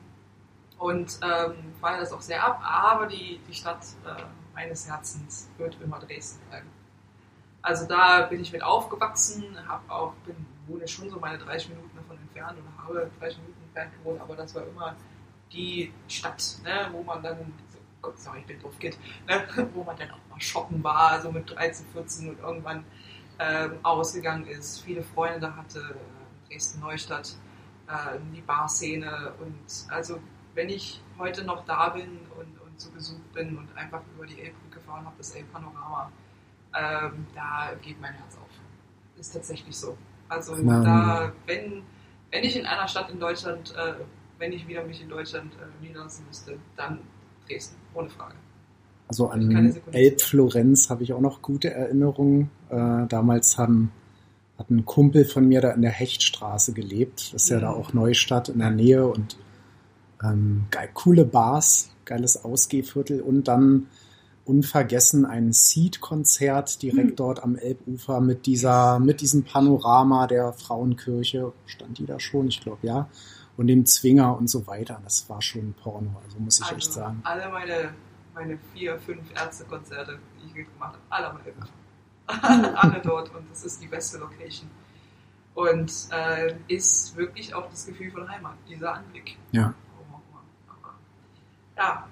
und 0.78 1.18
ähm, 1.22 1.72
feiere 1.80 2.00
das 2.00 2.12
auch 2.12 2.20
sehr 2.20 2.44
ab. 2.44 2.60
Aber 2.62 3.06
die, 3.06 3.40
die 3.48 3.54
Stadt 3.54 3.84
äh, 4.04 4.22
meines 4.54 4.88
Herzens 4.88 5.48
wird 5.58 5.76
immer 5.82 5.98
Dresden 5.98 6.40
bleiben. 6.48 6.68
Also 7.62 7.86
da 7.86 8.22
bin 8.22 8.40
ich 8.40 8.52
mit 8.52 8.62
aufgewachsen, 8.62 9.56
habe 9.66 9.90
auch, 9.90 10.12
bin, 10.26 10.36
wohne 10.66 10.86
schon 10.86 11.08
so 11.08 11.18
meine 11.18 11.38
30 11.38 11.70
Minuten 11.70 11.96
davon 11.96 12.18
entfernt 12.18 12.58
oder 12.58 13.00
habe 13.00 13.10
30 13.18 13.38
Minuten 13.38 13.62
entfernt 13.62 13.92
gewohnt, 13.94 14.20
aber 14.20 14.36
das 14.36 14.54
war 14.54 14.66
immer 14.66 14.94
die 15.50 15.90
Stadt, 16.06 16.58
ne, 16.62 16.88
wo 16.92 17.02
man 17.02 17.22
dann, 17.22 17.54
Gott 18.02 18.18
sei 18.18 18.40
ich 18.40 18.46
bin 18.46 18.60
drauf 18.60 18.78
geht, 18.78 18.98
ne, 19.26 19.46
wo 19.72 19.82
man 19.82 19.96
dann 19.96 20.10
auch 20.10 20.18
mal 20.30 20.40
shoppen 20.40 20.84
war, 20.84 21.18
so 21.22 21.32
mit 21.32 21.50
13, 21.50 21.86
14 21.86 22.28
und 22.28 22.38
irgendwann 22.40 22.84
ähm, 23.38 23.78
ausgegangen 23.82 24.46
ist, 24.46 24.82
viele 24.82 25.02
Freunde 25.02 25.54
hatte, 25.56 25.96
Dresden-Neustadt, 26.48 27.36
äh, 27.88 28.18
die 28.34 28.40
Barszene 28.40 29.32
und 29.40 29.92
also 29.92 30.20
wenn 30.54 30.68
ich 30.68 31.00
heute 31.18 31.44
noch 31.44 31.64
da 31.64 31.88
bin 31.88 32.20
und, 32.38 32.60
und 32.60 32.80
zu 32.80 32.90
Besuch 32.92 33.20
bin 33.34 33.56
und 33.58 33.76
einfach 33.76 34.02
über 34.16 34.26
die 34.26 34.40
Elbbrücke 34.40 34.80
fahren 34.80 35.04
habe, 35.04 35.16
das 35.18 35.34
Elbpanorama, 35.34 36.10
ähm, 36.74 37.26
da 37.34 37.72
geht 37.82 38.00
mein 38.00 38.14
Herz 38.14 38.36
auf. 38.36 38.50
Ist 39.18 39.32
tatsächlich 39.32 39.76
so. 39.76 39.96
Also 40.28 40.56
da, 40.56 41.32
wenn, 41.46 41.82
wenn 42.30 42.44
ich 42.44 42.56
in 42.56 42.66
einer 42.66 42.88
Stadt 42.88 43.10
in 43.10 43.20
Deutschland, 43.20 43.74
äh, 43.76 43.94
wenn 44.38 44.52
ich 44.52 44.66
wieder 44.66 44.84
mich 44.84 45.00
in 45.00 45.08
Deutschland 45.08 45.54
äh, 45.54 45.84
niederlassen 45.84 46.26
müsste, 46.26 46.58
dann 46.76 47.00
Dresden, 47.46 47.76
ohne 47.94 48.10
Frage. 48.10 48.34
Also 49.08 49.28
an. 49.28 49.76
Elbflorenz 49.92 50.88
habe 50.90 51.02
ich 51.02 51.12
auch 51.12 51.20
noch 51.20 51.42
gute 51.42 51.70
Erinnerungen. 51.72 52.50
Äh, 52.70 53.06
damals 53.08 53.58
haben, 53.58 53.92
hat 54.58 54.70
ein 54.70 54.84
Kumpel 54.84 55.24
von 55.24 55.46
mir 55.46 55.60
da 55.60 55.72
in 55.72 55.82
der 55.82 55.90
Hechtstraße 55.90 56.72
gelebt. 56.72 57.34
Das 57.34 57.44
ist 57.44 57.48
ja 57.50 57.60
da 57.60 57.70
Mhm. 57.72 57.76
auch 57.76 57.92
Neustadt 57.92 58.48
in 58.48 58.58
der 58.60 58.70
Nähe 58.70 59.06
und 59.06 59.36
ähm, 60.22 60.64
geil, 60.70 60.88
coole 60.94 61.24
Bars, 61.26 61.90
geiles 62.06 62.44
Ausgehviertel 62.44 63.20
und 63.20 63.46
dann 63.46 63.88
unvergessen 64.46 65.24
ein 65.24 65.52
Seed-Konzert 65.52 66.82
direkt 66.82 67.10
Hm. 67.10 67.16
dort 67.16 67.42
am 67.42 67.56
Elbufer 67.56 68.20
mit 68.20 68.44
dieser, 68.46 68.98
mit 68.98 69.20
diesem 69.22 69.42
Panorama 69.42 70.26
der 70.26 70.52
Frauenkirche. 70.52 71.52
Stand 71.66 71.98
die 71.98 72.06
da 72.06 72.20
schon? 72.20 72.48
Ich 72.48 72.60
glaube 72.60 72.86
ja. 72.86 73.08
Und 73.56 73.68
dem 73.68 73.86
Zwinger 73.86 74.36
und 74.36 74.48
so 74.48 74.66
weiter. 74.66 75.00
Das 75.04 75.28
war 75.30 75.40
schon 75.40 75.74
Porno, 75.82 76.10
also 76.24 76.38
muss 76.40 76.58
ich 76.58 76.64
also, 76.64 76.76
echt 76.76 76.92
sagen. 76.92 77.20
Alle 77.24 77.48
meine, 77.50 77.90
meine 78.34 78.58
vier, 78.72 78.98
fünf 78.98 79.22
Ärztekonzerte, 79.34 80.18
die 80.38 80.60
ich 80.60 80.66
gemacht 80.72 80.94
habe, 80.94 80.98
alle 81.08 81.30
am 81.30 81.38
Elbe. 81.44 81.66
alle 82.76 83.00
dort 83.02 83.34
und 83.34 83.50
das 83.50 83.64
ist 83.64 83.82
die 83.82 83.86
beste 83.86 84.18
Location. 84.18 84.68
Und 85.54 85.92
äh, 86.10 86.54
ist 86.68 87.16
wirklich 87.16 87.54
auch 87.54 87.70
das 87.70 87.86
Gefühl 87.86 88.10
von 88.10 88.28
Heimat, 88.28 88.54
dieser 88.68 88.94
Anblick. 88.94 89.36
Ja. 89.52 89.72
Auch 89.96 90.06
immer. 90.08 90.42
Aber, 90.68 90.94
ja, 91.76 92.08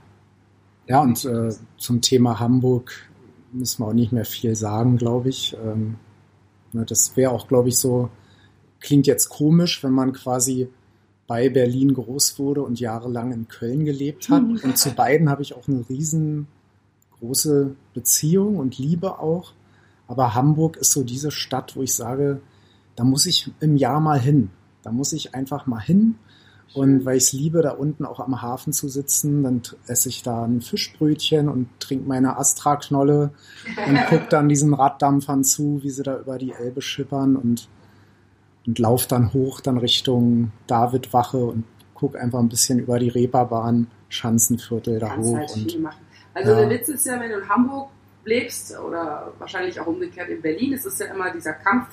Ja, 0.86 1.00
und 1.00 1.24
äh, 1.24 1.52
zum 1.76 2.00
Thema 2.00 2.38
Hamburg 2.38 3.10
müssen 3.52 3.82
wir 3.82 3.88
auch 3.88 3.92
nicht 3.92 4.12
mehr 4.12 4.24
viel 4.24 4.54
sagen, 4.54 4.96
glaube 4.96 5.30
ich. 5.30 5.56
Ähm, 5.56 5.96
ne, 6.72 6.84
das 6.84 7.16
wäre 7.16 7.32
auch, 7.32 7.48
glaube 7.48 7.68
ich, 7.68 7.78
so, 7.78 8.10
klingt 8.80 9.06
jetzt 9.06 9.28
komisch, 9.28 9.82
wenn 9.82 9.92
man 9.92 10.12
quasi 10.12 10.68
bei 11.26 11.48
Berlin 11.48 11.94
groß 11.94 12.38
wurde 12.38 12.62
und 12.62 12.80
jahrelang 12.80 13.32
in 13.32 13.48
Köln 13.48 13.84
gelebt 13.84 14.28
hat. 14.28 14.42
Mhm. 14.42 14.60
Und 14.62 14.78
zu 14.78 14.90
beiden 14.90 15.30
habe 15.30 15.42
ich 15.42 15.54
auch 15.54 15.68
eine 15.68 15.84
riesengroße 15.88 17.74
Beziehung 17.94 18.56
und 18.56 18.78
Liebe 18.78 19.18
auch. 19.18 19.52
Aber 20.08 20.34
Hamburg 20.34 20.76
ist 20.76 20.92
so 20.92 21.04
diese 21.04 21.30
Stadt, 21.30 21.76
wo 21.76 21.82
ich 21.82 21.94
sage, 21.94 22.40
da 22.96 23.04
muss 23.04 23.26
ich 23.26 23.50
im 23.60 23.76
Jahr 23.76 24.00
mal 24.00 24.20
hin. 24.20 24.50
Da 24.82 24.92
muss 24.92 25.12
ich 25.12 25.34
einfach 25.34 25.66
mal 25.66 25.80
hin. 25.80 26.16
Und 26.74 27.04
weil 27.04 27.18
ich 27.18 27.24
es 27.24 27.32
liebe, 27.32 27.60
da 27.60 27.72
unten 27.72 28.06
auch 28.06 28.20
am 28.20 28.40
Hafen 28.40 28.72
zu 28.72 28.88
sitzen, 28.88 29.42
dann 29.42 29.62
esse 29.86 30.08
ich 30.08 30.22
da 30.22 30.44
ein 30.44 30.62
Fischbrötchen 30.62 31.48
und 31.48 31.68
trinke 31.80 32.08
meine 32.08 32.38
Astra-Knolle 32.38 33.30
und 33.86 33.98
guck 34.08 34.30
dann 34.30 34.48
diesen 34.48 34.72
Raddampfern 34.72 35.44
zu, 35.44 35.82
wie 35.82 35.90
sie 35.90 36.02
da 36.02 36.18
über 36.18 36.38
die 36.38 36.52
Elbe 36.52 36.80
schippern 36.80 37.36
und, 37.36 37.68
und 38.66 38.78
lauf 38.78 39.06
dann 39.06 39.32
hoch 39.32 39.60
dann 39.60 39.78
Richtung 39.78 40.52
Davidwache 40.66 41.38
und 41.38 41.64
guck 41.94 42.16
einfach 42.16 42.38
ein 42.40 42.48
bisschen 42.48 42.78
über 42.78 42.98
die 42.98 43.08
Reeperbahn, 43.08 43.88
Schanzenviertel 44.08 44.98
da 44.98 45.08
kannst 45.08 45.28
hoch. 45.30 45.36
halt 45.36 45.52
Und 45.56 45.80
machen. 45.82 46.00
Also 46.34 46.50
Ja. 46.52 46.56
der 46.60 46.70
Witz 46.70 46.88
ist 46.88 47.06
ja, 47.06 47.20
wenn 47.20 47.30
du 47.30 47.38
in 47.38 47.48
Hamburg 47.48 47.90
lebst 48.24 48.78
oder 48.78 49.32
wahrscheinlich 49.38 49.78
auch 49.80 49.86
umgekehrt 49.86 50.28
in 50.28 50.40
Berlin, 50.40 50.72
es 50.74 50.84
ist 50.86 51.00
ja 51.00 51.06
immer 51.06 51.30
dieser 51.32 51.52
Kampf, 51.54 51.88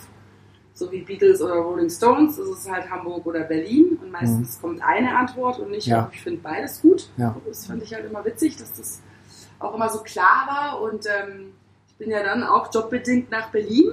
so 0.74 0.90
wie 0.92 1.02
Beatles 1.02 1.42
oder 1.42 1.56
Rolling 1.56 1.90
Stones, 1.90 2.38
es 2.38 2.48
ist 2.60 2.72
halt 2.72 2.90
Hamburg 2.90 3.26
oder 3.26 3.42
Berlin 3.42 3.98
und 4.02 4.12
meistens 4.12 4.60
kommt 4.62 4.82
eine 4.82 5.18
Antwort 5.18 5.60
und 5.60 5.72
nicht, 5.72 5.88
Mhm. 5.88 5.92
Ja. 5.94 6.10
ich 6.14 6.22
finde 6.22 6.40
beides 6.42 6.82
gut. 6.82 7.10
ja, 7.18 7.36
Das 7.48 7.66
fand 7.66 7.84
ich 7.84 7.94
halt 7.94 8.06
immer 8.06 8.24
witzig, 8.24 8.56
dass 8.58 8.72
das 8.74 9.02
auch 9.60 9.76
immer 9.76 9.90
so 9.90 10.00
klar 10.04 10.48
war 10.48 10.82
und 10.82 11.06
ähm, 11.06 11.52
ich 11.88 11.96
bin 11.96 12.10
ja 12.12 12.24
dann 12.24 12.44
auch 12.44 12.74
jobbedingt 12.74 13.30
nach 13.30 13.50
Berlin 13.50 13.90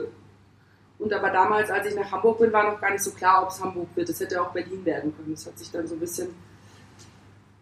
und 0.98 1.12
aber 1.12 1.30
damals, 1.30 1.70
als 1.70 1.86
ich 1.86 1.94
nach 1.94 2.10
Hamburg 2.10 2.38
bin, 2.38 2.52
war 2.52 2.70
noch 2.70 2.80
gar 2.80 2.90
nicht 2.90 3.02
so 3.02 3.10
klar, 3.10 3.42
ob 3.42 3.50
es 3.50 3.62
Hamburg 3.62 3.88
wird. 3.94 4.08
Es 4.08 4.20
hätte 4.20 4.40
auch 4.40 4.50
Berlin 4.52 4.84
werden 4.84 5.14
können. 5.16 5.32
Das 5.32 5.46
hat 5.46 5.58
sich 5.58 5.70
dann 5.70 5.86
so 5.86 5.94
ein 5.94 6.00
bisschen 6.00 6.28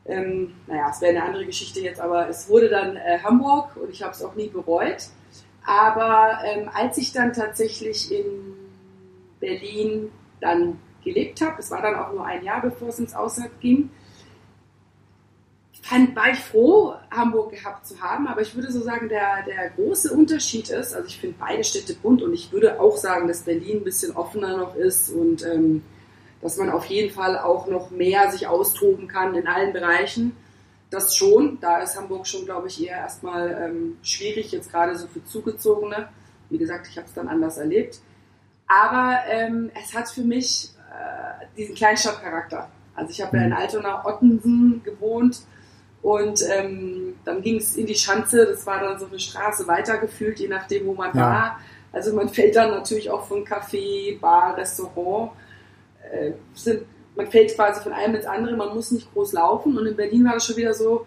ähm, 0.06 0.54
naja, 0.66 0.90
es 0.90 1.00
wäre 1.00 1.16
eine 1.16 1.24
andere 1.24 1.46
Geschichte 1.46 1.80
jetzt, 1.80 2.00
aber 2.00 2.28
es 2.28 2.48
wurde 2.48 2.68
dann 2.68 2.96
äh, 2.96 3.18
Hamburg 3.22 3.76
und 3.76 3.90
ich 3.90 4.02
habe 4.02 4.12
es 4.12 4.22
auch 4.22 4.34
nie 4.34 4.48
bereut. 4.48 5.08
Aber 5.66 6.40
ähm, 6.44 6.68
als 6.72 6.98
ich 6.98 7.12
dann 7.12 7.32
tatsächlich 7.32 8.12
in 8.12 8.54
Berlin 9.40 10.10
dann 10.40 10.78
gelebt 11.02 11.40
habe, 11.40 11.58
es 11.58 11.70
war 11.70 11.80
dann 11.80 11.94
auch 11.94 12.12
nur 12.12 12.24
ein 12.26 12.44
Jahr, 12.44 12.60
bevor 12.60 12.88
es 12.88 12.98
ins 12.98 13.14
Ausland 13.14 13.58
ging, 13.60 13.90
war 15.90 16.30
ich 16.32 16.38
froh, 16.38 16.94
Hamburg 17.10 17.52
gehabt 17.52 17.86
zu 17.86 18.00
haben. 18.00 18.26
Aber 18.26 18.40
ich 18.40 18.54
würde 18.54 18.72
so 18.72 18.80
sagen, 18.80 19.08
der, 19.08 19.42
der 19.46 19.70
große 19.70 20.12
Unterschied 20.12 20.70
ist, 20.70 20.94
also 20.94 21.06
ich 21.06 21.18
finde 21.18 21.36
beide 21.38 21.62
Städte 21.62 21.94
bunt 21.94 22.22
und 22.22 22.32
ich 22.32 22.52
würde 22.52 22.80
auch 22.80 22.96
sagen, 22.96 23.28
dass 23.28 23.42
Berlin 23.42 23.78
ein 23.78 23.84
bisschen 23.84 24.16
offener 24.16 24.56
noch 24.56 24.74
ist 24.76 25.10
und 25.10 25.44
ähm, 25.44 25.82
dass 26.40 26.56
man 26.56 26.70
auf 26.70 26.86
jeden 26.86 27.12
Fall 27.12 27.38
auch 27.38 27.66
noch 27.66 27.90
mehr 27.90 28.30
sich 28.30 28.46
austoben 28.46 29.08
kann 29.08 29.34
in 29.34 29.46
allen 29.46 29.72
Bereichen. 29.72 30.36
Das 30.90 31.16
schon, 31.16 31.58
da 31.60 31.78
ist 31.78 31.96
Hamburg 31.96 32.26
schon, 32.26 32.44
glaube 32.44 32.68
ich, 32.68 32.82
eher 32.82 32.98
erstmal 32.98 33.50
ähm, 33.50 33.96
schwierig, 34.02 34.52
jetzt 34.52 34.70
gerade 34.70 34.96
so 34.96 35.06
für 35.06 35.24
Zugezogene. 35.24 36.08
Wie 36.50 36.58
gesagt, 36.58 36.86
ich 36.88 36.96
habe 36.96 37.06
es 37.06 37.14
dann 37.14 37.28
anders 37.28 37.58
erlebt. 37.58 38.00
Aber 38.66 39.18
ähm, 39.28 39.70
es 39.74 39.94
hat 39.94 40.08
für 40.08 40.22
mich 40.22 40.70
äh, 40.90 41.46
diesen 41.56 41.74
Kleinstadtcharakter. 41.74 42.70
Also 42.94 43.10
ich 43.10 43.20
habe 43.20 43.36
ja 43.36 43.44
in 43.44 43.52
Altona 43.52 44.06
Ottensen 44.06 44.82
gewohnt 44.84 45.42
und 46.04 46.44
ähm, 46.50 47.14
dann 47.24 47.40
ging 47.40 47.56
es 47.56 47.76
in 47.76 47.86
die 47.86 47.94
Schanze, 47.94 48.44
das 48.44 48.66
war 48.66 48.78
dann 48.78 48.98
so 48.98 49.06
eine 49.06 49.18
Straße 49.18 49.66
weitergefühlt, 49.66 50.38
je 50.38 50.48
nachdem, 50.48 50.86
wo 50.86 50.92
man 50.92 51.16
Ja. 51.16 51.20
war. 51.22 51.60
Also 51.92 52.12
man 52.14 52.28
fällt 52.28 52.54
dann 52.56 52.70
natürlich 52.72 53.08
auch 53.10 53.24
von 53.26 53.42
Café, 53.42 54.20
Bar, 54.20 54.54
Restaurant 54.58 55.30
äh, 56.12 56.32
sind, 56.54 56.82
man 57.16 57.26
fällt 57.30 57.54
quasi 57.54 57.80
von 57.82 57.92
einem 57.94 58.16
ins 58.16 58.26
andere, 58.26 58.54
man 58.54 58.74
muss 58.74 58.90
nicht 58.90 59.10
groß 59.14 59.32
laufen. 59.32 59.78
Und 59.78 59.86
in 59.86 59.96
Berlin 59.96 60.26
war 60.26 60.34
das 60.34 60.44
schon 60.44 60.56
wieder 60.56 60.74
so, 60.74 61.06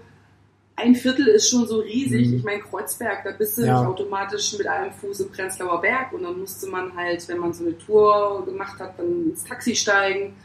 ein 0.76 0.95
Viertel 0.95 1.28
ist 1.28 1.48
schon 1.49 1.68
so 1.68 1.80
riesig. 1.80 2.30
Mhm. 2.30 2.38
Ich 2.38 2.44
meine, 2.44 2.61
Kreuzberg, 2.61 3.24
da 3.24 3.32
bist 3.34 3.57
du 3.60 3.65
Ja. 3.65 3.80
nicht 3.80 3.88
automatisch 3.90 4.57
mit 4.57 4.65
einem 4.65 4.94
Fuß 4.94 5.19
im 5.19 5.32
Prenzlauer 5.32 5.80
Berg 5.80 6.11
und 6.14 6.24
dann 6.24 6.40
musste 6.40 6.68
man 6.69 6.95
halt, 6.95 7.28
wenn 7.28 7.38
man 7.38 7.53
so 7.53 7.64
eine 7.65 7.78
Tour 7.78 8.44
gemacht 8.45 8.80
hat, 8.80 8.98
dann 8.98 9.30
ins 9.30 9.44
Taxi 9.44 9.76
steigen. 9.76 10.36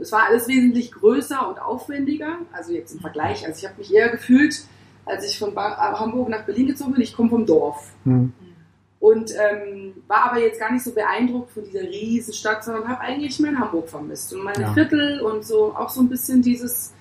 Es 0.00 0.12
war 0.12 0.26
alles 0.26 0.48
wesentlich 0.48 0.92
größer 0.92 1.48
und 1.48 1.60
aufwendiger, 1.60 2.38
also 2.52 2.72
jetzt 2.72 2.94
im 2.94 3.00
Vergleich. 3.00 3.46
Also 3.46 3.58
ich 3.58 3.64
habe 3.66 3.78
mich 3.78 3.92
eher 3.92 4.08
gefühlt, 4.08 4.64
als 5.04 5.24
ich 5.26 5.38
von 5.38 5.52
äh, 5.52 5.60
Hamburg 5.60 6.28
nach 6.28 6.44
Berlin 6.44 6.66
gezogen 6.66 6.92
bin, 6.92 7.02
ich 7.02 7.14
komme 7.14 7.30
vom 7.30 7.46
Dorf. 7.46 7.92
Hm. 8.04 8.32
Und 9.00 9.32
ähm, 9.32 9.92
war 10.06 10.30
aber 10.30 10.40
jetzt 10.40 10.58
gar 10.58 10.72
nicht 10.72 10.82
so 10.82 10.92
beeindruckt 10.92 11.50
von 11.50 11.64
dieser 11.64 11.82
riesen 11.82 12.32
Stadt, 12.32 12.64
sondern 12.64 12.88
habe 12.88 13.00
eigentlich 13.00 13.38
mein 13.38 13.58
Hamburg 13.58 13.88
vermisst. 13.88 14.32
Und 14.32 14.42
meine 14.42 14.62
Ja. 14.62 14.72
Viertel 14.72 15.20
und 15.20 15.44
so 15.44 15.74
auch 15.76 15.90
so 15.90 16.00
ein 16.00 16.08
bisschen 16.08 16.40
dieses, 16.40 16.94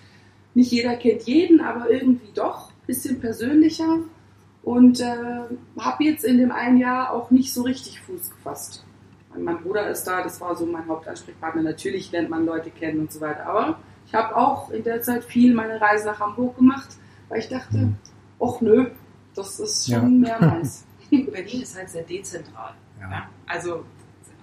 nicht 0.53 0.71
jeder 0.71 0.97
kennt 0.97 1.23
jeden, 1.23 1.61
aber 1.61 1.89
irgendwie 1.89 2.31
doch, 2.33 2.71
bisschen 2.85 3.21
persönlicher. 3.21 3.99
Und 4.63 4.99
äh, 4.99 5.15
habe 5.79 6.03
jetzt 6.03 6.25
in 6.25 6.37
dem 6.37 6.51
einen 6.51 6.77
Jahr 6.77 7.13
auch 7.13 7.31
nicht 7.31 7.53
so 7.53 7.61
richtig 7.61 8.01
Fuß 8.01 8.31
gefasst. 8.31 8.83
Mein 9.37 9.61
Bruder 9.61 9.87
ist 9.89 10.03
da, 10.05 10.21
das 10.23 10.39
war 10.41 10.55
so 10.55 10.65
mein 10.65 10.87
Hauptansprechpartner. 10.87 11.61
Natürlich 11.61 12.11
lernt 12.11 12.29
man 12.29 12.45
Leute 12.45 12.69
kennen 12.71 12.99
und 13.01 13.11
so 13.11 13.21
weiter. 13.21 13.45
Aber 13.45 13.79
ich 14.05 14.13
habe 14.13 14.35
auch 14.35 14.69
in 14.71 14.83
der 14.83 15.01
Zeit 15.01 15.23
viel 15.23 15.53
meine 15.53 15.79
Reise 15.79 16.05
nach 16.07 16.19
Hamburg 16.19 16.55
gemacht, 16.57 16.89
weil 17.29 17.39
ich 17.39 17.49
dachte, 17.49 17.89
ach 18.39 18.61
nö, 18.61 18.89
das 19.35 19.59
ist 19.59 19.87
Ja. 19.87 19.99
schon 19.99 20.19
mehr 20.19 20.37
meins. 20.39 20.85
Berlin 21.09 21.61
ist 21.61 21.77
halt 21.77 21.89
sehr 21.89 22.03
dezentral. 22.03 22.73
Ja. 22.99 23.09
Ja? 23.11 23.29
Also 23.47 23.83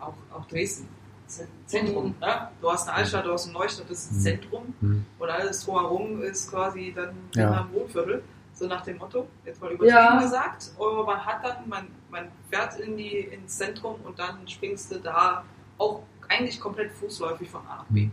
auch, 0.01 0.15
auch 0.37 0.45
Dresden. 0.47 0.89
Z- 1.27 1.47
Zentrum. 1.67 2.15
Ne? 2.21 2.49
Du 2.61 2.71
hast 2.73 2.89
eine 2.89 2.97
Altstadt, 2.99 3.25
du 3.25 3.33
hast 3.33 3.45
eine 3.45 3.53
Neustadt, 3.55 3.89
das 3.89 3.99
ist 4.05 4.11
Mhm. 4.12 4.17
ein 4.19 4.21
Zentrum. 4.23 4.75
Hm. 4.81 5.05
Und 5.19 5.31
alles 5.31 5.65
drumherum 5.65 6.23
ist 6.23 6.51
quasi 6.51 6.93
dann 6.95 7.11
Ja. 7.37 7.53
ein 7.53 7.73
Wohnviertel. 7.73 8.23
So 8.53 8.67
nach 8.67 8.83
dem 8.83 8.99
Motto, 8.99 9.27
jetzt 9.45 9.61
mal 9.61 9.71
übertrieben 9.71 9.95
Ja. 9.97 10.21
gesagt. 10.21 10.73
Aber 10.79 11.05
man 11.07 11.25
hat 11.25 11.45
dann, 11.45 11.69
man, 11.69 11.87
man 12.11 12.28
fährt 12.51 12.78
in 12.81 12.97
die, 12.97 13.19
ins 13.19 13.57
Zentrum 13.59 13.97
und 14.05 14.19
dann 14.19 14.47
springst 14.49 14.93
du 14.93 14.99
da 14.99 15.45
auch 15.78 16.03
eigentlich 16.28 16.61
komplett 16.61 16.93
fußläufig 16.93 17.49
von 17.51 17.61
A 17.66 17.77
nach 17.78 17.85
B. 17.89 18.03
Hm. 18.03 18.12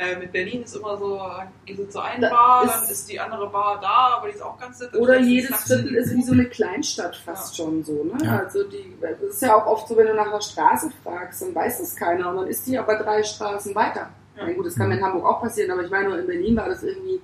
Äh, 0.00 0.16
mit 0.16 0.30
Berlin 0.30 0.62
ist 0.62 0.76
immer 0.76 0.96
so, 0.96 1.20
gehst 1.64 1.80
du 1.80 1.88
zur 1.88 2.04
einen 2.04 2.22
Da 2.22 2.30
Bar, 2.30 2.64
ist- 2.66 2.74
dann 2.84 2.88
ist 2.88 3.10
die 3.10 3.18
andere 3.18 3.48
Bar 3.50 3.80
da, 3.80 4.16
aber 4.18 4.28
die 4.28 4.34
ist 4.34 4.42
auch 4.42 4.56
ganz 4.56 4.78
nett. 4.78 4.90
Dann 4.94 5.00
Oder 5.00 5.18
jedes 5.18 5.64
Viertel 5.64 5.92
ist 5.96 6.14
wie 6.14 6.22
so 6.22 6.32
eine 6.34 6.44
Kleinstadt 6.44 7.16
fast 7.16 7.56
schon 7.56 7.82
so. 7.82 8.04
Ne? 8.04 8.16
Ja. 8.22 8.38
Also 8.38 8.62
die, 8.62 8.94
das 9.00 9.20
ist 9.20 9.42
ja 9.42 9.56
auch 9.56 9.66
oft 9.66 9.88
so, 9.88 9.96
wenn 9.96 10.06
du 10.06 10.14
nach 10.14 10.28
einer 10.28 10.40
Straße 10.40 10.90
fragst, 11.02 11.42
dann 11.42 11.52
weiß 11.52 11.80
das 11.80 11.96
keiner 11.96 12.30
und 12.30 12.36
dann 12.36 12.46
ist 12.46 12.64
die 12.68 12.78
aber 12.78 12.94
drei 12.96 13.24
Straßen 13.24 13.74
weiter. 13.74 14.08
Ja. 14.36 14.44
Na 14.46 14.52
gut, 14.52 14.66
das 14.66 14.76
kann 14.76 14.88
mir 14.88 14.98
in 14.98 15.04
Hamburg 15.04 15.24
auch 15.26 15.40
passieren, 15.40 15.72
aber 15.72 15.82
ich 15.82 15.90
meine, 15.90 16.10
nur 16.10 16.18
in 16.20 16.26
Berlin 16.28 16.56
war 16.56 16.68
das 16.68 16.84
irgendwie 16.84 17.20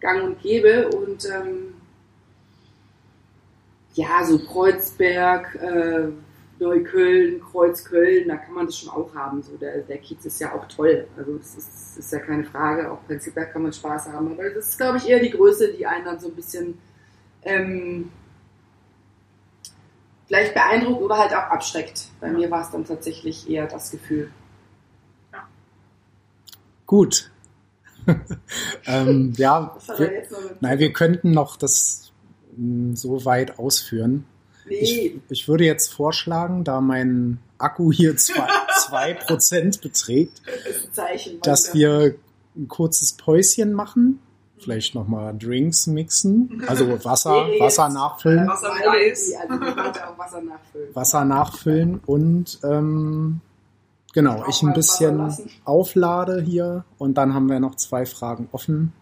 gang 0.00 0.22
und 0.22 0.38
gäbe 0.42 0.88
und 0.90 1.24
ähm, 1.24 1.77
ja, 3.98 4.24
so 4.24 4.38
Kreuzberg, 4.38 5.56
äh, 5.56 6.08
Neukölln, 6.60 7.40
Kreuzköln, 7.40 8.28
da 8.28 8.36
kann 8.36 8.54
man 8.54 8.66
das 8.66 8.78
schon 8.78 8.90
auch 8.90 9.12
haben. 9.12 9.42
So 9.42 9.56
der, 9.56 9.78
der 9.78 9.98
Kiez 9.98 10.24
ist 10.24 10.40
ja 10.40 10.54
auch 10.54 10.66
toll. 10.68 11.08
Also 11.16 11.34
es 11.34 11.56
ist, 11.56 11.68
es 11.90 11.98
ist 11.98 12.12
ja 12.12 12.20
keine 12.20 12.44
Frage. 12.44 12.92
Auch 12.92 13.04
Prenzlberg 13.06 13.52
kann 13.52 13.62
man 13.62 13.72
Spaß 13.72 14.08
haben. 14.08 14.32
Aber 14.32 14.48
das 14.50 14.68
ist, 14.68 14.78
glaube 14.78 14.98
ich, 14.98 15.08
eher 15.08 15.18
die 15.18 15.30
Größe, 15.30 15.72
die 15.72 15.84
einen 15.84 16.04
dann 16.04 16.20
so 16.20 16.28
ein 16.28 16.34
bisschen 16.34 16.78
ähm, 17.42 18.12
vielleicht 20.28 20.54
beeindruckt 20.54 21.02
oder 21.02 21.18
halt 21.18 21.32
auch 21.32 21.50
abschreckt. 21.50 22.06
Bei 22.20 22.30
mir 22.30 22.48
war 22.52 22.62
es 22.62 22.70
dann 22.70 22.84
tatsächlich 22.84 23.50
eher 23.50 23.66
das 23.66 23.90
Gefühl. 23.90 24.30
Gut. 26.86 27.32
ähm, 28.86 29.32
ja, 29.36 29.76
wir, 29.96 30.22
nein, 30.60 30.78
wir 30.78 30.92
könnten 30.92 31.32
noch 31.32 31.56
das 31.56 32.08
mh, 32.58 32.96
so 32.96 33.24
weit 33.24 33.58
ausführen. 33.58 34.24
Ich, 34.68 34.92
Nee, 34.92 35.20
ich 35.30 35.48
würde 35.48 35.64
jetzt 35.64 35.94
vorschlagen, 35.94 36.62
da 36.64 36.82
mein 36.82 37.38
Akku 37.56 37.90
hier 37.90 38.14
2% 38.16 39.80
beträgt, 39.82 40.42
das 40.44 40.92
Zeichen. 40.92 41.40
dass 41.42 41.72
wir 41.74 42.14
ein 42.56 42.68
kurzes 42.68 43.14
Päuschen 43.14 43.72
machen. 43.72 44.18
Vielleicht 44.58 44.94
nochmal 44.96 45.36
Drinks 45.38 45.86
mixen, 45.86 46.64
also 46.66 46.88
Wasser, 47.04 47.46
Nee, 47.46 47.60
Wasser 47.60 47.88
nachfüllen, 47.88 48.46
Wasser 48.48 48.74
mit 48.74 48.88
Eis. 48.88 49.26
die- 49.28 49.36
Also 49.36 49.54
ich 49.54 50.18
Wasser 50.18 50.40
nachfüllen. 50.42 50.94
Wasser 50.94 51.24
nachfüllen 51.24 52.00
und 52.04 52.58
ähm, 52.64 53.40
genau, 54.12 54.44
ich 54.48 54.60
ein 54.62 54.72
bisschen 54.74 55.32
auflade 55.64 56.42
hier 56.42 56.84
und 56.98 57.14
dann 57.14 57.34
haben 57.34 57.48
wir 57.48 57.60
noch 57.60 57.76
zwei 57.76 58.04
Fragen 58.04 58.48
offen 58.52 58.92
Ja. 58.96 58.97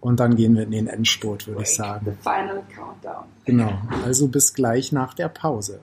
Und 0.00 0.20
dann 0.20 0.36
gehen 0.36 0.54
wir 0.54 0.62
in 0.62 0.70
den 0.70 0.86
Endspurt, 0.86 1.46
würde 1.46 1.62
ich 1.62 1.68
The 1.68 1.74
sagen. 1.74 2.18
final 2.22 2.62
countdown. 2.74 3.24
Genau, 3.44 3.72
also 4.04 4.28
bis 4.28 4.54
gleich 4.54 4.92
nach 4.92 5.14
der 5.14 5.28
Pause. 5.28 5.80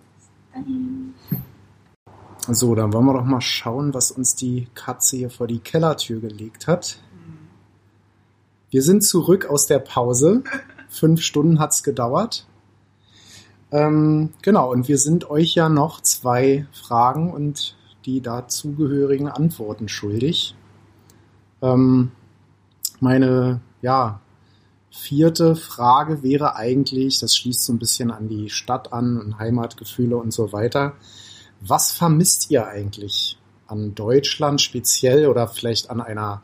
So, 2.47 2.75
dann 2.75 2.93
wollen 2.93 3.05
wir 3.05 3.13
doch 3.13 3.25
mal 3.25 3.41
schauen, 3.41 3.93
was 3.93 4.11
uns 4.11 4.35
die 4.35 4.67
Katze 4.75 5.17
hier 5.17 5.29
vor 5.29 5.47
die 5.47 5.59
Kellertür 5.59 6.21
gelegt 6.21 6.67
hat. 6.67 6.99
Hm. 7.11 7.47
Wir 8.69 8.83
sind 8.83 9.03
zurück 9.03 9.47
aus 9.47 9.65
der 9.65 9.79
Pause. 9.79 10.43
Fünf 10.89 11.21
Stunden 11.21 11.59
hat's 11.59 11.83
gedauert. 11.83 12.45
Ähm, 13.71 14.29
genau, 14.41 14.71
und 14.71 14.87
wir 14.87 14.97
sind 14.97 15.29
euch 15.29 15.55
ja 15.55 15.69
noch 15.69 16.01
zwei 16.01 16.67
Fragen 16.71 17.33
und 17.33 17.75
die 18.05 18.21
dazugehörigen 18.21 19.27
Antworten 19.27 19.89
schuldig. 19.89 20.55
Ähm, 21.61 22.11
meine, 22.99 23.59
ja, 23.85 24.19
vierte 24.89 25.55
Frage 25.55 26.23
wäre 26.23 26.55
eigentlich, 26.55 27.19
das 27.19 27.37
schließt 27.37 27.63
so 27.63 27.71
ein 27.71 27.77
bisschen 27.77 28.09
an 28.09 28.27
die 28.27 28.49
Stadt 28.49 28.91
an 28.91 29.19
und 29.19 29.37
Heimatgefühle 29.37 30.17
und 30.17 30.33
so 30.33 30.51
weiter. 30.51 30.93
Was 31.61 31.91
vermisst 31.91 32.49
ihr 32.49 32.65
eigentlich 32.65 33.37
an 33.67 33.93
Deutschland 33.93 34.59
speziell 34.59 35.27
oder 35.27 35.47
vielleicht 35.47 35.91
an 35.91 36.01
einer 36.01 36.41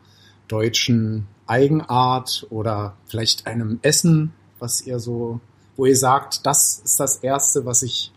deutschen 0.47 1.25
Eigenart 1.47 2.45
oder 2.51 2.95
vielleicht 3.05 3.47
einem 3.47 3.79
Essen, 3.81 4.33
was 4.59 4.85
ihr 4.85 4.99
so, 4.99 5.39
wo 5.77 5.87
ihr 5.87 5.97
sagt, 5.97 6.45
das 6.45 6.79
ist 6.85 6.99
das 6.99 7.17
Erste, 7.17 7.65
was 7.65 7.81
ich 7.81 8.11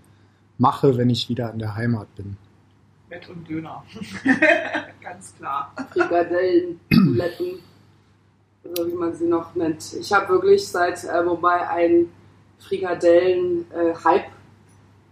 mache, 0.59 0.99
wenn 0.99 1.09
ich 1.09 1.31
wieder 1.31 1.51
in 1.51 1.61
der 1.61 1.77
Heimat 1.77 2.15
bin? 2.15 2.37
Bett 3.09 3.27
und 3.31 3.49
Döner. 3.49 3.85
Ganz 5.03 5.35
klar. 5.37 5.73
Frikadellen, 5.93 6.79
Buletten, 6.91 7.61
oder 8.65 8.87
wie 8.87 8.95
man 8.95 9.15
sie 9.15 9.27
noch 9.27 9.55
nennt. 9.55 9.93
Ich 9.95 10.13
habe 10.13 10.29
wirklich 10.29 10.67
seit 10.67 11.05
äh, 11.05 11.23
Mumbai 11.23 11.69
einen 11.69 12.13
Frikadellen-Hype 12.59 14.31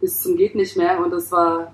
bis 0.01 0.23
zum 0.23 0.37
geht 0.37 0.55
nicht 0.55 0.77
mehr 0.77 0.99
und 1.01 1.11
das 1.11 1.31
war 1.31 1.73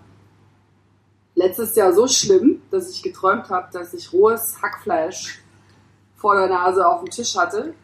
letztes 1.35 1.75
Jahr 1.77 1.93
so 1.93 2.07
schlimm, 2.07 2.61
dass 2.71 2.91
ich 2.91 3.03
geträumt 3.03 3.49
habe, 3.49 3.69
dass 3.73 3.95
ich 3.95 4.13
rohes 4.13 4.61
Hackfleisch 4.61 5.41
vor 6.17 6.35
der 6.35 6.49
Nase 6.49 6.87
auf 6.87 7.03
dem 7.03 7.11
Tisch 7.11 7.37
hatte 7.37 7.75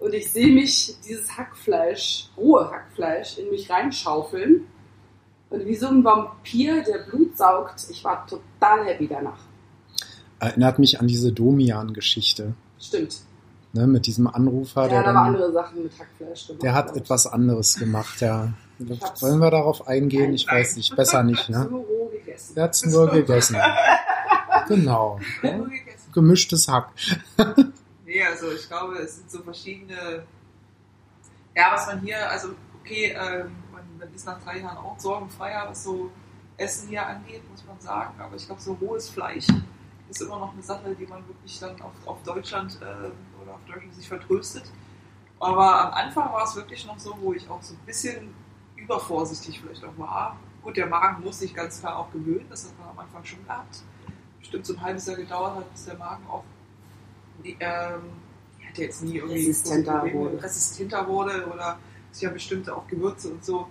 und 0.00 0.12
ich 0.12 0.30
sehe 0.30 0.52
mich 0.52 0.96
dieses 1.06 1.36
Hackfleisch, 1.36 2.28
rohe 2.36 2.70
Hackfleisch, 2.70 3.38
in 3.38 3.50
mich 3.50 3.70
reinschaufeln 3.70 4.66
und 5.48 5.64
wie 5.64 5.76
so 5.76 5.86
ein 5.86 6.04
Vampir, 6.04 6.82
der 6.82 6.98
Blut 7.10 7.38
saugt. 7.38 7.86
Ich 7.88 8.04
war 8.04 8.26
total 8.26 8.84
happy 8.84 9.06
danach. 9.06 9.38
Erinnert 10.40 10.78
mich 10.78 11.00
an 11.00 11.06
diese 11.06 11.32
Domian-Geschichte, 11.32 12.54
Stimmt. 12.78 13.20
Ne, 13.76 13.86
mit 13.86 14.06
diesem 14.06 14.26
Anrufer, 14.26 14.88
der 14.88 15.02
da 15.02 15.10
aber 15.10 15.12
dann, 15.12 15.16
andere 15.16 15.52
Sachen 15.52 15.82
mit 15.82 15.92
Hackfleisch 15.98 16.46
gemacht. 16.48 16.62
der 16.62 16.74
hat 16.74 16.96
etwas 16.96 17.26
anderes 17.26 17.76
gemacht, 17.78 18.20
ja. 18.20 18.52
Wollen 19.20 19.38
wir 19.38 19.50
darauf 19.50 19.86
eingehen? 19.86 20.24
Nein, 20.24 20.34
Ich 20.34 20.46
weiß 20.50 20.76
nicht, 20.76 20.94
besser 20.96 21.22
nicht, 21.22 21.48
ne? 21.50 21.66
So 21.70 21.76
roh 21.76 22.10
gegessen. 22.10 22.54
Der 22.54 22.64
hat's 22.64 22.84
nur 22.84 23.08
gegessen. 23.10 23.56
Genau. 24.68 25.20
Ja. 25.42 25.58
Nur 25.58 25.68
gegessen. 25.68 26.12
Gemischtes 26.12 26.66
Hack. 26.66 26.90
Nee, 28.04 28.22
also 28.22 28.50
ich 28.52 28.66
glaube, 28.68 28.94
es 28.98 29.16
sind 29.16 29.30
so 29.30 29.42
verschiedene. 29.42 30.22
Ja, 31.56 31.72
was 31.72 31.86
man 31.88 32.00
hier, 32.00 32.30
also 32.30 32.50
okay, 32.80 33.12
ähm, 33.12 33.50
man, 33.72 33.82
man 33.98 34.14
ist 34.14 34.24
nach 34.24 34.40
drei 34.42 34.60
Jahren 34.60 34.76
auch 34.78 34.98
sorgenfreier, 34.98 35.66
was 35.68 35.82
so 35.82 36.10
Essen 36.56 36.88
hier 36.88 37.04
angeht, 37.04 37.42
muss 37.50 37.64
man 37.66 37.78
sagen. 37.80 38.18
Aber 38.20 38.36
ich 38.36 38.46
glaube, 38.46 38.60
so 38.60 38.74
rohes 38.74 39.10
Fleisch 39.10 39.48
ist 40.08 40.22
immer 40.22 40.38
noch 40.38 40.52
eine 40.52 40.62
Sache, 40.62 40.94
die 40.98 41.04
man 41.06 41.26
wirklich 41.26 41.58
dann 41.58 41.80
auf, 41.82 41.92
auf 42.06 42.22
Deutschland 42.22 42.78
äh, 42.80 43.10
auf 43.56 43.64
Deutschland 43.66 43.94
sich 43.94 44.08
vertröstet. 44.08 44.64
Aber 45.38 45.86
am 45.86 45.92
Anfang 45.92 46.32
war 46.32 46.44
es 46.44 46.56
wirklich 46.56 46.86
noch 46.86 46.98
so, 46.98 47.16
wo 47.20 47.34
ich 47.34 47.48
auch 47.48 47.62
so 47.62 47.74
ein 47.74 47.86
bisschen 47.86 48.34
übervorsichtig 48.76 49.60
vielleicht 49.60 49.84
auch 49.84 49.98
war. 49.98 50.36
Gut, 50.62 50.76
der 50.76 50.86
Magen 50.86 51.22
muss 51.22 51.40
sich 51.40 51.54
ganz 51.54 51.80
klar 51.80 51.98
auch 51.98 52.10
gewöhnen, 52.12 52.46
das 52.48 52.64
hat 52.64 52.78
man 52.78 52.88
am 52.90 52.98
Anfang 52.98 53.24
schon 53.24 53.44
gehabt. 53.44 53.82
Bestimmt 54.40 54.66
so 54.66 54.74
ein 54.74 54.80
halbes 54.80 55.06
Jahr 55.06 55.16
gedauert 55.16 55.56
hat, 55.56 55.72
bis 55.72 55.84
der 55.84 55.96
Magen 55.96 56.26
auch 56.28 56.44
ähm, 57.44 58.02
hatte 58.76 58.82
jetzt 58.82 59.02
nie 59.02 59.16
irgendwie 59.16 59.46
Resistenter 59.46 60.12
wurde. 60.12 60.42
resistenter 60.42 61.06
wurde 61.06 61.46
oder 61.52 61.78
sich 62.10 62.26
an 62.26 62.34
bestimmte 62.34 62.74
auch 62.74 62.86
Gewürze 62.86 63.30
und 63.30 63.44
so 63.44 63.68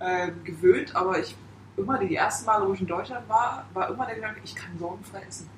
ähm, 0.00 0.42
gewöhnt. 0.44 0.94
Aber 0.94 1.18
ich 1.18 1.36
immer 1.76 1.98
die 1.98 2.14
ersten 2.14 2.46
Male, 2.46 2.66
wo 2.66 2.72
ich 2.72 2.80
in 2.80 2.86
Deutschland 2.86 3.28
war, 3.28 3.66
war 3.74 3.88
immer 3.90 4.06
der 4.06 4.16
Gedanke, 4.16 4.40
ich 4.44 4.54
kann 4.54 4.78
sorgenfrei 4.78 5.22
essen. 5.28 5.48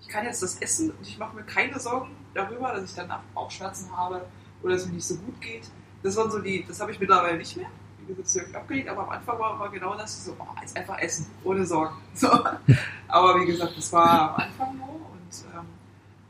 Ich 0.00 0.08
kann 0.08 0.24
jetzt 0.24 0.42
das 0.42 0.58
essen 0.60 0.90
und 0.90 1.06
ich 1.06 1.18
mache 1.18 1.34
mir 1.36 1.42
keine 1.42 1.78
Sorgen 1.80 2.10
darüber, 2.34 2.72
dass 2.72 2.84
ich 2.84 2.94
danach 2.94 3.20
Bauchschmerzen 3.34 3.94
habe 3.96 4.24
oder 4.62 4.72
dass 4.72 4.82
es 4.82 4.88
mir 4.88 4.94
nicht 4.94 5.06
so 5.06 5.16
gut 5.16 5.40
geht. 5.40 5.70
Das 6.02 6.16
waren 6.16 6.30
so 6.30 6.38
die, 6.38 6.64
das 6.66 6.80
habe 6.80 6.92
ich 6.92 7.00
mittlerweile 7.00 7.36
nicht 7.36 7.56
mehr. 7.56 7.68
Wie 8.06 8.14
gesagt, 8.14 8.48
ich 8.48 8.56
abgelegt, 8.56 8.88
aber 8.88 9.02
am 9.02 9.10
Anfang 9.10 9.38
war, 9.38 9.58
war 9.58 9.70
genau 9.70 9.94
das 9.94 10.24
so, 10.24 10.34
oh, 10.38 10.46
jetzt 10.60 10.76
einfach 10.76 10.98
essen, 10.98 11.26
ohne 11.44 11.64
Sorgen. 11.66 11.96
So. 12.14 12.28
Aber 13.08 13.40
wie 13.40 13.46
gesagt, 13.46 13.76
das 13.76 13.92
war 13.92 14.34
am 14.34 14.36
Anfang 14.36 14.76
nur 14.76 14.88
und 14.88 15.44
ähm, 15.54 15.66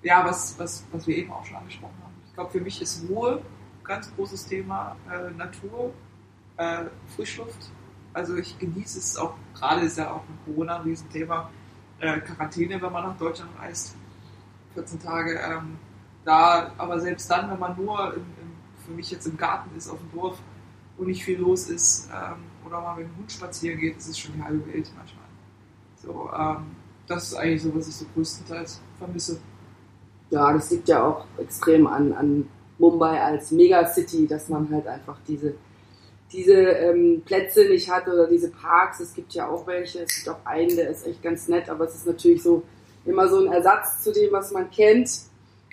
ja, 0.03 0.25
was, 0.25 0.59
was, 0.59 0.85
was 0.93 1.07
wir 1.07 1.17
eben 1.17 1.31
auch 1.31 1.45
schon 1.45 1.57
angesprochen 1.57 1.95
haben. 2.03 2.15
Ich 2.27 2.35
glaube, 2.35 2.51
für 2.51 2.61
mich 2.61 2.81
ist 2.83 3.09
Ruhe 3.09 3.43
ein 3.81 3.85
ganz 3.85 4.15
großes 4.15 4.47
Thema, 4.47 4.97
äh, 5.11 5.31
Natur, 5.33 5.93
äh, 6.57 6.85
Frischluft. 7.15 7.71
Also 8.13 8.37
ich 8.37 8.59
genieße 8.59 8.99
es 8.99 9.17
auch, 9.17 9.35
gerade 9.55 9.83
ist 9.83 9.99
ja 9.99 10.11
auch 10.11 10.23
mit 10.29 10.45
Corona 10.45 10.77
ein 10.77 10.83
Riesenthema, 10.83 11.51
äh, 12.01 12.19
Quarantäne, 12.21 12.81
wenn 12.81 12.93
man 12.93 13.05
nach 13.05 13.19
Deutschland 13.19 13.51
reist, 13.59 13.97
14 14.75 15.01
Tage. 15.01 15.39
Ähm, 15.39 15.79
da, 16.25 16.73
aber 16.79 17.01
selbst 17.01 17.31
dann, 17.31 17.51
wenn 17.51 17.59
man 17.59 17.77
nur 17.77 18.15
im, 18.15 18.21
im, 18.21 18.85
für 18.85 18.93
mich 18.93 19.11
jetzt 19.11 19.27
im 19.27 19.37
Garten 19.37 19.77
ist, 19.77 19.89
auf 19.89 19.99
dem 19.99 20.13
Dorf, 20.19 20.39
wo 20.97 21.05
nicht 21.05 21.25
viel 21.25 21.39
los 21.39 21.69
ist, 21.69 22.09
ähm, 22.13 22.45
oder 22.67 22.81
mal 22.81 22.97
mit 22.97 23.07
dem 23.07 23.17
Hund 23.17 23.33
spazieren 23.33 23.79
geht, 23.79 23.97
ist 23.97 24.09
es 24.09 24.19
schon 24.19 24.35
die 24.35 24.43
halbe 24.43 24.67
Welt 24.73 24.91
manchmal. 24.97 25.25
So, 25.97 26.31
ähm, 26.37 26.77
das 27.07 27.29
ist 27.29 27.35
eigentlich 27.35 27.63
so, 27.63 27.75
was 27.75 27.89
ich 27.89 27.97
so 27.97 28.07
größtenteils 28.15 28.81
vermisse. 28.99 29.41
Ja, 30.31 30.53
das 30.53 30.71
liegt 30.71 30.89
ja 30.89 31.03
auch 31.03 31.25
extrem 31.39 31.87
an, 31.87 32.13
an 32.13 32.49
Mumbai 32.79 33.21
als 33.21 33.51
Megacity, 33.51 34.27
dass 34.27 34.49
man 34.49 34.71
halt 34.71 34.87
einfach 34.87 35.17
diese, 35.27 35.55
diese 36.31 36.53
ähm, 36.53 37.23
Plätze 37.25 37.69
nicht 37.69 37.91
hat 37.91 38.07
oder 38.07 38.27
diese 38.27 38.51
Parks. 38.51 39.01
Es 39.01 39.15
gibt 39.15 39.33
ja 39.33 39.49
auch 39.49 39.67
welche, 39.67 40.01
es 40.01 40.17
gibt 40.17 40.29
auch 40.29 40.45
einen, 40.45 40.77
der 40.77 40.91
ist 40.91 41.07
echt 41.07 41.23
ganz 41.23 41.49
nett, 41.49 41.69
aber 41.71 41.87
es 41.87 41.95
ist 41.95 42.07
natürlich 42.07 42.43
so 42.43 42.63
immer 43.05 43.27
so 43.29 43.41
ein 43.41 43.53
Ersatz 43.53 44.03
zu 44.03 44.13
dem, 44.13 44.31
was 44.33 44.53
man 44.53 44.71
kennt. 44.71 45.09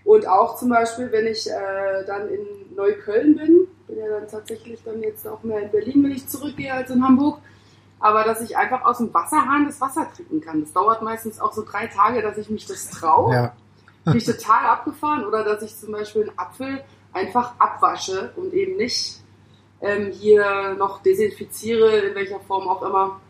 Und 0.05 0.27
auch 0.27 0.55
zum 0.55 0.69
Beispiel, 0.69 1.11
wenn 1.11 1.25
ich 1.25 1.49
äh, 1.49 2.05
dann 2.05 2.29
in 2.29 2.45
Neukölln 2.75 3.35
bin, 3.35 3.67
bin 3.87 3.97
ja 3.97 4.07
dann 4.07 4.27
tatsächlich 4.27 4.79
dann 4.83 5.01
jetzt 5.01 5.27
auch 5.27 5.41
mehr 5.41 5.63
in 5.63 5.71
Berlin, 5.71 6.03
wenn 6.03 6.11
ich 6.11 6.27
zurückgehe, 6.27 6.71
als 6.71 6.91
in 6.91 7.03
Hamburg. 7.03 7.39
Aber 7.99 8.23
dass 8.23 8.39
ich 8.41 8.55
einfach 8.55 8.85
aus 8.85 8.99
dem 8.99 9.11
Wasserhahn 9.11 9.65
das 9.65 9.81
Wasser 9.81 10.07
trinken 10.15 10.41
kann. 10.41 10.61
Das 10.61 10.73
dauert 10.73 11.01
meistens 11.01 11.39
auch 11.39 11.53
so 11.53 11.65
drei 11.65 11.87
Tage, 11.87 12.21
dass 12.21 12.37
ich 12.37 12.51
mich 12.51 12.67
das 12.67 12.91
traue. 12.91 13.33
Ja. 13.33 13.53
Bin 14.05 14.17
ich 14.17 14.25
total 14.25 14.67
abgefahren. 14.67 15.25
Oder 15.25 15.43
dass 15.43 15.63
ich 15.63 15.75
zum 15.75 15.91
Beispiel 15.91 16.29
einen 16.29 16.37
Apfel 16.37 16.83
einfach 17.11 17.53
abwasche 17.57 18.31
und 18.35 18.53
eben 18.53 18.77
nicht 18.77 19.23
ähm, 19.81 20.11
hier 20.11 20.75
noch 20.77 21.01
desinfiziere, 21.01 21.97
in 21.97 22.15
welcher 22.15 22.39
Form 22.41 22.67
auch 22.67 22.83
immer. 22.83 23.21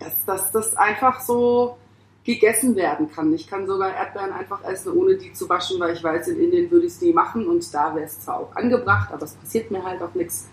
Dass, 0.00 0.22
dass 0.26 0.52
das 0.52 0.76
einfach 0.76 1.20
so 1.22 1.78
gegessen 2.24 2.76
werden 2.76 3.10
kann. 3.10 3.32
Ich 3.32 3.46
kann 3.46 3.66
sogar 3.66 3.94
Erdbeeren 3.94 4.32
einfach 4.32 4.62
essen, 4.64 4.92
ohne 4.92 5.16
die 5.16 5.32
zu 5.32 5.48
waschen, 5.48 5.80
weil 5.80 5.94
ich 5.94 6.04
weiß, 6.04 6.28
in 6.28 6.40
Indien 6.40 6.70
würde 6.70 6.86
ich 6.86 6.92
es 6.92 7.00
nie 7.00 7.12
machen 7.12 7.46
und 7.46 7.72
da 7.72 7.94
wäre 7.94 8.04
es 8.04 8.20
zwar 8.20 8.40
auch 8.40 8.56
angebracht, 8.56 9.12
aber 9.12 9.22
es 9.22 9.34
passiert 9.34 9.70
mir 9.70 9.82
halt 9.82 10.02
auch 10.02 10.14
nichts. 10.14 10.48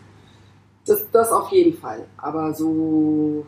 Das, 0.86 1.10
das 1.12 1.32
auf 1.32 1.50
jeden 1.50 1.78
Fall. 1.78 2.06
Aber 2.18 2.54
so. 2.54 3.46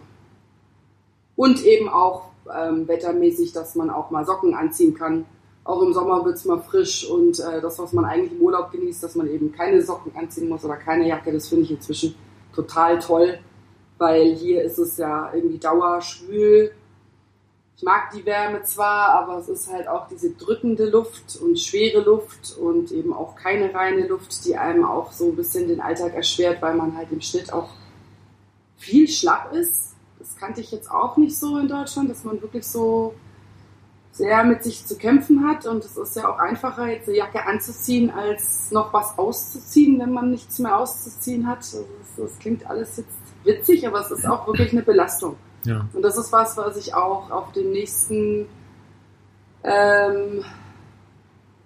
Und 1.35 1.63
eben 1.63 1.87
auch 1.87 2.31
ähm, 2.53 2.87
wettermäßig, 2.87 3.53
dass 3.53 3.75
man 3.75 3.89
auch 3.89 4.11
mal 4.11 4.25
Socken 4.25 4.53
anziehen 4.55 4.93
kann. 4.93 5.25
Auch 5.63 5.81
im 5.81 5.93
Sommer 5.93 6.23
wird 6.25 6.35
es 6.35 6.45
mal 6.45 6.59
frisch 6.61 7.09
und 7.09 7.39
äh, 7.39 7.61
das, 7.61 7.77
was 7.77 7.91
man 7.93 8.05
eigentlich 8.05 8.31
im 8.31 8.41
Urlaub 8.41 8.71
genießt, 8.71 9.03
dass 9.03 9.15
man 9.15 9.27
eben 9.27 9.51
keine 9.51 9.81
Socken 9.81 10.15
anziehen 10.15 10.49
muss 10.49 10.63
oder 10.63 10.77
keine 10.77 11.07
Jacke, 11.07 11.31
das 11.31 11.49
finde 11.49 11.65
ich 11.65 11.71
inzwischen 11.71 12.15
total 12.55 12.99
toll, 12.99 13.39
weil 13.97 14.33
hier 14.35 14.63
ist 14.63 14.79
es 14.79 14.97
ja 14.97 15.31
irgendwie 15.33 15.57
dauerschwül. 15.57 16.71
Ich 17.77 17.83
mag 17.83 18.09
die 18.09 18.25
Wärme 18.25 18.63
zwar, 18.63 19.09
aber 19.09 19.37
es 19.37 19.49
ist 19.49 19.71
halt 19.71 19.87
auch 19.87 20.07
diese 20.07 20.31
drückende 20.31 20.89
Luft 20.89 21.37
und 21.39 21.59
schwere 21.59 22.01
Luft 22.01 22.57
und 22.59 22.91
eben 22.91 23.13
auch 23.13 23.35
keine 23.35 23.71
reine 23.71 24.07
Luft, 24.07 24.45
die 24.45 24.57
einem 24.57 24.83
auch 24.83 25.11
so 25.11 25.25
ein 25.25 25.35
bisschen 25.35 25.67
den 25.67 25.79
Alltag 25.79 26.15
erschwert, 26.15 26.59
weil 26.59 26.73
man 26.73 26.97
halt 26.97 27.11
im 27.11 27.21
Schnitt 27.21 27.53
auch 27.53 27.69
viel 28.77 29.07
schlapp 29.07 29.53
ist. 29.53 29.95
Das 30.17 30.35
kannte 30.37 30.61
ich 30.61 30.71
jetzt 30.71 30.89
auch 30.89 31.17
nicht 31.17 31.37
so 31.37 31.59
in 31.59 31.67
Deutschland, 31.67 32.09
dass 32.09 32.23
man 32.23 32.41
wirklich 32.41 32.65
so 32.65 33.13
sehr 34.11 34.43
mit 34.43 34.63
sich 34.63 34.83
zu 34.87 34.97
kämpfen 34.97 35.47
hat 35.47 35.67
und 35.67 35.85
es 35.85 35.95
ist 35.97 36.15
ja 36.15 36.33
auch 36.33 36.39
einfacher, 36.39 36.87
jetzt 36.87 37.07
eine 37.07 37.17
Jacke 37.17 37.45
anzuziehen, 37.45 38.09
als 38.09 38.71
noch 38.71 38.91
was 38.91 39.19
auszuziehen, 39.19 39.99
wenn 39.99 40.11
man 40.11 40.31
nichts 40.31 40.57
mehr 40.57 40.75
auszuziehen 40.75 41.45
hat. 41.45 41.59
Also 41.59 41.85
das, 41.99 42.31
das 42.31 42.39
klingt 42.39 42.67
alles 42.67 42.97
jetzt 42.97 43.19
witzig, 43.43 43.87
aber 43.87 44.01
es 44.01 44.09
ist 44.09 44.27
auch 44.27 44.47
wirklich 44.47 44.71
eine 44.71 44.81
Belastung. 44.81 45.35
Ja. 45.67 45.85
Und 45.93 46.01
das 46.01 46.17
ist 46.17 46.31
was, 46.31 46.55
was 46.57 46.77
ich 46.77 46.93
auch 46.93 47.29
auf 47.29 47.51
dem 47.51 47.71
nächsten 47.71 48.47
ähm, 49.63 50.45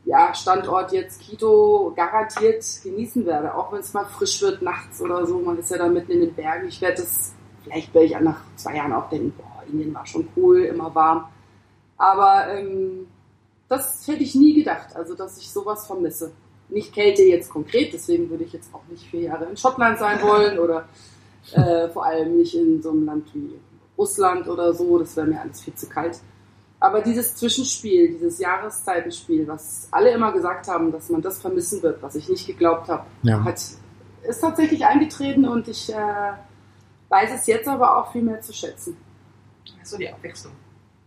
ja, 0.06 0.34
Standort 0.34 0.92
jetzt 0.92 1.22
Quito 1.22 1.94
garantiert 1.96 2.66
genießen 2.84 3.26
werde, 3.26 3.54
auch 3.54 3.72
wenn 3.72 3.80
es 3.80 3.94
mal 3.94 4.06
frisch 4.06 4.42
wird 4.42 4.62
nachts 4.62 5.02
oder 5.02 5.26
so. 5.26 5.40
Man 5.40 5.60
ist 5.60 5.70
ja 5.70 5.78
da 5.78 5.88
mitten 5.88 6.12
in 6.12 6.22
den 6.22 6.34
Bergen. 6.34 6.68
Ich 6.68 6.82
werde 6.82 7.02
das, 7.02 7.34
vielleicht 7.64 7.94
werde 7.94 8.08
ich 8.08 8.20
nach 8.20 8.42
zwei 8.56 8.76
Jahren 8.76 8.94
auch 8.94 9.10
denken, 9.10 9.34
boah, 9.38 9.64
Indien 9.72 9.94
war 9.94 10.06
schon 10.06 10.28
cool, 10.36 10.62
immer 10.62 10.94
warm. 10.96 11.26
Aber 11.98 12.48
ähm, 12.48 13.06
das 13.68 14.08
hätte 14.08 14.24
ich 14.24 14.34
nie 14.34 14.56
gedacht, 14.56 14.96
also 14.96 15.14
dass 15.14 15.38
ich 15.38 15.52
sowas 15.52 15.86
vermisse. 15.86 16.32
Nicht 16.70 16.94
Kälte 16.94 17.22
jetzt 17.22 17.50
konkret, 17.50 17.94
deswegen 17.94 18.30
würde 18.30 18.46
ich 18.46 18.54
jetzt 18.54 18.74
auch 18.74 18.82
nicht 18.90 19.06
vier 19.06 19.22
Jahre 19.22 19.46
in 19.46 19.58
Schottland 19.58 20.00
sein 20.00 20.22
wollen 20.24 20.58
oder 20.60 20.88
äh, 21.54 21.90
vor 21.90 22.06
allem 22.06 22.38
nicht 22.38 22.56
in 22.56 22.82
so 22.82 22.90
einem 22.90 23.06
Land 23.06 23.28
wie 23.36 23.54
Russland 24.02 24.48
oder 24.48 24.74
so, 24.74 24.98
das 25.00 25.16
wäre 25.16 25.28
mir 25.28 25.40
alles 25.42 25.62
viel 25.62 25.76
zu 25.76 25.88
kalt. 25.88 26.20
Aber 26.80 27.02
dieses 27.02 27.36
Zwischenspiel, 27.36 28.10
dieses 28.14 28.40
Jahreszeitenspiel, 28.40 29.48
was 29.48 29.88
alle 29.92 30.10
immer 30.12 30.32
gesagt 30.32 30.68
haben, 30.68 30.92
dass 30.92 31.10
man 31.10 31.22
das 31.22 31.40
vermissen 31.40 31.84
wird, 31.84 32.02
was 32.02 32.16
ich 32.16 32.28
nicht 32.28 32.48
geglaubt 32.48 32.88
habe, 32.90 33.06
Ja. 33.22 33.44
hat, 33.44 33.60
ist 34.24 34.42
tatsächlich 34.42 34.84
eingetreten 34.86 35.48
und 35.48 35.68
ich 35.68 35.94
äh, 35.94 36.34
weiß 37.10 37.30
es 37.36 37.46
jetzt 37.46 37.68
aber 37.68 37.98
auch 37.98 38.12
viel 38.12 38.24
mehr 38.24 38.42
zu 38.42 38.52
schätzen. 38.54 38.98
So 39.84 39.98
die 39.98 40.10
Abwechslung. 40.10 40.54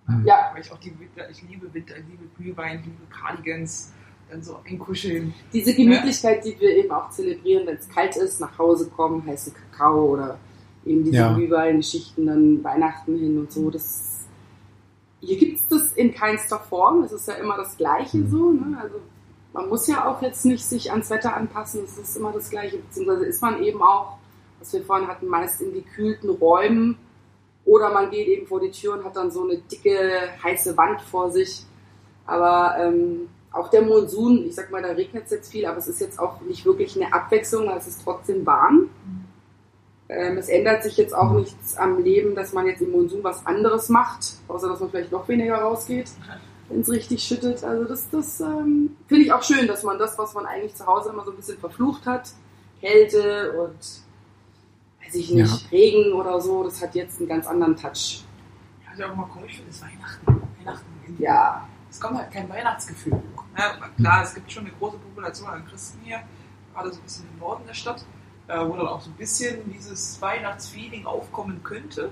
Mhm. 0.07 0.25
Ja, 0.27 0.51
Weil 0.53 0.61
ich 0.63 0.71
auch 0.73 0.79
die 0.79 0.93
Winter, 1.01 1.29
ich 1.31 1.43
liebe 1.43 1.73
Winter, 1.75 1.95
ich 1.97 2.05
liebe 2.09 2.25
Glühwein, 2.37 2.79
ich 2.81 2.85
liebe 2.87 3.07
Cardigans, 3.11 3.93
dann 4.31 4.43
so 4.43 4.59
einkuscheln. 4.65 5.35
diese 5.53 5.75
Gemütlichkeit, 5.75 6.45
die 6.45 6.55
wir 6.61 6.71
eben 6.77 6.91
auch 6.93 7.11
zelebrieren, 7.11 7.67
wenn 7.67 7.77
es 7.77 7.89
kalt 7.89 8.17
ist, 8.17 8.41
nach 8.41 8.57
Hause 8.59 8.89
kommen, 8.91 9.27
heißen 9.27 9.53
Kakao 9.55 10.07
oder 10.15 10.39
eben 10.87 11.05
diese 11.05 11.17
Ja. 11.17 11.35
Glühwein-Geschichten, 11.35 12.27
dann 12.27 12.63
Weihnachten 12.65 13.17
hin 13.19 13.39
und 13.39 13.53
so. 13.53 13.71
Das, 13.71 14.21
hier 15.21 15.39
gibt 15.39 15.61
es 15.61 15.69
das 15.69 15.93
in 15.93 16.15
keinster 16.15 16.59
Form. 16.59 17.03
Es 17.05 17.13
ist 17.13 17.29
ja 17.29 17.35
immer 17.35 17.57
das 17.57 17.77
Gleiche 17.77 18.19
Mhm. 18.19 18.31
so. 18.31 18.53
Ne? 18.53 18.79
Also 18.81 18.97
man 19.53 19.69
muss 19.69 19.87
ja 19.87 20.07
auch 20.09 20.21
jetzt 20.23 20.45
nicht 20.45 20.65
sich 20.65 20.91
ans 20.91 21.11
Wetter 21.11 21.35
anpassen. 21.37 21.83
Es 21.85 21.97
ist 21.97 22.17
immer 22.17 22.33
das 22.33 22.51
Gleiche. 22.51 22.79
Beziehungsweise 22.79 23.25
ist 23.27 23.41
man 23.41 23.63
eben 23.63 23.81
auch, 23.83 24.19
was 24.59 24.73
wir 24.73 24.83
vorhin 24.83 25.09
hatten, 25.09 25.27
meist 25.29 25.61
in 25.63 25.73
gekühlten 25.73 26.29
Räumen. 26.31 26.97
Oder 27.65 27.93
man 27.93 28.11
geht 28.11 28.29
eben 28.29 28.47
vor 28.47 28.61
die 28.61 28.71
Tür 28.71 28.95
und 28.95 29.05
hat 29.05 29.17
dann 29.17 29.31
so 29.31 29.45
eine 29.45 29.57
dicke, 29.57 29.99
heiße 30.43 30.77
Wand 30.77 31.01
vor 31.01 31.31
sich. 31.31 31.65
Aber 32.27 32.77
ähm, 32.79 33.29
auch 33.53 33.69
der 33.69 33.83
Monsun, 33.83 34.45
ich 34.47 34.55
sag 34.55 34.71
mal, 34.71 34.83
da 34.83 34.89
regnet 34.89 35.25
es 35.27 35.31
jetzt 35.31 35.51
viel, 35.53 35.65
aber 35.65 35.79
es 35.79 35.89
ist 35.89 36.01
jetzt 36.01 36.19
auch 36.19 36.41
nicht 36.43 36.67
wirklich 36.67 36.97
eine 37.01 37.13
Abwechslung, 37.13 37.69
es 37.71 37.87
ist 37.87 38.03
trotzdem 38.03 38.45
warm. 38.45 38.91
Ähm, 40.17 40.39
es 40.39 40.49
ändert 40.49 40.83
sich 40.83 40.97
jetzt 40.97 41.15
auch 41.15 41.31
Mhm. 41.31 41.41
nichts 41.41 41.77
am 41.77 42.03
Leben, 42.03 42.35
dass 42.35 42.53
man 42.53 42.67
jetzt 42.67 42.81
im 42.83 42.93
Monsun 42.93 43.23
was 43.25 43.45
anderes 43.47 43.89
macht, 43.89 44.35
außer 44.49 44.69
dass 44.69 44.81
man 44.81 44.91
vielleicht 44.91 45.13
noch 45.13 45.27
weniger 45.29 45.57
rausgeht, 45.59 46.11
wenn 46.69 46.81
es 46.81 46.91
richtig 46.91 47.23
schüttet. 47.23 47.63
Also 47.65 47.85
das, 47.85 48.09
das 48.11 48.41
ähm, 48.41 48.97
finde 49.07 49.25
ich 49.25 49.33
auch 49.33 49.43
schön, 49.43 49.67
dass 49.67 49.83
man 49.83 49.99
das, 49.99 50.19
was 50.19 50.35
man 50.35 50.47
eigentlich 50.47 50.75
zu 50.75 50.87
Hause 50.87 51.11
immer 51.11 51.25
so 51.25 51.31
ein 51.31 51.37
bisschen 51.37 51.59
verflucht 51.59 52.07
hat, 52.07 52.31
Kälte 52.81 53.53
und 53.53 53.79
weiß 55.05 55.15
ich 55.15 55.31
nicht, 55.31 55.71
Regen 55.73 56.13
oder 56.13 56.41
so, 56.41 56.65
das 56.65 56.81
hat 56.83 56.95
jetzt 56.95 57.19
einen 57.19 57.29
ganz 57.29 57.47
anderen 57.47 57.77
Touch. 57.77 58.25
Ja, 58.85 58.91
was 58.91 58.99
ich 58.99 59.05
auch 59.05 59.13
immer 59.13 59.29
komisch 59.33 59.57
finde, 59.57 59.71
ist 59.71 59.83
Weihnachten. 59.83 60.27
Weihnachten 60.59 61.17
Ja, 61.19 61.69
Es 61.91 62.01
kommt 62.01 62.19
halt 62.19 62.31
kein 62.33 62.49
Weihnachtsgefühl. 62.49 63.23
Ja, 63.57 63.75
klar, 63.97 64.25
es 64.25 64.35
gibt 64.35 64.51
schon 64.51 64.65
eine 64.65 64.73
große 64.75 64.97
Population 64.99 65.49
an 65.49 65.65
Christen 65.67 66.01
hier, 66.03 66.21
gerade 66.75 66.91
so 66.91 66.97
ein 66.99 67.03
bisschen 67.05 67.27
im 67.33 67.39
Norden 67.39 67.63
der 67.69 67.75
Stadt, 67.75 68.05
äh, 68.49 68.59
wo 68.59 68.77
dann 68.77 68.87
auch 68.87 69.01
so 69.01 69.11
ein 69.11 69.17
bisschen 69.17 69.73
dieses 69.73 70.21
Weihnachtsfeeling 70.21 71.07
aufkommen 71.07 71.63
könnte. 71.63 72.11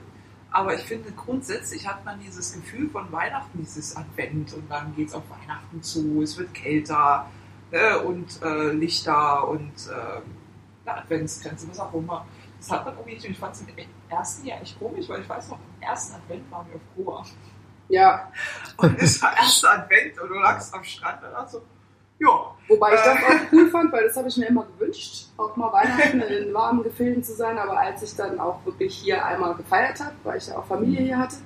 Aber 0.50 0.74
ich 0.74 0.82
finde, 0.82 1.10
grundsätzlich 1.12 1.86
hat 1.88 2.04
man 2.04 2.20
dieses 2.20 2.52
Gefühl 2.52 2.88
von 2.90 3.10
Weihnachten, 3.10 3.59
dieses 3.59 3.96
Advent 3.96 4.52
und 4.52 4.70
dann 4.70 4.94
geht 4.94 5.09
es 5.09 5.14
auf 5.14 5.22
Weihnachten 5.30 5.82
zu, 5.82 6.22
es 6.22 6.36
wird 6.36 6.52
kälter 6.52 7.26
ne, 7.70 7.98
und 8.00 8.40
äh, 8.42 8.72
Lichter 8.72 9.48
und 9.48 9.72
äh, 9.88 10.20
eine 10.84 10.98
Adventsgrenze, 10.98 11.68
was 11.68 11.80
auch 11.80 11.94
immer. 11.94 12.26
Das 12.59 12.70
hat 12.70 12.84
man 12.84 12.94
irgendwie 12.94 13.14
nicht. 13.14 13.24
Und 13.24 13.32
ich 13.32 13.38
fand 13.38 13.54
es 13.54 13.62
im 13.62 13.68
ersten 14.09 14.46
Jahr 14.46 14.60
echt 14.60 14.78
komisch, 14.78 15.09
weil 15.09 15.22
ich 15.22 15.28
weiß 15.28 15.48
noch, 15.48 15.59
im 15.59 15.82
ersten 15.82 16.14
Advent 16.16 16.50
waren 16.50 16.66
wir 16.68 16.76
auf 16.76 16.82
Goa. 16.96 17.26
ja. 17.88 18.30
Und 18.76 19.00
es 19.00 19.20
war 19.22 19.36
erster 19.36 19.72
Advent 19.72 20.18
und 20.20 20.28
du 20.28 20.34
lagst 20.34 20.72
am 20.74 20.84
Strand 20.84 21.22
und 21.24 21.34
hast 21.34 21.52
so, 21.52 21.62
ja, 22.23 22.53
Wobei 22.69 22.94
ich 22.94 23.01
das 23.01 23.16
auch 23.16 23.53
cool 23.53 23.69
fand, 23.69 23.93
weil 23.93 24.05
das 24.05 24.16
habe 24.16 24.28
ich 24.28 24.36
mir 24.36 24.47
immer 24.47 24.65
gewünscht, 24.65 25.27
auch 25.36 25.55
mal 25.57 25.73
Weihnachten 25.73 26.20
in 26.20 26.55
warmen 26.55 26.82
Gefilden 26.82 27.23
zu 27.23 27.35
sein. 27.35 27.59
Aber 27.59 27.78
als 27.78 28.03
ich 28.03 28.16
dann 28.16 28.40
auch 28.40 28.65
wirklich 28.65 28.94
hier 28.94 29.24
einmal 29.24 29.55
gefeiert 29.55 30.01
habe, 30.01 30.15
weil 30.24 30.39
ich 30.39 30.47
ja 30.47 30.57
auch 30.57 30.65
Familie 30.65 31.03
hier 31.03 31.19
hatte, 31.19 31.36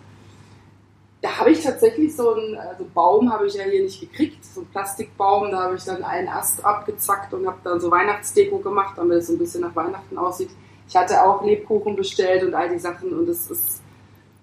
da 1.23 1.39
habe 1.39 1.51
ich 1.51 1.62
tatsächlich 1.62 2.15
so 2.15 2.35
einen 2.35 2.57
also 2.57 2.86
Baum 2.94 3.32
habe 3.32 3.47
ich 3.47 3.55
ja 3.55 3.65
hier 3.65 3.82
nicht 3.82 4.01
gekriegt, 4.01 4.44
so 4.44 4.61
einen 4.61 4.70
Plastikbaum, 4.70 5.51
da 5.51 5.65
habe 5.65 5.74
ich 5.77 5.85
dann 5.85 6.05
einen 6.05 6.28
Ast 6.28 6.65
abgezackt 6.65 7.32
und 7.35 7.47
habe 7.47 7.59
dann 7.65 7.81
so 7.81 7.90
Weihnachtsdeko 7.90 8.59
gemacht, 8.59 8.97
damit 8.97 9.19
es 9.19 9.27
so 9.27 9.32
ein 9.32 9.39
bisschen 9.39 9.62
nach 9.62 9.74
Weihnachten 9.74 10.16
aussieht. 10.19 10.51
Ich 10.86 10.94
hatte 10.94 11.24
auch 11.24 11.43
Lebkuchen 11.43 11.97
bestellt 11.97 12.44
und 12.44 12.55
all 12.55 12.69
die 12.69 12.78
Sachen 12.78 13.19
und 13.19 13.28
es 13.28 13.51
ist, 13.51 13.82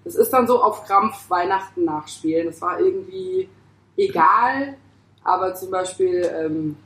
es 0.04 0.14
ist 0.16 0.30
dann 0.30 0.46
so 0.46 0.62
auf 0.62 0.84
Krampf 0.84 1.30
Weihnachten 1.30 1.84
nachspielen. 1.84 2.48
Das 2.48 2.60
war 2.60 2.78
irgendwie 2.78 3.48
egal, 3.96 4.76
aber 5.24 5.54
zum 5.54 5.70
Beispiel 5.70 6.30
ähm, 6.32 6.76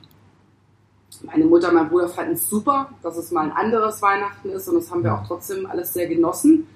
meine 1.23 1.45
Mutter, 1.45 1.73
mein 1.73 1.89
Bruder 1.89 2.09
fanden 2.09 2.35
es 2.35 2.49
super, 2.49 2.91
dass 3.03 3.17
es 3.17 3.31
mal 3.33 3.43
ein 3.43 3.53
anderes 3.53 4.01
Weihnachten 4.01 4.51
ist 4.51 4.69
und 4.69 4.77
das 4.77 4.91
haben 4.91 5.03
wir 5.03 5.15
auch 5.15 5.27
trotzdem 5.27 5.67
alles 5.67 5.93
sehr 5.93 6.07
genossen. 6.07 6.67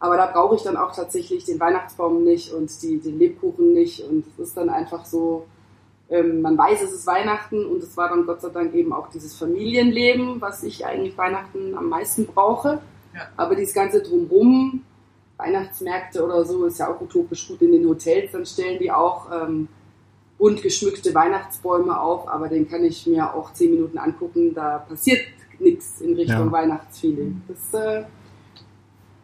Aber 0.00 0.16
da 0.16 0.26
brauche 0.26 0.56
ich 0.56 0.62
dann 0.62 0.76
auch 0.76 0.94
tatsächlich 0.94 1.44
den 1.44 1.60
Weihnachtsbaum 1.60 2.24
nicht 2.24 2.52
und 2.52 2.70
die, 2.82 2.98
den 2.98 3.18
Lebkuchen 3.18 3.72
nicht 3.72 4.02
und 4.02 4.24
es 4.26 4.48
ist 4.48 4.56
dann 4.56 4.68
einfach 4.68 5.04
so, 5.04 5.46
ähm, 6.10 6.40
man 6.42 6.58
weiß, 6.58 6.82
es 6.82 6.92
ist 6.92 7.06
Weihnachten 7.06 7.66
und 7.66 7.82
es 7.82 7.96
war 7.96 8.08
dann 8.08 8.26
Gott 8.26 8.40
sei 8.40 8.48
Dank 8.48 8.74
eben 8.74 8.92
auch 8.92 9.08
dieses 9.10 9.36
Familienleben, 9.36 10.40
was 10.40 10.62
ich 10.64 10.84
eigentlich 10.86 11.16
Weihnachten 11.16 11.76
am 11.76 11.88
meisten 11.88 12.26
brauche. 12.26 12.80
Ja. 13.14 13.28
Aber 13.36 13.54
dieses 13.54 13.74
ganze 13.74 14.02
Drumrum, 14.02 14.82
Weihnachtsmärkte 15.36 16.24
oder 16.24 16.44
so, 16.44 16.64
ist 16.66 16.78
ja 16.78 16.92
auch 16.92 17.00
utopisch 17.00 17.46
gut 17.46 17.62
in 17.62 17.72
den 17.72 17.86
Hotels, 17.86 18.32
dann 18.32 18.46
stellen 18.46 18.78
die 18.78 18.90
auch 18.90 19.30
ähm, 19.30 19.68
bunt 20.42 20.60
geschmückte 20.60 21.14
Weihnachtsbäume 21.14 22.00
auf, 22.00 22.26
aber 22.26 22.48
den 22.48 22.68
kann 22.68 22.82
ich 22.82 23.06
mir 23.06 23.32
auch 23.32 23.52
zehn 23.52 23.70
Minuten 23.70 23.96
angucken, 23.96 24.52
da 24.52 24.78
passiert 24.78 25.20
nichts 25.60 26.00
in 26.00 26.16
Richtung 26.16 26.46
Ja. 26.46 26.50
Weihnachtsfeeling. 26.52 27.42
Das 27.46 27.72
äh, 27.80 28.04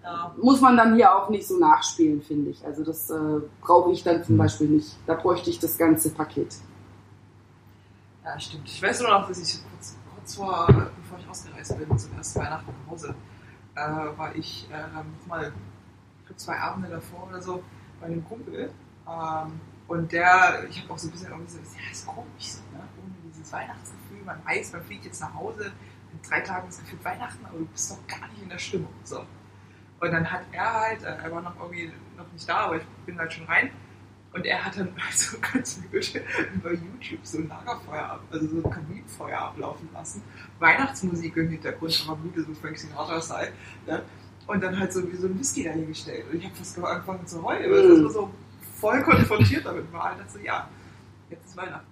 Ja. 0.05 0.33
muss 0.41 0.61
man 0.61 0.77
dann 0.77 0.95
hier 0.95 1.13
auch 1.13 1.29
nicht 1.29 1.45
so 1.49 1.59
nachspielen, 1.59 2.23
finde 2.23 2.51
ich. 2.51 2.65
Also 2.65 2.85
das 2.85 3.11
äh, 3.11 3.41
brauche 3.61 3.91
ich 3.91 4.05
dann 4.05 4.23
zum 4.23 4.37
Mhm. 4.37 4.39
Beispiel 4.39 4.69
nicht. 4.69 4.97
Da 5.09 5.15
bräuchte 5.15 5.51
ich 5.51 5.59
das 5.59 5.77
ganze 5.77 6.11
Paket. 6.11 6.55
Ja, 8.25 8.39
stimmt. 8.39 8.69
Ich 8.69 8.81
weiß 8.81 9.01
nur 9.01 9.11
noch, 9.11 9.27
dass 9.27 9.39
ich 9.43 9.59
kurz, 9.73 9.97
kurz 10.15 10.35
vor, 10.37 10.67
bevor 10.69 11.19
ich 11.19 11.29
ausgereist 11.29 11.77
bin, 11.77 11.99
zum 11.99 12.17
ersten 12.17 12.39
Weihnachten 12.39 12.71
nach 12.85 12.93
Hause, 12.93 13.13
äh, 13.75 14.17
war 14.17 14.37
ich 14.37 14.69
äh, 14.73 14.83
noch 14.95 15.27
mal 15.27 15.53
für 16.27 16.37
zwei 16.37 16.61
Abende 16.61 16.89
davor 16.91 17.27
oder 17.29 17.43
so 17.43 17.61
bei 18.01 18.07
einem 18.07 18.25
Kumpel. 18.25 18.71
Ähm, 19.09 19.61
und 19.89 20.13
der, 20.13 20.65
ich 20.69 20.83
habe 20.83 20.93
auch 20.93 20.99
so 20.99 21.09
ein 21.09 21.11
bisschen 21.11 21.31
irgendwie 21.31 21.51
so, 21.51 21.59
ja, 21.59 21.91
ist 21.91 22.07
komisch, 22.07 22.53
so, 22.53 22.61
ne? 22.73 22.81
ohne 23.03 23.15
dieses 23.35 23.53
Weihnachtsgefühl. 23.53 24.23
Man 24.25 24.39
weiß, 24.45 24.73
man 24.73 24.83
fliegt 24.85 25.05
jetzt 25.07 25.21
nach 25.21 25.35
Hause, 25.35 25.73
in 26.13 26.23
drei 26.29 26.41
Tagen 26.41 26.69
ist 26.69 26.81
gefühlt 26.81 27.05
Weihnachten, 27.05 27.45
aber 27.47 27.59
du 27.59 27.65
bist 27.67 27.91
doch 27.91 28.07
gar 28.07 28.29
nicht 28.29 28.43
in 28.43 28.49
der 28.51 28.59
Stimmung. 28.59 28.93
So. 29.05 29.21
Und 30.01 30.13
dann 30.13 30.31
hat 30.31 30.43
er 30.53 30.73
halt, 30.73 31.03
äh, 31.03 31.17
er 31.25 31.33
war 31.33 31.41
noch 31.43 31.57
irgendwie 31.59 31.91
noch 32.17 32.31
nicht 32.33 32.49
da, 32.49 32.57
aber 32.67 32.77
ich 32.77 32.83
bin 33.07 33.19
halt 33.19 33.33
schon 33.33 33.47
rein. 33.47 33.71
Und 34.35 34.45
er 34.45 34.63
hat 34.63 34.77
dann 34.79 34.93
so 35.15 35.39
ganz 35.41 35.77
blöd 35.77 36.23
über 36.55 36.73
YouTube 36.73 37.21
so 37.23 37.39
ein 37.39 37.49
Lagerfeuer, 37.49 38.05
ab, 38.05 38.21
also 38.31 38.47
so 38.47 38.57
ein 38.63 38.71
Kaminfeuer 38.71 39.39
ablaufen 39.39 39.89
lassen. 39.95 40.23
Weihnachtsmusik 40.59 41.35
im 41.39 41.49
Hintergrund, 41.49 42.05
aber 42.07 42.17
gut, 42.19 42.37
das 42.37 42.47
muss 42.47 42.59
Frank 42.59 42.77
Sinatra 42.79 43.21
sein. 43.23 43.49
Ne? 43.87 44.03
Und 44.47 44.63
dann 44.63 44.79
halt 44.79 44.93
so 44.93 45.11
wie 45.11 45.17
so 45.17 45.29
ein 45.29 45.39
Whisky 45.39 45.65
dahingestellt. 45.65 46.27
Und 46.31 46.39
ich 46.39 46.45
habe 46.45 46.55
fast 46.55 46.79
angefangen 46.79 47.27
zu 47.27 47.43
heulen, 47.43 47.71
weil 47.71 47.89
Mhm. 47.99 48.05
das 48.05 48.13
so 48.13 48.31
voll 48.81 49.03
konfrontiert 49.03 49.65
damit 49.67 49.93
war. 49.93 50.13
Und 50.13 50.21
dachte 50.21 50.33
so, 50.33 50.39
ja, 50.39 50.69
jetzt 51.31 51.47
ist 51.47 51.57
Weihnachten. 51.57 51.87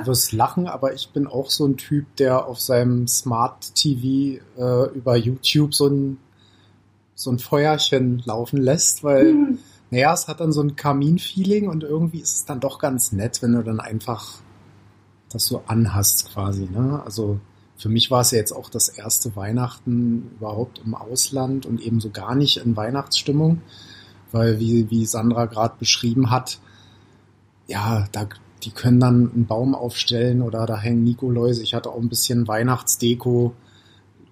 Du 0.00 0.06
wirst 0.06 0.32
lachen, 0.32 0.66
aber 0.66 0.92
ich 0.94 1.10
bin 1.10 1.26
auch 1.26 1.48
so 1.48 1.66
ein 1.66 1.76
Typ, 1.76 2.16
der 2.16 2.46
auf 2.46 2.60
seinem 2.60 3.06
Smart 3.06 3.74
TV 3.74 4.42
äh, 4.58 4.94
über 4.94 5.16
YouTube 5.16 5.74
so 5.74 5.86
ein, 5.86 6.18
so 7.14 7.30
ein 7.30 7.38
Feuerchen 7.38 8.22
laufen 8.24 8.56
lässt, 8.56 9.04
weil, 9.04 9.26
Hm. 9.26 9.58
naja, 9.90 10.12
es 10.12 10.26
hat 10.26 10.40
dann 10.40 10.52
so 10.52 10.60
ein 10.60 10.74
Kamin-Feeling 10.74 11.68
und 11.68 11.84
irgendwie 11.84 12.18
ist 12.18 12.34
es 12.34 12.44
dann 12.46 12.58
doch 12.58 12.80
ganz 12.80 13.12
nett, 13.12 13.42
wenn 13.42 13.52
du 13.52 13.62
dann 13.62 13.78
einfach 13.78 14.40
das 15.30 15.46
so 15.46 15.62
anhast 15.66 16.32
quasi. 16.32 16.68
Ne? 16.70 17.00
Also 17.04 17.38
für 17.76 17.88
mich 17.88 18.10
war 18.10 18.22
es 18.22 18.32
ja 18.32 18.38
jetzt 18.38 18.52
auch 18.52 18.70
das 18.70 18.88
erste 18.88 19.36
Weihnachten 19.36 20.30
überhaupt 20.38 20.80
im 20.84 20.94
Ausland 20.94 21.64
und 21.66 21.80
eben 21.80 22.00
so 22.00 22.10
gar 22.10 22.34
nicht 22.34 22.56
in 22.56 22.74
Weihnachtsstimmung, 22.76 23.60
weil 24.32 24.58
wie, 24.58 24.90
wie 24.90 25.06
Sandra 25.06 25.46
gerade 25.46 25.74
beschrieben 25.78 26.30
hat, 26.30 26.58
ja, 27.66 28.06
da, 28.12 28.28
die 28.62 28.70
können 28.70 29.00
dann 29.00 29.32
einen 29.32 29.46
Baum 29.46 29.74
aufstellen 29.74 30.42
oder 30.42 30.66
da 30.66 30.78
hängen 30.78 31.04
Nikoläuse. 31.04 31.62
Ich 31.62 31.74
hatte 31.74 31.90
auch 31.90 32.00
ein 32.00 32.08
bisschen 32.08 32.46
Weihnachtsdeko 32.48 33.54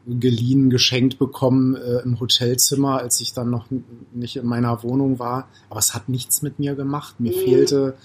geliehen, 0.06 0.70
geschenkt 0.70 1.18
bekommen 1.18 1.76
äh, 1.76 2.00
im 2.00 2.20
Hotelzimmer, 2.20 2.98
als 2.98 3.20
ich 3.20 3.32
dann 3.32 3.50
noch 3.50 3.66
nicht 4.12 4.36
in 4.36 4.46
meiner 4.46 4.82
Wohnung 4.82 5.18
war. 5.18 5.48
Aber 5.70 5.78
es 5.78 5.94
hat 5.94 6.08
nichts 6.08 6.42
mit 6.42 6.58
mir 6.58 6.74
gemacht. 6.74 7.20
Mir 7.20 7.32
Mhm. 7.32 7.40
fehlte 7.40 7.96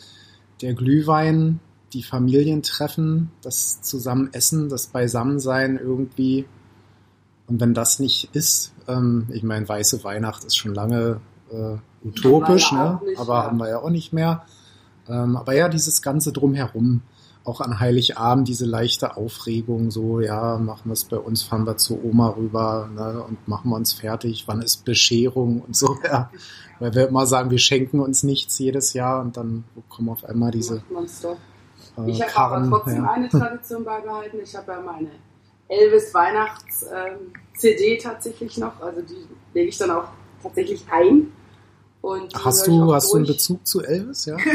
der 0.62 0.74
Glühwein, 0.74 1.60
die 1.94 2.04
Familientreffen, 2.04 3.32
das 3.42 3.82
Zusammenessen, 3.82 4.70
das 4.70 4.88
Beisammensein 4.88 5.78
irgendwie. 5.78 6.46
Und 7.48 7.60
wenn 7.60 7.74
das 7.74 8.00
nicht 8.00 8.30
ist, 8.34 8.74
ähm, 8.88 9.28
ich 9.32 9.44
meine, 9.44 9.68
weiße 9.68 10.04
Weihnacht 10.04 10.44
ist 10.46 10.56
schon 10.58 10.74
lange 10.74 11.20
äh, 11.52 12.08
utopisch, 12.08 12.72
ne? 12.72 13.00
nicht, 13.06 13.20
aber 13.20 13.36
ja. 13.36 13.44
haben 13.44 13.58
wir 13.58 13.70
ja 13.70 13.80
auch 13.80 13.90
nicht 13.90 14.14
mehr. 14.14 14.46
Ähm, 15.08 15.38
aber 15.38 15.54
ja, 15.54 15.70
dieses 15.70 16.02
ganze 16.02 16.32
drumherum, 16.32 17.02
auch 17.44 17.62
an 17.62 17.80
Heiligabend, 17.80 18.48
diese 18.48 18.66
leichte 18.66 19.18
Aufregung, 19.18 19.92
so, 19.92 20.20
ja, 20.20 20.58
machen 20.58 20.90
wir 20.90 20.94
es 20.94 21.06
bei 21.06 21.18
uns, 21.18 21.42
fahren 21.42 21.66
wir 21.66 21.78
zu 21.78 22.00
Oma 22.04 22.30
rüber 22.30 22.90
ne, 22.94 23.24
und 23.28 23.48
machen 23.48 23.72
wir 23.72 23.76
uns 23.76 23.94
fertig, 23.94 24.44
wann 24.48 24.62
ist 24.62 24.86
Bescherung 24.86 25.62
und 25.62 25.76
so, 25.76 25.98
ja. 26.04 26.30
Weil 26.80 26.94
wir 26.96 27.08
immer 27.10 27.26
sagen, 27.26 27.50
wir 27.50 27.58
schenken 27.58 28.00
uns 28.00 28.24
nichts 28.24 28.58
jedes 28.60 28.94
Jahr 28.94 29.22
und 29.22 29.36
dann 29.36 29.66
kommen 29.90 30.10
auf 30.10 30.24
einmal 30.24 30.52
diese 30.52 30.78
äh, 30.78 32.10
Ich 32.10 32.22
habe 32.22 32.56
aber 32.56 32.70
trotzdem 32.70 33.04
ja. 33.04 33.12
eine 33.12 33.28
Tradition 33.30 33.84
beibehalten. 33.84 34.38
Ich 34.42 34.56
habe 34.56 34.72
ja 34.72 34.80
meine 34.80 35.10
Elvis 35.68 36.14
Weihnachts 36.14 36.84
ähm, 36.84 37.34
CD 37.54 37.98
tatsächlich 37.98 38.58
noch. 38.58 38.80
Also 38.82 39.02
die 39.02 39.28
lege 39.54 39.70
ich 39.70 39.78
dann 39.78 39.92
auch 39.92 40.08
tatsächlich 40.42 40.86
ein. 40.90 41.34
Hast 42.02 42.66
du, 42.68 42.94
hast 42.94 43.12
du 43.12 43.18
einen. 43.18 43.26
Bezug 43.28 43.66
zu 43.68 43.84
Elvis, 43.84 44.26
ja? 44.26 44.38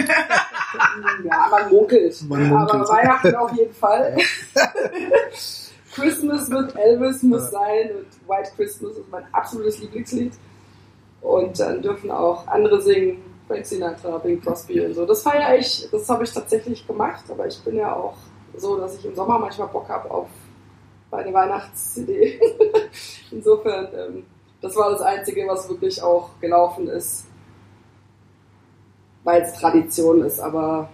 Ja, 1.24 1.48
man 1.50 1.70
munkelt. 1.70 2.20
Man 2.28 2.48
munkelt. 2.48 2.70
Aber 2.72 2.88
Weihnachten 2.88 3.34
auf 3.36 3.52
jeden 3.52 3.74
Fall. 3.74 4.16
Christmas 5.94 6.48
mit 6.48 6.74
Elvis 6.76 7.22
muss 7.22 7.42
Ja. 7.42 7.48
sein 7.50 7.90
und 7.96 8.28
White 8.28 8.50
Christmas 8.56 8.96
ist 8.96 9.08
mein 9.10 9.24
absolutes 9.32 9.78
Lieblingslied. 9.78 10.32
Und 11.20 11.58
dann 11.60 11.80
dürfen 11.80 12.10
auch 12.10 12.46
andere 12.48 12.82
singen, 12.82 13.22
Frank 13.46 13.64
Sinatra, 13.64 14.18
Bing 14.18 14.40
Crosby 14.42 14.80
und 14.80 14.94
so. 14.94 15.06
Das 15.06 15.22
feiere 15.22 15.56
ich, 15.58 15.88
das 15.90 16.08
habe 16.08 16.24
ich 16.24 16.32
tatsächlich 16.32 16.86
gemacht, 16.86 17.24
aber 17.30 17.46
ich 17.46 17.58
bin 17.62 17.76
ja 17.76 17.94
auch 17.94 18.16
so, 18.56 18.76
dass 18.76 18.96
ich 18.98 19.04
im 19.04 19.14
Sommer 19.14 19.38
manchmal 19.38 19.68
Bock 19.68 19.88
habe 19.88 20.10
auf 20.10 20.28
meine 21.10 21.32
Weihnachts-CD. 21.32 22.40
Insofern, 23.30 23.88
ähm, 23.96 24.24
das 24.60 24.74
war 24.76 24.90
das 24.90 25.00
Einzige, 25.02 25.46
was 25.46 25.68
wirklich 25.68 26.02
auch 26.02 26.30
gelaufen 26.40 26.88
ist, 26.88 27.26
weil 29.24 29.42
es 29.42 29.52
Tradition 29.54 30.22
ist, 30.22 30.38
aber 30.40 30.88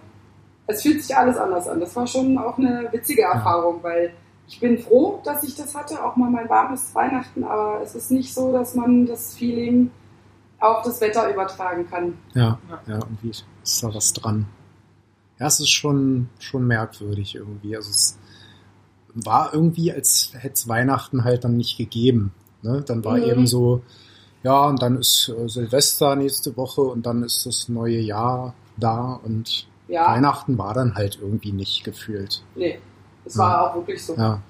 es 0.67 0.81
fühlt 0.81 1.01
sich 1.03 1.15
alles 1.15 1.37
anders 1.37 1.67
an. 1.67 1.79
Das 1.79 1.95
war 1.95 2.07
schon 2.07 2.37
auch 2.37 2.57
eine 2.57 2.87
witzige 2.91 3.23
Erfahrung, 3.23 3.83
weil 3.83 4.13
ich 4.47 4.59
bin 4.59 4.79
froh, 4.79 5.21
dass 5.23 5.43
ich 5.43 5.55
das 5.55 5.75
hatte, 5.75 6.03
auch 6.03 6.15
mal 6.15 6.29
mein 6.29 6.49
warmes 6.49 6.93
Weihnachten, 6.95 7.43
aber 7.43 7.81
es 7.83 7.95
ist 7.95 8.11
nicht 8.11 8.33
so, 8.33 8.51
dass 8.51 8.75
man 8.75 9.05
das 9.05 9.33
Feeling 9.35 9.91
auf 10.59 10.83
das 10.83 10.99
Wetter 11.01 11.29
übertragen 11.31 11.87
kann. 11.89 12.17
Ja, 12.33 12.59
Ja. 12.69 12.79
ja, 12.87 12.93
irgendwie 12.95 13.29
ist 13.29 13.83
da 13.83 13.93
was 13.93 14.13
dran. 14.13 14.45
Ja, 15.39 15.47
es 15.47 15.59
ist 15.59 15.69
schon, 15.71 16.29
schon 16.39 16.67
merkwürdig 16.67 17.35
irgendwie. 17.35 17.75
Also 17.75 17.89
es 17.89 18.17
war 19.15 19.53
irgendwie, 19.53 19.91
als 19.91 20.31
hätte 20.37 20.53
es 20.53 20.67
Weihnachten 20.67 21.23
halt 21.23 21.43
dann 21.43 21.57
nicht 21.57 21.77
gegeben. 21.77 22.31
Ne? 22.61 22.83
Dann 22.85 23.03
war 23.03 23.17
Mhm. 23.17 23.23
eben 23.23 23.47
so, 23.47 23.81
ja, 24.43 24.65
und 24.65 24.81
dann 24.81 24.97
ist 24.97 25.29
äh, 25.29 25.47
Silvester 25.47 26.15
nächste 26.15 26.55
Woche 26.57 26.81
und 26.81 27.05
dann 27.05 27.23
ist 27.23 27.45
das 27.45 27.69
neue 27.69 27.99
Jahr 27.99 28.53
da 28.77 29.19
und 29.23 29.67
Ja, 29.87 30.07
Weihnachten 30.07 30.57
war 30.57 30.73
dann 30.73 30.95
halt 30.95 31.19
irgendwie 31.21 31.51
nicht 31.51 31.83
gefühlt. 31.83 32.41
nee, 32.55 32.79
es 33.25 33.35
Ja. 33.35 33.41
war 33.41 33.69
auch 33.71 33.75
wirklich 33.75 34.03
so. 34.05 34.15
Ja, 34.15 34.41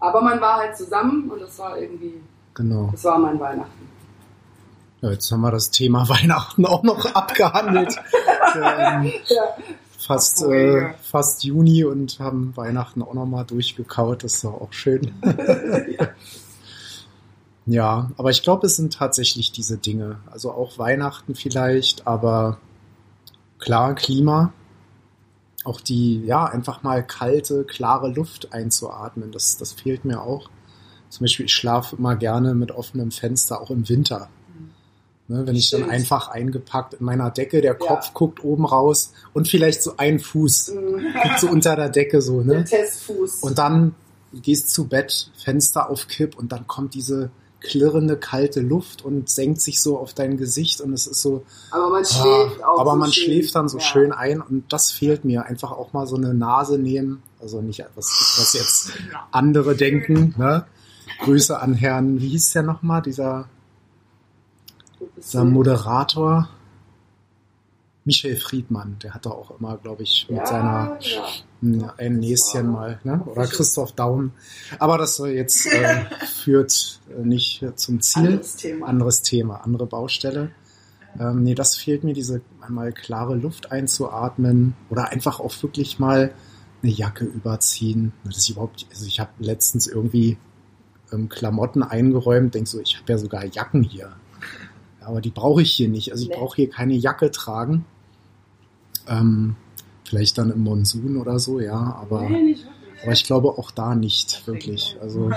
Aber 0.00 0.20
man 0.22 0.40
war 0.40 0.56
halt 0.58 0.76
zusammen 0.76 1.30
und 1.30 1.40
es 1.42 1.58
war 1.58 1.78
irgendwie, 1.78 2.14
genau. 2.54 2.90
es 2.92 3.04
war 3.04 3.18
mein 3.18 3.38
Weihnachten. 3.38 3.88
Ja, 5.00 5.10
jetzt 5.10 5.30
haben 5.30 5.40
wir 5.42 5.50
das 5.50 5.70
Thema 5.70 6.08
Weihnachten 6.08 6.66
auch 6.66 6.82
noch 6.82 7.04
abgehandelt. 7.14 7.94
ähm, 8.56 9.12
Ja, 9.26 9.42
fast, 9.98 10.42
Oh, 10.44 10.50
äh, 10.52 10.80
ja. 10.82 10.94
fast 11.02 11.44
Juni 11.44 11.84
und 11.84 12.18
haben 12.18 12.52
Weihnachten 12.56 13.02
auch 13.02 13.14
nochmal 13.14 13.44
durchgekaut. 13.44 14.24
Das 14.24 14.44
war 14.44 14.54
auch 14.54 14.72
schön. 14.72 15.12
ja, 17.66 18.10
aber 18.16 18.30
ich 18.30 18.42
glaube, 18.42 18.66
es 18.66 18.76
sind 18.76 18.94
tatsächlich 18.94 19.52
diese 19.52 19.78
Dinge. 19.78 20.18
Also 20.30 20.50
auch 20.52 20.78
Weihnachten 20.78 21.34
vielleicht, 21.34 22.06
aber 22.06 22.58
klar, 23.58 23.94
Klima. 23.94 24.52
Auch 25.64 25.80
die, 25.80 26.24
ja, 26.24 26.44
einfach 26.46 26.82
mal 26.82 27.06
kalte, 27.06 27.64
klare 27.64 28.08
Luft 28.08 28.52
einzuatmen, 28.52 29.30
das, 29.30 29.58
das 29.58 29.72
fehlt 29.72 30.04
mir 30.04 30.20
auch. 30.20 30.50
Zum 31.08 31.24
Beispiel, 31.24 31.46
ich 31.46 31.54
schlafe 31.54 31.94
immer 31.96 32.16
gerne 32.16 32.54
mit 32.54 32.72
offenem 32.72 33.12
Fenster, 33.12 33.60
auch 33.60 33.70
im 33.70 33.88
Winter. 33.88 34.28
Ne, 35.28 35.46
wenn 35.46 35.54
ich 35.54 35.70
dann 35.70 35.88
einfach 35.88 36.28
eingepackt 36.28 36.94
in 36.94 37.04
meiner 37.04 37.30
Decke, 37.30 37.60
der 37.60 37.72
Ja. 37.72 37.78
Kopf 37.78 38.12
guckt 38.12 38.42
oben 38.42 38.64
raus 38.66 39.12
und 39.32 39.46
vielleicht 39.46 39.82
so 39.82 39.96
ein 39.96 40.18
Fuß 40.18 40.72
liegt 41.24 41.38
so 41.38 41.48
unter 41.48 41.76
der 41.76 41.90
Decke 41.90 42.20
so, 42.20 42.42
Der 42.42 42.58
ne? 42.58 42.64
Testfuß. 42.64 43.42
Und 43.42 43.56
dann 43.56 43.94
gehst 44.32 44.70
zu 44.70 44.88
Bett, 44.88 45.30
Fenster 45.36 45.88
auf 45.90 46.08
Kipp 46.08 46.36
und 46.36 46.50
dann 46.50 46.66
kommt 46.66 46.94
diese 46.94 47.30
klirrende 47.62 48.16
kalte 48.16 48.60
Luft 48.60 49.02
und 49.04 49.28
senkt 49.30 49.60
sich 49.60 49.80
so 49.80 49.98
auf 49.98 50.12
dein 50.14 50.36
Gesicht 50.36 50.80
und 50.80 50.92
es 50.92 51.06
ist 51.06 51.22
so, 51.22 51.44
aber 51.70 51.88
man 51.90 52.02
ah, 52.02 52.04
schläft 52.04 52.64
auch 52.64 52.80
aber 52.80 52.92
so 52.92 52.96
man 52.96 53.12
schön. 53.12 53.24
schläft 53.24 53.54
dann 53.54 53.68
so 53.68 53.78
Ja. 53.78 53.84
schön 53.84 54.12
ein 54.12 54.40
und 54.40 54.72
das 54.72 54.90
fehlt 54.90 55.24
mir. 55.24 55.46
Einfach 55.46 55.70
auch 55.72 55.92
mal 55.92 56.06
so 56.06 56.16
eine 56.16 56.34
Nase 56.34 56.78
nehmen, 56.78 57.22
also 57.40 57.60
nicht 57.60 57.84
was, 57.94 58.36
was 58.38 58.52
jetzt 58.54 58.90
andere 59.30 59.76
denken, 59.76 60.34
ne? 60.36 60.64
Grüße 61.20 61.58
an 61.60 61.74
Herrn, 61.74 62.20
wie 62.20 62.28
hieß 62.28 62.52
der 62.52 62.62
nochmal, 62.62 63.02
dieser, 63.02 63.48
dieser 65.16 65.44
Moderator? 65.44 66.48
Michael 68.04 68.36
Friedmann, 68.36 68.96
der 69.02 69.14
hat 69.14 69.26
da 69.26 69.30
auch 69.30 69.58
immer, 69.58 69.76
glaube 69.78 70.02
ich, 70.02 70.26
mit 70.28 70.38
ja, 70.38 70.46
seiner 70.46 70.98
ja. 71.00 71.28
ein, 71.62 71.90
ein 71.98 72.18
Näschen 72.18 72.70
mal, 72.70 72.98
ne? 73.04 73.22
Oder 73.26 73.46
Christoph 73.46 73.92
Daum. 73.92 74.32
Aber 74.80 74.98
das 74.98 75.18
jetzt 75.18 75.66
äh, 75.66 76.04
führt 76.26 77.00
äh, 77.16 77.24
nicht 77.24 77.64
zum 77.76 78.00
Ziel. 78.00 78.26
Anderes 78.26 78.56
Thema. 78.56 78.86
Anderes 78.88 79.22
Thema, 79.22 79.56
andere 79.64 79.86
Baustelle. 79.86 80.50
Ähm, 81.18 81.42
nee, 81.42 81.54
das 81.54 81.76
fehlt 81.76 82.04
mir, 82.04 82.14
diese 82.14 82.40
einmal 82.60 82.92
klare 82.92 83.36
Luft 83.36 83.70
einzuatmen 83.70 84.74
oder 84.90 85.10
einfach 85.10 85.40
auch 85.40 85.52
wirklich 85.62 85.98
mal 85.98 86.32
eine 86.82 86.92
Jacke 86.92 87.24
überziehen. 87.24 88.12
Das 88.24 88.38
ist 88.38 88.48
überhaupt, 88.48 88.86
also 88.90 89.06
ich 89.06 89.20
habe 89.20 89.30
letztens 89.38 89.86
irgendwie 89.86 90.38
ähm, 91.12 91.28
Klamotten 91.28 91.82
eingeräumt, 91.82 92.54
denk 92.54 92.66
so, 92.66 92.80
ich 92.80 92.96
habe 92.96 93.12
ja 93.12 93.18
sogar 93.18 93.44
Jacken 93.44 93.82
hier. 93.82 94.12
Aber 95.00 95.20
die 95.20 95.30
brauche 95.30 95.62
ich 95.62 95.72
hier 95.72 95.88
nicht. 95.88 96.12
Also 96.12 96.24
ich 96.24 96.30
brauche 96.30 96.56
hier 96.56 96.70
keine 96.70 96.94
Jacke 96.94 97.30
tragen. 97.30 97.84
Ähm, 99.08 99.56
vielleicht 100.04 100.38
dann 100.38 100.50
im 100.50 100.62
Monsun 100.62 101.16
oder 101.16 101.38
so, 101.38 101.60
ja, 101.60 101.96
aber, 102.00 102.28
nee, 102.28 102.56
aber 103.02 103.12
ich 103.12 103.24
glaube 103.24 103.48
auch 103.48 103.70
da 103.70 103.94
nicht 103.94 104.46
wirklich. 104.46 104.96
Also 105.00 105.30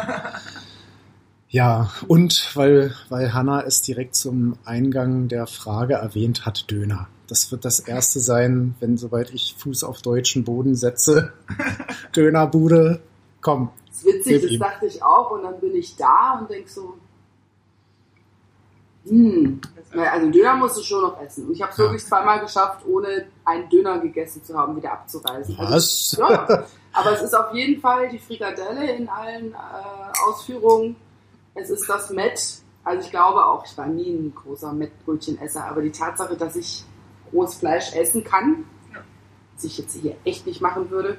ja, 1.56 1.90
und 2.10 2.52
weil, 2.56 2.94
weil 3.08 3.34
Hanna 3.34 3.62
es 3.62 3.82
direkt 3.82 4.16
zum 4.16 4.58
Eingang 4.66 5.30
der 5.30 5.48
Frage 5.48 5.94
erwähnt 5.94 6.46
hat, 6.46 6.70
Döner. 6.70 7.08
Das 7.28 7.50
wird 7.52 7.64
das 7.64 7.80
erste 7.80 8.20
sein, 8.20 8.76
wenn 8.82 8.98
sobald 8.98 9.34
ich 9.34 9.56
Fuß 9.58 9.86
auf 9.86 10.02
deutschen 10.02 10.44
Boden 10.44 10.76
setze. 10.76 11.32
Dönerbude, 12.16 13.00
komm. 13.40 13.70
Das 13.88 14.00
ist 14.00 14.06
witzig, 14.06 14.42
das 14.42 14.52
ihm. 14.52 14.60
dachte 14.60 14.86
ich 14.86 15.02
auch. 15.02 15.32
Und 15.32 15.44
dann 15.44 15.60
bin 15.62 15.74
ich 15.76 15.96
da 15.96 16.40
und 16.42 16.50
denk 16.50 16.68
so, 16.68 16.96
naja, 19.06 20.12
also 20.12 20.30
Döner 20.32 20.56
musst 20.56 20.78
du 20.78 20.82
schon 20.84 21.02
noch 21.02 21.20
essen. 21.22 21.48
Und 21.48 21.54
ich 21.54 21.62
habe 21.62 21.72
es 21.72 21.78
Ja. 21.78 21.84
wirklich 21.86 22.06
zweimal 22.06 22.40
geschafft, 22.40 22.86
ohne 22.88 23.28
einen 23.46 23.70
Döner 23.70 24.00
gegessen 24.00 24.44
zu 24.44 24.58
haben, 24.58 24.76
wieder 24.76 24.92
abzureisen. 24.94 25.56
Also, 25.60 25.76
Was? 25.76 26.18
ja, 26.18 26.66
aber 26.94 27.12
es 27.14 27.22
ist 27.22 27.34
auf 27.36 27.54
jeden 27.54 27.80
Fall 27.82 28.10
die 28.10 28.20
Frikadelle 28.20 28.96
in 28.96 29.08
allen 29.08 29.54
äh, 29.54 29.56
Ausführungen. 30.28 30.96
Es 31.54 31.70
ist 31.70 31.88
das 31.88 32.10
Met. 32.10 32.42
Also 32.84 33.06
ich 33.06 33.12
glaube 33.12 33.46
auch, 33.46 33.66
ich 33.66 33.78
war 33.78 33.88
nie 33.88 34.12
ein 34.12 34.34
großer 34.36 34.72
Mettbrötchenesser, 34.74 35.66
aber 35.66 35.82
die 35.82 35.92
Tatsache, 35.92 36.36
dass 36.36 36.56
ich 36.56 36.84
rohes 37.34 37.56
Fleisch 37.56 37.94
essen 37.96 38.24
kann, 38.24 38.66
Ja. 38.94 39.02
was 39.56 39.64
ich 39.64 39.78
jetzt 39.78 39.94
hier 39.96 40.16
echt 40.24 40.46
nicht 40.46 40.62
machen 40.62 40.90
würde. 40.90 41.18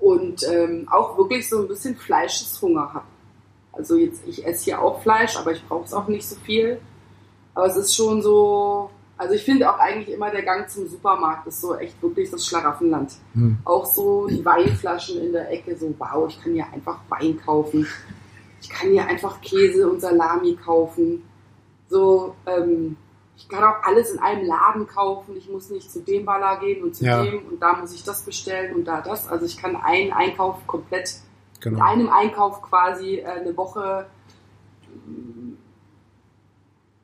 Und 0.00 0.42
ähm, 0.48 0.86
auch 0.90 1.16
wirklich 1.16 1.48
so 1.48 1.60
ein 1.62 1.68
bisschen 1.68 1.96
Fleischeshunger 1.96 2.92
habe. 2.94 3.06
Also 3.76 3.96
jetzt, 3.96 4.22
ich 4.26 4.46
esse 4.46 4.64
hier 4.64 4.80
auch 4.82 5.02
Fleisch, 5.02 5.36
aber 5.36 5.52
ich 5.52 5.66
brauche 5.66 5.84
es 5.84 5.92
auch 5.92 6.08
nicht 6.08 6.26
so 6.26 6.36
viel. 6.36 6.80
Aber 7.54 7.66
es 7.66 7.76
ist 7.76 7.94
schon 7.94 8.22
so, 8.22 8.90
also 9.18 9.34
ich 9.34 9.44
finde 9.44 9.70
auch 9.72 9.78
eigentlich 9.78 10.14
immer 10.14 10.30
der 10.30 10.42
Gang 10.42 10.68
zum 10.68 10.86
Supermarkt 10.86 11.46
ist 11.46 11.60
so 11.60 11.74
echt 11.76 12.00
wirklich 12.02 12.30
das 12.30 12.44
Schlaraffenland. 12.46 13.12
Hm. 13.34 13.58
Auch 13.64 13.86
so 13.86 14.26
die 14.26 14.44
Weinflaschen 14.44 15.20
in 15.22 15.32
der 15.32 15.50
Ecke, 15.50 15.76
so 15.76 15.94
wow, 15.98 16.28
ich 16.28 16.40
kann 16.42 16.52
hier 16.52 16.66
einfach 16.72 16.98
Wein 17.08 17.40
kaufen. 17.44 17.86
Ich 18.60 18.68
kann 18.70 18.90
hier 18.90 19.06
einfach 19.06 19.40
Käse 19.40 19.88
und 19.88 20.00
Salami 20.00 20.56
kaufen. 20.56 21.22
So, 21.88 22.34
ähm, 22.46 22.96
ich 23.36 23.48
kann 23.48 23.62
auch 23.62 23.82
alles 23.82 24.10
in 24.12 24.18
einem 24.18 24.46
Laden 24.46 24.86
kaufen. 24.86 25.36
Ich 25.36 25.48
muss 25.48 25.70
nicht 25.70 25.90
zu 25.90 26.00
dem 26.00 26.24
Baller 26.24 26.58
gehen 26.58 26.82
und 26.82 26.96
zu 26.96 27.04
Ja. 27.04 27.22
dem 27.22 27.46
und 27.46 27.60
da 27.60 27.74
muss 27.76 27.94
ich 27.94 28.02
das 28.02 28.22
bestellen 28.22 28.74
und 28.74 28.84
da 28.86 29.02
das. 29.02 29.28
Also 29.28 29.44
ich 29.46 29.56
kann 29.58 29.76
einen 29.76 30.12
Einkauf 30.12 30.66
komplett 30.66 31.16
mit 31.56 31.64
Genau. 31.64 31.84
einem 31.84 32.08
Einkauf 32.08 32.62
quasi 32.62 33.16
äh, 33.16 33.24
eine 33.26 33.56
Woche 33.56 34.06
ähm, 35.06 35.56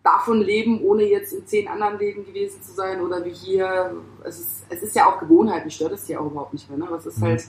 davon 0.03 0.41
leben, 0.41 0.83
ohne 0.83 1.05
jetzt 1.05 1.33
in 1.33 1.47
zehn 1.47 1.69
anderen 1.69 1.99
Läden 1.99 2.25
gewesen 2.25 2.61
zu 2.63 2.73
sein 2.73 3.01
oder 3.01 3.25
wie 3.25 3.31
hier. 3.33 3.95
Es 4.25 4.39
ist, 4.41 4.67
es 4.69 4.83
ist 4.83 4.97
ja 4.97 5.07
auch 5.07 5.19
Gewohnheit, 5.21 5.65
mich 5.65 5.77
stört 5.77 5.93
es 5.93 6.09
ja 6.09 6.19
auch 6.21 6.27
überhaupt 6.27 6.53
nicht 6.53 6.69
mehr. 6.69 6.79
Ne? 6.79 6.87
Aber 6.87 6.97
es 6.97 7.07
ist 7.07 7.19
Mhm. 7.19 7.25
halt 7.25 7.45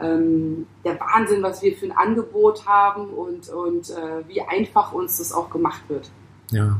ähm, 0.00 0.66
der 0.84 1.00
Wahnsinn, 1.00 1.42
was 1.42 1.60
wir 1.62 1.74
für 1.76 1.86
ein 1.86 1.92
Angebot 1.96 2.66
haben 2.66 3.08
und, 3.10 3.48
und 3.48 3.90
äh, 3.90 4.28
wie 4.28 4.40
einfach 4.42 4.92
uns 4.92 5.18
das 5.18 5.32
auch 5.32 5.50
gemacht 5.50 5.82
wird. 5.88 6.10
Ja. 6.50 6.78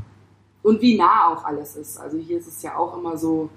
Und 0.62 0.80
wie 0.82 0.96
nah 0.98 1.28
auch 1.32 1.44
alles 1.44 1.74
ist. 1.76 1.98
Also 1.98 2.18
hier 2.18 2.38
ist 2.38 2.46
es 2.46 2.62
ja 2.62 2.76
auch 2.76 2.96
immer 2.96 3.16
so, 3.16 3.48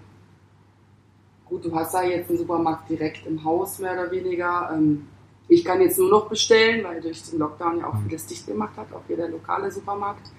gut, 1.45 1.65
du 1.65 1.75
hast 1.75 1.93
da 1.93 2.01
jetzt 2.03 2.29
einen 2.29 2.39
Supermarkt 2.39 2.89
direkt 2.89 3.25
im 3.27 3.43
Haus, 3.43 3.77
mehr 3.79 3.93
oder 3.93 4.09
weniger. 4.09 4.71
Ähm, 4.73 5.07
ich 5.51 5.65
kann 5.65 5.81
jetzt 5.81 5.99
nur 5.99 6.09
noch 6.09 6.29
bestellen, 6.29 6.81
weil 6.85 7.01
durch 7.01 7.23
den 7.23 7.39
Lockdown 7.39 7.79
ja 7.79 7.87
auch 7.87 7.97
vieles 8.07 8.25
dicht 8.25 8.47
gemacht 8.47 8.77
hat, 8.77 8.93
auch 8.93 9.01
hier 9.07 9.17
der 9.17 9.27
lokale 9.27 9.69
Supermarkt. 9.69 10.31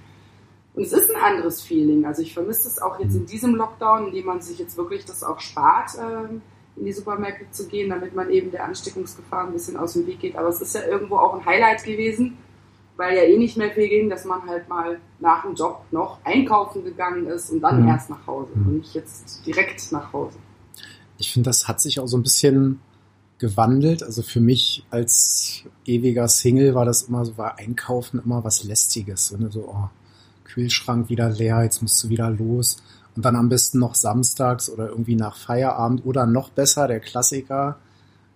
Und 0.75 0.85
es 0.85 0.93
ist 0.95 1.15
ein 1.15 1.21
anderes 1.21 1.61
Feeling. 1.61 2.07
Also 2.07 2.23
ich 2.23 2.33
vermisse 2.33 2.67
es 2.67 2.81
auch 2.81 2.99
jetzt 2.99 3.15
in 3.15 3.27
diesem 3.27 3.55
Lockdown, 3.55 4.07
in 4.07 4.15
dem 4.15 4.25
man 4.25 4.41
sich 4.41 4.59
jetzt 4.59 4.75
wirklich 4.79 5.05
das 5.05 5.23
auch 5.23 5.39
spart, 5.39 5.91
ähm, 6.01 6.41
in 6.77 6.87
die 6.87 6.93
Supermärkte 6.93 7.45
zu 7.51 7.69
gehen, 7.69 7.91
damit 7.91 8.15
man 8.15 8.31
eben 8.31 8.51
der 8.51 8.65
Ansteckungsgefahr 8.65 9.47
ein 9.47 9.53
bisschen 9.53 9.77
aus 9.77 9.93
dem 9.93 10.07
Weg 10.07 10.21
geht. 10.21 10.35
Aber 10.35 10.49
es 10.49 10.63
ist 10.63 10.75
ja 10.75 10.83
irgendwo 10.87 11.17
auch 11.17 11.35
ein 11.35 11.45
Highlight 11.45 11.85
gewesen, 11.85 12.39
weil 12.97 13.15
ja 13.15 13.25
eh 13.25 13.37
nicht 13.37 13.59
mehr 13.59 13.71
viel 13.71 13.89
ging, 13.91 14.09
dass 14.09 14.25
man 14.25 14.47
halt 14.47 14.67
mal 14.71 14.99
nach 15.21 15.43
dem 15.43 15.55
Job 15.55 15.85
noch 15.91 16.25
einkaufen 16.25 16.85
gegangen 16.85 17.27
ist 17.27 17.51
und 17.51 17.61
dann 17.61 17.83
Mhm. 17.83 17.89
erst 17.89 18.09
nach 18.09 18.27
Hause 18.27 18.53
und 18.55 18.79
nicht 18.79 18.95
jetzt 18.95 19.45
direkt 19.45 19.93
nach 19.93 20.11
Hause. 20.11 20.39
Ich 21.19 21.31
finde, 21.31 21.51
das 21.51 21.69
hat 21.69 21.83
sich 21.83 22.01
auch 22.01 22.07
so 22.07 22.17
ein 22.17 22.23
bisschen 22.23 22.81
gewandelt. 23.43 24.03
Also 24.03 24.23
für 24.23 24.41
mich 24.41 24.87
als 24.91 25.65
ewiger 25.85 26.29
Single 26.29 26.75
war 26.75 26.85
das 26.85 27.03
immer 27.03 27.25
so, 27.27 27.37
war 27.37 27.59
Einkaufen 27.59 28.23
immer 28.25 28.45
was 28.45 28.63
Lästiges. 28.63 29.27
So, 29.27 29.37
ne? 29.37 29.51
so 29.51 29.69
oh, 29.69 29.91
Kühlschrank 30.45 31.11
wieder 31.11 31.29
leer, 31.29 31.63
jetzt 31.65 31.83
musst 31.83 32.03
du 32.03 32.09
wieder 32.09 32.31
los. 32.31 32.79
Und 33.17 33.25
dann 33.25 33.37
am 33.37 33.49
besten 33.49 33.81
noch 33.81 33.97
samstags 33.97 34.71
oder 34.71 34.89
irgendwie 34.89 35.17
nach 35.17 35.37
Feierabend 35.37 36.07
oder 36.07 36.25
noch 36.25 36.49
besser, 36.51 36.87
der 36.87 37.01
Klassiker, 37.01 37.77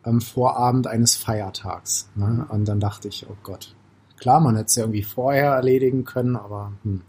am 0.02 0.20
Vorabend 0.20 0.86
eines 0.86 1.14
Feiertags. 1.14 2.08
Ne? 2.16 2.44
Und 2.50 2.66
dann 2.66 2.80
dachte 2.80 3.08
ich, 3.08 3.26
oh 3.30 3.36
Gott. 3.42 3.74
Klar, 4.18 4.40
man 4.40 4.56
hätte 4.56 4.66
es 4.66 4.76
ja 4.76 4.82
irgendwie 4.82 5.02
vorher 5.02 5.52
erledigen 5.52 6.04
können, 6.04 6.36
aber 6.36 6.72
hm. 6.82 7.02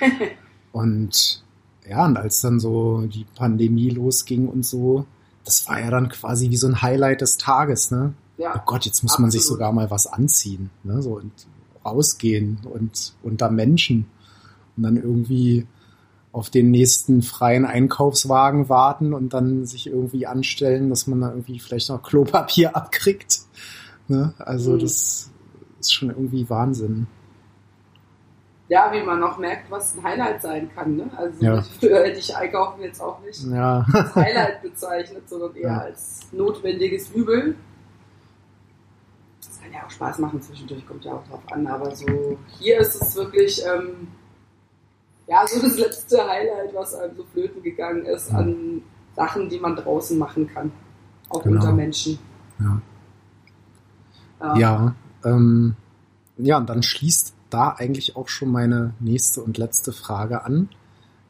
Und 0.72 1.44
ja, 1.86 2.04
und 2.06 2.16
als 2.16 2.40
dann 2.40 2.60
so 2.60 3.02
die 3.02 3.26
Pandemie 3.34 3.90
losging 3.90 4.48
und 4.48 4.64
so, 4.64 5.04
das 5.44 5.68
war 5.68 5.80
ja 5.80 5.90
dann 5.90 6.08
quasi 6.08 6.50
wie 6.50 6.56
so 6.56 6.66
ein 6.68 6.82
Highlight 6.82 7.20
des 7.20 7.36
Tages, 7.38 7.90
ne? 7.90 8.14
Oh 8.38 8.42
Ja, 8.42 8.62
Gott, 8.66 8.84
jetzt 8.86 9.02
muss 9.02 9.18
man 9.18 9.30
sich 9.30 9.40
Absolut. 9.40 9.58
sogar 9.58 9.72
mal 9.72 9.90
was 9.90 10.06
anziehen, 10.06 10.70
ne? 10.84 11.02
So 11.02 11.16
und 11.16 11.32
rausgehen 11.84 12.58
und 12.64 13.14
unter 13.22 13.50
Menschen 13.50 14.06
und 14.76 14.82
dann 14.84 14.96
irgendwie 14.96 15.66
auf 16.30 16.48
den 16.48 16.70
nächsten 16.70 17.22
freien 17.22 17.64
Einkaufswagen 17.66 18.68
warten 18.68 19.12
und 19.12 19.34
dann 19.34 19.66
sich 19.66 19.86
irgendwie 19.88 20.26
anstellen, 20.26 20.88
dass 20.88 21.06
man 21.06 21.20
da 21.20 21.28
irgendwie 21.30 21.58
vielleicht 21.58 21.88
noch 21.90 22.02
Klopapier 22.02 22.74
abkriegt. 22.76 23.40
Ne? 24.08 24.32
Also 24.38 24.72
Mhm. 24.72 24.78
das 24.78 25.30
ist 25.80 25.92
schon 25.92 26.08
irgendwie 26.10 26.48
Wahnsinn. 26.48 27.06
Ja, 28.72 28.90
wie 28.92 29.02
man 29.02 29.20
noch 29.20 29.36
merkt, 29.36 29.70
was 29.70 29.94
ein 29.94 30.02
Highlight 30.02 30.40
sein 30.40 30.70
kann. 30.74 30.96
Ne? 30.96 31.10
Also 31.16 31.44
Ja. 31.44 31.60
früher 31.80 32.04
hätte 32.04 32.18
ich 32.20 32.34
Einkaufen 32.34 32.80
jetzt 32.82 33.00
auch 33.00 33.20
nicht 33.20 33.44
Ja, 33.44 33.84
als 33.92 34.14
Highlight 34.14 34.62
bezeichnet, 34.62 35.28
sondern 35.28 35.54
eher 35.56 35.68
Ja. 35.70 35.78
als 35.80 36.20
notwendiges 36.32 37.10
Übel. 37.10 37.54
Das 39.44 39.60
kann 39.60 39.72
ja 39.72 39.84
auch 39.84 39.90
Spaß 39.90 40.18
machen 40.20 40.40
zwischendurch, 40.40 40.86
kommt 40.86 41.04
ja 41.04 41.12
auch 41.12 41.26
drauf 41.28 41.42
an. 41.52 41.66
Aber 41.66 41.94
so 41.94 42.38
hier 42.58 42.78
ist 42.78 42.94
es 43.00 43.14
wirklich 43.14 43.62
ähm, 43.66 44.08
ja 45.26 45.46
so 45.46 45.60
das 45.60 45.76
letzte 45.78 46.16
Highlight, 46.26 46.74
was 46.74 46.94
einem 46.94 47.14
so 47.16 47.24
flöten 47.24 47.62
gegangen 47.62 48.06
ist 48.06 48.30
Ja. 48.30 48.38
an 48.38 48.82
Sachen, 49.14 49.50
die 49.50 49.58
man 49.60 49.76
draußen 49.76 50.16
machen 50.18 50.46
kann, 50.48 50.72
auch 51.28 51.42
Genau. 51.42 51.56
unter 51.60 51.72
Menschen. 51.72 52.18
ja. 52.58 52.80
Ja. 54.40 54.56
Ja, 54.56 54.94
ähm, 55.24 55.76
ja, 56.38 56.56
und 56.56 56.68
dann 56.68 56.82
schließt 56.82 57.32
da 57.52 57.70
eigentlich 57.70 58.16
auch 58.16 58.28
schon 58.28 58.50
meine 58.50 58.94
nächste 59.00 59.42
und 59.42 59.58
letzte 59.58 59.92
Frage 59.92 60.44
an. 60.44 60.68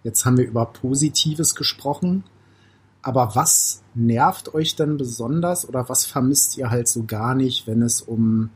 Jetzt 0.05 0.25
haben 0.25 0.37
wir 0.37 0.47
über 0.47 0.67
Positives 0.67 1.55
gesprochen, 1.55 2.25
aber 3.03 3.35
was 3.35 3.83
nervt 3.95 4.55
euch 4.55 4.77
denn 4.77 4.97
besonders 4.97 5.69
oder 5.69 5.89
was 5.89 6.07
vermisst 6.07 6.57
ihr 6.57 6.71
halt 6.71 6.89
so 6.89 7.05
gar 7.05 7.35
nicht, 7.35 7.67
wenn 7.67 7.83
es 7.83 8.01
um 8.01 8.51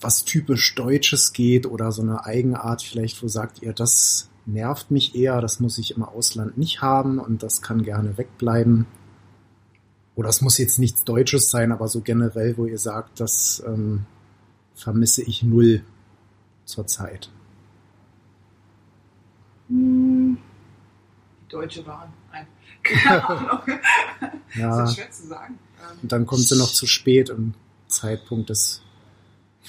was 0.00 0.24
typisch 0.24 0.74
Deutsches 0.74 1.32
geht 1.32 1.66
oder 1.66 1.92
so 1.92 2.02
eine 2.02 2.24
Eigenart 2.24 2.82
vielleicht, 2.82 3.22
wo 3.22 3.28
sagt 3.28 3.62
ihr, 3.62 3.72
das 3.72 4.30
nervt 4.46 4.90
mich 4.90 5.14
eher, 5.14 5.40
das 5.40 5.60
muss 5.60 5.78
ich 5.78 5.96
im 5.96 6.02
Ausland 6.02 6.56
nicht 6.58 6.80
haben 6.80 7.18
und 7.18 7.42
das 7.42 7.60
kann 7.60 7.82
gerne 7.82 8.16
wegbleiben. 8.16 8.86
Oder 10.14 10.28
es 10.30 10.40
muss 10.40 10.58
jetzt 10.58 10.78
nichts 10.78 11.04
Deutsches 11.04 11.50
sein, 11.50 11.70
aber 11.70 11.86
so 11.88 12.00
generell, 12.00 12.56
wo 12.56 12.66
ihr 12.66 12.78
sagt, 12.78 13.20
das 13.20 13.62
ähm, 13.66 14.06
vermisse 14.74 15.22
ich 15.22 15.42
null 15.42 15.82
zurzeit. 16.70 17.30
Die 19.68 20.36
Deutsche 21.48 21.82
Bahn. 21.82 22.12
Nein. 22.32 22.46
Keine 22.82 23.28
Ahnung. 23.28 23.60
Ja. 24.54 24.78
Das 24.80 24.90
ist 24.90 24.96
schwer 24.96 25.10
zu 25.10 25.26
sagen. 25.26 25.58
Ähm, 25.80 25.98
Und 26.02 26.12
dann 26.12 26.26
kommt 26.26 26.42
sie 26.42 26.58
noch 26.58 26.72
zu 26.72 26.86
spät 26.86 27.28
im 27.28 27.54
Zeitpunkt 27.88 28.50
des 28.50 28.82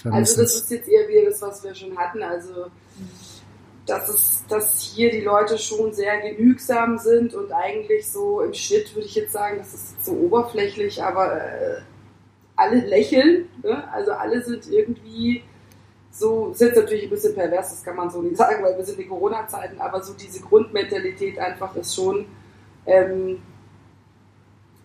Also 0.04 0.10
das 0.20 0.34
Vermissens. 0.34 0.56
ist 0.56 0.72
jetzt 0.72 0.88
eher 0.88 1.08
wieder 1.08 1.26
das, 1.30 1.42
was 1.42 1.64
wir 1.64 1.76
schon 1.76 1.98
hatten. 1.98 2.24
Also 2.24 2.68
dass 3.88 4.10
es, 4.10 4.44
dass 4.48 4.80
hier 4.80 5.12
die 5.12 5.22
Leute 5.22 5.58
schon 5.58 5.92
sehr 5.94 6.22
genügsam 6.22 6.98
sind 7.00 7.34
und 7.34 7.52
eigentlich 7.52 8.10
so 8.10 8.42
im 8.42 8.54
Schnitt 8.54 8.94
würde 8.96 9.08
ich 9.08 9.16
jetzt 9.16 9.34
sagen, 9.34 9.58
das 9.58 9.74
ist 9.74 10.06
so 10.06 10.14
oberflächlich, 10.14 11.04
aber 11.04 11.36
äh, 11.42 11.82
alle 12.56 12.80
lächeln. 12.88 13.50
Ne? 13.64 13.92
Also 13.92 14.12
alle 14.12 14.44
sind 14.44 14.68
irgendwie 14.70 15.44
so, 16.12 16.50
ist 16.50 16.62
jetzt 16.62 16.76
natürlich 16.76 17.06
ein 17.06 17.10
bisschen 17.10 17.34
pervers, 17.34 17.70
das 17.70 17.84
kann 17.84 17.96
man 17.96 18.10
so 18.10 18.22
nicht 18.22 18.38
sagen, 18.38 18.64
weil 18.64 18.78
wir 18.78 18.84
sind 18.84 19.00
in 19.00 19.08
Corona-Zeiten, 19.10 19.80
aber 19.80 20.04
so 20.04 20.14
diese 20.14 20.42
Grundmentalität 20.42 21.40
einfach 21.40 21.76
ist 21.76 21.96
schon, 21.96 22.26
ähm, 22.86 23.42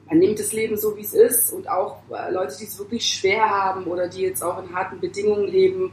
man 0.08 0.18
nimmt 0.18 0.38
das 0.38 0.52
Leben 0.52 0.76
so, 0.76 0.96
wie 0.96 1.00
es 1.02 1.14
ist 1.14 1.52
und 1.52 1.68
auch 1.68 1.98
äh, 2.10 2.30
Leute, 2.30 2.56
die 2.58 2.64
es 2.64 2.78
wirklich 2.78 3.04
schwer 3.04 3.48
haben 3.48 3.84
oder 3.86 4.08
die 4.08 4.22
jetzt 4.22 4.42
auch 4.42 4.62
in 4.62 4.72
harten 4.74 5.00
Bedingungen 5.00 5.48
leben, 5.48 5.92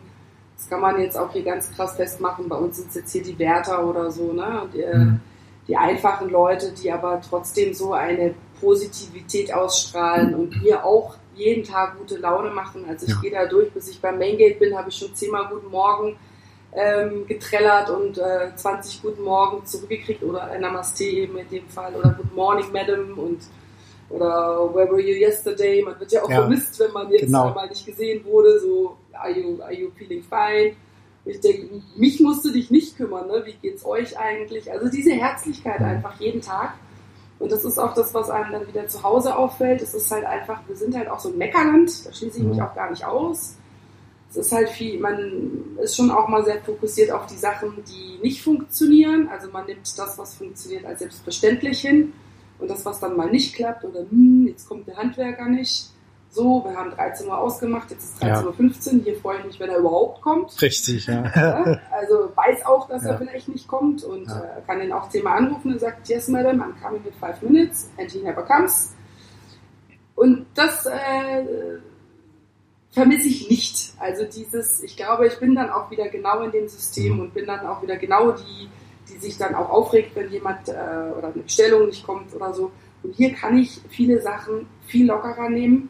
das 0.55 0.69
kann 0.69 0.81
man 0.81 1.01
jetzt 1.01 1.17
auch 1.17 1.31
hier 1.33 1.43
ganz 1.43 1.71
krass 1.71 1.95
festmachen. 1.95 2.47
Bei 2.47 2.55
uns 2.55 2.77
sind 2.77 2.89
es 2.89 2.95
jetzt 2.95 3.11
hier 3.11 3.23
die 3.23 3.37
Wärter 3.39 3.87
oder 3.87 4.11
so, 4.11 4.31
ne? 4.31 4.61
Und, 4.61 4.75
äh, 4.75 4.95
Mhm. 4.95 5.19
die 5.67 5.75
einfachen 5.75 6.29
Leute, 6.29 6.71
die 6.73 6.91
aber 6.91 7.21
trotzdem 7.27 7.73
so 7.73 7.93
eine 7.93 8.35
Positivität 8.61 9.51
ausstrahlen 9.53 10.35
und 10.35 10.61
mir 10.61 10.85
auch 10.85 11.15
jeden 11.35 11.63
Tag 11.63 11.97
gute 11.97 12.17
Laune 12.17 12.49
machen. 12.51 12.85
Also 12.87 13.05
ich 13.05 13.13
Ja. 13.13 13.19
gehe 13.21 13.31
da 13.31 13.45
durch, 13.45 13.71
bis 13.71 13.89
ich 13.89 13.99
beim 14.01 14.17
Main 14.17 14.37
Gate 14.37 14.59
bin, 14.59 14.75
habe 14.77 14.89
ich 14.89 14.95
schon 14.95 15.13
zehnmal 15.15 15.47
Guten 15.47 15.69
Morgen 15.69 16.17
ähm, 16.75 17.25
getrellert 17.27 17.89
und 17.89 18.17
äh, 18.17 18.55
20 18.55 19.01
Guten 19.01 19.23
Morgen 19.23 19.65
zurückgekriegt 19.65 20.23
oder 20.23 20.43
ein 20.43 20.61
Namaste 20.61 21.03
eben 21.03 21.37
in 21.37 21.49
dem 21.49 21.67
Fall 21.69 21.93
oder 21.95 22.09
Good 22.11 22.33
Morning 22.35 22.71
Madam 22.71 23.17
und 23.17 23.41
oder 24.09 24.69
Where 24.73 24.89
were 24.91 25.01
you 25.01 25.15
yesterday? 25.15 25.81
Man 25.81 25.99
wird 25.99 26.11
ja 26.11 26.23
auch 26.23 26.29
Ja, 26.29 26.41
vermisst, 26.41 26.79
wenn 26.79 26.91
man 26.91 27.09
jetzt 27.11 27.25
genau. 27.25 27.47
einmal 27.47 27.67
nicht 27.69 27.85
gesehen 27.85 28.23
wurde, 28.25 28.59
so 28.59 28.97
are 29.13 29.31
you, 29.31 29.61
are 29.61 29.73
you 29.73 29.89
feeling 29.97 30.23
fine? 30.23 30.75
Ich 31.25 31.39
denke, 31.39 31.81
mich 31.95 32.19
musst 32.19 32.43
du 32.43 32.51
dich 32.51 32.69
nicht 32.69 32.97
kümmern, 32.97 33.27
ne? 33.27 33.41
wie 33.45 33.53
geht's 33.53 33.85
euch 33.85 34.17
eigentlich? 34.19 34.69
Also 34.71 34.89
diese 34.89 35.13
Herzlichkeit 35.13 35.79
einfach 35.79 36.19
jeden 36.19 36.41
Tag. 36.41 36.73
Und 37.43 37.51
das 37.51 37.65
ist 37.65 37.77
auch 37.77 37.93
das, 37.93 38.13
was 38.13 38.29
einem 38.29 38.53
dann 38.53 38.67
wieder 38.69 38.87
zu 38.87 39.03
Hause 39.03 39.35
auffällt. 39.35 39.81
Es 39.81 39.93
ist 39.93 40.09
halt 40.09 40.23
einfach, 40.23 40.61
wir 40.65 40.77
sind 40.77 40.95
halt 40.95 41.09
auch 41.09 41.19
so 41.19 41.27
ein 41.27 41.37
Meckerland, 41.37 42.05
da 42.05 42.13
schließe 42.13 42.37
ich 42.37 42.43
mich 42.45 42.55
Mhm. 42.55 42.63
auch 42.63 42.73
gar 42.73 42.89
nicht 42.89 43.03
aus. 43.03 43.55
Es 44.29 44.37
ist 44.37 44.53
halt 44.53 44.69
viel, 44.69 44.97
man 44.97 45.75
ist 45.83 45.97
schon 45.97 46.09
auch 46.09 46.29
mal 46.29 46.45
sehr 46.45 46.61
fokussiert 46.61 47.11
auf 47.11 47.25
die 47.27 47.35
Sachen, 47.35 47.83
die 47.85 48.17
nicht 48.25 48.41
funktionieren. 48.41 49.27
Also 49.27 49.49
man 49.51 49.65
nimmt 49.65 49.81
das, 49.99 50.17
was 50.17 50.35
funktioniert, 50.35 50.85
als 50.85 50.99
selbstverständlich 50.99 51.81
hin. 51.81 52.13
Und 52.59 52.69
das, 52.71 52.85
was 52.85 53.01
dann 53.01 53.17
mal 53.17 53.29
nicht 53.29 53.53
klappt 53.55 53.83
oder 53.83 53.99
hm, 54.09 54.47
jetzt 54.47 54.69
kommt 54.69 54.87
der 54.87 54.95
Handwerker 54.95 55.49
nicht. 55.49 55.89
So, 56.35 56.63
wir 56.65 56.75
haben 56.75 56.89
13 56.89 57.27
Uhr 57.27 57.37
ausgemacht, 57.37 57.91
jetzt 57.91 58.15
ist 58.15 58.23
Ja. 58.23 58.41
13.15 58.41 58.97
Uhr. 58.97 59.03
Hier 59.03 59.15
freue 59.17 59.37
ich 59.39 59.45
mich, 59.45 59.59
wenn 59.59 59.69
er 59.69 59.77
überhaupt 59.77 60.19
kommt. 60.23 60.59
Richtig, 60.63 61.05
ja. 61.05 61.23
Ja, 61.35 61.79
also 61.91 62.31
weiß 62.35 62.65
auch, 62.65 62.87
dass 62.87 63.03
Ja. 63.03 63.11
er 63.11 63.17
vielleicht 63.19 63.49
nicht 63.49 63.67
kommt 63.67 64.03
und 64.03 64.27
Ja. 64.27 64.39
äh, 64.39 64.61
kann 64.65 64.81
ihn 64.81 64.91
auch 64.91 65.09
zehnmal 65.09 65.37
anrufen 65.37 65.73
und 65.73 65.79
sagt, 65.79 66.09
yes, 66.09 66.27
madam, 66.29 66.59
I'm 66.59 66.73
coming 66.83 67.03
in 67.05 67.13
five 67.19 67.39
minutes 67.43 67.87
and 67.99 68.09
he 68.09 68.19
never 68.23 68.41
comes. 68.41 68.95
Und 70.15 70.47
das 70.55 70.87
äh, 70.87 71.77
vermisse 72.89 73.27
ich 73.27 73.49
nicht. 73.51 73.93
Also 73.99 74.23
dieses, 74.25 74.81
ich 74.81 74.97
glaube, 74.97 75.27
ich 75.27 75.37
bin 75.39 75.53
dann 75.53 75.69
auch 75.69 75.91
wieder 75.91 76.07
genau 76.09 76.41
in 76.41 76.49
dem 76.51 76.67
System 76.67 77.13
Mhm. 77.13 77.19
und 77.21 77.33
bin 77.35 77.45
dann 77.45 77.63
auch 77.67 77.83
wieder 77.83 77.97
genau 77.97 78.31
die, 78.31 78.69
die 79.07 79.19
sich 79.19 79.37
dann 79.37 79.53
auch 79.53 79.69
aufregt, 79.69 80.15
wenn 80.15 80.31
jemand 80.31 80.67
äh, 80.67 80.71
oder 81.15 81.27
eine 81.31 81.43
Bestellung 81.43 81.85
nicht 81.85 82.03
kommt 82.03 82.33
oder 82.33 82.51
so. 82.55 82.71
Und 83.03 83.13
hier 83.13 83.33
kann 83.33 83.55
ich 83.55 83.81
viele 83.89 84.19
Sachen 84.19 84.65
viel 84.87 85.05
lockerer 85.05 85.49
nehmen. 85.49 85.89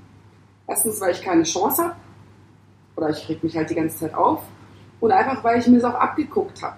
Erstens, 0.67 0.99
weil 1.01 1.11
ich 1.11 1.21
keine 1.21 1.43
Chance 1.43 1.83
habe. 1.83 1.95
Oder 2.95 3.09
ich 3.09 3.27
reg 3.27 3.43
mich 3.43 3.55
halt 3.57 3.69
die 3.69 3.75
ganze 3.75 3.97
Zeit 3.99 4.13
auf. 4.13 4.41
Und 4.99 5.11
einfach, 5.11 5.43
weil 5.43 5.59
ich 5.59 5.67
mir 5.67 5.77
es 5.77 5.83
auch 5.83 5.95
abgeguckt 5.95 6.61
habe. 6.61 6.77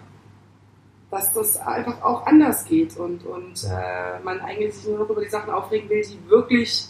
Dass 1.11 1.31
das 1.33 1.57
einfach 1.57 2.01
auch 2.01 2.25
anders 2.25 2.65
geht 2.65 2.97
und, 2.97 3.23
und 3.25 3.63
äh, 3.63 4.19
man 4.23 4.39
eigentlich 4.39 4.73
sich 4.75 4.87
nur 4.87 4.99
noch 4.99 5.09
über 5.09 5.21
die 5.21 5.29
Sachen 5.29 5.51
aufregen 5.53 5.87
will, 5.89 6.01
die 6.01 6.19
wirklich 6.29 6.87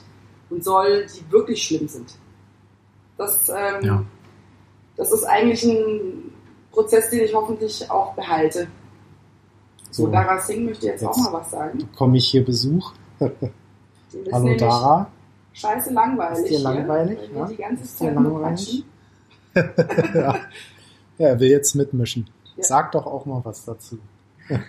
und 0.49 0.63
soll, 0.63 1.05
die 1.07 1.29
wirklich 1.31 1.61
schlimm 1.63 1.87
sind. 1.87 2.15
Das, 3.17 3.49
ähm, 3.49 3.81
Ja. 3.83 4.03
das 4.95 5.11
ist 5.11 5.23
eigentlich 5.25 5.63
ein 5.63 6.31
Prozess, 6.71 7.09
den 7.09 7.25
ich 7.25 7.33
hoffentlich 7.33 7.89
auch 7.91 8.13
behalte. 8.13 8.67
So, 9.91 10.05
So, 10.05 10.11
Dara 10.11 10.39
Singh 10.39 10.65
möchte 10.65 10.87
jetzt, 10.87 11.03
auch 11.03 11.15
Jetzt. 11.15 11.23
mal 11.31 11.33
was 11.39 11.51
sagen. 11.51 11.77
bekomme 11.79 12.17
ich 12.17 12.27
hier 12.27 12.43
Besuch. 12.45 12.93
Hallo 14.31 14.55
Dara. 14.57 15.07
Scheiße 15.55 15.93
langweilig. 15.93 16.43
Ist 16.43 16.49
dir 16.49 16.59
langweilig, 16.59 17.19
Hier, 17.19 17.37
ja? 17.37 17.45
die 17.47 17.55
ganze 17.55 17.83
Ist 17.83 17.97
Zeit 17.97 18.13
langweilig? 18.13 18.85
ja. 19.55 20.35
ja, 21.17 21.27
er 21.27 21.39
will 21.39 21.49
jetzt 21.49 21.75
mitmischen. 21.75 22.29
Ja. 22.57 22.63
Sag 22.65 22.91
doch 22.91 23.05
auch 23.05 23.25
mal 23.25 23.43
was 23.43 23.65
dazu. 23.65 23.99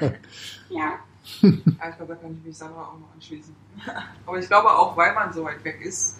Ja. 0.70 0.94
Ja, 1.42 1.50
ich 1.90 1.96
glaube, 1.96 2.06
da 2.06 2.14
kann 2.14 2.36
ich 2.38 2.44
mich 2.44 2.56
Sandra 2.56 2.82
auch 2.82 2.98
noch 2.98 3.12
anschließen. 3.14 3.54
Aber 4.26 4.38
ich 4.38 4.46
glaube 4.46 4.70
auch, 4.70 4.96
weil 4.96 5.12
man 5.12 5.32
so 5.32 5.42
weit 5.42 5.62
weg 5.64 5.80
ist, 5.82 6.18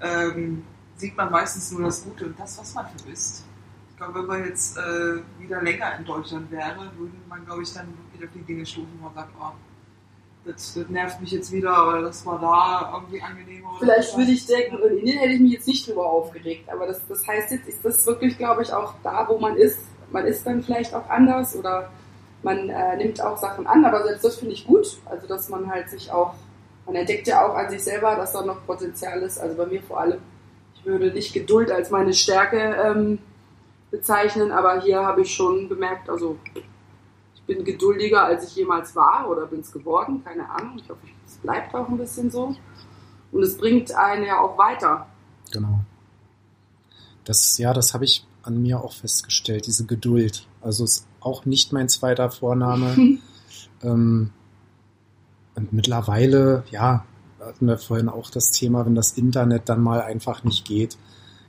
ähm, 0.00 0.62
sieht 0.94 1.16
man 1.16 1.30
meistens 1.32 1.72
nur 1.72 1.82
das 1.82 2.04
Gute 2.04 2.26
und 2.26 2.38
das, 2.38 2.56
was 2.58 2.72
man 2.72 2.86
vermisst. 2.86 3.44
Ich 3.90 3.96
glaube, 3.96 4.20
wenn 4.20 4.26
man 4.26 4.44
jetzt 4.44 4.76
äh, 4.76 5.16
wieder 5.40 5.60
länger 5.60 5.98
in 5.98 6.04
Deutschland 6.04 6.50
wäre, 6.52 6.90
würde 6.96 7.14
man, 7.28 7.44
glaube 7.44 7.62
ich, 7.62 7.72
dann 7.72 7.88
wieder 8.12 8.26
auf 8.26 8.32
die 8.32 8.42
Dinge 8.42 8.64
wo 8.64 9.04
man 9.04 9.14
sagt, 9.14 9.30
oh, 9.40 9.52
das, 10.44 10.74
das 10.74 10.88
nervt 10.88 11.20
mich 11.20 11.32
jetzt 11.32 11.50
wieder 11.52 11.88
oder 11.88 12.02
das 12.02 12.24
war 12.26 12.38
da 12.38 12.92
irgendwie 12.94 13.20
angenehmer. 13.22 13.76
Vielleicht 13.78 14.16
würde 14.16 14.30
ich 14.30 14.46
denken, 14.46 14.78
in 14.82 14.98
Indien 14.98 15.18
hätte 15.18 15.32
ich 15.32 15.40
mich 15.40 15.52
jetzt 15.52 15.66
nicht 15.66 15.88
drüber 15.88 16.06
aufgeregt, 16.06 16.68
aber 16.70 16.86
das, 16.86 17.00
das 17.08 17.26
heißt 17.26 17.52
jetzt, 17.52 17.68
ist 17.68 17.84
das 17.84 18.06
wirklich, 18.06 18.36
glaube 18.36 18.62
ich, 18.62 18.72
auch 18.72 18.94
da, 19.02 19.26
wo 19.28 19.38
man 19.38 19.56
ist. 19.56 19.78
Man 20.10 20.26
ist 20.26 20.46
dann 20.46 20.62
vielleicht 20.62 20.94
auch 20.94 21.08
anders 21.08 21.56
oder 21.56 21.90
man 22.42 22.68
äh, 22.68 22.96
nimmt 22.96 23.20
auch 23.22 23.38
Sachen 23.38 23.66
an, 23.66 23.84
aber 23.84 24.04
selbst 24.04 24.24
das 24.24 24.36
finde 24.36 24.54
ich 24.54 24.66
gut. 24.66 24.98
Also, 25.06 25.26
dass 25.26 25.48
man 25.48 25.68
halt 25.70 25.88
sich 25.88 26.12
auch, 26.12 26.34
man 26.86 26.94
entdeckt 26.94 27.26
ja 27.26 27.46
auch 27.46 27.54
an 27.54 27.70
sich 27.70 27.82
selber, 27.82 28.14
dass 28.14 28.32
da 28.32 28.44
noch 28.44 28.64
Potenzial 28.66 29.22
ist. 29.22 29.38
Also 29.38 29.56
bei 29.56 29.66
mir 29.66 29.82
vor 29.82 30.00
allem, 30.00 30.20
ich 30.76 30.84
würde 30.84 31.10
nicht 31.10 31.32
Geduld 31.32 31.70
als 31.70 31.90
meine 31.90 32.12
Stärke 32.12 32.58
ähm, 32.58 33.18
bezeichnen, 33.90 34.52
aber 34.52 34.82
hier 34.82 35.00
habe 35.00 35.22
ich 35.22 35.34
schon 35.34 35.68
bemerkt, 35.68 36.10
also 36.10 36.36
bin 37.46 37.64
geduldiger, 37.64 38.24
als 38.24 38.48
ich 38.48 38.56
jemals 38.56 38.94
war 38.96 39.28
oder 39.28 39.46
bin 39.46 39.60
es 39.60 39.72
geworden, 39.72 40.22
keine 40.24 40.48
Ahnung. 40.50 40.78
Ich 40.78 40.88
hoffe, 40.88 41.06
es 41.26 41.36
bleibt 41.36 41.74
auch 41.74 41.88
ein 41.88 41.98
bisschen 41.98 42.30
so. 42.30 42.54
Und 43.32 43.42
es 43.42 43.56
bringt 43.56 43.94
einen 43.94 44.24
ja 44.24 44.40
auch 44.40 44.56
weiter. 44.56 45.06
Genau. 45.52 45.80
Das, 47.24 47.58
ja, 47.58 47.72
das 47.72 47.94
habe 47.94 48.04
ich 48.04 48.26
an 48.42 48.60
mir 48.62 48.82
auch 48.82 48.92
festgestellt, 48.92 49.66
diese 49.66 49.86
Geduld. 49.86 50.46
Also 50.60 50.84
ist 50.84 51.06
auch 51.20 51.44
nicht 51.44 51.72
mein 51.72 51.88
zweiter 51.88 52.30
Vorname. 52.30 53.18
ähm, 53.82 54.30
und 55.54 55.72
mittlerweile, 55.72 56.64
ja, 56.70 57.04
hatten 57.40 57.66
wir 57.66 57.78
vorhin 57.78 58.08
auch 58.08 58.30
das 58.30 58.50
Thema, 58.50 58.86
wenn 58.86 58.94
das 58.94 59.12
Internet 59.12 59.68
dann 59.68 59.82
mal 59.82 60.00
einfach 60.02 60.44
nicht 60.44 60.64
geht. 60.64 60.96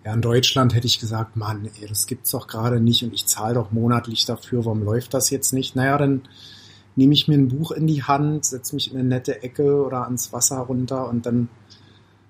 Ja, 0.05 0.13
in 0.13 0.21
Deutschland 0.21 0.75
hätte 0.75 0.85
ich 0.85 0.99
gesagt, 0.99 1.35
Mann, 1.35 1.67
ey, 1.81 1.87
das 1.87 2.05
gibt's 2.05 2.29
doch 2.29 2.45
gerade 2.45 2.79
nicht 2.79 3.03
und 3.03 3.11
ich 3.13 3.25
zahle 3.25 3.55
doch 3.55 3.71
monatlich 3.71 4.25
dafür, 4.25 4.63
warum 4.63 4.83
läuft 4.83 5.15
das 5.15 5.31
jetzt 5.31 5.51
nicht? 5.51 5.75
Naja, 5.75 5.97
dann 5.97 6.21
nehme 6.95 7.15
ich 7.15 7.27
mir 7.27 7.39
ein 7.39 7.47
Buch 7.47 7.71
in 7.71 7.87
die 7.87 8.03
Hand, 8.03 8.45
setze 8.45 8.75
mich 8.75 8.91
in 8.91 8.99
eine 8.99 9.09
nette 9.09 9.41
Ecke 9.41 9.83
oder 9.83 10.03
ans 10.03 10.31
Wasser 10.31 10.59
runter 10.59 11.09
und 11.09 11.25
dann 11.25 11.49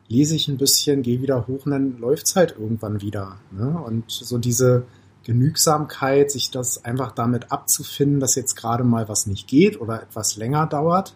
lese 0.07 0.35
ich 0.35 0.47
ein 0.47 0.57
bisschen, 0.57 1.01
gehe 1.01 1.21
wieder 1.21 1.47
hoch 1.47 1.65
und 1.65 1.71
dann 1.71 1.97
läuft's 1.97 2.37
halt 2.37 2.55
irgendwann 2.57 3.01
wieder. 3.01 3.39
Ne? 3.51 3.77
Und 3.85 4.09
so 4.09 4.37
diese 4.37 4.85
Genügsamkeit, 5.23 6.31
sich 6.31 6.51
das 6.51 6.85
einfach 6.85 7.11
damit 7.11 7.51
abzufinden, 7.51 8.21
dass 8.21 8.35
jetzt 8.35 8.55
gerade 8.55 8.85
mal 8.85 9.09
was 9.09 9.27
nicht 9.27 9.47
geht 9.47 9.81
oder 9.81 10.01
etwas 10.01 10.37
länger 10.37 10.65
dauert. 10.65 11.13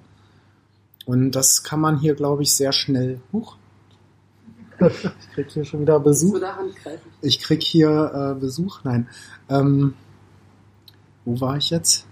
Und 1.05 1.31
das 1.31 1.63
kann 1.63 1.79
man 1.79 1.99
hier, 1.99 2.15
glaube 2.15 2.43
ich, 2.43 2.53
sehr 2.53 2.73
schnell. 2.73 3.21
Huch. 3.31 3.55
Ich 4.80 5.32
krieg 5.33 5.49
hier 5.49 5.66
schon 5.66 5.82
wieder 5.82 5.99
Besuch. 5.99 6.40
Ich 7.22 7.40
krieg 7.41 7.61
hier 7.61 8.33
äh, 8.35 8.40
Besuch. 8.40 8.80
Nein. 8.83 9.08
Ähm, 9.49 9.93
wo 11.25 11.40
war 11.41 11.58
ich 11.58 11.69
jetzt? 11.69 12.06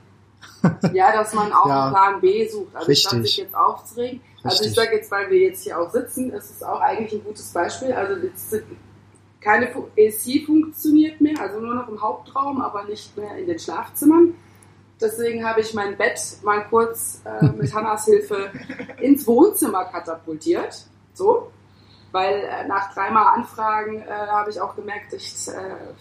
Ja, 0.94 1.12
dass 1.14 1.34
man 1.34 1.52
auch 1.54 1.68
Ja. 1.68 1.84
einen 1.86 1.94
Plan 1.94 2.22
B 2.22 2.48
sucht. 2.48 2.76
Also 2.76 2.94
statt 2.94 3.14
Richtig. 3.14 3.30
sich 3.32 3.38
jetzt 3.38 3.56
aufzuregen. 3.56 4.22
Also 4.44 4.64
ich 4.64 4.74
sage 4.74 4.96
jetzt, 4.96 5.12
weil 5.12 5.30
wir 5.30 5.40
jetzt 5.40 5.64
hier 5.64 5.80
auch 5.80 5.92
sitzen, 5.92 6.32
ist 6.32 6.52
es 6.52 6.64
auch 6.64 6.80
eigentlich 6.80 7.14
ein 7.20 7.24
gutes 7.26 7.52
Beispiel. 7.52 7.92
Also 7.94 8.22
jetzt 8.26 8.56
keine 9.42 9.68
AC 9.70 10.46
funktioniert 10.46 11.22
mehr, 11.22 11.40
also 11.40 11.60
nur 11.60 11.76
noch 11.76 11.88
im 11.88 12.02
Hauptraum, 12.02 12.62
aber 12.62 12.84
nicht 12.86 13.16
mehr 13.18 13.38
in 13.38 13.46
den 13.48 13.60
Schlafzimmern. 13.60 14.34
Deswegen 15.00 15.46
habe 15.46 15.62
ich 15.62 15.74
mein 15.74 15.96
Bett 15.96 16.20
mal 16.44 16.62
kurz 16.70 17.22
äh, 17.24 17.46
mit 17.46 17.74
Hannas 17.74 18.06
Hilfe 18.06 18.50
ins 19.00 19.28
Wohnzimmer 19.28 19.86
katapultiert. 19.86 20.86
So. 21.14 21.52
Weil 22.18 22.40
äh, 22.40 22.68
nach 22.68 22.92
dreimal 22.96 23.36
Anfragen 23.36 24.02
äh, 24.02 24.08
habe 24.08 24.50
ich 24.50 24.60
auch 24.60 24.76
gemerkt, 24.76 25.14
ich 25.14 25.48
äh, 25.50 25.52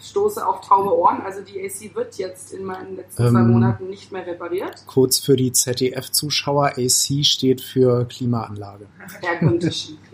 stoße 0.01 0.45
auf 0.47 0.61
taube 0.61 0.97
Ohren. 0.97 1.21
Also 1.21 1.41
die 1.41 1.63
AC 1.63 1.93
wird 1.95 2.15
jetzt 2.15 2.53
in 2.53 2.63
meinen 2.63 2.95
letzten 2.95 3.29
zwei 3.29 3.39
Ähm. 3.39 3.51
Monaten 3.51 3.87
nicht 3.87 4.11
mehr 4.11 4.25
repariert. 4.25 4.83
Kurz 4.87 5.19
für 5.19 5.35
die 5.35 5.51
ZDF-Zuschauer, 5.51 6.71
AC 6.75 7.23
steht 7.23 7.61
für 7.61 8.05
Klimaanlage. 8.05 8.87
Air 9.21 9.37
Condition. 9.37 9.99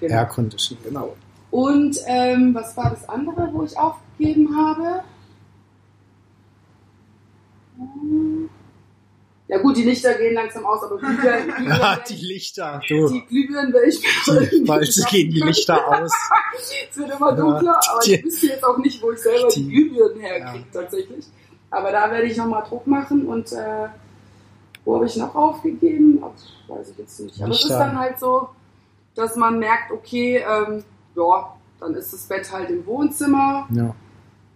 Genau. 0.00 0.14
Air 0.14 0.26
Condition, 0.26 0.78
genau. 0.84 1.16
Und 1.50 1.96
ähm, 2.06 2.54
was 2.54 2.76
war 2.76 2.90
das 2.90 3.08
andere, 3.08 3.48
wo 3.52 3.64
ich 3.64 3.76
aufgegeben 3.76 4.54
habe? 4.54 5.02
Hm. 7.78 8.50
Ja 9.48 9.58
gut, 9.58 9.76
die 9.78 9.82
Lichter 9.84 10.12
gehen 10.14 10.34
langsam 10.34 10.64
aus, 10.66 10.82
aber 10.82 10.98
Glühbirnen, 10.98 11.46
Glühbirnen, 11.56 11.80
Ja, 11.80 11.98
die 12.08 12.14
Lichter, 12.16 12.80
du. 12.86 13.08
die 13.08 13.24
Glühbirnen 13.26 13.72
werde 13.72 13.88
ich 13.88 14.00
mir 14.26 14.64
Bald 14.66 15.06
gehen 15.10 15.30
die 15.30 15.40
Lichter 15.40 15.88
aus. 15.88 16.12
Es 16.90 16.96
wird 16.98 17.10
immer 17.10 17.32
dunkler, 17.32 17.80
aber 17.90 18.04
ich 18.06 18.24
wüsste 18.24 18.46
jetzt 18.48 18.64
auch 18.64 18.76
nicht, 18.78 19.00
wo 19.02 19.12
ich 19.12 19.18
selber 19.20 19.48
die, 19.48 19.62
die- 19.64 19.68
Glühbirnen 19.70 20.20
herkriege 20.20 20.64
Ja. 20.72 20.80
tatsächlich. 20.80 21.24
Aber 21.70 21.92
da 21.92 22.10
werde 22.10 22.26
ich 22.26 22.36
nochmal 22.36 22.64
Druck 22.68 22.86
machen 22.86 23.26
und 23.26 23.52
äh, 23.52 23.88
wo 24.84 24.96
habe 24.96 25.06
ich 25.06 25.16
noch 25.16 25.34
aufgegeben? 25.34 26.22
Ach, 26.22 26.70
weiß 26.76 26.90
ich 26.90 26.98
jetzt 26.98 27.20
nicht. 27.20 27.40
Aber 27.42 27.50
es 27.52 27.62
ist 27.62 27.70
dann 27.70 27.98
halt 27.98 28.18
so, 28.18 28.48
dass 29.14 29.36
man 29.36 29.58
merkt, 29.58 29.92
okay, 29.92 30.38
ähm, 30.48 30.82
ja, 31.14 31.54
dann 31.80 31.94
ist 31.94 32.12
das 32.12 32.22
Bett 32.26 32.50
halt 32.52 32.70
im 32.70 32.84
Wohnzimmer. 32.86 33.68
Ja. 33.72 33.94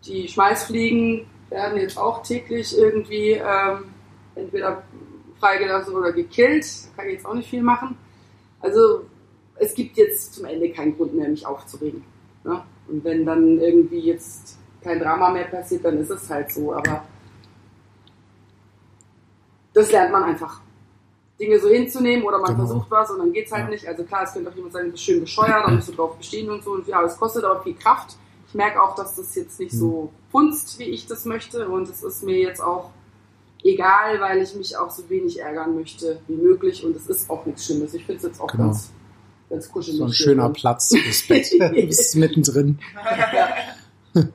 Die 0.07 0.27
Schmeißfliegen 0.27 1.27
werden 1.51 1.79
jetzt 1.79 1.99
auch 1.99 2.23
täglich 2.23 2.77
irgendwie 2.77 3.33
ähm, 3.33 3.92
entweder 4.35 4.83
freigelassen 5.41 5.95
oder 5.95 6.13
gekillt. 6.13 6.65
Da 6.65 6.97
kann 7.03 7.07
ich 7.09 7.15
jetzt 7.17 7.27
auch 7.27 7.35
nicht 7.35 7.51
viel 7.51 7.63
machen. 7.63 7.97
Also 8.61 9.05
es 9.57 9.75
gibt 9.75 9.97
jetzt 9.97 10.35
zum 10.35 10.45
Ende 10.45 10.71
keinen 10.71 10.97
Grund 10.97 11.15
mehr, 11.15 11.29
mich 11.29 11.47
aufzuregen. 11.47 12.05
Ne? 12.45 12.63
Und 12.89 13.05
wenn 13.05 13.25
dann 13.27 13.59
irgendwie 13.59 14.01
jetzt 14.01 14.59
kein 14.83 14.99
Drama 14.99 15.31
mehr 15.31 15.45
passiert, 15.45 15.85
dann 15.85 15.99
ist 15.99 16.11
es 16.11 16.29
halt 16.31 16.53
so. 16.53 16.73
Aber 16.73 17.05
das 19.75 19.91
lernt 19.91 20.13
man 20.13 20.25
einfach. 20.25 20.61
Dinge 21.41 21.59
so 21.59 21.69
hinzunehmen 21.69 22.25
oder 22.25 22.39
man 22.39 22.55
Genau. 22.55 22.67
versucht 22.67 22.91
was 22.91 23.11
und 23.11 23.19
dann 23.19 23.33
geht's 23.33 23.51
halt 23.51 23.65
Ja. 23.65 23.71
nicht. 23.71 23.87
Also 23.89 24.05
klar, 24.05 24.23
es 24.25 24.33
könnte 24.33 24.51
auch 24.51 24.55
jemand 24.55 24.73
sagen, 24.75 24.87
du 24.87 24.93
bist 24.93 25.05
schön 25.05 25.21
bescheuert, 25.21 25.67
da 25.67 25.71
musst 25.71 25.89
du 25.89 25.93
drauf 25.93 26.17
bestehen 26.17 26.51
und 26.51 26.63
so. 26.63 26.73
Und 26.73 26.87
ja, 26.87 27.03
es 27.03 27.17
kostet 27.17 27.45
aber 27.45 27.63
viel 27.63 27.75
Kraft. 27.75 28.17
Ich 28.49 28.55
merke 28.55 28.81
auch, 28.83 28.95
dass 28.95 29.17
das 29.17 29.35
jetzt 29.35 29.59
nicht 29.59 29.73
so 29.73 30.13
funzt, 30.31 30.79
wie 30.79 30.85
ich 30.85 31.07
das 31.07 31.25
möchte. 31.25 31.69
Und 31.69 31.89
es 31.89 32.03
ist 32.03 32.23
mir 32.23 32.39
jetzt 32.39 32.61
auch 32.63 32.91
egal, 33.65 34.21
weil 34.21 34.43
ich 34.43 34.55
mich 34.55 34.77
auch 34.77 34.91
so 34.91 35.09
wenig 35.09 35.41
ärgern 35.41 35.75
möchte 35.75 36.21
wie 36.29 36.35
möglich. 36.37 36.85
Und 36.85 36.97
es 36.97 37.07
ist 37.07 37.29
auch 37.31 37.45
nichts 37.47 37.65
Schlimmes. 37.67 37.95
Ich 37.95 38.05
finde 38.05 38.19
es 38.19 38.23
jetzt 38.25 38.41
auch 38.41 38.49
Genau. 38.49 38.65
ganz, 38.65 38.91
ganz 39.51 39.69
kuschelig. 39.71 39.99
So 39.99 40.05
ein 40.07 40.13
schöner 40.13 40.45
drin. 40.45 40.53
Platz 40.55 40.95
fürs 40.97 41.27
Bett. 41.27 41.51
Du 41.59 41.87
bist 41.87 42.17
mittendrin. 42.17 42.79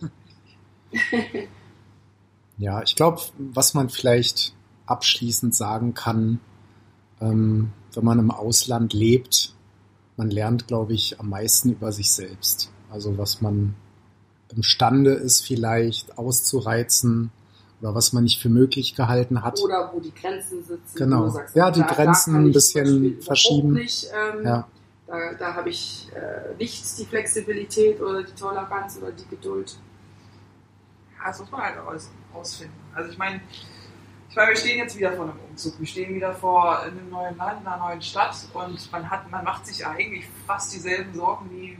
Ja, 2.57 2.81
ich 2.81 2.95
glaube, 2.95 3.21
was 3.37 3.73
man 3.73 3.89
vielleicht 3.89 4.53
abschließend 4.87 5.53
sagen 5.53 5.93
kann, 5.93 6.39
ähm, 7.21 7.71
wenn 7.93 8.03
man 8.03 8.19
im 8.19 8.31
Ausland 8.31 8.93
lebt, 8.93 9.53
man 10.15 10.31
lernt, 10.31 10.67
glaube 10.67 10.93
ich, 10.93 11.19
am 11.19 11.29
meisten 11.29 11.71
über 11.71 11.91
sich 11.91 12.11
selbst. 12.11 12.71
Also 12.89 13.17
was 13.17 13.41
man 13.41 13.75
imstande 14.55 15.11
ist, 15.13 15.45
vielleicht 15.45 16.17
auszureizen 16.17 17.31
oder 17.81 17.93
was 17.95 18.11
man 18.13 18.23
nicht 18.23 18.41
für 18.41 18.49
möglich 18.49 18.95
gehalten 18.95 19.43
hat. 19.43 19.59
Oder 19.61 19.91
wo 19.93 19.99
die 19.99 20.13
Grenzen 20.13 20.63
sitzen. 20.63 20.95
Genau. 20.95 21.21
wo 21.21 21.25
du 21.25 21.29
sagst, 21.31 21.55
Ja, 21.55 21.69
die 21.71 21.81
da- 21.81 21.87
da 21.87 21.93
Grenzen 21.93 22.33
kann 22.33 22.45
ein 22.45 22.51
bisschen 22.51 23.21
verschieben. 23.21 23.73
Nicht, 23.73 24.07
ähm, 24.13 24.43
Ja, 24.45 24.67
Da, 25.07 25.33
da 25.35 25.53
habe 25.53 25.69
ich 25.69 26.09
äh, 26.15 26.55
nicht 26.57 26.97
die 26.99 27.05
Flexibilität 27.05 28.01
oder 28.01 28.23
die 28.23 28.33
Toleranz 28.33 28.97
oder 29.01 29.11
die 29.11 29.25
Geduld. 29.29 29.77
Ja, 31.17 31.27
das 31.27 31.39
muss 31.39 31.49
man 31.51 31.61
halt 31.61 31.77
aus, 31.77 32.09
rausfinden. 32.35 32.75
Also 32.93 33.11
ich 33.11 33.17
meine, 33.17 33.39
ich 34.29 34.35
meine, 34.35 34.49
wir 34.49 34.57
stehen 34.57 34.77
jetzt 34.79 34.97
wieder 34.97 35.13
vor 35.13 35.25
einem 35.25 35.39
Umzug. 35.49 35.79
Wir 35.79 35.87
stehen 35.87 36.13
wieder 36.13 36.33
vor 36.33 36.79
einem 36.81 37.09
neuen 37.09 37.37
Land, 37.37 37.65
einer 37.65 37.77
neuen 37.77 38.01
Stadt 38.01 38.35
und 38.53 38.91
man 38.91 39.09
hat, 39.09 39.31
man 39.31 39.43
macht 39.45 39.65
sich 39.65 39.85
eigentlich 39.85 40.25
fast 40.45 40.73
dieselben 40.73 41.13
Sorgen 41.13 41.49
wie 41.51 41.77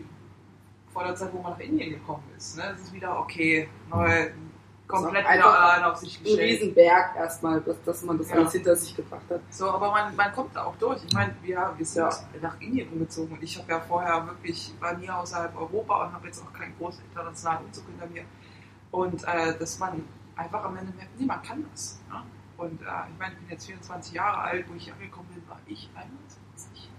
vor 0.94 1.04
der 1.04 1.16
Zeit, 1.16 1.34
wo 1.34 1.42
man 1.42 1.52
nach 1.52 1.60
Indien 1.60 1.90
gekommen 1.92 2.24
ist. 2.38 2.56
Ne? 2.58 2.64
Es 2.76 2.82
ist 2.84 2.94
wieder 2.94 3.20
okay, 3.20 3.68
neu, 3.92 4.30
komplett 4.88 5.26
So, 5.26 5.32
wieder 5.34 5.46
einfach 5.46 5.62
allein 5.62 5.84
auf 5.84 5.98
sich 5.98 6.18
Ein 6.20 6.24
gestellt. 6.24 6.50
Riesenberg 6.62 7.16
erstmal, 7.18 7.62
dass, 7.62 7.76
dass 7.84 8.02
man 8.04 8.18
das 8.18 8.30
Ja. 8.30 8.36
alles 8.38 8.52
hinter 8.54 8.76
sich 8.76 8.96
gebracht 8.96 9.24
hat. 9.30 9.42
So, 9.50 9.70
aber 9.70 9.92
man, 9.92 10.16
man 10.16 10.32
kommt 10.34 10.56
da 10.56 10.64
auch 10.66 10.76
durch. 10.78 11.04
Ich 11.06 11.14
meine, 11.14 11.36
wir, 11.42 11.74
wir 11.76 11.86
sind 11.86 12.02
Ja. 12.04 12.10
nach 12.42 12.60
Indien 12.62 12.90
umgezogen 12.90 13.34
und 13.36 13.44
ich 13.44 13.58
habe 13.58 13.72
ja 13.72 13.80
vorher 13.82 14.26
wirklich, 14.26 14.74
war 14.80 14.94
nie 14.96 15.10
außerhalb 15.10 15.56
Europa 15.58 16.06
und 16.06 16.14
habe 16.14 16.28
jetzt 16.28 16.42
auch 16.44 16.54
keinen 16.54 16.76
großen 16.78 17.04
internationalen 17.10 17.66
Umzug 17.66 17.86
hinter 17.88 18.08
mir. 18.08 18.24
Und 18.92 19.24
äh, 19.26 19.58
dass 19.60 19.78
man 19.80 20.04
einfach 20.36 20.64
am 20.64 20.78
Ende 20.78 20.94
merkt, 20.94 21.20
nee, 21.20 21.26
man 21.26 21.42
kann 21.42 21.66
das. 21.72 22.00
Ne? 22.10 22.22
Und 22.58 22.82
äh, 22.82 22.86
ich 22.86 23.20
meine, 23.20 23.34
ich 23.34 23.40
bin 23.40 23.50
jetzt 23.50 23.66
24 23.66 24.14
Jahre 24.14 24.38
alt, 24.40 24.66
wo 24.70 24.76
ich 24.76 24.92
angekommen 24.92 25.28
bin, 25.34 25.44
war 25.50 25.60
ich 25.68 25.90
21. 25.96 26.90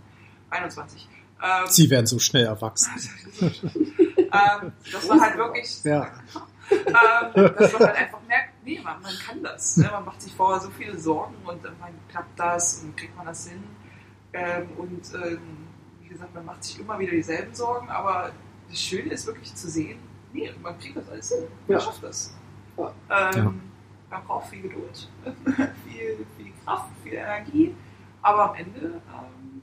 21. 0.50 1.08
Ähm, 1.40 1.66
sie 1.68 1.88
werden 1.90 2.06
so 2.06 2.18
schnell 2.18 2.46
erwachsen. 2.46 2.90
ähm, 3.40 4.72
dass 4.92 5.08
man 5.08 5.20
halt 5.20 5.36
wirklich 5.36 5.82
Ja, 5.84 6.10
ähm, 6.70 7.54
dass 7.56 7.72
man 7.72 7.82
halt 7.88 7.96
einfach 7.96 8.20
merkt, 8.26 8.50
nee, 8.64 8.80
man, 8.82 9.00
man 9.02 9.12
kann 9.26 9.42
das. 9.42 9.76
Ne? 9.78 9.88
Man 9.90 10.04
macht 10.04 10.20
sich 10.22 10.34
vorher 10.34 10.60
so 10.60 10.70
viele 10.70 10.98
Sorgen 10.98 11.34
und 11.44 11.64
dann 11.64 11.74
klappt 12.08 12.38
das 12.38 12.82
und 12.82 12.96
kriegt 12.96 13.16
man 13.16 13.26
das 13.26 13.48
hin. 13.48 13.62
Ähm, 14.32 14.68
und 14.76 15.14
ähm, 15.14 15.40
wie 16.02 16.08
gesagt, 16.08 16.34
man 16.34 16.44
macht 16.44 16.62
sich 16.64 16.78
immer 16.80 16.98
wieder 16.98 17.12
dieselben 17.12 17.54
Sorgen, 17.54 17.88
aber 17.88 18.30
das 18.68 18.78
Schöne 18.80 19.10
ist 19.12 19.26
wirklich 19.26 19.54
zu 19.54 19.68
sehen, 19.68 19.98
nee, 20.32 20.52
man 20.62 20.78
kriegt 20.78 20.96
das 20.96 21.08
alles 21.08 21.28
hin. 21.30 21.44
Man 21.66 21.78
Ja. 21.78 21.80
schafft 21.84 22.02
das. 22.02 22.34
Ja. 22.76 22.92
Ähm, 23.10 23.32
Ja. 23.36 23.54
Man 24.10 24.24
braucht 24.26 24.48
viel 24.48 24.62
Geduld, 24.62 25.08
viel, 25.84 26.26
viel 26.38 26.52
Kraft, 26.64 26.88
viel 27.02 27.12
Energie, 27.14 27.74
aber 28.22 28.50
am 28.50 28.54
Ende 28.56 28.80
ähm, 28.80 29.62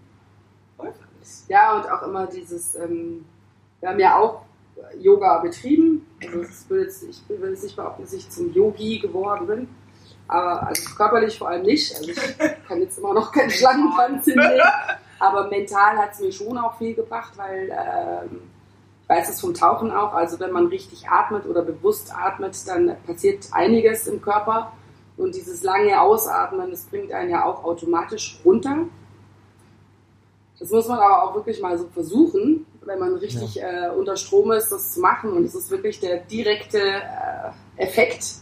läuft 0.78 1.00
alles. 1.02 1.46
Ja, 1.48 1.78
und 1.78 1.90
auch 1.90 2.04
immer 2.04 2.28
dieses, 2.28 2.76
ähm, 2.76 3.26
wir 3.80 3.90
haben 3.90 4.00
ja 4.00 4.18
auch 4.20 4.45
Yoga 5.00 5.40
betrieben. 5.40 6.06
Also 6.22 6.70
will 6.70 6.84
jetzt, 6.84 7.04
ich 7.04 7.22
will 7.28 7.50
jetzt 7.50 7.64
nicht 7.64 7.76
behaupten, 7.76 8.04
dass 8.04 8.14
ich 8.14 8.30
zum 8.30 8.52
Yogi 8.54 9.00
geworden 9.00 9.48
bin. 9.48 9.68
Aber 10.28 10.68
also 10.68 10.96
körperlich 10.96 11.38
vor 11.38 11.50
allem 11.50 11.64
nicht. 11.64 11.96
Also 11.96 12.10
ich 12.10 12.68
kann 12.68 12.82
jetzt 12.82 12.98
immer 12.98 13.14
noch 13.14 13.32
keinen 13.32 13.52
Schlangentanz 13.52 14.26
hinlegen. 14.26 14.62
Aber 15.20 15.48
mental 15.50 15.98
hat 15.98 16.14
es 16.14 16.20
mir 16.20 16.32
schon 16.32 16.58
auch 16.58 16.78
viel 16.78 16.94
gebracht, 16.94 17.34
weil 17.38 17.70
ähm, 17.72 18.42
ich 19.04 19.10
weiß 19.10 19.30
es 19.30 19.40
vom 19.42 19.54
Tauchen 19.54 19.92
auch. 19.92 20.14
Also 20.14 20.40
wenn 20.40 20.52
man 20.52 20.68
richtig 20.68 21.08
atmet 21.08 21.46
oder 21.46 21.62
bewusst 21.62 22.14
atmet, 22.16 22.68
dann 22.68 22.98
passiert 23.06 23.48
einiges 23.52 24.08
im 24.08 24.22
Körper. 24.22 24.74
Und 25.18 25.36
dieses 25.36 25.64
lange 25.64 26.02
Ausatmen, 26.02 26.72
das 26.72 26.86
bringt 26.86 27.12
einen 27.12 27.30
ja 27.30 27.46
auch 27.46 27.64
automatisch 27.64 28.40
runter. 28.44 28.80
Das 30.60 30.70
muss 30.72 30.88
man 30.88 31.00
aber 31.00 31.24
auch 31.24 31.36
wirklich 31.36 31.62
mal 31.62 31.78
so 31.78 31.88
versuchen, 31.88 32.66
wenn 32.86 33.00
man 33.00 33.16
richtig 33.16 33.62
äh, 33.62 33.90
unter 33.96 34.16
Strom 34.16 34.52
ist, 34.52 34.70
das 34.70 34.94
zu 34.94 35.00
machen. 35.00 35.34
Und 35.34 35.46
es 35.46 35.56
ist 35.56 35.70
wirklich 35.72 36.00
der 36.00 36.18
direkte 36.18 36.80
äh, 36.80 37.82
Effekt. 37.84 38.36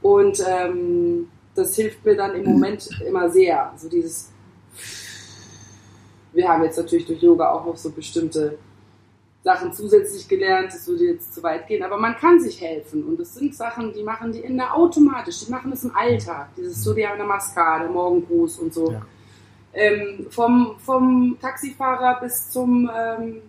Und 0.00 0.42
ähm, 0.46 1.28
das 1.54 1.76
hilft 1.76 2.04
mir 2.04 2.16
dann 2.16 2.34
im 2.34 2.44
Moment 2.44 2.88
immer 3.06 3.30
sehr. 3.30 3.72
So 3.76 3.88
dieses. 3.88 4.30
Wir 6.32 6.48
haben 6.48 6.64
jetzt 6.64 6.78
natürlich 6.78 7.06
durch 7.06 7.22
Yoga 7.22 7.52
auch 7.52 7.66
noch 7.66 7.76
so 7.76 7.90
bestimmte 7.90 8.58
Sachen 9.44 9.72
zusätzlich 9.72 10.26
gelernt. 10.28 10.72
Das 10.72 10.86
würde 10.86 11.04
jetzt 11.04 11.34
zu 11.34 11.42
weit 11.42 11.66
gehen, 11.66 11.82
aber 11.82 11.98
man 11.98 12.16
kann 12.16 12.40
sich 12.40 12.60
helfen. 12.60 13.04
Und 13.04 13.20
das 13.20 13.34
sind 13.34 13.54
Sachen, 13.54 13.92
die 13.92 14.02
machen 14.02 14.32
die 14.32 14.40
Inder 14.40 14.74
automatisch. 14.74 15.44
Die 15.44 15.50
machen 15.50 15.70
das 15.70 15.84
im 15.84 15.94
Alltag. 15.94 16.48
Dieses 16.56 16.82
Surya 16.82 17.14
Namaskar, 17.16 17.80
der 17.80 17.90
Morgengruß 17.90 18.58
und 18.58 18.72
so. 18.72 18.92
Ja. 18.92 19.02
Ähm, 19.74 20.26
vom, 20.30 20.76
vom 20.78 21.38
Taxifahrer 21.40 22.20
bis 22.20 22.50
zum 22.50 22.90
ähm, 22.94 23.42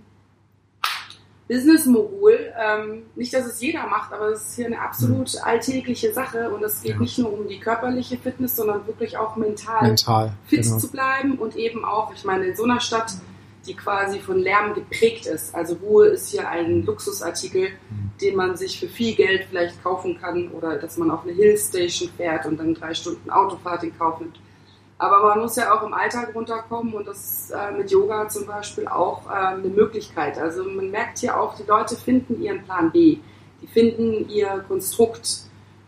Business-Mogul. 1.53 2.39
Ähm, 2.59 3.03
nicht, 3.15 3.33
dass 3.33 3.45
es 3.45 3.61
jeder 3.61 3.85
macht, 3.87 4.11
aber 4.13 4.29
es 4.29 4.41
ist 4.49 4.55
hier 4.55 4.65
eine 4.67 4.81
absolut 4.81 5.31
alltägliche 5.43 6.13
Sache 6.13 6.49
und 6.49 6.63
es 6.63 6.81
geht 6.81 6.93
Ja. 6.93 6.99
nicht 6.99 7.17
nur 7.19 7.33
um 7.33 7.47
die 7.47 7.59
körperliche 7.59 8.17
Fitness, 8.17 8.55
sondern 8.55 8.85
wirklich 8.87 9.17
auch 9.17 9.35
mental 9.35 9.81
mental. 9.83 10.31
fit 10.47 10.63
Genau. 10.63 10.77
zu 10.77 10.89
bleiben 10.91 11.37
und 11.37 11.55
eben 11.55 11.85
auch, 11.85 12.13
ich 12.13 12.23
meine, 12.23 12.45
in 12.45 12.55
so 12.55 12.63
einer 12.63 12.79
Stadt, 12.79 13.13
die 13.65 13.75
quasi 13.75 14.19
von 14.19 14.39
Lärm 14.39 14.73
geprägt 14.73 15.25
ist. 15.25 15.55
Also 15.55 15.75
Ruhe 15.75 16.07
ist 16.07 16.27
hier 16.29 16.49
ein 16.49 16.85
Luxusartikel, 16.85 17.69
Mhm. 17.69 18.11
den 18.21 18.35
man 18.35 18.57
sich 18.57 18.77
für 18.79 18.87
viel 18.87 19.15
Geld 19.15 19.45
vielleicht 19.49 19.81
kaufen 19.81 20.19
kann 20.19 20.49
oder 20.51 20.77
dass 20.77 20.97
man 20.97 21.09
auf 21.11 21.23
eine 21.23 21.31
Hillstation 21.31 22.09
fährt 22.17 22.45
und 22.45 22.57
dann 22.59 22.73
drei 22.73 22.93
Stunden 22.93 23.29
Autofahrt 23.29 23.83
in 23.83 23.97
Kauf 23.97 24.19
nimmt. 24.19 24.37
Aber 25.03 25.27
man 25.27 25.39
muss 25.39 25.57
ja 25.57 25.73
auch 25.73 25.83
im 25.83 25.93
Alltag 25.93 26.33
runterkommen 26.33 26.93
und 26.93 27.05
das 27.07 27.17
ist 27.17 27.51
äh, 27.51 27.71
mit 27.71 27.91
Yoga 27.91 28.29
zum 28.29 28.45
Beispiel 28.45 28.87
auch 28.87 29.25
äh, 29.29 29.33
eine 29.33 29.67
Möglichkeit. 29.67 30.37
Also 30.37 30.63
man 30.63 30.89
merkt 30.91 31.19
hier 31.19 31.37
auch, 31.39 31.55
die 31.55 31.63
Leute 31.63 31.95
finden 31.97 32.41
ihren 32.41 32.63
Plan 32.63 32.89
B. 32.91 33.17
Die 33.61 33.67
finden 33.67 34.29
ihr 34.29 34.63
Konstrukt 34.67 35.41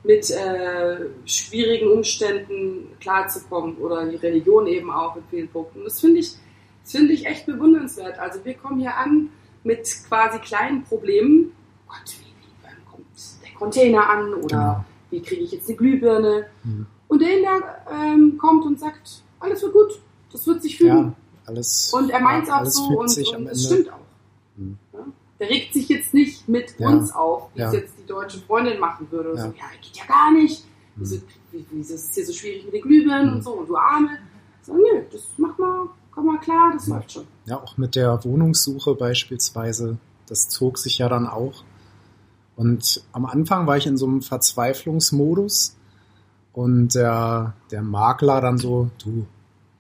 mit 0.03 0.29
äh, 0.31 0.97
schwierigen 1.25 1.91
Umständen 1.91 2.89
klarzukommen 2.99 3.77
oder 3.77 4.05
die 4.05 4.17
Religion 4.17 4.67
eben 4.67 4.91
auch 4.91 5.15
in 5.15 5.23
vielen 5.29 5.47
Punkten. 5.47 5.83
Das 5.85 5.99
finde 6.01 6.19
ich, 6.19 6.33
das 6.83 6.91
finde 6.91 7.13
ich 7.13 7.25
echt 7.25 7.45
bewundernswert. 7.45 8.19
Also 8.19 8.43
wir 8.43 8.53
kommen 8.55 8.79
hier 8.81 8.95
an 8.97 9.29
mit 9.63 9.87
quasi 10.09 10.39
kleinen 10.39 10.83
Problemen. 10.83 11.53
Gott, 11.87 12.17
wie, 12.19 12.25
wie 12.25 12.53
wann 12.63 12.85
kommt 12.91 13.07
der 13.43 13.53
Container 13.57 14.09
an 14.09 14.33
oder 14.33 14.47
Genau. 14.47 14.85
wie 15.09 15.21
kriege 15.21 15.41
ich 15.43 15.51
jetzt 15.53 15.69
eine 15.69 15.77
Glühbirne? 15.77 16.47
Mhm. 16.63 16.85
Und 17.15 17.21
der 17.21 17.37
Inder 17.37 17.61
ähm, 17.89 18.37
kommt 18.37 18.65
und 18.65 18.77
sagt, 18.77 19.23
alles 19.39 19.61
wird 19.63 19.71
gut, 19.71 20.01
das 20.33 20.45
wird 20.47 20.61
sich 20.61 20.77
fügen. 20.77 20.89
Ja, 20.89 21.13
alles. 21.45 21.93
Und 21.93 22.09
er 22.09 22.19
meint 22.19 22.43
es 22.43 22.49
ja, 22.49 22.61
auch 22.61 22.65
so 22.65 22.83
und, 22.89 23.17
und 23.37 23.47
es 23.47 23.65
stimmt 23.65 23.89
auch. 23.89 23.99
Mhm. 24.57 24.77
Ja? 24.91 24.99
Der 25.39 25.49
regt 25.49 25.73
sich 25.73 25.87
jetzt 25.87 26.13
nicht 26.13 26.49
mit 26.49 26.77
uns 26.77 27.13
auf, 27.15 27.49
wie 27.55 27.61
es 27.61 27.71
jetzt 27.71 27.93
die 27.97 28.05
deutsche 28.05 28.39
Freundin 28.39 28.81
machen 28.81 29.07
würde. 29.11 29.31
Und 29.31 29.37
Ja. 29.37 29.43
so, 29.43 29.47
ja, 29.51 29.63
geht 29.81 29.95
ja 29.95 30.03
gar 30.05 30.33
nicht. 30.33 30.65
Mhm. 30.65 31.01
Wieso, 31.01 31.15
wie, 31.53 31.65
wieso 31.71 31.93
ist 31.93 32.09
es 32.09 32.15
hier 32.15 32.25
so 32.25 32.33
schwierig 32.33 32.65
mit 32.65 32.73
den 32.73 32.81
Glühbirnen 32.81 33.27
Mhm. 33.29 33.35
und 33.37 33.43
so 33.45 33.51
und 33.51 33.69
du 33.69 33.77
Arme? 33.77 34.09
So, 34.63 34.73
nö, 34.73 34.81
das 35.09 35.21
mach 35.37 35.57
mal, 35.57 35.87
komm 36.11 36.25
mal 36.25 36.39
klar, 36.39 36.73
das 36.73 36.87
läuft 36.87 37.13
schon. 37.13 37.27
Ja, 37.45 37.61
auch 37.61 37.77
mit 37.77 37.95
der 37.95 38.25
Wohnungssuche 38.25 38.93
beispielsweise, 38.93 39.99
das 40.27 40.49
zog 40.49 40.77
sich 40.79 40.97
ja 40.97 41.07
dann 41.07 41.27
auch. 41.27 41.63
Und 42.57 43.03
am 43.13 43.25
Anfang 43.25 43.67
war 43.67 43.77
ich 43.77 43.87
in 43.87 43.95
so 43.95 44.05
einem 44.05 44.21
Verzweiflungsmodus 44.21 45.74
und 46.55 46.95
der, 46.95 47.53
der 47.69 47.81
Makler 47.81 48.41
dann 48.41 48.57
so, 48.57 48.89
du, 49.03 49.27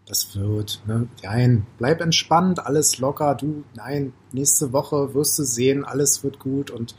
das 0.05 0.35
wird, 0.35 0.81
ne? 0.85 1.07
Nein, 1.23 1.65
bleib 1.77 2.01
entspannt, 2.01 2.63
alles 2.63 2.99
locker, 2.99 3.33
du, 3.33 3.63
nein, 3.75 4.13
nächste 4.31 4.71
Woche 4.73 5.15
wirst 5.15 5.39
du 5.39 5.43
sehen, 5.43 5.83
alles 5.83 6.23
wird 6.23 6.39
gut 6.39 6.69
und 6.69 6.95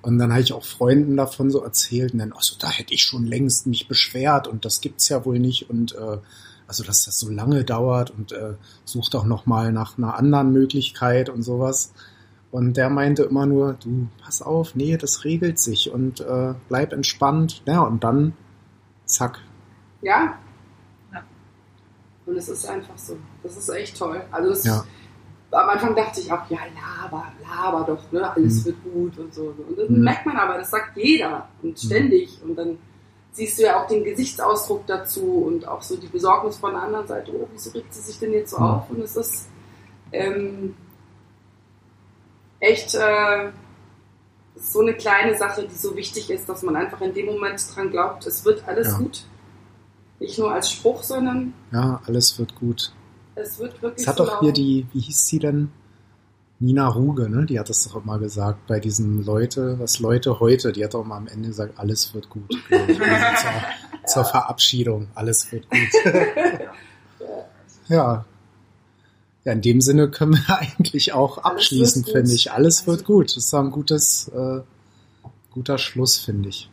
und 0.00 0.18
dann 0.18 0.30
habe 0.30 0.42
ich 0.42 0.52
auch 0.52 0.64
Freunden 0.64 1.16
davon 1.16 1.50
so 1.50 1.62
erzählt 1.62 2.12
und 2.12 2.20
dann, 2.20 2.32
also 2.32 2.54
da 2.58 2.70
hätte 2.70 2.94
ich 2.94 3.02
schon 3.02 3.26
längst 3.26 3.66
mich 3.66 3.88
beschwert 3.88 4.46
und 4.46 4.64
das 4.64 4.80
gibt's 4.80 5.08
ja 5.08 5.24
wohl 5.24 5.40
nicht 5.40 5.68
und 5.70 5.94
äh, 5.96 6.18
also 6.68 6.84
dass 6.84 7.04
das 7.04 7.18
so 7.18 7.30
lange 7.30 7.64
dauert 7.64 8.10
und 8.10 8.32
äh, 8.32 8.54
sucht 8.84 9.16
auch 9.16 9.24
noch 9.24 9.46
mal 9.46 9.72
nach 9.72 9.98
einer 9.98 10.16
anderen 10.16 10.52
Möglichkeit 10.52 11.30
und 11.30 11.42
sowas. 11.42 11.92
Und 12.50 12.76
der 12.76 12.90
meinte 12.90 13.24
immer 13.24 13.46
nur, 13.46 13.74
du, 13.74 14.08
pass 14.22 14.42
auf, 14.42 14.74
nee, 14.74 14.96
das 14.96 15.24
regelt 15.24 15.58
sich 15.58 15.90
und 15.90 16.20
äh, 16.20 16.54
bleib 16.68 16.92
entspannt. 16.92 17.62
Ja, 17.66 17.80
und 17.82 18.04
dann, 18.04 18.34
zack. 19.08 19.40
Ja? 20.02 20.38
Ja. 21.12 21.22
Und 22.26 22.36
es 22.36 22.48
ist 22.48 22.66
einfach 22.68 22.96
so. 22.96 23.16
Das 23.42 23.56
ist 23.56 23.68
echt 23.70 23.98
toll. 23.98 24.22
Also 24.30 24.50
das, 24.50 24.64
Ja. 24.64 24.84
am 25.50 25.68
Anfang 25.70 25.96
dachte 25.96 26.20
ich 26.20 26.30
auch, 26.32 26.48
ja, 26.50 26.58
laber, 27.02 27.24
laber 27.42 27.84
doch, 27.86 28.12
ne? 28.12 28.30
Alles 28.30 28.60
Mhm. 28.60 28.64
wird 28.66 28.76
gut 28.84 29.18
und 29.18 29.34
so. 29.34 29.54
Und 29.68 29.76
dann 29.78 29.92
Mhm. 29.92 30.04
merkt 30.04 30.26
man 30.26 30.36
aber, 30.36 30.58
das 30.58 30.70
sagt 30.70 30.96
jeder 30.96 31.48
und 31.62 31.78
ständig. 31.78 32.40
Und 32.42 32.54
dann 32.56 32.78
siehst 33.32 33.58
du 33.58 33.62
ja 33.62 33.82
auch 33.82 33.86
den 33.88 34.04
Gesichtsausdruck 34.04 34.86
dazu 34.86 35.44
und 35.46 35.66
auch 35.66 35.82
so 35.82 35.96
die 35.96 36.06
Besorgnis 36.08 36.56
von 36.58 36.72
der 36.72 36.82
anderen 36.82 37.06
Seite, 37.06 37.32
oh, 37.34 37.48
wieso 37.52 37.70
regt 37.70 37.92
sie 37.94 38.00
sich 38.00 38.18
denn 38.18 38.32
jetzt 38.32 38.50
so 38.50 38.58
Mhm. 38.58 38.64
auf? 38.64 38.90
Und 38.90 39.00
es 39.00 39.16
ist 39.16 39.48
ähm, 40.12 40.74
echt 42.60 42.94
äh, 42.94 43.50
so 44.60 44.80
eine 44.80 44.94
kleine 44.94 45.36
Sache, 45.36 45.66
die 45.66 45.74
so 45.76 45.94
wichtig 45.96 46.30
ist, 46.30 46.48
dass 46.48 46.62
man 46.62 46.76
einfach 46.76 47.00
in 47.00 47.14
dem 47.14 47.26
Moment 47.26 47.62
dran 47.74 47.90
glaubt, 47.90 48.26
es 48.26 48.44
wird 48.44 48.66
alles 48.66 48.88
Ja. 48.88 48.98
gut. 48.98 49.24
Nicht 50.20 50.38
nur 50.38 50.52
als 50.52 50.70
Spruch, 50.70 51.02
sondern 51.02 51.52
Ja, 51.72 52.00
alles 52.06 52.38
wird 52.38 52.54
gut. 52.56 52.92
es 53.36 53.58
wird 53.58 53.80
wirklich 53.82 54.02
Es 54.02 54.08
hat 54.08 54.16
so 54.16 54.24
doch 54.26 54.40
hier 54.40 54.52
die, 54.52 54.86
wie 54.92 55.00
hieß 55.00 55.26
sie 55.26 55.38
denn? 55.38 55.70
Nina 56.60 56.88
Ruge, 56.88 57.28
ne? 57.30 57.46
Die 57.46 57.58
hat 57.60 57.68
das 57.68 57.84
doch 57.84 58.02
immer 58.02 58.18
gesagt 58.18 58.66
bei 58.66 58.80
diesen 58.80 59.24
Leute, 59.24 59.78
was 59.78 60.00
Leute 60.00 60.40
heute, 60.40 60.72
die 60.72 60.82
hat 60.84 60.92
doch 60.94 61.04
mal 61.04 61.16
am 61.18 61.28
Ende 61.28 61.48
gesagt, 61.48 61.78
alles 61.78 62.12
wird 62.14 62.28
gut. 62.30 62.50
Also 62.70 62.94
zur, 62.94 64.24
zur 64.24 64.24
Verabschiedung, 64.24 65.06
alles 65.14 65.52
wird 65.52 65.68
gut. 65.70 65.78
ja. 67.88 68.24
Ja, 69.48 69.54
in 69.54 69.62
dem 69.62 69.80
Sinne 69.80 70.10
können 70.10 70.34
wir 70.34 70.58
eigentlich 70.58 71.14
auch 71.14 71.38
abschließen, 71.38 72.04
wird 72.04 72.14
finde 72.16 72.34
ich. 72.34 72.52
Alles 72.52 72.86
wird 72.86 73.00
Also- 73.00 73.12
gut. 73.14 73.28
Das 73.30 73.44
ist 73.46 73.54
ein 73.54 73.70
gutes, 73.70 74.28
äh, 74.28 74.60
guter 75.50 75.78
Schluss, 75.78 76.18
finde 76.18 76.50
ich. 76.50 76.70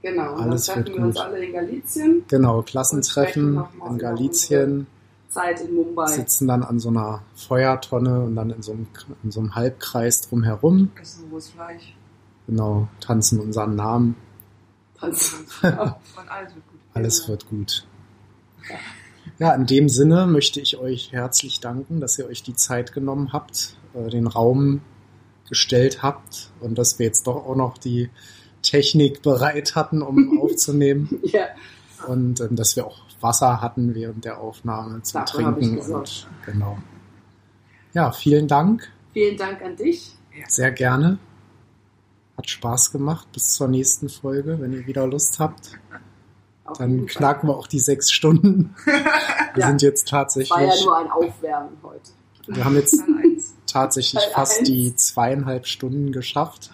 Genau, 0.00 0.32
und 0.36 0.40
Alles 0.40 0.66
dann 0.66 0.76
wird 0.76 0.86
treffen 0.88 1.00
wir 1.02 1.06
uns 1.08 1.16
alle 1.18 1.44
in 1.44 1.52
Galizien, 1.52 2.24
Genau, 2.28 2.62
Klassentreffen 2.62 3.62
in 3.90 3.98
Galizien. 3.98 4.86
Zeit 5.28 5.60
in 5.60 5.74
Mumbai. 5.74 6.06
sitzen 6.06 6.48
dann 6.48 6.62
an 6.62 6.80
so 6.80 6.88
einer 6.88 7.22
Feuertonne 7.34 8.20
und 8.22 8.36
dann 8.36 8.48
in 8.50 8.62
so 8.62 8.72
einem, 8.72 8.86
in 9.22 9.30
so 9.30 9.40
einem 9.40 9.54
Halbkreis 9.54 10.22
drumherum. 10.22 10.90
Essen 10.98 11.28
rohes 11.30 11.50
Fleisch. 11.50 11.94
Genau, 12.46 12.88
tanzen 13.00 13.38
unseren 13.38 13.76
Namen. 13.76 14.16
Tanzen. 14.98 15.46
Und 15.62 16.28
alles 16.30 16.54
wird 16.54 16.66
gut. 16.68 16.80
Alles 16.94 17.28
wird 17.28 17.48
gut. 17.50 17.86
Ja, 18.68 18.76
in 19.50 19.66
dem 19.66 19.88
Sinne 19.88 20.26
möchte 20.26 20.60
ich 20.60 20.78
euch 20.78 21.12
herzlich 21.12 21.60
danken, 21.60 22.00
dass 22.00 22.18
ihr 22.18 22.26
euch 22.26 22.42
die 22.42 22.54
Zeit 22.54 22.92
genommen 22.92 23.32
habt, 23.32 23.76
äh, 23.94 24.08
den 24.08 24.26
Raum 24.26 24.80
gestellt 25.48 26.02
habt 26.02 26.50
und 26.60 26.78
dass 26.78 26.98
wir 26.98 27.06
jetzt 27.06 27.26
doch 27.26 27.36
auch 27.46 27.56
noch 27.56 27.76
die 27.76 28.10
Technik 28.62 29.22
bereit 29.22 29.74
hatten, 29.74 30.02
um 30.02 30.40
aufzunehmen 30.42 31.20
ja, 31.24 31.46
und 32.06 32.40
ähm, 32.40 32.56
dass 32.56 32.76
wir 32.76 32.86
auch 32.86 32.98
Wasser 33.20 33.60
hatten 33.60 33.94
während 33.94 34.24
der 34.24 34.38
Aufnahme 34.38 35.02
zum 35.02 35.22
ich 35.24 35.30
Trinken 35.30 35.78
und 35.78 36.28
genau. 36.44 36.78
Ja, 37.94 38.10
vielen 38.12 38.48
Dank. 38.48 38.90
vielen 39.12 39.36
Dank 39.36 39.62
an 39.62 39.76
dich. 39.76 40.16
Sehr 40.48 40.70
gerne. 40.72 41.18
Hat 42.36 42.48
Spaß 42.48 42.90
gemacht. 42.90 43.28
Bis 43.32 43.50
zur 43.50 43.68
nächsten 43.68 44.08
Folge, 44.08 44.58
wenn 44.60 44.72
ihr 44.72 44.86
wieder 44.86 45.06
Lust 45.06 45.38
habt. 45.38 45.78
Dann 46.78 47.06
knacken 47.06 47.48
wir 47.48 47.56
auch 47.56 47.66
die 47.66 47.78
sechs 47.80 48.10
Stunden. 48.12 48.74
Wir 49.54 49.60
Ja. 49.62 49.66
sind 49.68 49.82
jetzt 49.82 50.06
Es 50.06 50.12
war 50.12 50.20
ja 50.20 50.24
tatsächlich, 50.24 50.84
nur 50.86 50.96
ein 50.96 51.10
Aufwärmen 51.10 51.68
heute. 51.82 52.10
wir 52.46 52.64
haben 52.64 52.74
jetzt 52.76 53.02
tatsächlich 53.66 54.22
Teil 54.22 54.32
fast 54.32 54.58
eins. 54.60 54.68
die 54.68 54.96
zweieinhalb 54.96 55.66
Stunden 55.66 56.10
geschafft. 56.12 56.70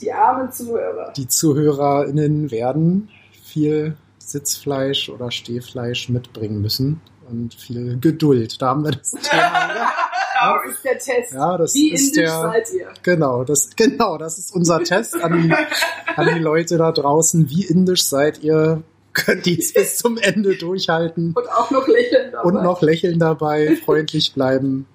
Die 0.00 0.12
armen 0.12 0.50
Zuhörer. 0.50 1.12
Die 1.16 1.28
ZuhörerInnen 1.28 2.50
werden 2.50 3.10
viel 3.44 3.96
Sitzfleisch 4.18 5.08
oder 5.08 5.30
Stehfleisch 5.30 6.08
mitbringen 6.08 6.60
müssen 6.60 7.00
und 7.30 7.54
viel 7.54 7.98
Geduld. 8.00 8.60
Da 8.60 8.68
haben 8.70 8.84
wir 8.84 8.90
das 8.90 9.10
Thema. 9.22 9.68
wieder. 9.68 9.86
Das 10.40 10.74
ist 10.74 10.84
der 10.84 10.98
Test. 10.98 11.32
Ja, 11.32 11.56
das 11.56 11.74
Wie 11.74 11.92
ist 11.92 12.00
indisch 12.16 12.16
der, 12.16 12.40
seid 12.40 12.72
ihr? 12.72 12.88
Genau, 13.02 13.44
das, 13.44 13.70
genau, 13.76 14.18
das 14.18 14.38
ist 14.38 14.52
unser 14.54 14.82
Test 14.82 15.14
an 15.22 15.42
die, 15.42 15.52
an 16.16 16.34
die 16.34 16.40
Leute 16.40 16.76
da 16.76 16.90
draußen. 16.90 17.48
Wie 17.48 17.64
indisch 17.64 18.02
seid 18.04 18.42
ihr? 18.42 18.82
Könnt 19.24 19.46
ihr 19.46 19.58
es 19.58 19.72
bis 19.72 19.96
zum 19.96 20.18
Ende 20.18 20.56
durchhalten 20.56 21.32
Und 21.34 21.48
auch 21.50 21.70
noch 21.70 21.86
lächeln 21.86 22.32
dabei. 22.32 22.48
und 22.48 22.54
noch 22.62 22.82
lächeln 22.82 23.18
dabei, 23.18 23.76
freundlich 23.84 24.34
bleiben? 24.34 24.86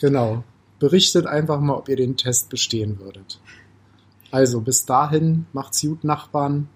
Genau. 0.00 0.42
Berichtet 0.78 1.26
einfach 1.26 1.60
mal, 1.60 1.74
ob 1.74 1.88
ihr 1.88 1.96
den 1.96 2.16
Test 2.16 2.48
bestehen 2.48 2.98
würdet. 3.00 3.40
Also, 4.30 4.60
bis 4.60 4.84
dahin, 4.84 5.46
macht's 5.52 5.80
gut, 5.82 6.04
Nachbarn. 6.04 6.68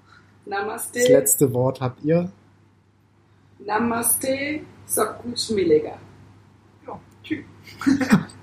Namaste. 0.46 1.00
Das 1.00 1.08
letzte 1.08 1.52
Wort 1.52 1.80
habt 1.80 2.04
ihr. 2.04 2.30
Namaste. 3.58 4.60
Sakut 4.86 5.50
Milega. 5.50 5.98
Ja, 6.86 7.00
tschüss. 7.22 7.44